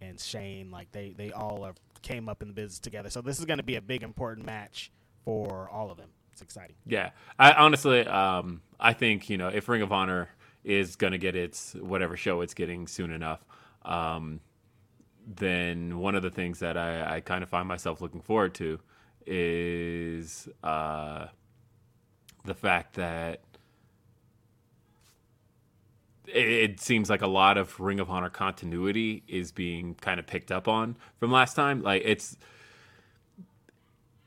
and 0.00 0.20
Shane, 0.20 0.70
like 0.70 0.92
they 0.92 1.14
they 1.16 1.32
all 1.32 1.64
are 1.64 1.74
came 2.02 2.28
up 2.28 2.42
in 2.42 2.48
the 2.48 2.54
business 2.54 2.78
together. 2.78 3.10
So 3.10 3.20
this 3.20 3.38
is 3.38 3.44
going 3.44 3.58
to 3.58 3.64
be 3.64 3.76
a 3.76 3.80
big 3.80 4.02
important 4.02 4.46
match 4.46 4.90
for 5.24 5.68
all 5.70 5.90
of 5.90 5.96
them. 5.96 6.10
It's 6.32 6.42
exciting. 6.42 6.76
Yeah, 6.86 7.10
I 7.38 7.52
honestly, 7.52 8.06
um, 8.06 8.60
I 8.78 8.92
think 8.92 9.30
you 9.30 9.38
know 9.38 9.48
if 9.48 9.68
Ring 9.68 9.82
of 9.82 9.92
Honor 9.92 10.28
is 10.64 10.96
going 10.96 11.12
to 11.12 11.18
get 11.18 11.34
its 11.34 11.74
whatever 11.74 12.16
show 12.16 12.40
it's 12.40 12.54
getting 12.54 12.86
soon 12.86 13.10
enough, 13.10 13.44
um, 13.84 14.40
then 15.26 15.98
one 15.98 16.14
of 16.14 16.22
the 16.22 16.30
things 16.30 16.58
that 16.60 16.76
I, 16.76 17.16
I 17.16 17.20
kind 17.20 17.42
of 17.42 17.48
find 17.48 17.66
myself 17.66 18.00
looking 18.00 18.20
forward 18.20 18.54
to 18.56 18.78
is 19.26 20.48
uh, 20.62 21.26
the 22.44 22.54
fact 22.54 22.94
that 22.94 23.40
it, 26.26 26.80
seems 26.80 27.10
like 27.10 27.22
a 27.22 27.26
lot 27.26 27.58
of 27.58 27.78
Ring 27.80 28.00
of 28.00 28.10
Honor 28.10 28.30
continuity 28.30 29.22
is 29.28 29.52
being 29.52 29.94
kind 29.94 30.20
of 30.20 30.26
picked 30.26 30.50
up 30.50 30.68
on 30.68 30.96
from 31.18 31.30
last 31.30 31.54
time. 31.54 31.82
Like 31.82 32.02
it's, 32.04 32.36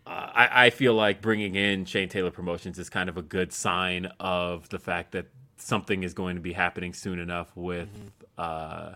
uh, 0.06 0.10
I, 0.34 0.66
I 0.66 0.70
feel 0.70 0.94
like 0.94 1.22
bringing 1.22 1.56
in 1.56 1.86
Shane 1.86 2.10
Taylor 2.10 2.32
Promotions 2.32 2.80
is 2.80 2.90
kind 2.90 3.10
of 3.10 3.18
a 3.18 3.22
good 3.22 3.54
sign 3.54 4.08
of 4.20 4.70
the 4.70 4.80
fact 4.80 5.12
that 5.12 5.28
something 5.58 6.04
is 6.04 6.14
going 6.14 6.36
to 6.36 6.42
be 6.42 6.54
happening 6.54 6.94
soon 6.94 7.20
enough 7.20 7.56
with 7.56 7.90
mm-hmm. 7.90 8.08
uh, 8.38 8.94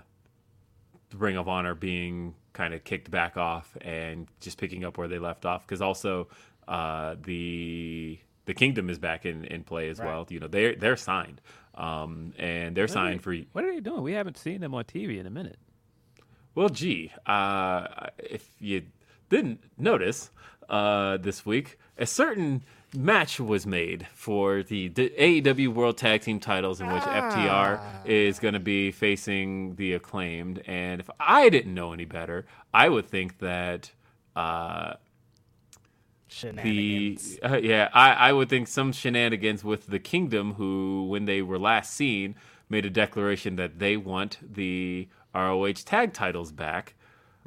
Ring 1.16 1.38
of 1.38 1.48
Honor 1.48 1.76
being 1.76 2.36
kind 2.54 2.74
of 2.74 2.84
kicked 2.84 3.12
back 3.12 3.38
off 3.38 3.76
and 3.82 4.28
just 4.40 4.58
picking 4.58 4.84
up 4.86 4.98
where 4.98 5.08
they 5.08 5.20
left 5.20 5.46
off. 5.46 5.66
Because 5.66 5.82
also 5.82 6.28
uh, 6.68 7.16
the 7.24 8.20
the 8.46 8.54
Kingdom 8.54 8.90
is 8.90 9.00
back 9.00 9.26
in, 9.26 9.46
in 9.46 9.64
play 9.64 9.90
as 9.90 10.00
right. 10.00 10.08
well. 10.08 10.28
You 10.30 10.40
know, 10.40 10.48
they're 10.48 10.76
they're 10.76 10.98
signed, 10.98 11.42
um, 11.76 12.34
and 12.38 12.76
they're 12.76 12.84
what 12.84 12.92
signed 12.92 13.20
they, 13.20 13.24
for. 13.24 13.36
What 13.54 13.64
are 13.64 13.74
they 13.74 13.80
doing? 13.80 14.02
We 14.02 14.14
haven't 14.14 14.38
seen 14.38 14.62
them 14.62 14.74
on 14.74 14.84
TV 14.84 15.20
in 15.20 15.26
a 15.26 15.32
minute. 15.32 15.58
Well, 16.56 16.70
gee, 16.70 17.12
uh, 17.26 17.88
if 18.20 18.48
you 18.60 18.84
didn't 19.30 19.64
notice 19.78 20.30
uh, 20.70 21.18
this 21.18 21.46
week, 21.46 21.80
a 21.98 22.06
certain 22.06 22.64
match 22.96 23.40
was 23.40 23.66
made 23.66 24.06
for 24.14 24.62
the, 24.62 24.90
the 24.90 25.10
AEW 25.18 25.70
World 25.70 25.98
Tag 25.98 26.22
Team 26.22 26.40
titles, 26.40 26.80
in 26.80 26.88
which 26.88 27.02
ah. 27.04 27.32
FTR 27.32 28.08
is 28.08 28.38
going 28.38 28.54
to 28.54 28.60
be 28.60 28.92
facing 28.92 29.76
the 29.78 29.94
acclaimed. 29.94 30.62
And 30.68 31.02
if 31.02 31.10
I 31.20 31.50
didn't 31.50 31.74
know 31.74 31.92
any 31.92 32.06
better, 32.06 32.46
I 32.74 32.90
would 32.90 33.08
think 33.08 33.40
that. 33.40 33.92
Uh. 34.36 34.96
The, 36.64 37.18
uh, 37.44 37.58
yeah, 37.58 37.90
I, 37.94 38.12
I 38.14 38.34
would 38.34 38.50
think 38.50 38.68
some 38.68 38.92
shenanigans 38.92 39.64
with 39.64 39.88
the 39.88 40.00
Kingdom, 40.00 40.54
who, 40.54 41.08
when 41.08 41.26
they 41.26 41.42
were 41.42 41.60
last 41.60 41.94
seen, 41.94 42.36
made 42.70 42.86
a 42.86 42.90
declaration 42.90 43.56
that 43.58 43.80
they 43.80 43.98
want 43.98 44.38
the 44.42 45.08
ROH 45.34 45.74
tag 45.86 46.14
titles 46.14 46.52
back. 46.52 46.96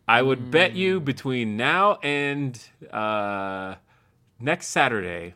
I 0.09 0.23
would 0.23 0.39
mm. 0.39 0.51
bet 0.51 0.75
you 0.75 1.01
between 1.01 1.57
now 1.57 1.99
and 2.03 2.59
uh, 2.93 3.75
next 4.39 4.69
Saturday, 4.69 5.35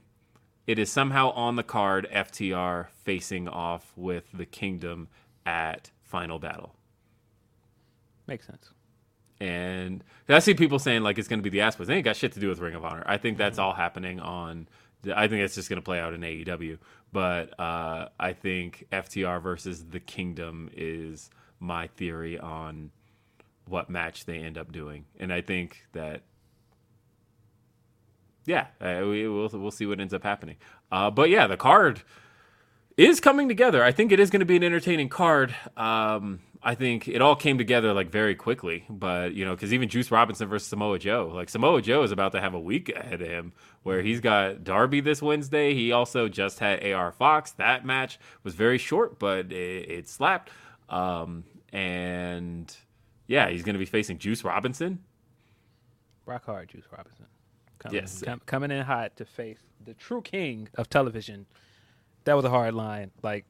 it 0.67 0.79
is 0.79 0.93
somehow 0.93 1.31
on 1.31 1.57
the 1.57 1.65
card 1.65 2.07
FTR 2.13 2.87
facing 3.05 3.49
off 3.49 3.93
with 3.97 4.31
the 4.33 4.47
Kingdom 4.47 5.09
at 5.45 5.91
Final 6.03 6.39
Battle. 6.39 6.77
Makes 8.27 8.47
sense. 8.47 8.71
And 9.41 10.05
I 10.29 10.39
see 10.41 10.55
people 10.55 10.79
saying 10.79 11.03
like 11.03 11.19
it's 11.19 11.29
going 11.29 11.41
to 11.41 11.49
be 11.49 11.51
the 11.51 11.65
Aspos. 11.65 11.87
They 11.87 11.97
ain't 11.97 12.05
got 12.05 12.17
shit 12.17 12.33
to 12.33 12.41
do 12.41 12.49
with 12.49 12.59
Ring 12.59 12.75
of 12.75 12.85
Honor. 12.85 13.03
I 13.07 13.17
think 13.17 13.39
that's 13.39 13.59
mm-hmm. 13.59 13.67
all 13.67 13.73
happening 13.73 14.21
on. 14.21 14.69
I 15.15 15.29
think 15.29 15.43
it's 15.43 15.55
just 15.55 15.71
going 15.71 15.79
to 15.79 15.85
play 15.85 15.99
out 15.99 16.13
in 16.13 16.21
AEW. 16.21 16.79
But 17.13 17.59
uh, 17.59 18.09
I 18.19 18.33
think 18.35 18.87
FTR 18.93 19.43
versus 19.43 19.85
the 19.85 20.01
Kingdom 20.01 20.71
is 20.77 21.31
my 21.59 21.89
theory 21.89 22.39
on 22.39 22.91
what 23.67 23.89
match 23.89 24.27
they 24.27 24.39
end 24.39 24.59
up 24.59 24.73
doing, 24.73 25.05
and 25.19 25.33
I 25.33 25.41
think 25.41 25.85
that 25.93 26.23
yeah, 28.47 28.67
uh, 28.81 29.03
we, 29.07 29.29
will 29.29 29.49
we'll 29.53 29.71
see 29.71 29.87
what 29.87 30.01
ends 30.01 30.15
up 30.15 30.23
happening. 30.23 30.57
Uh, 30.91 31.11
but 31.11 31.31
yeah, 31.31 31.47
the 31.47 31.57
card 31.57 32.03
is 32.97 33.21
coming 33.21 33.49
together. 33.49 33.83
I 33.85 33.93
think 33.93 34.13
it 34.13 34.21
is 34.21 34.31
going 34.31 34.41
to 34.41 34.47
be 34.47 34.57
an 34.57 34.63
entertaining 34.65 35.09
card. 35.09 35.55
Um, 35.77 36.41
I 36.63 36.75
think 36.75 37.09
it 37.09 37.23
all 37.23 37.37
came 37.37 37.57
together 37.57 37.93
like 37.95 38.11
very 38.11 38.35
quickly. 38.35 38.85
But 38.91 39.33
you 39.35 39.45
know, 39.45 39.55
because 39.55 39.73
even 39.73 39.89
Juice 39.89 40.11
Robinson 40.11 40.49
versus 40.49 40.69
Samoa 40.69 40.99
Joe, 40.99 41.31
like 41.35 41.49
Samoa 41.49 41.81
Joe 41.81 42.03
is 42.03 42.13
about 42.13 42.33
to 42.33 42.41
have 42.41 42.53
a 42.55 42.61
week 42.61 42.91
ahead 42.95 43.23
of 43.23 43.29
him, 43.29 43.53
where 43.83 44.03
he's 44.03 44.21
got 44.21 44.63
Darby 44.65 45.01
this 45.01 45.23
Wednesday. 45.23 45.75
He 45.75 45.93
also 45.93 46.29
just 46.29 46.59
had 46.59 46.85
AR 46.85 47.13
Fox. 47.13 47.53
That 47.53 47.87
match 47.87 48.19
was 48.45 48.55
very 48.55 48.77
short, 48.79 49.19
but 49.19 49.51
it, 49.53 49.91
it 49.91 50.09
slapped. 50.09 50.51
Um, 50.91 51.45
and 51.73 52.75
yeah, 53.27 53.49
he's 53.49 53.63
going 53.63 53.75
to 53.75 53.79
be 53.79 53.87
facing 53.87 54.19
Juice 54.19 54.45
Robinson. 54.45 54.99
Rock 56.27 56.45
hard, 56.47 56.69
Juice 56.69 56.85
Robinson. 56.93 57.27
coming, 57.79 57.97
Yes. 58.01 58.23
com- 58.23 58.43
coming 58.47 58.71
in 58.71 58.85
hot 58.85 59.17
to 59.17 59.25
face 59.25 59.59
the 59.85 59.95
true 59.95 60.21
king 60.21 60.69
of 60.75 60.91
television. 60.91 61.47
That 62.31 62.37
was 62.37 62.45
a 62.45 62.51
hard 62.51 62.75
line. 62.75 63.11
Like 63.25 63.45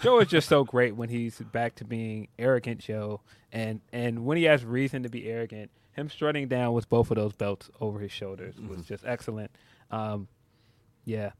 Joe 0.00 0.20
is 0.20 0.28
just 0.28 0.48
so 0.48 0.62
great 0.62 0.94
when 0.94 1.08
he's 1.08 1.40
back 1.40 1.74
to 1.74 1.84
being 1.84 2.28
arrogant 2.38 2.78
Joe, 2.78 3.20
and 3.50 3.80
and 3.92 4.24
when 4.24 4.36
he 4.36 4.44
has 4.44 4.64
reason 4.64 5.02
to 5.02 5.08
be 5.08 5.28
arrogant, 5.28 5.72
him 5.90 6.08
strutting 6.08 6.46
down 6.46 6.72
with 6.72 6.88
both 6.88 7.10
of 7.10 7.16
those 7.16 7.32
belts 7.32 7.68
over 7.80 7.98
his 7.98 8.12
shoulders 8.12 8.54
was 8.60 8.86
just 8.86 9.04
excellent. 9.04 9.50
Um, 9.90 10.28
yeah, 11.04 11.32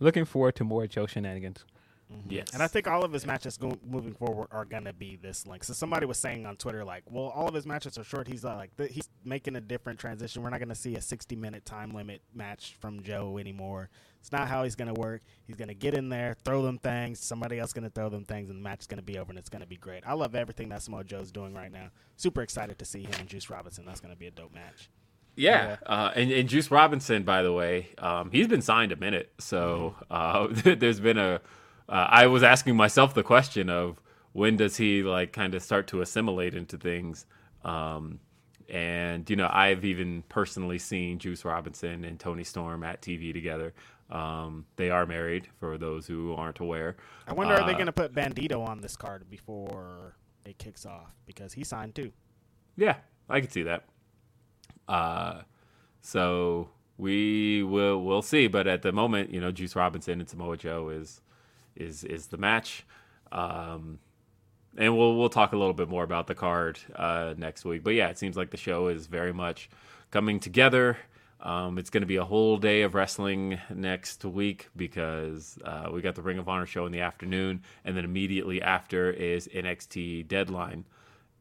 looking 0.00 0.24
forward 0.24 0.56
to 0.56 0.64
more 0.64 0.88
Joe 0.88 1.06
shenanigans. 1.06 1.64
Yes. 2.28 2.52
And 2.54 2.62
I 2.62 2.66
think 2.66 2.88
all 2.88 3.04
of 3.04 3.12
his 3.12 3.26
matches 3.26 3.56
go- 3.56 3.78
moving 3.86 4.14
forward 4.14 4.48
are 4.50 4.64
gonna 4.64 4.92
be 4.92 5.16
this 5.16 5.46
length. 5.46 5.66
So 5.66 5.72
somebody 5.72 6.06
was 6.06 6.18
saying 6.18 6.46
on 6.46 6.56
Twitter, 6.56 6.84
like, 6.84 7.04
well, 7.08 7.26
all 7.26 7.46
of 7.46 7.54
his 7.54 7.66
matches 7.66 7.98
are 7.98 8.04
short. 8.04 8.26
He's 8.26 8.44
uh, 8.44 8.56
like, 8.56 8.76
th- 8.76 8.90
he's 8.92 9.08
making 9.24 9.56
a 9.56 9.60
different 9.60 9.98
transition. 9.98 10.42
We're 10.42 10.50
not 10.50 10.60
gonna 10.60 10.74
see 10.74 10.96
a 10.96 11.02
60 11.02 11.36
minute 11.36 11.64
time 11.64 11.94
limit 11.94 12.22
match 12.34 12.76
from 12.80 13.02
Joe 13.02 13.38
anymore. 13.38 13.90
It's 14.28 14.32
not 14.34 14.46
how 14.46 14.64
he's 14.64 14.74
gonna 14.74 14.92
work. 14.92 15.22
He's 15.46 15.56
gonna 15.56 15.72
get 15.72 15.94
in 15.94 16.10
there, 16.10 16.36
throw 16.44 16.60
them 16.60 16.76
things. 16.76 17.18
Somebody 17.18 17.58
else 17.58 17.72
gonna 17.72 17.88
throw 17.88 18.10
them 18.10 18.26
things, 18.26 18.50
and 18.50 18.58
the 18.58 18.62
match 18.62 18.80
is 18.80 18.86
gonna 18.86 19.00
be 19.00 19.16
over, 19.18 19.30
and 19.30 19.38
it's 19.38 19.48
gonna 19.48 19.64
be 19.64 19.78
great. 19.78 20.02
I 20.06 20.12
love 20.12 20.34
everything 20.34 20.68
that 20.68 20.82
Samoa 20.82 21.02
Joe's 21.02 21.32
doing 21.32 21.54
right 21.54 21.72
now. 21.72 21.88
Super 22.16 22.42
excited 22.42 22.78
to 22.78 22.84
see 22.84 23.04
him 23.04 23.14
and 23.18 23.26
Juice 23.26 23.48
Robinson. 23.48 23.86
That's 23.86 24.02
gonna 24.02 24.16
be 24.16 24.26
a 24.26 24.30
dope 24.30 24.52
match. 24.52 24.90
Yeah, 25.34 25.76
uh, 25.86 26.10
and, 26.14 26.30
and 26.30 26.46
Juice 26.46 26.70
Robinson, 26.70 27.22
by 27.22 27.42
the 27.42 27.54
way, 27.54 27.88
um, 27.96 28.30
he's 28.30 28.48
been 28.48 28.60
signed 28.60 28.92
a 28.92 28.96
minute. 28.96 29.32
So 29.38 29.96
uh, 30.10 30.48
there's 30.52 31.00
been 31.00 31.16
a. 31.16 31.40
Uh, 31.88 32.06
I 32.10 32.26
was 32.26 32.42
asking 32.42 32.76
myself 32.76 33.14
the 33.14 33.22
question 33.22 33.70
of 33.70 33.98
when 34.32 34.58
does 34.58 34.76
he 34.76 35.02
like 35.02 35.32
kind 35.32 35.54
of 35.54 35.62
start 35.62 35.86
to 35.86 36.02
assimilate 36.02 36.54
into 36.54 36.76
things. 36.76 37.24
Um, 37.64 38.20
and 38.68 39.28
you 39.30 39.36
know, 39.36 39.48
I've 39.50 39.84
even 39.84 40.22
personally 40.28 40.78
seen 40.78 41.18
Juice 41.18 41.44
Robinson 41.44 42.04
and 42.04 42.20
Toni 42.20 42.44
Storm 42.44 42.84
at 42.84 43.00
TV 43.00 43.32
together. 43.32 43.72
Um, 44.10 44.64
they 44.76 44.88
are 44.90 45.04
married, 45.06 45.48
for 45.60 45.76
those 45.76 46.06
who 46.06 46.34
aren't 46.34 46.60
aware. 46.60 46.96
I 47.26 47.34
wonder 47.34 47.54
are 47.54 47.66
they 47.66 47.74
Uh, 47.74 47.78
gonna 47.78 47.92
put 47.92 48.14
Bandito 48.14 48.66
on 48.66 48.80
this 48.80 48.96
card 48.96 49.28
before 49.28 50.16
it 50.44 50.58
kicks 50.58 50.86
off 50.86 51.14
because 51.26 51.52
he 51.52 51.62
signed 51.64 51.94
too. 51.94 52.12
Yeah, 52.76 52.96
I 53.28 53.40
can 53.40 53.50
see 53.50 53.64
that. 53.64 53.84
Uh, 54.86 55.42
so 56.00 56.70
we 56.96 57.62
will 57.62 58.02
we'll 58.02 58.22
see, 58.22 58.46
but 58.46 58.66
at 58.66 58.82
the 58.82 58.92
moment, 58.92 59.30
you 59.30 59.40
know, 59.40 59.52
Juice 59.52 59.76
Robinson 59.76 60.20
and 60.20 60.28
Samoa 60.28 60.56
Joe 60.56 60.88
is 60.88 61.20
is 61.76 62.04
is 62.04 62.28
the 62.28 62.38
match. 62.38 62.86
Um, 63.30 63.98
and 64.76 64.96
we'll 64.96 65.16
we'll 65.18 65.28
talk 65.28 65.52
a 65.52 65.56
little 65.56 65.74
bit 65.74 65.88
more 65.88 66.04
about 66.04 66.26
the 66.28 66.34
card 66.34 66.78
uh, 66.96 67.34
next 67.36 67.64
week. 67.64 67.84
But 67.84 67.94
yeah, 67.94 68.08
it 68.08 68.18
seems 68.18 68.36
like 68.36 68.50
the 68.50 68.56
show 68.56 68.88
is 68.88 69.06
very 69.06 69.32
much 69.34 69.68
coming 70.10 70.40
together. 70.40 70.96
Um, 71.40 71.78
it's 71.78 71.90
going 71.90 72.00
to 72.02 72.06
be 72.06 72.16
a 72.16 72.24
whole 72.24 72.56
day 72.56 72.82
of 72.82 72.94
wrestling 72.94 73.60
next 73.72 74.24
week 74.24 74.68
because 74.74 75.58
uh, 75.64 75.88
we 75.92 76.00
got 76.00 76.16
the 76.16 76.22
Ring 76.22 76.38
of 76.38 76.48
Honor 76.48 76.66
show 76.66 76.84
in 76.84 76.92
the 76.92 77.00
afternoon, 77.00 77.62
and 77.84 77.96
then 77.96 78.04
immediately 78.04 78.60
after 78.60 79.10
is 79.10 79.46
NXT 79.48 80.26
Deadline, 80.26 80.84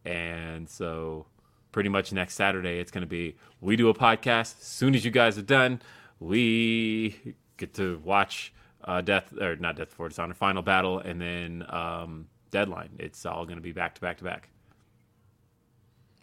and 0.06 0.70
so 0.70 1.26
pretty 1.72 1.90
much 1.90 2.12
next 2.12 2.36
Saturday 2.36 2.80
it's 2.80 2.92
going 2.92 3.02
to 3.02 3.08
be 3.08 3.36
we 3.60 3.76
do 3.76 3.90
a 3.90 3.94
podcast. 3.94 4.60
As 4.60 4.68
soon 4.68 4.94
as 4.94 5.04
you 5.04 5.12
guys 5.12 5.38
are 5.38 5.44
done, 5.44 5.82
we 6.20 7.36
get 7.58 7.74
to 7.76 8.00
watch 8.04 8.54
uh, 8.84 9.02
Death 9.02 9.34
or 9.40 9.56
not 9.56 9.78
Death 9.78 9.90
Before 9.90 10.10
Dishonor 10.10 10.36
Final 10.36 10.62
Battle, 10.62 11.00
and 11.00 11.20
then 11.20 11.66
um, 11.70 12.28
Deadline. 12.52 12.92
It's 13.00 13.26
all 13.26 13.46
going 13.46 13.58
to 13.58 13.64
be 13.64 13.72
back 13.72 13.96
to 13.96 14.02
back 14.02 14.18
to 14.20 14.24
back. 14.24 14.50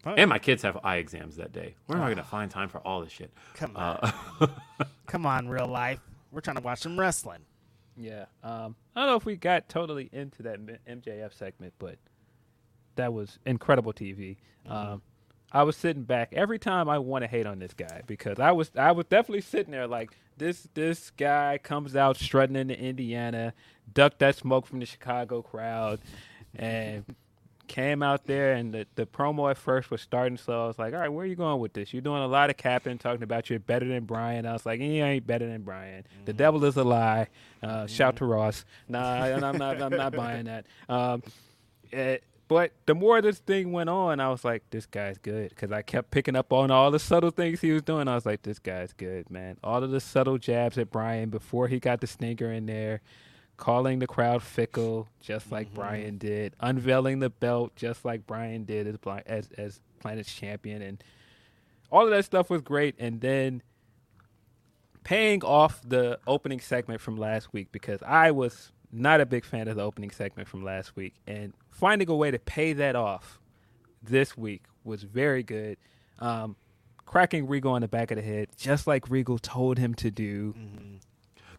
Fun. 0.05 0.19
And 0.19 0.29
my 0.29 0.39
kids 0.39 0.63
have 0.63 0.79
eye 0.85 0.97
exams 0.97 1.37
that 1.37 1.53
day. 1.53 1.75
Where 1.87 1.97
am 1.99 2.05
I 2.05 2.09
going 2.09 2.19
to 2.19 2.23
find 2.23 2.51
time 2.51 2.69
for 2.69 2.79
all 2.87 3.01
this 3.03 3.11
shit? 3.13 3.33
Come 3.55 3.75
on, 3.77 3.99
Uh, 4.41 4.47
come 5.07 5.25
on, 5.27 5.49
real 5.49 5.67
life. 5.67 5.99
We're 6.31 6.41
trying 6.43 6.57
to 6.57 6.63
watch 6.63 6.81
some 6.81 6.99
wrestling. 7.01 7.41
Yeah. 7.97 8.27
Um, 8.43 8.77
I 8.95 9.01
don't 9.01 9.09
know 9.11 9.17
if 9.17 9.25
we 9.25 9.37
got 9.37 9.69
totally 9.69 10.11
into 10.13 10.43
that 10.43 10.59
MJF 10.87 11.33
segment, 11.33 11.73
but 11.79 11.97
that 12.97 13.13
was 13.13 13.39
incredible 13.47 13.93
TV. 13.93 14.37
Um, 14.69 15.03
I 15.53 15.63
was 15.63 15.77
sitting 15.77 16.03
back 16.03 16.33
every 16.33 16.59
time 16.59 16.89
I 16.89 16.99
want 16.99 17.23
to 17.23 17.29
hate 17.29 17.47
on 17.47 17.59
this 17.61 17.73
guy 17.73 18.03
because 18.07 18.41
I 18.41 18.51
was 18.51 18.71
I 18.77 18.91
was 18.93 19.07
definitely 19.07 19.43
sitting 19.43 19.71
there 19.71 19.87
like 19.87 20.11
this 20.37 20.67
this 20.75 21.11
guy 21.11 21.59
comes 21.63 21.95
out 21.95 22.17
strutting 22.17 22.57
into 22.57 22.79
Indiana, 22.79 23.55
ducked 23.93 24.19
that 24.19 24.35
smoke 24.35 24.67
from 24.67 24.81
the 24.81 24.87
Chicago 24.87 25.43
crowd, 25.43 26.01
and 26.57 27.05
came 27.67 28.03
out 28.03 28.27
there 28.27 28.53
and 28.53 28.73
the, 28.73 28.87
the 28.95 29.07
promo 29.07 29.51
at 29.51 29.59
first 29.59 29.91
was 29.91 30.01
starting 30.01 30.37
slow. 30.37 30.65
I 30.65 30.67
was 30.67 30.79
like, 30.79 30.95
all 30.95 31.01
right, 31.01 31.09
where 31.09 31.25
are 31.25 31.29
you 31.29 31.37
going 31.37 31.61
with 31.61 31.73
this? 31.73 31.93
You're 31.93 32.03
doing 32.03 32.23
a 32.23 32.27
lot 32.27 32.51
of 32.51 32.57
capping, 32.57 32.99
talking 32.99 33.23
about 33.23 33.51
you're 33.51 33.59
better 33.59 33.87
than 33.87 34.05
Brian. 34.05 34.47
I 34.47 34.53
was 34.53 34.67
like, 34.67 34.81
you 34.81 35.05
ain't 35.05 35.27
better 35.27 35.47
than 35.47 35.63
Brian. 35.63 36.05
The 36.25 36.33
devil 36.33 36.65
is 36.65 36.77
a 36.77 36.85
lie. 36.85 37.29
Uh, 37.63 37.87
Shout 37.87 38.17
to 38.17 38.25
Ross. 38.25 38.65
Nah, 38.89 39.25
I'm 39.25 39.59
not. 39.59 39.81
I'm 39.83 39.97
not 39.97 40.13
buying 40.17 40.45
that. 40.45 40.67
Um, 40.89 41.23
eh, 41.93 42.19
but 42.47 42.73
the 42.87 42.95
more 42.95 43.23
this 43.23 43.39
thing 43.39 43.73
went 43.73 43.89
on, 43.89 44.21
I 44.21 44.29
was 44.29 44.45
like, 44.45 44.65
this 44.71 44.87
guy's 44.87 45.17
good 45.19 45.49
because 45.49 45.73
I 45.73 45.83
kept 45.83 46.11
picking 46.11 46.37
up 46.37 46.53
on 46.53 46.71
all 46.71 46.91
the 46.91 46.99
subtle 46.99 47.31
things 47.31 47.61
he 47.61 47.73
was 47.73 47.83
doing. 47.83 48.07
I 48.07 48.15
was 48.15 48.27
like, 48.27 48.43
this 48.43 48.59
guy's 48.59 48.93
good, 48.93 49.31
man. 49.31 49.57
All 49.65 49.83
of 49.83 49.91
the 49.91 50.01
subtle 50.01 50.37
jabs 50.37 50.77
at 50.77 50.91
Brian 50.91 51.31
before 51.31 51.69
he 51.69 51.81
got 51.81 52.01
the 52.01 52.07
stinker 52.07 52.53
in 52.53 52.67
there 52.67 53.01
calling 53.57 53.99
the 53.99 54.07
crowd 54.07 54.43
fickle, 54.43 55.09
just 55.21 55.51
like 55.53 55.73
Brian 55.75 56.19
did, 56.19 56.55
unveiling 56.61 57.21
the 57.21 57.31
belt, 57.31 57.75
just 57.77 58.05
like 58.05 58.27
Brian 58.27 58.65
did 58.65 58.87
as 58.87 58.99
as 59.27 59.49
as 59.57 59.81
Planet's 60.01 60.35
champion, 60.35 60.83
and 60.83 61.03
all 61.91 62.05
of 62.05 62.11
that 62.11 62.25
stuff 62.25 62.51
was 62.51 62.63
great. 62.63 62.95
And 62.99 63.21
then 63.21 63.63
paying 65.05 65.45
off 65.45 65.81
the 65.87 66.19
opening 66.27 66.61
segment 66.61 67.01
from 67.01 67.17
last 67.17 67.53
week 67.53 67.69
because 67.71 68.03
I 68.03 68.31
was 68.31 68.73
not 68.91 69.21
a 69.21 69.27
big 69.27 69.45
fan 69.45 69.69
of 69.69 69.77
the 69.77 69.83
opening 69.83 70.11
segment 70.11 70.49
from 70.49 70.65
last 70.65 70.97
week, 70.97 71.15
and 71.27 71.53
finding 71.71 72.09
a 72.09 72.15
way 72.15 72.31
to 72.31 72.39
pay 72.39 72.73
that 72.75 72.97
off 72.97 73.41
this 74.03 74.37
week 74.37 74.65
was 74.85 75.03
very 75.03 75.43
good. 75.43 75.79
Um, 76.19 76.57
cracking 77.07 77.47
Regal 77.47 77.73
on 77.73 77.83
the 77.83 77.89
back 77.89 78.11
of 78.11 78.17
the 78.17 78.23
head, 78.23 78.49
just 78.57 78.87
like 78.87 79.09
Regal 79.11 79.39
told 79.39 79.79
him 79.79 79.95
to 79.95 80.11
do. 80.11 80.55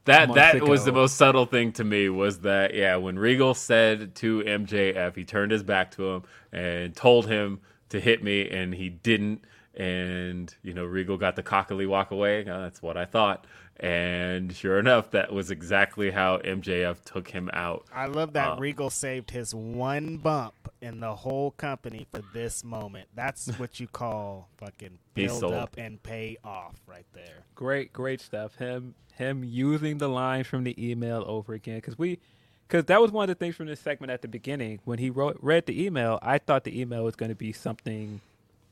That 0.05 0.33
that 0.35 0.61
was 0.61 0.85
the 0.85 0.91
most 0.91 1.15
subtle 1.17 1.45
thing 1.45 1.71
to 1.73 1.83
me 1.83 2.09
was 2.09 2.39
that 2.39 2.73
yeah 2.73 2.95
when 2.95 3.17
Regal 3.17 3.53
said 3.53 4.15
to 4.15 4.41
MJF 4.41 5.15
he 5.15 5.25
turned 5.25 5.51
his 5.51 5.63
back 5.63 5.91
to 5.91 6.09
him 6.09 6.23
and 6.51 6.95
told 6.95 7.27
him 7.27 7.59
to 7.89 7.99
hit 7.99 8.23
me 8.23 8.49
and 8.49 8.73
he 8.73 8.89
didn't. 8.89 9.43
And 9.75 10.55
you 10.63 10.73
know 10.73 10.85
Regal 10.85 11.17
got 11.17 11.35
the 11.35 11.43
cockily 11.43 11.85
walk 11.85 12.11
away. 12.11 12.43
That's 12.43 12.81
what 12.81 12.97
I 12.97 13.05
thought 13.05 13.45
and 13.79 14.55
sure 14.55 14.79
enough 14.79 15.11
that 15.11 15.33
was 15.33 15.51
exactly 15.51 16.11
how 16.11 16.37
MJF 16.37 17.03
took 17.03 17.27
him 17.29 17.49
out 17.53 17.85
I 17.93 18.05
love 18.05 18.33
that 18.33 18.51
Uh, 18.51 18.55
Regal 18.57 18.89
saved 18.89 19.31
his 19.31 19.53
one 19.53 20.17
bump 20.17 20.53
in 20.81 20.99
the 20.99 21.15
whole 21.15 21.51
company 21.51 22.05
for 22.11 22.21
this 22.33 22.63
moment. 22.63 23.09
That's 23.15 23.47
what 23.59 23.79
you 23.79 23.87
call 23.87 24.49
fucking 24.57 24.97
build 25.13 25.43
up 25.45 25.75
and 25.77 26.01
pay 26.01 26.37
off 26.43 26.75
right 26.87 27.05
there. 27.13 27.43
Great, 27.55 27.91
great 27.91 28.21
stuff. 28.21 28.55
Him, 28.57 28.95
him 29.15 29.43
using 29.43 29.97
the 29.97 30.07
lines 30.09 30.47
from 30.47 30.63
the 30.63 30.75
email 30.91 31.23
over 31.27 31.53
again 31.53 31.77
because 31.77 31.97
we, 31.97 32.19
because 32.67 32.85
that 32.85 33.01
was 33.01 33.11
one 33.11 33.23
of 33.23 33.27
the 33.29 33.35
things 33.35 33.55
from 33.55 33.67
this 33.67 33.79
segment 33.79 34.11
at 34.11 34.21
the 34.21 34.27
beginning 34.27 34.79
when 34.85 34.99
he 34.99 35.09
wrote 35.09 35.37
read 35.41 35.65
the 35.65 35.83
email. 35.85 36.19
I 36.21 36.37
thought 36.37 36.63
the 36.63 36.79
email 36.79 37.03
was 37.03 37.15
going 37.15 37.29
to 37.29 37.35
be 37.35 37.51
something 37.51 38.21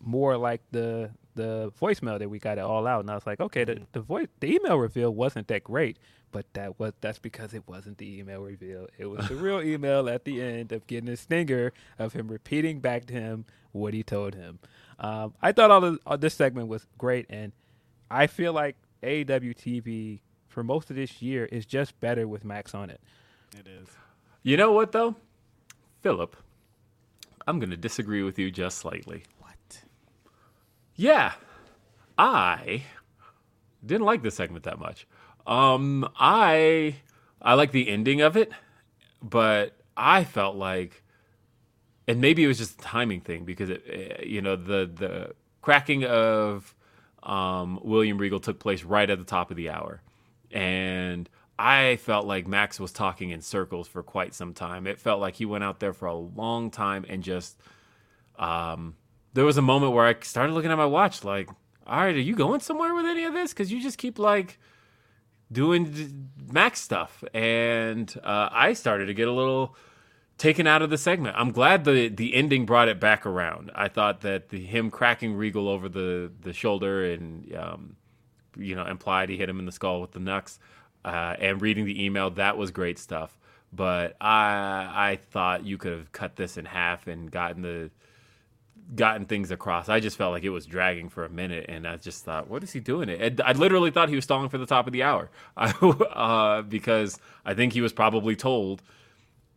more 0.01 0.37
like 0.37 0.61
the 0.71 1.11
the 1.35 1.71
voicemail 1.81 2.19
that 2.19 2.29
we 2.29 2.39
got 2.39 2.57
it 2.57 2.61
all 2.61 2.85
out, 2.87 3.01
and 3.01 3.09
I 3.11 3.15
was 3.15 3.25
like, 3.25 3.39
okay, 3.39 3.63
the 3.63 3.81
the 3.91 4.01
voice 4.01 4.27
the 4.39 4.53
email 4.55 4.77
reveal 4.77 5.11
wasn't 5.13 5.47
that 5.47 5.63
great, 5.63 5.97
but 6.31 6.45
that 6.53 6.79
was 6.79 6.93
that's 7.01 7.19
because 7.19 7.53
it 7.53 7.63
wasn't 7.67 7.97
the 7.97 8.19
email 8.19 8.41
reveal. 8.41 8.87
It 8.97 9.05
was 9.07 9.27
the 9.27 9.35
real 9.35 9.61
email 9.73 10.09
at 10.09 10.25
the 10.25 10.41
end 10.41 10.71
of 10.71 10.85
getting 10.87 11.09
a 11.09 11.17
stinger 11.17 11.73
of 11.99 12.13
him 12.13 12.27
repeating 12.27 12.79
back 12.79 13.05
to 13.07 13.13
him 13.13 13.45
what 13.71 13.93
he 13.93 14.03
told 14.03 14.35
him. 14.35 14.59
Um, 14.99 15.33
I 15.41 15.51
thought 15.51 15.71
all 15.71 15.83
of 15.83 15.99
all 16.05 16.17
this 16.17 16.35
segment 16.35 16.67
was 16.67 16.85
great, 16.97 17.25
and 17.29 17.51
I 18.11 18.27
feel 18.27 18.53
like 18.53 18.75
AEW 19.01 19.55
TV 19.55 20.19
for 20.47 20.63
most 20.63 20.89
of 20.89 20.95
this 20.95 21.21
year 21.21 21.45
is 21.45 21.65
just 21.65 21.99
better 21.99 22.27
with 22.27 22.45
Max 22.45 22.75
on 22.75 22.89
it. 22.91 23.01
It 23.57 23.67
is. 23.67 23.87
you 24.43 24.55
know 24.57 24.71
what 24.71 24.91
though 24.91 25.15
Philip 26.01 26.35
I'm 27.47 27.59
gonna 27.59 27.77
disagree 27.77 28.23
with 28.23 28.39
you 28.39 28.49
just 28.51 28.77
slightly 28.79 29.23
What? 29.32 29.32
Yeah, 30.95 31.33
I 32.17 32.83
didn't 33.85 34.05
like 34.05 34.21
this 34.21 34.35
segment 34.35 34.63
that 34.65 34.79
much. 34.79 35.07
Um, 35.47 36.07
I 36.19 36.95
I 37.41 37.55
like 37.55 37.71
the 37.71 37.89
ending 37.89 38.21
of 38.21 38.37
it, 38.37 38.51
but 39.21 39.75
I 39.97 40.23
felt 40.23 40.55
like, 40.55 41.03
and 42.07 42.21
maybe 42.21 42.43
it 42.43 42.47
was 42.47 42.57
just 42.59 42.79
a 42.79 42.83
timing 42.83 43.21
thing 43.21 43.43
because 43.43 43.69
it, 43.69 43.83
eh, 43.89 44.23
you 44.25 44.41
know, 44.41 44.55
the 44.55 44.89
the 44.93 45.35
cracking 45.61 46.05
of 46.05 46.75
um, 47.23 47.79
William 47.83 48.17
Regal 48.17 48.39
took 48.39 48.59
place 48.59 48.83
right 48.83 49.09
at 49.09 49.17
the 49.17 49.25
top 49.25 49.49
of 49.51 49.57
the 49.57 49.69
hour, 49.69 50.01
and 50.51 51.27
I 51.57 51.97
felt 51.97 52.25
like 52.25 52.47
Max 52.47 52.79
was 52.79 52.91
talking 52.91 53.31
in 53.31 53.41
circles 53.41 53.87
for 53.87 54.03
quite 54.03 54.33
some 54.33 54.53
time. 54.53 54.87
It 54.87 54.99
felt 54.99 55.19
like 55.19 55.35
he 55.35 55.45
went 55.45 55.63
out 55.63 55.79
there 55.79 55.93
for 55.93 56.05
a 56.07 56.15
long 56.15 56.71
time 56.71 57.05
and 57.09 57.23
just 57.23 57.57
um, 58.37 58.95
there 59.33 59.45
was 59.45 59.57
a 59.57 59.61
moment 59.61 59.93
where 59.93 60.05
I 60.05 60.15
started 60.21 60.53
looking 60.53 60.71
at 60.71 60.77
my 60.77 60.85
watch, 60.85 61.23
like, 61.23 61.49
all 61.85 61.97
right, 61.97 62.15
are 62.15 62.19
you 62.19 62.35
going 62.35 62.59
somewhere 62.59 62.93
with 62.93 63.05
any 63.05 63.25
of 63.25 63.33
this? 63.33 63.51
Because 63.51 63.71
you 63.71 63.81
just 63.81 63.97
keep 63.97 64.17
like 64.19 64.59
doing 65.51 66.29
Mac 66.51 66.75
stuff, 66.75 67.23
and 67.33 68.13
uh, 68.23 68.49
I 68.51 68.73
started 68.73 69.07
to 69.07 69.13
get 69.13 69.27
a 69.27 69.31
little 69.31 69.75
taken 70.37 70.67
out 70.67 70.81
of 70.81 70.89
the 70.89 70.97
segment. 70.97 71.35
I'm 71.37 71.51
glad 71.51 71.83
the 71.83 72.09
the 72.09 72.33
ending 72.33 72.65
brought 72.65 72.87
it 72.87 72.99
back 72.99 73.25
around. 73.25 73.71
I 73.75 73.87
thought 73.87 74.21
that 74.21 74.49
the 74.49 74.63
him 74.63 74.91
cracking 74.91 75.35
Regal 75.35 75.67
over 75.67 75.89
the 75.89 76.31
the 76.41 76.53
shoulder 76.53 77.05
and 77.05 77.53
um, 77.55 77.95
you 78.57 78.75
know 78.75 78.85
implied 78.85 79.29
he 79.29 79.37
hit 79.37 79.49
him 79.49 79.59
in 79.59 79.65
the 79.65 79.71
skull 79.71 80.01
with 80.01 80.11
the 80.11 80.19
knucks, 80.19 80.59
uh, 81.03 81.35
and 81.39 81.61
reading 81.61 81.85
the 81.85 82.03
email 82.03 82.29
that 82.31 82.57
was 82.57 82.71
great 82.71 82.97
stuff. 82.99 83.37
But 83.71 84.15
I 84.21 85.11
I 85.11 85.19
thought 85.31 85.65
you 85.65 85.77
could 85.77 85.91
have 85.91 86.11
cut 86.11 86.35
this 86.35 86.57
in 86.57 86.65
half 86.65 87.07
and 87.07 87.29
gotten 87.31 87.61
the 87.61 87.91
gotten 88.95 89.25
things 89.25 89.51
across. 89.51 89.89
I 89.89 89.99
just 89.99 90.17
felt 90.17 90.31
like 90.31 90.43
it 90.43 90.49
was 90.49 90.65
dragging 90.65 91.09
for 91.09 91.25
a 91.25 91.29
minute, 91.29 91.65
and 91.69 91.87
I 91.87 91.97
just 91.97 92.23
thought, 92.23 92.49
what 92.49 92.63
is 92.63 92.71
he 92.71 92.79
doing? 92.79 93.09
It. 93.09 93.39
I 93.43 93.53
literally 93.53 93.91
thought 93.91 94.09
he 94.09 94.15
was 94.15 94.23
stalling 94.23 94.49
for 94.49 94.57
the 94.57 94.65
top 94.65 94.87
of 94.87 94.93
the 94.93 95.03
hour, 95.03 95.29
uh, 95.57 96.61
because 96.63 97.19
I 97.45 97.53
think 97.53 97.73
he 97.73 97.81
was 97.81 97.93
probably 97.93 98.35
told, 98.35 98.81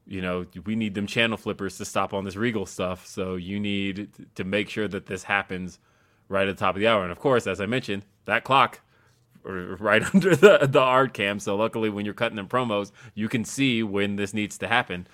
you 0.07 0.23
know, 0.23 0.47
we 0.65 0.77
need 0.77 0.95
them 0.95 1.07
channel 1.07 1.37
flippers 1.37 1.79
to 1.79 1.85
stop 1.85 2.15
on 2.15 2.25
this 2.25 2.37
Regal 2.37 2.67
stuff. 2.67 3.07
So 3.07 3.35
you 3.35 3.59
need 3.61 4.09
to 4.37 4.45
make 4.45 4.69
sure 4.71 4.89
that 4.89 5.07
this 5.07 5.25
happens 5.25 5.79
right 6.29 6.49
at 6.49 6.57
the 6.57 6.61
top 6.61 6.77
of 6.77 6.81
the 6.81 6.87
hour. 6.89 7.03
And 7.03 7.13
of 7.13 7.19
course, 7.19 7.47
as 7.47 7.61
I 7.61 7.67
mentioned, 7.67 8.05
that 8.25 8.45
clock 8.45 8.81
right 9.45 10.03
under 10.15 10.35
the 10.37 10.67
the 10.71 10.81
art 10.81 11.15
cam. 11.15 11.41
So 11.41 11.57
luckily, 11.57 11.91
when 11.91 12.05
you're 12.05 12.15
cutting 12.15 12.37
them 12.37 12.49
promos, 12.49 12.93
you 13.15 13.29
can 13.29 13.45
see 13.45 13.83
when 13.83 14.17
this 14.17 14.35
needs 14.35 14.59
to 14.59 14.69
happen. 14.69 15.07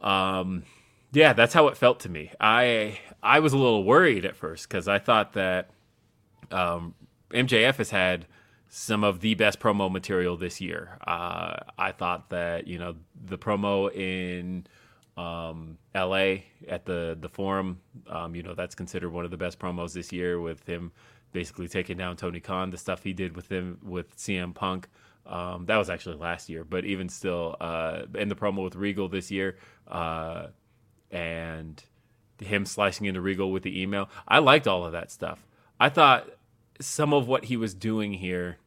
Um 0.00 0.64
yeah, 1.12 1.32
that's 1.32 1.54
how 1.54 1.68
it 1.68 1.76
felt 1.76 2.00
to 2.00 2.08
me. 2.08 2.32
I 2.40 2.98
I 3.22 3.40
was 3.40 3.52
a 3.52 3.56
little 3.56 3.84
worried 3.84 4.24
at 4.24 4.36
first 4.36 4.68
because 4.68 4.88
I 4.88 4.98
thought 4.98 5.34
that 5.34 5.70
um, 6.50 6.94
MJF 7.30 7.76
has 7.76 7.90
had 7.90 8.26
some 8.68 9.04
of 9.04 9.20
the 9.20 9.34
best 9.34 9.60
promo 9.60 9.90
material 9.92 10.36
this 10.36 10.60
year. 10.60 10.98
Uh, 11.06 11.56
I 11.78 11.92
thought 11.92 12.30
that 12.30 12.66
you 12.66 12.78
know 12.78 12.96
the 13.24 13.36
promo 13.36 13.94
in 13.94 14.66
um, 15.18 15.76
L.A. 15.94 16.46
at 16.66 16.86
the 16.86 17.16
the 17.20 17.28
Forum, 17.28 17.80
um, 18.08 18.34
you 18.34 18.42
know 18.42 18.54
that's 18.54 18.74
considered 18.74 19.10
one 19.10 19.26
of 19.26 19.30
the 19.30 19.36
best 19.36 19.58
promos 19.58 19.92
this 19.92 20.12
year 20.12 20.40
with 20.40 20.66
him 20.66 20.92
basically 21.32 21.68
taking 21.68 21.98
down 21.98 22.16
Tony 22.16 22.40
Khan. 22.40 22.70
The 22.70 22.78
stuff 22.78 23.02
he 23.02 23.12
did 23.12 23.36
with 23.36 23.50
him 23.50 23.78
with 23.82 24.16
CM 24.16 24.54
Punk. 24.54 24.88
Um, 25.26 25.66
that 25.66 25.76
was 25.76 25.88
actually 25.88 26.16
last 26.16 26.48
year, 26.48 26.64
but 26.64 26.84
even 26.84 27.08
still, 27.08 27.54
uh, 27.60 28.02
in 28.16 28.28
the 28.28 28.34
promo 28.34 28.64
with 28.64 28.74
Regal 28.74 29.08
this 29.08 29.30
year, 29.30 29.56
uh, 29.86 30.46
and 31.12 31.82
him 32.40 32.66
slicing 32.66 33.06
into 33.06 33.20
Regal 33.20 33.52
with 33.52 33.62
the 33.62 33.80
email. 33.80 34.08
I 34.26 34.38
liked 34.38 34.66
all 34.66 34.84
of 34.84 34.92
that 34.92 35.10
stuff. 35.10 35.44
I 35.78 35.88
thought 35.88 36.28
some 36.80 37.12
of 37.12 37.28
what 37.28 37.44
he 37.44 37.56
was 37.56 37.74
doing 37.74 38.14
here, 38.14 38.58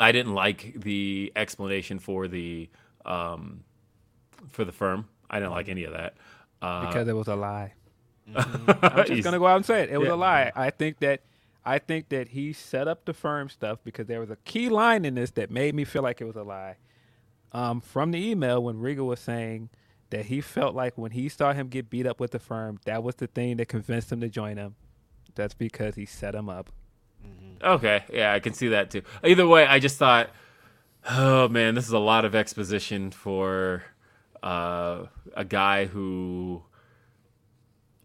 I 0.00 0.12
didn't 0.12 0.34
like 0.34 0.80
the 0.80 1.32
explanation 1.36 1.98
for 1.98 2.28
the 2.28 2.70
um, 3.04 3.64
for 4.48 4.64
the 4.64 4.72
firm. 4.72 5.08
I 5.30 5.40
didn't 5.40 5.52
like 5.52 5.68
any 5.68 5.84
of 5.84 5.92
that 5.92 6.14
uh, 6.62 6.86
because 6.86 7.08
it 7.08 7.14
was 7.14 7.28
a 7.28 7.36
lie. 7.36 7.74
Mm-hmm. 8.30 8.84
I'm 8.84 9.06
just 9.06 9.22
gonna 9.24 9.38
go 9.38 9.46
out 9.46 9.56
and 9.56 9.66
say 9.66 9.82
it. 9.82 9.90
It 9.90 9.98
was 9.98 10.08
yeah. 10.08 10.14
a 10.14 10.16
lie. 10.16 10.52
I 10.54 10.70
think 10.70 11.00
that 11.00 11.20
I 11.64 11.78
think 11.78 12.08
that 12.10 12.28
he 12.28 12.52
set 12.52 12.88
up 12.88 13.04
the 13.04 13.14
firm 13.14 13.48
stuff 13.48 13.78
because 13.84 14.06
there 14.06 14.20
was 14.20 14.30
a 14.30 14.36
key 14.36 14.68
line 14.68 15.04
in 15.04 15.14
this 15.14 15.32
that 15.32 15.50
made 15.50 15.74
me 15.74 15.84
feel 15.84 16.02
like 16.02 16.20
it 16.20 16.24
was 16.24 16.36
a 16.36 16.42
lie. 16.42 16.76
Um, 17.52 17.80
from 17.80 18.10
the 18.10 18.30
email 18.30 18.62
when 18.62 18.78
Regal 18.78 19.06
was 19.06 19.20
saying 19.20 19.70
that 20.10 20.26
he 20.26 20.40
felt 20.40 20.74
like 20.74 20.96
when 20.96 21.12
he 21.12 21.28
saw 21.28 21.52
him 21.52 21.68
get 21.68 21.90
beat 21.90 22.06
up 22.06 22.20
with 22.20 22.30
the 22.30 22.38
firm, 22.38 22.78
that 22.84 23.02
was 23.02 23.16
the 23.16 23.26
thing 23.26 23.56
that 23.58 23.68
convinced 23.68 24.10
him 24.10 24.20
to 24.20 24.28
join 24.28 24.56
him. 24.56 24.74
That's 25.34 25.54
because 25.54 25.94
he 25.94 26.06
set 26.06 26.34
him 26.34 26.48
up. 26.48 26.70
Mm-hmm. 27.24 27.64
Okay, 27.64 28.04
yeah, 28.12 28.32
I 28.32 28.40
can 28.40 28.54
see 28.54 28.68
that 28.68 28.90
too. 28.90 29.02
Either 29.24 29.46
way, 29.46 29.66
I 29.66 29.78
just 29.78 29.98
thought, 29.98 30.30
oh 31.08 31.48
man, 31.48 31.74
this 31.74 31.86
is 31.86 31.92
a 31.92 31.98
lot 31.98 32.24
of 32.24 32.34
exposition 32.34 33.10
for 33.10 33.84
uh, 34.42 35.04
a 35.36 35.44
guy 35.44 35.86
who 35.86 36.62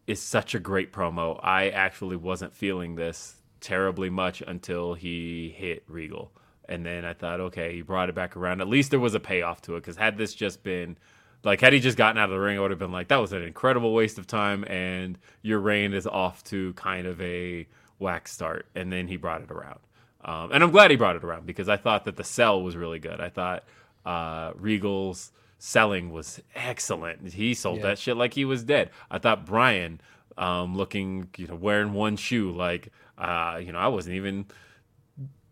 is 0.08 0.22
such 0.22 0.54
a 0.54 0.60
great 0.60 0.92
promo. 0.92 1.40
I 1.42 1.70
actually 1.70 2.18
wasn't 2.18 2.54
feeling 2.54 2.96
this 2.96 3.36
terribly 3.62 4.10
much 4.10 4.42
until 4.46 4.94
he 4.94 5.54
hit 5.56 5.84
Regal. 5.88 6.32
And 6.68 6.86
then 6.86 7.06
I 7.06 7.14
thought, 7.14 7.40
okay, 7.40 7.74
he 7.74 7.82
brought 7.82 8.10
it 8.10 8.16
back 8.16 8.36
around. 8.36 8.62
At 8.62 8.68
least 8.68 8.92
there 8.92 9.00
was 9.00 9.16
a 9.16 9.20
payoff 9.20 9.62
to 9.64 9.76
it. 9.76 9.82
Because 9.82 9.98
had 9.98 10.18
this 10.18 10.34
just 10.34 10.64
been 10.64 10.98
like, 11.44 11.62
had 11.62 11.74
he 11.74 11.80
just 11.80 11.98
gotten 11.98 12.18
out 12.18 12.26
of 12.26 12.32
the 12.32 12.40
ring, 12.40 12.58
I 12.58 12.62
would 12.62 12.72
have 12.72 12.80
been 12.80 12.92
like, 12.92 13.10
that 13.10 13.18
was 13.18 13.34
an 13.34 13.44
incredible 13.44 13.94
waste 13.94 14.18
of 14.18 14.28
time, 14.28 14.64
and 14.66 15.18
your 15.42 15.60
reign 15.60 15.94
is 15.94 16.08
off 16.08 16.44
to 16.46 16.74
kind 16.74 17.06
of 17.06 17.20
a 17.22 17.68
whack 18.00 18.28
start. 18.28 18.68
And 18.76 18.92
then 18.92 19.08
he 19.08 19.18
brought 19.18 19.42
it 19.42 19.52
around. 19.52 19.80
Um, 20.26 20.52
and 20.54 20.64
I'm 20.64 20.72
glad 20.72 20.90
he 20.90 20.98
brought 20.98 21.18
it 21.18 21.24
around 21.24 21.46
because 21.46 21.68
I 21.68 21.78
thought 21.78 22.06
that 22.06 22.16
the 22.16 22.24
sell 22.24 22.62
was 22.62 22.78
really 22.78 23.00
good. 23.00 23.20
I 23.20 23.30
thought 23.30 23.66
uh, 24.06 24.54
Regal's 24.56 25.32
selling 25.60 26.12
was 26.12 26.42
excellent. 26.56 27.34
He 27.34 27.54
sold 27.54 27.80
yeah. 27.80 27.88
that 27.88 28.00
shit 28.00 28.16
like 28.16 28.34
he 28.34 28.46
was 28.46 28.64
dead. 28.64 28.90
I 29.12 29.18
thought 29.18 29.46
Bryan, 29.46 30.00
um, 30.38 30.78
looking, 30.78 31.28
you 31.38 31.48
know, 31.48 31.56
wearing 31.56 31.94
one 31.94 32.16
shoe, 32.16 32.52
like, 32.52 32.90
uh, 33.18 33.60
you 33.62 33.72
know, 33.74 33.80
I 33.80 33.88
wasn't 33.90 34.16
even 34.16 34.46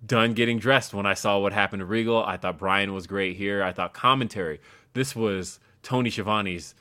done 0.05 0.33
getting 0.33 0.57
dressed 0.57 0.93
when 0.93 1.05
I 1.05 1.13
saw 1.13 1.37
what 1.39 1.53
happened 1.53 1.81
to 1.81 1.85
Regal. 1.85 2.23
I 2.23 2.37
thought 2.37 2.57
Bryan 2.57 2.93
was 2.93 3.07
great 3.07 3.35
here. 3.35 3.61
I 3.63 3.71
thought 3.71 3.93
commentary. 3.93 4.59
This 4.93 5.15
was 5.15 5.59
Tony 5.83 6.09
Schiavone's 6.09 6.75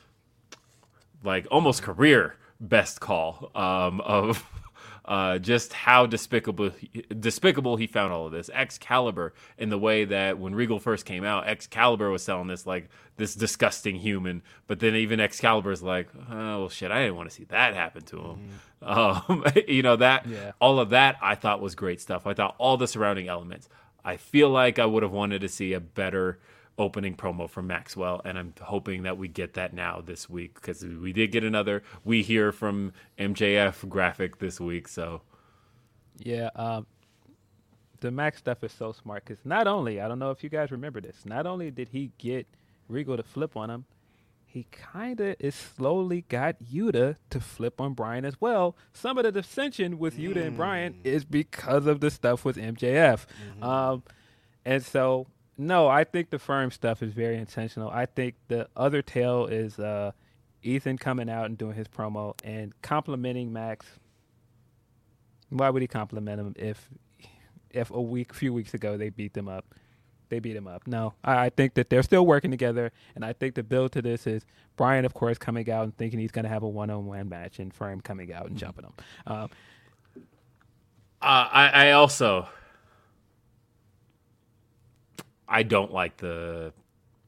like 1.23 1.47
almost 1.51 1.83
career 1.83 2.35
best 2.59 2.99
call 2.99 3.51
um, 3.55 4.01
of 4.01 4.45
uh, 5.05 5.39
just 5.39 5.73
how 5.73 6.05
despicable 6.05 6.71
despicable 7.19 7.75
he 7.75 7.87
found 7.87 8.13
all 8.13 8.27
of 8.27 8.31
this. 8.31 8.49
Excalibur 8.53 9.33
in 9.57 9.69
the 9.69 9.77
way 9.77 10.05
that 10.05 10.37
when 10.37 10.53
Regal 10.53 10.79
first 10.79 11.05
came 11.05 11.23
out, 11.23 11.47
Excalibur 11.47 12.09
was 12.09 12.23
selling 12.23 12.47
this 12.47 12.65
like 12.65 12.89
this 13.17 13.35
disgusting 13.35 13.95
human, 13.95 14.41
but 14.67 14.79
then 14.79 14.95
even 14.95 15.19
Excalibur's 15.19 15.83
like, 15.83 16.07
oh 16.29 16.59
well, 16.59 16.69
shit, 16.69 16.91
I 16.91 17.01
didn't 17.01 17.15
want 17.15 17.29
to 17.29 17.35
see 17.35 17.45
that 17.45 17.73
happen 17.73 18.03
to 18.03 18.17
him. 18.17 18.23
Mm-hmm. 18.23 18.47
Um, 18.83 19.45
you 19.67 19.83
know 19.83 19.95
that 19.97 20.25
yeah. 20.25 20.53
all 20.59 20.79
of 20.79 20.89
that 20.89 21.15
I 21.21 21.35
thought 21.35 21.61
was 21.61 21.75
great 21.75 22.01
stuff. 22.01 22.25
I 22.25 22.33
thought 22.33 22.55
all 22.57 22.77
the 22.77 22.87
surrounding 22.87 23.27
elements. 23.27 23.69
I 24.03 24.17
feel 24.17 24.49
like 24.49 24.79
I 24.79 24.87
would 24.87 25.03
have 25.03 25.11
wanted 25.11 25.41
to 25.41 25.49
see 25.49 25.73
a 25.73 25.79
better 25.79 26.39
opening 26.77 27.15
promo 27.15 27.49
from 27.49 27.67
Maxwell, 27.67 28.21
and 28.25 28.37
I'm 28.37 28.53
hoping 28.61 29.03
that 29.03 29.17
we 29.17 29.27
get 29.27 29.53
that 29.53 29.73
now 29.73 30.01
this 30.03 30.29
week 30.29 30.55
because 30.55 30.83
we 30.83 31.13
did 31.13 31.31
get 31.31 31.43
another 31.43 31.83
we 32.03 32.23
hear 32.23 32.51
from 32.51 32.93
MJF 33.19 33.87
graphic 33.89 34.39
this 34.39 34.59
week. 34.59 34.87
So, 34.87 35.21
yeah, 36.17 36.49
um, 36.55 36.87
the 37.99 38.11
Max 38.11 38.37
stuff 38.37 38.63
is 38.63 38.71
so 38.71 38.91
smart 38.91 39.25
because 39.25 39.45
not 39.45 39.67
only 39.67 40.01
I 40.01 40.07
don't 40.07 40.19
know 40.19 40.31
if 40.31 40.43
you 40.43 40.49
guys 40.49 40.71
remember 40.71 41.01
this, 41.01 41.17
not 41.25 41.45
only 41.45 41.71
did 41.71 41.89
he 41.89 42.11
get 42.17 42.47
Regal 42.87 43.15
to 43.17 43.23
flip 43.23 43.55
on 43.55 43.69
him, 43.69 43.85
he 44.45 44.65
kind 44.71 45.21
of 45.21 45.35
is 45.39 45.55
slowly 45.55 46.25
got 46.27 46.57
Yuta 46.61 47.15
to 47.29 47.39
flip 47.39 47.79
on 47.79 47.93
Bryan 47.93 48.25
as 48.25 48.41
well. 48.41 48.75
Some 48.91 49.17
of 49.17 49.23
the 49.23 49.31
dissension 49.31 49.97
with 49.97 50.17
mm. 50.17 50.33
Yuta 50.33 50.45
and 50.47 50.57
Bryan 50.57 50.95
is 51.05 51.23
because 51.23 51.85
of 51.85 52.01
the 52.01 52.11
stuff 52.11 52.43
with 52.43 52.57
MJF. 52.57 53.25
Mm-hmm. 53.25 53.63
Um, 53.63 54.03
and 54.65 54.83
so 54.83 55.27
no, 55.61 55.87
I 55.87 56.05
think 56.05 56.31
the 56.31 56.39
firm 56.39 56.71
stuff 56.71 57.03
is 57.03 57.13
very 57.13 57.37
intentional. 57.37 57.87
I 57.91 58.07
think 58.07 58.33
the 58.47 58.67
other 58.75 59.03
tale 59.03 59.45
is 59.45 59.77
uh, 59.77 60.11
Ethan 60.63 60.97
coming 60.97 61.29
out 61.29 61.45
and 61.45 61.55
doing 61.55 61.75
his 61.75 61.87
promo 61.87 62.33
and 62.43 62.73
complimenting 62.81 63.53
Max. 63.53 63.85
Why 65.49 65.69
would 65.69 65.83
he 65.83 65.87
compliment 65.87 66.39
him 66.39 66.55
if 66.57 66.89
if 67.69 67.91
a 67.91 68.01
week, 68.01 68.33
few 68.33 68.51
weeks 68.51 68.73
ago 68.73 68.97
they 68.97 69.09
beat 69.09 69.33
them 69.33 69.47
up? 69.47 69.75
They 70.29 70.39
beat 70.39 70.55
him 70.55 70.67
up. 70.67 70.87
No, 70.87 71.13
I, 71.23 71.45
I 71.45 71.49
think 71.49 71.75
that 71.75 71.91
they're 71.91 72.01
still 72.01 72.25
working 72.25 72.49
together, 72.49 72.91
and 73.13 73.23
I 73.23 73.33
think 73.33 73.53
the 73.53 73.61
build 73.63 73.91
to 73.91 74.01
this 74.01 74.25
is 74.25 74.43
Bryan, 74.77 75.05
of 75.05 75.13
course, 75.13 75.37
coming 75.37 75.69
out 75.69 75.83
and 75.83 75.95
thinking 75.95 76.19
he's 76.19 76.31
going 76.31 76.43
to 76.43 76.49
have 76.49 76.63
a 76.63 76.69
one-on-one 76.69 77.29
match, 77.29 77.59
and 77.59 77.71
Firm 77.71 78.01
coming 78.01 78.33
out 78.33 78.47
and 78.47 78.57
jumping 78.57 78.85
him. 78.85 78.93
Um, 79.27 79.49
uh, 81.21 81.47
I, 81.51 81.69
I 81.69 81.91
also 81.91 82.47
I 85.51 85.63
don't 85.63 85.91
like 85.91 86.17
the 86.17 86.71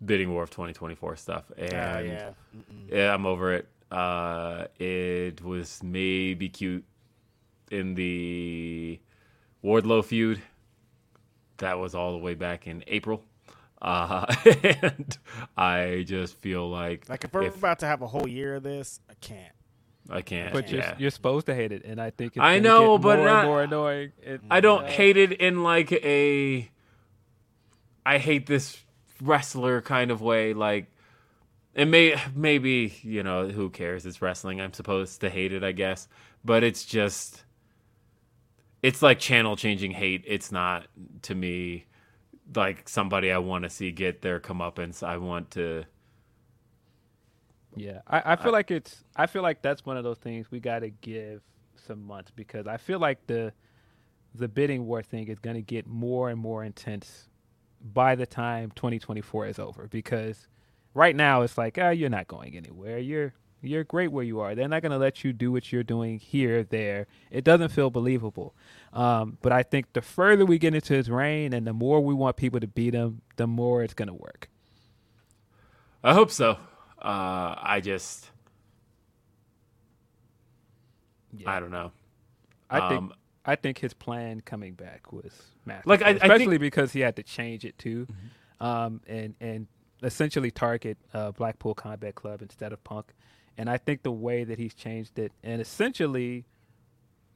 bidding 0.03 0.31
war 0.31 0.43
of 0.43 0.49
2024 0.49 1.17
stuff, 1.17 1.51
and 1.57 1.71
yeah. 1.71 2.31
yeah, 2.87 3.13
I'm 3.13 3.25
over 3.25 3.53
it. 3.53 3.67
Uh, 3.91 4.67
it 4.79 5.43
was 5.43 5.83
maybe 5.83 6.47
cute 6.47 6.85
in 7.69 7.95
the 7.95 8.99
Wardlow 9.63 10.05
feud. 10.05 10.41
That 11.57 11.77
was 11.79 11.93
all 11.93 12.13
the 12.13 12.17
way 12.17 12.33
back 12.33 12.65
in 12.65 12.83
April. 12.87 13.23
Uh, 13.81 14.25
and 14.63 15.17
I 15.57 16.05
just 16.07 16.37
feel 16.37 16.69
like 16.69 17.09
like 17.09 17.25
if 17.25 17.33
we're 17.33 17.43
if, 17.43 17.57
about 17.57 17.79
to 17.79 17.85
have 17.85 18.01
a 18.01 18.07
whole 18.07 18.27
year 18.27 18.55
of 18.55 18.63
this, 18.63 19.01
I 19.09 19.15
can't. 19.15 19.53
I 20.09 20.21
can't. 20.21 20.53
But 20.53 20.71
yeah. 20.71 20.91
you're, 20.91 20.95
you're 20.99 21.11
supposed 21.11 21.45
to 21.47 21.55
hate 21.55 21.73
it, 21.73 21.83
and 21.83 21.99
I 21.99 22.09
think 22.09 22.37
I 22.37 22.59
know, 22.59 22.97
but 22.97 23.17
more 23.17 23.27
not, 23.27 23.45
more 23.45 23.63
annoying. 23.63 24.13
It, 24.21 24.41
I 24.49 24.61
don't 24.61 24.85
uh, 24.85 24.87
hate 24.87 25.17
it 25.17 25.33
in 25.33 25.63
like 25.63 25.91
a 25.91 26.69
I 28.05 28.17
hate 28.17 28.47
this 28.47 28.81
wrestler 29.21 29.81
kind 29.81 30.11
of 30.11 30.21
way. 30.21 30.53
Like, 30.53 30.87
it 31.73 31.85
may 31.85 32.15
maybe 32.35 32.93
you 33.01 33.23
know 33.23 33.47
who 33.49 33.69
cares? 33.69 34.05
It's 34.05 34.21
wrestling. 34.21 34.61
I'm 34.61 34.73
supposed 34.73 35.21
to 35.21 35.29
hate 35.29 35.53
it, 35.53 35.63
I 35.63 35.71
guess. 35.71 36.07
But 36.45 36.63
it's 36.63 36.85
just 36.85 37.43
it's 38.83 39.01
like 39.01 39.17
channel 39.19 39.55
changing 39.55 39.91
hate. 39.91 40.23
It's 40.27 40.51
not 40.51 40.87
to 41.23 41.33
me 41.33 41.85
like 42.55 42.87
somebody 42.87 43.31
I 43.31 43.37
want 43.39 43.63
to 43.63 43.69
see 43.69 43.91
get 43.91 44.21
their 44.21 44.39
comeuppance. 44.39 45.01
I 45.01 45.17
want 45.17 45.51
to. 45.51 45.85
Yeah, 47.75 48.01
I, 48.05 48.33
I 48.33 48.35
feel 48.35 48.51
like 48.51 48.69
it's. 48.69 49.03
I 49.15 49.25
feel 49.25 49.41
like 49.41 49.61
that's 49.61 49.85
one 49.85 49.97
of 49.97 50.03
those 50.03 50.19
things 50.19 50.51
we 50.51 50.59
got 50.59 50.79
to 50.79 50.89
give 50.89 51.41
some 51.75 52.03
months 52.05 52.31
because 52.35 52.67
I 52.67 52.77
feel 52.77 52.99
like 52.99 53.25
the 53.25 53.51
the 54.35 54.47
bidding 54.47 54.85
war 54.85 55.01
thing 55.01 55.27
is 55.27 55.39
going 55.39 55.55
to 55.55 55.61
get 55.61 55.87
more 55.87 56.29
and 56.29 56.39
more 56.39 56.63
intense 56.63 57.29
by 57.83 58.15
the 58.15 58.25
time 58.25 58.71
2024 58.75 59.47
is 59.47 59.59
over 59.59 59.87
because 59.87 60.47
right 60.93 61.15
now 61.15 61.41
it's 61.41 61.57
like 61.57 61.77
ah 61.79 61.89
you're 61.89 62.09
not 62.09 62.27
going 62.27 62.55
anywhere 62.55 62.97
you're 62.97 63.33
you're 63.61 63.83
great 63.83 64.11
where 64.11 64.23
you 64.23 64.39
are 64.39 64.55
they're 64.55 64.67
not 64.67 64.81
going 64.81 64.91
to 64.91 64.97
let 64.97 65.23
you 65.23 65.33
do 65.33 65.51
what 65.51 65.71
you're 65.71 65.83
doing 65.83 66.17
here 66.19 66.63
there 66.63 67.07
it 67.29 67.43
doesn't 67.43 67.69
feel 67.69 67.89
believable 67.89 68.55
um, 68.93 69.37
but 69.41 69.51
i 69.51 69.63
think 69.63 69.91
the 69.93 70.01
further 70.01 70.45
we 70.45 70.57
get 70.57 70.73
into 70.73 70.93
his 70.93 71.09
reign 71.09 71.51
and 71.53 71.67
the 71.67 71.73
more 71.73 71.99
we 72.01 72.13
want 72.13 72.37
people 72.37 72.59
to 72.59 72.67
beat 72.67 72.93
him 72.93 73.21
the 73.35 73.47
more 73.47 73.83
it's 73.83 73.93
going 73.93 74.07
to 74.07 74.13
work 74.13 74.49
I 76.05 76.13
hope 76.13 76.31
so. 76.31 76.57
Uh, 77.01 77.55
I 77.57 77.79
just. 77.81 78.29
I 81.45 81.59
don't 81.61 81.71
know. 81.71 81.91
I 82.69 82.89
think 82.89 83.03
Um, 83.03 83.13
I 83.45 83.55
think 83.55 83.79
his 83.79 83.93
plan 83.93 84.41
coming 84.41 84.73
back 84.73 85.11
was 85.11 85.33
massive. 85.65 85.85
Like, 85.87 86.01
I- 86.01 86.09
I 86.09 86.13
think- 86.13 86.23
especially 86.23 86.57
because 86.57 86.93
he 86.93 87.01
had 87.01 87.15
to 87.17 87.23
change 87.23 87.65
it 87.65 87.77
too, 87.77 88.07
um, 88.61 89.01
and 89.07 89.35
and 89.41 89.67
essentially 90.01 90.51
target 90.51 90.97
uh, 91.13 91.31
Blackpool 91.31 91.73
Combat 91.73 92.15
Club 92.15 92.41
instead 92.41 92.71
of 92.73 92.83
Punk. 92.83 93.13
And 93.57 93.69
I 93.69 93.77
think 93.77 94.03
the 94.03 94.11
way 94.11 94.43
that 94.43 94.57
he's 94.59 94.73
changed 94.73 95.17
it 95.19 95.31
and 95.43 95.61
essentially 95.61 96.45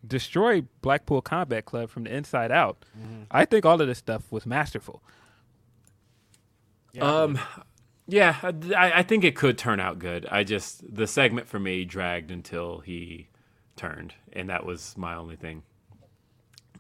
destroyed 0.06 0.68
Blackpool 0.82 1.22
Combat 1.22 1.66
Club 1.66 1.90
from 1.90 2.04
the 2.06 2.16
inside 2.16 2.52
out, 2.52 2.84
I 3.32 3.46
think 3.46 3.66
all 3.66 3.80
of 3.82 3.88
this 3.88 4.00
stuff 4.00 4.32
was 4.32 4.46
masterful. 4.46 5.02
Um, 7.00 7.38
yeah, 8.08 8.38
I, 8.76 8.92
I 9.00 9.04
think 9.04 9.24
it 9.24 9.36
could 9.36 9.58
turn 9.58 9.80
out 9.80 10.00
good. 10.00 10.26
I 10.32 10.44
just 10.44 10.82
the 10.94 11.06
segment 11.08 11.48
for 11.48 11.60
me 11.60 11.86
dragged 11.86 12.32
until 12.32 12.80
he 12.80 13.28
turned, 13.76 14.14
and 14.34 14.50
that 14.50 14.66
was 14.66 14.96
my 14.98 15.16
only 15.16 15.36
thing. 15.36 15.64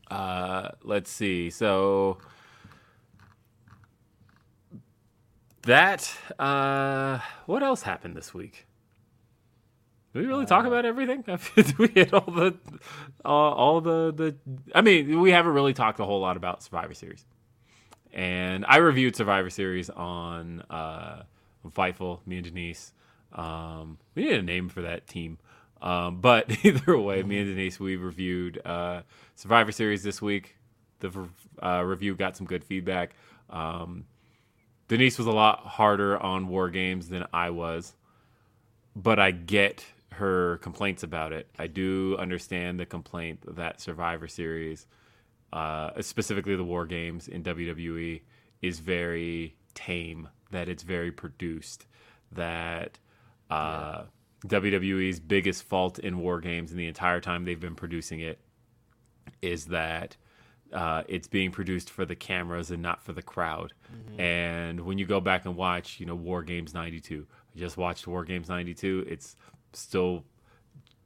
Uh, 0.10 0.70
let's 0.84 1.12
see. 1.12 1.50
So 1.50 2.18
that 5.64 6.12
uh, 6.40 7.20
what 7.46 7.64
else 7.64 7.82
happened 7.82 8.16
this 8.16 8.34
week? 8.34 8.66
Did 10.14 10.22
we 10.22 10.28
really 10.28 10.46
talk 10.46 10.66
about 10.66 10.86
everything? 10.86 11.24
Did 11.56 11.78
we 11.78 11.90
hit 11.90 12.14
all 12.14 12.32
the 12.32 12.56
all, 13.26 13.54
all 13.54 13.82
the 13.82 14.14
the? 14.14 14.36
I 14.74 14.82
mean, 14.82 15.22
we 15.22 15.32
haven't 15.32 15.54
really 15.54 15.74
talked 15.74 16.00
a 16.00 16.06
whole 16.06 16.22
lot 16.22 16.38
about 16.38 16.64
Survivor 16.64 16.94
Series 16.94 17.26
and 18.14 18.66
I 18.68 18.78
reviewed 18.78 19.16
Survivor 19.16 19.50
Series 19.50 19.90
on 19.90 20.62
uh, 20.70 21.24
on 21.64 21.72
Fightful. 21.72 22.20
Me 22.26 22.38
and 22.38 22.46
Denise. 22.46 22.94
Um, 23.34 23.98
we 24.16 24.24
need 24.24 24.34
a 24.34 24.42
name 24.42 24.70
for 24.70 24.82
that 24.82 25.08
team, 25.08 25.38
um, 25.82 26.22
but 26.22 26.49
either 26.66 26.98
way, 26.98 27.24
me 27.24 27.40
and 27.40 27.48
Denise 27.48 27.80
we 27.80 27.95
reviewed 27.95 28.62
uh, 28.66 29.02
Survivor 29.36 29.72
Series 29.72 30.04
this 30.04 30.22
week. 30.22 30.56
The 30.99 31.28
uh, 31.62 31.84
review 31.84 32.16
got 32.16 32.36
some 32.36 32.48
good 32.48 32.64
feedback. 32.64 33.16
Um, 33.49 34.06
Denise 34.88 35.18
was 35.18 35.28
a 35.28 35.32
lot 35.32 35.60
harder 35.60 36.18
on 36.18 36.48
War 36.48 36.70
Games 36.70 37.10
than 37.10 37.26
I 37.34 37.49
was, 37.52 37.94
but 38.95 39.20
I 39.20 39.32
get 39.32 39.86
her 40.14 40.58
complaints 40.58 41.04
about 41.04 41.34
it. 41.34 41.48
I 41.60 41.68
do 41.68 42.16
understand 42.18 42.80
the 42.80 42.86
complaint 42.86 43.56
that 43.56 43.80
Survivor 43.80 44.28
Series 44.28 44.88
uh, 45.54 46.02
specifically 46.02 46.56
the 46.56 46.64
war 46.64 46.86
games 46.86 47.28
in 47.28 47.44
WWE 47.44 48.22
is 48.62 48.80
very 48.80 49.56
tame. 49.74 50.30
That 50.52 50.70
it's 50.70 50.84
very 50.84 51.12
produced. 51.12 51.86
That 52.32 52.99
uh, 53.49 54.04
WWE's 54.48 55.19
biggest 55.19 55.64
fault 55.64 55.99
in 55.99 56.19
war 56.19 56.40
games 56.40 56.72
in 56.72 56.78
the 56.78 56.88
entire 56.88 57.22
time 57.22 57.45
they've 57.45 57.60
been 57.60 57.76
producing 57.76 58.19
it 58.19 58.40
is 59.41 59.65
that 59.68 60.15
uh, 60.74 61.03
it's 61.07 61.28
being 61.28 61.52
produced 61.52 61.90
for 61.90 62.06
the 62.06 62.15
cameras 62.15 62.72
and 62.72 62.82
not 62.82 63.02
for 63.03 63.14
the 63.14 63.22
crowd. 63.22 63.74
And 64.19 64.82
when 64.82 64.98
you 64.98 65.06
go 65.06 65.22
back 65.22 65.45
and 65.45 65.56
watch, 65.56 65.99
you 65.99 66.06
know, 66.06 66.15
War 66.15 66.44
Games 66.44 66.74
'92, 66.74 67.26
I 67.56 67.60
just 67.60 67.78
watched 67.78 68.07
War 68.07 68.26
Games 68.26 68.49
'92. 68.49 69.06
It's 69.07 69.36
still 69.74 70.24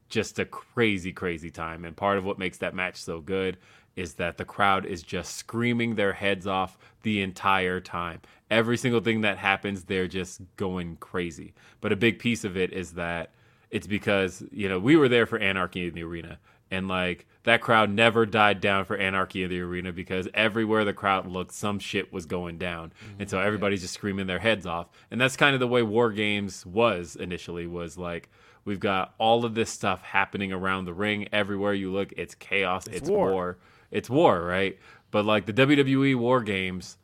just 0.09 0.39
a 0.39 0.45
crazy, 0.45 1.11
crazy 1.11 1.51
time. 1.51 1.85
And 1.85 1.95
part 1.95 2.18
of 2.18 2.26
what 2.26 2.38
makes 2.39 2.57
that 2.59 2.73
match 2.76 2.97
so 2.97 3.22
good 3.22 3.57
is 3.95 4.15
that 4.15 4.38
the 4.38 4.45
crowd 4.45 4.85
is 4.85 5.03
just 5.03 5.35
screaming 5.35 5.95
their 5.95 6.13
heads 6.13 6.47
off 6.47 6.77
the 7.03 7.22
entire 7.22 7.80
time. 7.80 8.22
Every 8.49 8.77
single 8.77 9.01
thing 9.01 9.22
that 9.22 9.38
happens, 9.38 9.84
they're 9.84 10.07
just 10.07 10.41
going 10.57 10.97
crazy. 10.97 11.53
But 11.81 11.91
a 11.91 11.95
big 11.95 12.19
piece 12.19 12.43
of 12.43 12.57
it 12.57 12.73
is 12.73 12.93
that 12.93 13.31
it's 13.69 13.88
because, 13.88 14.43
you 14.51 14.69
know, 14.69 14.80
we 14.80 14.95
were 14.95 15.09
there 15.09 15.26
for 15.26 15.39
Anarchy 15.39 15.88
in 15.88 15.93
the 15.93 16.03
Arena. 16.03 16.39
And 16.69 16.88
like 16.88 17.27
that 17.43 17.61
crowd 17.61 17.89
never 17.89 18.26
died 18.26 18.61
down 18.61 18.85
for 18.85 18.95
Anarchy 18.95 19.43
in 19.43 19.49
the 19.49 19.59
Arena 19.59 19.91
because 19.91 20.27
everywhere 20.34 20.85
the 20.85 20.93
crowd 20.93 21.27
looked, 21.27 21.51
some 21.51 21.80
shit 21.80 22.13
was 22.13 22.26
going 22.26 22.57
down. 22.57 22.93
Mm-hmm. 23.03 23.22
And 23.22 23.30
so 23.30 23.39
everybody's 23.39 23.81
just 23.81 23.93
screaming 23.93 24.27
their 24.27 24.39
heads 24.39 24.65
off. 24.65 24.88
And 25.09 25.19
that's 25.19 25.35
kind 25.35 25.53
of 25.53 25.59
the 25.59 25.68
way 25.68 25.81
War 25.84 26.11
Games 26.11 26.65
was 26.65 27.18
initially, 27.18 27.68
was 27.68 27.97
like, 27.97 28.30
we've 28.63 28.80
got 28.80 29.15
all 29.18 29.43
of 29.43 29.53
this 29.53 29.69
stuff 29.69 30.01
happening 30.01 30.53
around 30.53 30.85
the 30.85 30.93
ring. 30.93 31.27
Everywhere 31.34 31.73
you 31.73 31.91
look, 31.91 32.13
it's 32.15 32.35
chaos, 32.35 32.88
it's, 32.88 33.09
war. 33.09 33.31
war. 33.31 33.57
It's 33.91 34.09
war, 34.09 34.41
right? 34.41 34.80
But 35.11 35.26
like 35.26 35.45
the 35.45 35.53
WWE 35.53 36.15
War 36.15 36.41
Games 36.41 36.97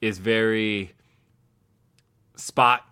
is 0.00 0.18
very 0.18 0.94
spot 2.36 2.86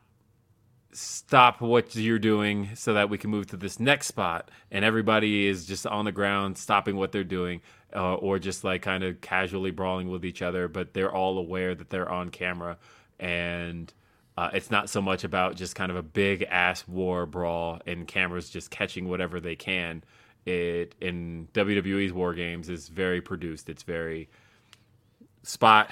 stop 0.93 1.61
what 1.61 1.95
you're 1.95 2.19
doing 2.19 2.71
so 2.75 2.95
that 2.95 3.09
we 3.09 3.17
can 3.19 3.31
move 3.31 3.47
to 3.47 3.57
this 3.57 3.79
next 3.79 4.07
spot. 4.09 4.51
And 4.71 4.85
everybody 4.85 5.47
is 5.47 5.65
just 5.65 5.87
on 5.87 6.05
the 6.05 6.13
ground 6.13 6.59
stopping 6.59 6.97
what 6.97 7.13
they're 7.13 7.25
doing 7.25 7.61
uh, 7.95 8.15
or 8.15 8.39
just 8.39 8.65
like 8.65 8.83
kind 8.83 9.05
of 9.05 9.21
casually 9.21 9.71
brawling 9.71 10.09
with 10.09 10.25
each 10.25 10.43
other 10.43 10.69
but 10.69 10.95
they're 10.95 11.13
all 11.13 11.39
aware 11.39 11.75
that 11.75 11.91
they're 11.91 12.09
on 12.09 12.31
camera. 12.31 12.79
And 13.21 13.93
uh, 14.37 14.51
it's 14.53 14.71
not 14.71 14.91
so 14.91 15.01
much 15.01 15.25
about 15.25 15.57
just 15.57 15.75
kind 15.75 15.91
of 15.91 15.97
a 15.97 16.03
big 16.03 16.43
ass 16.45 16.87
war 16.89 17.27
brawl 17.27 17.81
and 17.87 18.07
cameras 18.07 18.51
just 18.51 18.71
catching 18.71 19.09
whatever 19.09 19.41
they 19.41 19.57
can 19.57 20.03
it 20.49 20.95
in 21.01 21.49
WWE's 21.53 22.13
war 22.13 22.35
games 22.35 22.69
is 22.69 22.89
very 22.89 23.21
produced. 23.21 23.69
It's 23.69 23.83
very 23.83 24.29
spot. 25.43 25.91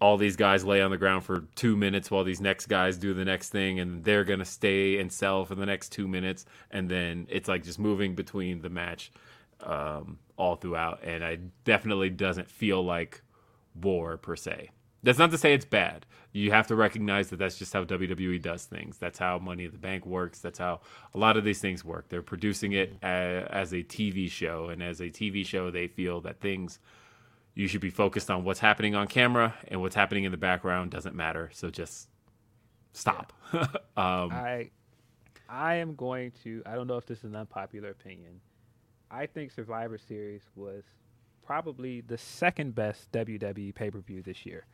All 0.00 0.16
these 0.16 0.36
guys 0.36 0.64
lay 0.64 0.82
on 0.82 0.90
the 0.90 0.96
ground 0.96 1.24
for 1.24 1.44
two 1.54 1.76
minutes 1.76 2.10
while 2.10 2.24
these 2.24 2.40
next 2.40 2.66
guys 2.66 2.96
do 2.96 3.14
the 3.14 3.24
next 3.24 3.50
thing 3.50 3.78
and 3.78 4.02
they're 4.02 4.24
gonna 4.24 4.44
stay 4.44 4.98
and 4.98 5.12
sell 5.12 5.44
for 5.44 5.54
the 5.54 5.66
next 5.66 5.90
two 5.90 6.08
minutes 6.08 6.44
and 6.72 6.88
then 6.88 7.28
it's 7.30 7.48
like 7.48 7.62
just 7.62 7.78
moving 7.78 8.16
between 8.16 8.62
the 8.62 8.68
match 8.68 9.12
um, 9.60 10.18
all 10.36 10.56
throughout 10.56 11.04
and 11.04 11.22
it 11.22 11.64
definitely 11.64 12.10
doesn't 12.10 12.50
feel 12.50 12.84
like 12.84 13.22
war 13.80 14.16
per 14.16 14.34
se 14.34 14.70
that's 15.02 15.18
not 15.18 15.30
to 15.32 15.38
say 15.38 15.52
it's 15.54 15.64
bad. 15.64 16.06
You 16.32 16.50
have 16.50 16.66
to 16.68 16.76
recognize 16.76 17.28
that 17.30 17.36
that's 17.38 17.58
just 17.58 17.72
how 17.72 17.84
wwe 17.84 18.40
does 18.40 18.64
things. 18.64 18.96
That's 18.98 19.18
how 19.18 19.38
money 19.38 19.66
in 19.66 19.72
the 19.72 19.78
bank 19.78 20.06
works. 20.06 20.38
That's 20.38 20.58
how 20.58 20.80
a 21.14 21.18
lot 21.18 21.36
of 21.36 21.44
these 21.44 21.60
things 21.60 21.84
work. 21.84 22.08
They're 22.08 22.22
producing 22.22 22.72
it 22.72 22.94
as 23.02 23.72
a 23.72 23.82
tv 23.82 24.30
show 24.30 24.68
and 24.68 24.82
as 24.82 25.00
a 25.00 25.10
tv 25.10 25.44
show 25.44 25.70
they 25.70 25.88
feel 25.88 26.20
that 26.22 26.40
things 26.40 26.78
you 27.54 27.68
should 27.68 27.80
be 27.82 27.90
focused 27.90 28.30
on 28.30 28.44
what's 28.44 28.60
happening 28.60 28.94
on 28.94 29.06
camera 29.06 29.54
and 29.68 29.80
what's 29.80 29.94
happening 29.94 30.24
in 30.24 30.30
the 30.30 30.38
background 30.38 30.90
doesn't 30.90 31.14
matter. 31.14 31.50
So 31.52 31.70
just 31.70 32.08
stop. 32.92 33.32
Um, 33.94 34.32
I 34.32 34.70
I 35.50 35.74
am 35.74 35.94
going 35.94 36.32
to 36.44 36.62
I 36.64 36.76
don't 36.76 36.86
know 36.86 36.96
if 36.96 37.04
this 37.04 37.18
is 37.18 37.24
an 37.24 37.36
unpopular 37.36 37.90
opinion. 37.90 38.40
I 39.10 39.26
think 39.26 39.50
Survivor 39.50 39.98
Series 39.98 40.40
was 40.56 40.84
probably 41.44 42.00
the 42.00 42.16
second 42.16 42.74
best 42.74 43.12
WWE 43.12 43.74
pay 43.74 43.90
per 43.90 44.00
view 44.00 44.22
this 44.22 44.46
year. 44.46 44.64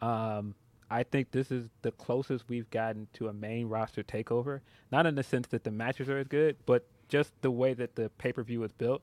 Um, 0.00 0.54
I 0.90 1.04
think 1.04 1.30
this 1.30 1.52
is 1.52 1.68
the 1.82 1.92
closest 1.92 2.48
we've 2.48 2.68
gotten 2.70 3.06
to 3.14 3.28
a 3.28 3.32
main 3.32 3.68
roster 3.68 4.02
takeover. 4.02 4.60
Not 4.90 5.06
in 5.06 5.14
the 5.14 5.22
sense 5.22 5.46
that 5.48 5.62
the 5.62 5.70
matches 5.70 6.08
are 6.08 6.18
as 6.18 6.26
good, 6.26 6.56
but 6.66 6.84
just 7.08 7.32
the 7.42 7.50
way 7.50 7.74
that 7.74 7.94
the 7.94 8.10
pay 8.18 8.32
per 8.32 8.42
view 8.42 8.60
was 8.60 8.72
built. 8.72 9.02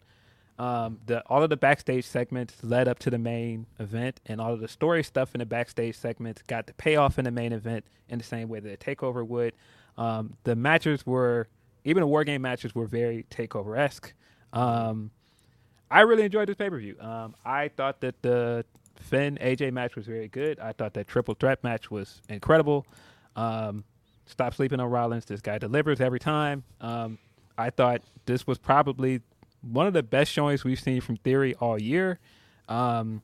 Um, 0.59 0.99
the 1.05 1.23
all 1.27 1.43
of 1.43 1.49
the 1.49 1.57
backstage 1.57 2.05
segments 2.05 2.55
led 2.63 2.87
up 2.87 2.99
to 2.99 3.09
the 3.09 3.19
main 3.19 3.67
event, 3.79 4.19
and 4.25 4.41
all 4.41 4.53
of 4.53 4.59
the 4.59 4.67
story 4.67 5.03
stuff 5.03 5.35
in 5.35 5.39
the 5.39 5.45
backstage 5.45 5.95
segments 5.95 6.41
got 6.41 6.67
the 6.67 6.73
payoff 6.73 7.19
in 7.19 7.25
the 7.25 7.31
main 7.31 7.53
event 7.53 7.85
in 8.09 8.17
the 8.17 8.23
same 8.23 8.49
way 8.49 8.59
that 8.59 8.73
a 8.73 8.77
takeover 8.77 9.25
would. 9.25 9.53
Um, 9.97 10.35
the 10.43 10.55
matches 10.55 11.05
were 11.05 11.47
even 11.85 12.01
the 12.01 12.07
war 12.07 12.23
game 12.23 12.41
matches 12.41 12.73
were 12.73 12.87
very 12.87 13.25
takeover 13.29 13.77
esque. 13.77 14.13
Um, 14.51 15.11
I 15.89 16.01
really 16.01 16.23
enjoyed 16.23 16.49
this 16.49 16.55
pay 16.55 16.69
per 16.69 16.79
view. 16.79 16.97
Um, 16.99 17.35
I 17.45 17.69
thought 17.69 18.01
that 18.01 18.21
the 18.21 18.65
Finn 18.99 19.37
AJ 19.41 19.71
match 19.73 19.95
was 19.95 20.05
very 20.05 20.27
good. 20.27 20.59
I 20.59 20.71
thought 20.71 20.93
that 20.93 21.07
triple 21.07 21.35
threat 21.35 21.63
match 21.63 21.89
was 21.89 22.21
incredible. 22.29 22.85
Um, 23.35 23.83
stop 24.25 24.53
sleeping 24.53 24.79
on 24.79 24.89
Rollins. 24.89 25.25
This 25.25 25.41
guy 25.41 25.57
delivers 25.57 26.01
every 26.01 26.19
time. 26.19 26.63
Um, 26.81 27.17
I 27.57 27.69
thought 27.69 28.01
this 28.25 28.45
was 28.45 28.57
probably 28.57 29.21
one 29.61 29.87
of 29.87 29.93
the 29.93 30.03
best 30.03 30.31
showings 30.31 30.63
we've 30.63 30.79
seen 30.79 31.01
from 31.01 31.17
Theory 31.17 31.55
all 31.55 31.81
year. 31.81 32.19
Um, 32.67 33.21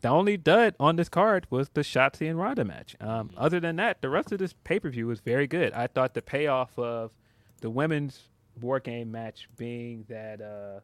the 0.00 0.08
only 0.08 0.36
dud 0.36 0.74
on 0.80 0.96
this 0.96 1.08
card 1.08 1.46
was 1.48 1.68
the 1.70 1.82
Shotzi 1.82 2.28
and 2.28 2.38
Ronda 2.38 2.64
match. 2.64 2.96
Um, 3.00 3.30
other 3.36 3.60
than 3.60 3.76
that, 3.76 4.02
the 4.02 4.08
rest 4.08 4.32
of 4.32 4.38
this 4.38 4.54
pay 4.64 4.80
per 4.80 4.90
view 4.90 5.06
was 5.06 5.20
very 5.20 5.46
good. 5.46 5.72
I 5.72 5.86
thought 5.86 6.14
the 6.14 6.22
payoff 6.22 6.76
of 6.78 7.12
the 7.60 7.70
women's 7.70 8.28
war 8.60 8.80
game 8.80 9.12
match 9.12 9.48
being 9.56 10.04
that 10.08 10.40
uh, 10.40 10.80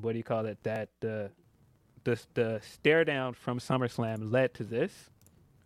what 0.00 0.12
do 0.12 0.18
you 0.18 0.24
call 0.24 0.46
it? 0.46 0.58
That 0.64 0.88
the 1.00 1.30
the 2.04 2.20
the 2.34 2.60
stare 2.62 3.04
down 3.04 3.34
from 3.34 3.58
SummerSlam 3.58 4.30
led 4.30 4.54
to 4.54 4.64
this. 4.64 5.10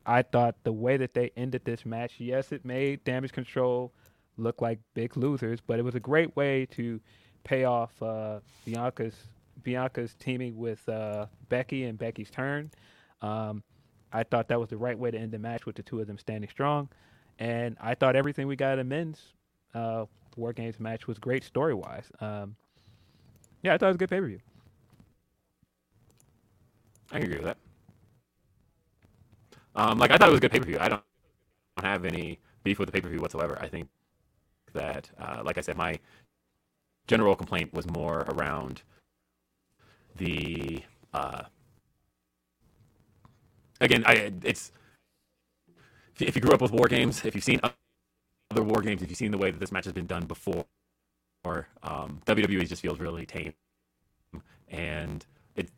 I 0.06 0.22
thought 0.22 0.56
the 0.62 0.72
way 0.72 0.96
that 0.96 1.12
they 1.12 1.30
ended 1.36 1.64
this 1.64 1.84
match, 1.84 2.14
yes, 2.18 2.50
it 2.52 2.64
made 2.64 3.04
Damage 3.04 3.32
Control 3.32 3.92
look 4.38 4.62
like 4.62 4.78
big 4.94 5.16
losers, 5.16 5.60
but 5.60 5.78
it 5.78 5.82
was 5.82 5.94
a 5.94 6.00
great 6.00 6.34
way 6.34 6.66
to 6.66 7.00
pay 7.44 7.64
off 7.64 7.90
uh, 8.02 8.40
Bianca's 8.64 9.14
Bianca's 9.62 10.14
teaming 10.14 10.56
with 10.56 10.88
uh, 10.88 11.26
Becky 11.48 11.84
and 11.84 11.98
Becky's 11.98 12.30
turn. 12.30 12.70
Um, 13.20 13.62
I 14.12 14.22
thought 14.22 14.48
that 14.48 14.58
was 14.58 14.70
the 14.70 14.76
right 14.78 14.98
way 14.98 15.10
to 15.10 15.18
end 15.18 15.32
the 15.32 15.38
match 15.38 15.66
with 15.66 15.76
the 15.76 15.82
two 15.82 16.00
of 16.00 16.06
them 16.06 16.18
standing 16.18 16.48
strong, 16.48 16.88
and 17.38 17.76
I 17.80 17.94
thought 17.94 18.16
everything 18.16 18.46
we 18.46 18.56
got 18.56 18.78
in 18.78 18.78
the 18.78 18.84
men's 18.84 19.20
uh, 19.74 20.06
War 20.36 20.52
Games 20.52 20.80
match 20.80 21.06
was 21.06 21.18
great 21.18 21.44
story 21.44 21.74
wise. 21.74 22.10
Um, 22.20 22.56
yeah, 23.62 23.74
I 23.74 23.78
thought 23.78 23.86
it 23.86 23.90
was 23.90 23.96
a 23.96 23.98
good 23.98 24.10
pay 24.10 24.20
per 24.20 24.26
view. 24.26 24.40
I 27.12 27.16
can 27.20 27.24
agree 27.24 27.38
with 27.38 27.46
that. 27.46 27.58
Um, 29.74 29.98
like 29.98 30.10
I 30.10 30.16
thought 30.16 30.28
it 30.28 30.32
was 30.32 30.38
a 30.38 30.40
good 30.42 30.52
pay 30.52 30.58
per 30.60 30.66
view. 30.66 30.78
I 30.80 30.88
don't 30.88 31.02
don't 31.76 31.86
have 31.86 32.04
any 32.04 32.38
beef 32.64 32.78
with 32.78 32.88
the 32.88 32.92
pay 32.92 33.00
per 33.00 33.08
view 33.08 33.20
whatsoever. 33.20 33.58
I 33.60 33.68
think 33.68 33.88
that, 34.74 35.10
uh, 35.18 35.42
like 35.44 35.58
I 35.58 35.60
said, 35.62 35.76
my 35.76 35.98
general 37.06 37.36
complaint 37.36 37.72
was 37.74 37.86
more 37.88 38.20
around 38.28 38.82
the. 40.16 40.82
Uh, 41.14 41.42
again, 43.80 44.04
I 44.06 44.32
it's 44.44 44.72
if 46.20 46.34
you 46.34 46.42
grew 46.42 46.52
up 46.52 46.60
with 46.62 46.72
war 46.72 46.88
games, 46.88 47.24
if 47.24 47.34
you've 47.34 47.44
seen 47.44 47.60
other 48.50 48.62
war 48.62 48.82
games, 48.82 49.02
if 49.02 49.10
you've 49.10 49.18
seen 49.18 49.30
the 49.30 49.38
way 49.38 49.50
that 49.50 49.60
this 49.60 49.72
match 49.72 49.84
has 49.84 49.92
been 49.94 50.06
done 50.06 50.26
before, 50.26 50.64
or 51.44 51.68
um, 51.82 52.20
WWE 52.26 52.68
just 52.68 52.82
feels 52.82 52.98
really 53.00 53.26
tame, 53.26 53.54
and 54.68 55.24
it's 55.56 55.72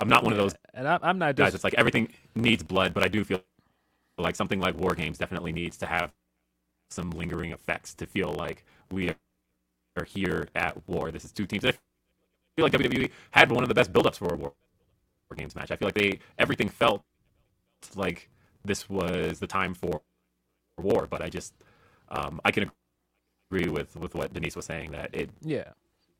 I'm 0.00 0.08
not 0.08 0.24
one 0.24 0.32
of 0.32 0.38
those 0.38 0.54
and 0.74 0.88
I, 0.88 0.98
I'm 1.02 1.18
not 1.18 1.36
guys. 1.36 1.54
It's 1.54 1.64
like 1.64 1.74
everything 1.74 2.08
needs 2.34 2.62
blood, 2.62 2.94
but 2.94 3.04
I 3.04 3.08
do 3.08 3.24
feel 3.24 3.42
like 4.18 4.36
something 4.36 4.60
like 4.60 4.76
War 4.78 4.94
Games 4.94 5.18
definitely 5.18 5.52
needs 5.52 5.76
to 5.78 5.86
have 5.86 6.12
some 6.90 7.10
lingering 7.10 7.52
effects 7.52 7.94
to 7.94 8.06
feel 8.06 8.32
like 8.32 8.64
we 8.90 9.14
are 9.96 10.04
here 10.04 10.48
at 10.54 10.76
war. 10.88 11.10
This 11.10 11.24
is 11.24 11.32
two 11.32 11.46
teams. 11.46 11.64
I 11.64 11.72
feel 11.72 12.64
like 12.64 12.72
WWE 12.72 13.10
had 13.30 13.50
one 13.50 13.62
of 13.62 13.68
the 13.68 13.74
best 13.74 13.92
build-ups 13.92 14.18
for 14.18 14.34
a 14.34 14.36
War, 14.36 14.52
war 15.30 15.36
Games 15.36 15.54
match. 15.54 15.70
I 15.70 15.76
feel 15.76 15.86
like 15.86 15.94
they 15.94 16.18
everything 16.38 16.68
felt 16.68 17.02
like 17.94 18.28
this 18.64 18.88
was 18.88 19.38
the 19.38 19.46
time 19.46 19.74
for 19.74 20.02
war, 20.78 21.06
but 21.08 21.22
I 21.22 21.28
just 21.28 21.54
um, 22.08 22.40
I 22.44 22.50
can 22.50 22.70
agree 23.50 23.70
with 23.70 23.96
with 23.96 24.14
what 24.14 24.32
Denise 24.32 24.56
was 24.56 24.64
saying 24.64 24.92
that 24.92 25.10
it 25.14 25.30
yeah. 25.42 25.70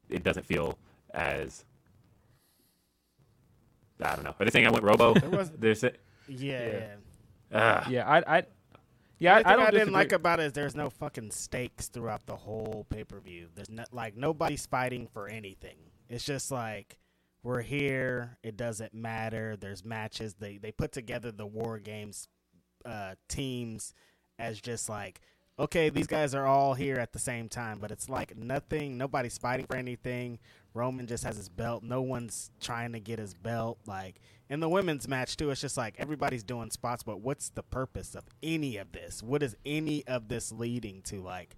it 0.08 0.22
doesn't 0.22 0.46
feel 0.46 0.78
as 1.12 1.64
I 4.02 4.14
don't 4.14 4.24
know. 4.24 4.34
Are 4.38 4.44
they 4.44 4.50
saying 4.50 4.66
I 4.66 4.70
went 4.70 4.84
Robo? 4.84 5.14
was- 5.30 5.50
There's 5.58 5.84
a- 5.84 5.92
Yeah. 6.28 6.66
Yeah. 6.66 6.94
ah. 7.52 7.88
Yeah, 7.88 8.08
I, 8.08 8.38
I, 8.38 8.42
yeah, 9.18 9.42
The 9.42 9.48
I, 9.48 9.52
I 9.52 9.56
don't 9.56 9.66
I, 9.66 9.70
didn't 9.70 9.78
disagree. 9.86 9.94
like 9.94 10.12
about 10.12 10.40
it 10.40 10.44
is 10.44 10.52
there's 10.52 10.74
no 10.74 10.88
fucking 10.90 11.30
stakes 11.30 11.88
throughout 11.88 12.24
the 12.26 12.36
whole 12.36 12.86
pay 12.88 13.04
per 13.04 13.20
view. 13.20 13.48
There's 13.54 13.70
not 13.70 13.92
like 13.92 14.16
nobody's 14.16 14.66
fighting 14.66 15.08
for 15.12 15.28
anything. 15.28 15.76
It's 16.08 16.24
just 16.24 16.50
like 16.50 16.96
we're 17.42 17.62
here. 17.62 18.38
It 18.42 18.56
doesn't 18.56 18.94
matter. 18.94 19.56
There's 19.56 19.84
matches. 19.84 20.34
They 20.34 20.56
they 20.58 20.72
put 20.72 20.92
together 20.92 21.32
the 21.32 21.46
war 21.46 21.78
games 21.78 22.28
uh, 22.84 23.14
teams 23.28 23.92
as 24.38 24.60
just 24.60 24.88
like 24.88 25.20
okay, 25.58 25.90
these 25.90 26.06
guys 26.06 26.34
are 26.34 26.46
all 26.46 26.72
here 26.72 26.96
at 26.96 27.12
the 27.12 27.18
same 27.18 27.46
time, 27.46 27.78
but 27.78 27.90
it's 27.90 28.08
like 28.08 28.34
nothing. 28.34 28.96
Nobody's 28.96 29.36
fighting 29.36 29.66
for 29.66 29.76
anything. 29.76 30.38
Roman 30.74 31.06
just 31.06 31.24
has 31.24 31.36
his 31.36 31.48
belt. 31.48 31.82
No 31.82 32.00
one's 32.02 32.50
trying 32.60 32.92
to 32.92 33.00
get 33.00 33.18
his 33.18 33.34
belt. 33.34 33.78
Like 33.86 34.20
in 34.48 34.60
the 34.60 34.68
women's 34.68 35.08
match 35.08 35.36
too, 35.36 35.50
it's 35.50 35.60
just 35.60 35.76
like 35.76 35.94
everybody's 35.98 36.42
doing 36.42 36.70
spots, 36.70 37.02
but 37.02 37.20
what's 37.20 37.50
the 37.50 37.62
purpose 37.62 38.14
of 38.14 38.24
any 38.42 38.76
of 38.76 38.92
this? 38.92 39.22
What 39.22 39.42
is 39.42 39.56
any 39.64 40.06
of 40.06 40.28
this 40.28 40.52
leading 40.52 41.02
to? 41.02 41.20
Like, 41.20 41.56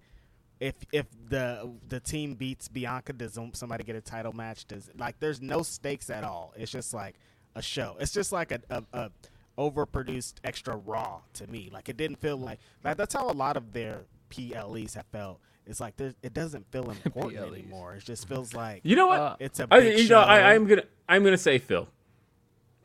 if 0.59 0.75
if 0.91 1.05
the 1.29 1.71
the 1.87 1.99
team 1.99 2.35
beats 2.35 2.67
Bianca, 2.67 3.13
does 3.13 3.37
somebody 3.53 3.83
get 3.83 3.95
a 3.95 4.01
title 4.01 4.33
match? 4.33 4.65
Does 4.67 4.89
like 4.97 5.19
there's 5.19 5.41
no 5.41 5.61
stakes 5.61 6.09
at 6.09 6.23
all. 6.23 6.53
It's 6.55 6.71
just 6.71 6.93
like 6.93 7.15
a 7.55 7.61
show. 7.61 7.97
It's 7.99 8.11
just 8.11 8.31
like 8.31 8.51
a, 8.51 8.61
a, 8.69 8.83
a 8.93 9.11
overproduced 9.57 10.35
extra 10.43 10.75
raw 10.75 11.21
to 11.33 11.47
me. 11.47 11.69
Like 11.71 11.89
it 11.89 11.97
didn't 11.97 12.17
feel 12.17 12.37
like 12.37 12.59
like 12.83 12.97
that's 12.97 13.13
how 13.13 13.29
a 13.29 13.33
lot 13.33 13.57
of 13.57 13.73
their 13.73 14.01
PLEs 14.29 14.95
have 14.95 15.05
felt. 15.11 15.39
It's 15.65 15.79
like 15.79 15.95
there's- 15.97 16.15
it 16.21 16.33
doesn't 16.33 16.69
feel 16.71 16.89
important 17.05 17.41
anymore. 17.53 17.95
It 17.95 18.03
just 18.03 18.27
feels 18.27 18.53
like 18.53 18.81
You 18.83 18.95
know 18.95 19.07
what? 19.07 19.19
Uh, 19.19 19.35
it's 19.39 19.59
a 19.59 19.67
I, 19.71 19.79
big 19.79 19.99
you 19.99 20.05
show. 20.05 20.15
know, 20.15 20.21
I, 20.27 20.53
I'm 20.53 20.67
gonna 20.67 20.83
I'm 21.07 21.23
gonna 21.23 21.37
say 21.37 21.57
Phil. 21.57 21.87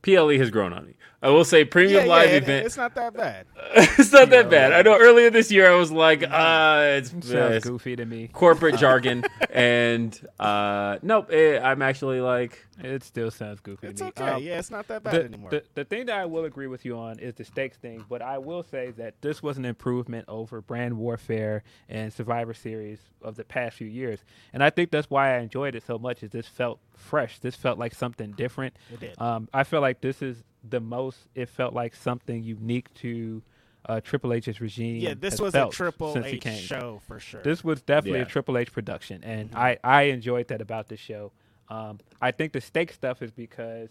PLE 0.03 0.39
has 0.39 0.51
grown 0.51 0.73
on 0.73 0.87
me. 0.87 0.95
I 1.21 1.31
will 1.31 1.45
say 1.45 1.65
premium 1.65 2.03
yeah, 2.03 2.05
yeah, 2.05 2.11
live 2.11 2.31
it- 2.31 2.43
event. 2.45 2.67
It's 2.67 2.77
not 2.77 2.95
that 2.95 3.13
bad. 3.13 3.47
it's 3.75 4.13
not 4.13 4.31
that 4.31 4.49
bad. 4.49 4.73
I 4.73 4.83
know 4.83 4.97
earlier 4.97 5.31
this 5.31 5.51
year 5.51 5.69
I 5.69 5.75
was 5.75 5.91
like, 5.91 6.23
uh, 6.23 6.85
it's, 6.99 7.11
Sounds 7.11 7.33
uh, 7.35 7.51
it's 7.55 7.67
goofy 7.67 7.97
to 7.97 8.05
me. 8.05 8.29
corporate 8.33 8.77
jargon, 8.79 9.25
and 9.51 10.17
uh, 10.39 10.99
nope. 11.03 11.31
eh, 11.33 11.59
I'm 11.59 11.83
actually 11.83 12.21
like, 12.21 12.65
It 12.81 13.03
still 13.03 13.33
sounds 13.33 13.59
goofy 13.59 13.89
It's 13.89 13.99
to 13.99 14.05
me. 14.05 14.13
okay. 14.17 14.29
Um, 14.31 14.43
yeah, 14.45 14.61
it's 14.61 14.71
not 14.71 14.87
that 14.87 15.03
bad 15.03 15.15
the, 15.15 15.25
anymore. 15.25 15.51
the, 15.51 15.65
the 15.75 15.85
thing 15.85 16.07
that 16.07 16.17
I 16.19 16.25
will 16.27 16.45
agree 16.45 16.69
with 16.69 16.85
you 16.85 16.97
on 16.97 17.19
is 17.19 17.35
the 17.35 17.45
stakes 17.45 17.77
thing, 17.79 18.05
but 18.09 18.23
I 18.23 18.39
will 18.39 18.63
say 18.63 18.93
that 18.93 19.21
this 19.21 19.43
was 19.43 19.59
an 19.59 19.65
improvement 19.65 20.25
over 20.29 20.61
brand 20.61 20.97
warfare 20.97 21.65
and 21.89 22.13
Survivor 22.13 22.55
Series 22.55 23.01
of 23.23 23.35
the 23.35 23.43
past 23.43 23.77
few 23.77 23.89
years, 23.89 24.21
and 24.53 24.63
I 24.63 24.71
think 24.71 24.93
that's 24.93 25.11
why 25.11 25.35
I 25.35 25.41
enjoyed 25.41 25.75
it 25.75 25.83
so 25.85 25.99
much. 25.99 26.23
Is 26.23 26.31
this 26.31 26.47
felt 26.47 26.79
fresh? 26.95 27.41
This 27.41 27.57
felt 27.57 27.77
like 27.77 27.93
something 27.93 28.31
different. 28.33 28.77
It 28.93 29.01
did. 29.01 29.21
Um, 29.21 29.49
I 29.53 29.65
feel 29.65 29.81
like 29.81 29.88
this 30.01 30.23
is 30.23 30.43
the 30.69 30.81
most. 30.81 31.19
It 31.35 31.49
felt 31.49 31.73
like 31.75 31.95
something 31.95 32.43
unique 32.43 32.93
to 32.95 33.43
uh, 33.89 34.01
Triple 34.01 34.33
H's 34.35 34.61
regime. 34.61 34.97
yeah, 34.97 35.15
this 35.19 35.41
was 35.41 35.55
a 35.55 35.69
Triple 35.71 36.13
since 36.13 36.27
he 36.27 36.37
H 36.37 36.43
came. 36.43 36.59
show 36.61 37.01
for 37.07 37.19
sure. 37.21 37.43
This 37.43 37.63
was 37.65 37.81
definitely 37.83 38.19
Yeah. 38.21 38.27
a 38.27 38.29
Triple 38.29 38.59
H 38.59 38.73
production, 38.73 39.23
and 39.25 39.51
Mm-hmm. 39.51 39.59
I, 39.59 39.79
I 39.85 40.03
enjoyed 40.05 40.49
that 40.49 40.61
about 40.61 40.89
the 40.89 40.97
show. 40.97 41.33
Um, 41.69 41.99
I 42.21 42.31
think 42.31 42.53
the 42.53 42.61
stake 42.61 42.93
stuff 42.93 43.23
is 43.23 43.31
because 43.31 43.91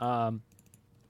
um, 0.00 0.42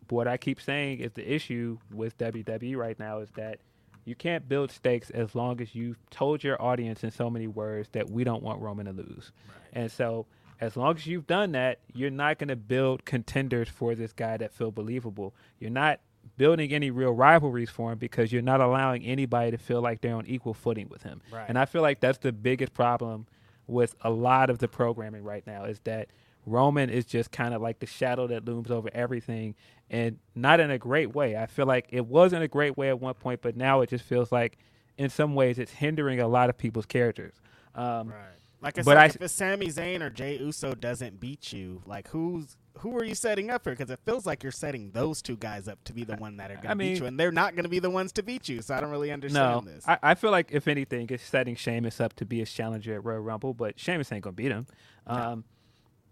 what 0.09 0.27
I 0.27 0.37
keep 0.37 0.61
saying 0.61 1.01
is 1.01 1.13
the 1.13 1.33
issue 1.33 1.79
with 1.93 2.17
WWE 2.19 2.77
right 2.77 2.99
now 2.99 3.19
is 3.19 3.29
that 3.37 3.59
you 4.05 4.15
can't 4.15 4.49
build 4.49 4.71
stakes 4.71 5.11
as 5.11 5.35
long 5.35 5.61
as 5.61 5.75
you've 5.75 5.99
told 6.11 6.43
your 6.43 6.61
audience 6.61 7.05
in 7.05 7.11
so 7.11 7.29
many 7.31 7.47
words 7.47 7.91
that 7.93 8.11
we 8.11 8.25
don't 8.25 8.43
want 8.43 8.61
Roman 8.61 8.87
to 8.87 8.93
lose. 8.93 9.31
And 9.73 9.93
so, 9.93 10.27
as 10.61 10.77
long 10.77 10.97
as 10.97 11.07
you've 11.07 11.27
done 11.27 11.53
that, 11.53 11.79
you're 11.95 12.11
not 12.11 12.39
going 12.39 12.49
to 12.49 12.57
build 12.57 13.05
contenders 13.05 13.69
for 13.69 13.95
this 13.95 14.13
guy 14.13 14.37
that 14.37 14.53
feel 14.53 14.71
believable. 14.71 15.35
You're 15.59 15.71
not 15.71 16.01
building 16.37 16.73
any 16.73 16.91
real 16.91 17.13
rivalries 17.13 17.71
for 17.71 17.93
him 17.93 17.99
because 17.99 18.33
you're 18.33 18.43
not 18.43 18.61
allowing 18.61 19.05
anybody 19.05 19.51
to 19.51 19.59
feel 19.59 19.81
like 19.81 20.01
they're 20.03 20.15
on 20.15 20.27
equal 20.27 20.55
footing 20.55 20.89
with 20.89 21.03
him. 21.03 21.23
Right. 21.33 21.47
And 21.49 21.59
I 21.59 21.65
feel 21.65 21.83
like 21.83 22.01
that's 22.01 22.19
the 22.19 22.33
biggest 22.33 22.75
problem 22.75 23.27
with 23.67 23.95
a 24.03 24.11
lot 24.11 24.51
of 24.51 24.59
the 24.59 24.69
programming 24.69 25.25
right 25.25 25.47
now 25.47 25.65
is 25.65 25.81
that 25.85 26.09
Roman 26.45 26.91
is 26.91 27.05
just 27.05 27.31
kind 27.31 27.55
of 27.55 27.63
like 27.63 27.79
the 27.79 27.87
shadow 27.87 28.27
that 28.27 28.45
looms 28.45 28.71
over 28.71 28.91
everything 28.93 29.55
and 29.89 30.19
not 30.35 30.61
in 30.61 30.71
a 30.71 30.79
great 30.79 31.15
way. 31.15 31.37
I 31.37 31.47
feel 31.47 31.67
like 31.67 31.87
it 31.91 32.07
was 32.07 32.33
in 32.33 32.43
a 32.43 32.49
great 32.49 32.77
way 32.77 32.89
at 32.89 33.01
one 33.01 33.15
point, 33.15 33.41
but 33.43 33.57
now 33.57 33.81
it 33.81 33.89
just 33.91 34.05
feels 34.05 34.31
like 34.33 34.59
in 34.99 35.09
some 35.09 35.35
ways 35.35 35.59
it's 35.59 35.73
hindering 35.73 36.21
a 36.21 36.29
lot 36.29 36.51
of 36.51 36.59
people's 36.59 36.87
characters. 36.87 37.35
Um, 37.75 38.09
right. 38.09 38.40
Like 38.63 38.79
I 38.79 38.83
said, 38.83 38.97
I- 38.97 39.07
if 39.07 39.21
it's 39.23 39.33
Sami 39.33 39.69
Zayn 39.69 40.03
or 40.03 40.11
Jey 40.11 40.37
Uso 40.39 40.75
doesn't 40.75 41.19
beat 41.21 41.53
you, 41.53 41.83
like 41.87 42.09
who's 42.09 42.57
who 42.79 42.97
are 42.97 43.05
you 43.05 43.15
setting 43.15 43.51
up 43.51 43.65
for? 43.65 43.71
Because 43.71 43.91
it 43.91 43.99
feels 44.07 44.25
like 44.25 44.43
you're 44.43 44.53
setting 44.53 44.91
those 44.93 45.21
two 45.21 45.37
guys 45.37 45.69
up 45.69 45.83
to 45.85 45.93
be 45.93 46.05
the 46.05 46.17
one 46.17 46.37
that 46.39 46.51
are 46.51 46.55
going 46.57 46.69
to 46.69 46.77
beat 46.77 46.99
you, 46.99 47.07
and 47.07 47.19
they're 47.21 47.33
not 47.33 47.55
going 47.55 47.65
to 47.65 47.69
be 47.69 47.79
the 47.79 47.91
ones 47.91 48.13
to 48.13 48.23
beat 48.23 48.49
you. 48.49 48.63
So 48.63 48.75
I 48.75 48.81
don't 48.81 48.91
really 48.91 49.11
understand 49.11 49.67
No, 49.67 49.73
this. 49.73 49.87
I, 49.89 49.99
I 50.03 50.15
feel 50.15 50.31
like 50.31 50.51
if 50.53 50.67
anything, 50.69 51.07
it's 51.11 51.23
setting 51.25 51.57
Sheamus 51.57 52.01
up 52.01 52.15
to 52.17 52.25
be 52.25 52.39
his 52.39 52.51
challenger 52.51 52.95
at 52.95 53.05
Royal 53.05 53.21
Rumble, 53.21 53.53
but 53.55 53.79
Sheamus 53.79 54.11
ain't 54.13 54.23
gonna 54.25 54.33
beat 54.35 54.53
him. 54.53 54.67
Um, 55.07 55.45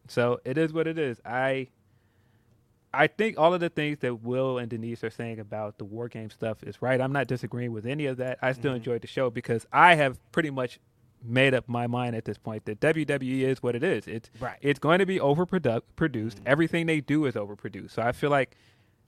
so 0.09 0.41
it 0.45 0.59
is 0.59 0.73
what 0.73 0.87
it 0.87 0.99
is. 0.99 1.20
I 1.25 1.69
I 2.93 3.07
think 3.07 3.39
all 3.39 3.53
of 3.55 3.61
the 3.61 3.69
things 3.69 3.99
that 4.01 4.23
Will 4.23 4.59
and 4.59 4.69
Denise 4.70 5.05
are 5.05 5.11
saying 5.11 5.39
about 5.41 5.79
the 5.79 5.85
war 5.85 6.09
game 6.09 6.31
stuff 6.31 6.62
is 6.65 6.81
right. 6.83 7.01
I'm 7.01 7.12
not 7.12 7.27
disagreeing 7.29 7.73
with 7.73 7.87
any 7.87 8.07
of 8.07 8.16
that. 8.16 8.39
I 8.43 8.51
Mm-hmm. 8.51 8.61
still 8.61 8.75
enjoyed 8.75 9.03
the 9.03 9.07
show 9.07 9.31
because 9.31 9.66
I 9.73 9.95
have 9.95 10.19
pretty 10.33 10.51
much 10.51 10.81
made 11.23 11.55
up 11.55 11.69
my 11.69 11.86
mind 11.86 12.15
at 12.15 12.24
this 12.24 12.39
point 12.39 12.65
that 12.66 12.81
WWE 12.81 13.43
is 13.43 13.62
what 13.62 13.74
it 13.74 13.82
is. 13.82 14.07
It's 14.07 14.31
Right. 14.40 14.59
it's 14.61 14.78
going 14.78 14.99
to 15.01 15.07
be 15.07 15.19
overproduced. 15.19 15.82
Produced. 15.97 16.40
Everything 16.47 16.86
they 16.86 17.01
do 17.01 17.27
is 17.27 17.35
overproduced. 17.35 17.90
So 17.93 18.03
I 18.03 18.12
feel 18.12 18.31
like 18.31 18.57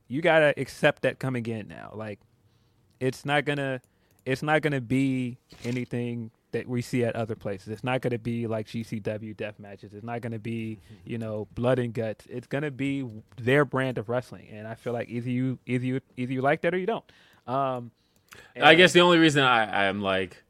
you 0.08 0.20
gotta 0.22 0.52
accept 0.56 1.02
that 1.02 1.18
coming 1.18 1.46
in 1.46 1.68
now. 1.68 1.92
Like 1.94 2.18
it's 2.98 3.24
not 3.24 3.44
gonna 3.44 3.80
it's 4.26 4.42
not 4.42 4.60
gonna 4.62 4.80
be 4.80 5.38
anything 5.64 6.30
that 6.52 6.68
we 6.68 6.82
see 6.82 7.04
at 7.04 7.14
other 7.14 7.36
places. 7.36 7.68
It's 7.68 7.84
not 7.84 8.00
going 8.00 8.10
to 8.10 8.18
be 8.18 8.48
like 8.48 8.66
GCW 8.66 9.36
death 9.36 9.58
matches. 9.60 9.92
It's 9.94 10.04
not 10.04 10.20
going 10.20 10.32
to 10.32 10.38
be, 10.40 10.80
you 11.04 11.16
know, 11.16 11.46
blood 11.54 11.78
and 11.78 11.94
guts. 11.94 12.26
It's 12.28 12.48
going 12.48 12.62
to 12.64 12.72
be 12.72 13.06
their 13.40 13.64
brand 13.64 13.98
of 13.98 14.08
wrestling, 14.08 14.48
and 14.50 14.66
I 14.66 14.74
feel 14.74 14.92
like 14.92 15.08
either 15.08 15.30
you 15.30 15.58
either 15.66 15.84
you 15.84 16.00
either 16.16 16.32
you 16.32 16.42
like 16.42 16.62
that 16.62 16.74
or 16.74 16.78
you 16.78 16.86
don't. 16.86 17.04
Um, 17.46 17.92
I 18.60 18.74
guess 18.74 18.92
the 18.92 19.00
only 19.00 19.18
reason 19.18 19.42
I, 19.44 19.86
I'm 19.88 20.00
like, 20.02 20.42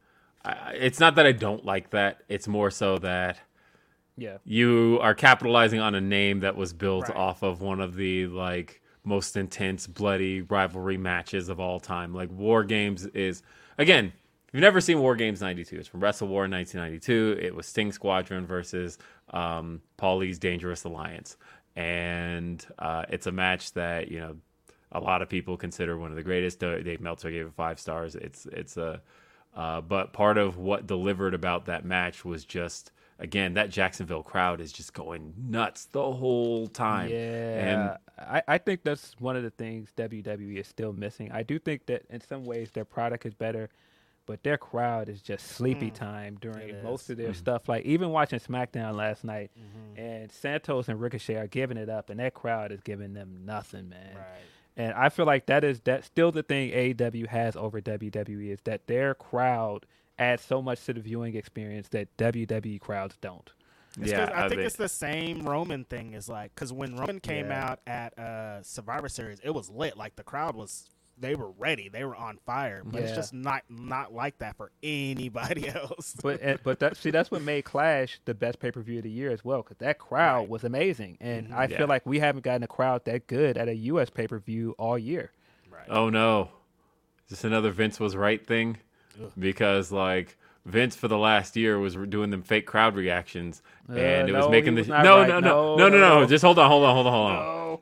I, 0.44 0.72
it's 0.78 1.00
not 1.00 1.14
that 1.16 1.26
I 1.26 1.32
don't 1.32 1.64
like 1.64 1.90
that. 1.90 2.22
It's 2.28 2.48
more 2.48 2.70
so 2.70 2.98
that 2.98 3.40
yeah, 4.16 4.38
you 4.44 4.98
are 5.02 5.14
capitalizing 5.14 5.80
on 5.80 5.94
a 5.94 6.00
name 6.00 6.40
that 6.40 6.56
was 6.56 6.72
built 6.72 7.08
Right. 7.08 7.16
off 7.16 7.42
of 7.42 7.60
one 7.62 7.80
of 7.80 7.94
the 7.94 8.26
like 8.26 8.82
most 9.04 9.36
intense 9.36 9.86
bloody 9.86 10.42
rivalry 10.42 10.96
matches 10.98 11.48
of 11.48 11.58
all 11.60 11.80
time. 11.80 12.14
Like 12.14 12.30
war 12.30 12.64
games 12.64 13.06
is 13.06 13.42
again 13.78 14.12
if 14.48 14.54
you've 14.54 14.60
never 14.62 14.80
seen 14.80 14.98
war 15.00 15.14
games 15.16 15.40
92 15.40 15.76
it's 15.76 15.88
from 15.88 16.00
WrestleWar 16.00 16.50
1992 16.50 17.38
it 17.40 17.54
was 17.54 17.66
sting 17.66 17.92
squadron 17.92 18.46
versus 18.46 18.98
um 19.30 19.80
paulie's 19.96 20.38
dangerous 20.38 20.84
alliance. 20.84 21.36
And 21.76 22.64
uh 22.78 23.04
it's 23.08 23.26
a 23.26 23.32
match 23.32 23.72
that 23.72 24.10
you 24.10 24.20
know 24.20 24.36
a 24.92 25.00
lot 25.00 25.22
of 25.22 25.28
people 25.28 25.56
consider 25.56 25.96
one 25.96 26.10
of 26.10 26.16
the 26.16 26.22
greatest. 26.22 26.58
Dave 26.58 27.00
meltzer 27.00 27.30
gave 27.30 27.46
it 27.46 27.52
five 27.54 27.78
stars. 27.78 28.16
It's 28.16 28.46
it's 28.46 28.76
a 28.76 29.00
uh, 29.54 29.80
but 29.80 30.12
part 30.12 30.38
of 30.38 30.56
what 30.56 30.86
delivered 30.86 31.34
about 31.34 31.66
that 31.66 31.84
match 31.84 32.24
was 32.24 32.44
just 32.44 32.92
again 33.18 33.54
that 33.54 33.70
Jacksonville 33.70 34.22
crowd 34.22 34.60
is 34.60 34.72
just 34.72 34.94
going 34.94 35.34
nuts 35.36 35.86
the 35.86 36.12
whole 36.12 36.66
time. 36.68 37.10
Yeah, 37.10 37.96
I, 38.18 38.42
I 38.46 38.58
think 38.58 38.82
that's 38.82 39.14
one 39.18 39.36
of 39.36 39.42
the 39.42 39.50
things 39.50 39.90
WWE 39.96 40.56
is 40.58 40.66
still 40.66 40.92
missing. 40.92 41.30
I 41.32 41.42
do 41.42 41.58
think 41.58 41.86
that 41.86 42.02
in 42.10 42.20
some 42.20 42.44
ways 42.44 42.70
their 42.70 42.84
product 42.84 43.26
is 43.26 43.34
better, 43.34 43.68
but 44.26 44.42
their 44.42 44.56
crowd 44.56 45.08
is 45.08 45.20
just 45.20 45.48
sleepy 45.48 45.90
time 45.90 46.38
during 46.40 46.82
most 46.82 47.10
of 47.10 47.16
their 47.16 47.34
stuff. 47.34 47.68
Like 47.68 47.84
even 47.84 48.10
watching 48.10 48.38
SmackDown 48.38 48.94
last 48.94 49.24
night, 49.24 49.50
and 49.96 50.30
Santos 50.30 50.88
and 50.88 51.00
Ricochet 51.00 51.34
are 51.36 51.46
giving 51.48 51.76
it 51.76 51.88
up, 51.88 52.08
and 52.10 52.20
that 52.20 52.34
crowd 52.34 52.70
is 52.72 52.80
giving 52.80 53.12
them 53.14 53.42
nothing, 53.44 53.88
man. 53.88 54.14
Right. 54.14 54.24
And 54.80 54.94
I 54.94 55.10
feel 55.10 55.26
like 55.26 55.44
that 55.46 55.62
is 55.62 55.80
that 55.80 56.04
still 56.04 56.32
the 56.32 56.42
thing 56.42 56.70
AEW 56.70 57.26
has 57.26 57.54
over 57.54 57.80
WWE 57.82 58.50
is 58.50 58.60
that 58.64 58.86
their 58.86 59.14
crowd 59.14 59.84
adds 60.18 60.42
so 60.42 60.62
much 60.62 60.82
to 60.86 60.94
the 60.94 61.00
viewing 61.00 61.36
experience 61.36 61.88
that 61.90 62.08
WWE 62.16 62.80
crowds 62.80 63.16
don't. 63.20 63.52
It's 63.98 64.10
Yeah, 64.10 64.26
'cause 64.26 64.34
I 64.34 64.38
I 64.38 64.40
think 64.48 64.50
think- 64.60 64.66
it's 64.68 64.76
the 64.76 64.88
same 64.88 65.42
Roman 65.46 65.84
thing. 65.84 66.14
Is 66.14 66.28
like 66.30 66.54
because 66.54 66.72
when 66.72 66.96
Roman 66.96 67.20
came 67.20 67.48
Yeah. 67.48 67.70
out 67.70 67.80
at 67.86 68.18
uh, 68.18 68.62
Survivor 68.62 69.08
Series, 69.10 69.38
it 69.40 69.50
was 69.50 69.68
lit. 69.68 69.96
Like 69.98 70.16
the 70.16 70.22
crowd 70.24 70.54
was, 70.56 70.88
they 71.20 71.34
were 71.34 71.50
ready. 71.58 71.88
They 71.88 72.04
were 72.04 72.16
on 72.16 72.38
fire. 72.46 72.82
But 72.84 73.02
it's 73.02 73.14
just 73.14 73.32
not 73.32 73.62
not 73.68 74.12
like 74.12 74.38
that 74.38 74.56
for 74.56 74.72
anybody 74.82 75.68
else. 75.74 76.16
but 76.22 76.40
but 76.64 76.78
that 76.80 76.96
see 76.96 77.10
that's 77.10 77.30
what 77.30 77.42
made 77.42 77.64
Clash 77.64 78.20
the 78.24 78.34
best 78.34 78.58
pay 78.58 78.70
per 78.70 78.80
view 78.82 78.98
of 78.98 79.04
the 79.04 79.10
year 79.10 79.30
as 79.30 79.44
well 79.44 79.62
because 79.62 79.76
that 79.78 79.98
crowd 79.98 80.48
was 80.48 80.64
amazing 80.64 81.18
and 81.20 81.54
I 81.54 81.64
Yeah. 81.66 81.78
feel 81.78 81.86
like 81.88 82.04
we 82.06 82.18
haven't 82.18 82.42
gotten 82.42 82.62
a 82.62 82.66
crowd 82.68 83.04
that 83.04 83.26
good 83.26 83.56
at 83.56 83.68
a 83.68 83.74
U.S. 83.74 84.10
pay 84.10 84.26
per 84.26 84.38
view 84.38 84.74
all 84.78 84.98
year. 84.98 85.30
Right. 85.70 85.86
Oh 85.88 86.08
no, 86.10 86.50
is 87.26 87.30
this 87.30 87.44
another 87.44 87.70
Vince 87.70 88.00
was 88.00 88.16
right 88.16 88.44
thing? 88.44 88.78
Because 89.38 89.92
like 89.92 90.36
Vince 90.64 90.94
for 90.96 91.08
the 91.08 91.18
last 91.18 91.56
year 91.56 91.78
was 91.78 91.96
re- 91.96 92.06
doing 92.06 92.30
them 92.30 92.42
fake 92.42 92.66
crowd 92.66 92.94
reactions, 92.94 93.62
and 93.88 94.28
it 94.28 94.32
was 94.32 94.44
Uh, 94.44 94.48
no, 94.48 94.50
making 94.50 94.74
the 94.74 94.82
was 94.82 94.88
no, 94.88 94.94
right. 95.18 95.28
no 95.28 95.40
no 95.40 95.40
No, 95.40 95.76
no 95.76 95.88
no 95.88 95.98
no 95.98 96.20
no. 96.20 96.26
Just 96.26 96.44
hold 96.44 96.58
on, 96.58 96.68
hold 96.70 96.84
on, 96.84 96.94
hold 96.94 97.06
on, 97.06 97.12
hold 97.12 97.30
on. 97.30 97.78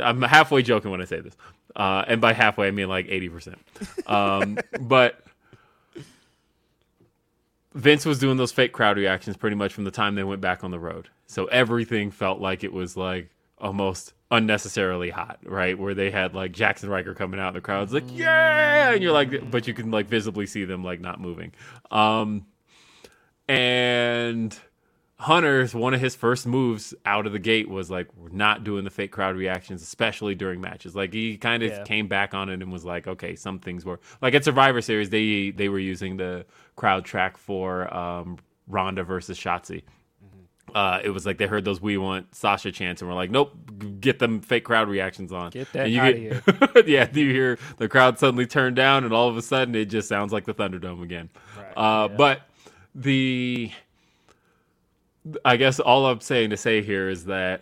I'm 0.00 0.22
halfway 0.22 0.62
joking 0.62 0.90
when 0.90 1.00
I 1.00 1.04
say 1.04 1.20
this, 1.20 1.36
uh, 1.74 2.04
and 2.06 2.20
by 2.20 2.32
halfway 2.32 2.68
I 2.68 2.70
mean 2.70 2.88
like 2.88 3.06
eighty 3.08 3.28
percent. 3.28 3.58
Um, 4.06 4.58
but 4.80 5.24
Vince 7.74 8.04
was 8.04 8.18
doing 8.18 8.36
those 8.36 8.52
fake 8.52 8.72
crowd 8.72 8.96
reactions 8.96 9.36
pretty 9.36 9.56
much 9.56 9.72
from 9.72 9.84
the 9.84 9.90
time 9.90 10.14
they 10.14 10.24
went 10.24 10.40
back 10.40 10.64
on 10.64 10.70
the 10.70 10.78
road. 10.78 11.08
So 11.26 11.46
everything 11.46 12.10
felt 12.10 12.40
like 12.40 12.64
it 12.64 12.72
was 12.72 12.96
like 12.96 13.30
almost 13.58 14.14
unnecessarily 14.30 15.10
hot, 15.10 15.38
right? 15.44 15.78
Where 15.78 15.94
they 15.94 16.10
had 16.10 16.34
like 16.34 16.52
Jackson 16.52 16.88
Ryker 16.88 17.14
coming 17.14 17.40
out, 17.40 17.48
and 17.48 17.56
the 17.56 17.60
crowd's 17.60 17.92
like, 17.92 18.04
"Yeah!" 18.08 18.92
and 18.92 19.02
you're 19.02 19.12
like, 19.12 19.50
but 19.50 19.66
you 19.66 19.74
can 19.74 19.90
like 19.90 20.06
visibly 20.06 20.46
see 20.46 20.64
them 20.64 20.84
like 20.84 21.00
not 21.00 21.20
moving. 21.20 21.52
Um, 21.90 22.46
and 23.48 24.56
Hunter's 25.20 25.74
one 25.74 25.92
of 25.92 26.00
his 26.00 26.14
first 26.16 26.46
moves 26.46 26.94
out 27.04 27.26
of 27.26 27.32
the 27.32 27.38
gate 27.38 27.68
was 27.68 27.90
like, 27.90 28.08
we're 28.16 28.30
not 28.30 28.64
doing 28.64 28.84
the 28.84 28.90
fake 28.90 29.12
crowd 29.12 29.36
reactions, 29.36 29.82
especially 29.82 30.34
during 30.34 30.62
matches. 30.62 30.96
Like 30.96 31.12
he 31.12 31.36
kind 31.36 31.62
of 31.62 31.70
Yeah. 31.70 31.82
came 31.84 32.08
back 32.08 32.32
on 32.32 32.48
it 32.48 32.62
and 32.62 32.72
was 32.72 32.86
like, 32.86 33.06
okay, 33.06 33.34
some 33.36 33.58
things 33.58 33.84
were 33.84 34.00
like 34.22 34.34
at 34.34 34.44
Survivor 34.44 34.80
Series, 34.80 35.10
they 35.10 35.50
they 35.50 35.68
were 35.68 35.78
using 35.78 36.16
the 36.16 36.46
crowd 36.74 37.04
track 37.04 37.36
for 37.36 37.92
um, 37.94 38.38
Ronda 38.66 39.04
versus 39.04 39.38
Shotzi. 39.38 39.82
Uh, 40.74 41.00
it 41.04 41.10
was 41.10 41.26
like 41.26 41.36
they 41.36 41.46
heard 41.48 41.64
those 41.64 41.80
"We 41.82 41.98
Want 41.98 42.32
Sasha" 42.34 42.70
chants 42.70 43.02
and 43.02 43.08
were 43.08 43.14
like, 43.16 43.30
"Nope, 43.30 43.52
get 44.00 44.20
them 44.20 44.40
fake 44.40 44.64
crowd 44.64 44.88
reactions 44.88 45.32
on." 45.32 45.50
Get 45.50 45.70
that 45.72 45.86
and 45.86 45.92
you 45.92 46.00
outta 46.00 46.42
get, 46.74 46.86
yeah, 46.88 47.08
you 47.12 47.30
hear 47.32 47.58
the 47.78 47.88
crowd 47.88 48.18
suddenly 48.20 48.46
turn 48.46 48.74
down, 48.74 49.02
and 49.04 49.12
all 49.12 49.28
of 49.28 49.36
a 49.36 49.42
sudden 49.42 49.74
it 49.74 49.86
just 49.86 50.08
sounds 50.08 50.32
like 50.32 50.44
the 50.44 50.54
Thunderdome 50.54 51.02
again. 51.02 51.28
Uh, 51.76 52.06
But 52.06 52.42
the, 52.94 53.72
I 55.44 55.56
guess 55.56 55.78
all 55.80 56.06
I'm 56.06 56.20
saying 56.20 56.50
to 56.50 56.56
say 56.56 56.82
here 56.82 57.08
is 57.08 57.26
that 57.26 57.60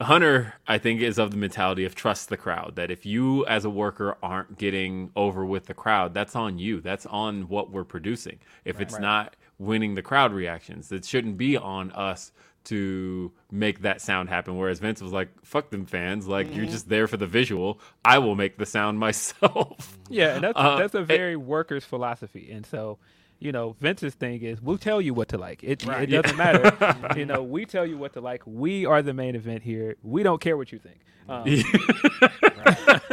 Hunter, 0.00 0.54
I 0.66 0.78
think, 0.78 1.02
is 1.02 1.18
of 1.18 1.30
the 1.30 1.36
mentality 1.36 1.84
of 1.84 1.94
trust 1.94 2.30
the 2.30 2.36
crowd. 2.38 2.76
That 2.76 2.90
if 2.90 3.04
you, 3.04 3.44
as 3.46 3.66
a 3.66 3.70
worker, 3.70 4.16
aren't 4.22 4.56
getting 4.56 5.10
over 5.14 5.44
with 5.44 5.66
the 5.66 5.74
crowd, 5.74 6.14
that's 6.14 6.34
on 6.34 6.58
you. 6.58 6.80
That's 6.80 7.04
on 7.06 7.48
what 7.48 7.70
we're 7.70 7.84
producing. 7.84 8.38
If 8.64 8.80
it's 8.80 8.94
not 9.02 9.36
winning 9.58 9.94
the 9.94 10.02
crowd 10.02 10.32
reactions, 10.32 10.90
it 10.90 11.04
shouldn't 11.04 11.36
be 11.36 11.56
on 11.58 11.90
us 11.92 12.32
to 12.64 13.30
make 13.50 13.80
that 13.82 14.00
sound 14.00 14.30
happen. 14.30 14.56
Whereas 14.56 14.78
Vince 14.78 15.02
was 15.02 15.12
like, 15.12 15.28
"Fuck 15.44 15.68
them 15.70 15.84
fans! 15.84 16.26
Like 16.26 16.54
you're 16.54 16.64
just 16.66 16.88
there 16.88 17.06
for 17.06 17.16
the 17.18 17.26
visual. 17.26 17.78
I 18.02 18.18
will 18.18 18.34
make 18.36 18.56
the 18.56 18.66
sound 18.66 18.98
myself." 19.06 19.98
Yeah, 20.08 20.34
and 20.36 20.44
that's 20.44 20.56
Uh, 20.58 20.76
that's 20.78 20.94
a 20.94 21.00
it- 21.00 21.06
very 21.06 21.36
workers 21.36 21.84
philosophy, 21.84 22.50
and 22.50 22.64
so. 22.64 22.98
You 23.40 23.52
know, 23.52 23.74
Vince's 23.80 24.14
thing 24.14 24.42
is 24.42 24.60
we'll 24.60 24.76
tell 24.78 25.00
you 25.00 25.14
what 25.14 25.28
to 25.30 25.38
like. 25.38 25.64
It, 25.64 25.82
it 25.88 26.08
Yeah. 26.10 26.20
doesn't 26.22 26.36
matter. 26.36 27.14
you 27.18 27.24
know, 27.26 27.42
we 27.42 27.64
tell 27.64 27.86
you 27.86 27.96
what 27.96 28.12
to 28.12 28.20
like. 28.20 28.42
We 28.46 28.84
are 28.86 29.00
the 29.02 29.14
main 29.14 29.34
event 29.34 29.62
here. 29.62 29.96
We 30.02 30.22
don't 30.22 30.40
care 30.40 30.56
what 30.58 30.70
you 30.72 30.78
think. 30.78 30.98
Um, 31.28 31.44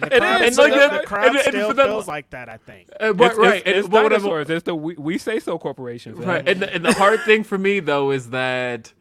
The 0.00 0.08
crowd, 0.08 0.42
and 0.42 0.52
still- 0.54 0.64
like 0.64 0.74
that- 0.74 1.00
the 1.02 1.06
crowd 1.06 1.26
and- 1.28 1.36
and 1.36 1.44
still 1.44 1.68
for 1.68 1.74
that- 1.74 1.86
feels 1.86 2.08
like 2.08 2.30
that. 2.30 2.48
I 2.48 2.56
think. 2.56 2.88
Uh, 2.98 3.12
but, 3.12 3.32
it's, 3.32 3.38
right, 3.38 3.56
It's, 3.58 3.66
and- 3.66 3.76
it's 3.76 3.88
but 3.88 4.08
dinosaurs. 4.08 4.48
It's 4.50 4.64
the 4.64 4.74
we, 4.74 4.94
we 4.94 5.18
say 5.18 5.38
so 5.40 5.58
corporations. 5.58 6.18
man. 6.18 6.26
Right. 6.28 6.48
And 6.48 6.62
the, 6.62 6.74
and 6.74 6.84
the 6.84 6.94
hard 6.94 7.20
thing 7.24 7.44
for 7.44 7.58
me 7.58 7.80
though 7.80 8.10
is 8.10 8.30
that 8.30 8.92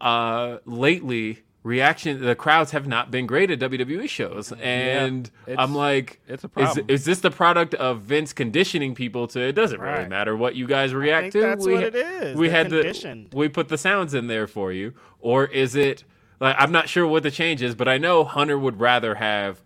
uh 0.00 0.58
lately 0.64 1.38
reaction 1.64 2.20
the 2.22 2.36
crowds 2.36 2.70
have 2.72 2.86
not 2.86 3.10
been 3.10 3.26
great 3.26 3.50
at 3.50 3.58
WWE 3.58 4.08
shows. 4.08 4.52
And 4.60 5.30
It's- 5.46 5.56
I'm 5.58 5.74
like 5.74 6.20
it's 6.28 6.44
a 6.44 6.46
is, 6.46 6.52
problem. 6.52 6.84
is 6.88 7.04
this 7.06 7.20
the 7.20 7.30
product 7.30 7.74
of 7.74 8.02
Vince 8.02 8.32
conditioning 8.32 8.94
people 8.94 9.26
to 9.28 9.40
it 9.40 9.52
doesn't 9.52 9.80
really 9.80 10.06
matter 10.06 10.36
what 10.36 10.54
you 10.54 10.66
guys 10.66 10.94
react 10.94 11.32
to? 11.32 11.40
that's 11.40 11.66
what 11.66 11.82
it 11.82 11.94
is. 11.96 12.36
We 12.36 12.48
They're 12.48 12.56
had 12.64 12.70
the 12.70 13.26
we 13.32 13.48
put 13.48 13.68
the 13.68 13.78
sounds 13.78 14.14
in 14.14 14.26
there 14.28 14.46
for 14.46 14.70
you. 14.72 14.92
Or 15.20 15.46
is 15.46 15.74
it 15.74 16.04
like 16.38 16.54
I'm 16.58 16.70
not 16.70 16.88
sure 16.88 17.06
what 17.06 17.22
the 17.22 17.30
change 17.30 17.62
is, 17.62 17.74
but 17.74 17.88
I 17.88 17.96
know 17.98 18.24
Hunter 18.24 18.58
would 18.58 18.78
rather 18.78 19.14
have 19.16 19.62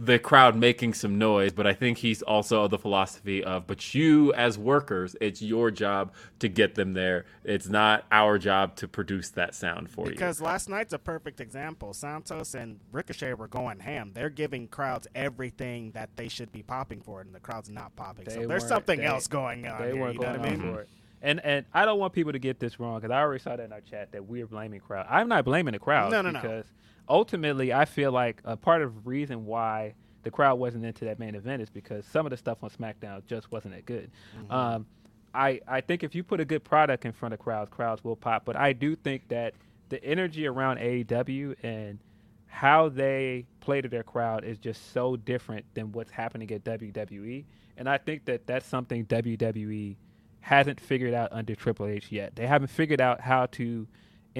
the 0.00 0.16
crowd 0.16 0.54
making 0.54 0.94
some 0.94 1.18
noise, 1.18 1.52
but 1.52 1.66
I 1.66 1.72
think 1.74 1.98
he's 1.98 2.22
also 2.22 2.62
of 2.62 2.70
the 2.70 2.78
philosophy 2.78 3.42
of, 3.42 3.66
but 3.66 3.94
you 3.94 4.32
as 4.34 4.56
workers, 4.56 5.16
it's 5.20 5.42
your 5.42 5.72
job 5.72 6.12
to 6.38 6.48
get 6.48 6.76
them 6.76 6.92
there. 6.94 7.24
It's 7.42 7.68
not 7.68 8.04
our 8.12 8.38
job 8.38 8.76
to 8.76 8.86
produce 8.86 9.30
that 9.30 9.56
sound 9.56 9.90
for 9.90 10.04
you. 10.06 10.12
Because 10.12 10.40
last 10.40 10.68
night's 10.68 10.92
a 10.92 11.00
perfect 11.00 11.40
example. 11.40 11.92
Santos 11.92 12.54
and 12.54 12.78
Ricochet 12.92 13.34
were 13.34 13.48
going 13.48 13.80
ham. 13.80 14.12
They're 14.14 14.30
giving 14.30 14.68
crowds 14.68 15.08
everything 15.16 15.90
that 15.92 16.10
they 16.14 16.28
should 16.28 16.52
be 16.52 16.62
popping 16.62 17.00
for, 17.00 17.20
and 17.20 17.34
the 17.34 17.40
crowd's 17.40 17.68
not 17.68 17.96
popping. 17.96 18.24
They 18.26 18.34
so 18.34 18.46
there's 18.46 18.68
something 18.68 19.00
they- 19.00 19.06
else 19.06 19.26
going 19.26 19.66
on. 19.66 19.82
They 19.82 19.92
here, 19.94 20.00
weren't 20.00 20.14
you 20.14 20.20
know 20.20 20.26
going 20.28 20.40
what 20.40 20.48
I 20.48 20.52
on 20.52 20.60
mean? 20.60 20.74
for 20.74 20.80
it. 20.82 20.88
And 21.20 21.40
and 21.44 21.66
I 21.74 21.84
don't 21.84 21.98
want 21.98 22.12
people 22.12 22.30
to 22.30 22.38
get 22.38 22.60
this 22.60 22.78
wrong 22.78 23.00
because 23.00 23.10
I 23.10 23.18
already 23.18 23.42
saw 23.42 23.56
that 23.56 23.64
in 23.64 23.72
our 23.72 23.80
chat 23.80 24.12
that 24.12 24.24
we're 24.26 24.46
blaming 24.46 24.78
crowd. 24.78 25.08
I'm 25.10 25.28
not 25.28 25.44
blaming 25.44 25.72
the 25.72 25.80
crowd. 25.80 26.12
No, 26.12 26.22
no, 26.22 26.30
no. 26.30 26.62
Ultimately 27.08 27.72
I 27.72 27.84
feel 27.84 28.12
like 28.12 28.40
a 28.44 28.56
part 28.56 28.82
of 28.82 28.94
the 28.94 29.00
reason 29.08 29.46
why 29.46 29.94
the 30.22 30.30
crowd 30.30 30.58
wasn't 30.58 30.84
into 30.84 31.04
that 31.06 31.18
main 31.18 31.34
event 31.34 31.62
is 31.62 31.70
because 31.70 32.04
some 32.06 32.26
of 32.26 32.30
the 32.30 32.36
stuff 32.36 32.62
on 32.62 32.70
SmackDown 32.70 33.24
just 33.26 33.50
wasn't 33.50 33.74
that 33.74 33.86
good. 33.86 34.10
Mm-hmm. 34.36 34.52
Um, 34.52 34.86
I 35.34 35.60
I 35.66 35.80
think 35.80 36.02
if 36.02 36.14
you 36.14 36.22
put 36.22 36.40
a 36.40 36.44
good 36.44 36.64
product 36.64 37.04
in 37.04 37.12
front 37.12 37.34
of 37.34 37.40
crowds, 37.40 37.70
crowds 37.70 38.02
will 38.04 38.16
pop. 38.16 38.44
But 38.44 38.56
I 38.56 38.72
do 38.72 38.96
think 38.96 39.28
that 39.28 39.54
the 39.88 40.02
energy 40.04 40.46
around 40.46 40.78
AEW 40.78 41.56
and 41.62 41.98
how 42.46 42.88
they 42.88 43.46
play 43.60 43.80
to 43.80 43.88
their 43.88 44.02
crowd 44.02 44.44
is 44.44 44.58
just 44.58 44.92
so 44.92 45.16
different 45.16 45.64
than 45.74 45.92
what's 45.92 46.10
happening 46.10 46.50
at 46.50 46.64
WWE. 46.64 47.44
And 47.76 47.88
I 47.88 47.98
think 47.98 48.24
that 48.24 48.46
that's 48.46 48.66
something 48.66 49.04
WWE 49.06 49.96
hasn't 50.40 50.80
figured 50.80 51.14
out 51.14 51.32
under 51.32 51.54
Triple 51.54 51.86
H 51.86 52.10
yet. 52.10 52.34
They 52.34 52.46
haven't 52.46 52.68
figured 52.68 53.00
out 53.00 53.20
how 53.20 53.46
to 53.46 53.86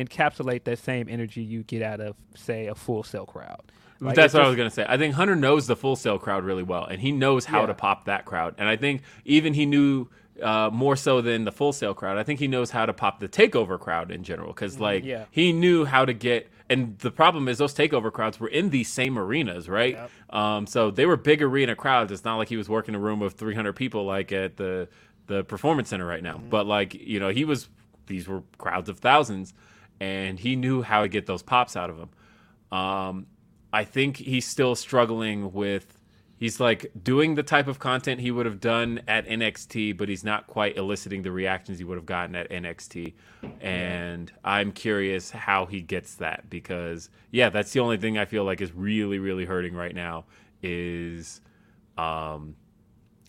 encapsulate 0.04 0.64
that 0.64 0.78
same 0.78 1.08
energy 1.08 1.42
you 1.42 1.62
get 1.62 1.82
out 1.82 2.00
of, 2.00 2.16
say, 2.36 2.66
a 2.66 2.74
Full 2.74 3.02
Sail 3.02 3.26
crowd. 3.26 3.60
Like, 4.00 4.14
That's 4.14 4.32
what 4.32 4.44
I 4.44 4.46
was 4.46 4.56
gonna 4.56 4.70
say. 4.70 4.86
I 4.88 4.96
think 4.96 5.14
Hunter 5.14 5.34
knows 5.34 5.66
the 5.66 5.74
Full 5.76 5.96
Sail 5.96 6.18
crowd 6.18 6.44
really 6.44 6.62
well, 6.62 6.84
and 6.84 7.00
he 7.00 7.10
knows 7.10 7.44
how 7.46 7.60
Yeah. 7.62 7.66
to 7.66 7.74
pop 7.74 8.04
that 8.04 8.24
crowd. 8.24 8.54
And 8.58 8.68
I 8.68 8.76
think 8.76 9.02
even 9.24 9.54
he 9.54 9.66
knew 9.66 10.06
uh, 10.40 10.70
more 10.72 10.94
so 10.94 11.20
than 11.20 11.44
the 11.44 11.50
Full 11.50 11.72
Sail 11.72 11.94
crowd. 11.94 12.16
I 12.16 12.22
think 12.22 12.38
he 12.38 12.46
knows 12.46 12.70
how 12.70 12.86
to 12.86 12.92
pop 12.92 13.18
the 13.18 13.28
takeover 13.28 13.76
crowd 13.76 14.12
in 14.12 14.22
general 14.22 14.52
because 14.52 14.78
like 14.78 15.04
Yeah. 15.04 15.24
he 15.32 15.52
knew 15.52 15.84
how 15.84 16.04
to 16.04 16.12
get. 16.12 16.48
And 16.70 16.96
the 16.98 17.10
problem 17.10 17.48
is 17.48 17.58
those 17.58 17.74
takeover 17.74 18.12
crowds 18.12 18.38
were 18.38 18.46
in 18.46 18.70
these 18.70 18.88
same 18.88 19.18
arenas, 19.18 19.68
right? 19.68 19.98
Um, 20.30 20.68
so 20.68 20.92
they 20.92 21.06
were 21.06 21.16
big 21.16 21.42
arena 21.42 21.74
crowds. 21.74 22.12
It's 22.12 22.24
not 22.24 22.36
like 22.36 22.48
he 22.50 22.56
was 22.56 22.68
working 22.68 22.94
a 22.94 23.00
room 23.00 23.20
of 23.20 23.32
300 23.32 23.72
people 23.72 24.04
like 24.04 24.30
at 24.30 24.56
the 24.58 24.86
the 25.26 25.42
performance 25.42 25.88
center 25.88 26.06
right 26.06 26.22
now. 26.22 26.38
But 26.48 26.66
like 26.68 26.94
you 26.94 27.18
know, 27.18 27.30
he 27.30 27.44
was 27.44 27.68
these 28.06 28.28
were 28.28 28.44
crowds 28.58 28.88
of 28.88 29.00
thousands, 29.00 29.54
and 30.00 30.38
he 30.38 30.56
knew 30.56 30.82
how 30.82 31.02
to 31.02 31.08
get 31.08 31.26
those 31.26 31.42
pops 31.42 31.76
out 31.76 31.90
of 31.90 31.98
him. 31.98 32.08
Um, 32.76 33.26
I 33.72 33.84
think 33.84 34.16
he's 34.16 34.46
still 34.46 34.74
struggling 34.74 35.52
with. 35.52 35.94
He's 36.36 36.60
like 36.60 36.92
doing 37.02 37.34
the 37.34 37.42
type 37.42 37.66
of 37.66 37.80
content 37.80 38.20
he 38.20 38.30
would 38.30 38.46
have 38.46 38.60
done 38.60 39.00
at 39.08 39.26
NXT, 39.26 39.96
but 39.96 40.08
he's 40.08 40.22
not 40.22 40.46
quite 40.46 40.76
eliciting 40.76 41.22
the 41.22 41.32
reactions 41.32 41.78
he 41.78 41.84
would 41.84 41.96
have 41.98 42.06
gotten 42.06 42.36
at 42.36 42.48
NXT. 42.48 43.14
And 43.60 44.30
I'm 44.44 44.70
curious 44.70 45.30
how 45.32 45.66
he 45.66 45.80
gets 45.82 46.14
that 46.16 46.48
because, 46.48 47.10
yeah, 47.32 47.50
that's 47.50 47.72
the 47.72 47.80
only 47.80 47.96
thing 47.96 48.18
I 48.18 48.24
feel 48.24 48.44
like 48.44 48.60
is 48.60 48.72
really, 48.72 49.18
really 49.18 49.46
hurting 49.46 49.74
right 49.74 49.92
now. 49.94 50.26
Is, 50.62 51.40
um, 51.96 52.54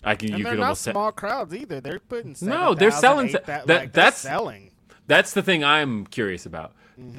I 0.03 0.13
can 0.15 0.29
And 0.29 0.37
you 0.37 0.43
they're 0.43 0.53
can 0.53 0.59
not 0.59 0.65
almost 0.67 0.81
say, 0.83 0.91
small 0.91 1.11
crowds 1.11 1.53
either. 1.55 1.81
They're 1.81 1.99
putting 1.99 2.35
No, 2.41 2.75
they're 2.75 2.91
7,000, 2.91 2.91
selling- 3.01 3.27
8,000, 3.29 3.45
that- 3.47 3.59
like, 3.67 3.67
they're 3.67 3.87
that's- 3.87 4.17
selling. 4.21 4.71
That's 5.09 5.33
the 5.33 5.41
thing 5.41 5.63
I'm 5.63 6.05
curious 6.05 6.45
about. 6.45 6.73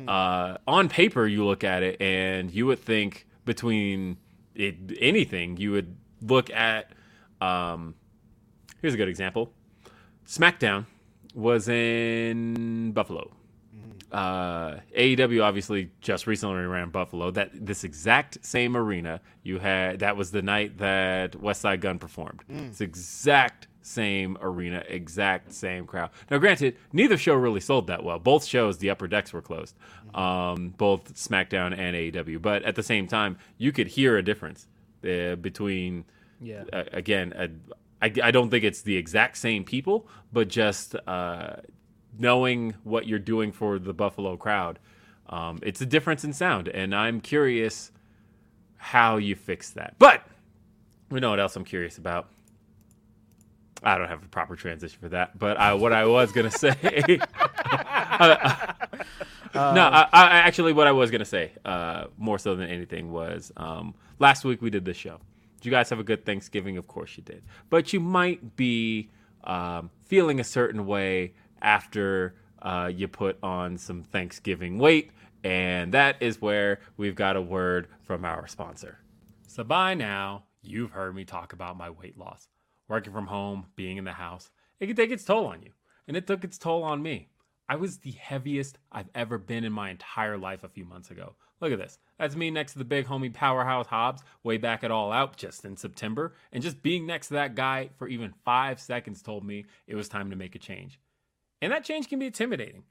Uh, 0.09 0.59
on 0.69 0.89
paper, 0.89 1.27
you 1.27 1.45
look 1.45 1.65
at 1.65 1.83
it 1.83 2.01
and 2.01 2.51
you 2.53 2.67
would 2.67 2.79
think 2.79 3.27
between 3.45 4.17
it, 4.55 4.77
anything, 4.99 5.57
you 5.57 5.73
would 5.73 5.97
look 6.23 6.51
at. 6.51 6.93
Um, 7.41 7.95
here's 8.81 8.95
a 8.95 8.97
good 8.97 9.09
example 9.09 9.53
SmackDown 10.27 10.87
was 11.35 11.69
in 11.69 12.93
Buffalo. 12.93 13.33
Uh, 14.13 14.81
AEW 14.97 15.43
obviously 15.43 15.91
just 16.01 16.27
recently 16.27 16.63
ran 16.67 16.91
Buffalo. 16.91 17.31
That 17.31 17.51
this 17.55 17.83
exact 17.85 18.45
same 18.45 18.77
arena 18.77 19.21
you 19.43 19.59
had. 19.59 20.01
That 20.01 20.17
was 20.17 20.31
the 20.31 20.43
night 20.43 20.79
that 20.79 21.33
Westside 21.33 21.81
Gunn 21.81 21.99
performed. 21.99 22.43
It's 22.69 22.81
exact 22.81 23.67
same 23.83 24.37
arena, 24.41 24.85
exact 24.89 25.53
same 25.53 25.87
crowd. 25.87 26.11
Now, 26.31 26.39
granted, 26.39 26.77
neither 26.93 27.17
show 27.17 27.35
really 27.35 27.61
sold 27.61 27.87
that 27.87 28.05
well. 28.05 28.19
Both 28.19 28.45
shows, 28.45 28.79
the 28.79 28.91
upper 28.91 29.09
decks 29.09 29.33
were 29.33 29.43
closed. 29.43 29.75
Um, 30.15 30.75
both 30.77 31.15
SmackDown 31.15 31.77
and 31.79 31.97
AEW. 31.97 32.43
But 32.43 32.63
at 32.65 32.75
the 32.75 32.83
same 32.83 33.07
time, 33.07 33.39
you 33.59 33.73
could 33.73 33.89
hear 33.89 34.17
a 34.17 34.23
difference 34.23 34.67
uh, 35.05 35.37
between. 35.37 36.05
Yeah. 36.41 36.65
Uh, 36.73 36.85
again, 36.93 37.33
uh, 37.35 37.49
I, 38.03 38.13
I 38.23 38.31
don't 38.31 38.51
think 38.51 38.65
it's 38.65 38.83
the 38.83 38.97
exact 38.97 39.37
same 39.37 39.65
people, 39.65 40.09
but 40.33 40.49
just 40.49 40.97
uh, 41.07 41.57
knowing 42.19 42.75
what 42.83 43.07
you're 43.07 43.19
doing 43.19 43.53
for 43.53 43.79
the 43.79 43.93
Buffalo 43.93 44.37
crowd, 44.37 44.79
um, 45.29 45.59
it's 45.63 45.81
a 45.81 45.87
difference 45.87 46.25
in 46.25 46.33
sound, 46.33 46.69
and 46.69 46.95
I'm 46.95 47.21
curious 47.21 47.93
how 48.77 49.19
you 49.19 49.37
fix 49.37 49.71
that. 49.71 49.95
But 49.99 50.23
we 51.11 51.21
know 51.21 51.31
what 51.31 51.41
else 51.41 51.57
I'm 51.57 51.65
curious 51.65 51.99
about. 51.99 52.29
I 53.83 53.99
don't 53.99 54.09
have 54.09 54.23
a 54.23 54.29
proper 54.29 54.57
transition 54.57 54.99
for 55.01 55.09
that, 55.11 55.39
but 55.39 55.57
I, 55.57 55.75
what 55.75 55.93
I 55.93 56.05
was 56.05 56.33
gonna 56.33 56.51
say. 56.51 56.77
no, 59.55 59.81
I, 59.83 60.09
I 60.13 60.39
actually 60.39 60.73
what 60.73 60.87
I 60.87 60.93
was 60.93 61.11
gonna 61.11 61.25
say, 61.25 61.53
uh, 61.65 62.05
more 62.19 62.39
so 62.39 62.55
than 62.57 62.69
anything, 62.69 63.11
was 63.11 63.53
um, 63.57 63.95
last 64.19 64.45
week 64.45 64.61
we 64.61 64.71
did 64.71 64.85
this 64.85 64.97
show. 64.97 65.19
Did 65.57 65.67
you 65.67 65.71
guys 65.71 65.91
have 65.91 65.99
a 65.99 66.05
good 66.05 66.25
Thanksgiving? 66.27 66.77
Of 66.77 66.87
course 66.87 67.17
you 67.17 67.23
did, 67.23 67.43
but 67.71 67.93
you 67.93 68.01
might 68.01 68.57
be 68.57 69.11
um, 69.45 69.91
feeling 70.05 70.41
a 70.41 70.45
certain 70.45 70.87
way 70.87 71.35
after 71.63 72.35
uh, 72.63 72.91
you 72.95 73.09
put 73.09 73.39
on 73.43 73.79
some 73.79 74.03
Thanksgiving 74.03 74.79
weight, 74.79 75.11
and 75.43 75.93
that 75.95 76.17
is 76.21 76.41
where 76.41 76.81
we've 76.97 77.15
got 77.15 77.37
a 77.37 77.43
word 77.43 77.89
from 78.03 78.25
our 78.25 78.47
sponsor. 78.47 78.99
So 79.47 79.65
by 79.65 79.95
now, 79.95 80.45
you've 80.63 80.91
heard 80.93 81.15
me 81.15 81.25
talk 81.25 81.53
about 81.53 81.77
my 81.77 81.91
weight 81.91 82.19
loss. 82.19 82.50
Working 82.91 83.13
from 83.13 83.29
home, 83.29 83.67
being 83.77 83.99
in 83.99 84.05
the 84.05 84.13
house, 84.13 84.51
it 84.81 84.89
can 84.89 84.97
take 84.97 85.13
its 85.13 85.25
toll 85.25 85.47
on 85.47 85.63
you. 85.63 85.71
And 86.09 86.17
it 86.17 86.27
took 86.27 86.43
its 86.43 86.59
toll 86.59 86.83
on 86.83 87.05
me. 87.05 87.29
I 87.69 87.77
was 87.77 87.99
the 87.99 88.11
heaviest 88.11 88.79
I've 88.91 89.11
ever 89.15 89.39
been 89.39 89.63
in 89.63 89.73
my 89.73 89.91
entire 89.91 90.37
life 90.37 90.65
a 90.65 90.69
few 90.69 90.85
months 90.85 91.09
ago. 91.09 91.37
Look 91.61 91.71
at 91.71 91.79
this. 91.79 92.01
That's 92.19 92.35
me 92.35 92.51
next 92.51 92.73
to 92.73 92.79
the 92.79 92.85
big 92.85 93.07
homie 93.07 93.33
powerhouse 93.33 93.87
Hobbs 93.87 94.25
way 94.43 94.57
back 94.57 94.83
at 94.83 94.91
All 94.91 95.13
Out 95.13 95.37
just 95.37 95.65
in 95.65 95.77
September. 95.77 96.35
And 96.51 96.65
just 96.65 96.83
being 96.83 97.07
next 97.07 97.29
to 97.29 97.35
that 97.35 97.55
guy 97.55 97.91
for 97.97 98.09
even 98.09 98.35
five 98.45 98.81
seconds 98.81 99.23
told 99.23 99.45
me 99.45 99.67
it 99.87 99.95
was 99.95 100.09
time 100.09 100.31
to 100.31 100.37
make 100.37 100.57
a 100.57 100.59
change. 100.59 100.99
And 101.63 101.71
that 101.71 101.85
change 101.85 102.09
can 102.09 102.19
be 102.19 102.27
intimidating. 102.27 102.83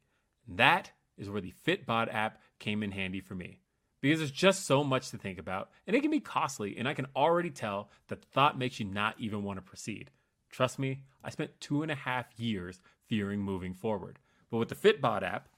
That 0.48 0.92
is 1.18 1.30
where 1.30 1.42
the 1.42 1.54
Fitbod 1.68 2.14
app 2.14 2.42
came 2.58 2.84
in 2.84 2.92
handy 2.94 3.20
for 3.20 3.36
me. 3.36 3.60
Because 4.02 4.20
there's 4.20 4.32
just 4.32 4.66
so 4.66 4.84
much 4.84 5.10
to 5.12 5.18
think 5.18 5.40
about, 5.40 5.70
and 5.86 5.96
it 5.96 6.02
can 6.02 6.12
be 6.12 6.22
costly, 6.22 6.78
and 6.78 6.88
I 6.88 6.94
can 6.94 7.08
already 7.16 7.50
tell 7.50 7.90
that 8.08 8.22
the 8.22 8.28
thought 8.28 8.58
makes 8.58 8.80
you 8.80 8.86
not 8.86 9.16
even 9.20 9.44
want 9.44 9.58
to 9.58 9.62
proceed. 9.62 10.10
Trust 10.50 10.80
me, 10.80 11.02
I 11.24 11.30
spent 11.30 11.60
two 11.60 11.84
and 11.84 11.92
a 11.92 11.96
half 11.96 12.28
years 12.38 12.80
fearing 13.08 13.42
moving 13.42 13.74
forward. 13.74 14.20
But 14.50 14.58
with 14.58 14.70
the 14.70 14.76
Fitbod 14.76 15.22
app, 15.24 15.50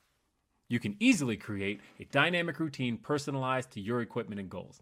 you 0.67 0.79
can 0.79 0.95
easily 0.99 1.37
create 1.37 1.81
a 1.99 2.05
dynamic 2.05 2.59
routine 2.59 2.97
personalized 2.97 3.71
to 3.71 3.81
your 3.81 4.01
equipment 4.01 4.39
and 4.39 4.49
goals. 4.49 4.81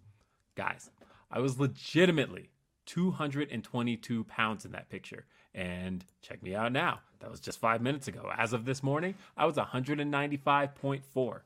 Guys, 0.56 0.90
I 1.32 1.40
was 1.40 1.60
legitimately 1.60 2.50
222 2.86 4.24
pounds 4.26 4.66
in 4.66 4.72
that 4.72 4.90
picture. 4.90 5.26
And 5.54 6.06
check 6.22 6.42
me 6.42 6.56
out 6.56 6.72
now. 6.72 7.00
That 7.20 7.32
was 7.32 7.40
just 7.40 7.60
five 7.60 7.82
minutes 7.82 8.08
ago. 8.08 8.32
As 8.38 8.54
of 8.54 8.66
this 8.66 8.82
morning, 8.82 9.16
I 9.38 9.46
was 9.46 9.56
195.4. 9.56 11.40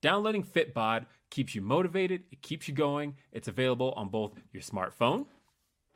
Downloading 0.00 0.42
Fitbod 0.42 1.06
keeps 1.30 1.54
you 1.54 1.62
motivated, 1.62 2.24
it 2.30 2.42
keeps 2.42 2.68
you 2.68 2.74
going. 2.74 3.16
It's 3.32 3.48
available 3.48 3.92
on 3.96 4.08
both 4.08 4.34
your 4.52 4.62
smartphone 4.62 5.26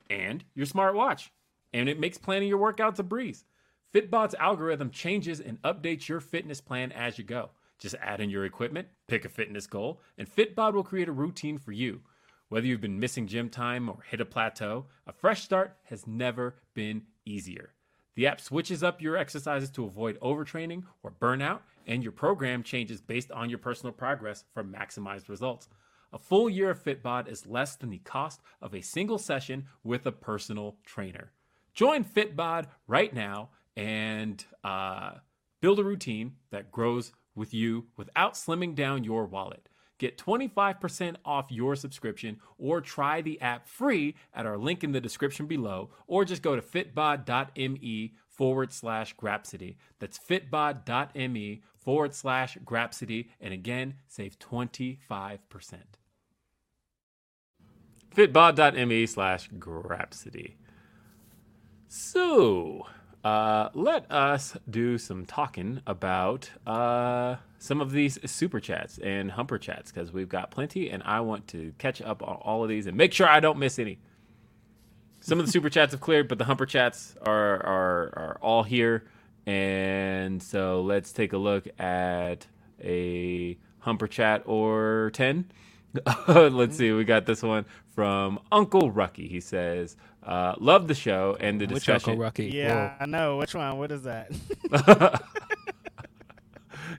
and 0.08 0.44
your 0.54 0.66
smartwatch. 0.66 1.30
And 1.72 1.88
it 1.88 1.98
makes 1.98 2.18
planning 2.18 2.48
your 2.48 2.58
workouts 2.58 2.98
a 2.98 3.02
breeze. 3.02 3.44
Fitbod's 3.92 4.34
algorithm 4.36 4.90
changes 4.90 5.40
and 5.40 5.60
updates 5.62 6.08
your 6.08 6.20
fitness 6.20 6.60
plan 6.60 6.92
as 6.92 7.18
you 7.18 7.24
go. 7.24 7.50
Just 7.78 7.94
add 8.00 8.20
in 8.20 8.30
your 8.30 8.44
equipment, 8.44 8.88
pick 9.08 9.24
a 9.24 9.28
fitness 9.28 9.66
goal, 9.66 10.00
and 10.16 10.28
Fitbot 10.28 10.72
will 10.72 10.82
create 10.84 11.08
a 11.08 11.12
routine 11.12 11.58
for 11.58 11.72
you. 11.72 12.00
Whether 12.48 12.66
you've 12.66 12.80
been 12.80 13.00
missing 13.00 13.26
gym 13.26 13.50
time 13.50 13.88
or 13.88 13.98
hit 14.08 14.20
a 14.20 14.24
plateau, 14.24 14.86
a 15.06 15.12
fresh 15.12 15.42
start 15.42 15.76
has 15.84 16.06
never 16.06 16.56
been 16.74 17.02
easier. 17.24 17.72
The 18.14 18.26
app 18.26 18.40
switches 18.40 18.82
up 18.82 19.02
your 19.02 19.16
exercises 19.16 19.70
to 19.70 19.84
avoid 19.84 20.20
overtraining 20.20 20.84
or 21.02 21.12
burnout, 21.20 21.60
and 21.86 22.02
your 22.02 22.12
program 22.12 22.62
changes 22.62 23.00
based 23.00 23.32
on 23.32 23.50
your 23.50 23.58
personal 23.58 23.92
progress 23.92 24.44
for 24.54 24.62
maximized 24.62 25.28
results. 25.28 25.68
A 26.12 26.18
full 26.18 26.48
year 26.48 26.70
of 26.70 26.82
Fitbod 26.82 27.28
is 27.28 27.46
less 27.46 27.74
than 27.74 27.90
the 27.90 27.98
cost 27.98 28.40
of 28.62 28.72
a 28.72 28.80
single 28.82 29.18
session 29.18 29.66
with 29.82 30.06
a 30.06 30.12
personal 30.12 30.76
trainer. 30.86 31.32
Join 31.74 32.04
Fitbod 32.04 32.66
right 32.86 33.12
now 33.12 33.50
and 33.76 34.44
uh, 34.62 35.14
build 35.60 35.80
a 35.80 35.84
routine 35.84 36.36
that 36.50 36.70
grows 36.70 37.12
with 37.34 37.52
you 37.52 37.86
without 37.96 38.34
slimming 38.34 38.76
down 38.76 39.02
your 39.02 39.26
wallet. 39.26 39.68
Get 39.98 40.18
25% 40.18 41.16
off 41.24 41.46
your 41.50 41.76
subscription 41.76 42.40
or 42.58 42.80
try 42.80 43.20
the 43.20 43.40
app 43.40 43.68
free 43.68 44.16
at 44.34 44.46
our 44.46 44.58
link 44.58 44.82
in 44.82 44.92
the 44.92 45.00
description 45.00 45.46
below, 45.46 45.90
or 46.06 46.24
just 46.24 46.42
go 46.42 46.56
to 46.56 46.62
fitbod.me 46.62 48.14
forward 48.28 48.72
slash 48.72 49.14
Grapsody. 49.16 49.76
That's 50.00 50.18
fitbod.me 50.18 51.62
forward 51.76 52.14
slash 52.14 52.58
Grapsody. 52.64 53.28
And 53.40 53.54
again, 53.54 53.94
save 54.08 54.38
25%. 54.38 54.98
Fitbod.me 58.14 59.06
slash 59.06 59.50
Grapsody. 59.50 60.54
So, 61.88 62.86
uh, 63.24 63.70
let 63.72 64.10
us 64.12 64.54
do 64.68 64.98
some 64.98 65.24
talking 65.24 65.80
about 65.86 66.50
uh, 66.66 67.36
some 67.58 67.80
of 67.80 67.90
these 67.90 68.18
super 68.30 68.60
chats 68.60 68.98
and 68.98 69.30
humper 69.30 69.56
chats 69.56 69.90
because 69.90 70.12
we've 70.12 70.28
got 70.28 70.50
plenty, 70.50 70.90
and 70.90 71.02
I 71.04 71.20
want 71.20 71.48
to 71.48 71.72
catch 71.78 72.02
up 72.02 72.22
on 72.22 72.36
all 72.36 72.62
of 72.62 72.68
these 72.68 72.86
and 72.86 72.96
make 72.98 73.14
sure 73.14 73.26
I 73.26 73.40
don't 73.40 73.58
miss 73.58 73.78
any. 73.78 73.98
Some 75.20 75.40
of 75.40 75.46
the 75.46 75.52
super 75.52 75.70
chats 75.70 75.92
have 75.92 76.02
cleared, 76.02 76.28
but 76.28 76.36
the 76.36 76.44
humper 76.44 76.66
chats 76.66 77.16
are 77.22 77.54
are 77.64 78.12
are 78.14 78.38
all 78.42 78.62
here, 78.62 79.04
and 79.46 80.42
so 80.42 80.82
let's 80.82 81.10
take 81.10 81.32
a 81.32 81.38
look 81.38 81.66
at 81.80 82.46
a 82.82 83.56
humper 83.78 84.06
chat 84.06 84.42
or 84.44 85.10
ten. 85.14 85.50
let's 86.28 86.76
see, 86.76 86.92
we 86.92 87.04
got 87.04 87.26
this 87.26 87.42
one 87.42 87.64
from 87.94 88.40
Uncle 88.50 88.92
Rucky. 88.92 89.28
He 89.28 89.40
says, 89.40 89.96
uh, 90.24 90.54
"Love 90.58 90.88
the 90.88 90.94
show 90.94 91.36
and 91.40 91.60
the 91.60 91.66
Which 91.66 91.76
discussion." 91.76 92.10
Uncle 92.10 92.24
Rucky? 92.26 92.52
Yeah, 92.52 92.94
I 92.98 93.06
know. 93.06 93.38
Which 93.38 93.54
one? 93.54 93.78
What 93.78 93.92
is 93.92 94.02
that? 94.02 94.32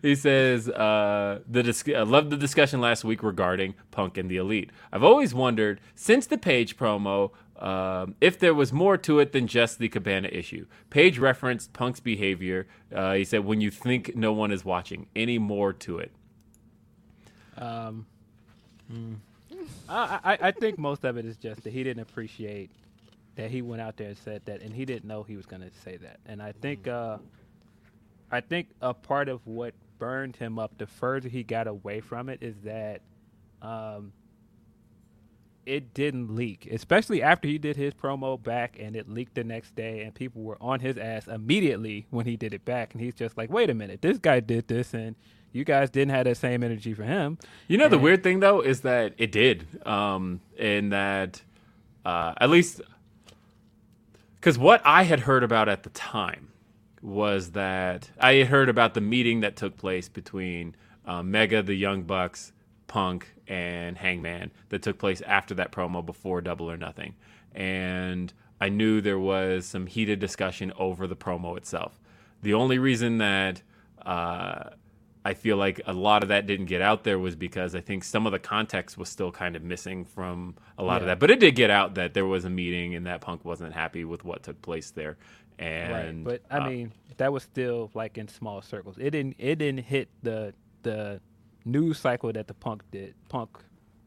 he 0.01 0.15
says, 0.15 0.69
uh, 0.69 1.39
the 1.47 1.63
dis- 1.63 1.83
I 1.95 2.03
love 2.03 2.29
the 2.29 2.37
discussion 2.37 2.81
last 2.81 3.03
week 3.03 3.23
regarding 3.23 3.75
Punk 3.91 4.17
and 4.17 4.29
the 4.29 4.37
Elite. 4.37 4.71
I've 4.91 5.03
always 5.03 5.33
wondered, 5.33 5.81
since 5.93 6.27
the 6.27 6.37
Page 6.37 6.77
promo, 6.77 7.31
um, 7.59 8.15
if 8.19 8.37
there 8.37 8.53
was 8.53 8.73
more 8.73 8.97
to 8.97 9.19
it 9.19 9.31
than 9.31 9.47
just 9.47 9.79
the 9.79 9.87
Cabana 9.89 10.27
issue. 10.31 10.65
Page 10.89 11.17
referenced 11.19 11.73
Punk's 11.73 11.99
behavior. 11.99 12.67
Uh, 12.93 13.13
he 13.13 13.23
said, 13.23 13.45
when 13.45 13.61
you 13.61 13.71
think 13.71 14.15
no 14.15 14.33
one 14.33 14.51
is 14.51 14.65
watching, 14.65 15.07
any 15.15 15.37
more 15.37 15.71
to 15.73 15.99
it? 15.99 16.11
Um, 17.57 18.05
mm. 18.91 19.15
I, 19.87 20.19
I, 20.23 20.37
I 20.41 20.51
think 20.51 20.77
most 20.77 21.03
of 21.03 21.17
it 21.17 21.25
is 21.25 21.37
just 21.37 21.63
that 21.63 21.73
he 21.73 21.83
didn't 21.83 22.01
appreciate 22.01 22.71
that 23.35 23.51
he 23.51 23.61
went 23.61 23.81
out 23.81 23.97
there 23.97 24.07
and 24.07 24.17
said 24.17 24.41
that, 24.45 24.61
and 24.61 24.73
he 24.73 24.85
didn't 24.85 25.05
know 25.05 25.23
he 25.23 25.35
was 25.35 25.45
going 25.45 25.61
to 25.61 25.69
say 25.83 25.97
that. 25.97 26.19
And 26.25 26.41
I 26.41 26.53
think, 26.53 26.87
uh, 26.87 27.17
I 28.31 28.41
think 28.41 28.69
a 28.81 28.93
part 28.93 29.29
of 29.29 29.45
what 29.45 29.73
burned 29.99 30.35
him 30.35 30.57
up 30.57 30.77
the 30.77 30.87
further 30.87 31.29
he 31.29 31.43
got 31.43 31.67
away 31.67 31.99
from 31.99 32.29
it 32.29 32.39
is 32.41 32.55
that, 32.63 33.01
um, 33.61 34.13
it 35.65 35.93
didn't 35.93 36.35
leak, 36.35 36.67
especially 36.71 37.23
after 37.23 37.47
he 37.47 37.57
did 37.57 37.75
his 37.75 37.93
promo 37.93 38.41
back 38.41 38.77
and 38.79 38.95
it 38.95 39.09
leaked 39.09 39.33
the 39.35 39.43
next 39.43 39.75
day, 39.75 40.03
and 40.03 40.13
people 40.13 40.43
were 40.43 40.57
on 40.61 40.79
his 40.79 40.97
ass 40.97 41.27
immediately 41.27 42.05
when 42.11 42.25
he 42.25 42.37
did 42.37 42.53
it 42.53 42.63
back. 42.65 42.93
And 42.93 43.01
he's 43.01 43.15
just 43.15 43.35
like, 43.35 43.49
"Wait 43.49 43.69
a 43.69 43.73
minute, 43.73 44.01
this 44.01 44.19
guy 44.19 44.39
did 44.39 44.67
this, 44.67 44.93
and 44.93 45.15
you 45.55 45.63
guys 45.63 45.89
didn't 45.89 46.11
have 46.11 46.25
that 46.25 46.37
same 46.37 46.63
energy 46.63 46.93
for 46.93 47.03
him." 47.03 47.37
You 47.67 47.77
know, 47.77 47.85
and 47.85 47.93
the 47.93 47.99
weird 47.99 48.23
thing 48.23 48.39
though 48.39 48.61
is 48.61 48.81
that 48.81 49.13
it 49.17 49.31
did, 49.31 49.65
um, 49.87 50.41
in 50.57 50.89
that 50.89 51.41
uh, 52.05 52.33
at 52.37 52.49
least 52.49 52.81
because 54.45 54.59
what 54.59 54.79
I 54.85 55.03
had 55.03 55.21
heard 55.21 55.43
about 55.43 55.67
at 55.69 55.81
the 55.81 55.89
time 55.89 56.49
was 57.01 57.51
that 57.51 58.11
I 58.19 58.33
had 58.33 58.47
heard 58.47 58.69
about 58.69 58.93
the 58.93 59.01
meeting 59.01 59.39
that 59.39 59.55
took 59.55 59.75
place 59.75 60.07
between 60.07 60.75
uh, 61.05 61.23
Mega, 61.23 61.63
the 61.63 61.73
Young 61.73 62.03
Bucks, 62.03 62.51
Punk, 62.85 63.33
and 63.47 63.97
Hangman 63.97 64.51
that 64.69 64.83
took 64.83 64.99
place 64.99 65.21
after 65.21 65.55
that 65.55 65.71
promo 65.71 66.05
before 66.05 66.41
Double 66.41 66.69
or 66.69 66.77
Nothing. 66.77 67.15
And 67.55 68.31
I 68.61 68.69
knew 68.69 69.01
there 69.01 69.17
was 69.17 69.65
some 69.65 69.87
heated 69.87 70.19
discussion 70.19 70.71
over 70.77 71.07
the 71.07 71.15
promo 71.15 71.57
itself. 71.57 71.99
The 72.43 72.53
only 72.53 72.77
reason 72.77 73.17
that 73.17 73.63
uh, 74.05 74.69
I 75.25 75.33
feel 75.33 75.57
like 75.57 75.81
a 75.87 75.91
lot 75.91 76.21
of 76.21 76.29
that 76.29 76.45
didn't 76.45 76.67
get 76.67 76.83
out 76.83 77.03
there 77.03 77.17
was 77.17 77.35
because 77.35 77.73
I 77.73 77.81
think 77.81 78.03
some 78.03 78.27
of 78.27 78.31
the 78.31 78.37
context 78.37 78.95
was 78.95 79.09
still 79.09 79.31
kind 79.31 79.55
of 79.55 79.63
missing 79.63 80.05
from 80.05 80.55
a 80.77 80.83
lot 80.83 81.01
of 81.01 81.07
that. 81.07 81.19
But 81.19 81.31
it 81.31 81.39
did 81.39 81.55
get 81.55 81.71
out 81.71 81.95
that 81.95 82.13
there 82.13 82.27
was 82.27 82.45
a 82.45 82.49
meeting 82.49 82.93
and 82.93 83.07
that 83.07 83.21
Punk 83.21 83.43
wasn't 83.43 83.73
happy 83.73 84.05
with 84.05 84.23
what 84.23 84.43
took 84.43 84.61
place 84.61 84.91
there. 84.91 85.17
And 85.57 86.25
right. 86.27 86.41
But 86.47 86.55
I 86.55 86.59
uh, 86.59 86.69
mean, 86.69 86.93
that 87.17 87.33
was 87.33 87.41
still 87.41 87.89
like 87.95 88.19
in 88.19 88.27
small 88.27 88.61
circles. 88.61 88.97
It 88.99 89.09
didn't. 89.09 89.35
It 89.39 89.55
didn't 89.55 89.85
hit 89.85 90.09
the 90.21 90.53
the 90.83 91.21
news 91.65 91.97
cycle 91.97 92.31
that 92.31 92.47
the 92.47 92.53
Punk 92.53 92.83
did. 92.91 93.15
Punk 93.27 93.57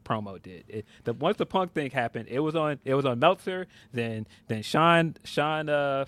promo 0.05 0.41
did. 0.41 0.63
It, 0.69 0.85
the 1.03 1.13
once 1.13 1.35
the 1.35 1.45
Punk 1.45 1.73
thing 1.73 1.91
happened, 1.91 2.29
it 2.29 2.39
was 2.39 2.55
on. 2.55 2.79
It 2.85 2.93
was 2.93 3.05
on 3.05 3.19
Meltzer. 3.19 3.67
Then 3.91 4.25
then 4.47 4.61
Sean 4.61 5.15
Sean 5.25 5.67
uh 5.67 6.05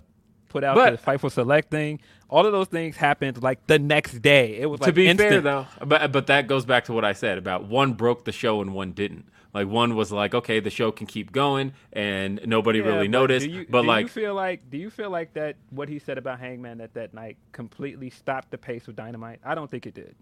put 0.51 0.63
out 0.63 0.75
But- 0.75 0.91
the 1.03 1.11
Fightful 1.11 1.31
Select 1.31 1.71
thing. 1.71 1.99
All 2.29 2.45
of 2.45 2.51
those 2.53 2.67
things 2.67 2.95
happened 2.95 3.41
like 3.43 3.65
the 3.67 3.77
next 3.79 4.19
day. 4.21 4.57
It 4.59 4.67
was 4.69 4.79
like 4.79 4.87
to 4.87 4.93
be 4.93 5.07
instant. 5.07 5.29
fair 5.29 5.41
though, 5.41 5.67
but 5.85 6.11
but 6.11 6.27
that 6.27 6.47
goes 6.47 6.65
back 6.65 6.85
to 6.85 6.93
what 6.93 7.03
I 7.03 7.13
said 7.13 7.37
about 7.37 7.65
one 7.65 7.93
broke 7.93 8.23
the 8.25 8.31
show 8.31 8.61
and 8.61 8.73
one 8.73 8.91
didn't. 8.93 9.25
Like 9.53 9.67
one 9.67 9.97
was 9.97 10.13
like, 10.13 10.33
okay, 10.33 10.61
the 10.61 10.69
show 10.69 10.93
can 10.93 11.07
keep 11.07 11.33
going, 11.33 11.73
and 11.91 12.39
nobody 12.45 12.79
Yeah, 12.79 12.85
really 12.85 13.07
but 13.09 13.11
noticed. 13.11 13.45
Do 13.45 13.51
you, 13.51 13.65
but 13.69 13.81
do 13.81 13.87
like, 13.89 14.03
you 14.03 14.07
feel 14.07 14.33
like 14.33 14.69
do 14.69 14.77
you 14.77 14.89
feel 14.89 15.09
like 15.09 15.33
that 15.33 15.57
what 15.71 15.89
he 15.89 15.99
said 15.99 16.17
about 16.17 16.39
Hangman 16.39 16.79
at 16.79 16.93
that 16.93 17.13
night 17.13 17.35
completely 17.51 18.09
stopped 18.09 18.49
the 18.51 18.57
pace 18.57 18.87
of 18.87 18.95
Dynamite? 18.95 19.39
I 19.43 19.53
don't 19.53 19.69
think 19.69 19.85
it 19.85 19.93
did. 19.93 20.15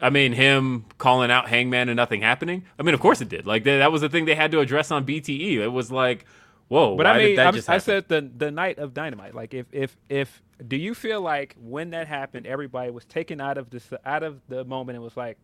I 0.00 0.08
mean, 0.10 0.32
him 0.32 0.86
calling 0.96 1.30
out 1.30 1.48
Hangman 1.48 1.88
and 1.90 1.96
nothing 1.96 2.22
happening. 2.22 2.64
I 2.78 2.82
mean, 2.82 2.94
of 2.94 3.00
course 3.00 3.20
it 3.20 3.28
did. 3.28 3.46
Like 3.46 3.64
that, 3.64 3.76
that 3.78 3.92
was 3.92 4.00
the 4.00 4.08
thing 4.08 4.24
they 4.24 4.34
had 4.34 4.50
to 4.52 4.60
address 4.60 4.90
on 4.90 5.04
BTE. 5.04 5.58
It 5.58 5.68
was 5.68 5.92
like, 5.92 6.24
whoa, 6.68 6.96
But 6.96 7.06
why 7.06 7.12
I 7.12 7.18
mean, 7.18 7.26
did 7.28 7.38
that 7.38 7.46
I'm- 7.46 7.54
just 7.54 7.68
I 7.70 7.78
said 7.78 8.08
the 8.08 8.30
the 8.36 8.50
night 8.50 8.78
of 8.78 8.94
Dynamite. 8.94 9.34
Like, 9.34 9.54
if 9.54 9.66
if 9.72 9.96
if 10.08 10.42
do 10.66 10.76
you 10.76 10.94
feel 10.94 11.20
like 11.20 11.56
when 11.60 11.90
that 11.90 12.06
happened, 12.08 12.46
everybody 12.46 12.90
was 12.90 13.04
taken 13.04 13.40
out 13.40 13.58
of 13.58 13.70
this 13.70 13.90
out 14.04 14.22
of 14.22 14.40
the 14.48 14.64
moment 14.64 14.96
and 14.96 15.04
was 15.04 15.16
like, 15.16 15.36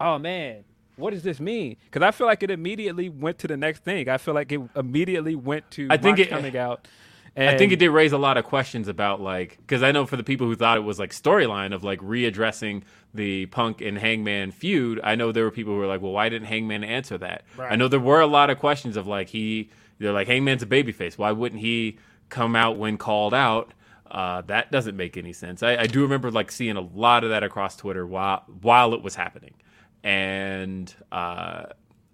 oh 0.00 0.18
man, 0.18 0.64
what 0.96 1.10
does 1.12 1.22
this 1.22 1.40
mean? 1.40 1.76
Because 1.84 2.02
I 2.02 2.10
feel 2.10 2.26
like 2.26 2.42
it 2.42 2.50
immediately 2.50 3.08
went 3.08 3.38
to 3.38 3.48
the 3.48 3.56
next 3.56 3.84
thing. 3.84 4.08
I 4.08 4.18
feel 4.18 4.34
like 4.34 4.50
it 4.52 4.60
immediately 4.76 5.34
went 5.34 5.70
to 5.72 5.88
I 5.90 5.96
think 5.96 6.18
Mox 6.18 6.28
it- 6.28 6.30
coming 6.30 6.56
out. 6.56 6.86
I 7.36 7.56
think 7.56 7.70
it 7.70 7.76
did 7.76 7.90
raise 7.90 8.10
a 8.10 8.18
lot 8.18 8.36
of 8.36 8.44
questions 8.44 8.88
about 8.88 9.20
like 9.20 9.58
because 9.58 9.80
I 9.84 9.92
know 9.92 10.06
for 10.06 10.16
the 10.16 10.24
people 10.24 10.48
who 10.48 10.56
thought 10.56 10.76
it 10.76 10.80
was 10.80 10.98
like 10.98 11.10
storyline 11.10 11.72
of 11.72 11.84
like 11.84 12.00
readdressing 12.00 12.82
the 13.14 13.46
Punk 13.46 13.80
and 13.80 13.96
Hangman 13.96 14.50
feud, 14.50 14.98
I 15.04 15.14
know 15.14 15.30
there 15.30 15.44
were 15.44 15.52
people 15.52 15.72
who 15.74 15.78
were 15.78 15.86
like, 15.86 16.00
well, 16.02 16.10
why 16.10 16.28
didn't 16.30 16.48
Hangman 16.48 16.82
answer 16.82 17.16
that? 17.18 17.44
I 17.56 17.76
know 17.76 17.86
there 17.86 18.00
were 18.00 18.20
a 18.20 18.26
lot 18.26 18.50
of 18.50 18.58
questions 18.58 18.96
of 18.96 19.06
like 19.06 19.28
he 19.28 19.70
they're 19.98 20.12
like 20.12 20.26
Hangman's 20.26 20.62
a 20.62 20.66
babyface, 20.66 21.18
why 21.18 21.32
wouldn't 21.32 21.60
he 21.60 21.98
come 22.28 22.54
out 22.54 22.78
when 22.78 22.96
called 22.96 23.34
out? 23.34 23.72
Uh, 24.10 24.40
that 24.42 24.72
doesn't 24.72 24.96
make 24.96 25.16
any 25.16 25.32
sense. 25.32 25.62
I, 25.62 25.76
I 25.76 25.86
do 25.86 26.02
remember 26.02 26.30
like 26.30 26.50
seeing 26.50 26.76
a 26.76 26.80
lot 26.80 27.24
of 27.24 27.30
that 27.30 27.42
across 27.42 27.76
Twitter 27.76 28.06
while 28.06 28.44
while 28.62 28.94
it 28.94 29.02
was 29.02 29.14
happening, 29.14 29.54
and 30.02 30.94
uh, 31.12 31.64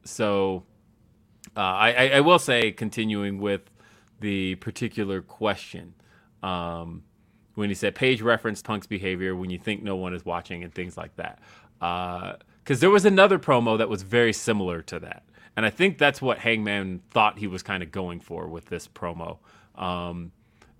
so 0.04 0.64
uh, 1.56 1.60
I, 1.60 2.08
I, 2.14 2.20
will 2.20 2.38
say, 2.38 2.72
continuing 2.72 3.38
with 3.38 3.70
the 4.20 4.56
particular 4.56 5.22
question, 5.22 5.94
um, 6.42 7.04
when 7.54 7.68
he 7.68 7.74
said 7.74 7.94
Page 7.94 8.22
referenced 8.22 8.64
Punk's 8.64 8.88
behavior 8.88 9.36
when 9.36 9.50
you 9.50 9.58
think 9.58 9.82
no 9.82 9.94
one 9.94 10.14
is 10.14 10.24
watching 10.24 10.64
and 10.64 10.74
things 10.74 10.96
like 10.96 11.14
that. 11.16 11.38
Because 11.78 12.80
there 12.80 12.90
was 12.90 13.04
another 13.04 13.38
promo 13.38 13.78
that 13.78 13.88
was 13.88 14.02
very 14.02 14.32
similar 14.32 14.82
to 14.82 14.98
that. 15.00 15.22
And 15.57 15.65
I 15.65 15.70
think 15.70 15.99
that's 15.99 16.20
what 16.20 16.39
Hangman 16.39 17.02
thought 17.10 17.39
he 17.39 17.47
was 17.47 17.62
kind 17.62 17.83
of 17.83 17.92
going 17.92 18.20
for 18.20 18.49
with 18.49 18.66
this 18.66 18.89
promo. 18.89 19.39
Um, 19.76 20.33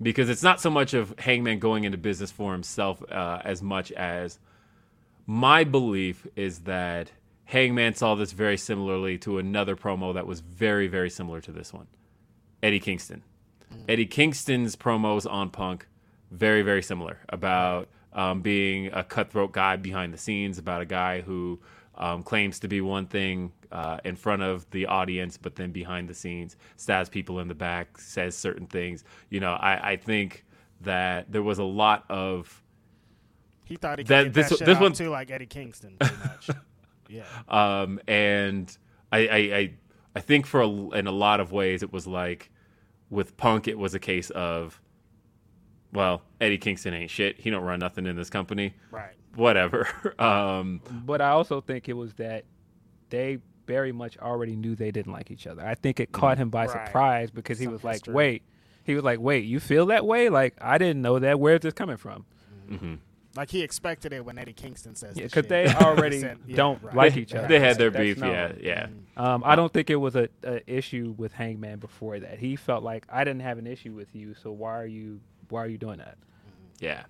because 0.03 0.29
it's 0.29 0.43
not 0.43 0.61
so 0.61 0.71
much 0.71 0.95
of 0.95 1.15
Hangman 1.19 1.61
going 1.61 1.85
into 1.85 1.99
business 1.99 2.31
for 2.31 2.53
himself 2.53 3.03
uh, 3.11 3.41
as 3.45 3.63
much 3.63 3.93
as 3.93 4.39
my 5.27 5.65
belief 5.65 6.27
is 6.37 6.61
that 6.61 7.11
Hangman 7.45 7.95
saw 7.95 8.15
this 8.15 8.33
very 8.33 8.57
similarly 8.57 9.19
to 9.19 9.39
another 9.39 9.77
promo 9.77 10.15
that 10.15 10.27
was 10.27 10.41
very, 10.41 10.89
very 10.89 11.11
similar 11.11 11.41
to 11.43 11.53
this 11.53 11.73
one. 11.73 11.87
Eddie 12.63 12.81
Kingston. 12.81 13.23
Eddie 13.89 14.07
Kingston's 14.07 14.77
promos 14.77 15.31
on 15.31 15.51
Punk, 15.51 15.87
very, 16.31 16.63
very 16.63 16.83
similar 16.83 17.19
about 17.29 17.89
um, 18.13 18.41
being 18.41 18.91
a 18.93 19.03
cutthroat 19.03 19.53
guy 19.53 19.77
behind 19.77 20.15
the 20.15 20.19
scenes, 20.19 20.59
about 20.59 20.81
a 20.81 20.87
guy 20.87 21.21
who 21.21 21.61
um, 21.97 22.23
claims 22.23 22.59
to 22.61 22.69
be 22.69 22.81
one 22.81 23.07
thing 23.07 23.53
uh, 23.73 23.99
in 24.05 24.17
front 24.17 24.43
of 24.43 24.69
the 24.71 24.87
audience, 24.87 25.37
but 25.37 25.55
then 25.57 25.71
behind 25.73 26.09
the 26.09 26.15
scenes 26.15 26.57
stabs 26.77 27.09
people 27.09 27.39
in 27.41 27.49
the 27.49 27.55
back, 27.55 27.99
says 27.99 28.37
certain 28.37 28.67
things. 28.67 29.05
You 29.31 29.41
know, 29.41 29.53
I, 29.53 29.93
I 29.93 29.97
think 29.97 30.45
that 30.81 31.31
there 31.31 31.43
was 31.43 31.59
a 31.59 31.65
lot 31.65 32.05
of 32.11 32.63
He 33.65 33.77
thought 33.77 33.99
he 33.99 34.05
could 34.05 34.09
That- 34.09 34.33
this- 34.35 34.59
that 34.59 34.65
this 34.67 34.79
one- 34.81 34.93
too, 34.93 35.09
like 35.11 35.31
Eddie 35.31 35.47
Kingston, 35.47 35.97
pretty 35.99 36.17
much. 36.19 36.51
yeah. 37.09 37.23
um, 37.49 38.01
and 38.09 38.77
I, 39.13 39.19
I, 39.19 39.37
I, 39.37 39.75
I 40.17 40.21
think 40.21 40.47
for 40.47 40.61
a, 40.63 40.69
in 40.91 41.07
a 41.07 41.13
lot 41.13 41.41
of 41.41 41.53
ways 41.53 41.83
it 41.83 41.93
was 41.93 42.07
like 42.07 42.51
with 43.11 43.37
Punk, 43.37 43.69
it 43.69 43.79
was 43.79 43.95
a 43.95 43.99
case 44.01 44.31
of, 44.31 44.81
well, 45.93 46.23
Eddie 46.41 46.59
Kingston 46.59 46.93
ain't 46.95 47.11
shit. 47.11 47.39
He 47.41 47.51
don't 47.51 47.63
run 47.63 47.79
nothing 47.79 48.07
in 48.07 48.17
this 48.17 48.31
company. 48.31 48.75
Right. 48.91 49.15
Whatever. 49.37 49.89
um, 50.19 50.81
But 51.05 51.21
I 51.21 51.31
also 51.31 51.61
think 51.61 51.89
it 51.89 51.95
was 51.95 52.15
that 52.15 52.45
they 53.11 53.39
very 53.67 53.93
much 53.93 54.19
already 54.19 54.57
knew 54.57 54.75
they 54.75 54.91
didn't 54.91 55.13
like 55.13 55.31
each 55.31 55.47
other. 55.47 55.65
I 55.65 55.75
think 55.75 55.99
it 56.01 56.13
caught 56.13 56.37
him 56.39 56.51
by 56.51 56.67
Right. 56.67 56.87
surprise 56.87 57.31
because 57.31 57.59
he 57.59 57.65
Some 57.65 57.73
was 57.73 57.85
like, 57.85 57.95
history. 57.97 58.15
"Wait." 58.15 58.43
He 58.85 58.95
was 58.95 59.03
like, 59.05 59.19
"Wait, 59.21 59.45
you 59.47 59.61
feel 59.61 59.87
that 59.87 60.05
way? 60.05 60.29
Like 60.29 60.55
I 60.61 60.77
didn't 60.77 61.01
know 61.01 61.19
that. 61.19 61.41
Where's 61.41 61.61
this 61.61 61.73
coming 61.73 61.97
from?" 61.97 62.27
Like 63.37 63.51
he 63.51 63.63
expected 63.63 64.13
it 64.13 64.25
when 64.25 64.39
Eddie 64.39 64.53
Kingston 64.53 64.95
says 64.95 65.17
Yeah, 65.17 65.25
because 65.25 65.47
they 65.49 65.67
already 65.81 66.21
Said- 66.21 66.39
yeah, 66.47 66.55
don't 66.57 66.81
right. 66.85 66.95
like 66.95 67.15
they, 67.15 67.21
each 67.23 67.35
other. 67.35 67.49
they 67.49 67.59
had 67.59 67.79
their 67.79 67.91
That's 67.91 68.03
beef. 68.05 68.19
known. 68.19 68.31
Yeah, 68.31 68.53
yeah. 68.61 68.87
Um, 69.17 69.43
I 69.45 69.57
don't 69.57 69.73
think 69.73 69.91
it 69.91 69.97
was 69.97 70.15
a, 70.15 70.29
a 70.45 70.61
issue 70.71 71.15
with 71.17 71.33
Hangman 71.33 71.81
before 71.81 72.21
that. 72.21 72.39
He 72.39 72.55
felt 72.55 72.85
like 72.85 73.07
I 73.09 73.25
didn't 73.25 73.41
have 73.43 73.59
an 73.59 73.67
issue 73.67 73.93
with 73.93 74.15
you, 74.15 74.35
so 74.35 74.53
why 74.53 74.79
are 74.79 74.87
you 74.87 75.21
why 75.49 75.65
are 75.65 75.69
you 75.69 75.79
doing 75.79 75.99
that? 75.99 76.17
Yeah. 76.79 77.05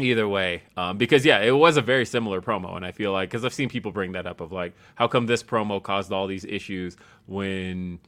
Either 0.00 0.28
way, 0.28 0.62
um, 0.76 0.96
because 0.96 1.24
yeah, 1.24 1.40
it 1.40 1.50
was 1.50 1.76
a 1.76 1.82
very 1.82 2.06
similar 2.06 2.40
promo, 2.40 2.76
and 2.76 2.86
I 2.86 2.92
feel 2.92 3.10
like 3.12 3.30
because 3.30 3.44
I've 3.44 3.52
seen 3.52 3.68
people 3.68 3.90
bring 3.90 4.12
that 4.12 4.26
up 4.28 4.40
of 4.40 4.52
like, 4.52 4.72
how 4.94 5.08
come 5.08 5.26
this 5.26 5.42
promo 5.42 5.82
caused 5.82 6.12
all 6.12 6.28
these 6.28 6.44
issues 6.44 6.96
when 7.26 7.98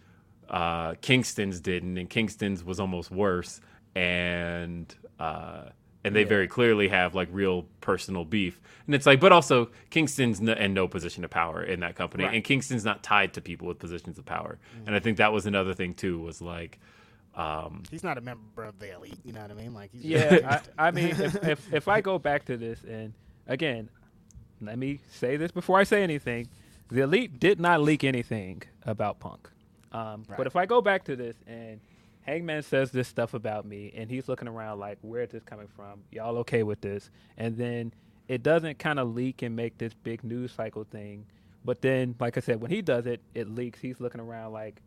uh, 0.49 0.95
Kingston's 1.01 1.59
didn't, 1.59 1.99
and 1.99 2.09
Kingston's 2.09 2.63
was 2.63 2.79
almost 2.79 3.11
worse, 3.11 3.61
and 3.97 4.95
uh, 5.19 5.65
and 6.05 6.15
they 6.15 6.23
very 6.29 6.47
clearly 6.47 6.87
have 6.89 7.17
like 7.17 7.29
real 7.33 7.67
personal 7.81 8.25
beef, 8.25 8.61
and 8.87 8.95
it's 8.95 9.07
like, 9.07 9.19
but 9.19 9.33
also 9.33 9.69
Kingston's 9.91 10.41
n- 10.41 10.49
in 10.49 10.73
no 10.73 10.87
position 10.87 11.25
of 11.25 11.31
power 11.31 11.61
in 11.61 11.81
that 11.81 11.97
company, 11.97 12.23
and 12.33 12.45
Kingston's 12.45 12.85
not 12.85 13.03
tied 13.03 13.35
to 13.35 13.41
people 13.41 13.67
with 13.67 13.81
positions 13.81 14.17
of 14.17 14.25
power, 14.25 14.59
and 14.87 14.95
I 14.95 15.01
think 15.01 15.17
that 15.17 15.33
was 15.33 15.45
another 15.45 15.75
thing 15.75 15.95
too, 15.95 16.21
was 16.21 16.41
like. 16.41 16.79
Um, 17.41 17.83
He's 17.91 18.03
not 18.05 18.19
a 18.19 18.21
member 18.21 18.65
of 18.65 18.79
the 18.79 18.95
elite. 18.95 19.19
You 19.25 19.33
know 19.33 19.41
what 19.43 19.51
I 19.51 19.55
mean? 19.55 19.73
Like 19.75 19.91
he's 19.93 20.05
Yeah, 20.05 20.61
I, 20.79 20.89
I 20.89 20.91
mean, 20.91 21.09
if, 21.09 21.43
if 21.45 21.73
if 21.75 21.89
I 21.89 22.01
go 22.01 22.19
back 22.19 22.45
to 22.47 22.57
this, 22.57 22.83
and 22.85 23.15
again, 23.47 23.89
let 24.61 24.79
me 24.79 25.01
say 25.11 25.37
this 25.37 25.51
before 25.51 25.79
I 25.79 25.85
say 25.85 26.03
anything. 26.03 26.49
The 26.91 27.03
elite 27.03 27.39
did 27.39 27.61
not 27.61 27.81
leak 27.83 28.03
anything 28.05 28.63
about 28.85 29.21
Punk. 29.21 29.49
Um, 29.93 30.25
Right. 30.29 30.37
But 30.37 30.47
if 30.47 30.57
I 30.57 30.67
go 30.67 30.81
back 30.81 31.05
to 31.05 31.17
this 31.17 31.37
and 31.47 31.81
Hangman 32.23 32.63
says 32.63 32.91
this 32.91 33.09
stuff 33.09 33.33
about 33.35 33.65
me, 33.65 33.93
and 33.97 34.11
he's 34.11 34.29
looking 34.29 34.49
around 34.49 34.79
like, 34.79 34.99
where 35.03 35.23
is 35.23 35.31
this 35.31 35.43
coming 35.45 35.69
from? 35.69 36.03
Y'all 36.11 36.37
okay 36.39 36.63
with 36.63 36.81
this? 36.81 37.11
And 37.37 37.57
then 37.57 37.93
it 38.29 38.43
doesn't 38.43 38.79
kind 38.79 38.99
of 38.99 39.15
leak 39.15 39.43
and 39.43 39.57
make 39.57 39.79
this 39.79 39.95
big 39.95 40.23
news 40.23 40.53
cycle 40.53 40.85
thing. 40.85 41.27
But 41.65 41.81
then, 41.81 42.15
like 42.21 42.37
I 42.37 42.41
said, 42.41 42.61
when 42.61 42.71
he 42.71 42.83
does 42.83 43.07
it, 43.07 43.21
it 43.35 43.49
leaks. 43.49 43.81
He's 43.81 44.01
looking 44.01 44.21
around 44.21 44.53
like, 44.53 44.81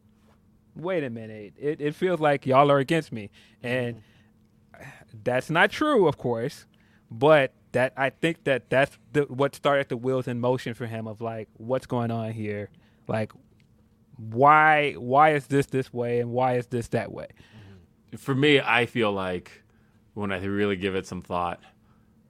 wait 0.76 1.04
a 1.04 1.10
minute. 1.10 1.54
It, 1.58 1.82
it 1.82 1.96
feels 1.96 2.20
like 2.20 2.46
y'all 2.46 2.72
are 2.72 2.80
against 2.80 3.12
me. 3.12 3.30
And 3.62 3.98
mm-hmm. 3.98 4.90
that's 5.24 5.50
not 5.50 5.72
true, 5.72 6.08
of 6.08 6.18
course, 6.18 6.66
but 7.12 7.54
that 7.74 7.94
I 7.98 8.10
think 8.10 8.44
that 8.46 8.70
that's 8.70 8.98
the, 9.12 9.24
what 9.24 9.56
started 9.56 9.90
the 9.90 9.98
wheels 9.98 10.28
in 10.28 10.40
motion 10.40 10.74
for 10.74 10.86
him 10.86 11.08
of 11.08 11.22
like, 11.22 11.50
what's 11.58 11.86
going 11.86 12.12
on 12.12 12.32
here? 12.32 12.70
Like, 13.08 13.32
why 14.18 14.94
why 14.94 15.34
is 15.34 15.48
this 15.48 15.66
this 15.66 15.92
way 15.92 16.20
and 16.20 16.32
why 16.32 16.58
is 16.58 16.68
this 16.68 16.88
that 16.90 17.12
way? 17.12 17.28
Mm-hmm. 17.28 18.18
for 18.18 18.36
me, 18.36 18.60
I 18.60 18.86
feel 18.86 19.12
like 19.12 19.64
when 20.14 20.32
I 20.32 20.44
really 20.44 20.76
give 20.76 20.96
it 20.96 21.08
some 21.08 21.22
thought, 21.22 21.60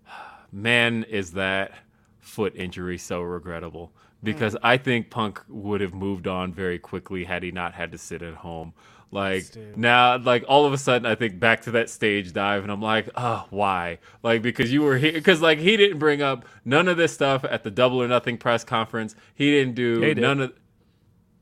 man, 0.51 1.03
is 1.03 1.33
that 1.33 1.73
foot 2.19 2.53
injury 2.55 2.97
so 2.97 3.21
regrettable. 3.21 3.93
Because 4.23 4.55
I 4.63 4.77
think 4.77 5.09
Punk 5.09 5.41
would 5.49 5.81
have 5.81 5.93
moved 5.93 6.27
on 6.27 6.53
very 6.53 6.79
quickly 6.79 7.25
had 7.25 7.43
he 7.43 7.51
not 7.51 7.73
had 7.73 7.91
to 7.91 7.97
sit 7.97 8.21
at 8.21 8.35
home. 8.35 8.73
Like 9.11 9.51
dude. 9.51 9.77
now, 9.77 10.17
like 10.17 10.43
all 10.47 10.65
of 10.65 10.73
a 10.73 10.77
sudden, 10.77 11.05
I 11.05 11.13
think 11.13 11.39
back 11.39 11.61
to 11.63 11.71
that 11.71 11.89
stage 11.91 12.33
dive, 12.33 12.63
and 12.63 12.71
I'm 12.71 12.81
like, 12.81 13.09
oh, 13.15 13.45
why? 13.51 13.99
Like 14.23 14.41
because 14.41 14.73
you 14.73 14.81
were 14.81 14.97
here, 14.97 15.11
because 15.11 15.39
like 15.39 15.59
he 15.59 15.77
didn't 15.77 15.99
bring 15.99 16.21
up 16.23 16.45
none 16.65 16.87
of 16.87 16.97
this 16.97 17.13
stuff 17.13 17.43
at 17.43 17.63
the 17.63 17.69
Double 17.69 18.01
or 18.01 18.07
Nothing 18.07 18.37
press 18.39 18.63
conference. 18.63 19.13
He 19.35 19.51
didn't 19.51 19.75
do 19.75 19.99
He 20.01 20.13
did. 20.15 20.17
none 20.21 20.39
of. 20.41 20.53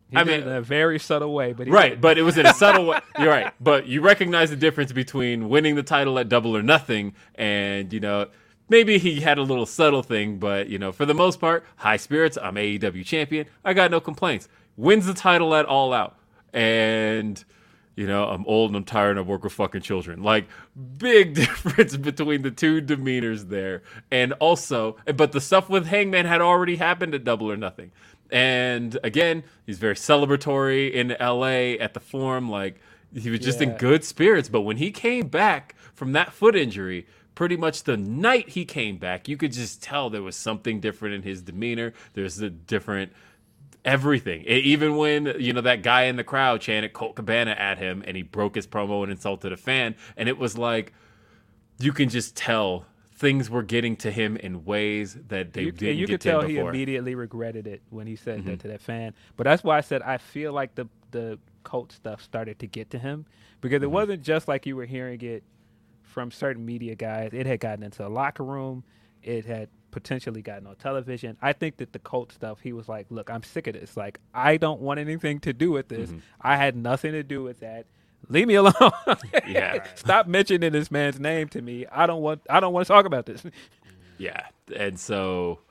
He 0.09 0.17
I 0.17 0.25
did 0.25 0.33
it 0.33 0.39
mean- 0.41 0.49
in 0.49 0.55
a 0.57 0.61
very 0.61 0.99
subtle 0.99 1.33
way, 1.33 1.53
but 1.53 1.67
he 1.67 1.71
Right, 1.71 1.91
did. 1.91 2.01
but 2.01 2.17
it 2.17 2.23
was 2.23 2.37
in 2.37 2.45
a 2.45 2.53
subtle 2.55 2.87
way. 2.87 2.99
You're 3.17 3.29
right, 3.29 3.53
but 3.61 3.87
you 3.87 4.01
recognize 4.01 4.49
the 4.49 4.57
difference 4.57 4.91
between 4.91 5.47
winning 5.47 5.75
the 5.75 5.83
title 5.83 6.19
at 6.19 6.27
Double 6.27 6.57
or 6.57 6.61
Nothing, 6.61 7.13
and 7.35 7.93
you 7.93 8.01
know 8.01 8.27
maybe 8.71 8.97
he 8.97 9.19
had 9.19 9.37
a 9.37 9.43
little 9.43 9.67
subtle 9.67 10.01
thing, 10.01 10.37
but 10.37 10.69
you 10.69 10.79
know 10.79 10.91
for 10.91 11.05
the 11.05 11.13
most 11.13 11.39
part, 11.39 11.63
high 11.75 11.97
spirits. 11.97 12.37
I'm 12.41 12.55
AEW 12.55 13.05
champion. 13.05 13.45
I 13.63 13.73
got 13.73 13.91
no 13.91 13.99
complaints. 13.99 14.49
Wins 14.77 15.05
the 15.05 15.13
title 15.13 15.53
at 15.53 15.65
All 15.65 15.93
Out, 15.93 16.17
and 16.53 17.43
you 17.95 18.07
know 18.07 18.25
I'm 18.25 18.45
old 18.47 18.71
and 18.71 18.77
I'm 18.77 18.85
tired 18.85 19.11
and 19.11 19.19
I 19.19 19.21
work 19.23 19.43
with 19.43 19.53
fucking 19.53 19.81
children. 19.81 20.23
Like 20.23 20.47
big 20.97 21.33
difference 21.35 21.95
between 21.97 22.41
the 22.41 22.49
two 22.49 22.81
demeanors 22.81 23.49
there, 23.49 23.83
and 24.09 24.33
also, 24.33 24.95
but 25.15 25.33
the 25.33 25.41
stuff 25.41 25.69
with 25.69 25.85
Hangman 25.85 26.25
had 26.25 26.41
already 26.41 26.77
happened 26.77 27.13
at 27.13 27.23
Double 27.23 27.51
or 27.51 27.57
Nothing. 27.57 27.91
And 28.31 28.97
again, 29.03 29.43
he's 29.65 29.77
very 29.77 29.95
celebratory 29.95 30.89
in 30.89 31.09
LA 31.19 31.75
at 31.83 31.93
the 31.93 31.99
forum. 31.99 32.49
Like 32.49 32.79
he 33.13 33.29
was 33.29 33.41
just 33.41 33.61
in 33.61 33.75
good 33.75 34.05
spirits. 34.05 34.47
But 34.47 34.61
when 34.61 34.77
he 34.77 34.89
came 34.91 35.27
back 35.27 35.75
from 35.93 36.13
that 36.13 36.31
foot 36.31 36.55
injury, 36.55 37.05
pretty 37.41 37.57
much 37.57 37.85
the 37.85 37.97
night 37.97 38.49
he 38.49 38.63
came 38.65 38.97
back, 38.97 39.27
you 39.27 39.35
could 39.35 39.51
just 39.51 39.81
tell 39.81 40.11
there 40.11 40.21
was 40.21 40.35
something 40.35 40.79
different 40.79 41.15
in 41.15 41.23
his 41.23 41.41
demeanor. 41.41 41.91
There's 42.13 42.39
a 42.39 42.51
different 42.51 43.11
everything. 43.83 44.43
E- 44.43 44.59
even 44.59 44.95
when 44.95 45.25
you 45.39 45.51
know 45.51 45.61
that 45.61 45.81
guy 45.81 46.03
in 46.03 46.17
the 46.17 46.23
crowd 46.23 46.61
chanted 46.61 46.93
Colt 46.93 47.15
Cabana 47.15 47.49
at 47.57 47.79
him, 47.79 48.03
and 48.05 48.15
he 48.15 48.21
broke 48.21 48.53
his 48.53 48.67
promo 48.67 49.01
and 49.01 49.11
insulted 49.11 49.51
a 49.51 49.57
fan, 49.57 49.95
and 50.15 50.29
it 50.29 50.37
was 50.37 50.55
like 50.55 50.93
you 51.79 51.91
can 51.91 52.09
just 52.09 52.35
tell 52.35 52.85
things 53.11 53.49
were 53.49 53.63
getting 53.63 53.95
to 53.95 54.11
him 54.11 54.37
in 54.37 54.63
ways 54.63 55.17
that 55.29 55.53
they 55.53 55.63
you, 55.63 55.71
didn't 55.71 55.97
you 55.97 56.05
get 56.05 56.13
could 56.13 56.21
to 56.21 56.29
him 56.29 56.39
tell 56.41 56.47
he 56.47 56.57
immediately 56.59 57.15
regretted 57.15 57.65
it 57.65 57.81
when 57.89 58.05
he 58.05 58.15
said 58.15 58.41
Mm-hmm. 58.41 58.49
that 58.49 58.59
to 58.59 58.67
that 58.67 58.81
fan. 58.81 59.15
But 59.35 59.45
that's 59.45 59.63
why 59.63 59.79
I 59.79 59.81
said 59.81 60.03
I 60.03 60.19
feel 60.19 60.53
like 60.53 60.75
the 60.75 60.87
the 61.09 61.39
cult 61.63 61.91
stuff 61.91 62.21
started 62.21 62.59
to 62.59 62.67
get 62.67 62.91
to 62.91 62.99
him 62.99 63.25
because 63.61 63.81
it 63.81 63.87
Mm-hmm. 63.87 63.93
wasn't 63.95 64.21
just 64.21 64.47
like 64.47 64.67
you 64.67 64.75
were 64.75 64.85
hearing 64.85 65.19
it 65.21 65.43
from 66.11 66.31
certain 66.31 66.65
media 66.65 66.95
guys. 66.95 67.31
It 67.33 67.45
had 67.45 67.59
gotten 67.59 67.83
into 67.83 67.99
the 68.03 68.09
locker 68.09 68.43
room. 68.43 68.83
It 69.23 69.45
had 69.45 69.69
potentially 69.91 70.41
gotten 70.41 70.67
on 70.67 70.75
television. 70.75 71.37
I 71.41 71.53
think 71.53 71.77
that 71.77 71.93
the 71.93 71.99
cult 71.99 72.31
stuff, 72.31 72.59
he 72.61 72.73
was 72.73 72.87
like, 72.87 73.07
"Look, 73.09 73.29
I'm 73.29 73.43
sick 73.43 73.67
of 73.67 73.73
this. 73.73 73.97
Like, 73.97 74.19
I 74.33 74.57
don't 74.57 74.81
want 74.81 74.99
anything 74.99 75.39
to 75.41 75.53
do 75.53 75.71
with 75.71 75.87
this. 75.87 76.09
Mm-hmm. 76.09 76.19
I 76.41 76.55
had 76.57 76.75
nothing 76.75 77.13
to 77.13 77.23
do 77.23 77.43
with 77.43 77.59
that." 77.61 77.85
Leave 78.29 78.47
me 78.47 78.55
alone. 78.55 78.73
Yeah. 79.47 79.83
Stop 79.95 80.27
mentioning 80.27 80.71
this 80.71 80.91
man's 80.91 81.19
name 81.19 81.47
to 81.49 81.61
me. 81.61 81.85
I 81.91 82.05
don't 82.05 82.21
want. 82.21 82.41
I 82.49 82.59
don't 82.59 82.73
want 82.73 82.87
to 82.87 82.93
talk 82.93 83.05
about 83.05 83.25
this. 83.25 83.43
Yeah. 84.17 84.45
And 84.75 84.99
so, 84.99 85.61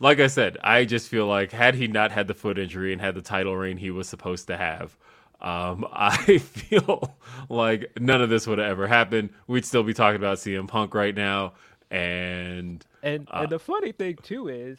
like 0.00 0.18
I 0.18 0.28
said, 0.28 0.56
I 0.64 0.86
just 0.86 1.10
feel 1.10 1.26
like 1.26 1.52
had 1.52 1.74
he 1.74 1.86
not 1.86 2.10
had 2.10 2.26
the 2.26 2.32
foot 2.32 2.58
injury 2.58 2.90
and 2.90 3.02
had 3.02 3.14
the 3.14 3.20
title 3.20 3.54
reign 3.54 3.76
he 3.76 3.90
was 3.90 4.08
supposed 4.08 4.46
to 4.46 4.56
have, 4.56 4.96
um, 5.42 5.86
I 5.92 6.38
feel 6.38 7.14
like 7.48 7.90
none 8.00 8.22
of 8.22 8.30
this 8.30 8.46
would 8.46 8.58
have 8.58 8.68
ever 8.68 8.86
happened. 8.86 9.30
We'd 9.46 9.64
still 9.64 9.82
be 9.82 9.92
talking 9.92 10.16
about 10.16 10.38
CM 10.38 10.66
Punk 10.68 10.94
right 10.94 11.14
now. 11.14 11.52
And 11.90 12.84
And 13.02 13.28
Uh, 13.30 13.40
and 13.42 13.50
the 13.50 13.58
funny 13.58 13.92
thing 13.92 14.16
too 14.22 14.48
is 14.48 14.78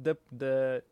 the 0.00 0.16
the 0.32 0.82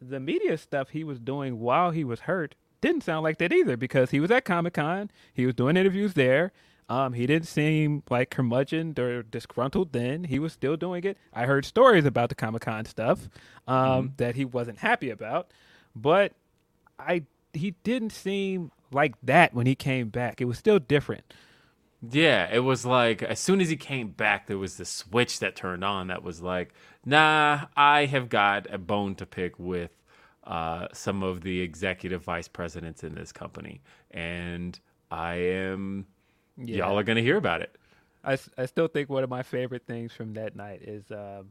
the 0.00 0.20
media 0.20 0.56
stuff 0.58 0.90
he 0.90 1.02
was 1.02 1.18
doing 1.18 1.58
while 1.58 1.90
he 1.90 2.04
was 2.04 2.20
hurt 2.20 2.54
didn't 2.80 3.02
sound 3.02 3.24
like 3.24 3.38
that 3.38 3.52
either 3.52 3.76
because 3.76 4.10
he 4.10 4.20
was 4.20 4.30
at 4.30 4.44
Comic 4.44 4.74
Con, 4.74 5.10
he 5.32 5.46
was 5.46 5.54
doing 5.54 5.76
interviews 5.76 6.12
there. 6.14 6.52
Um, 6.86 7.14
he 7.14 7.26
didn't 7.26 7.48
seem 7.48 8.02
like 8.10 8.28
curmudgeoned 8.28 8.98
or 8.98 9.22
disgruntled 9.22 9.92
then. 9.92 10.24
He 10.24 10.38
was 10.38 10.52
still 10.52 10.76
doing 10.76 11.02
it. 11.04 11.16
I 11.32 11.46
heard 11.46 11.64
stories 11.64 12.04
about 12.04 12.28
the 12.28 12.34
Comic 12.34 12.60
Con 12.60 12.84
stuff 12.84 13.30
um, 13.66 14.12
that 14.18 14.34
he 14.34 14.44
wasn't 14.44 14.78
happy 14.78 15.08
about, 15.08 15.50
but 15.96 16.32
I 16.98 17.22
he 17.56 17.72
didn't 17.82 18.10
seem 18.10 18.70
like 18.92 19.14
that 19.22 19.54
when 19.54 19.66
he 19.66 19.74
came 19.74 20.08
back. 20.08 20.40
It 20.40 20.46
was 20.46 20.58
still 20.58 20.78
different. 20.78 21.24
Yeah, 22.10 22.48
it 22.52 22.60
was 22.60 22.84
like 22.84 23.22
as 23.22 23.40
soon 23.40 23.60
as 23.60 23.68
he 23.68 23.76
came 23.76 24.08
back, 24.08 24.46
there 24.46 24.58
was 24.58 24.76
this 24.76 24.90
switch 24.90 25.38
that 25.40 25.56
turned 25.56 25.84
on 25.84 26.08
that 26.08 26.22
was 26.22 26.42
like, 26.42 26.74
nah, 27.04 27.66
I 27.76 28.06
have 28.06 28.28
got 28.28 28.72
a 28.72 28.78
bone 28.78 29.14
to 29.16 29.26
pick 29.26 29.58
with 29.58 29.90
uh, 30.44 30.88
some 30.92 31.22
of 31.22 31.42
the 31.42 31.60
executive 31.60 32.22
vice 32.22 32.48
presidents 32.48 33.04
in 33.04 33.14
this 33.14 33.32
company, 33.32 33.80
and 34.10 34.78
I 35.10 35.34
am. 35.36 36.06
Y'all 36.56 36.98
are 36.98 37.02
gonna 37.02 37.20
hear 37.22 37.36
about 37.36 37.62
it. 37.62 37.76
I, 38.22 38.38
I 38.56 38.66
still 38.66 38.88
think 38.88 39.08
one 39.08 39.24
of 39.24 39.30
my 39.30 39.42
favorite 39.42 39.86
things 39.86 40.12
from 40.12 40.34
that 40.34 40.56
night 40.56 40.82
is 40.82 41.10
um, 41.10 41.48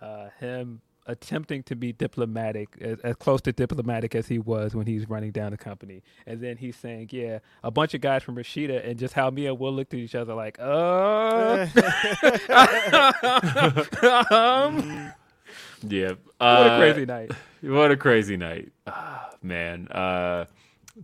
uh, 0.00 0.28
him 0.40 0.80
attempting 1.06 1.62
to 1.64 1.76
be 1.76 1.92
diplomatic, 1.92 2.76
as, 2.80 2.98
as 3.00 3.16
close 3.16 3.40
to 3.42 3.52
diplomatic 3.52 4.14
as 4.14 4.28
he 4.28 4.38
was 4.38 4.74
when 4.74 4.86
he's 4.86 5.08
running 5.08 5.30
down 5.30 5.52
the 5.52 5.56
company. 5.56 6.02
And 6.26 6.40
then 6.40 6.56
he's 6.56 6.76
saying, 6.76 7.08
yeah, 7.12 7.38
a 7.62 7.70
bunch 7.70 7.94
of 7.94 8.00
guys 8.00 8.22
from 8.22 8.36
Rashida, 8.36 8.86
and 8.86 8.98
just 8.98 9.14
how 9.14 9.30
me 9.30 9.46
and 9.46 9.58
Will 9.58 9.72
looked 9.72 9.94
at 9.94 10.00
each 10.00 10.14
other 10.14 10.34
like, 10.34 10.58
uh. 10.60 11.66
um, 14.30 15.12
Yeah, 15.88 16.12
what 16.38 16.46
uh, 16.46 16.68
a 16.70 16.78
crazy 16.78 17.06
night. 17.06 17.32
What 17.62 17.90
a 17.90 17.96
crazy 17.96 18.36
night, 18.36 18.72
Ah, 18.86 19.30
man. 19.42 19.88
Uh, 19.88 20.46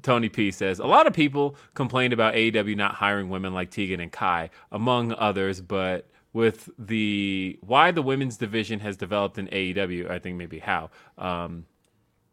Tony 0.02 0.28
P 0.28 0.50
says 0.50 0.78
a 0.78 0.86
lot 0.86 1.06
of 1.06 1.12
people 1.12 1.56
complained 1.74 2.12
about 2.12 2.34
AEW 2.34 2.76
not 2.76 2.94
hiring 2.94 3.28
women 3.28 3.52
like 3.52 3.70
Tegan 3.70 4.00
and 4.00 4.10
Kai, 4.10 4.50
among 4.70 5.12
others. 5.12 5.60
But 5.60 6.06
with 6.33 6.70
the 6.78 7.59
why 7.61 7.91
the 7.91 8.02
women's 8.02 8.36
division 8.36 8.81
has 8.81 8.97
developed 8.97 9.39
in 9.39 9.49
AEW, 9.49 10.11
I 10.11 10.19
think 10.19 10.36
maybe 10.36 10.59
how. 10.59 10.91
Um, 11.19 11.67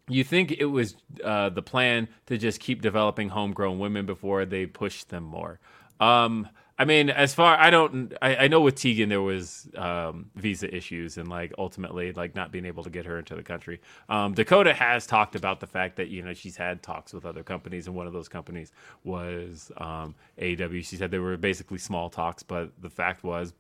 you 0.08 0.24
think 0.24 0.52
it 0.52 0.66
was 0.66 0.96
uh, 1.24 1.50
the 1.50 1.62
plan 1.62 2.08
to 2.26 2.38
just 2.38 2.60
keep 2.60 2.82
developing 2.82 3.30
homegrown 3.30 3.80
women 3.80 4.06
before 4.06 4.46
they 4.46 4.66
push 4.66 5.04
them 5.04 5.24
more? 5.24 5.60
Um, 6.00 6.48
I 6.80 6.86
mean, 6.86 7.10
as 7.10 7.34
far 7.34 7.58
I 7.60 7.70
don't, 7.72 8.14
I, 8.22 8.36
I 8.38 8.48
know 8.48 8.62
with 8.62 8.76
Tegan 8.76 9.10
there 9.10 9.22
was 9.22 9.70
um, 9.76 10.32
visa 10.36 10.74
issues 10.74 11.18
and 11.18 11.28
like 11.28 11.54
ultimately 11.58 12.14
like 12.14 12.36
not 12.36 12.54
being 12.54 12.66
able 12.66 12.84
to 12.84 12.90
get 12.90 13.06
her 13.06 13.20
into 13.20 13.36
the 13.36 13.44
country. 13.44 13.82
Um, 14.08 14.34
Dakota 14.34 14.74
has 14.74 15.06
talked 15.06 15.36
about 15.36 15.60
the 15.60 15.68
fact 15.68 15.98
that 15.98 16.08
you 16.08 16.24
know 16.24 16.34
she's 16.34 16.56
had 16.56 16.82
talks 16.82 17.14
with 17.14 17.26
other 17.26 17.44
companies 17.44 17.88
and 17.88 17.98
one 17.98 18.08
of 18.08 18.14
those 18.14 18.30
companies 18.30 18.72
was 19.04 19.74
um, 19.76 20.16
AEW. 20.42 20.86
She 20.86 20.96
said 20.96 21.12
they 21.12 21.20
were 21.20 21.36
basically 21.36 21.80
small 21.80 22.10
talks, 22.10 22.44
but 22.44 22.72
the 22.82 22.90
fact 22.90 23.26
was 23.26 23.54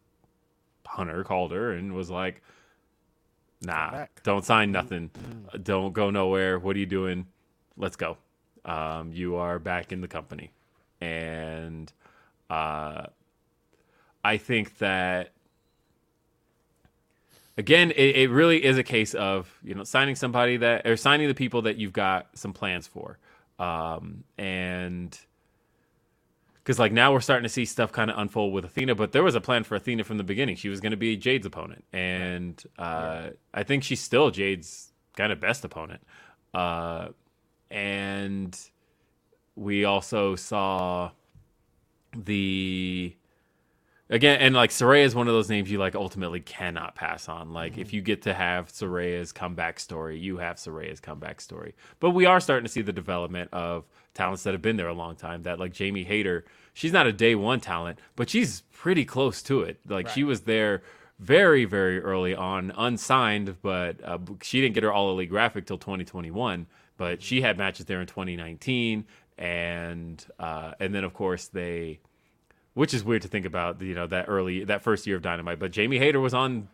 Hunter 0.85 1.23
called 1.23 1.51
her 1.51 1.71
and 1.71 1.93
was 1.93 2.09
like, 2.09 2.41
"Nah, 3.61 4.05
don't 4.23 4.45
sign 4.45 4.71
nothing. 4.71 5.11
Uh, 5.53 5.57
Don't 5.57 5.93
go 5.93 6.09
nowhere. 6.09 6.59
What 6.59 6.75
are 6.75 6.79
you 6.79 6.85
doing? 6.85 7.27
Let's 7.77 7.95
go. 7.95 8.17
Um, 8.65 9.11
you 9.13 9.35
are 9.35 9.59
back 9.59 9.91
in 9.91 10.01
the 10.01 10.07
company." 10.07 10.51
And 11.01 11.91
uh, 12.49 13.07
I 14.23 14.37
think 14.37 14.77
that 14.79 15.31
again, 17.57 17.91
it, 17.91 18.15
it 18.15 18.29
really 18.31 18.63
is 18.63 18.77
a 18.77 18.83
case 18.83 19.13
of 19.13 19.53
you 19.63 19.75
know 19.75 19.83
signing 19.83 20.15
somebody 20.15 20.57
that 20.57 20.87
or 20.87 20.97
signing 20.97 21.27
the 21.27 21.35
people 21.35 21.61
that 21.63 21.77
you've 21.77 21.93
got 21.93 22.27
some 22.33 22.53
plans 22.53 22.87
for, 22.87 23.19
um, 23.59 24.23
and 24.37 25.17
because 26.69 26.77
like 26.77 26.91
now 26.91 27.11
we're 27.11 27.19
starting 27.19 27.41
to 27.41 27.49
see 27.49 27.65
stuff 27.65 27.91
kind 27.91 28.11
of 28.11 28.19
unfold 28.19 28.53
with 28.53 28.63
Athena, 28.63 28.93
but 28.93 29.11
there 29.11 29.23
was 29.23 29.33
a 29.33 29.41
plan 29.41 29.63
for 29.63 29.73
Athena 29.73 30.03
from 30.03 30.19
the 30.19 30.23
beginning. 30.23 30.55
She 30.55 30.69
was 30.69 30.79
going 30.79 30.91
to 30.91 30.97
be 30.97 31.17
Jade's 31.17 31.47
opponent, 31.47 31.83
and 31.91 32.63
uh, 32.77 33.29
I 33.51 33.63
think 33.63 33.83
she's 33.83 33.99
still 33.99 34.29
Jade's 34.29 34.93
kind 35.17 35.31
of 35.31 35.39
best 35.39 35.65
opponent. 35.65 35.99
Uh, 36.53 37.07
and 37.71 38.55
we 39.55 39.83
also 39.83 40.35
saw 40.35 41.09
the 42.15 43.15
again 44.11 44.39
and 44.39 44.53
like 44.53 44.69
Saraya 44.69 45.05
is 45.05 45.15
one 45.15 45.27
of 45.27 45.33
those 45.33 45.49
names 45.49 45.71
you 45.71 45.79
like 45.79 45.95
ultimately 45.95 46.39
cannot 46.39 46.93
pass 46.93 47.27
on. 47.27 47.51
Like 47.51 47.79
if 47.79 47.93
you 47.93 48.01
get 48.01 48.21
to 48.23 48.33
have 48.35 48.71
Saraya's 48.71 49.31
comeback 49.31 49.79
story, 49.79 50.19
you 50.19 50.37
have 50.37 50.57
Saraya's 50.57 50.99
comeback 50.99 51.41
story. 51.41 51.73
But 51.99 52.11
we 52.11 52.27
are 52.27 52.39
starting 52.39 52.65
to 52.65 52.71
see 52.71 52.83
the 52.83 52.93
development 52.93 53.49
of 53.53 53.85
talents 54.19 54.43
that 54.43 54.53
have 54.53 54.61
been 54.61 54.75
there 54.75 54.89
a 54.89 54.93
long 54.93 55.15
time. 55.15 55.43
That 55.43 55.59
like 55.59 55.71
Jamie 55.71 56.03
Hayter, 56.03 56.43
she's 56.73 56.91
not 56.91 57.07
a 57.07 57.13
day 57.13 57.35
one 57.35 57.61
talent, 57.61 57.99
but 58.15 58.29
she's 58.29 58.61
pretty 58.73 59.05
close 59.05 59.41
to 59.43 59.61
it. 59.61 59.79
Like 59.87 60.09
she 60.09 60.23
was 60.23 60.41
there 60.41 60.83
very 61.19 61.63
very 61.65 62.01
early 62.01 62.35
on, 62.35 62.73
unsigned, 62.77 63.55
but 63.61 64.03
uh, 64.03 64.19
she 64.41 64.59
didn't 64.61 64.75
get 64.75 64.83
her 64.83 64.91
all 64.91 65.11
elite 65.11 65.29
graphic 65.29 65.65
till 65.65 65.77
2021. 65.77 66.67
But 66.97 67.23
she 67.23 67.41
had 67.41 67.57
matches 67.57 67.85
there 67.85 68.01
in 68.01 68.07
2019, 68.07 69.05
and 69.37 70.25
uh, 70.37 70.73
and 70.81 70.93
then 70.93 71.05
of 71.05 71.13
course 71.13 71.47
they 71.47 71.99
which 72.73 72.93
is 72.93 73.03
weird 73.03 73.21
to 73.21 73.29
think 73.29 73.45
about. 73.45 73.81
You 73.81 73.95
know 73.95 74.07
that 74.07 74.25
early 74.27 74.65
that 74.65 74.81
first 74.81 75.07
year 75.07 75.15
of 75.15 75.21
Dynamite, 75.21 75.59
but 75.59 75.71
Jamie 75.71 75.97
Hayter 75.97 76.19
was 76.19 76.33
on 76.33 76.67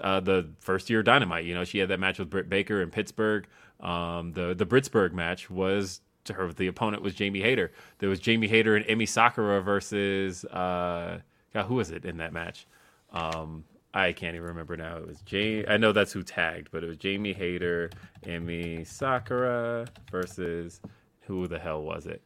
uh, 0.00 0.20
the 0.20 0.50
first 0.60 0.90
year 0.90 0.98
of 0.98 1.06
Dynamite. 1.06 1.46
You 1.46 1.54
know 1.54 1.64
she 1.64 1.78
had 1.78 1.88
that 1.88 2.00
match 2.00 2.18
with 2.18 2.28
Britt 2.28 2.50
Baker 2.50 2.82
in 2.82 2.90
Pittsburgh. 2.90 3.46
Um, 3.80 4.32
the 4.32 4.52
the 4.54 4.66
Britsburg 4.66 5.12
match 5.12 5.50
was 5.50 6.02
to 6.24 6.34
her. 6.34 6.52
The 6.52 6.66
opponent 6.66 7.02
was 7.02 7.14
Jamie 7.14 7.40
Hayter. 7.40 7.72
There 7.98 8.08
was 8.08 8.20
Jamie 8.20 8.48
Hayter 8.48 8.76
and 8.76 8.84
Emi 8.86 9.08
Sakura 9.08 9.60
versus 9.60 10.44
uh, 10.46 11.20
God, 11.54 11.66
who 11.66 11.74
was 11.74 11.90
it 11.90 12.04
in 12.04 12.18
that 12.18 12.32
match? 12.32 12.66
Um, 13.12 13.64
I 13.94 14.12
can't 14.12 14.34
even 14.34 14.48
remember 14.48 14.76
now. 14.76 14.96
It 14.96 15.06
was 15.06 15.20
Jamie. 15.22 15.66
I 15.68 15.76
know 15.76 15.92
that's 15.92 16.12
who 16.12 16.22
tagged, 16.22 16.68
but 16.70 16.82
it 16.82 16.86
was 16.86 16.96
Jamie 16.96 17.34
Hayter, 17.34 17.90
Emi 18.24 18.86
Sakura 18.86 19.86
versus 20.10 20.80
who 21.22 21.46
the 21.46 21.58
hell 21.58 21.82
was 21.82 22.06
it? 22.06 22.22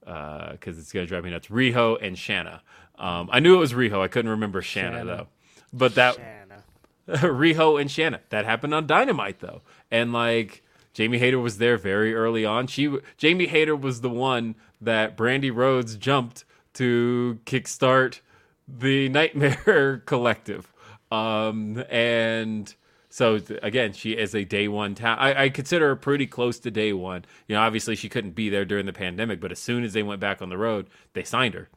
Because 0.00 0.78
it's 0.78 0.92
gonna 0.92 1.06
drive 1.06 1.24
me 1.24 1.30
nuts. 1.30 1.48
Riho 1.48 1.98
and 2.00 2.18
Shanna. 2.18 2.62
Um, 2.98 3.28
I 3.32 3.40
knew 3.40 3.54
it 3.54 3.58
was 3.58 3.72
Riho. 3.72 4.00
I 4.00 4.08
couldn't 4.08 4.30
remember 4.30 4.62
Shanna, 4.62 4.98
Shanna. 4.98 5.04
though. 5.04 5.26
But 5.72 5.94
that 5.96 6.16
Shanna. 6.16 6.62
Riho 7.08 7.80
and 7.80 7.90
Shanna. 7.90 8.20
That 8.30 8.44
happened 8.44 8.74
on 8.74 8.86
Dynamite 8.86 9.40
though, 9.40 9.62
and 9.90 10.12
like 10.12 10.62
Jamie 10.94 11.18
Hayter 11.18 11.38
was 11.38 11.58
there 11.58 11.76
very 11.76 12.14
early 12.14 12.44
on. 12.44 12.66
She 12.66 12.98
Jamie 13.16 13.46
Hayter 13.46 13.76
was 13.76 14.00
the 14.00 14.10
one 14.10 14.54
that 14.80 15.16
Brandi 15.16 15.54
Rhodes 15.54 15.96
jumped 15.96 16.44
to 16.74 17.38
kickstart 17.46 18.20
the 18.68 19.08
Nightmare 19.08 20.02
Collective, 20.06 20.72
um, 21.10 21.82
and 21.90 22.74
so 23.12 23.40
again, 23.62 23.92
she 23.92 24.12
is 24.12 24.34
a 24.34 24.44
day 24.44 24.68
one 24.68 24.94
talent. 24.94 25.20
I, 25.20 25.44
I 25.44 25.48
consider 25.50 25.88
her 25.88 25.96
pretty 25.96 26.26
close 26.26 26.58
to 26.60 26.70
day 26.70 26.94
one. 26.94 27.26
You 27.46 27.56
know, 27.56 27.60
obviously 27.60 27.94
she 27.94 28.08
couldn't 28.08 28.30
be 28.30 28.48
there 28.48 28.64
during 28.64 28.86
the 28.86 28.92
pandemic, 28.94 29.38
but 29.38 29.52
as 29.52 29.58
soon 29.58 29.84
as 29.84 29.92
they 29.92 30.02
went 30.02 30.18
back 30.18 30.40
on 30.40 30.48
the 30.48 30.56
road, 30.56 30.88
they 31.12 31.22
signed 31.22 31.52
her. 31.52 31.68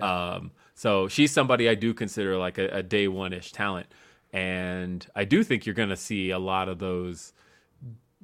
Um, 0.00 0.50
so 0.74 1.06
she's 1.06 1.30
somebody 1.30 1.68
I 1.68 1.76
do 1.76 1.94
consider 1.94 2.36
like 2.38 2.58
a, 2.58 2.66
a 2.68 2.82
day 2.82 3.06
one 3.06 3.32
ish 3.32 3.52
talent. 3.52 3.86
And 4.32 5.06
I 5.14 5.24
do 5.24 5.44
think 5.44 5.64
you're 5.64 5.76
going 5.76 5.90
to 5.90 5.96
see 5.96 6.30
a 6.30 6.40
lot 6.40 6.68
of 6.68 6.80
those 6.80 7.32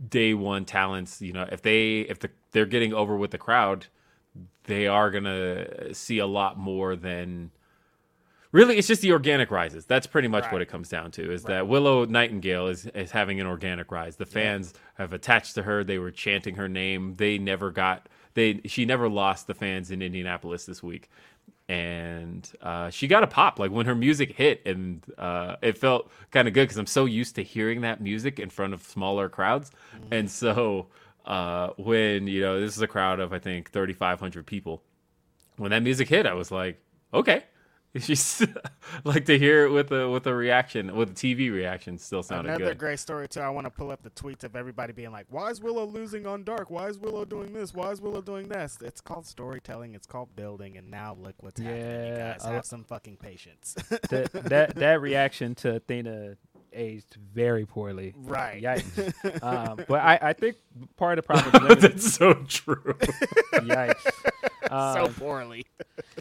day 0.08 0.34
one 0.34 0.64
talents. 0.64 1.20
You 1.20 1.32
know, 1.32 1.48
if 1.50 1.62
they, 1.62 2.00
if 2.00 2.18
the, 2.20 2.30
they're 2.52 2.66
getting 2.66 2.92
over 2.92 3.16
with 3.16 3.30
the 3.30 3.38
crowd, 3.38 3.86
they 4.64 4.86
are 4.86 5.10
going 5.10 5.24
to 5.24 5.94
see 5.94 6.18
a 6.18 6.26
lot 6.26 6.58
more 6.58 6.94
than 6.94 7.50
really 8.52 8.76
it's 8.78 8.88
just 8.88 9.02
the 9.02 9.12
organic 9.12 9.50
rises. 9.50 9.84
That's 9.86 10.06
pretty 10.06 10.28
much 10.28 10.50
what 10.52 10.62
it 10.62 10.66
comes 10.66 10.88
down 10.88 11.10
to 11.12 11.32
is 11.32 11.44
that 11.44 11.68
willow 11.68 12.04
nightingale 12.04 12.68
is, 12.68 12.86
is 12.86 13.10
having 13.10 13.40
an 13.40 13.46
organic 13.46 13.90
rise. 13.90 14.16
The 14.16 14.26
fans 14.26 14.74
have 14.96 15.12
attached 15.12 15.54
to 15.56 15.62
her. 15.62 15.84
They 15.84 15.98
were 15.98 16.10
chanting 16.10 16.56
her 16.56 16.68
name. 16.68 17.16
They 17.16 17.38
never 17.38 17.70
got 17.70 18.08
they 18.34 18.60
she 18.66 18.84
never 18.84 19.08
lost 19.08 19.46
the 19.46 19.54
fans 19.54 19.90
in 19.90 20.00
indianapolis 20.00 20.64
this 20.64 20.82
week 20.82 21.10
and 21.68 22.50
uh, 22.62 22.88
she 22.90 23.06
got 23.06 23.22
a 23.22 23.26
pop 23.26 23.58
like 23.58 23.70
when 23.70 23.86
her 23.86 23.94
music 23.94 24.32
hit 24.36 24.62
and 24.64 25.04
uh, 25.18 25.56
it 25.60 25.76
felt 25.76 26.10
kind 26.30 26.48
of 26.48 26.54
good 26.54 26.64
because 26.64 26.78
i'm 26.78 26.86
so 26.86 27.04
used 27.04 27.34
to 27.34 27.42
hearing 27.42 27.82
that 27.82 28.00
music 28.00 28.38
in 28.40 28.48
front 28.48 28.72
of 28.72 28.82
smaller 28.82 29.28
crowds. 29.28 29.70
And 30.10 30.30
so 30.30 30.86
uh, 31.26 31.68
when 31.76 32.26
you 32.26 32.40
know 32.40 32.58
this 32.58 32.74
is 32.74 32.82
a 32.82 32.86
crowd 32.86 33.20
of 33.20 33.32
i 33.32 33.38
think 33.38 33.70
3500 33.70 34.46
people 34.46 34.82
when 35.58 35.70
that 35.70 35.82
music 35.82 36.08
hit 36.08 36.26
i 36.26 36.32
was 36.32 36.50
like 36.50 36.80
okay 37.12 37.44
She's 38.06 38.46
like 39.04 39.24
to 39.26 39.38
hear 39.38 39.64
it 39.66 39.70
with 39.70 39.90
a 39.92 40.08
with 40.08 40.26
a 40.26 40.34
reaction 40.34 40.94
with 40.96 41.10
a 41.10 41.14
TV 41.14 41.52
reaction 41.52 41.98
still 41.98 42.22
sounded 42.22 42.50
Another 42.50 42.66
good. 42.72 42.78
great 42.78 42.98
story 42.98 43.28
too. 43.28 43.40
I 43.40 43.48
want 43.50 43.66
to 43.66 43.70
pull 43.70 43.90
up 43.90 44.02
the 44.02 44.10
tweets 44.10 44.44
of 44.44 44.56
everybody 44.56 44.92
being 44.92 45.12
like, 45.12 45.26
"Why 45.30 45.48
is 45.50 45.60
Willow 45.60 45.84
losing 45.86 46.26
on 46.26 46.44
Dark? 46.44 46.70
Why 46.70 46.86
is 46.88 46.98
Willow 46.98 47.24
doing 47.24 47.52
this? 47.52 47.74
Why 47.74 47.90
is 47.90 48.00
Willow 48.00 48.20
doing 48.22 48.48
this?" 48.48 48.78
It's 48.82 49.00
called 49.00 49.26
storytelling. 49.26 49.94
It's 49.94 50.06
called 50.06 50.34
building. 50.36 50.76
And 50.76 50.90
now 50.90 51.16
look 51.20 51.34
what's 51.40 51.60
happening. 51.60 51.80
You 51.80 51.86
Yeah, 52.14 52.32
guys 52.32 52.44
I- 52.44 52.52
have 52.52 52.64
some 52.66 52.84
fucking 52.84 53.16
patience. 53.18 53.74
that 54.10 54.30
that 54.32 54.74
that 54.76 55.00
reaction 55.00 55.54
to 55.56 55.76
Athena 55.76 56.36
aged 56.72 57.16
very 57.34 57.64
poorly. 57.64 58.12
Right. 58.16 58.62
Yikes. 58.62 59.42
um, 59.42 59.80
but 59.88 60.00
I, 60.00 60.18
I 60.20 60.32
think 60.34 60.56
part 60.96 61.18
of 61.18 61.26
the 61.26 61.34
problem. 61.34 61.78
That's 61.80 62.12
so 62.14 62.34
true. 62.46 62.94
yikes. 63.54 64.06
so 64.94 65.04
Um, 65.06 65.14
poorly. 65.14 65.66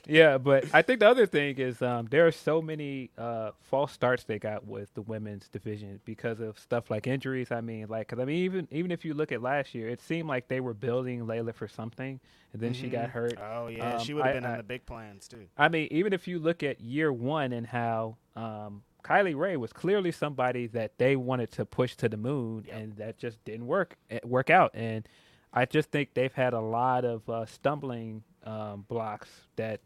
yeah, 0.05 0.37
but 0.37 0.65
I 0.73 0.81
think 0.81 0.99
the 1.01 1.09
other 1.09 1.25
thing 1.25 1.57
is 1.57 1.81
um, 1.81 2.07
there 2.09 2.25
are 2.27 2.31
so 2.31 2.61
many 2.61 3.09
uh, 3.17 3.51
false 3.61 3.91
starts 3.91 4.23
they 4.23 4.39
got 4.39 4.65
with 4.65 4.93
the 4.93 5.01
women's 5.01 5.47
division 5.49 5.99
because 6.05 6.39
of 6.39 6.57
stuff 6.57 6.89
like 6.89 7.07
injuries. 7.07 7.51
I 7.51 7.61
mean, 7.61 7.87
like, 7.87 8.07
'cause 8.07 8.19
I 8.19 8.25
mean, 8.25 8.37
even 8.43 8.67
even 8.71 8.91
if 8.91 9.03
you 9.05 9.13
look 9.13 9.31
at 9.31 9.41
last 9.41 9.75
year, 9.75 9.89
it 9.89 10.01
seemed 10.01 10.27
like 10.29 10.47
they 10.47 10.59
were 10.61 10.73
building 10.73 11.21
Leyla 11.25 11.53
for 11.53 11.67
something, 11.67 12.19
and 12.53 12.61
then 12.61 12.73
she 12.73 12.87
got 12.89 13.09
hurt. 13.09 13.37
Oh 13.41 13.67
yeah, 13.67 13.95
Um, 13.95 13.99
she 14.03 14.13
would 14.13 14.25
have 14.25 14.33
been 14.35 14.45
I- 14.45 14.51
in 14.53 14.57
the 14.57 14.63
big 14.63 14.85
plans 14.85 15.27
too. 15.27 15.47
I 15.57 15.67
mean, 15.69 15.87
even 15.91 16.13
if 16.13 16.27
you 16.27 16.39
look 16.39 16.63
at 16.63 16.79
year 16.81 17.11
one 17.11 17.51
and 17.53 17.67
how 17.67 18.17
um, 18.35 18.83
Kylie 19.03 19.35
Rae 19.37 19.57
was 19.57 19.73
clearly 19.73 20.11
somebody 20.11 20.67
that 20.67 20.97
they 20.97 21.15
wanted 21.15 21.51
to 21.51 21.65
push 21.65 21.95
to 21.97 22.07
the 22.09 22.17
moon, 22.17 22.65
and 22.71 22.95
that 22.97 23.17
just 23.17 23.43
didn't 23.45 23.67
work 23.67 23.97
eh, 24.09 24.19
work 24.23 24.49
out. 24.49 24.71
And 24.73 25.07
I 25.53 25.65
just 25.65 25.91
think 25.91 26.13
they've 26.13 26.33
had 26.33 26.53
a 26.53 26.59
lot 26.59 27.03
of 27.05 27.27
uh, 27.29 27.45
stumbling 27.45 28.23
um, 28.47 28.85
blocks 28.87 29.29
that 29.57 29.81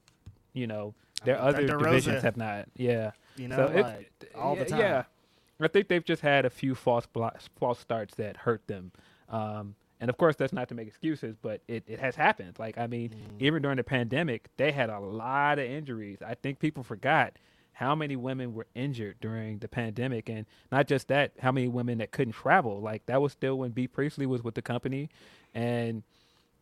you 0.53 0.67
know 0.67 0.93
their 1.25 1.37
Uh, 1.37 1.45
other 1.49 1.67
Thunder 1.67 1.85
divisions 1.85 2.23
have 2.23 2.37
not. 2.37 2.67
Yeah, 2.75 3.11
You 3.35 3.47
know, 3.47 3.55
so 3.55 3.65
it- 3.73 3.81
like, 3.83 4.11
all 4.35 4.55
the 4.55 4.65
time. 4.65 4.79
Yeah, 4.79 5.03
I 5.59 5.67
think 5.67 5.87
they've 5.87 6.03
just 6.05 6.21
had 6.21 6.45
a 6.45 6.49
few 6.49 6.75
false 6.75 7.05
blocks, 7.05 7.49
false 7.59 7.79
starts 7.79 8.15
that 8.15 8.37
hurt 8.37 8.65
them. 8.67 8.91
Um, 9.29 9.75
and 9.99 10.09
of 10.09 10.17
course, 10.17 10.35
that's 10.35 10.51
not 10.53 10.67
to 10.69 10.75
make 10.75 10.87
excuses, 10.87 11.35
but 11.41 11.61
it, 11.67 11.83
it 11.87 11.99
has 11.99 12.15
happened. 12.15 12.57
Like, 12.57 12.77
I 12.77 12.87
mean, 12.87 13.09
Mm-hmm. 13.09 13.37
even 13.45 13.61
during 13.61 13.77
the 13.77 13.83
pandemic, 13.83 14.49
they 14.57 14.71
had 14.71 14.89
a 14.89 14.99
lot 14.99 15.59
of 15.59 15.65
injuries. 15.65 16.19
I 16.25 16.33
think 16.33 16.57
people 16.59 16.81
forgot 16.83 17.37
how 17.73 17.93
many 17.95 18.15
women 18.15 18.53
were 18.53 18.65
injured 18.75 19.17
during 19.21 19.59
the 19.59 19.67
pandemic. 19.67 20.27
And 20.27 20.45
not 20.71 20.87
just 20.87 21.07
that, 21.09 21.33
how 21.39 21.51
many 21.51 21.67
women 21.67 21.99
that 21.99 22.11
couldn't 22.11 22.33
travel. 22.33 22.81
Like, 22.81 23.05
that 23.05 23.21
was 23.21 23.31
still 23.31 23.57
when 23.59 23.71
Bea 23.71 23.87
Priestley 23.87 24.25
was 24.25 24.43
with 24.43 24.55
the 24.55 24.61
company. 24.63 25.09
And 25.53 26.01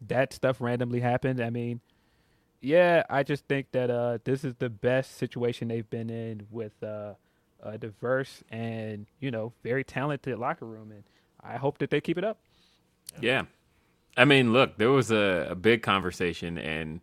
that 0.07 0.33
stuff 0.33 0.61
randomly 0.61 0.99
happened. 0.99 1.41
I 1.41 1.49
mean, 1.49 1.81
yeah, 2.61 3.03
I 3.09 3.23
just 3.23 3.45
think 3.47 3.71
that 3.71 3.89
uh, 3.89 4.19
this 4.23 4.43
is 4.43 4.55
the 4.59 4.69
best 4.69 5.17
situation 5.17 5.69
they've 5.69 5.89
been 5.89 6.09
in 6.09 6.47
with 6.51 6.81
uh, 6.83 7.13
a 7.63 7.77
diverse 7.77 8.43
and 8.49 9.05
you 9.19 9.31
know 9.31 9.53
very 9.63 9.83
talented 9.83 10.37
locker 10.37 10.65
room, 10.65 10.91
and 10.91 11.03
I 11.41 11.57
hope 11.57 11.77
that 11.79 11.89
they 11.89 12.01
keep 12.01 12.17
it 12.17 12.23
up. 12.23 12.39
yeah, 13.21 13.43
I 14.17 14.25
mean, 14.25 14.51
look, 14.51 14.77
there 14.77 14.91
was 14.91 15.11
a, 15.11 15.47
a 15.51 15.55
big 15.55 15.81
conversation, 15.81 16.57
and 16.57 17.01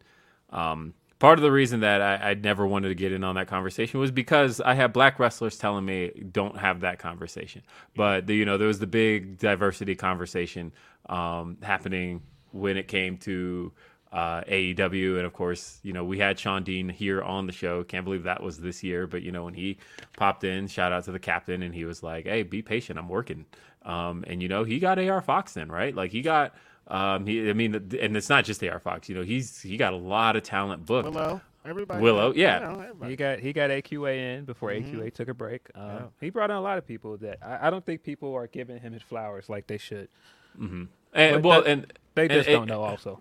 um, 0.51 0.95
part 1.19 1.39
of 1.39 1.43
the 1.43 1.51
reason 1.51 1.81
that 1.81 2.03
I, 2.03 2.31
I 2.31 2.35
never 2.35 2.67
wanted 2.67 2.89
to 2.89 2.95
get 2.95 3.13
in 3.13 3.25
on 3.25 3.37
that 3.37 3.49
conversation 3.49 4.01
was 4.01 4.11
because 4.11 4.61
I 4.61 4.75
had 4.75 4.93
black 4.93 5.19
wrestlers 5.19 5.57
telling 5.57 5.85
me 5.85 6.11
don't 6.33 6.59
have 6.59 6.81
that 6.81 6.99
conversation. 6.99 7.63
But 7.95 8.27
the, 8.27 8.35
you 8.35 8.45
know, 8.45 8.59
there 8.59 8.69
was 8.69 8.79
the 8.79 8.87
big 8.87 9.39
diversity 9.39 9.95
conversation 9.95 10.73
um, 11.09 11.59
happening 11.63 12.23
when 12.57 12.77
it 12.77 12.89
came 12.89 13.17
to 13.19 13.73
uh, 14.13 14.43
AEW, 14.45 15.17
and 15.17 15.27
of 15.27 15.33
course, 15.33 15.79
you 15.83 15.93
know, 15.93 16.05
we 16.05 16.19
had 16.19 16.39
Shawn 16.39 16.63
Dean 16.65 16.89
here 16.89 17.23
on 17.23 17.47
the 17.47 17.53
show. 17.53 17.85
Can't 17.85 18.05
believe 18.05 18.23
that 18.23 18.43
was 18.43 18.59
this 18.59 18.83
year, 18.83 19.07
but 19.07 19.23
you 19.23 19.33
know, 19.33 19.45
when 19.45 19.55
he 19.55 19.79
popped 20.17 20.45
in, 20.45 20.69
shout 20.69 20.93
out 20.93 21.05
to 21.05 21.13
the 21.13 21.19
captain, 21.19 21.63
and 21.63 21.75
he 21.75 21.85
was 21.85 22.03
like, 22.03 22.25
"Hey, 22.27 22.43
be 22.43 22.63
patient, 22.63 22.99
I'm 22.99 23.09
working." 23.09 23.45
Um, 23.85 24.25
and 24.27 24.43
you 24.43 24.49
know, 24.49 24.65
he 24.65 24.79
got 24.79 24.99
AR 24.99 25.21
Fox 25.21 25.53
then, 25.55 25.71
right? 25.71 25.95
Like 25.95 26.11
he 26.13 26.23
got. 26.23 26.55
Um, 26.89 27.27
he, 27.27 27.51
I 27.51 27.53
mean, 27.53 27.75
and 27.75 28.17
it's 28.17 28.29
not 28.29 28.45
just 28.45 28.63
AR 28.63 28.79
Fox. 28.79 29.09
You 29.09 29.17
know, 29.17 29.23
he's 29.23 29.61
he 29.61 29.77
got 29.77 29.93
a 29.93 29.97
lot 29.97 30.37
of 30.37 30.45
talent 30.45 30.87
booked. 30.87 31.11
Willow, 31.11 31.41
everybody. 31.65 32.01
Willow, 32.01 32.33
you 32.33 32.43
yeah. 32.43 32.61
know, 32.61 32.79
everybody. 32.81 33.11
He 33.11 33.17
got 33.17 33.39
he 33.41 33.53
got 33.53 33.71
AQA 33.71 34.39
in 34.39 34.45
before 34.45 34.71
Mm-hmm. 34.71 35.01
AQA 35.01 35.13
took 35.13 35.27
a 35.29 35.35
break. 35.35 35.63
Um, 35.75 36.11
He 36.21 36.31
brought 36.31 36.51
in 36.51 36.57
a 36.57 36.61
lot 36.61 36.79
of 36.79 36.87
people 36.87 37.17
that 37.19 37.39
I, 37.45 37.67
I 37.67 37.71
don't 37.71 37.85
think 37.85 38.05
people 38.05 38.33
are 38.35 38.47
giving 38.47 38.79
him 38.79 38.93
his 38.93 39.03
flowers 39.03 39.49
like 39.49 39.67
they 39.67 39.79
should. 39.79 40.09
And, 40.61 40.89
But 41.13 41.43
well, 41.43 41.63
that- 41.63 41.71
and 41.71 41.93
They 42.17 42.29
just 42.29 42.49
and- 42.49 42.57
don't 42.57 42.69
know. 42.69 42.83
Also, 42.83 43.21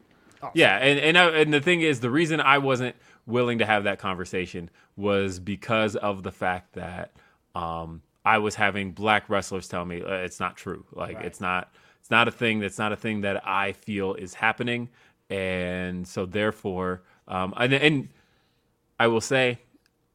Yeah, 0.53 0.77
and 0.77 0.99
and 0.99 1.17
I, 1.17 1.27
and 1.41 1.53
the 1.53 1.61
thing 1.61 1.81
is, 1.81 1.99
the 1.99 2.09
reason 2.09 2.39
I 2.39 2.57
wasn't 2.57 2.95
willing 3.27 3.59
to 3.59 3.65
have 3.65 3.83
that 3.85 3.99
conversation 3.99 4.69
was 4.95 5.39
because 5.39 5.95
of 5.95 6.23
the 6.23 6.31
fact 6.31 6.73
that 6.73 7.11
um, 7.55 8.01
I 8.23 8.37
was 8.39 8.55
having 8.55 8.91
black 8.91 9.29
wrestlers 9.29 9.67
tell 9.67 9.85
me 9.85 10.01
uh, 10.01 10.07
it's 10.13 10.39
not 10.39 10.55
true. 10.57 10.85
Like 10.91 11.17
Right. 11.17 11.25
it's 11.25 11.41
not 11.41 11.73
it's 11.99 12.11
not 12.11 12.27
a 12.27 12.31
thing. 12.31 12.59
That's 12.59 12.77
not 12.77 12.91
a 12.91 12.95
thing 12.95 13.21
that 13.21 13.47
I 13.47 13.71
feel 13.73 14.13
is 14.15 14.33
happening, 14.35 14.89
and 15.29 16.07
so 16.07 16.25
therefore, 16.25 17.03
um, 17.27 17.53
and 17.57 17.73
and 17.73 18.09
I 18.99 19.07
will 19.07 19.21
say, 19.21 19.59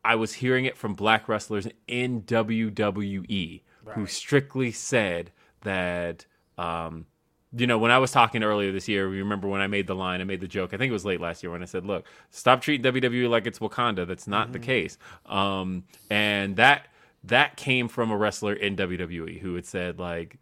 I 0.04 0.14
was 0.14 0.32
hearing 0.34 0.64
it 0.64 0.76
from 0.78 0.94
black 0.94 1.28
wrestlers 1.28 1.66
in 1.88 2.22
WWE 2.22 3.62
who 3.86 4.06
strictly 4.06 4.70
said 4.72 5.32
that. 5.62 6.26
Um, 6.56 7.06
you 7.56 7.66
know, 7.66 7.78
when 7.78 7.90
I 7.90 7.98
was 7.98 8.12
talking 8.12 8.42
earlier 8.42 8.70
this 8.70 8.88
year, 8.88 9.12
you 9.12 9.22
remember 9.22 9.48
when 9.48 9.60
I 9.60 9.66
made 9.66 9.86
the 9.86 9.94
line, 9.94 10.20
I 10.20 10.24
made 10.24 10.40
the 10.40 10.48
joke. 10.48 10.72
I 10.72 10.76
think 10.76 10.90
it 10.90 10.92
was 10.92 11.04
late 11.04 11.20
last 11.20 11.42
year 11.42 11.50
when 11.50 11.62
I 11.62 11.66
said, 11.66 11.84
"Look, 11.84 12.06
stop 12.30 12.60
treating 12.60 12.84
WWE 12.84 13.28
like 13.28 13.46
it's 13.46 13.58
Wakanda." 13.58 14.06
That's 14.06 14.28
not 14.28 14.52
the 14.52 14.58
case. 14.58 14.98
Um, 15.26 15.84
and 16.08 16.56
that 16.56 16.88
that 17.24 17.56
came 17.56 17.88
from 17.88 18.10
a 18.10 18.16
wrestler 18.16 18.52
in 18.52 18.76
WWE 18.76 19.40
who 19.40 19.56
had 19.56 19.66
said, 19.66 19.98
like, 19.98 20.38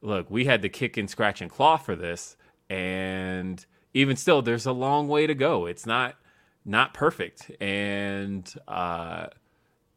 "Look, 0.00 0.30
we 0.30 0.44
had 0.44 0.62
to 0.62 0.68
kick 0.68 0.96
and 0.96 1.10
scratch 1.10 1.40
and 1.40 1.50
claw 1.50 1.76
for 1.76 1.96
this, 1.96 2.36
and 2.70 3.64
even 3.92 4.16
still, 4.16 4.40
there's 4.40 4.66
a 4.66 4.72
long 4.72 5.08
way 5.08 5.26
to 5.26 5.34
go. 5.34 5.66
It's 5.66 5.86
not 5.86 6.16
not 6.64 6.94
perfect, 6.94 7.50
and 7.60 8.52
uh, 8.68 9.26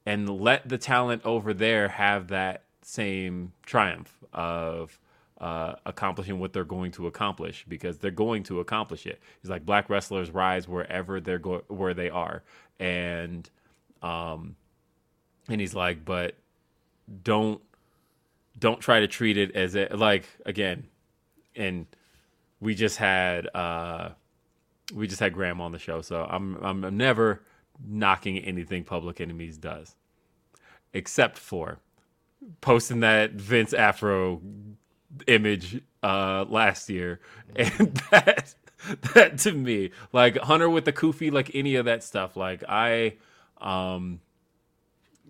and 0.08 0.28
let 0.28 0.68
the 0.68 0.78
talent 0.80 1.22
over 1.24 1.54
there 1.54 1.90
have 1.90 2.30
that 2.30 2.64
same 2.82 3.52
triumph 3.66 4.24
of 4.34 5.00
uh, 5.40 5.76
accomplishing 5.86 6.40
what 6.40 6.54
they're 6.54 6.64
going 6.64 6.92
to 6.92 7.08
accomplish 7.08 7.66
because 7.68 8.00
they're 8.00 8.12
going 8.12 8.44
to 8.44 8.60
accomplish 8.60 9.06
it. 9.06 9.22
It's 9.42 9.50
like 9.50 9.66
black 9.66 9.90
wrestlers 9.90 10.32
rise 10.32 10.68
wherever 10.68 11.20
they're 11.20 11.40
go- 11.40 11.64
where 11.68 11.94
they 11.94 12.10
are, 12.10 12.44
and 12.80 13.50
um, 14.02 14.56
and 15.48 15.62
he's 15.62 15.76
like, 15.76 16.04
but 16.06 16.36
don't 17.24 17.62
don't 18.60 18.80
try 18.80 19.00
to 19.00 19.08
treat 19.08 19.38
it 19.38 19.56
as 19.56 19.76
a 19.76 19.88
like 19.96 20.26
again, 20.46 20.88
and 21.56 21.86
we 22.60 22.74
just 22.76 22.98
had 22.98 23.48
uh 23.56 24.10
we 24.94 25.08
just 25.08 25.20
had 25.20 25.34
Graham 25.34 25.62
on 25.62 25.72
the 25.72 25.80
show, 25.80 26.02
so 26.02 26.26
I'm, 26.30 26.56
I'm 26.64 26.98
never 26.98 27.44
knocking 27.86 28.40
anything 28.40 28.84
Public 28.84 29.20
Enemies 29.20 29.58
does, 29.58 29.96
except 30.94 31.38
for 31.38 31.80
posting 32.62 33.02
that 33.02 33.32
Vince 33.34 33.74
Afro 33.74 34.42
image 35.28 35.82
uh 36.04 36.46
last 36.48 36.90
year, 36.90 37.20
and 37.56 37.70
that 38.12 38.54
that 39.14 39.38
to 39.40 39.52
me 39.52 39.92
like 40.14 40.38
Hunter 40.38 40.70
with 40.70 40.86
the 40.86 40.94
kufi, 40.94 41.32
like 41.32 41.56
any 41.56 41.76
of 41.76 41.86
that 41.86 42.04
stuff, 42.04 42.36
like 42.38 42.64
I 42.68 43.16
um 43.60 44.20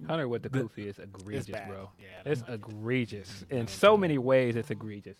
Hunter 0.05 0.27
with 0.27 0.43
the 0.43 0.49
goofy 0.49 0.87
is 0.87 0.99
egregious, 0.99 1.47
bad. 1.47 1.69
bro. 1.69 1.89
Yeah. 1.99 2.31
It's 2.31 2.43
egregious 2.47 3.45
in 3.49 3.67
so 3.67 3.97
many 3.97 4.17
ways. 4.17 4.55
It's 4.55 4.69
egregious. 4.69 5.17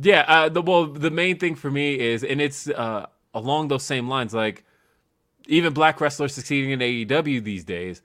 Yeah, 0.00 0.24
uh, 0.26 0.48
the 0.48 0.60
well, 0.62 0.86
the 0.86 1.10
main 1.10 1.38
thing 1.38 1.54
for 1.54 1.70
me 1.70 1.98
is, 1.98 2.24
and 2.24 2.40
it's 2.40 2.68
uh, 2.68 3.06
along 3.32 3.68
those 3.68 3.84
same 3.84 4.08
lines. 4.08 4.34
Like, 4.34 4.64
even 5.46 5.72
black 5.72 6.00
wrestlers 6.00 6.34
succeeding 6.34 6.70
in 6.70 6.80
AEW 6.80 7.44
these 7.44 7.64
days, 7.64 8.02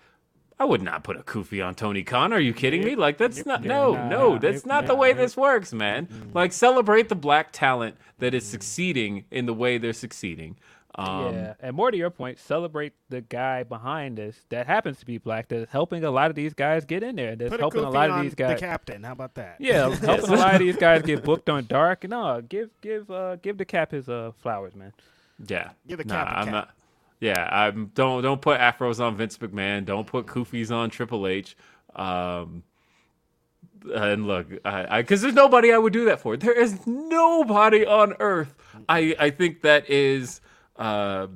I 0.59 0.65
would 0.65 0.81
not 0.81 1.03
put 1.03 1.15
a 1.15 1.21
kufi 1.21 1.65
on 1.65 1.73
Tony 1.75 2.03
Khan. 2.03 2.33
Are 2.33 2.39
you 2.39 2.53
kidding 2.53 2.83
me? 2.83 2.95
Like, 2.95 3.17
that's 3.17 3.45
not 3.45 3.63
no, 3.63 4.07
no, 4.09 4.38
that's 4.38 4.65
not 4.65 4.88
the 4.88 4.95
way 4.95 5.13
this 5.13 5.38
works, 5.38 5.71
man. 5.71 6.31
Like, 6.33 6.51
celebrate 6.51 7.07
the 7.07 7.15
black 7.15 7.49
talent 7.51 7.95
that 8.19 8.33
is 8.33 8.45
succeeding 8.45 9.23
in 9.31 9.45
the 9.45 9.53
way 9.53 9.77
they're 9.77 9.93
succeeding. 9.93 10.57
Um, 10.95 11.33
yeah, 11.33 11.53
and 11.61 11.75
more 11.75 11.91
to 11.91 11.97
your 11.97 12.09
point, 12.09 12.39
celebrate 12.39 12.91
the 13.07 13.21
guy 13.21 13.63
behind 13.63 14.17
this 14.17 14.35
that 14.49 14.67
happens 14.67 14.99
to 14.99 15.05
be 15.05 15.17
black 15.17 15.47
that's 15.47 15.71
helping 15.71 16.03
a 16.03 16.11
lot 16.11 16.29
of 16.29 16.35
these 16.35 16.53
guys 16.53 16.83
get 16.83 17.03
in 17.03 17.15
there. 17.15 17.38
That's 17.38 17.51
Put 17.51 17.59
helping 17.61 17.81
a 17.81 17.85
goofy 17.85 17.97
lot 17.97 18.09
of 18.09 18.21
these 18.23 18.35
guys. 18.35 18.59
the 18.59 18.65
captain. 18.65 19.03
How 19.03 19.13
about 19.13 19.35
that? 19.35 19.57
Yeah, 19.59 19.95
helping 19.95 20.31
a 20.31 20.35
lot 20.35 20.55
of 20.55 20.59
these 20.59 20.75
guys 20.75 21.03
get 21.03 21.23
booked 21.23 21.49
on 21.49 21.67
dark. 21.67 22.03
No, 22.09 22.41
give 22.41 22.69
give 22.81 23.09
uh 23.09 23.38
give 23.38 23.57
the 23.57 23.65
cap 23.65 23.91
his 23.91 24.09
uh 24.09 24.31
flowers, 24.41 24.75
man. 24.75 24.91
Yeah. 25.47 25.69
Give 25.88 25.99
the 25.99 26.03
nah, 26.03 26.15
cap 26.15 26.27
a 26.27 26.38
I'm 26.38 26.45
cap. 26.45 26.53
not. 26.53 26.69
Yeah, 27.19 27.48
I'm 27.51 27.91
don't 27.95 28.23
don't 28.23 28.41
put 28.41 28.59
afros 28.59 28.99
on 29.03 29.17
Vince 29.17 29.38
McMahon. 29.38 29.85
Don't 29.85 30.07
put 30.07 30.25
kufis 30.25 30.72
on 30.72 30.89
Triple 30.89 31.27
H. 31.27 31.57
Um, 31.95 32.64
and 33.93 34.27
look, 34.27 34.48
I 34.64 35.01
because 35.01 35.22
there's 35.22 35.33
nobody 35.33 35.73
I 35.73 35.77
would 35.77 35.93
do 35.93 36.06
that 36.06 36.22
for. 36.22 36.38
There 36.38 36.53
is 36.53 36.85
nobody 36.88 37.85
on 37.85 38.14
earth. 38.19 38.56
I 38.88 39.15
I 39.19 39.30
think 39.31 39.61
that 39.61 39.89
is 39.89 40.39
uh, 40.77 41.27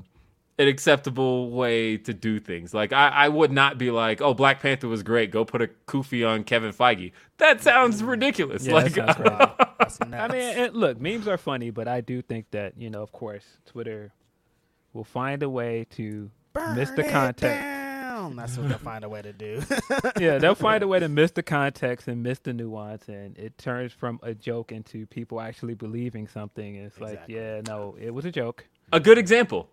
an 0.58 0.68
acceptable 0.68 1.50
way 1.52 1.98
to 1.98 2.14
do 2.14 2.40
things. 2.40 2.74
Like 2.74 2.94
I, 2.94 3.10
I 3.10 3.30
would 3.30 3.52
not 3.52 3.78
be 3.78 3.92
like, 3.92 4.22
oh, 4.22 4.34
Black 4.34 4.62
Panther 4.62 4.88
was 4.88 5.04
great. 5.04 5.32
Go 5.32 5.44
put 5.44 5.62
a 5.62 5.68
kufi 5.88 6.28
on 6.28 6.46
Kevin 6.46 6.72
Feige. 6.72 7.12
That 7.40 7.62
sounds 7.62 8.02
ridiculous. 8.04 8.66
Yeah, 8.66 8.74
like 8.74 8.94
that 8.94 9.18
sounds 9.18 9.18
crazy. 9.18 9.52
That's 9.80 10.00
I 10.02 10.28
mean, 10.30 10.58
it, 10.58 10.76
look, 10.76 11.00
memes 11.02 11.28
are 11.28 11.38
funny, 11.38 11.72
but 11.72 11.90
I 11.90 12.00
do 12.02 12.22
think 12.22 12.52
that 12.52 12.78
you 12.78 12.90
know, 12.90 13.02
of 13.02 13.12
course, 13.12 13.46
Twitter 13.66 14.14
will 14.94 15.04
find 15.04 15.44
a 15.44 15.50
way 15.50 15.86
to 15.92 16.30
miss 16.76 16.92
the 16.92 17.04
context. 17.04 17.42
down. 17.44 18.36
That's 18.36 18.58
what 18.58 18.70
they'll 18.70 18.78
find 18.78 19.04
a 19.04 19.10
way 19.10 19.22
to 19.22 19.34
do. 19.34 19.62
yeah, 20.20 20.38
they'll 20.38 20.56
find 20.56 20.84
a 20.84 20.88
way 20.88 21.00
to 21.00 21.10
miss 21.20 21.32
the 21.32 21.44
context 21.44 22.08
and 22.08 22.24
miss 22.24 22.40
the 22.40 22.54
nuance, 22.54 23.08
and 23.10 23.38
it 23.38 23.58
turns 23.58 23.92
from 23.92 24.20
a 24.24 24.34
joke 24.34 24.72
into 24.72 25.06
people 25.08 25.42
actually 25.42 25.74
believing 25.74 26.28
something. 26.28 26.78
And 26.78 26.86
it's 26.86 27.00
like, 27.02 27.22
yeah, 27.28 27.62
no, 27.68 27.98
it 28.00 28.12
was 28.14 28.26
a 28.26 28.32
joke. 28.32 28.66
a 28.92 29.00
good 29.00 29.18
example 29.18 29.70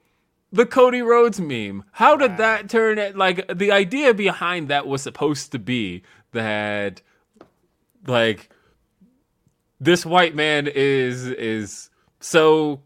the 0.52 0.66
cody 0.66 1.00
rhodes 1.02 1.40
meme 1.40 1.84
how 1.92 2.16
did 2.16 2.36
that 2.38 2.68
turn 2.68 2.98
it 2.98 3.16
like 3.16 3.46
the 3.56 3.70
idea 3.70 4.12
behind 4.12 4.66
that 4.68 4.86
was 4.86 5.00
supposed 5.02 5.52
to 5.52 5.58
be 5.60 6.02
that 6.32 7.00
like 8.06 8.50
this 9.78 10.04
white 10.04 10.34
man 10.34 10.66
is 10.66 11.26
is 11.26 11.88
so 12.18 12.80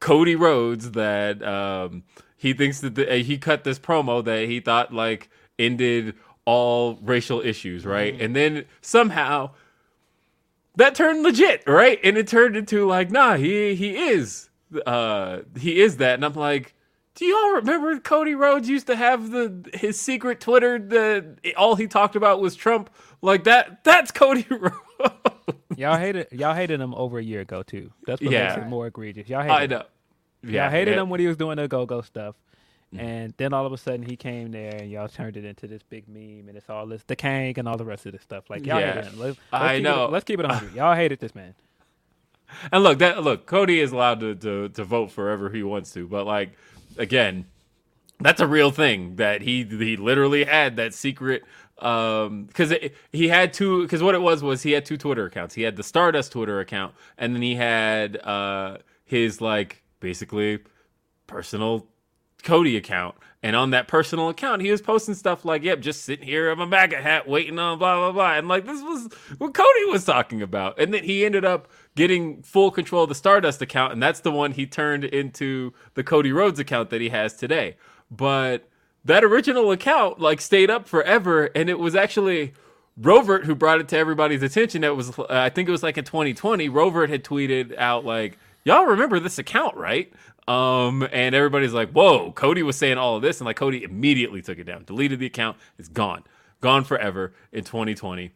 cody 0.00 0.36
rhodes 0.36 0.92
that 0.92 1.42
um 1.42 2.02
he 2.36 2.52
thinks 2.52 2.80
that 2.80 2.94
the, 2.94 3.10
uh, 3.10 3.16
he 3.16 3.38
cut 3.38 3.64
this 3.64 3.78
promo 3.78 4.24
that 4.24 4.46
he 4.48 4.60
thought 4.60 4.92
like 4.92 5.28
ended 5.58 6.14
all 6.44 6.98
racial 7.02 7.40
issues 7.40 7.84
right 7.84 8.20
and 8.20 8.34
then 8.36 8.64
somehow 8.80 9.50
that 10.78 10.94
turned 10.94 11.24
legit, 11.24 11.64
right? 11.66 11.98
And 12.04 12.16
it 12.16 12.28
turned 12.28 12.56
into 12.56 12.86
like, 12.86 13.10
nah, 13.10 13.36
he 13.36 13.74
he 13.74 13.96
is 13.96 14.48
uh 14.86 15.40
he 15.58 15.80
is 15.80 15.96
that. 15.98 16.14
And 16.14 16.24
I'm 16.24 16.34
like, 16.34 16.74
do 17.16 17.26
y'all 17.26 17.56
remember 17.56 17.98
Cody 17.98 18.36
Rhodes 18.36 18.68
used 18.68 18.86
to 18.86 18.94
have 18.94 19.30
the 19.30 19.68
his 19.74 20.00
secret 20.00 20.40
Twitter 20.40 20.78
the 20.78 21.36
all 21.56 21.74
he 21.74 21.88
talked 21.88 22.14
about 22.14 22.40
was 22.40 22.54
Trump? 22.54 22.90
Like 23.20 23.44
that 23.44 23.82
that's 23.82 24.12
Cody 24.12 24.46
Rhodes. 24.50 24.76
Y'all 25.76 25.96
hated 25.98 26.26
y'all 26.32 26.54
hated 26.54 26.80
him 26.80 26.94
over 26.94 27.18
a 27.18 27.22
year 27.22 27.40
ago 27.40 27.62
too. 27.62 27.90
That's 28.06 28.20
what 28.20 28.30
Yeah. 28.32 28.48
makes 28.48 28.66
it 28.66 28.68
more 28.68 28.86
egregious. 28.88 29.28
Y'all 29.28 29.42
hated 29.42 29.52
I 29.52 29.62
him. 29.64 29.70
know. 29.70 29.82
Y'all 30.42 30.70
hated 30.70 30.94
yeah. 30.94 31.02
him 31.02 31.08
when 31.10 31.20
he 31.20 31.26
was 31.26 31.36
doing 31.36 31.56
the 31.56 31.68
go 31.68 31.86
go 31.86 32.00
stuff. 32.02 32.34
Mm. 32.94 33.00
And 33.00 33.34
then 33.36 33.52
all 33.52 33.66
of 33.66 33.72
a 33.72 33.76
sudden 33.78 34.02
he 34.02 34.16
came 34.16 34.50
there 34.50 34.74
and 34.74 34.90
y'all 34.90 35.08
turned 35.08 35.36
it 35.36 35.44
into 35.44 35.66
this 35.66 35.82
big 35.82 36.08
meme 36.08 36.48
and 36.48 36.56
it's 36.56 36.68
all 36.70 36.86
this 36.86 37.02
the 37.04 37.16
Kang 37.16 37.58
and 37.58 37.68
all 37.68 37.76
the 37.76 37.84
rest 37.84 38.06
of 38.06 38.12
this 38.12 38.22
stuff. 38.22 38.50
Like 38.50 38.66
y'all 38.66 38.80
Yeah. 38.80 38.94
hated 38.94 39.12
him. 39.12 39.18
Let's, 39.20 39.38
let's 39.52 39.64
I 39.64 39.78
know. 39.78 40.06
It, 40.06 40.10
let's 40.12 40.24
keep 40.24 40.40
it 40.40 40.46
100. 40.46 40.74
y'all 40.74 40.94
hated 40.96 41.20
this 41.20 41.34
man. 41.34 41.54
And 42.72 42.82
look, 42.82 42.98
that 43.00 43.22
look, 43.22 43.46
Cody 43.46 43.78
is 43.80 43.92
allowed 43.92 44.20
to, 44.20 44.34
to 44.36 44.68
to 44.70 44.84
vote 44.84 45.10
forever 45.12 45.50
he 45.50 45.62
wants 45.62 45.92
to, 45.92 46.08
but 46.08 46.24
like 46.26 46.52
again, 46.96 47.46
that's 48.20 48.40
a 48.40 48.46
real 48.46 48.70
thing 48.70 49.16
that 49.16 49.42
he 49.42 49.64
he 49.64 49.96
literally 49.96 50.44
had 50.44 50.76
that 50.76 50.94
secret 50.94 51.44
um 51.80 52.44
because 52.44 52.74
he 53.12 53.28
had 53.28 53.52
two 53.52 53.82
because 53.82 54.02
what 54.02 54.14
it 54.14 54.22
was 54.22 54.42
was 54.42 54.62
he 54.62 54.72
had 54.72 54.84
two 54.84 54.96
twitter 54.96 55.26
accounts 55.26 55.54
he 55.54 55.62
had 55.62 55.76
the 55.76 55.82
stardust 55.82 56.32
twitter 56.32 56.60
account 56.60 56.94
and 57.16 57.34
then 57.34 57.42
he 57.42 57.54
had 57.54 58.16
uh 58.18 58.78
his 59.04 59.40
like 59.40 59.82
basically 60.00 60.58
personal 61.26 61.86
Cody 62.42 62.76
account. 62.76 63.16
And 63.42 63.54
on 63.54 63.70
that 63.70 63.86
personal 63.86 64.28
account, 64.28 64.62
he 64.62 64.70
was 64.70 64.82
posting 64.82 65.14
stuff 65.14 65.44
like, 65.44 65.62
yep, 65.62 65.80
just 65.80 66.04
sitting 66.04 66.26
here 66.26 66.50
in 66.50 66.58
my 66.58 66.64
MAGA 66.64 67.00
hat 67.00 67.28
waiting 67.28 67.58
on 67.58 67.78
blah, 67.78 67.96
blah, 67.96 68.12
blah. 68.12 68.34
And 68.34 68.48
like, 68.48 68.66
this 68.66 68.82
was 68.82 69.08
what 69.38 69.54
Cody 69.54 69.84
was 69.86 70.04
talking 70.04 70.42
about. 70.42 70.78
And 70.80 70.92
then 70.92 71.04
he 71.04 71.24
ended 71.24 71.44
up 71.44 71.68
getting 71.94 72.42
full 72.42 72.70
control 72.70 73.04
of 73.04 73.08
the 73.08 73.14
Stardust 73.14 73.62
account. 73.62 73.92
And 73.92 74.02
that's 74.02 74.20
the 74.20 74.32
one 74.32 74.52
he 74.52 74.66
turned 74.66 75.04
into 75.04 75.72
the 75.94 76.02
Cody 76.02 76.32
Rhodes 76.32 76.58
account 76.58 76.90
that 76.90 77.00
he 77.00 77.10
has 77.10 77.34
today. 77.34 77.76
But 78.10 78.68
that 79.04 79.24
original 79.24 79.70
account 79.70 80.20
like 80.20 80.40
stayed 80.40 80.70
up 80.70 80.88
forever. 80.88 81.46
And 81.54 81.68
it 81.68 81.78
was 81.78 81.94
actually 81.94 82.54
Rovert 83.00 83.44
who 83.44 83.54
brought 83.54 83.80
it 83.80 83.88
to 83.88 83.98
everybody's 83.98 84.42
attention. 84.42 84.82
That 84.82 84.96
was, 84.96 85.18
uh, 85.18 85.26
I 85.28 85.50
think 85.50 85.68
it 85.68 85.72
was 85.72 85.82
like 85.82 85.98
in 85.98 86.04
2020, 86.04 86.68
Rovert 86.68 87.08
had 87.08 87.24
tweeted 87.24 87.76
out 87.78 88.04
like, 88.04 88.38
y'all 88.64 88.84
remember 88.86 89.20
this 89.20 89.38
account, 89.38 89.76
right? 89.76 90.12
Um, 90.48 91.06
and 91.12 91.34
everybody's 91.34 91.74
like, 91.74 91.90
whoa, 91.92 92.32
Cody 92.32 92.62
was 92.62 92.76
saying 92.76 92.98
all 92.98 93.16
of 93.16 93.22
this. 93.22 93.40
And 93.40 93.46
like, 93.46 93.56
Cody 93.56 93.84
immediately 93.84 94.42
took 94.42 94.58
it 94.58 94.64
down, 94.64 94.84
deleted 94.84 95.20
the 95.20 95.26
account. 95.26 95.58
It's 95.78 95.88
gone, 95.88 96.24
gone 96.60 96.84
forever 96.84 97.34
in 97.52 97.64
2020. 97.64 98.32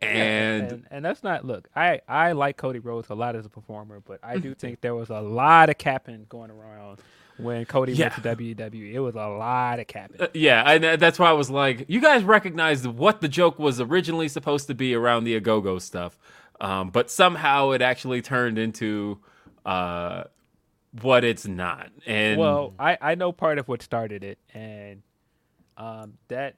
And, 0.00 0.72
and 0.72 0.86
and 0.92 1.04
that's 1.04 1.24
not 1.24 1.44
look. 1.44 1.68
I 1.74 2.02
I 2.06 2.32
like 2.32 2.56
Cody 2.56 2.78
Rhodes 2.78 3.10
a 3.10 3.16
lot 3.16 3.34
as 3.34 3.46
a 3.46 3.48
performer, 3.48 3.98
but 3.98 4.20
I 4.22 4.38
do 4.38 4.54
think 4.54 4.80
there 4.80 4.94
was 4.94 5.10
a 5.10 5.20
lot 5.20 5.70
of 5.70 5.78
capping 5.78 6.26
going 6.28 6.52
around 6.52 7.00
when 7.38 7.64
Cody 7.64 7.92
Yeah. 7.92 8.10
went 8.10 8.14
to 8.16 8.20
WWE. 8.44 8.92
It 8.94 9.00
was 9.00 9.14
a 9.14 9.26
lot 9.28 9.78
of 9.80 9.86
capping. 9.86 10.20
Uh, 10.20 10.28
yeah, 10.34 10.62
and 10.70 10.84
uh, 10.84 10.96
that's 10.96 11.18
why 11.18 11.28
I 11.30 11.32
was 11.32 11.50
like, 11.50 11.86
you 11.88 12.00
guys 12.00 12.22
recognized 12.24 12.86
what 12.86 13.20
the 13.20 13.28
joke 13.28 13.58
was 13.58 13.80
originally 13.80 14.28
supposed 14.28 14.66
to 14.68 14.74
be 14.74 14.94
around 14.94 15.24
the 15.24 15.40
Agogo 15.40 15.80
stuff, 15.80 16.18
um, 16.60 16.90
but 16.90 17.10
somehow 17.10 17.70
it 17.70 17.82
actually 17.82 18.22
turned 18.22 18.58
into 18.58 19.18
uh, 19.66 20.24
what 21.00 21.24
it's 21.24 21.46
not. 21.46 21.90
And 22.06 22.38
well, 22.38 22.74
I 22.78 22.98
I 23.00 23.14
know 23.14 23.32
part 23.32 23.58
of 23.58 23.66
what 23.68 23.82
started 23.82 24.22
it, 24.24 24.38
and 24.52 25.02
um 25.78 26.14
that 26.28 26.54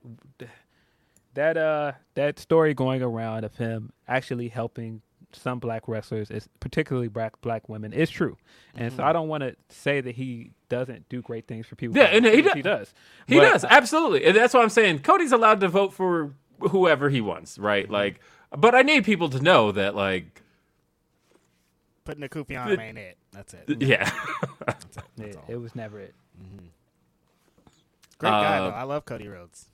that 1.35 1.57
uh 1.57 1.93
that 2.15 2.39
story 2.39 2.75
going 2.75 3.01
around 3.03 3.45
of 3.45 3.55
him 3.57 3.93
actually 4.09 4.49
helping 4.49 5.03
some 5.35 5.59
black 5.59 5.87
wrestlers 5.89 6.31
is 6.31 6.49
particularly 6.61 7.09
black 7.09 7.41
black 7.41 7.69
women 7.69 7.93
is 7.93 8.09
true 8.11 8.37
and 8.75 8.93
so 8.93 9.03
i 9.03 9.13
don't 9.13 9.29
want 9.29 9.43
to 9.43 9.55
say 9.69 10.01
that 10.01 10.15
he 10.15 10.51
doesn't 10.69 11.09
do 11.09 11.21
great 11.23 11.47
things 11.47 11.67
for 11.67 11.77
people 11.77 11.97
Yeah, 11.97 12.05
and 12.05 12.25
he 12.25 12.43
because 12.43 12.55
does. 12.63 12.63
does 12.63 12.95
he 13.27 13.37
But 13.39 13.53
does 13.53 13.65
absolutely, 13.65 14.25
and 14.25 14.37
that's 14.37 14.55
why 14.55 14.63
I'm 14.63 14.69
saying 14.71 15.01
Cody's 15.01 15.33
allowed 15.33 15.61
to 15.61 15.69
vote 15.69 15.93
for 15.93 16.33
whoever 16.61 17.11
he 17.11 17.21
wants, 17.21 17.59
right? 17.59 17.89
Like, 17.91 18.21
but 18.57 18.75
I 18.75 18.83
need 18.83 19.05
people 19.05 19.29
to 19.31 19.41
know 19.41 19.71
that, 19.73 19.95
like, 19.95 20.43
Putting 22.05 22.21
the 22.21 22.29
kufi 22.29 22.61
on 22.61 22.71
him 22.73 22.81
ain't 22.81 22.99
it. 22.99 23.17
That's 23.33 23.55
it. 23.55 23.81
yeah, 23.83 24.11
it, 25.19 25.39
it 25.49 25.57
was 25.57 25.75
never 25.75 25.99
it 26.01 26.15
Mm-hmm. 26.41 26.67
Great 28.19 28.31
guy 28.31 28.59
Uh, 28.59 28.71
though. 28.71 28.77
I 28.77 28.83
love 28.83 29.05
Cody 29.05 29.29
Rhodes. 29.29 29.67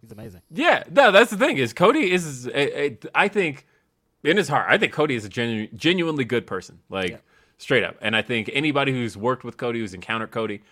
He's 0.00 0.12
amazing. 0.12 0.42
yeah. 0.50 0.84
No, 0.90 1.10
that's 1.10 1.30
the 1.30 1.36
thing 1.36 1.56
is 1.58 1.72
Cody 1.72 2.10
is, 2.12 2.46
a, 2.46 2.82
a, 2.92 2.98
I 3.14 3.28
think, 3.28 3.66
in 4.24 4.36
his 4.36 4.48
heart, 4.48 4.66
I 4.68 4.78
think 4.78 4.92
Cody 4.92 5.14
is 5.14 5.24
a 5.24 5.28
genu- 5.28 5.68
genuinely 5.74 6.24
good 6.24 6.46
person, 6.46 6.80
like 6.88 7.10
Yeah. 7.10 7.16
straight 7.58 7.84
up. 7.84 7.96
And 8.00 8.14
I 8.16 8.22
think 8.22 8.50
anybody 8.52 8.92
who's 8.92 9.16
worked 9.16 9.44
with 9.44 9.56
Cody, 9.56 9.80
who's 9.80 9.94
encountered 9.94 10.30
Cody, 10.30 10.62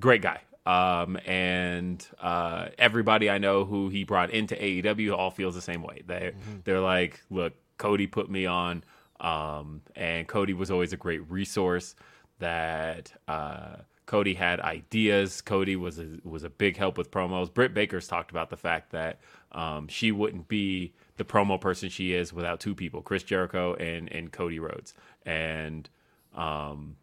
great 0.00 0.22
guy. 0.22 0.40
Um, 0.66 1.16
and 1.26 2.06
uh, 2.20 2.68
everybody 2.78 3.30
I 3.30 3.38
know 3.38 3.64
who 3.64 3.88
he 3.88 4.04
brought 4.04 4.30
into 4.30 4.54
AEW 4.54 5.16
all 5.16 5.30
feels 5.30 5.54
the 5.54 5.62
same 5.62 5.82
way. 5.82 6.02
They 6.06 6.32
they're 6.64 6.80
like, 6.80 7.20
look, 7.30 7.54
Cody 7.78 8.06
put 8.06 8.30
me 8.30 8.44
on, 8.46 8.84
um, 9.20 9.80
and 9.96 10.28
Cody 10.28 10.52
was 10.52 10.70
always 10.70 10.92
a 10.92 10.96
great 10.98 11.28
resource. 11.30 11.94
That 12.40 13.12
uh, 13.26 13.76
Cody 14.06 14.34
had 14.34 14.60
ideas. 14.60 15.40
Cody 15.40 15.76
was 15.76 15.98
a, 15.98 16.06
was 16.24 16.44
a 16.44 16.50
big 16.50 16.76
help 16.76 16.98
with 16.98 17.10
promos. 17.10 17.52
Britt 17.52 17.74
Baker's 17.74 18.06
talked 18.06 18.30
about 18.30 18.50
the 18.50 18.56
fact 18.56 18.92
that 18.92 19.18
um, 19.52 19.88
she 19.88 20.12
wouldn't 20.12 20.46
be 20.46 20.92
the 21.20 21.24
promo 21.26 21.60
person 21.60 21.90
she 21.90 22.14
is 22.14 22.32
without 22.32 22.60
two 22.60 22.74
people, 22.74 23.02
Chris 23.02 23.22
Jericho 23.22 23.74
and 23.74 24.10
and 24.10 24.32
Cody 24.32 24.58
Rhodes, 24.58 24.94
and 25.26 25.86
um, 26.34 26.96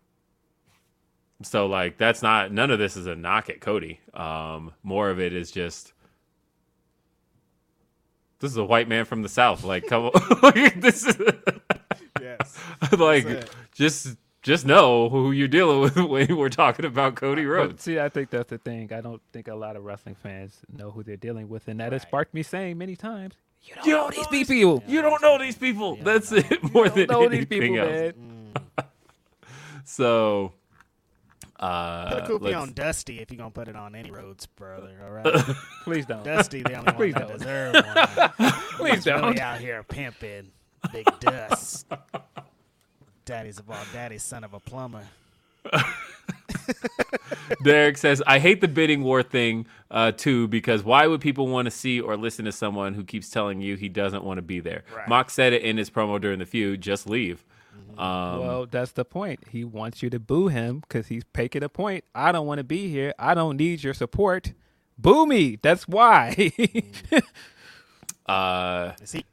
so 1.43 1.67
like 1.67 1.99
that's 1.99 2.23
not 2.23 2.51
none 2.51 2.71
of 2.71 2.79
this 2.79 2.97
is 2.97 3.05
a 3.05 3.15
knock 3.15 3.47
at 3.51 3.61
Cody. 3.61 3.99
Um, 4.15 4.73
more 4.81 5.11
of 5.11 5.19
it 5.19 5.33
is 5.33 5.51
just 5.51 5.93
this 8.39 8.49
is 8.49 8.57
a 8.57 8.65
white 8.65 8.89
man 8.89 9.05
from 9.05 9.21
the 9.21 9.29
south. 9.29 9.63
Like 9.63 9.85
come 9.85 10.05
on, 10.05 10.71
this 10.79 11.05
is 11.05 11.15
Yes. 12.19 12.57
like 12.97 13.47
just 13.75 14.17
just 14.41 14.65
know 14.65 15.09
who 15.09 15.31
you're 15.31 15.47
dealing 15.47 15.79
with 15.81 15.95
when 15.95 16.35
we're 16.35 16.49
talking 16.49 16.85
about 16.85 17.13
Cody 17.15 17.43
But 17.43 17.49
Rhodes. 17.51 17.83
see, 17.83 17.99
I 17.99 18.09
think 18.09 18.31
that's 18.31 18.49
the 18.49 18.57
thing. 18.57 18.91
I 18.91 19.01
don't 19.01 19.21
think 19.31 19.47
a 19.47 19.53
lot 19.53 19.75
of 19.75 19.83
wrestling 19.85 20.15
fans 20.15 20.61
know 20.75 20.89
who 20.89 21.03
they're 21.03 21.17
dealing 21.17 21.49
with, 21.49 21.67
and 21.67 21.79
that 21.79 21.93
has 21.93 22.01
sparked 22.01 22.33
me 22.33 22.41
saying 22.41 22.79
many 22.79 22.95
times, 22.95 23.35
"You 23.67 23.75
don't 23.75 23.85
You 23.85 23.91
know 23.93 23.97
don't 24.01 24.11
these 24.15 24.25
know 24.25 24.31
these- 24.31 24.47
people. 24.47 24.83
You 24.87 25.01
don't 25.01 25.21
know 25.21 25.37
these 25.37 25.55
people. 25.57 25.95
That's 25.97 26.31
it. 26.31 26.73
More 26.73 26.89
than 26.89 26.99
You 26.99 27.05
don't 27.07 27.21
know 27.23 27.29
these 27.29 27.37
anything 27.37 27.61
people, 27.73 27.79
else. 27.79 28.13
man." 28.15 28.53
So, 29.89 30.51
uh, 31.59 32.09
Put 32.09 32.19
a 32.19 32.27
kufi 32.27 32.41
let's- 32.41 32.55
on 32.57 32.73
Dusty 32.73 33.19
if 33.21 33.31
you're 33.31 33.37
gonna 33.37 33.51
put 33.51 33.67
it 33.69 33.75
on 33.75 33.95
any 33.95 34.11
roads, 34.11 34.45
brother. 34.47 34.91
All 35.03 35.11
right. 35.11 35.33
Please 35.85 36.05
don't. 36.05 36.23
Dusty, 36.25 36.61
the 36.61 36.73
only 36.73 36.85
one 36.87 36.95
Please 36.95 37.13
that 37.13 37.27
don't. 37.27 37.37
deserve 37.39 37.73
one. 38.37 38.51
Please 38.77 38.93
He's 38.95 39.03
don't. 39.05 39.39
out 39.39 39.59
here 39.59 39.83
pimping 39.83 40.51
big 40.91 41.07
dust. 41.21 41.85
Daddy's 43.25 43.59
of 43.59 43.69
all 43.69 43.77
daddy's 43.93 44.23
son 44.23 44.43
of 44.43 44.53
a 44.53 44.59
plumber. 44.59 45.03
Derek 47.63 47.97
says, 47.97 48.21
I 48.25 48.39
hate 48.39 48.61
the 48.61 48.67
bidding 48.67 49.03
war 49.03 49.23
thing 49.23 49.67
uh, 49.91 50.11
too 50.11 50.47
because 50.47 50.83
why 50.83 51.07
would 51.07 51.21
people 51.21 51.47
want 51.47 51.65
to 51.65 51.71
see 51.71 51.99
or 51.99 52.17
listen 52.17 52.45
to 52.45 52.51
someone 52.51 52.93
who 52.93 53.03
keeps 53.03 53.29
telling 53.29 53.61
you 53.61 53.75
he 53.75 53.89
doesn't 53.89 54.23
want 54.23 54.37
to 54.37 54.41
be 54.41 54.59
there? 54.59 54.83
Right. 54.95 55.07
Mock 55.07 55.29
said 55.29 55.53
it 55.53 55.61
in 55.61 55.77
his 55.77 55.89
promo 55.89 56.19
during 56.19 56.39
the 56.39 56.45
feud, 56.45 56.81
just 56.81 57.07
leave. 57.07 57.43
Um, 57.97 58.39
Well, 58.39 58.65
that's 58.69 58.91
the 58.91 59.05
point. 59.05 59.39
He 59.49 59.63
wants 59.63 60.03
you 60.03 60.09
to 60.11 60.19
boo 60.19 60.49
him 60.49 60.81
because 60.81 61.07
he's 61.07 61.23
making 61.35 61.63
a 61.63 61.69
point. 61.69 62.03
I 62.13 62.31
don't 62.31 62.45
want 62.45 62.59
to 62.59 62.63
be 62.63 62.89
here. 62.89 63.13
I 63.17 63.33
don't 63.33 63.57
need 63.57 63.83
your 63.83 63.93
support. 63.93 64.53
Boo 64.97 65.25
me. 65.25 65.57
That's 65.61 65.87
why. 65.87 66.51
uh, 68.25 68.93
he? 69.11 69.25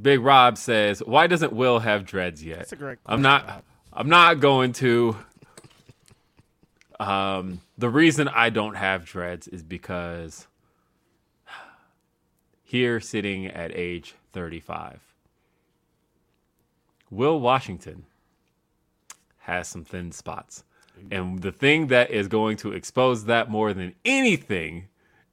Big 0.00 0.20
Rob 0.20 0.56
says, 0.56 1.02
"Why 1.04 1.26
doesn't 1.26 1.52
Will 1.52 1.80
have 1.80 2.04
dreads 2.04 2.42
yet?" 2.42 2.58
That's 2.58 2.72
a 2.72 2.76
great 2.76 2.98
I'm 3.06 3.22
not. 3.22 3.46
Rob. 3.46 3.62
I'm 3.92 4.08
not 4.08 4.40
going 4.40 4.72
to. 4.74 5.16
Um, 7.00 7.62
the 7.78 7.88
reason 7.88 8.28
I 8.28 8.50
don't 8.50 8.74
have 8.74 9.06
dreads 9.06 9.48
is 9.48 9.62
because 9.62 10.46
here, 12.62 13.00
sitting 13.00 13.46
at 13.46 13.74
age 13.74 14.14
35, 14.32 15.00
Will 17.10 17.40
Washington 17.40 18.04
has 19.38 19.66
some 19.66 19.82
thin 19.82 20.12
spots, 20.12 20.62
and 21.10 21.40
the 21.40 21.52
thing 21.52 21.86
that 21.86 22.10
is 22.10 22.28
going 22.28 22.58
to 22.58 22.72
expose 22.72 23.24
that 23.24 23.50
more 23.50 23.72
than 23.72 23.94
anything 24.04 24.86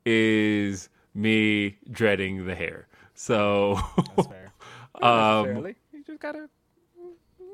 is 0.06 0.88
me 1.14 1.76
dreading 1.92 2.46
the 2.46 2.56
hair. 2.56 2.88
So. 3.14 3.78
That's 4.16 4.28
fair. 4.28 4.44
Um, 5.00 5.76
You 5.94 6.04
just 6.04 6.20
gotta. 6.20 6.50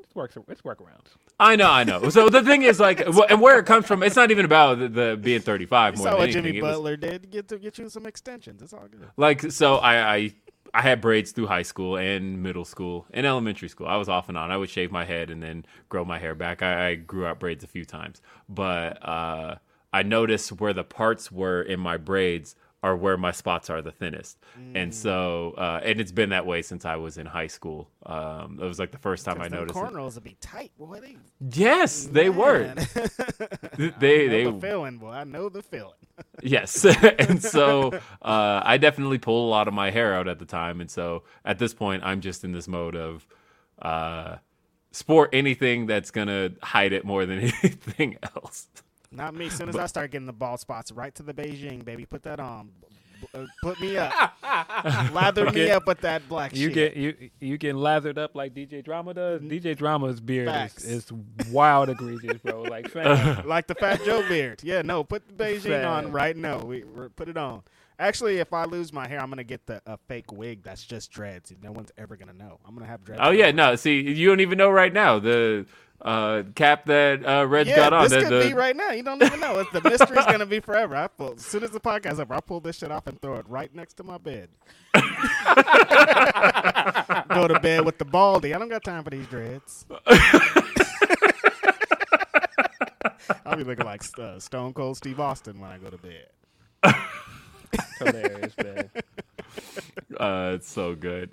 It's 0.02 0.16
works. 0.16 0.38
It's 0.48 0.62
workarounds. 0.62 1.18
I 1.40 1.56
know, 1.56 1.70
I 1.70 1.84
know. 1.84 2.10
So 2.10 2.30
the 2.30 2.44
thing 2.44 2.62
is, 2.64 2.80
like, 2.80 3.02
and 3.02 3.42
where 3.42 3.60
it 3.60 3.66
comes 3.66 3.86
from, 3.86 4.04
it's 4.04 4.16
not 4.16 4.32
even 4.32 4.46
about 4.46 4.80
the, 4.80 4.88
the 4.88 5.20
being 5.22 5.42
35 5.42 5.96
You 5.96 5.98
more 5.98 6.06
than 6.10 6.14
what 6.18 6.24
anything. 6.24 6.44
Jimmy 6.44 6.58
It 6.58 6.62
was- 6.64 6.72
Butler 6.76 6.96
did. 6.98 7.32
Get 7.32 7.48
to 7.50 7.58
get 7.58 7.78
you 7.78 7.90
some 7.90 8.06
extensions. 8.06 8.62
It's 8.62 8.74
all 8.74 8.88
good. 8.90 9.10
like, 9.18 9.52
so 9.52 9.76
I, 9.78 10.16
I, 10.16 10.34
I 10.74 10.82
had 10.82 11.02
braids 11.02 11.32
through 11.32 11.48
high 11.48 11.64
school 11.64 11.98
and 11.98 12.42
middle 12.42 12.66
school 12.66 13.06
and 13.12 13.26
elementary 13.26 13.68
school. 13.70 13.88
I 13.88 13.98
was 13.98 14.10
off 14.10 14.30
and 14.30 14.38
on. 14.38 14.52
I 14.52 14.58
would 14.58 14.70
shave 14.70 14.92
my 14.92 15.06
head 15.06 15.30
and 15.30 15.42
then 15.42 15.66
grow 15.90 16.06
my 16.06 16.20
hair 16.20 16.36
back. 16.36 16.62
I, 16.62 16.90
I 16.90 16.96
grew 16.96 17.26
out 17.26 17.40
braids 17.40 17.64
a 17.64 17.68
few 17.68 17.84
times, 17.86 18.22
but 18.48 19.04
uh, 19.08 19.56
I 19.92 20.04
noticed 20.04 20.52
where 20.54 20.74
the 20.74 20.84
parts 20.84 21.32
were 21.32 21.62
in 21.62 21.80
my 21.80 21.98
braids 21.98 22.56
are 22.84 22.96
where 22.96 23.18
my 23.18 23.32
spots 23.32 23.70
are 23.70 23.82
the 23.82 23.92
thinnest, 23.92 24.38
and 24.76 24.92
Mm. 24.92 24.94
so 24.94 25.54
uh, 25.58 25.80
and 25.84 26.00
it's 26.02 26.12
been 26.12 26.30
that 26.30 26.46
way 26.46 26.62
since 26.62 26.84
I 26.86 26.98
was 26.98 27.18
in 27.18 27.26
high 27.26 27.48
school. 27.48 27.90
Um, 28.06 28.60
it 28.62 28.66
was 28.66 28.78
like 28.78 28.92
the 28.92 28.98
first 29.00 29.26
time 29.26 29.42
I 29.42 29.48
noticed. 29.48 29.76
it. 29.80 29.82
cornrows 29.82 30.16
would 30.16 30.24
be 30.26 30.36
tight, 30.42 30.72
boy. 30.78 31.00
They, 31.00 31.16
Yes, 31.52 32.06
they 32.06 32.30
were. 32.30 32.76
They 33.78 34.26
I 34.26 34.28
they 34.30 34.44
the 34.44 34.60
feeling, 34.62 34.98
boy. 35.00 35.10
I 35.12 35.24
know 35.24 35.50
the 35.50 35.64
feeling. 35.64 35.94
Yes. 36.44 36.86
and 37.20 37.42
so 37.42 37.92
uh, 38.22 38.62
I 38.64 38.78
definitely 38.78 39.18
pulled 39.18 39.48
a 39.48 39.50
lot 39.50 39.68
of 39.68 39.74
my 39.74 39.90
hair 39.90 40.14
out 40.14 40.28
at 40.28 40.38
the 40.40 40.46
time. 40.46 40.80
And 40.82 40.92
so 40.92 41.24
at 41.46 41.58
this 41.58 41.74
point, 41.74 42.04
I'm 42.04 42.22
just 42.22 42.44
in 42.44 42.52
this 42.52 42.68
mode 42.68 42.96
of 42.96 43.26
uh, 43.82 44.36
sport 44.92 45.30
anything 45.34 45.86
that's 45.88 46.12
going 46.12 46.28
to 46.28 46.54
hide 46.62 46.92
it 46.94 47.04
more 47.06 47.26
than 47.26 47.40
anything 47.40 48.18
else. 48.36 48.68
Not 49.14 49.36
me. 49.36 49.48
As 49.48 49.54
soon 49.54 49.70
as 49.70 49.76
I 49.76 49.86
start 49.86 50.12
getting 50.12 50.26
the 50.26 50.34
bald 50.34 50.60
spots, 50.60 50.92
right 50.92 51.14
to 51.16 51.24
the 51.24 51.34
Bigen, 51.34 51.86
baby. 51.86 52.06
Put 52.06 52.24
that 52.24 52.40
on. 52.40 52.72
Uh, 53.34 53.46
Put 53.62 53.80
me 53.80 53.98
up. 53.98 54.12
Lather 55.14 55.50
me 55.52 55.70
up 55.72 55.88
with 55.88 56.02
that 56.02 56.28
black 56.28 56.52
shit. 56.52 56.60
You 56.60 56.74
shit. 56.74 56.94
get 56.94 56.98
you 56.98 57.30
you 57.40 57.58
getting 57.58 57.78
lathered 57.78 58.18
up 58.18 58.36
like 58.36 58.54
DJ 58.54 58.84
Drama 58.84 59.14
does. 59.14 59.42
DJ 59.42 59.78
Drama's 59.78 60.20
beard 60.20 60.50
Facts. 60.50 60.84
is, 60.84 61.06
is 61.06 61.14
wild 61.50 61.90
egregious, 61.90 62.42
bro. 62.42 62.64
Like 62.64 62.90
fam, 62.90 63.48
like 63.48 63.68
the 63.68 63.76
Fat 63.76 64.04
Joe 64.04 64.28
beard. 64.28 64.62
Yeah, 64.64 64.82
no, 64.82 65.04
put 65.04 65.28
the 65.28 65.34
Bigen 65.34 65.88
on 65.90 66.12
right 66.12 66.36
now. 66.36 66.60
We 66.60 66.84
we're, 66.84 67.10
put 67.10 67.30
it 67.30 67.38
on. 67.38 67.64
Actually, 68.00 68.40
if 68.40 68.52
I 68.54 68.66
lose 68.66 68.92
my 68.92 69.08
hair, 69.08 69.22
I'm 69.22 69.30
gonna 69.30 69.44
get 69.44 69.66
the 69.68 69.82
a 69.86 69.98
fake 69.98 70.32
wig 70.32 70.64
that's 70.64 70.84
just 70.84 71.12
dreads. 71.12 71.54
No 71.62 71.72
one's 71.72 71.92
ever 71.98 72.18
gonna 72.18 72.34
know. 72.34 72.60
I'm 72.66 72.74
gonna 72.74 72.88
have 72.88 73.04
dreads. 73.04 73.22
Oh, 73.24 73.32
yeah. 73.32 73.52
No, 73.52 73.76
see, 73.76 74.02
you 74.02 74.28
don't 74.28 74.40
even 74.40 74.58
know 74.58 74.70
right 74.70 74.92
now. 74.92 75.20
The 75.20 75.66
uh, 76.04 76.44
cap 76.56 76.86
that 76.86 77.26
uh, 77.26 77.46
Reg 77.48 77.68
Yeah, 77.68 77.76
got 77.78 77.94
on. 77.94 78.04
this 78.04 78.12
the, 78.12 78.20
could 78.30 78.44
the- 78.44 78.48
be 78.50 78.54
right 78.54 78.76
now. 78.76 78.92
You 78.92 79.04
don't 79.04 79.22
even 79.24 79.40
know. 79.40 79.60
It's, 79.60 79.72
the 79.72 79.82
mystery's 79.90 80.26
gonna 80.26 80.46
be 80.46 80.60
forever. 80.62 80.96
I 80.96 81.08
pull, 81.08 81.34
as 81.36 81.46
soon 81.46 81.64
as 81.64 81.72
the 81.72 81.80
podcast 81.80 82.20
over, 82.20 82.34
I 82.34 82.40
pull 82.42 82.60
this 82.60 82.78
shit 82.78 82.92
off 82.92 83.08
and 83.08 83.20
throw 83.22 83.36
it 83.36 83.48
right 83.48 83.74
next 83.74 83.94
to 83.96 84.04
my 84.04 84.18
bed. 84.18 84.50
Go 87.34 87.48
to 87.48 87.60
bed 87.62 87.86
with 87.86 87.98
the 87.98 88.06
baldy. 88.06 88.54
I 88.54 88.60
don't 88.60 88.70
got 88.70 88.84
time 88.84 89.04
for 89.04 89.10
these 89.10 89.26
dreads. 89.28 89.86
I'll 93.46 93.56
be 93.58 93.64
looking 93.64 93.86
like 93.86 94.04
uh, 94.20 94.40
Stone 94.40 94.74
Cold 94.74 94.98
Steve 94.98 95.20
Austin 95.20 95.60
when 95.60 95.70
I 95.72 95.78
go 95.78 95.90
to 95.90 95.98
bed. 95.98 96.28
hilarious, 98.00 98.54
man. 98.58 98.90
Uh, 100.20 100.52
it's 100.56 100.70
so 100.72 100.94
good. 100.96 101.32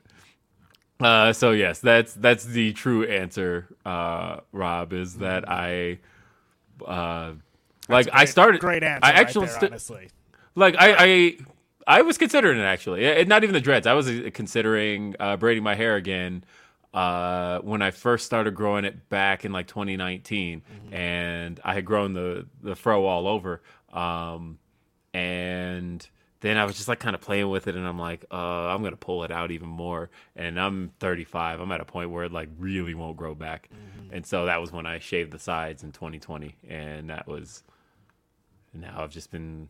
Uh, 1.01 1.33
so 1.33 1.51
yes, 1.53 1.81
that's 1.81 2.13
that's 2.15 2.45
the 2.45 2.73
true 2.73 3.05
answer, 3.05 3.67
uh, 3.87 4.41
Rob. 4.53 4.93
Is 4.93 5.17
that 5.19 5.49
I, 5.49 5.99
uh, 6.85 7.33
like 7.89 8.09
I 8.13 8.25
started. 8.27 8.61
Great 8.61 8.83
answer. 8.83 9.01
I 9.05 9.11
right 9.11 9.17
actually 9.19 9.47
there, 9.47 9.65
honestly. 9.65 10.09
like 10.55 10.77
I, 10.79 10.95
I 10.99 11.39
I 11.87 12.03
was 12.03 12.19
considering 12.19 12.59
it 12.59 12.65
actually. 12.65 13.05
Eh, 13.05 13.25
Not 13.25 13.43
even 13.45 13.55
the 13.55 13.61
dreads. 13.61 13.87
I 13.87 13.95
was 13.95 14.09
uh, 14.09 14.31
considering 14.35 15.17
uh, 15.19 15.37
braiding 15.37 15.63
my 15.63 15.75
hair 15.75 15.97
again 15.97 16.45
uh, 16.93 17.61
when 17.61 17.83
I 17.83 17.91
first 17.93 18.27
started 18.27 18.55
growing 18.55 18.85
it 18.85 19.09
back 19.09 19.45
in 19.45 19.53
like 19.53 19.67
2019, 19.69 20.63
and 20.93 21.61
I 21.65 21.75
had 21.75 21.85
grown 21.85 22.13
the 22.13 22.47
the 22.63 22.77
fro 22.77 23.07
all 23.07 23.27
over. 23.27 23.63
Um, 23.93 24.59
and 25.15 26.07
then 26.41 26.57
I 26.57 26.65
was 26.65 26.77
just 26.77 26.89
like 26.89 27.01
kind 27.01 27.15
of 27.15 27.21
playing 27.21 27.49
with 27.49 27.67
it, 27.69 27.77
and 27.77 27.87
I'm 27.87 27.99
like, 27.99 28.25
uh, 28.31 28.35
I'm 28.69 28.83
gonna 28.83 28.97
pull 28.97 29.25
it 29.25 29.31
out 29.31 29.51
even 29.51 29.69
more. 29.69 30.11
And 30.35 30.59
I'm 30.59 30.93
35. 31.01 31.61
I'm 31.61 31.73
at 31.73 31.81
a 31.81 31.85
point 31.85 32.11
where 32.11 32.25
it 32.25 32.33
like 32.33 32.49
really 32.59 32.95
won't 32.95 33.17
grow 33.17 33.35
back, 33.35 33.69
and 34.13 34.27
so 34.27 34.47
that 34.47 34.61
was 34.61 34.73
when 34.73 34.87
I 34.87 34.99
shaved 34.99 35.33
the 35.33 35.39
sides 35.39 35.83
in 35.83 35.93
2020, 35.93 36.57
and 36.69 37.11
that 37.11 37.27
was. 37.27 37.63
Now 38.73 39.03
I've 39.03 39.11
just 39.11 39.33
been 39.33 39.69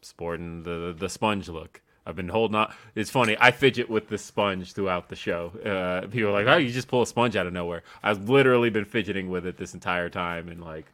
sporting 0.00 0.62
the 0.62 0.94
the 0.96 1.08
sponge 1.08 1.48
look. 1.48 1.82
I've 2.06 2.14
been 2.16 2.28
holding 2.28 2.54
on. 2.54 2.72
It's 2.94 3.10
funny. 3.10 3.36
I 3.38 3.50
fidget 3.50 3.90
with 3.90 4.08
the 4.08 4.16
sponge 4.16 4.72
throughout 4.72 5.08
the 5.08 5.16
show. 5.16 5.50
Uh, 5.64 6.06
people 6.06 6.30
are 6.30 6.32
like, 6.32 6.46
"Oh, 6.46 6.56
you 6.56 6.70
just 6.70 6.88
pull 6.88 7.02
a 7.02 7.06
sponge 7.06 7.34
out 7.34 7.46
of 7.46 7.52
nowhere." 7.52 7.82
I've 8.02 8.28
literally 8.28 8.70
been 8.70 8.84
fidgeting 8.84 9.28
with 9.28 9.44
it 9.44 9.56
this 9.56 9.74
entire 9.74 10.08
time, 10.08 10.48
and 10.48 10.62
like, 10.62 10.86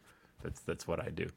that's 0.42 0.60
that's 0.60 0.88
what 0.88 1.00
I 1.00 1.10
do. 1.10 1.28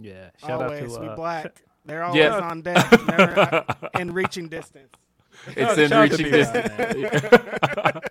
Yeah. 0.00 0.30
Shout 0.38 0.62
always, 0.62 0.92
out 0.92 0.96
to 0.96 1.00
we 1.00 1.08
uh, 1.08 1.16
black. 1.16 1.62
They're 1.86 2.04
always 2.04 2.20
Yeah. 2.20 2.38
on 2.40 2.62
deck, 2.62 2.90
never 3.06 3.38
uh, 3.40 3.74
in 4.00 4.12
reaching 4.12 4.48
distance. 4.48 4.92
It's 5.48 5.78
in 5.78 5.88
shout 5.90 6.12
out 6.12 6.16
to 6.18 6.24
reaching 6.24 6.32
distance. 6.32 6.72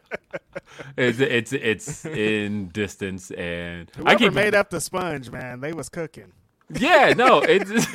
it's 0.97 1.19
it's 1.19 1.53
it's 1.53 2.05
in 2.05 2.69
distance, 2.69 3.31
and 3.31 3.91
I 3.97 3.99
Whoever 3.99 4.17
keep 4.19 4.33
made 4.33 4.55
up 4.55 4.69
the 4.69 4.79
sponge, 4.81 5.29
man, 5.31 5.59
they 5.61 5.73
was 5.73 5.89
cooking 5.89 6.31
Yeah, 6.69 7.13
no, 7.15 7.39
it's 7.41 7.87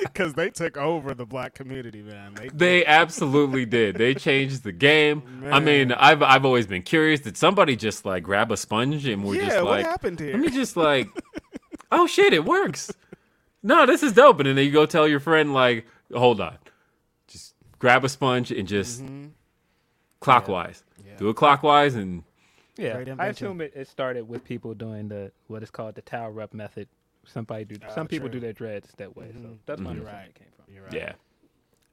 because 0.00 0.34
they 0.34 0.50
took 0.50 0.76
over 0.76 1.14
the 1.14 1.24
black 1.26 1.54
community, 1.54 2.02
man. 2.02 2.34
They, 2.34 2.48
They 2.48 2.86
absolutely 2.86 3.64
did. 3.64 3.96
They 3.96 4.14
changed 4.14 4.62
the 4.62 4.72
game. 4.72 5.22
I 5.50 5.60
mean, 5.60 5.92
I've 5.92 6.22
I've 6.22 6.44
always 6.44 6.66
been 6.66 6.82
curious. 6.82 7.20
Did 7.20 7.36
somebody 7.36 7.76
just 7.76 8.04
like 8.04 8.22
grab 8.22 8.52
a 8.52 8.56
sponge 8.56 9.06
and 9.06 9.24
we're 9.24 9.36
yeah, 9.36 9.48
just 9.48 9.64
what 9.64 9.82
happened 9.82 10.20
here? 10.20 10.32
let 10.32 10.40
me 10.40 10.50
just 10.50 10.76
like, 10.76 11.08
oh 11.90 12.06
shit, 12.06 12.32
it 12.32 12.44
works. 12.44 12.92
No, 13.62 13.86
this 13.86 14.02
is 14.02 14.12
dope. 14.12 14.40
And 14.40 14.56
then 14.58 14.64
you 14.64 14.70
go 14.72 14.86
tell 14.86 15.06
your 15.06 15.20
friend 15.20 15.54
like, 15.54 15.86
hold 16.12 16.40
on, 16.40 16.58
just 17.28 17.54
grab 17.78 18.04
a 18.04 18.08
sponge 18.08 18.50
and 18.50 18.66
just 18.66 19.02
Mm-hmm. 19.02 19.26
clockwise. 20.20 20.82
Do 21.18 21.28
it 21.28 21.36
clockwise 21.36 21.94
and 21.94 22.24
Yeah, 22.76 22.96
I 22.96 23.00
invention. 23.02 23.28
assume 23.46 23.60
it, 23.60 23.72
it 23.76 23.86
started 23.88 24.28
with 24.28 24.44
people 24.44 24.74
doing 24.74 25.08
the 25.08 25.30
what 25.46 25.62
is 25.62 25.70
called 25.70 25.94
the 25.94 26.02
towel 26.02 26.30
rub 26.30 26.52
method. 26.54 26.88
Somebody 27.24 27.64
do 27.64 27.76
some 27.94 28.08
people 28.08 28.28
do 28.28 28.40
their 28.40 28.52
dreads 28.52 28.88
that 28.96 29.14
way, 29.16 29.30
so 29.40 29.58
that's 29.66 29.80
where 29.80 29.94
You're 29.94 30.04
the 30.04 30.10
right. 30.10 30.34
came 30.34 30.48
from. 30.56 30.74
You're 30.74 30.82
right. 30.84 30.92
Yeah. 30.94 31.12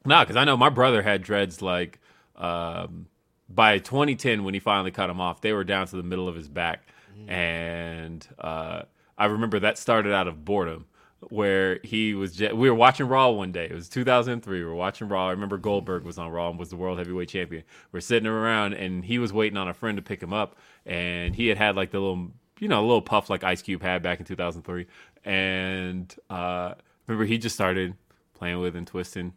No, 0.06 0.22
because 0.22 0.36
I 0.36 0.46
know 0.46 0.58
my 0.58 0.70
brother 0.70 1.04
had 1.04 1.22
dreads 1.22 1.62
like 1.62 2.00
um, 2.36 3.06
by 3.48 3.78
2010 3.78 4.44
when 4.44 4.54
he 4.56 4.60
finally 4.60 4.90
cut 4.92 5.08
them 5.08 5.22
off, 5.22 5.42
they 5.42 5.54
were 5.54 5.64
down 5.64 5.86
to 5.88 5.98
the 5.98 6.02
middle 6.04 6.28
of 6.28 6.34
his 6.36 6.48
back, 6.48 6.88
and 7.28 8.26
uh, 8.40 8.84
I 9.18 9.26
remember 9.26 9.60
that 9.60 9.78
started 9.78 10.14
out 10.14 10.28
of 10.28 10.44
boredom. 10.46 10.86
Where 11.28 11.80
he 11.84 12.14
was, 12.14 12.34
ju- 12.38 12.56
we 12.56 12.70
were 12.70 12.76
watching 12.76 13.08
Raw 13.08 13.30
one 13.32 13.52
day. 13.52 13.66
It 13.66 13.74
was 13.76 13.90
2003. 13.90 14.60
We 14.60 14.64
were 14.66 14.74
watching 14.74 15.10
Raw. 15.10 15.28
I 15.28 15.32
remember 15.32 15.58
Goldberg 15.58 16.04
was 16.04 16.18
on 16.18 16.32
Raw 16.32 16.50
and 16.50 16.58
was 16.58 16.70
the 16.70 16.78
world 16.78 16.98
heavyweight 16.98 17.28
champion. 17.28 17.64
We're 17.92 18.00
sitting 18.00 18.28
around, 18.28 18.74
and 18.74 19.04
he 19.04 19.20
was 19.20 19.34
waiting 19.34 19.58
on 19.58 19.68
a 19.68 19.74
friend 19.74 19.98
to 19.98 20.02
pick 20.02 20.24
him 20.24 20.32
up, 20.32 20.56
and 20.86 21.36
he 21.36 21.48
had 21.48 21.58
had 21.58 21.76
like 21.76 21.92
the 21.92 22.00
little, 22.00 22.32
you 22.60 22.70
know, 22.70 22.80
a 22.80 22.88
little 22.88 23.02
puff 23.02 23.30
like 23.30 23.44
Ice 23.44 23.62
Cube 23.62 23.82
had 23.82 24.02
back 24.02 24.20
in 24.20 24.26
2003. 24.26 24.86
And 25.26 26.16
uh, 26.30 26.76
remember, 27.06 27.26
he 27.26 27.38
just 27.38 27.56
started 27.56 27.96
playing 28.34 28.60
with 28.60 28.76
and 28.76 28.88
twisting. 28.88 29.34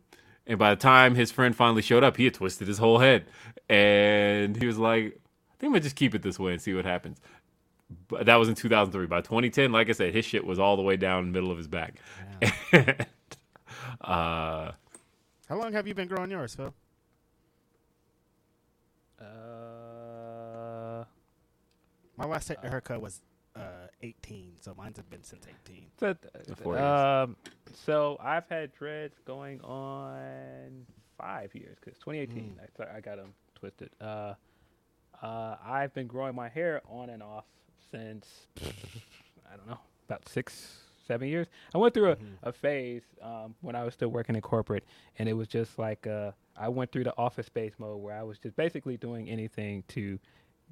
And 0.47 0.59
by 0.59 0.71
the 0.71 0.81
time 0.81 1.15
his 1.15 1.31
friend 1.31 1.55
finally 1.55 1.83
showed 1.83 2.05
up, 2.05 2.17
he 2.17 2.25
had 2.25 2.35
twisted 2.35 2.69
his 2.69 2.79
whole 2.79 2.99
head. 2.99 3.27
And 3.69 4.57
he 4.57 4.67
was 4.67 4.79
like, 4.79 5.05
I 5.51 5.55
think 5.59 5.71
I'm 5.71 5.75
to 5.75 5.81
just 5.81 5.97
keep 5.97 6.15
it 6.15 6.23
this 6.23 6.39
way 6.39 6.53
and 6.53 6.61
see 6.61 6.75
what 6.75 6.85
happens. 6.85 7.21
But 8.09 8.27
that 8.27 8.37
was 8.37 8.49
in 8.49 8.55
2003. 8.55 9.07
By 9.07 9.21
2010, 9.21 9.73
like 9.73 9.89
I 9.89 9.93
said, 9.93 10.15
his 10.15 10.25
shit 10.25 10.45
was 10.45 10.59
all 10.59 10.77
the 10.77 10.83
way 10.83 10.97
down 10.97 11.27
the 11.27 11.33
middle 11.33 11.51
of 11.51 11.59
his 11.59 11.69
back. 11.69 11.95
And, 12.41 12.53
uh, 14.01 14.73
How 15.49 15.57
long 15.57 15.73
have 15.73 15.87
you 15.87 15.95
been 15.95 16.09
growing 16.09 16.31
yours, 16.31 16.55
Phil? 16.55 16.75
Uh, 19.21 21.05
My 22.17 22.25
last 22.27 22.49
ha- 22.49 22.69
haircut 22.69 23.01
was 23.01 23.21
uh, 23.57 23.87
18, 24.03 24.55
so 24.61 24.75
mine's 24.77 24.97
have 24.97 25.09
been 25.11 25.23
since 25.23 25.47
18. 25.67 25.87
so, 25.99 26.17
four 26.63 26.79
um, 26.79 27.37
so 27.73 28.17
I've 28.21 28.49
had 28.49 28.73
dreads 28.73 29.19
going 29.27 29.61
on 29.63 30.87
five 31.19 31.55
years 31.55 31.77
because 31.83 31.99
2018 31.99 32.59
I, 32.61 32.67
th- 32.77 32.89
I 32.97 33.01
got 33.01 33.17
them 33.19 33.35
twisted. 33.55 33.91
Uh, 34.01 34.35
uh, 35.23 35.57
I've 35.65 35.93
been 35.95 36.07
growing 36.07 36.35
my 36.35 36.49
hair 36.49 36.81
on 36.89 37.11
and 37.11 37.23
off 37.23 37.45
since 37.93 38.27
I 38.61 39.57
don't 39.57 39.69
know 39.69 39.79
about 40.09 40.29
six, 40.29 40.79
seven 41.07 41.29
years. 41.29 41.47
I 41.75 41.79
went 41.79 41.95
through 41.95 42.13
a, 42.13 42.17
a 42.43 42.53
phase 42.53 43.03
um, 43.23 43.55
when 43.61 43.77
I 43.77 43.85
was 43.85 43.95
still 43.95 44.09
working 44.09 44.35
in 44.35 44.41
corporate, 44.41 44.85
and 45.19 45.29
it 45.29 45.35
was 45.35 45.47
just 45.49 45.79
like 45.79 46.07
uh, 46.07 46.33
I 46.57 46.69
went 46.69 46.91
through 46.91 47.05
the 47.05 47.15
office 47.17 47.47
space 47.47 47.75
mode 47.79 48.01
where 48.03 48.17
I 48.17 48.23
was 48.23 48.39
just 48.39 48.57
basically 48.57 48.97
doing 48.97 49.29
anything 49.29 49.85
to 49.89 50.19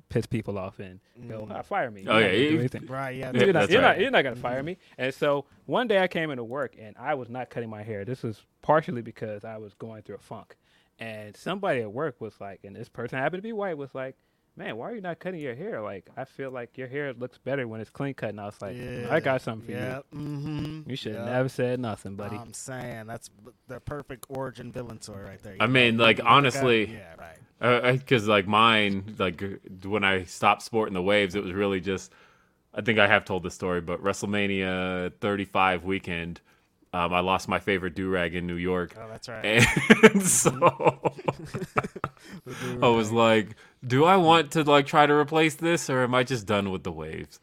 piss 0.08 0.26
people 0.26 0.58
off 0.58 0.78
and 0.80 0.98
go, 1.28 1.46
"Ah, 1.50 1.62
fire 1.62 1.90
me. 1.90 2.04
Oh, 2.08 2.18
You're 2.18 2.28
yeah, 2.32 2.56
not 2.62 2.74
you- 2.82 2.86
Right, 2.88 3.16
yeah. 3.16 3.30
Yeah, 3.34 3.44
you're, 3.44 3.52
not, 3.52 3.70
you're, 3.70 3.82
right. 3.82 3.88
not, 3.88 4.00
you're 4.00 4.10
not 4.10 4.22
gonna 4.24 4.34
fire 4.36 4.62
me. 4.62 4.78
And 4.98 5.12
so 5.14 5.44
one 5.66 5.86
day 5.88 6.02
I 6.02 6.08
came 6.08 6.30
into 6.30 6.42
work 6.42 6.74
and 6.80 6.96
I 6.98 7.14
was 7.14 7.28
not 7.28 7.50
cutting 7.50 7.68
my 7.68 7.82
hair. 7.82 8.04
This 8.04 8.22
was 8.22 8.40
partially 8.62 9.02
because 9.02 9.44
I 9.44 9.58
was 9.58 9.74
going 9.74 10.02
through 10.02 10.16
a 10.16 10.18
funk. 10.18 10.56
And 10.98 11.36
somebody 11.36 11.80
at 11.80 11.92
work 11.92 12.20
was 12.20 12.34
like, 12.40 12.60
and 12.64 12.74
this 12.74 12.88
person 12.88 13.18
happened 13.18 13.38
to 13.42 13.46
be 13.46 13.52
white, 13.52 13.76
was 13.78 13.94
like, 13.94 14.16
"Man, 14.56 14.76
why 14.76 14.90
are 14.90 14.94
you 14.94 15.00
not 15.00 15.18
cutting 15.18 15.40
your 15.40 15.54
hair? 15.54 15.80
Like, 15.80 16.08
I 16.16 16.24
feel 16.24 16.50
like 16.50 16.76
your 16.76 16.88
hair 16.88 17.12
looks 17.12 17.38
better 17.38 17.66
when 17.68 17.80
it's 17.80 17.90
clean 17.90 18.14
cut." 18.14 18.30
And 18.30 18.40
I 18.40 18.46
was 18.46 18.60
like, 18.60 18.76
"I 19.10 19.20
got 19.20 19.42
something 19.42 19.66
for 19.66 19.72
yeah. 19.72 20.00
Mm-hmm. 20.14 20.64
you. 20.64 20.84
You 20.86 20.96
should 20.96 21.14
have 21.14 21.26
yeah. 21.26 21.32
never 21.32 21.48
said 21.48 21.80
nothing, 21.80 22.16
buddy." 22.16 22.36
I'm 22.36 22.52
saying 22.52 23.06
that's 23.06 23.30
the 23.68 23.80
perfect 23.80 24.26
origin 24.28 24.72
villain 24.72 25.00
story 25.00 25.24
right 25.24 25.42
there. 25.42 25.56
I 25.60 25.64
You 25.64 25.70
mean, 25.70 25.98
like, 25.98 26.18
you 26.18 26.24
honestly- 26.24 26.86
yeah, 26.92 27.14
right. 27.18 27.98
because 27.98 28.26
like 28.28 28.46
mine, 28.46 29.14
like 29.18 29.42
when 29.84 30.04
I 30.04 30.24
stopped 30.24 30.62
sporting 30.62 30.94
the 30.94 31.02
waves, 31.02 31.34
it 31.34 31.42
was 31.42 31.52
really 31.52 31.80
just. 31.80 32.12
I 32.72 32.82
think 32.82 33.00
I 33.00 33.08
have 33.08 33.24
told 33.24 33.42
this 33.42 33.54
story, 33.54 33.80
but 33.80 34.00
WrestleMania 34.00 35.12
35 35.20 35.82
weekend, 35.84 36.40
um, 36.92 37.12
I 37.12 37.18
lost 37.18 37.48
my 37.48 37.58
favorite 37.58 37.96
do 37.96 38.08
rag 38.08 38.36
in 38.36 38.46
New 38.46 38.54
York. 38.54 38.94
Oh, 38.96 39.08
that's 39.08 39.28
right. 39.28 39.66
And 40.04 40.22
so 40.26 40.50
I 42.82 42.88
was 42.88 43.10
like, 43.12 43.56
do 43.86 44.04
I 44.04 44.16
want 44.16 44.52
to 44.52 44.62
like 44.64 44.86
try 44.86 45.06
to 45.06 45.14
replace 45.14 45.54
this 45.56 45.88
or 45.90 46.02
am 46.02 46.14
I 46.14 46.22
just 46.24 46.46
done 46.46 46.70
with 46.70 46.82
the 46.84 46.92
waves? 46.92 47.40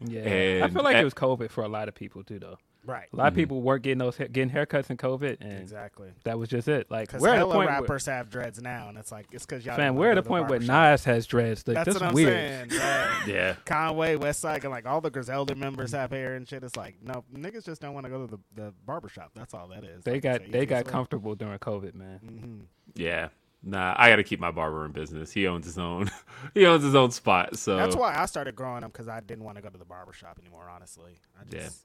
yeah, 0.00 0.62
I 0.64 0.68
feel 0.70 0.82
like 0.82 0.94
and- 0.96 1.02
it 1.02 1.04
was 1.04 1.14
COVID 1.14 1.50
for 1.50 1.64
a 1.64 1.68
lot 1.68 1.88
of 1.88 1.94
people 1.94 2.22
too, 2.22 2.38
though. 2.38 2.58
right. 2.84 3.08
A 3.12 3.16
lot 3.16 3.28
of 3.28 3.34
people 3.34 3.62
weren't 3.62 3.82
getting 3.82 3.98
those 3.98 4.16
getting 4.16 4.50
haircuts 4.50 4.90
in 4.90 4.96
COVID, 4.98 5.38
and 5.40 5.58
Exactly. 5.60 6.10
that 6.24 6.38
was 6.38 6.48
just 6.50 6.68
it. 6.68 6.90
Like 6.90 7.12
we're 7.14 7.28
at 7.28 7.32
the 7.32 7.36
hella 7.38 7.54
point 7.54 7.70
where, 7.70 7.80
rappers 7.80 8.04
have 8.06 8.28
dreads 8.28 8.60
now, 8.60 8.88
and 8.90 8.98
it's 8.98 9.10
like 9.10 9.26
it's 9.32 9.46
because 9.46 9.64
y'all. 9.64 9.74
fam, 9.76 9.96
we're 9.96 10.10
at 10.10 10.16
go 10.16 10.20
the 10.20 10.28
point 10.28 10.50
where 10.50 10.58
barbershop. 10.60 10.90
Nas 10.92 11.04
has 11.04 11.26
dreads. 11.26 11.66
Like, 11.66 11.76
That's 11.76 11.86
that's 11.86 12.00
what 12.00 12.08
I'm 12.10 12.14
weird. 12.14 12.70
saying. 12.70 12.80
Right. 12.80 13.02
Yeah. 13.26 13.54
Conway, 13.64 14.16
Westside, 14.16 14.62
and 14.62 14.70
like 14.70 14.86
all 14.86 15.00
the 15.00 15.10
Griselda 15.10 15.54
members 15.56 15.90
have 15.92 16.10
hair 16.12 16.36
and 16.36 16.46
shit. 16.46 16.62
It's 16.62 16.76
like 16.76 16.96
no 17.02 17.24
niggas 17.34 17.64
just 17.64 17.80
don't 17.80 17.92
want 17.94 18.04
to 18.04 18.10
go 18.10 18.26
to 18.26 18.36
the, 18.36 18.62
the 18.62 18.74
barbershop. 18.84 19.30
That's 19.34 19.52
all 19.54 19.66
that 19.68 19.82
is. 19.82 20.04
They 20.04 20.12
Like, 20.14 20.22
got 20.22 20.52
they 20.52 20.64
got 20.66 20.84
way. 20.86 20.92
comfortable 20.92 21.34
during 21.34 21.58
COVID, 21.58 21.94
man. 21.94 22.20
Mm-hmm. 22.24 22.60
Yeah. 22.94 23.28
Nah, 23.68 23.94
I 23.98 24.10
got 24.10 24.16
to 24.16 24.22
keep 24.22 24.38
my 24.38 24.52
barber 24.52 24.84
in 24.86 24.92
business. 24.92 25.32
He 25.32 25.48
owns 25.48 25.66
his 25.66 25.76
own. 25.76 26.08
he 26.54 26.64
owns 26.66 26.84
his 26.84 26.94
own 26.94 27.10
spot. 27.10 27.56
So 27.58 27.76
That's 27.76 27.96
why 27.96 28.16
I 28.16 28.26
started 28.26 28.54
growing 28.54 28.82
them 28.82 28.90
because 28.92 29.08
I 29.08 29.18
didn't 29.18 29.42
want 29.42 29.56
to 29.56 29.62
go 29.62 29.68
to 29.68 29.76
the 29.76 29.84
barber 29.84 30.12
shop 30.12 30.38
anymore. 30.40 30.70
Honestly, 30.72 31.18
I 31.38 31.44
just, 31.50 31.84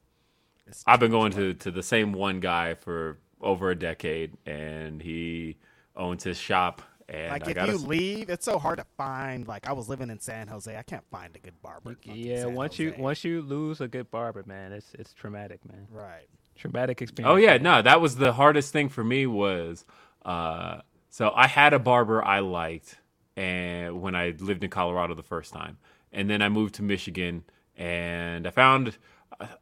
Yeah. 0.66 0.72
I've 0.86 1.00
been 1.00 1.10
going 1.10 1.32
to, 1.32 1.54
to 1.54 1.72
the 1.72 1.82
same 1.82 2.12
one 2.12 2.38
guy 2.38 2.74
for 2.74 3.18
over 3.40 3.70
a 3.70 3.74
decade, 3.74 4.36
and 4.46 5.02
he 5.02 5.56
owns 5.96 6.22
his 6.22 6.38
shop. 6.38 6.82
And 7.08 7.32
Like 7.32 7.48
I 7.48 7.50
if 7.50 7.56
got 7.56 7.68
you 7.68 7.78
leave, 7.78 8.30
it's 8.30 8.44
so 8.44 8.60
hard 8.60 8.78
to 8.78 8.86
find. 8.96 9.48
Like 9.48 9.66
I 9.66 9.72
was 9.72 9.88
living 9.88 10.08
in 10.08 10.20
San 10.20 10.46
Jose, 10.46 10.74
I 10.74 10.82
can't 10.84 11.04
find 11.10 11.34
a 11.34 11.40
good 11.40 11.60
barber. 11.62 11.96
Yeah, 12.04 12.42
San 12.42 12.54
once 12.54 12.78
you 12.78 12.94
once 12.96 13.24
you 13.24 13.42
lose 13.42 13.80
a 13.80 13.88
good 13.88 14.08
barber, 14.12 14.44
man, 14.46 14.72
it's 14.72 14.94
it's 14.94 15.12
traumatic, 15.12 15.60
man. 15.68 15.88
right. 15.90 16.28
Traumatic 16.54 17.02
experience. 17.02 17.32
Oh 17.32 17.36
yeah, 17.36 17.56
no, 17.58 17.82
that 17.82 18.00
was 18.00 18.16
the 18.16 18.32
hardest 18.34 18.72
thing 18.72 18.88
for 18.88 19.02
me 19.02 19.26
was 19.26 19.84
uh 20.24 20.82
so 21.12 21.30
I 21.36 21.46
had 21.46 21.72
a 21.74 21.78
barber 21.78 22.24
I 22.24 22.40
liked 22.40 22.96
and 23.36 24.00
when 24.02 24.14
I 24.16 24.34
lived 24.38 24.64
in 24.64 24.70
Colorado 24.70 25.14
the 25.14 25.22
first 25.22 25.52
time. 25.52 25.76
And 26.10 26.28
then 26.28 26.42
I 26.42 26.48
moved 26.48 26.74
to 26.76 26.82
Michigan 26.82 27.44
and 27.76 28.46
I 28.46 28.50
found 28.50 28.96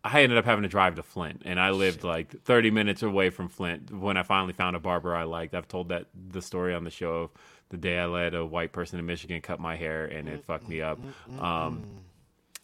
I 0.05 0.23
ended 0.23 0.39
up 0.39 0.45
having 0.45 0.63
to 0.63 0.69
drive 0.69 0.97
to 0.97 1.03
Flint, 1.03 1.43
and 1.45 1.59
I 1.59 1.71
lived 1.71 2.05
like 2.05 2.43
30 2.43 2.71
minutes 2.71 3.03
away 3.03 3.31
from 3.31 3.49
Flint. 3.49 3.91
When 3.91 4.17
I 4.17 4.23
finally 4.23 4.53
found 4.53 4.77
a 4.77 4.81
barber 4.81 5.15
I 5.15 5.25
liked, 5.25 5.55
I've 5.55 5.69
told 5.69 5.89
that 5.89 6.07
the 6.15 6.43
story 6.43 6.75
on 6.75 6.85
the 6.85 6.91
show 6.91 7.15
of 7.15 7.31
the 7.71 7.77
day 7.77 7.99
I 7.99 8.07
let 8.07 8.35
a 8.35 8.45
white 8.45 8.73
person 8.73 8.99
in 8.99 9.07
Michigan 9.07 9.41
cut 9.41 9.61
my 9.61 9.77
hair, 9.77 10.05
and 10.07 10.29
it 10.29 10.45
fucked 10.45 10.69
me 10.69 10.81
up. 10.81 10.99
Um, 11.39 11.85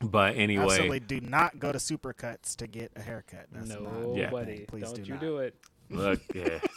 but 0.00 0.36
anyway, 0.36 0.64
Absolutely, 0.64 1.00
do 1.00 1.20
not 1.20 1.58
go 1.58 1.72
to 1.72 1.78
Supercuts 1.78 2.56
to 2.56 2.66
get 2.66 2.92
a 2.96 3.00
haircut. 3.02 3.46
That's 3.52 3.70
not- 3.70 3.82
Nobody. 3.82 4.66
Please 4.66 4.82
Don't 4.82 4.96
do 4.96 5.02
you 5.02 5.12
not. 5.12 5.20
do 5.20 5.38
it. 5.38 5.54
Look, 5.88 6.20
yeah. 6.34 6.58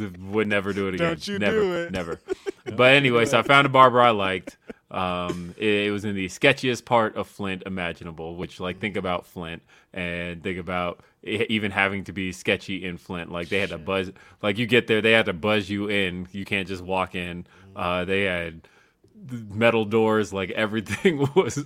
Would 0.00 0.48
never 0.48 0.72
do 0.72 0.88
it 0.88 0.94
again. 0.94 1.08
Don't 1.08 1.28
you 1.28 1.38
never, 1.38 1.60
do 1.60 1.74
it. 1.74 1.92
Never. 1.92 2.20
But 2.76 2.92
anyway, 2.92 3.24
so 3.24 3.38
I 3.38 3.42
found 3.42 3.66
a 3.66 3.70
barber 3.70 4.00
I 4.00 4.10
liked. 4.10 4.56
Um, 4.90 5.54
it, 5.56 5.86
it 5.86 5.90
was 5.90 6.04
in 6.04 6.14
the 6.14 6.26
sketchiest 6.26 6.84
part 6.84 7.16
of 7.16 7.26
Flint 7.26 7.62
imaginable. 7.66 8.36
Which, 8.36 8.60
like, 8.60 8.78
think 8.78 8.96
about 8.96 9.26
Flint 9.26 9.62
and 9.92 10.42
think 10.42 10.58
about 10.58 11.00
it 11.22 11.50
even 11.50 11.70
having 11.70 12.04
to 12.04 12.12
be 12.12 12.32
sketchy 12.32 12.84
in 12.84 12.96
Flint. 12.96 13.32
Like, 13.32 13.48
they 13.48 13.58
had 13.58 13.70
to 13.70 13.78
buzz. 13.78 14.12
Like, 14.42 14.58
you 14.58 14.66
get 14.66 14.86
there, 14.86 15.00
they 15.00 15.12
had 15.12 15.26
to 15.26 15.32
buzz 15.32 15.68
you 15.68 15.88
in. 15.88 16.28
You 16.32 16.44
can't 16.44 16.68
just 16.68 16.82
walk 16.82 17.14
in. 17.14 17.46
Uh, 17.74 18.04
they 18.04 18.22
had 18.24 18.68
metal 19.30 19.84
doors. 19.84 20.32
Like, 20.32 20.50
everything 20.50 21.18
was. 21.34 21.64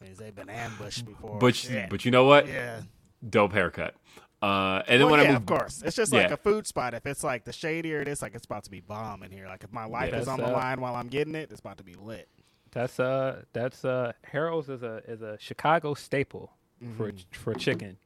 Means 0.00 0.18
they've 0.18 0.34
been 0.34 0.50
ambushed 0.50 1.06
before. 1.06 1.38
But 1.38 1.70
but 1.88 2.04
you 2.04 2.10
know 2.10 2.24
what? 2.24 2.48
yeah. 2.48 2.82
Dope 3.28 3.52
haircut. 3.52 3.94
Uh, 4.42 4.82
and 4.88 5.00
then 5.00 5.02
Well, 5.02 5.12
when 5.12 5.20
yeah, 5.20 5.28
I 5.30 5.32
moved, 5.38 5.48
of 5.50 5.56
course. 5.58 5.82
It's 5.86 5.94
just 5.94 6.12
like 6.12 6.30
a 6.32 6.36
food 6.36 6.66
spot. 6.66 6.94
If 6.94 7.06
it's 7.06 7.22
like 7.22 7.44
the 7.44 7.52
shadier 7.52 8.00
it 8.00 8.08
is, 8.08 8.22
like 8.22 8.34
it's 8.34 8.44
about 8.44 8.64
to 8.64 8.70
be 8.70 8.80
bomb 8.80 9.22
in 9.22 9.30
here. 9.30 9.46
Like 9.46 9.62
if 9.62 9.72
my 9.72 9.84
life 9.84 10.12
Yeah, 10.12 10.18
is 10.20 10.26
on 10.28 10.38
the 10.40 10.46
uh, 10.46 10.52
line 10.52 10.80
while 10.80 10.96
I'm 10.96 11.06
getting 11.08 11.34
it, 11.36 11.50
it's 11.52 11.60
about 11.60 11.78
to 11.78 11.84
be 11.84 11.94
lit. 11.94 12.28
That's 12.72 12.98
uh 12.98 13.42
that's 13.52 13.84
uh 13.84 14.12
Harold's 14.24 14.68
is 14.68 14.82
a 14.82 15.02
is 15.06 15.22
a 15.22 15.36
Chicago 15.38 15.94
staple 15.94 16.52
for 16.96 17.12
Mm-hmm. 17.12 17.18
for 17.32 17.54
chicken. 17.54 17.98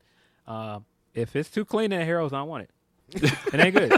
Um, 0.47 0.85
if 1.15 1.35
it's 1.35 1.51
too 1.51 1.65
clean 1.65 1.93
in 1.93 2.03
Harold's, 2.05 2.35
I 2.35 2.39
don't 2.39 2.49
want 2.49 2.65
it. 2.65 2.71
It 3.13 3.55
ain't 3.55 3.75
good. 3.75 3.93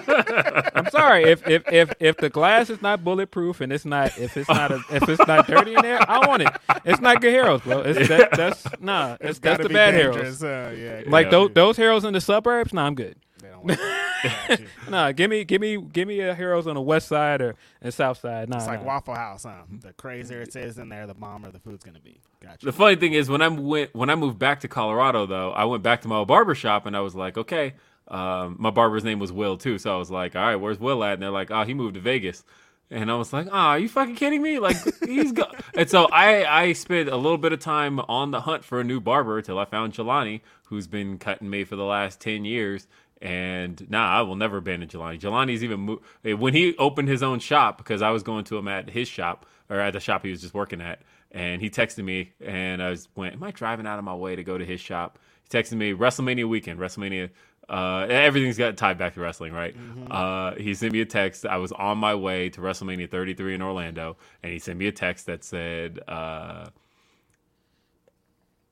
I'm 0.75 0.89
sorry 0.91 1.25
if, 1.25 1.47
if 1.49 1.63
if 1.73 1.93
if 1.99 2.17
the 2.19 2.29
glass 2.29 2.69
is 2.71 2.83
not 2.83 3.03
bulletproof 3.03 3.61
and 3.61 3.73
it's 3.73 3.85
not 3.87 4.17
if 4.19 4.37
it's 4.37 4.49
not 4.49 4.71
a, 4.71 4.81
if 4.91 5.09
it's 5.09 5.27
not 5.27 5.47
dirty 5.47 5.75
in 5.75 5.83
there, 5.83 5.99
I 6.09 6.27
want 6.27 6.43
it. 6.43 6.49
It's 6.85 7.01
not 7.01 7.21
good 7.23 7.33
heroes, 7.33 7.63
bro. 7.63 7.81
It's 7.81 8.09
that, 8.09 8.31
that's 8.33 8.67
nah. 8.81 9.15
It's, 9.15 9.39
that's 9.39 9.39
Gotta 9.39 9.63
the 9.65 9.69
be 9.71 9.75
bad 9.75 9.93
dangerous, 9.93 10.41
Harold's. 10.41 10.45
Uh, 10.45 10.77
yeah, 11.07 11.11
Like 11.11 11.27
Yeah. 11.27 11.31
those 11.31 11.51
those 11.55 11.77
Harold's 11.79 12.05
in 12.05 12.13
the 12.13 12.21
suburbs, 12.21 12.73
nah, 12.73 12.87
I'm 12.87 12.95
good. 12.95 13.17
They 13.41 13.49
don't 13.49 13.65
want 13.65 13.73
it. 13.73 13.81
Got 14.49 14.61
you. 14.61 14.67
Nah, 14.91 15.13
give 15.13 15.31
me 15.31 15.45
give 15.45 15.61
me 15.61 15.79
give 15.81 16.07
me 16.09 16.21
a 16.21 16.35
Harold's 16.35 16.67
on 16.67 16.75
the 16.75 16.81
west 16.83 17.09
side 17.09 17.41
or 17.41 17.55
and 17.81 17.95
south 17.95 18.19
side. 18.21 18.49
Nah, 18.49 18.57
It's 18.59 18.67
like 18.67 18.81
nah. 18.81 18.87
Waffle 18.89 19.15
House, 19.15 19.45
huh? 19.45 19.63
The 19.81 19.93
crazier 19.95 20.43
it 20.43 20.55
is 20.55 20.77
in 20.77 20.89
there, 20.91 21.07
the 21.07 21.15
bomber 21.15 21.51
the 21.51 21.61
food's 21.61 21.85
gonna 21.85 22.01
be. 22.01 22.21
Gotcha. 22.43 22.67
The 22.67 22.73
funny 22.73 22.97
thing 22.97 23.13
is 23.15 23.31
when 23.31 23.41
I 23.43 23.49
went 23.49 23.95
when 23.95 24.11
I 24.11 24.17
moved 24.17 24.39
back 24.39 24.61
to 24.61 24.69
Colorado 24.69 25.25
though, 25.25 25.53
I 25.53 25.65
went 25.65 25.83
back 25.83 26.03
to 26.03 26.09
my 26.09 26.17
old 26.17 26.29
barber 26.29 26.55
shop 26.55 26.85
and 26.85 26.97
I 26.97 27.01
was 27.01 27.15
like, 27.15 27.39
okay, 27.39 27.75
um, 28.09 28.57
my 28.59 28.71
barber's 28.71 29.05
name 29.05 29.19
was 29.19 29.33
Will 29.33 29.57
too, 29.57 29.79
so 29.79 29.95
I 29.95 29.99
was 29.99 30.11
like, 30.11 30.35
all 30.35 30.43
right, 30.43 30.57
where's 30.57 30.79
Will 30.79 31.05
at? 31.05 31.15
And 31.15 31.23
they're 31.23 31.31
like, 31.31 31.51
oh, 31.51 31.65
he 31.65 31.75
moved 31.75 31.95
to 31.95 32.01
Vegas. 32.01 32.45
And 32.91 33.11
I 33.11 33.17
was 33.17 33.33
like, 33.33 33.49
"Ah, 33.53 33.71
are 33.71 33.79
you 33.79 33.89
fucking 33.89 34.17
kidding 34.17 34.41
me? 34.41 34.59
Like 34.59 34.77
he's 35.05 35.33
go-. 35.33 35.51
and 35.75 35.91
so 35.91 36.07
I 36.07 36.45
I 36.47 36.73
spent 36.73 37.09
a 37.09 37.17
little 37.17 37.37
bit 37.37 37.53
of 37.53 37.61
time 37.61 38.01
on 38.01 38.31
the 38.31 38.41
hunt 38.43 38.65
for 38.65 38.81
a 38.81 38.85
new 38.85 39.01
barber 39.01 39.39
until 39.39 39.59
I 39.59 39.67
found 39.67 39.93
Jelani, 39.93 40.41
who's 40.65 40.87
been 40.87 41.19
cutting 41.19 41.51
me 41.51 41.65
for 41.65 41.77
the 41.77 41.85
last 41.85 42.21
ten 42.21 42.45
years. 42.45 42.87
And 43.21 43.91
nah, 43.91 44.09
I 44.09 44.23
will 44.23 44.37
never 44.37 44.59
abandon 44.59 44.89
Jelani. 44.89 45.21
Jelani's 45.21 45.63
even 45.63 45.81
mo- 45.81 46.01
when 46.23 46.55
he 46.55 46.77
opened 46.79 47.09
his 47.09 47.23
own 47.23 47.41
shop 47.41 47.77
because 47.77 48.01
I 48.01 48.11
was 48.11 48.23
going 48.23 48.45
to 48.45 48.57
him 48.57 48.69
at 48.69 48.89
his 48.89 49.09
shop 49.09 49.45
or 49.69 49.81
at 49.81 49.93
the 49.93 50.01
shop 50.01 50.25
he 50.25 50.31
was 50.31 50.41
just 50.41 50.55
working 50.55 50.81
at, 50.81 51.01
and 51.31 51.61
he 51.61 51.69
texted 51.69 52.05
me 52.05 52.33
and 52.41 52.83
I 52.83 52.89
was 52.91 53.09
went, 53.15 53.35
"Am 53.35 53.43
I 53.43 53.51
driving 53.51 53.87
out 53.87 53.99
of 53.99 54.05
my 54.05 54.15
way 54.15 54.35
to 54.35 54.43
go 54.43 54.57
to 54.57 54.65
his 54.65 54.81
shop?" 54.81 55.19
He 55.43 55.59
texted 55.59 55.75
me 55.75 55.93
WrestleMania 55.93 56.49
weekend, 56.49 56.81
WrestleMania. 56.81 57.29
Uh, 57.69 58.07
everything's 58.09 58.57
got 58.57 58.77
tied 58.79 58.97
back 58.97 59.13
to 59.15 59.21
wrestling, 59.21 59.53
right? 59.53 59.77
Uh, 60.11 60.55
he 60.55 60.73
sent 60.75 60.93
me 60.93 61.01
a 61.03 61.05
text. 61.07 61.45
I 61.45 61.59
was 61.59 61.71
on 61.73 61.99
my 61.99 62.15
way 62.15 62.49
to 62.51 62.61
WrestleMania 62.63 63.11
33 63.11 63.55
in 63.57 63.63
Orlando, 63.63 64.17
and 64.43 64.53
he 64.53 64.59
sent 64.59 64.79
me 64.79 64.87
a 64.87 64.93
text 64.93 65.27
that 65.27 65.45
said, 65.45 66.01
uh, 66.09 66.69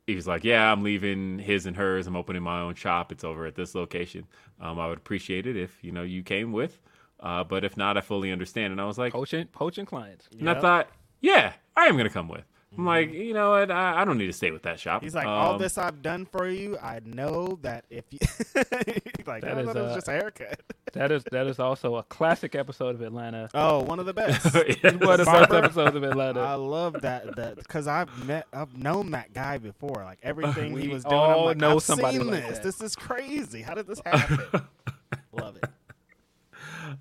he 0.06 0.14
was 0.14 0.26
like, 0.26 0.44
"Yeah, 0.44 0.70
I'm 0.72 0.82
leaving 0.82 1.38
his 1.40 1.66
and 1.66 1.76
hers. 1.76 2.06
I'm 2.06 2.16
opening 2.16 2.42
my 2.42 2.60
own 2.60 2.74
shop. 2.74 3.10
It's 3.12 3.24
over 3.24 3.44
at 3.44 3.54
this 3.56 3.74
location. 3.74 4.26
Um, 4.60 4.78
I 4.78 4.86
would 4.88 4.98
appreciate 4.98 5.46
it 5.46 5.56
if 5.56 5.82
you 5.82 5.90
know 5.92 6.02
you 6.04 6.22
came 6.22 6.52
with, 6.52 6.80
uh, 7.20 7.42
but 7.44 7.64
if 7.64 7.76
not, 7.76 7.96
I 7.96 8.00
fully 8.00 8.30
understand." 8.30 8.70
And 8.72 8.80
I 8.80 8.84
was 8.84 8.98
like, 8.98 9.12
poaching 9.12 9.46
poaching 9.48 9.84
clients. 9.84 10.28
and 10.38 10.48
I 10.48 10.52
Yep. 10.52 10.60
thought, 10.62 10.90
"Yeah, 11.20 11.54
I 11.76 11.86
am 11.86 11.96
gonna 11.96 12.08
come 12.08 12.28
with." 12.28 12.44
I'm 12.78 12.84
like, 12.84 13.12
you 13.12 13.32
know 13.34 13.50
what? 13.50 13.70
I, 13.70 14.02
I 14.02 14.04
don't 14.04 14.18
need 14.18 14.26
to 14.26 14.32
stay 14.32 14.50
with 14.50 14.62
that 14.64 14.78
shop. 14.78 15.02
He's 15.02 15.14
like, 15.14 15.26
all 15.26 15.54
Um, 15.54 15.58
this 15.60 15.78
I've 15.78 16.02
done 16.02 16.26
for 16.26 16.48
you. 16.48 16.76
I 16.78 17.00
know 17.04 17.58
that 17.62 17.84
if 17.90 18.04
you 18.10 18.18
like, 19.26 19.42
That 19.42 19.56
I 19.56 19.60
is, 19.60 19.66
thought 19.66 19.76
it 19.76 19.82
was 19.82 19.92
uh, 19.92 19.94
just 19.94 20.08
a 20.08 20.12
haircut. 20.12 20.60
That 20.92 21.12
is 21.12 21.24
that 21.30 21.46
is 21.46 21.58
also 21.58 21.96
a 21.96 22.02
classic 22.04 22.54
episode 22.54 22.94
of 22.94 23.02
Atlanta. 23.02 23.50
Oh, 23.52 23.82
one 23.82 23.98
of 23.98 24.06
the 24.06 24.14
best. 24.14 24.46
Yeah. 24.54 24.92
One 24.92 25.20
of 25.20 25.26
the 25.26 25.30
best 25.30 25.52
episodes 25.52 25.94
of 25.94 26.02
Atlanta. 26.02 26.40
I 26.40 26.54
love 26.54 27.02
that 27.02 27.36
that 27.36 27.56
because 27.56 27.86
I've 27.86 28.26
met 28.26 28.46
I've 28.50 28.74
known 28.78 29.10
that 29.10 29.34
guy 29.34 29.58
before. 29.58 30.02
Like 30.04 30.20
everything 30.22 30.74
he 30.78 30.88
was 30.88 31.04
doing, 31.04 31.20
I'm 31.20 31.44
like, 31.44 31.56
know 31.58 31.74
I've 31.76 31.82
somebody 31.82 32.16
seen 32.16 32.28
like 32.28 32.46
this. 32.48 32.58
that. 32.58 32.62
This 32.62 32.80
is 32.80 32.96
crazy. 32.96 33.60
How 33.60 33.74
did 33.74 33.86
this 33.88 34.00
happen? 34.06 34.38
love 35.32 35.56
it. 35.56 35.64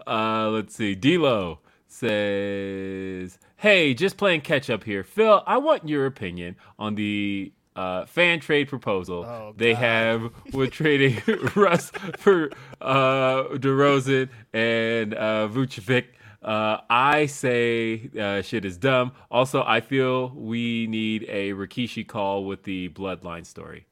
Uh, 0.06 0.50
let's 0.50 0.76
see. 0.76 0.94
D'Lo 0.95 1.60
says, 1.88 3.38
"Hey, 3.66 3.95
just 3.95 4.18
playing 4.18 4.42
catch 4.42 4.69
up 4.69 4.84
here, 4.84 5.03
Phil. 5.03 5.42
I 5.48 5.58
want 5.58 5.90
your 5.90 6.06
opinion 6.06 6.56
on 6.77 6.94
the 6.94 7.52
uh, 7.76 8.06
fan 8.06 8.40
trade 8.40 8.69
proposal 8.69 9.26
Oh, 9.26 9.53
they 9.58 9.74
have 9.74 10.32
with 10.53 10.69
trading 10.69 11.19
Russ 11.56 11.92
for 12.19 12.52
uh, 12.80 13.45
DeRozan 13.56 14.30
and 14.53 15.16
uh, 15.16 15.48
Vucevic." 15.52 16.06
Uh, 16.44 16.82
I 16.92 17.26
say 17.26 18.11
uh, 18.19 18.44
shit 18.44 18.66
is 18.66 18.77
dumb. 18.77 19.14
Also, 19.32 19.64
I 19.66 19.82
feel 19.82 20.30
we 20.30 20.85
need 20.85 21.26
a 21.27 21.53
Rikishi 21.53 22.08
call 22.08 22.45
with 22.45 22.61
the 22.66 22.90
Bloodline 22.90 23.48
story. 23.48 23.88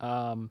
Um, 0.00 0.50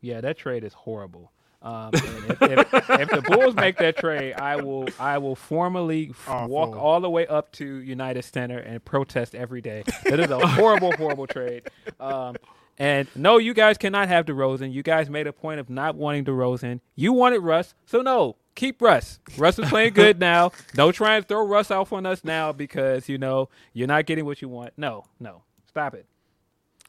yeah, 0.00 0.20
that 0.20 0.38
trade 0.38 0.62
is 0.62 0.72
horrible. 0.72 1.31
Um, 1.62 1.90
if, 1.94 2.42
if, 2.42 2.90
if 2.90 3.08
the 3.10 3.22
Bulls 3.28 3.54
make 3.54 3.76
that 3.78 3.96
trade, 3.96 4.34
I 4.34 4.56
will 4.56 4.88
I 4.98 5.18
will 5.18 5.36
formally 5.36 6.10
f- 6.10 6.48
walk 6.48 6.74
all 6.76 7.00
the 7.00 7.10
way 7.10 7.26
up 7.28 7.52
to 7.52 7.64
United 7.64 8.24
Center 8.24 8.58
and 8.58 8.84
protest 8.84 9.34
every 9.34 9.60
day. 9.60 9.84
That 10.06 10.18
is 10.18 10.30
a 10.30 10.44
horrible, 10.44 10.92
horrible 10.96 11.26
trade. 11.28 11.62
Um, 12.00 12.36
and 12.78 13.06
no, 13.14 13.38
you 13.38 13.54
guys 13.54 13.78
cannot 13.78 14.08
have 14.08 14.26
DeRozan. 14.26 14.72
You 14.72 14.82
guys 14.82 15.08
made 15.08 15.26
a 15.26 15.32
point 15.32 15.60
of 15.60 15.70
not 15.70 15.94
wanting 15.94 16.24
DeRozan. 16.24 16.80
You 16.96 17.12
wanted 17.12 17.40
Russ, 17.40 17.74
so 17.86 18.02
no, 18.02 18.36
keep 18.56 18.82
Russ. 18.82 19.20
Russ 19.36 19.58
is 19.58 19.68
playing 19.68 19.92
good 19.92 20.18
now. 20.18 20.50
Don't 20.74 20.92
try 20.92 21.16
and 21.16 21.28
throw 21.28 21.46
Russ 21.46 21.70
off 21.70 21.92
on 21.92 22.06
us 22.06 22.24
now 22.24 22.50
because 22.52 23.08
you 23.08 23.18
know 23.18 23.48
you're 23.72 23.86
not 23.88 24.06
getting 24.06 24.24
what 24.24 24.42
you 24.42 24.48
want. 24.48 24.72
No, 24.76 25.04
no, 25.20 25.42
stop 25.68 25.94
it. 25.94 26.06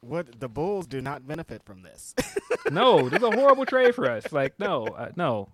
What 0.04 0.40
the 0.40 0.50
Bulls 0.50 0.86
do 0.88 1.02
not 1.02 1.28
benefit 1.28 1.64
from 1.64 1.82
this. 1.82 2.14
No, 2.72 3.10
this 3.10 3.22
is 3.22 3.28
a 3.28 3.32
horrible 3.32 3.66
trade 3.66 3.94
for 3.94 4.10
us. 4.10 4.32
Like, 4.32 4.58
no, 4.58 4.86
uh, 4.88 5.12
no. 5.18 5.50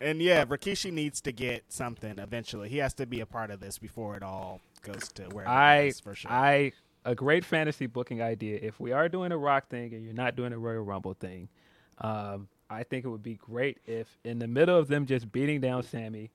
and 0.00 0.20
yeah, 0.20 0.44
Rikishi 0.44 0.92
needs 0.92 1.22
to 1.22 1.32
get 1.32 1.64
something 1.72 2.18
eventually. 2.18 2.68
He 2.68 2.76
has 2.78 2.92
to 2.94 3.06
be 3.06 3.20
a 3.20 3.26
part 3.26 3.50
of 3.50 3.58
this 3.58 3.78
before 3.78 4.14
it 4.14 4.22
all 4.22 4.60
goes 4.82 5.08
to 5.14 5.22
where 5.32 5.48
I, 5.48 5.84
is 5.84 6.00
for 6.00 6.14
sure. 6.14 6.30
I, 6.30 6.72
a 7.06 7.14
great 7.14 7.44
fantasy 7.44 7.86
booking 7.86 8.20
idea. 8.20 8.58
If 8.62 8.78
we 8.78 8.92
are 8.92 9.08
doing 9.08 9.32
a 9.32 9.38
rock 9.38 9.68
thing 9.68 9.94
and 9.94 10.04
you're 10.04 10.12
not 10.12 10.36
doing 10.36 10.52
a 10.52 10.58
Royal 10.58 10.82
Rumble 10.82 11.14
thing, 11.14 11.48
um, 11.98 12.48
I 12.68 12.82
think 12.82 13.04
it 13.04 13.08
would 13.08 13.22
be 13.22 13.36
great 13.36 13.78
if 13.86 14.18
in 14.24 14.38
the 14.38 14.46
middle 14.48 14.76
of 14.76 14.88
them 14.88 15.06
just 15.06 15.32
beating 15.32 15.60
down 15.60 15.82
Sami, 15.84 16.30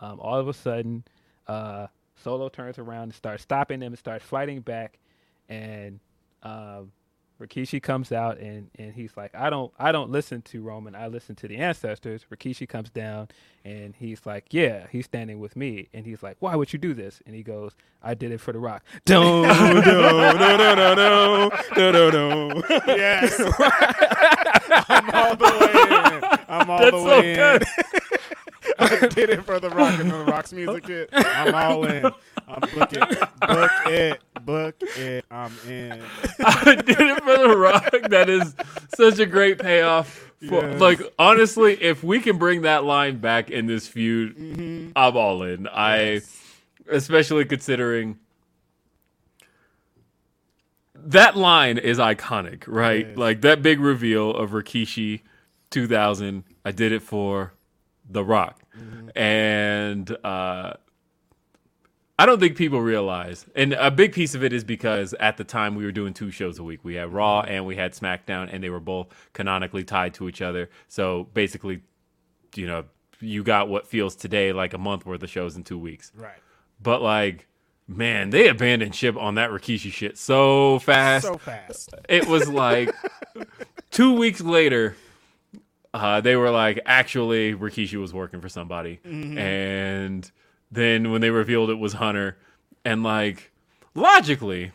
um, 0.00 0.18
all 0.20 0.38
of 0.38 0.48
a 0.48 0.52
sudden, 0.52 1.04
uh, 1.46 1.86
Solo 2.16 2.48
turns 2.48 2.78
around 2.78 3.04
and 3.04 3.14
starts 3.14 3.42
stopping 3.42 3.80
them 3.80 3.92
and 3.92 3.98
starts 3.98 4.24
fighting 4.24 4.60
back, 4.60 4.98
and 5.48 6.00
um, 6.42 6.92
Rikishi 7.40 7.82
comes 7.82 8.12
out 8.12 8.38
and, 8.38 8.70
and 8.78 8.94
he's 8.94 9.16
like, 9.16 9.34
I 9.34 9.50
don't 9.50 9.72
I 9.78 9.90
don't 9.90 10.10
listen 10.10 10.42
to 10.42 10.62
Roman, 10.62 10.94
I 10.94 11.08
listen 11.08 11.34
to 11.36 11.48
the 11.48 11.56
ancestors. 11.56 12.24
Rikishi 12.32 12.68
comes 12.68 12.88
down 12.90 13.28
and 13.64 13.94
he's 13.96 14.24
like, 14.24 14.46
Yeah, 14.52 14.86
he's 14.90 15.06
standing 15.06 15.40
with 15.40 15.56
me. 15.56 15.88
And 15.92 16.06
he's 16.06 16.22
like, 16.22 16.36
Why 16.38 16.54
would 16.54 16.72
you 16.72 16.78
do 16.78 16.94
this? 16.94 17.20
And 17.26 17.34
he 17.34 17.42
goes, 17.42 17.72
I 18.00 18.14
did 18.14 18.30
it 18.30 18.38
for 18.40 18.52
the 18.52 18.60
rock. 18.60 18.84
Don't 19.06 19.42
no 19.42 19.80
no 19.80 19.80
no 19.80 20.74
no 20.74 20.94
no 20.94 21.50
no 21.76 21.90
no 21.92 22.10
no 22.10 22.62
yes, 22.86 23.40
I'm 24.88 25.10
all 25.10 25.36
the 25.36 25.44
way 25.60 26.16
in. 26.16 26.38
I'm 26.48 26.70
all 26.70 26.78
That's 26.78 26.90
the 26.92 26.98
so 26.98 27.20
way 27.20 27.30
in. 27.32 27.36
good. 27.36 27.64
I 28.82 29.06
did 29.14 29.30
it 29.30 29.44
for 29.44 29.58
the 29.60 29.70
rock 29.70 29.98
and 30.00 30.10
the 30.10 30.24
rock's 30.24 30.52
music 30.52 30.86
hit. 30.86 31.08
I'm 31.12 31.54
all 31.54 31.84
in. 31.86 32.04
I'm 32.48 32.60
book 32.74 32.92
it, 32.92 33.18
book 33.40 33.70
it, 33.86 34.20
book 34.44 34.74
it. 34.96 35.24
I'm 35.30 35.52
in. 35.68 36.02
I 36.44 36.74
did 36.74 37.00
it 37.00 37.22
for 37.22 37.38
the 37.48 37.56
rock. 37.56 37.90
That 38.10 38.28
is 38.28 38.54
such 38.94 39.18
a 39.18 39.26
great 39.26 39.58
payoff. 39.58 40.08
For, 40.48 40.62
Yes. 40.64 40.80
Like 40.80 41.00
honestly, 41.20 41.80
if 41.80 42.02
we 42.02 42.18
can 42.20 42.36
bring 42.36 42.62
that 42.62 42.82
line 42.84 43.18
back 43.18 43.50
in 43.50 43.66
this 43.66 43.86
feud, 43.86 44.36
Mm-hmm. 44.36 44.90
I'm 44.96 45.16
all 45.16 45.42
in. 45.44 45.68
I, 45.68 46.20
especially 46.90 47.44
considering 47.44 48.18
that 50.94 51.36
line 51.36 51.78
is 51.78 51.98
iconic, 51.98 52.64
right? 52.66 53.06
is. 53.08 53.16
Like 53.16 53.40
that 53.42 53.62
big 53.62 53.80
reveal 53.80 54.30
of 54.30 54.50
Rikishi 54.50 55.20
2000. 55.70 56.44
I 56.64 56.70
did 56.72 56.92
it 56.92 57.02
for 57.02 57.54
The 58.12 58.24
Rock, 58.24 58.60
and 59.14 60.10
uh, 60.24 60.74
I 62.18 62.26
don't 62.26 62.38
think 62.38 62.56
people 62.56 62.80
realize, 62.80 63.46
and 63.56 63.72
a 63.72 63.90
big 63.90 64.12
piece 64.12 64.34
of 64.34 64.44
it 64.44 64.52
is 64.52 64.64
because 64.64 65.14
at 65.14 65.38
the 65.38 65.44
time 65.44 65.74
we 65.74 65.84
were 65.84 65.92
doing 65.92 66.14
two 66.14 66.30
shows 66.30 66.58
a 66.58 66.62
week. 66.62 66.80
We 66.84 66.94
had 66.94 67.12
Raw 67.12 67.40
and 67.40 67.66
we 67.66 67.76
had 67.76 67.94
SmackDown, 67.94 68.48
and 68.52 68.62
they 68.62 68.70
were 68.70 68.80
both 68.80 69.08
canonically 69.32 69.82
tied 69.82 70.14
to 70.14 70.28
each 70.28 70.40
other. 70.42 70.70
So 70.88 71.28
basically, 71.34 71.82
you 72.54 72.66
know, 72.66 72.84
you 73.20 73.42
got 73.42 73.68
what 73.68 73.86
feels 73.86 74.14
today 74.14 74.52
like 74.52 74.74
a 74.74 74.78
month 74.78 75.06
worth 75.06 75.22
of 75.22 75.30
shows 75.30 75.56
in 75.56 75.64
two 75.64 75.78
weeks. 75.78 76.12
Right. 76.14 76.36
But 76.80 77.02
like, 77.02 77.48
man, 77.88 78.30
they 78.30 78.48
abandoned 78.48 78.94
ship 78.94 79.16
on 79.16 79.36
that 79.36 79.50
Rikishi 79.50 79.92
shit 79.92 80.18
so 80.18 80.78
fast. 80.80 81.24
So 81.26 81.38
fast. 81.38 81.94
It 82.08 82.26
was 82.26 82.48
like 82.48 82.94
two 83.90 84.14
weeks 84.14 84.40
later, 84.40 84.96
uh, 85.94 86.20
they 86.20 86.36
were 86.36 86.50
like, 86.50 86.80
actually, 86.86 87.54
Rikishi 87.54 88.00
was 88.00 88.12
working 88.14 88.40
for 88.40 88.48
somebody. 88.48 88.98
And 89.04 90.30
then 90.70 91.10
when 91.12 91.20
they 91.20 91.30
revealed 91.30 91.70
it 91.70 91.74
was 91.78 91.94
Hunter, 91.94 92.38
and 92.84 93.02
like, 93.02 93.52
logically, 93.94 94.72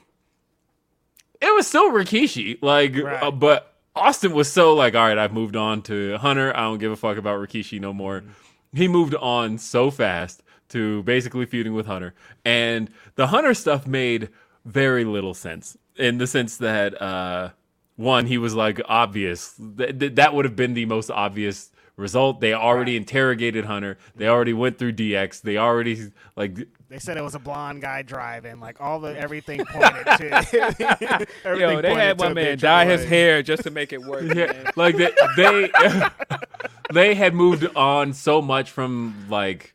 it 1.41 1.55
was 1.55 1.67
still 1.67 1.91
Rikishi. 1.91 2.57
Like, 2.61 2.95
Right. 2.97 3.21
uh, 3.23 3.31
but 3.31 3.73
Austin 3.95 4.31
was 4.33 4.51
so 4.51 4.73
like, 4.73 4.95
all 4.95 5.07
right, 5.07 5.17
I've 5.17 5.33
moved 5.33 5.55
on 5.55 5.81
to 5.83 6.17
Hunter. 6.17 6.55
I 6.55 6.61
don't 6.61 6.77
give 6.77 6.91
a 6.91 6.95
fuck 6.95 7.17
about 7.17 7.39
Rikishi 7.39 7.79
no 7.79 7.93
more. 7.93 8.23
He 8.73 8.87
moved 8.87 9.15
on 9.15 9.57
so 9.57 9.89
fast 9.89 10.43
to 10.69 11.01
basically 11.03 11.45
feuding 11.45 11.73
with 11.73 11.85
Hunter. 11.87 12.13
And 12.45 12.89
the 13.15 13.27
Hunter 13.27 13.53
stuff 13.53 13.87
made 13.87 14.29
very 14.65 15.05
little 15.05 15.33
sense 15.33 15.77
in 15.95 16.17
the 16.19 16.27
sense 16.27 16.57
that, 16.57 17.01
uh, 17.01 17.49
one, 17.97 18.27
he 18.27 18.37
was 18.37 18.55
like 18.55 18.79
obvious. 18.85 19.53
Th- 19.77 19.99
th- 19.99 20.15
that 20.15 20.33
would 20.33 20.45
have 20.45 20.55
been 20.55 20.73
the 20.73 20.85
most 20.85 21.11
obvious 21.11 21.71
result. 21.97 22.39
They 22.39 22.53
already 22.53 22.95
interrogated 22.95 23.65
Hunter. 23.65 23.97
They 24.15 24.27
already 24.27 24.53
went 24.53 24.77
through 24.77 24.93
DX. 24.93 25.41
They 25.41 25.57
already 25.57 26.11
like 26.35 26.55
They 26.89 26.99
said 26.99 27.17
it 27.17 27.23
was 27.23 27.35
a 27.35 27.39
blonde 27.39 27.81
guy 27.81 28.03
driving. 28.03 28.59
Like 28.59 28.79
all 28.79 28.99
the 28.99 29.17
everything 29.19 29.65
pointed 29.69 30.05
to. 30.05 31.27
everything 31.43 31.71
Yo, 31.75 31.81
they 31.81 31.95
had 31.95 32.19
one 32.19 32.35
man 32.35 32.57
dye 32.57 32.85
Triple 32.85 33.01
his 33.01 33.09
hair 33.09 33.43
just 33.43 33.63
to 33.63 33.71
make 33.71 33.91
it 33.91 34.01
work. 34.01 34.23
yeah, 34.35 34.45
man. 34.45 34.71
like 34.75 34.95
they 34.95 35.11
they, 35.35 35.71
they 36.93 37.15
had 37.15 37.33
moved 37.33 37.67
on 37.75 38.13
so 38.13 38.41
much 38.41 38.69
from 38.69 39.25
like 39.27 39.73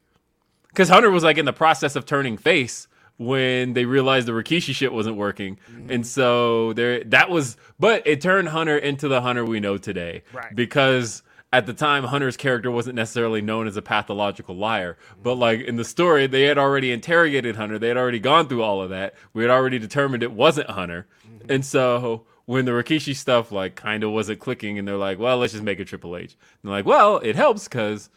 because 0.68 0.88
Hunter 0.88 1.10
was 1.10 1.24
like 1.24 1.38
in 1.38 1.44
the 1.44 1.52
process 1.52 1.96
of 1.96 2.06
turning 2.06 2.38
face 2.38 2.86
when 3.18 3.74
they 3.74 3.84
realized 3.84 4.26
the 4.26 4.32
Rikishi 4.32 4.74
shit 4.74 4.92
wasn't 4.92 5.16
working, 5.16 5.58
mm-hmm. 5.70 5.90
and 5.90 6.06
so 6.06 6.72
there 6.72 7.04
that 7.04 7.30
was. 7.30 7.56
But 7.78 8.06
it 8.06 8.20
turned 8.20 8.48
Hunter 8.48 8.76
into 8.76 9.08
the 9.08 9.20
Hunter 9.20 9.44
we 9.44 9.60
know 9.60 9.78
today, 9.78 10.22
Right. 10.32 10.54
Because 10.54 11.22
at 11.52 11.66
the 11.66 11.74
time, 11.74 12.04
Hunter's 12.04 12.36
character 12.36 12.70
wasn't 12.70 12.96
necessarily 12.96 13.42
known 13.42 13.66
as 13.66 13.76
a 13.76 13.82
pathological 13.82 14.56
liar, 14.56 14.96
but 15.22 15.34
like 15.34 15.60
in 15.60 15.76
the 15.76 15.84
story, 15.84 16.26
they 16.26 16.42
had 16.44 16.58
already 16.58 16.90
interrogated 16.90 17.56
Hunter. 17.56 17.78
They 17.78 17.88
had 17.88 17.96
already 17.96 18.20
gone 18.20 18.48
through 18.48 18.62
all 18.62 18.82
of 18.82 18.90
that. 18.90 19.14
We 19.32 19.42
had 19.42 19.50
already 19.50 19.78
determined 19.78 20.22
it 20.22 20.32
wasn't 20.32 20.70
Hunter, 20.70 21.06
mm-hmm. 21.26 21.52
and 21.52 21.64
so 21.64 22.24
when 22.46 22.64
the 22.64 22.72
Rikishi 22.72 23.14
stuff 23.14 23.52
like 23.52 23.76
kind 23.76 24.02
of 24.02 24.10
wasn't 24.10 24.40
clicking, 24.40 24.78
and 24.78 24.88
they're 24.88 24.96
like, 24.96 25.18
"Well, 25.18 25.38
let's 25.38 25.52
just 25.52 25.64
make 25.64 25.80
a 25.80 25.84
Triple 25.84 26.16
H." 26.16 26.36
And 26.62 26.70
they're 26.70 26.78
like, 26.78 26.86
"Well, 26.86 27.18
it 27.18 27.36
helps 27.36 27.64
because." 27.64 28.10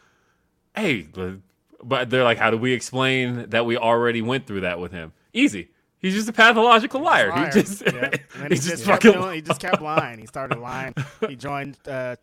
hey, 0.75 1.03
the- 1.03 1.39
but 1.87 2.09
they're 2.09 2.23
like, 2.23 2.37
how 2.37 2.49
do 2.51 2.57
we 2.57 2.73
explain 2.73 3.49
that 3.49 3.65
we 3.65 3.77
already 3.77 4.21
went 4.21 4.47
through 4.47 4.61
that 4.61 4.79
with 4.79 4.91
him? 4.91 5.13
Easy. 5.33 5.69
He's 5.99 6.13
just 6.13 6.29
a 6.29 6.33
pathological 6.33 7.01
liar. 7.01 7.29
Liar. 7.29 7.45
He 7.47 7.61
just, 7.61 7.81
Yep. 7.85 7.95
And 7.95 8.19
then 8.41 8.51
he's 8.51 8.65
he 8.65 8.71
just 8.71 8.85
kept 8.85 9.03
fucking. 9.03 9.21
doing- 9.21 9.35
he 9.35 9.41
just 9.41 9.61
kept 9.61 9.81
lying. 9.81 10.19
He 10.19 10.25
started 10.27 10.59
lying. 10.59 10.93
He 11.27 11.35
joined 11.35 11.77
uh, 11.87 12.15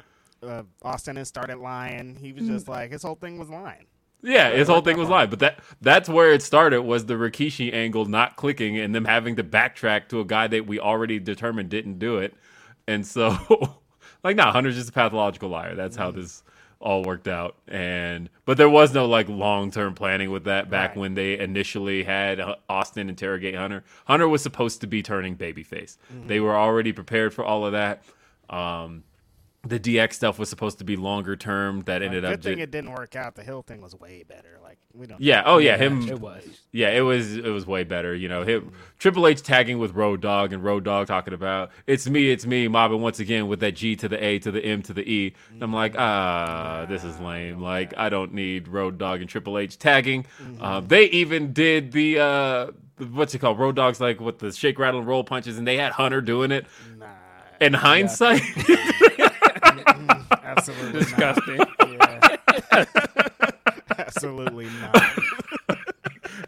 uh, 0.43 0.63
Austin 0.83 1.17
and 1.17 1.27
started 1.27 1.59
lying. 1.59 2.17
He 2.17 2.33
was 2.33 2.47
just 2.47 2.69
like 2.69 2.93
his 2.93 3.03
whole 3.03 3.15
thing 3.17 3.39
was 3.39 3.49
lying. 3.51 3.87
yeah, 4.23 4.51
his 4.51 4.69
whole 4.69 4.83
thing 4.83 4.99
was 4.99 5.09
lying. 5.09 5.31
But 5.31 5.41
that 5.41 5.61
that's 5.81 6.09
where 6.09 6.33
it 6.33 6.43
started 6.43 6.83
was 6.83 7.07
the 7.07 7.15
Rikishi 7.15 7.73
angle 7.75 8.05
not 8.05 8.37
clicking 8.37 8.79
and 8.79 8.95
them 8.95 9.05
having 9.05 9.35
to 9.37 9.43
backtrack 9.45 10.09
to 10.11 10.21
a 10.21 10.25
guy 10.25 10.47
that 10.49 10.67
we 10.67 10.79
already 10.79 11.19
determined 11.19 11.69
didn't 11.69 11.99
do 11.99 12.19
it. 12.19 12.35
And 12.87 13.05
so, 13.07 13.37
like, 14.25 14.37
nah, 14.37 14.53
Hunter's 14.53 14.77
just 14.77 14.91
a 14.91 14.93
pathological 14.93 15.49
liar. 15.49 15.75
That's 15.75 15.97
how 15.97 16.11
this 16.13 16.45
all 16.83 17.03
worked 17.03 17.29
out. 17.29 17.57
And 17.69 18.29
but 18.45 18.57
there 18.57 18.69
was 18.69 18.93
no 18.93 19.07
like 19.07 19.29
long 19.29 19.71
term 19.71 19.95
planning 19.95 20.31
with 20.31 20.45
that 20.45 20.69
back 20.69 20.91
Right. 20.91 20.99
when 20.99 21.15
they 21.15 21.39
initially 21.39 22.03
had 22.05 22.41
Austin 22.69 23.09
interrogate 23.09 23.55
Hunter. 23.55 23.85
Hunter 24.07 24.29
was 24.29 24.43
supposed 24.43 24.81
to 24.83 24.87
be 24.87 25.03
turning 25.03 25.37
babyface. 25.37 25.97
They 26.27 26.41
were 26.41 26.57
already 26.57 26.93
prepared 26.93 27.33
for 27.33 27.45
all 27.45 27.65
of 27.65 27.73
that. 27.73 28.03
Um, 28.51 29.05
the 29.65 29.79
DX 29.79 30.15
stuff 30.15 30.39
was 30.41 30.49
supposed 30.49 30.79
to 30.79 30.85
be 30.85 30.97
longer 30.97 31.37
term. 31.37 31.83
That 31.83 32.03
ended 32.03 32.23
Good 32.23 32.25
up. 32.25 32.33
Good 32.41 32.43
thing 32.43 32.57
ju- 32.57 32.63
it 32.65 32.71
didn't 32.73 32.91
work 32.93 33.15
out. 33.15 33.37
The 33.37 33.45
Hill 33.45 33.63
thing 33.63 33.81
was 33.81 33.95
way 33.95 34.25
better. 34.27 34.59
Like 34.61 34.79
we 34.93 35.07
don't. 35.07 35.21
yeah. 35.21 35.43
Oh 35.47 35.59
yeah. 35.59 35.77
Him. 35.77 36.09
It 36.09 36.19
was. 36.21 36.45
Yeah, 36.73 36.89
it 36.91 37.03
was 37.03 37.37
it 37.37 37.49
was 37.49 37.65
way 37.67 37.85
better. 37.85 38.13
You 38.15 38.29
know, 38.29 38.43
him, 38.43 38.73
Triple 38.99 39.27
H 39.27 39.41
tagging 39.43 39.79
with 39.79 39.93
Road 39.95 40.21
Dog 40.21 40.53
and 40.53 40.65
Road 40.65 40.83
Dog 40.85 41.07
talking 41.07 41.33
about 41.33 41.71
it's 41.87 42.09
me, 42.09 42.31
it's 42.31 42.45
me, 42.45 42.67
mobbing 42.67 43.01
once 43.03 43.21
again 43.21 43.47
with 43.47 43.61
that 43.61 43.73
G 43.73 43.95
to 43.97 44.09
the 44.09 44.23
A 44.25 44.39
to 44.41 44.51
the 44.51 44.65
M 44.65 44.83
to 44.83 44.93
the 44.93 45.09
E. 45.09 45.35
And 45.53 45.63
I'm 45.63 45.73
like, 45.73 45.95
ah, 45.97 46.87
this 46.89 47.05
is 47.05 47.21
lame. 47.21 47.61
Like, 47.61 47.95
I 47.97 48.09
don't 48.09 48.35
need 48.35 48.67
Road 48.67 48.99
Dog 48.99 49.21
and 49.21 49.31
Triple 49.31 49.59
H 49.59 49.79
tagging. 49.79 50.27
Uh, 50.61 50.81
they 50.81 51.05
even 51.05 51.53
did 51.53 51.93
the 51.93 52.19
uh, 52.19 52.67
what's 53.13 53.33
it 53.35 53.39
called? 53.39 53.61
Road 53.61 53.77
Dog's 53.77 54.01
like 54.01 54.19
with 54.21 54.41
the 54.41 54.51
shake, 54.51 54.79
rattle, 54.81 54.99
and 54.99 55.09
roll 55.09 55.23
punches, 55.23 55.57
and 55.57 55.67
they 55.69 55.77
had 55.77 55.93
Hunter 55.93 56.21
doing 56.21 56.51
it. 56.51 56.67
Nah, 56.99 57.07
In 57.61 57.75
hindsight, 57.75 58.43
absolutely 60.43 61.01
Disgusting. 61.01 61.57
Not. 61.57 62.41
Yeah. 62.73 62.85
absolutely 63.99 64.69
not. 64.81 65.13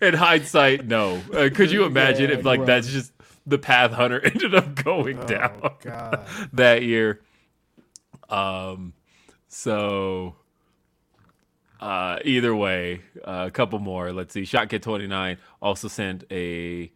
in 0.01 0.15
hindsight, 0.15 0.87
no. 0.87 1.21
Uh, 1.33 1.51
could 1.55 1.71
you 1.71 1.85
imagine 1.85 2.31
if 2.31 2.45
like 2.45 2.61
right. 2.61 2.67
that's 2.67 2.89
just 2.89 3.13
the 3.47 3.59
path 3.59 3.93
Hunter 3.93 4.21
ended 4.25 4.55
up 4.55 4.75
going 4.75 5.19
down? 5.27 5.61
Oh 5.63 5.77
God. 5.81 6.27
that 6.53 6.83
year. 6.83 7.21
Um, 8.29 8.95
so 9.49 10.37
uh, 11.81 12.19
either 12.25 12.55
way, 12.55 13.03
uh, 13.25 13.45
a 13.47 13.51
couple 13.51 13.79
more. 13.79 14.13
Let's 14.13 14.33
see. 14.33 14.43
Shotkid 14.43 14.83
twenty 14.83 15.07
nine 15.07 15.39
also 15.61 15.89
sent 15.89 16.25
a. 16.31 16.93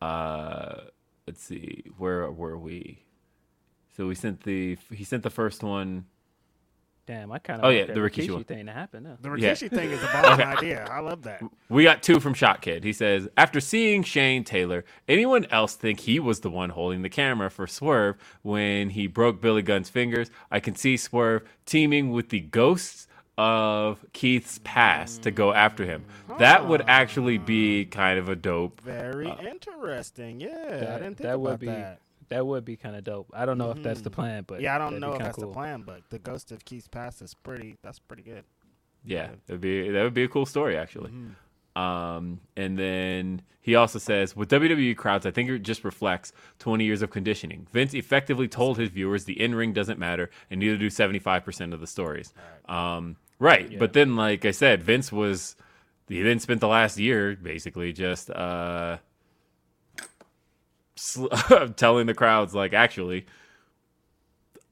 Uh, 0.00 0.80
let's 1.26 1.42
see. 1.42 1.84
Where 1.98 2.30
were 2.30 2.58
we? 2.58 3.04
So 4.00 4.06
we 4.06 4.14
sent 4.14 4.44
the 4.44 4.78
he 4.90 5.04
sent 5.04 5.22
the 5.24 5.28
first 5.28 5.62
one. 5.62 6.06
Damn, 7.06 7.30
I 7.32 7.38
kind 7.38 7.60
of 7.60 7.66
Oh, 7.66 7.68
yeah, 7.68 7.84
the 7.84 8.00
Rikishi 8.00 8.32
one. 8.32 8.44
thing 8.44 8.64
to 8.64 8.72
happen. 8.72 9.04
Huh? 9.04 9.16
The 9.20 9.28
Yeah. 9.34 9.52
Rikishi 9.52 9.68
thing 9.68 9.90
is 9.90 10.02
a 10.02 10.06
bomb 10.22 10.40
idea. 10.40 10.86
I 10.90 11.00
love 11.00 11.24
that. 11.24 11.42
We 11.68 11.82
got 11.82 12.02
two 12.02 12.18
from 12.18 12.32
Shot 12.32 12.62
Kid. 12.62 12.82
He 12.82 12.94
says, 12.94 13.28
after 13.36 13.60
seeing 13.60 14.02
Shane 14.02 14.42
Taylor, 14.42 14.86
anyone 15.06 15.44
else 15.50 15.74
think 15.74 16.00
he 16.00 16.18
was 16.18 16.40
the 16.40 16.48
one 16.48 16.70
holding 16.70 17.02
the 17.02 17.10
camera 17.10 17.50
for 17.50 17.66
Swerve 17.66 18.16
when 18.40 18.88
he 18.88 19.06
broke 19.06 19.42
Billy 19.42 19.60
Gunn's 19.60 19.90
fingers? 19.90 20.30
I 20.50 20.60
can 20.60 20.76
see 20.76 20.96
Swerve 20.96 21.42
teaming 21.66 22.10
with 22.10 22.30
the 22.30 22.40
ghosts 22.40 23.06
of 23.36 24.02
Keith's 24.14 24.60
past 24.64 25.20
to 25.24 25.30
go 25.30 25.52
after 25.52 25.84
him. 25.84 26.06
That 26.38 26.66
would 26.68 26.84
actually 26.88 27.36
be 27.36 27.84
hmm. 27.84 27.90
kind 27.90 28.18
of 28.18 28.30
a 28.30 28.36
dope. 28.36 28.80
Very 28.80 29.26
uh, 29.26 29.42
interesting. 29.42 30.40
Yeah, 30.40 30.48
I 30.48 30.54
That, 30.54 30.98
didn't 31.00 31.16
think 31.16 31.18
that 31.18 31.34
about 31.34 31.40
would 31.40 31.60
be 31.60 31.66
that. 31.66 32.00
That 32.30 32.46
would 32.46 32.64
be 32.64 32.76
kind 32.76 32.96
of 32.96 33.04
dope. 33.04 33.30
I 33.34 33.44
don't 33.44 33.58
know 33.58 33.70
if 33.70 33.82
that's 33.82 34.00
the 34.00 34.10
plan, 34.10 34.44
but 34.46 34.60
Yeah, 34.60 34.74
I 34.74 34.78
don't 34.78 34.98
know 34.98 35.12
if 35.12 35.18
that's 35.18 35.36
cool. 35.36 35.48
the 35.48 35.52
plan, 35.54 35.82
but 35.82 36.02
the 36.10 36.18
Ghost 36.18 36.50
of 36.52 36.64
Keith's 36.64 36.88
Past 36.88 37.20
is 37.22 37.34
pretty. 37.34 37.76
That's 37.82 37.98
pretty 37.98 38.22
good. 38.22 38.44
Yeah, 39.04 39.30
that'd 39.46 39.60
be 39.60 39.88
that 39.90 40.02
would 40.02 40.14
be 40.14 40.24
a 40.24 40.28
cool 40.28 40.46
story 40.46 40.76
actually. 40.76 41.12
Um, 41.76 42.40
and 42.56 42.76
then 42.78 43.42
he 43.60 43.74
also 43.76 43.98
says, 43.98 44.34
with 44.34 44.50
WWE 44.50 44.96
crowds, 44.96 45.24
I 45.24 45.30
think 45.30 45.48
it 45.48 45.60
just 45.60 45.84
reflects 45.84 46.32
20 46.58 46.84
years 46.84 47.00
of 47.00 47.10
conditioning. 47.10 47.66
Vince 47.72 47.94
effectively 47.94 48.48
told 48.48 48.76
his 48.78 48.88
viewers 48.90 49.24
the 49.24 49.40
in 49.40 49.54
ring 49.54 49.72
doesn't 49.72 49.98
matter, 49.98 50.30
and 50.50 50.60
neither 50.60 50.76
do 50.76 50.88
75% 50.88 51.72
of 51.72 51.80
the 51.80 51.86
stories. 51.86 52.32
Um, 52.68 53.16
right. 53.38 53.78
But 53.78 53.92
then, 53.92 54.16
like 54.16 54.44
I 54.44 54.50
said, 54.50 54.82
Vince 54.82 55.12
was 55.12 55.56
he 56.08 56.22
then 56.22 56.40
spent 56.40 56.60
the 56.60 56.68
last 56.68 56.98
year 56.98 57.36
basically 57.40 57.92
just 57.92 58.30
uh, 58.30 58.96
sl- 58.96 59.00
telling 61.76 62.06
the 62.06 62.14
crowds, 62.14 62.54
like, 62.54 62.72
actually, 62.72 63.26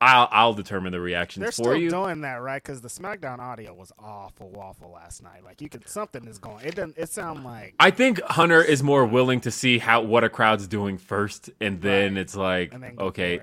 I'll 0.01 0.29
I'll 0.31 0.55
determine 0.55 0.93
the 0.93 1.01
reactions 1.01 1.43
for 1.43 1.45
you 1.45 1.45
They're 1.47 1.53
for 1.53 1.63
still 1.65 1.77
you. 1.77 1.91
doing 1.91 2.21
that, 2.21 2.37
right? 2.37 2.63
Because 2.63 2.81
the 2.83 2.89
SmackDown 2.89 3.41
audio 3.41 3.75
was 3.75 3.93
awful, 3.99 4.55
awful 4.57 4.93
last 4.93 5.25
night. 5.25 5.43
Like 5.45 5.61
you 5.61 5.69
could 5.69 5.89
something 5.89 6.25
is 6.29 6.39
going. 6.39 6.65
It 6.65 6.77
doesn't. 6.77 6.97
It 6.97 7.09
sound 7.09 7.45
like 7.45 7.75
I 7.81 7.91
think 7.91 8.21
Hunter 8.23 8.63
is 8.63 8.81
more 8.83 9.05
willing 9.05 9.41
to 9.41 9.51
see 9.51 9.79
how 9.79 10.03
what 10.03 10.23
a 10.23 10.29
crowd's 10.29 10.69
doing 10.69 10.99
first, 10.99 11.51
and 11.61 11.81
then 11.81 12.15
Right. 12.15 12.21
it's 12.21 12.37
like, 12.37 12.71
then 12.79 12.95
okay, 13.01 13.41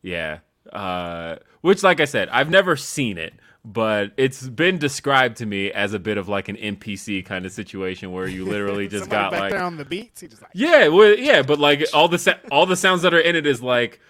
yeah. 0.00 0.38
uh, 0.72 1.36
which, 1.60 1.82
like 1.82 2.00
I 2.00 2.06
said, 2.06 2.30
I've 2.30 2.48
never 2.48 2.74
seen 2.74 3.18
it, 3.18 3.34
but 3.70 4.12
it's 4.16 4.48
been 4.48 4.78
described 4.78 5.36
to 5.36 5.46
me 5.46 5.70
as 5.70 5.92
a 5.92 5.98
bit 5.98 6.16
of 6.16 6.26
like 6.28 6.48
an 6.48 6.56
NPC 6.56 7.24
kind 7.24 7.44
of 7.44 7.52
situation 7.52 8.12
where 8.12 8.26
you 8.26 8.44
literally 8.48 8.88
just 8.88 9.10
got 9.10 9.30
back 9.32 9.40
like 9.40 9.50
there 9.52 9.62
on 9.62 9.76
the 9.76 9.84
beats. 9.84 10.22
Just 10.22 10.40
like 10.40 10.50
yeah, 10.54 10.88
well, 10.88 11.14
yeah, 11.16 11.42
but 11.42 11.58
like 11.58 11.84
all 11.92 12.08
the 12.08 12.18
sa- 12.18 12.34
all 12.50 12.64
the 12.66 12.76
sounds 12.76 13.02
that 13.02 13.12
are 13.12 13.20
in 13.20 13.36
it 13.36 13.46
is 13.46 13.62
like 13.62 14.00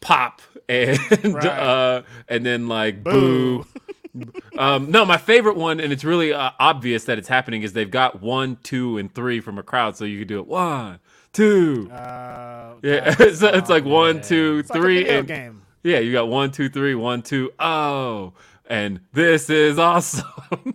pop 0.00 0.40
and 0.68 0.98
Right. 1.24 1.44
uh, 1.46 2.02
and 2.28 2.46
then 2.46 2.68
like 2.68 3.02
boo. 3.02 3.66
um, 4.58 4.90
no, 4.92 5.04
my 5.04 5.16
favorite 5.16 5.56
one, 5.56 5.80
and 5.80 5.92
it's 5.92 6.04
really 6.04 6.32
uh, 6.32 6.50
obvious 6.60 7.04
that 7.04 7.18
it's 7.18 7.26
happening, 7.28 7.62
is 7.62 7.72
they've 7.72 7.90
got 7.90 8.22
one, 8.22 8.56
two, 8.62 8.96
and 8.96 9.12
three 9.12 9.40
from 9.40 9.58
a 9.58 9.62
crowd, 9.64 9.96
so 9.96 10.04
you 10.04 10.20
could 10.20 10.28
do 10.28 10.38
it 10.38 10.46
one, 10.46 11.00
two. 11.32 11.90
uh, 11.90 12.74
yeah, 12.82 13.10
so 13.32 13.48
it's 13.48 13.68
like 13.68 13.84
oh, 13.84 13.88
one, 13.88 14.20
two, 14.22 14.58
It's 14.60 14.70
like 14.70 14.78
a 14.78 14.82
video 14.82 15.18
and 15.18 15.26
game. 15.26 15.62
yeah, 15.82 15.98
you 15.98 16.12
got 16.12 16.28
one, 16.28 16.52
two, 16.52 16.68
three, 16.68 16.94
one, 16.94 17.22
two, 17.22 17.50
oh, 17.58 18.34
and 18.68 19.00
this 19.12 19.50
is 19.50 19.78
awesome. 19.78 20.24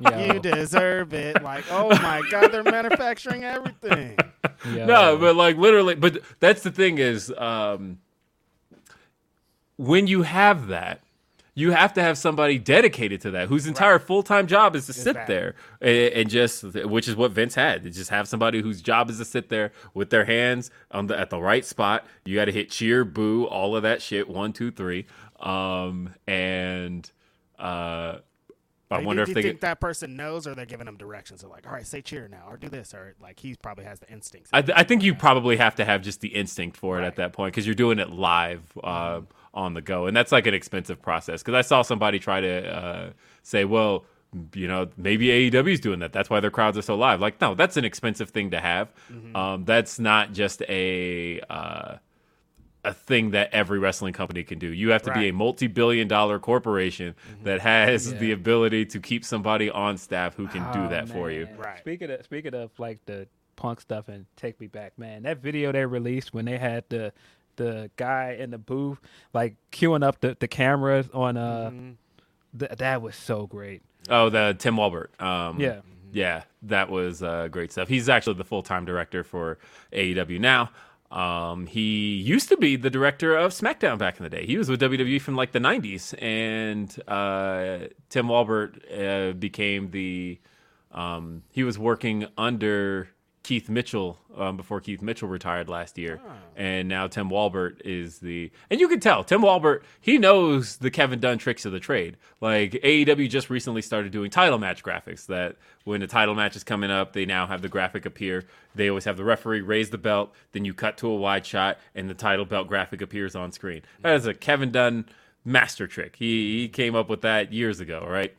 Yo, 0.00 0.32
You 0.34 0.40
deserve 0.40 1.12
it. 1.14 1.42
Like, 1.42 1.64
oh 1.70 1.88
my 1.88 2.22
god, 2.30 2.52
they're 2.52 2.62
manufacturing 2.62 3.44
everything. 3.44 4.16
yo. 4.66 4.86
No, 4.86 5.16
but 5.18 5.36
like 5.36 5.56
literally, 5.56 5.94
but 5.94 6.18
that's 6.38 6.62
the 6.62 6.70
thing 6.70 6.98
is, 6.98 7.32
um, 7.38 7.98
when 9.76 10.06
you 10.06 10.22
have 10.22 10.68
that, 10.68 11.00
you 11.54 11.72
have 11.72 11.92
to 11.94 12.02
have 12.02 12.16
somebody 12.16 12.58
dedicated 12.58 13.20
to 13.22 13.30
that 13.32 13.48
whose 13.48 13.66
entire 13.66 13.98
full 13.98 14.22
time 14.22 14.46
job 14.46 14.76
is 14.76 14.86
to 14.86 14.92
sit 14.92 15.14
that. 15.14 15.26
there 15.26 15.54
and, 15.80 16.12
and 16.14 16.30
just, 16.30 16.62
which 16.62 17.08
is 17.08 17.16
what 17.16 17.32
Vince 17.32 17.54
had. 17.54 17.82
To 17.84 17.90
just 17.90 18.10
have 18.10 18.28
somebody 18.28 18.62
whose 18.62 18.80
job 18.80 19.10
is 19.10 19.18
to 19.18 19.24
sit 19.24 19.48
there 19.48 19.72
with 19.92 20.10
their 20.10 20.24
hands 20.24 20.70
on 20.90 21.06
the 21.08 21.18
at 21.18 21.28
the 21.30 21.40
right 21.40 21.64
spot. 21.64 22.06
You 22.24 22.36
got 22.36 22.46
to 22.46 22.52
hit 22.52 22.70
cheer, 22.70 23.04
boo, 23.04 23.44
all 23.46 23.76
of 23.76 23.82
that 23.82 24.00
shit. 24.00 24.28
One, 24.28 24.52
two, 24.52 24.70
three, 24.70 25.06
um, 25.40 26.14
and 26.26 27.10
uh, 27.58 28.18
I 28.92 28.96
Like, 28.96 29.06
wonder 29.06 29.22
if 29.22 29.32
they 29.32 29.42
think 29.42 29.60
that 29.60 29.80
person 29.80 30.16
knows, 30.16 30.46
or 30.46 30.54
they're 30.54 30.66
giving 30.66 30.86
them 30.86 30.96
directions? 30.96 31.42
They're 31.42 31.50
like, 31.50 31.66
all 31.66 31.72
right, 31.72 31.86
say 31.86 32.02
cheer 32.02 32.26
now, 32.28 32.44
or 32.48 32.56
do 32.56 32.68
this, 32.68 32.92
or 32.92 33.14
like 33.20 33.38
he 33.38 33.54
probably 33.54 33.84
has 33.84 34.00
the 34.00 34.10
instincts. 34.10 34.50
I, 34.52 34.62
th- 34.62 34.76
I 34.76 34.82
think 34.82 35.02
you 35.02 35.14
probably 35.14 35.56
have 35.58 35.76
to 35.76 35.84
have 35.84 36.02
just 36.02 36.20
the 36.20 36.28
instinct 36.28 36.76
for 36.76 37.00
it 37.00 37.04
at 37.04 37.16
that 37.16 37.32
point 37.32 37.52
because 37.54 37.66
you're 37.66 37.74
doing 37.76 37.98
it 38.00 38.10
live 38.10 38.62
uh, 38.82 39.20
on 39.54 39.74
the 39.74 39.80
go, 39.80 40.06
and 40.06 40.16
that's 40.16 40.32
like 40.32 40.46
an 40.46 40.54
expensive 40.54 41.00
process. 41.00 41.40
Because 41.42 41.54
I 41.54 41.62
saw 41.62 41.82
somebody 41.82 42.18
try 42.18 42.40
to 42.40 42.76
uh, 42.76 43.10
say, 43.44 43.64
"Well, 43.64 44.04
you 44.54 44.66
know, 44.66 44.88
maybe 44.96 45.26
AEW 45.50 45.72
is 45.72 45.80
doing 45.80 46.00
that. 46.00 46.12
That's 46.12 46.28
why 46.28 46.40
their 46.40 46.50
crowds 46.50 46.76
are 46.76 46.82
so 46.82 46.96
live." 46.96 47.20
Like, 47.20 47.40
no, 47.40 47.54
that's 47.54 47.76
an 47.76 47.84
expensive 47.84 48.30
thing 48.30 48.50
to 48.50 48.60
have. 48.60 48.92
Um, 49.36 49.64
that's 49.64 50.00
not 50.00 50.32
just 50.32 50.62
a 50.62 51.40
uh, 51.48 51.96
a 52.84 52.94
thing 52.94 53.32
that 53.32 53.50
every 53.52 53.78
wrestling 53.78 54.12
company 54.14 54.42
can 54.42 54.58
do. 54.58 54.68
You 54.68 54.90
have 54.90 55.02
to 55.02 55.12
be 55.12 55.28
a 55.28 55.32
multi-billion-dollar 55.32 56.38
corporation 56.38 57.14
that 57.44 57.60
has 57.60 58.14
the 58.14 58.32
ability 58.32 58.86
to 58.86 59.00
keep 59.00 59.24
somebody 59.24 59.68
on 59.70 59.98
staff 59.98 60.34
who 60.34 60.46
can 60.48 60.62
do 60.72 60.86
Oh, 60.86 60.88
that 60.88 61.08
for 61.08 61.30
you. 61.30 61.46
Right. 61.58 61.78
Speaking 61.78 62.10
of 62.10 62.24
speaking 62.24 62.54
of 62.54 62.70
like 62.78 63.04
the 63.06 63.26
punk 63.56 63.80
stuff 63.82 64.08
and 64.08 64.24
take 64.36 64.58
me 64.60 64.66
back, 64.66 64.98
man. 64.98 65.24
That 65.24 65.38
video 65.38 65.72
they 65.72 65.84
released 65.84 66.32
when 66.32 66.46
they 66.46 66.56
had 66.58 66.84
the 66.88 67.12
the 67.56 67.90
guy 67.96 68.36
in 68.40 68.50
the 68.50 68.56
booth 68.58 68.98
like 69.34 69.56
cueing 69.72 70.02
up 70.02 70.20
the, 70.20 70.34
the 70.40 70.48
cameras 70.48 71.06
on 71.12 71.36
uh 71.36 71.70
th- 72.58 72.70
that 72.78 73.02
was 73.02 73.14
so 73.16 73.46
great. 73.46 73.82
Oh, 74.08 74.30
the 74.30 74.56
Tim 74.58 74.76
Walbert. 74.78 75.10
Um, 75.20 75.60
Yeah. 75.60 75.80
yeah, 76.12 76.42
that 76.62 76.88
was 76.88 77.22
uh, 77.22 77.48
great 77.48 77.70
stuff. 77.72 77.88
He's 77.88 78.08
actually 78.08 78.34
the 78.36 78.44
full 78.44 78.62
time 78.62 78.86
director 78.86 79.22
for 79.22 79.58
AEW 79.92 80.40
now. 80.40 80.70
Um, 81.10 81.66
he 81.66 82.14
used 82.14 82.48
to 82.50 82.56
be 82.56 82.76
the 82.76 82.90
director 82.90 83.36
of 83.36 83.52
SmackDown 83.52 83.98
back 83.98 84.18
in 84.18 84.22
the 84.22 84.30
day. 84.30 84.46
He 84.46 84.56
was 84.56 84.68
with 84.68 84.80
WWE 84.80 85.20
from 85.20 85.34
like 85.34 85.52
the 85.52 85.58
'90s, 85.58 86.14
and 86.22 86.94
uh, 87.08 87.88
Tim 88.08 88.28
Walbert 88.28 88.82
uh, 88.92 89.32
became 89.32 89.90
the. 89.90 90.38
Um, 90.92 91.42
he 91.50 91.62
was 91.62 91.78
working 91.78 92.26
under 92.36 93.08
Keith 93.42 93.68
Mitchell 93.70 94.18
um, 94.36 94.56
before 94.56 94.80
Keith 94.80 95.00
Mitchell 95.00 95.28
retired 95.28 95.68
last 95.68 95.96
year, 95.96 96.20
and 96.56 96.88
now 96.88 97.06
Tim 97.06 97.30
Walbert 97.30 97.80
is 97.84 98.18
the. 98.18 98.50
And 98.70 98.78
you 98.80 98.86
can 98.86 99.00
tell 99.00 99.24
Tim 99.24 99.40
Walbert 99.40 99.82
he 100.00 100.18
knows 100.18 100.76
the 100.76 100.90
Kevin 100.90 101.20
Dunn 101.20 101.38
tricks 101.38 101.64
of 101.64 101.72
the 101.72 101.80
trade. 101.80 102.16
Like 102.40 102.72
AEW 102.72 103.28
just 103.30 103.48
recently 103.48 103.82
started 103.82 104.12
doing 104.12 104.30
title 104.30 104.58
match 104.58 104.84
graphics. 104.84 105.26
That 105.26 105.56
when 105.84 106.00
the 106.00 106.06
title 106.06 106.34
match 106.34 106.54
is 106.54 106.64
coming 106.64 106.90
up, 106.90 107.14
they 107.14 107.24
now 107.24 107.46
have 107.46 107.62
the 107.62 107.68
graphic 107.68 108.04
appear. 108.04 108.44
They 108.74 108.88
always 108.88 109.04
have 109.04 109.16
the 109.16 109.24
referee 109.24 109.62
raise 109.62 109.90
the 109.90 109.98
belt, 109.98 110.32
then 110.52 110.64
you 110.64 110.74
cut 110.74 110.98
to 110.98 111.08
a 111.08 111.16
wide 111.16 111.46
shot, 111.46 111.78
and 111.94 112.10
the 112.10 112.14
title 112.14 112.44
belt 112.44 112.68
graphic 112.68 113.00
appears 113.00 113.34
on 113.34 113.52
screen. 113.52 113.82
That 114.02 114.16
is 114.16 114.26
a 114.26 114.34
Kevin 114.34 114.70
Dunn 114.70 115.06
master 115.44 115.86
trick. 115.86 116.16
He 116.16 116.60
he 116.60 116.68
came 116.68 116.94
up 116.94 117.08
with 117.08 117.22
that 117.22 117.52
years 117.52 117.80
ago, 117.80 118.06
right? 118.06 118.34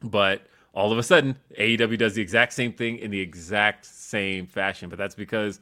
But 0.00 0.46
all 0.74 0.90
of 0.90 0.98
a 0.98 1.02
sudden, 1.02 1.36
AEW 1.58 1.98
does 1.98 2.14
the 2.14 2.22
exact 2.22 2.52
same 2.52 2.72
thing 2.72 2.98
in 2.98 3.10
the 3.10 3.20
exact 3.20 3.84
same 3.84 4.46
fashion. 4.46 4.88
But 4.88 4.98
that's 4.98 5.14
because 5.14 5.60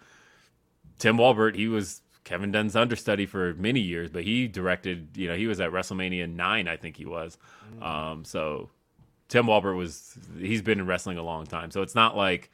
Tim 0.99 1.17
Walbert, 1.17 1.57
he 1.57 1.67
was 1.69 2.03
Kevin 2.25 2.53
Dunn's 2.53 2.77
understudy 2.77 3.27
for 3.27 3.55
many 3.55 3.81
years, 3.81 4.11
but 4.11 4.23
he 4.23 4.47
directed, 4.47 5.17
you 5.17 5.27
know, 5.27 5.35
he 5.37 5.47
was 5.47 5.61
at 5.61 5.71
WrestleMania 5.71 6.33
9, 6.33 6.69
I 6.69 6.77
think 6.77 6.97
he 6.97 7.07
was. 7.07 7.39
Um, 7.83 8.25
so 8.25 8.71
Tim 9.29 9.47
Walbert 9.47 9.77
was, 9.77 10.17
he's 10.39 10.63
been 10.63 10.79
in 10.79 10.87
wrestling 10.87 11.19
a 11.19 11.23
long 11.23 11.47
time. 11.47 11.71
So 11.71 11.83
it's 11.83 11.95
not 11.95 12.17
like 12.17 12.51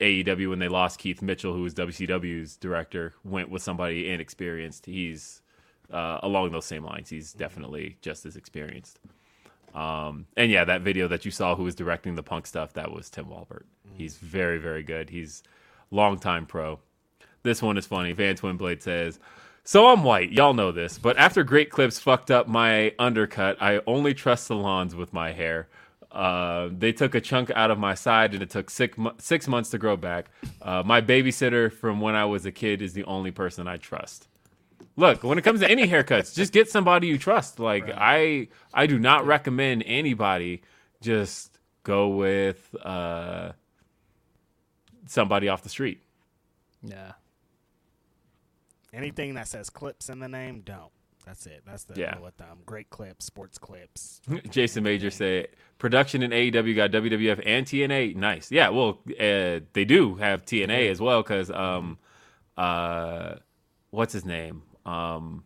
AEW, 0.00 0.48
when 0.48 0.58
they 0.58 0.68
lost 0.68 0.98
Keith 0.98 1.22
Mitchell, 1.22 1.52
who 1.52 1.62
was 1.62 1.74
WCW's 1.74 2.56
director, 2.56 3.12
went 3.24 3.50
with 3.50 3.62
somebody 3.62 4.08
inexperienced. 4.10 4.86
He's 4.86 5.42
uh, 5.90 6.18
along 6.22 6.52
those 6.52 6.64
same 6.64 6.84
lines. 6.84 7.10
He's 7.10 7.32
definitely 7.32 7.98
just 8.00 8.24
as 8.24 8.36
experienced. 8.36 8.98
Um, 9.74 10.26
and 10.36 10.50
yeah, 10.50 10.64
that 10.64 10.82
video 10.82 11.08
that 11.08 11.24
you 11.24 11.30
saw, 11.30 11.54
who 11.56 11.64
was 11.64 11.74
directing 11.74 12.14
the 12.14 12.22
punk 12.22 12.46
stuff, 12.46 12.74
that 12.74 12.92
was 12.92 13.08
Tim 13.08 13.28
Walbert. 13.28 13.66
He's 13.94 14.16
very, 14.18 14.58
very 14.58 14.82
good. 14.82 15.10
He's 15.10 15.42
longtime 15.90 16.46
pro. 16.46 16.80
This 17.42 17.62
one 17.62 17.76
is 17.76 17.86
funny. 17.86 18.12
Van 18.12 18.36
Twinblade 18.36 18.82
says, 18.82 19.18
"So 19.64 19.88
I'm 19.88 20.04
white, 20.04 20.30
y'all 20.32 20.54
know 20.54 20.72
this, 20.72 20.98
but 20.98 21.16
after 21.16 21.42
Great 21.42 21.70
Clips 21.70 21.98
fucked 21.98 22.30
up 22.30 22.46
my 22.48 22.94
undercut, 22.98 23.60
I 23.60 23.80
only 23.86 24.14
trust 24.14 24.46
salons 24.46 24.94
with 24.94 25.12
my 25.12 25.32
hair. 25.32 25.68
Uh, 26.10 26.68
they 26.70 26.92
took 26.92 27.14
a 27.14 27.20
chunk 27.20 27.50
out 27.52 27.70
of 27.70 27.78
my 27.78 27.94
side, 27.94 28.34
and 28.34 28.42
it 28.42 28.50
took 28.50 28.68
six 28.70 28.96
six 29.18 29.48
months 29.48 29.70
to 29.70 29.78
grow 29.78 29.96
back. 29.96 30.30
Uh, 30.60 30.82
my 30.84 31.00
babysitter 31.00 31.72
from 31.72 32.00
when 32.00 32.14
I 32.14 32.26
was 32.26 32.44
a 32.44 32.52
kid 32.52 32.82
is 32.82 32.92
the 32.92 33.04
only 33.04 33.30
person 33.30 33.66
I 33.66 33.78
trust." 33.78 34.28
Look, 34.96 35.22
when 35.24 35.38
it 35.38 35.42
comes 35.42 35.60
to 35.60 35.70
any 35.70 35.88
haircuts, 35.88 36.34
just 36.34 36.52
get 36.52 36.70
somebody 36.70 37.06
you 37.06 37.18
trust. 37.18 37.58
Like 37.58 37.90
I, 37.94 38.48
I 38.74 38.86
do 38.86 38.98
not 38.98 39.26
recommend 39.26 39.84
anybody 39.86 40.62
just 41.00 41.58
go 41.82 42.08
with 42.08 42.74
uh, 42.84 43.52
somebody 45.06 45.48
off 45.48 45.62
the 45.62 45.68
street. 45.68 46.02
Yeah. 46.82 47.12
Anything 48.92 49.34
that 49.34 49.48
says 49.48 49.70
clips 49.70 50.08
in 50.08 50.18
the 50.18 50.28
name, 50.28 50.60
don't. 50.64 50.90
That's 51.24 51.46
it. 51.46 51.62
That's 51.64 51.84
the 51.84 51.98
Yeah. 51.98 52.16
them. 52.36 52.58
Great 52.66 52.90
clips, 52.90 53.24
sports 53.24 53.56
clips. 53.56 54.20
Jason 54.50 54.82
Major 54.82 55.10
said 55.10 55.48
production 55.78 56.22
in 56.22 56.30
AEW 56.32 56.74
got 56.74 56.90
WWF 56.90 57.42
and 57.46 57.64
TNA. 57.64 58.16
Nice, 58.16 58.50
yeah. 58.50 58.68
Well, 58.70 59.00
uh, 59.08 59.60
they 59.72 59.84
do 59.86 60.16
have 60.16 60.44
TNA 60.44 60.90
as 60.90 61.00
well 61.00 61.22
because 61.22 61.50
um, 61.50 61.98
uh, 62.56 63.36
what's 63.90 64.12
his 64.12 64.24
name? 64.24 64.62
Um, 64.86 65.44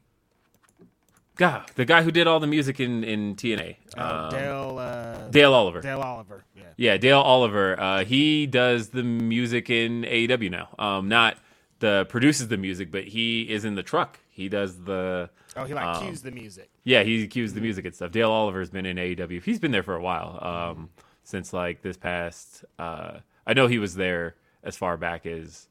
God, 1.36 1.70
the 1.74 1.84
guy 1.84 2.02
who 2.02 2.10
did 2.10 2.26
all 2.26 2.40
the 2.40 2.46
music 2.46 2.80
in 2.80 3.04
in 3.04 3.36
TNA, 3.36 3.76
Oh, 3.98 4.02
um, 4.24 4.30
Dale, 4.30 4.78
uh, 4.78 5.28
Dale 5.28 5.52
Oliver. 5.52 5.80
Dale 5.82 6.00
Oliver. 6.00 6.44
Yeah. 6.56 6.62
Yeah, 6.78 6.96
Dale 6.96 7.20
Oliver. 7.20 7.78
Uh, 7.78 8.04
he 8.04 8.46
does 8.46 8.88
the 8.88 9.02
music 9.02 9.68
in 9.68 10.02
AEW 10.04 10.50
now. 10.50 10.68
Um, 10.78 11.08
not 11.08 11.36
the 11.80 12.06
produces 12.08 12.48
the 12.48 12.56
music, 12.56 12.90
but 12.90 13.04
he 13.04 13.42
is 13.42 13.66
in 13.66 13.74
the 13.74 13.82
truck. 13.82 14.18
He 14.30 14.48
does 14.48 14.82
the 14.84 15.28
Oh, 15.58 15.64
he 15.64 15.74
like 15.74 15.84
Um, 15.86 16.06
cues 16.06 16.22
the 16.22 16.30
music. 16.30 16.70
yeah. 16.84 17.02
He 17.02 17.26
cues 17.28 17.52
the 17.54 17.60
music 17.60 17.84
and 17.84 17.94
stuff. 17.94 18.12
Dale 18.12 18.30
Oliver's 18.30 18.70
been 18.70 18.84
in 18.86 18.96
AEW. 18.96 19.42
He's 19.42 19.58
been 19.58 19.70
there 19.72 19.82
for 19.82 19.94
a 19.94 20.02
while. 20.02 20.38
Um, 20.42 20.90
since 21.24 21.52
like 21.52 21.82
this 21.82 21.96
past. 21.98 22.64
Uh, 22.78 23.18
I 23.46 23.52
know 23.52 23.66
he 23.66 23.78
was 23.78 23.94
there 23.94 24.36
as 24.62 24.76
far 24.76 24.96
back 24.96 25.26
as 25.26 25.68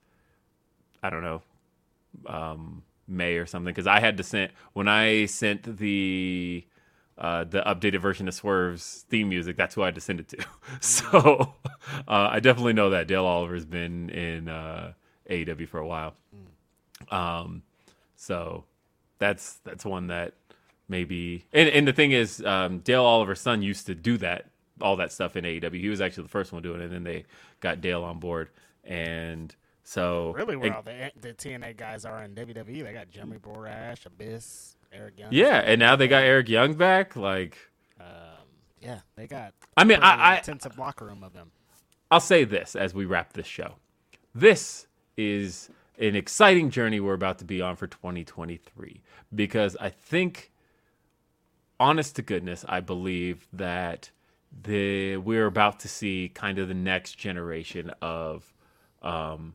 I 1.01 1.09
don't 1.09 1.21
know, 1.23 1.41
um, 2.27 2.83
May 3.07 3.35
or 3.35 3.45
something. 3.45 3.73
Because 3.73 3.87
I 3.87 3.99
had 3.99 4.17
to 4.17 4.23
send 4.23 4.51
when 4.73 4.87
I 4.87 5.25
sent 5.25 5.77
the 5.77 6.65
uh, 7.17 7.45
the 7.45 7.61
updated 7.61 8.01
version 8.01 8.27
of 8.27 8.33
Swerve's 8.33 9.05
theme 9.09 9.29
music. 9.29 9.55
That's 9.55 9.75
who 9.75 9.83
I 9.83 9.85
had 9.85 9.95
to 9.95 10.01
send 10.01 10.19
it 10.19 10.27
to. 10.29 10.45
so 10.81 11.53
uh, 12.07 12.29
I 12.31 12.39
definitely 12.39 12.73
know 12.73 12.89
that 12.91 13.07
Dale 13.07 13.25
Oliver's 13.25 13.65
been 13.65 14.09
in 14.09 14.49
uh, 14.49 14.93
AEW 15.29 15.67
for 15.67 15.79
a 15.79 15.87
while. 15.87 16.13
Um, 17.09 17.63
so 18.15 18.65
that's 19.19 19.59
that's 19.63 19.85
one 19.85 20.07
that 20.07 20.33
maybe. 20.87 21.45
And, 21.53 21.69
and 21.69 21.87
the 21.87 21.93
thing 21.93 22.11
is, 22.11 22.43
um, 22.45 22.79
Dale 22.79 23.03
Oliver's 23.03 23.41
son 23.41 23.61
used 23.61 23.85
to 23.87 23.95
do 23.95 24.17
that 24.17 24.47
all 24.81 24.97
that 24.97 25.11
stuff 25.11 25.35
in 25.35 25.45
AEW. 25.45 25.79
He 25.79 25.89
was 25.89 26.01
actually 26.01 26.23
the 26.23 26.29
first 26.29 26.51
one 26.51 26.61
doing 26.61 26.81
it, 26.81 26.85
and 26.85 26.93
then 26.93 27.03
they 27.03 27.25
got 27.59 27.81
Dale 27.81 28.03
on 28.03 28.19
board. 28.19 28.49
And 28.83 29.55
So 29.87 30.33
Really, 30.35 30.55
where 30.55 30.67
it- 30.71 30.75
all 30.75 30.81
the, 30.81 31.11
the 31.21 31.33
TNA 31.33 31.77
guys 31.77 32.05
are 32.05 32.23
in 32.23 32.33
WWE, 32.35 32.83
they 32.83 32.91
got 32.91 33.09
Jeremy 33.11 33.37
Borash, 33.37 34.05
Abyss, 34.07 34.75
Eric 34.91 35.19
Young. 35.19 35.29
yeah, 35.31 35.59
and 35.63 35.79
now 35.79 35.95
they 35.95 36.07
got 36.07 36.23
Eric 36.23 36.49
Young 36.49 36.73
back. 36.73 37.15
Like, 37.15 37.57
Um, 37.99 38.07
yeah, 38.81 39.01
they 39.15 39.27
got. 39.27 39.53
I 39.77 39.83
mean, 39.83 39.99
I- 40.01 40.33
I- 40.33 40.37
intensive 40.37 40.77
locker 40.79 41.05
room 41.05 41.23
of 41.23 41.33
them. 41.33 41.51
I'll 42.09 42.19
say 42.19 42.43
this 42.45 42.75
as 42.75 42.93
we 42.95 43.05
wrap 43.05 43.33
this 43.33 43.45
show. 43.47 43.75
This 44.33 44.87
is 45.17 45.69
an 45.99 46.15
exciting 46.15 46.71
journey 46.71 46.99
we're 46.99 47.13
about 47.13 47.37
to 47.39 47.45
be 47.45 47.61
on 47.61 47.75
for 47.75 47.87
2023 47.87 49.01
because 49.33 49.77
I 49.79 49.89
think, 49.89 50.51
honest 51.79 52.15
to 52.15 52.21
goodness, 52.21 52.65
I 52.67 52.79
believe 52.79 53.47
that 53.53 54.09
the 54.63 55.17
we're 55.17 55.45
about 55.45 55.79
to 55.81 55.87
see 55.87 56.29
kind 56.33 56.57
of 56.59 56.67
the 56.69 56.73
next 56.73 57.17
generation 57.17 57.91
of 58.01 58.53
um, 59.01 59.53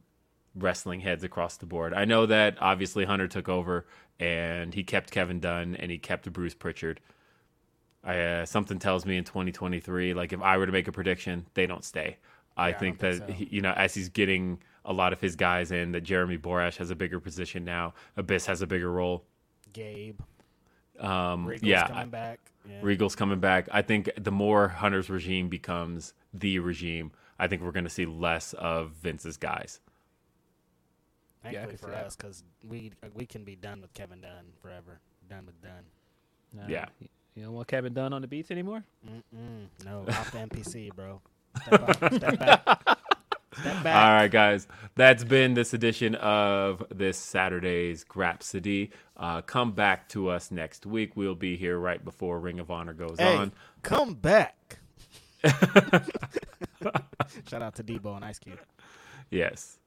wrestling 0.54 1.00
heads 1.00 1.24
across 1.24 1.56
the 1.56 1.66
board. 1.66 1.94
I 1.94 2.04
know 2.04 2.26
that 2.26 2.56
obviously 2.60 3.04
Hunter 3.04 3.28
took 3.28 3.48
over 3.48 3.86
and 4.18 4.74
he 4.74 4.82
kept 4.84 5.10
Kevin 5.10 5.40
Dunn 5.40 5.76
and 5.76 5.90
he 5.90 5.98
kept 5.98 6.32
Bruce 6.32 6.54
Pritchard. 6.54 7.00
I, 8.02 8.18
uh, 8.18 8.46
something 8.46 8.78
tells 8.78 9.04
me 9.04 9.16
in 9.16 9.24
2023, 9.24 10.14
like 10.14 10.32
if 10.32 10.40
I 10.40 10.56
were 10.56 10.66
to 10.66 10.72
make 10.72 10.88
a 10.88 10.92
prediction, 10.92 11.46
they 11.54 11.66
don't 11.66 11.84
stay. 11.84 12.16
I 12.56 12.70
Yeah, 12.70 12.78
think 12.78 12.98
don't 12.98 13.00
that 13.00 13.16
think 13.26 13.28
so. 13.30 13.32
he, 13.32 13.48
you 13.50 13.60
know, 13.62 13.72
as 13.72 13.94
he's 13.94 14.08
getting 14.08 14.60
a 14.84 14.92
lot 14.92 15.12
of 15.12 15.20
his 15.20 15.36
guys 15.36 15.70
in, 15.70 15.92
that 15.92 16.02
Jeremy 16.02 16.38
Borash 16.38 16.76
has 16.78 16.90
a 16.90 16.96
bigger 16.96 17.20
position 17.20 17.64
now. 17.64 17.94
Abyss 18.16 18.46
has 18.46 18.62
a 18.62 18.66
bigger 18.66 18.90
role. 18.90 19.24
Gabe, 19.72 20.20
Um, 20.98 21.46
Regal's 21.46 21.62
yeah, 21.68 21.86
coming 21.86 22.10
back. 22.10 22.40
Yeah. 22.64 22.80
Regal's 22.82 23.14
coming 23.16 23.40
back. 23.40 23.68
I 23.72 23.82
think 23.82 24.10
the 24.18 24.32
more 24.32 24.68
Hunter's 24.68 25.08
regime 25.08 25.48
becomes 25.48 26.12
the 26.34 26.58
regime, 26.58 27.12
I 27.38 27.46
think 27.46 27.62
we're 27.62 27.72
going 27.72 27.84
to 27.84 27.90
see 27.90 28.06
less 28.06 28.52
of 28.54 28.90
Vince's 28.92 29.36
guys. 29.36 29.80
I 31.44 31.52
Thankfully 31.52 31.76
can 31.78 31.88
for 31.88 31.94
us, 31.94 32.16
because 32.16 32.44
we 32.68 32.92
we 33.14 33.24
can 33.26 33.44
be 33.44 33.56
done 33.56 33.80
with 33.80 33.92
Kevin 33.94 34.20
Dunn 34.20 34.46
forever. 34.60 35.00
Done 35.28 35.46
with 35.46 35.60
Dunn. 35.62 35.84
Nah, 36.52 36.66
Yeah. 36.68 36.86
y- 37.00 37.08
You 37.34 37.44
don't 37.44 37.54
want 37.54 37.68
Kevin 37.68 37.94
Dunn 37.94 38.12
on 38.12 38.20
the 38.22 38.28
beats 38.28 38.50
anymore? 38.50 38.84
Mm-mm. 39.08 39.66
No, 39.84 40.00
off 40.08 40.30
the 40.32 40.38
NPC, 40.38 40.94
bro. 40.94 41.20
Step, 41.62 41.82
up, 41.88 41.96
step 41.96 42.38
back. 42.38 42.62
Step 43.54 43.82
back. 43.82 43.96
All 44.06 44.12
right, 44.14 44.30
guys. 44.30 44.68
That's 44.94 45.24
been 45.24 45.54
this 45.54 45.74
edition 45.74 46.14
of 46.16 46.82
this 46.90 47.16
Saturday's 47.18 48.04
Grapsody. 48.04 48.90
Uh, 49.16 49.40
come 49.42 49.72
back 49.72 50.08
to 50.10 50.28
us 50.28 50.50
next 50.52 50.86
week. 50.86 51.16
We'll 51.16 51.34
be 51.34 51.56
here 51.56 51.76
right 51.78 52.02
before 52.04 52.38
Ring 52.38 52.60
of 52.60 52.70
Honor 52.70 52.92
goes 52.94 53.16
Hey, 53.18 53.36
on. 53.36 53.52
come 53.82 54.14
back. 54.14 54.78
Shout 57.48 57.62
out 57.62 57.74
to 57.76 57.82
Debo 57.84 58.14
and 58.16 58.24
Ice 58.24 58.38
Cube. 58.38 58.60
Yes. 59.30 59.78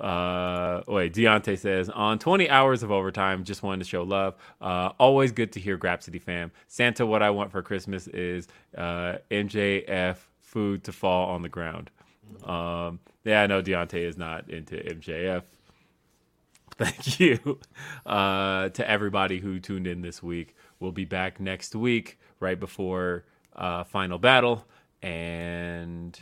Uh, 0.00 0.82
wait, 0.88 1.14
Deontay 1.14 1.58
says 1.58 1.88
on 1.88 2.18
20 2.18 2.50
hours 2.50 2.82
of 2.82 2.90
overtime, 2.90 3.44
just 3.44 3.62
wanted 3.62 3.84
to 3.84 3.88
show 3.88 4.02
love. 4.02 4.34
Uh, 4.60 4.90
always 4.98 5.32
good 5.32 5.52
to 5.52 5.60
hear 5.60 5.78
Grapsody 5.78 6.20
fam. 6.20 6.50
Santa, 6.66 7.06
what 7.06 7.22
I 7.22 7.30
want 7.30 7.52
for 7.52 7.62
Christmas 7.62 8.08
is 8.08 8.48
uh, 8.76 9.18
MJF 9.30 10.16
food 10.40 10.84
to 10.84 10.92
fall 10.92 11.30
on 11.30 11.42
the 11.42 11.48
ground. 11.48 11.90
Um, 12.44 13.00
yeah, 13.24 13.42
I 13.42 13.46
know 13.46 13.62
Deontay 13.62 14.06
is 14.06 14.16
not 14.16 14.50
into 14.50 14.76
MJF. 14.76 15.42
Thank 16.76 17.20
you 17.20 17.60
uh, 18.04 18.70
to 18.70 18.90
everybody 18.90 19.38
who 19.38 19.60
tuned 19.60 19.86
in 19.86 20.00
this 20.02 20.22
week. 20.22 20.56
We'll 20.80 20.92
be 20.92 21.04
back 21.04 21.38
next 21.38 21.76
week, 21.76 22.18
right 22.40 22.58
before 22.58 23.24
uh, 23.54 23.84
Final 23.84 24.18
Battle. 24.18 24.66
And 25.00 26.18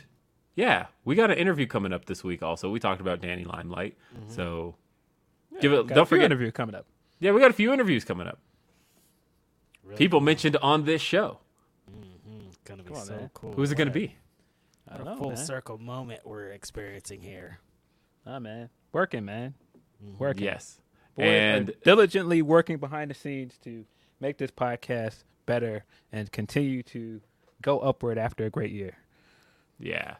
yeah, 0.55 0.87
we 1.05 1.15
got 1.15 1.31
an 1.31 1.37
interview 1.37 1.65
coming 1.65 1.93
up 1.93 2.05
this 2.05 2.23
week. 2.23 2.43
Also, 2.43 2.69
we 2.69 2.79
talked 2.79 3.01
about 3.01 3.21
Danny 3.21 3.43
Limelight. 3.43 3.97
So 4.27 4.75
give 5.61 5.73
it. 5.73 5.87
Got 5.87 5.95
Don't 5.95 6.05
few 6.05 6.17
forget. 6.17 6.25
interview 6.25 6.51
coming 6.51 6.75
up. 6.75 6.85
Yeah, 7.19 7.31
we 7.31 7.39
got 7.39 7.51
a 7.51 7.53
few 7.53 7.71
interviews 7.73 8.03
coming 8.03 8.27
up. 8.27 8.39
People 9.95 10.21
mentioned 10.21 10.57
on 10.57 10.85
this 10.85 11.01
show. 11.01 11.39
Gonna 12.65 12.83
be 12.83 12.93
on, 12.93 13.05
so 13.05 13.15
man. 13.15 13.29
cool. 13.33 13.53
Who's 13.53 13.71
it 13.71 13.75
going 13.75 13.89
to 13.89 13.93
be? 13.93 14.15
I 14.89 14.95
a 14.95 14.97
don't 14.97 15.05
know, 15.05 15.15
full 15.17 15.27
man. 15.29 15.37
circle 15.37 15.77
moment 15.77 16.21
we're 16.25 16.47
experiencing 16.47 17.21
here. 17.21 17.59
Ah, 18.25 18.39
man. 18.39 18.69
Working, 18.93 19.25
man. 19.25 19.53
Working. 20.17 20.45
Yes. 20.45 20.79
Boy, 21.17 21.23
and 21.23 21.73
diligently 21.83 22.41
working 22.41 22.77
behind 22.77 23.11
the 23.11 23.15
scenes 23.15 23.57
to 23.65 23.85
make 24.21 24.37
this 24.37 24.51
podcast 24.51 25.23
better 25.45 25.83
and 26.11 26.31
continue 26.31 26.83
to 26.83 27.19
go 27.61 27.79
upward 27.79 28.17
after 28.17 28.45
a 28.45 28.49
great 28.49 28.71
year. 28.71 28.95
Yeah. 29.77 30.15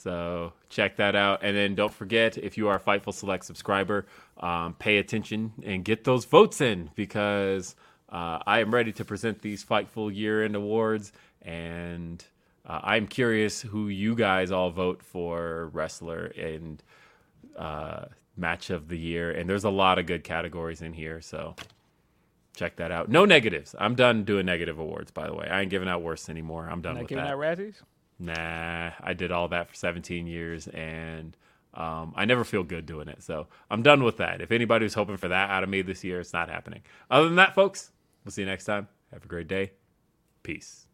So 0.00 0.54
check 0.68 0.96
that 0.96 1.14
out. 1.14 1.40
And 1.42 1.56
then 1.56 1.74
don't 1.74 1.92
forget, 1.92 2.38
if 2.38 2.56
you 2.56 2.68
are 2.68 2.76
a 2.76 2.80
Fightful 2.80 3.12
Select 3.12 3.44
subscriber, 3.44 4.06
um, 4.38 4.74
pay 4.74 4.98
attention 4.98 5.52
and 5.62 5.84
get 5.84 6.04
those 6.04 6.24
votes 6.24 6.60
in 6.60 6.90
because 6.94 7.76
uh, 8.08 8.38
I 8.46 8.60
am 8.60 8.72
ready 8.74 8.92
to 8.92 9.04
present 9.04 9.42
these 9.42 9.64
Fightful 9.64 10.14
year 10.14 10.44
end 10.44 10.56
awards. 10.56 11.12
And 11.42 12.24
uh, 12.66 12.80
I'm 12.82 13.06
curious 13.06 13.60
who 13.60 13.88
you 13.88 14.14
guys 14.14 14.50
all 14.50 14.70
vote 14.70 15.02
for 15.02 15.68
wrestler 15.72 16.26
and 16.26 16.82
uh, 17.56 18.06
match 18.36 18.70
of 18.70 18.88
the 18.88 18.98
year. 18.98 19.30
And 19.30 19.48
there's 19.48 19.64
a 19.64 19.70
lot 19.70 19.98
of 19.98 20.06
good 20.06 20.24
categories 20.24 20.80
in 20.80 20.94
here. 20.94 21.20
So 21.20 21.54
check 22.54 22.76
that 22.76 22.90
out. 22.90 23.08
No 23.10 23.24
negatives. 23.24 23.74
I'm 23.78 23.94
done 23.94 24.24
doing 24.24 24.46
negative 24.46 24.78
awards, 24.78 25.10
by 25.10 25.26
the 25.26 25.34
way. 25.34 25.46
I 25.50 25.60
ain't 25.60 25.70
giving 25.70 25.88
out 25.88 26.02
worse 26.02 26.28
anymore. 26.28 26.68
I'm 26.70 26.80
done 26.80 26.94
Not 26.94 27.02
with 27.02 27.08
giving 27.10 27.24
that. 27.24 27.34
out 27.34 27.38
Razzies? 27.38 27.74
Nah, 28.20 28.90
I 29.00 29.14
did 29.14 29.32
all 29.32 29.48
that 29.48 29.68
for 29.68 29.74
17 29.74 30.26
years 30.26 30.68
and 30.68 31.36
um, 31.72 32.12
I 32.14 32.26
never 32.26 32.44
feel 32.44 32.62
good 32.62 32.84
doing 32.84 33.08
it. 33.08 33.22
So 33.22 33.46
I'm 33.70 33.82
done 33.82 34.04
with 34.04 34.18
that. 34.18 34.40
If 34.40 34.52
anybody 34.52 34.84
was 34.84 34.94
hoping 34.94 35.16
for 35.16 35.28
that 35.28 35.50
out 35.50 35.62
of 35.62 35.70
me 35.70 35.82
this 35.82 36.04
year, 36.04 36.20
it's 36.20 36.32
not 36.32 36.50
happening. 36.50 36.82
Other 37.10 37.26
than 37.26 37.36
that, 37.36 37.54
folks, 37.54 37.90
we'll 38.24 38.32
see 38.32 38.42
you 38.42 38.46
next 38.46 38.64
time. 38.64 38.88
Have 39.12 39.24
a 39.24 39.28
great 39.28 39.48
day. 39.48 39.72
Peace. 40.42 40.86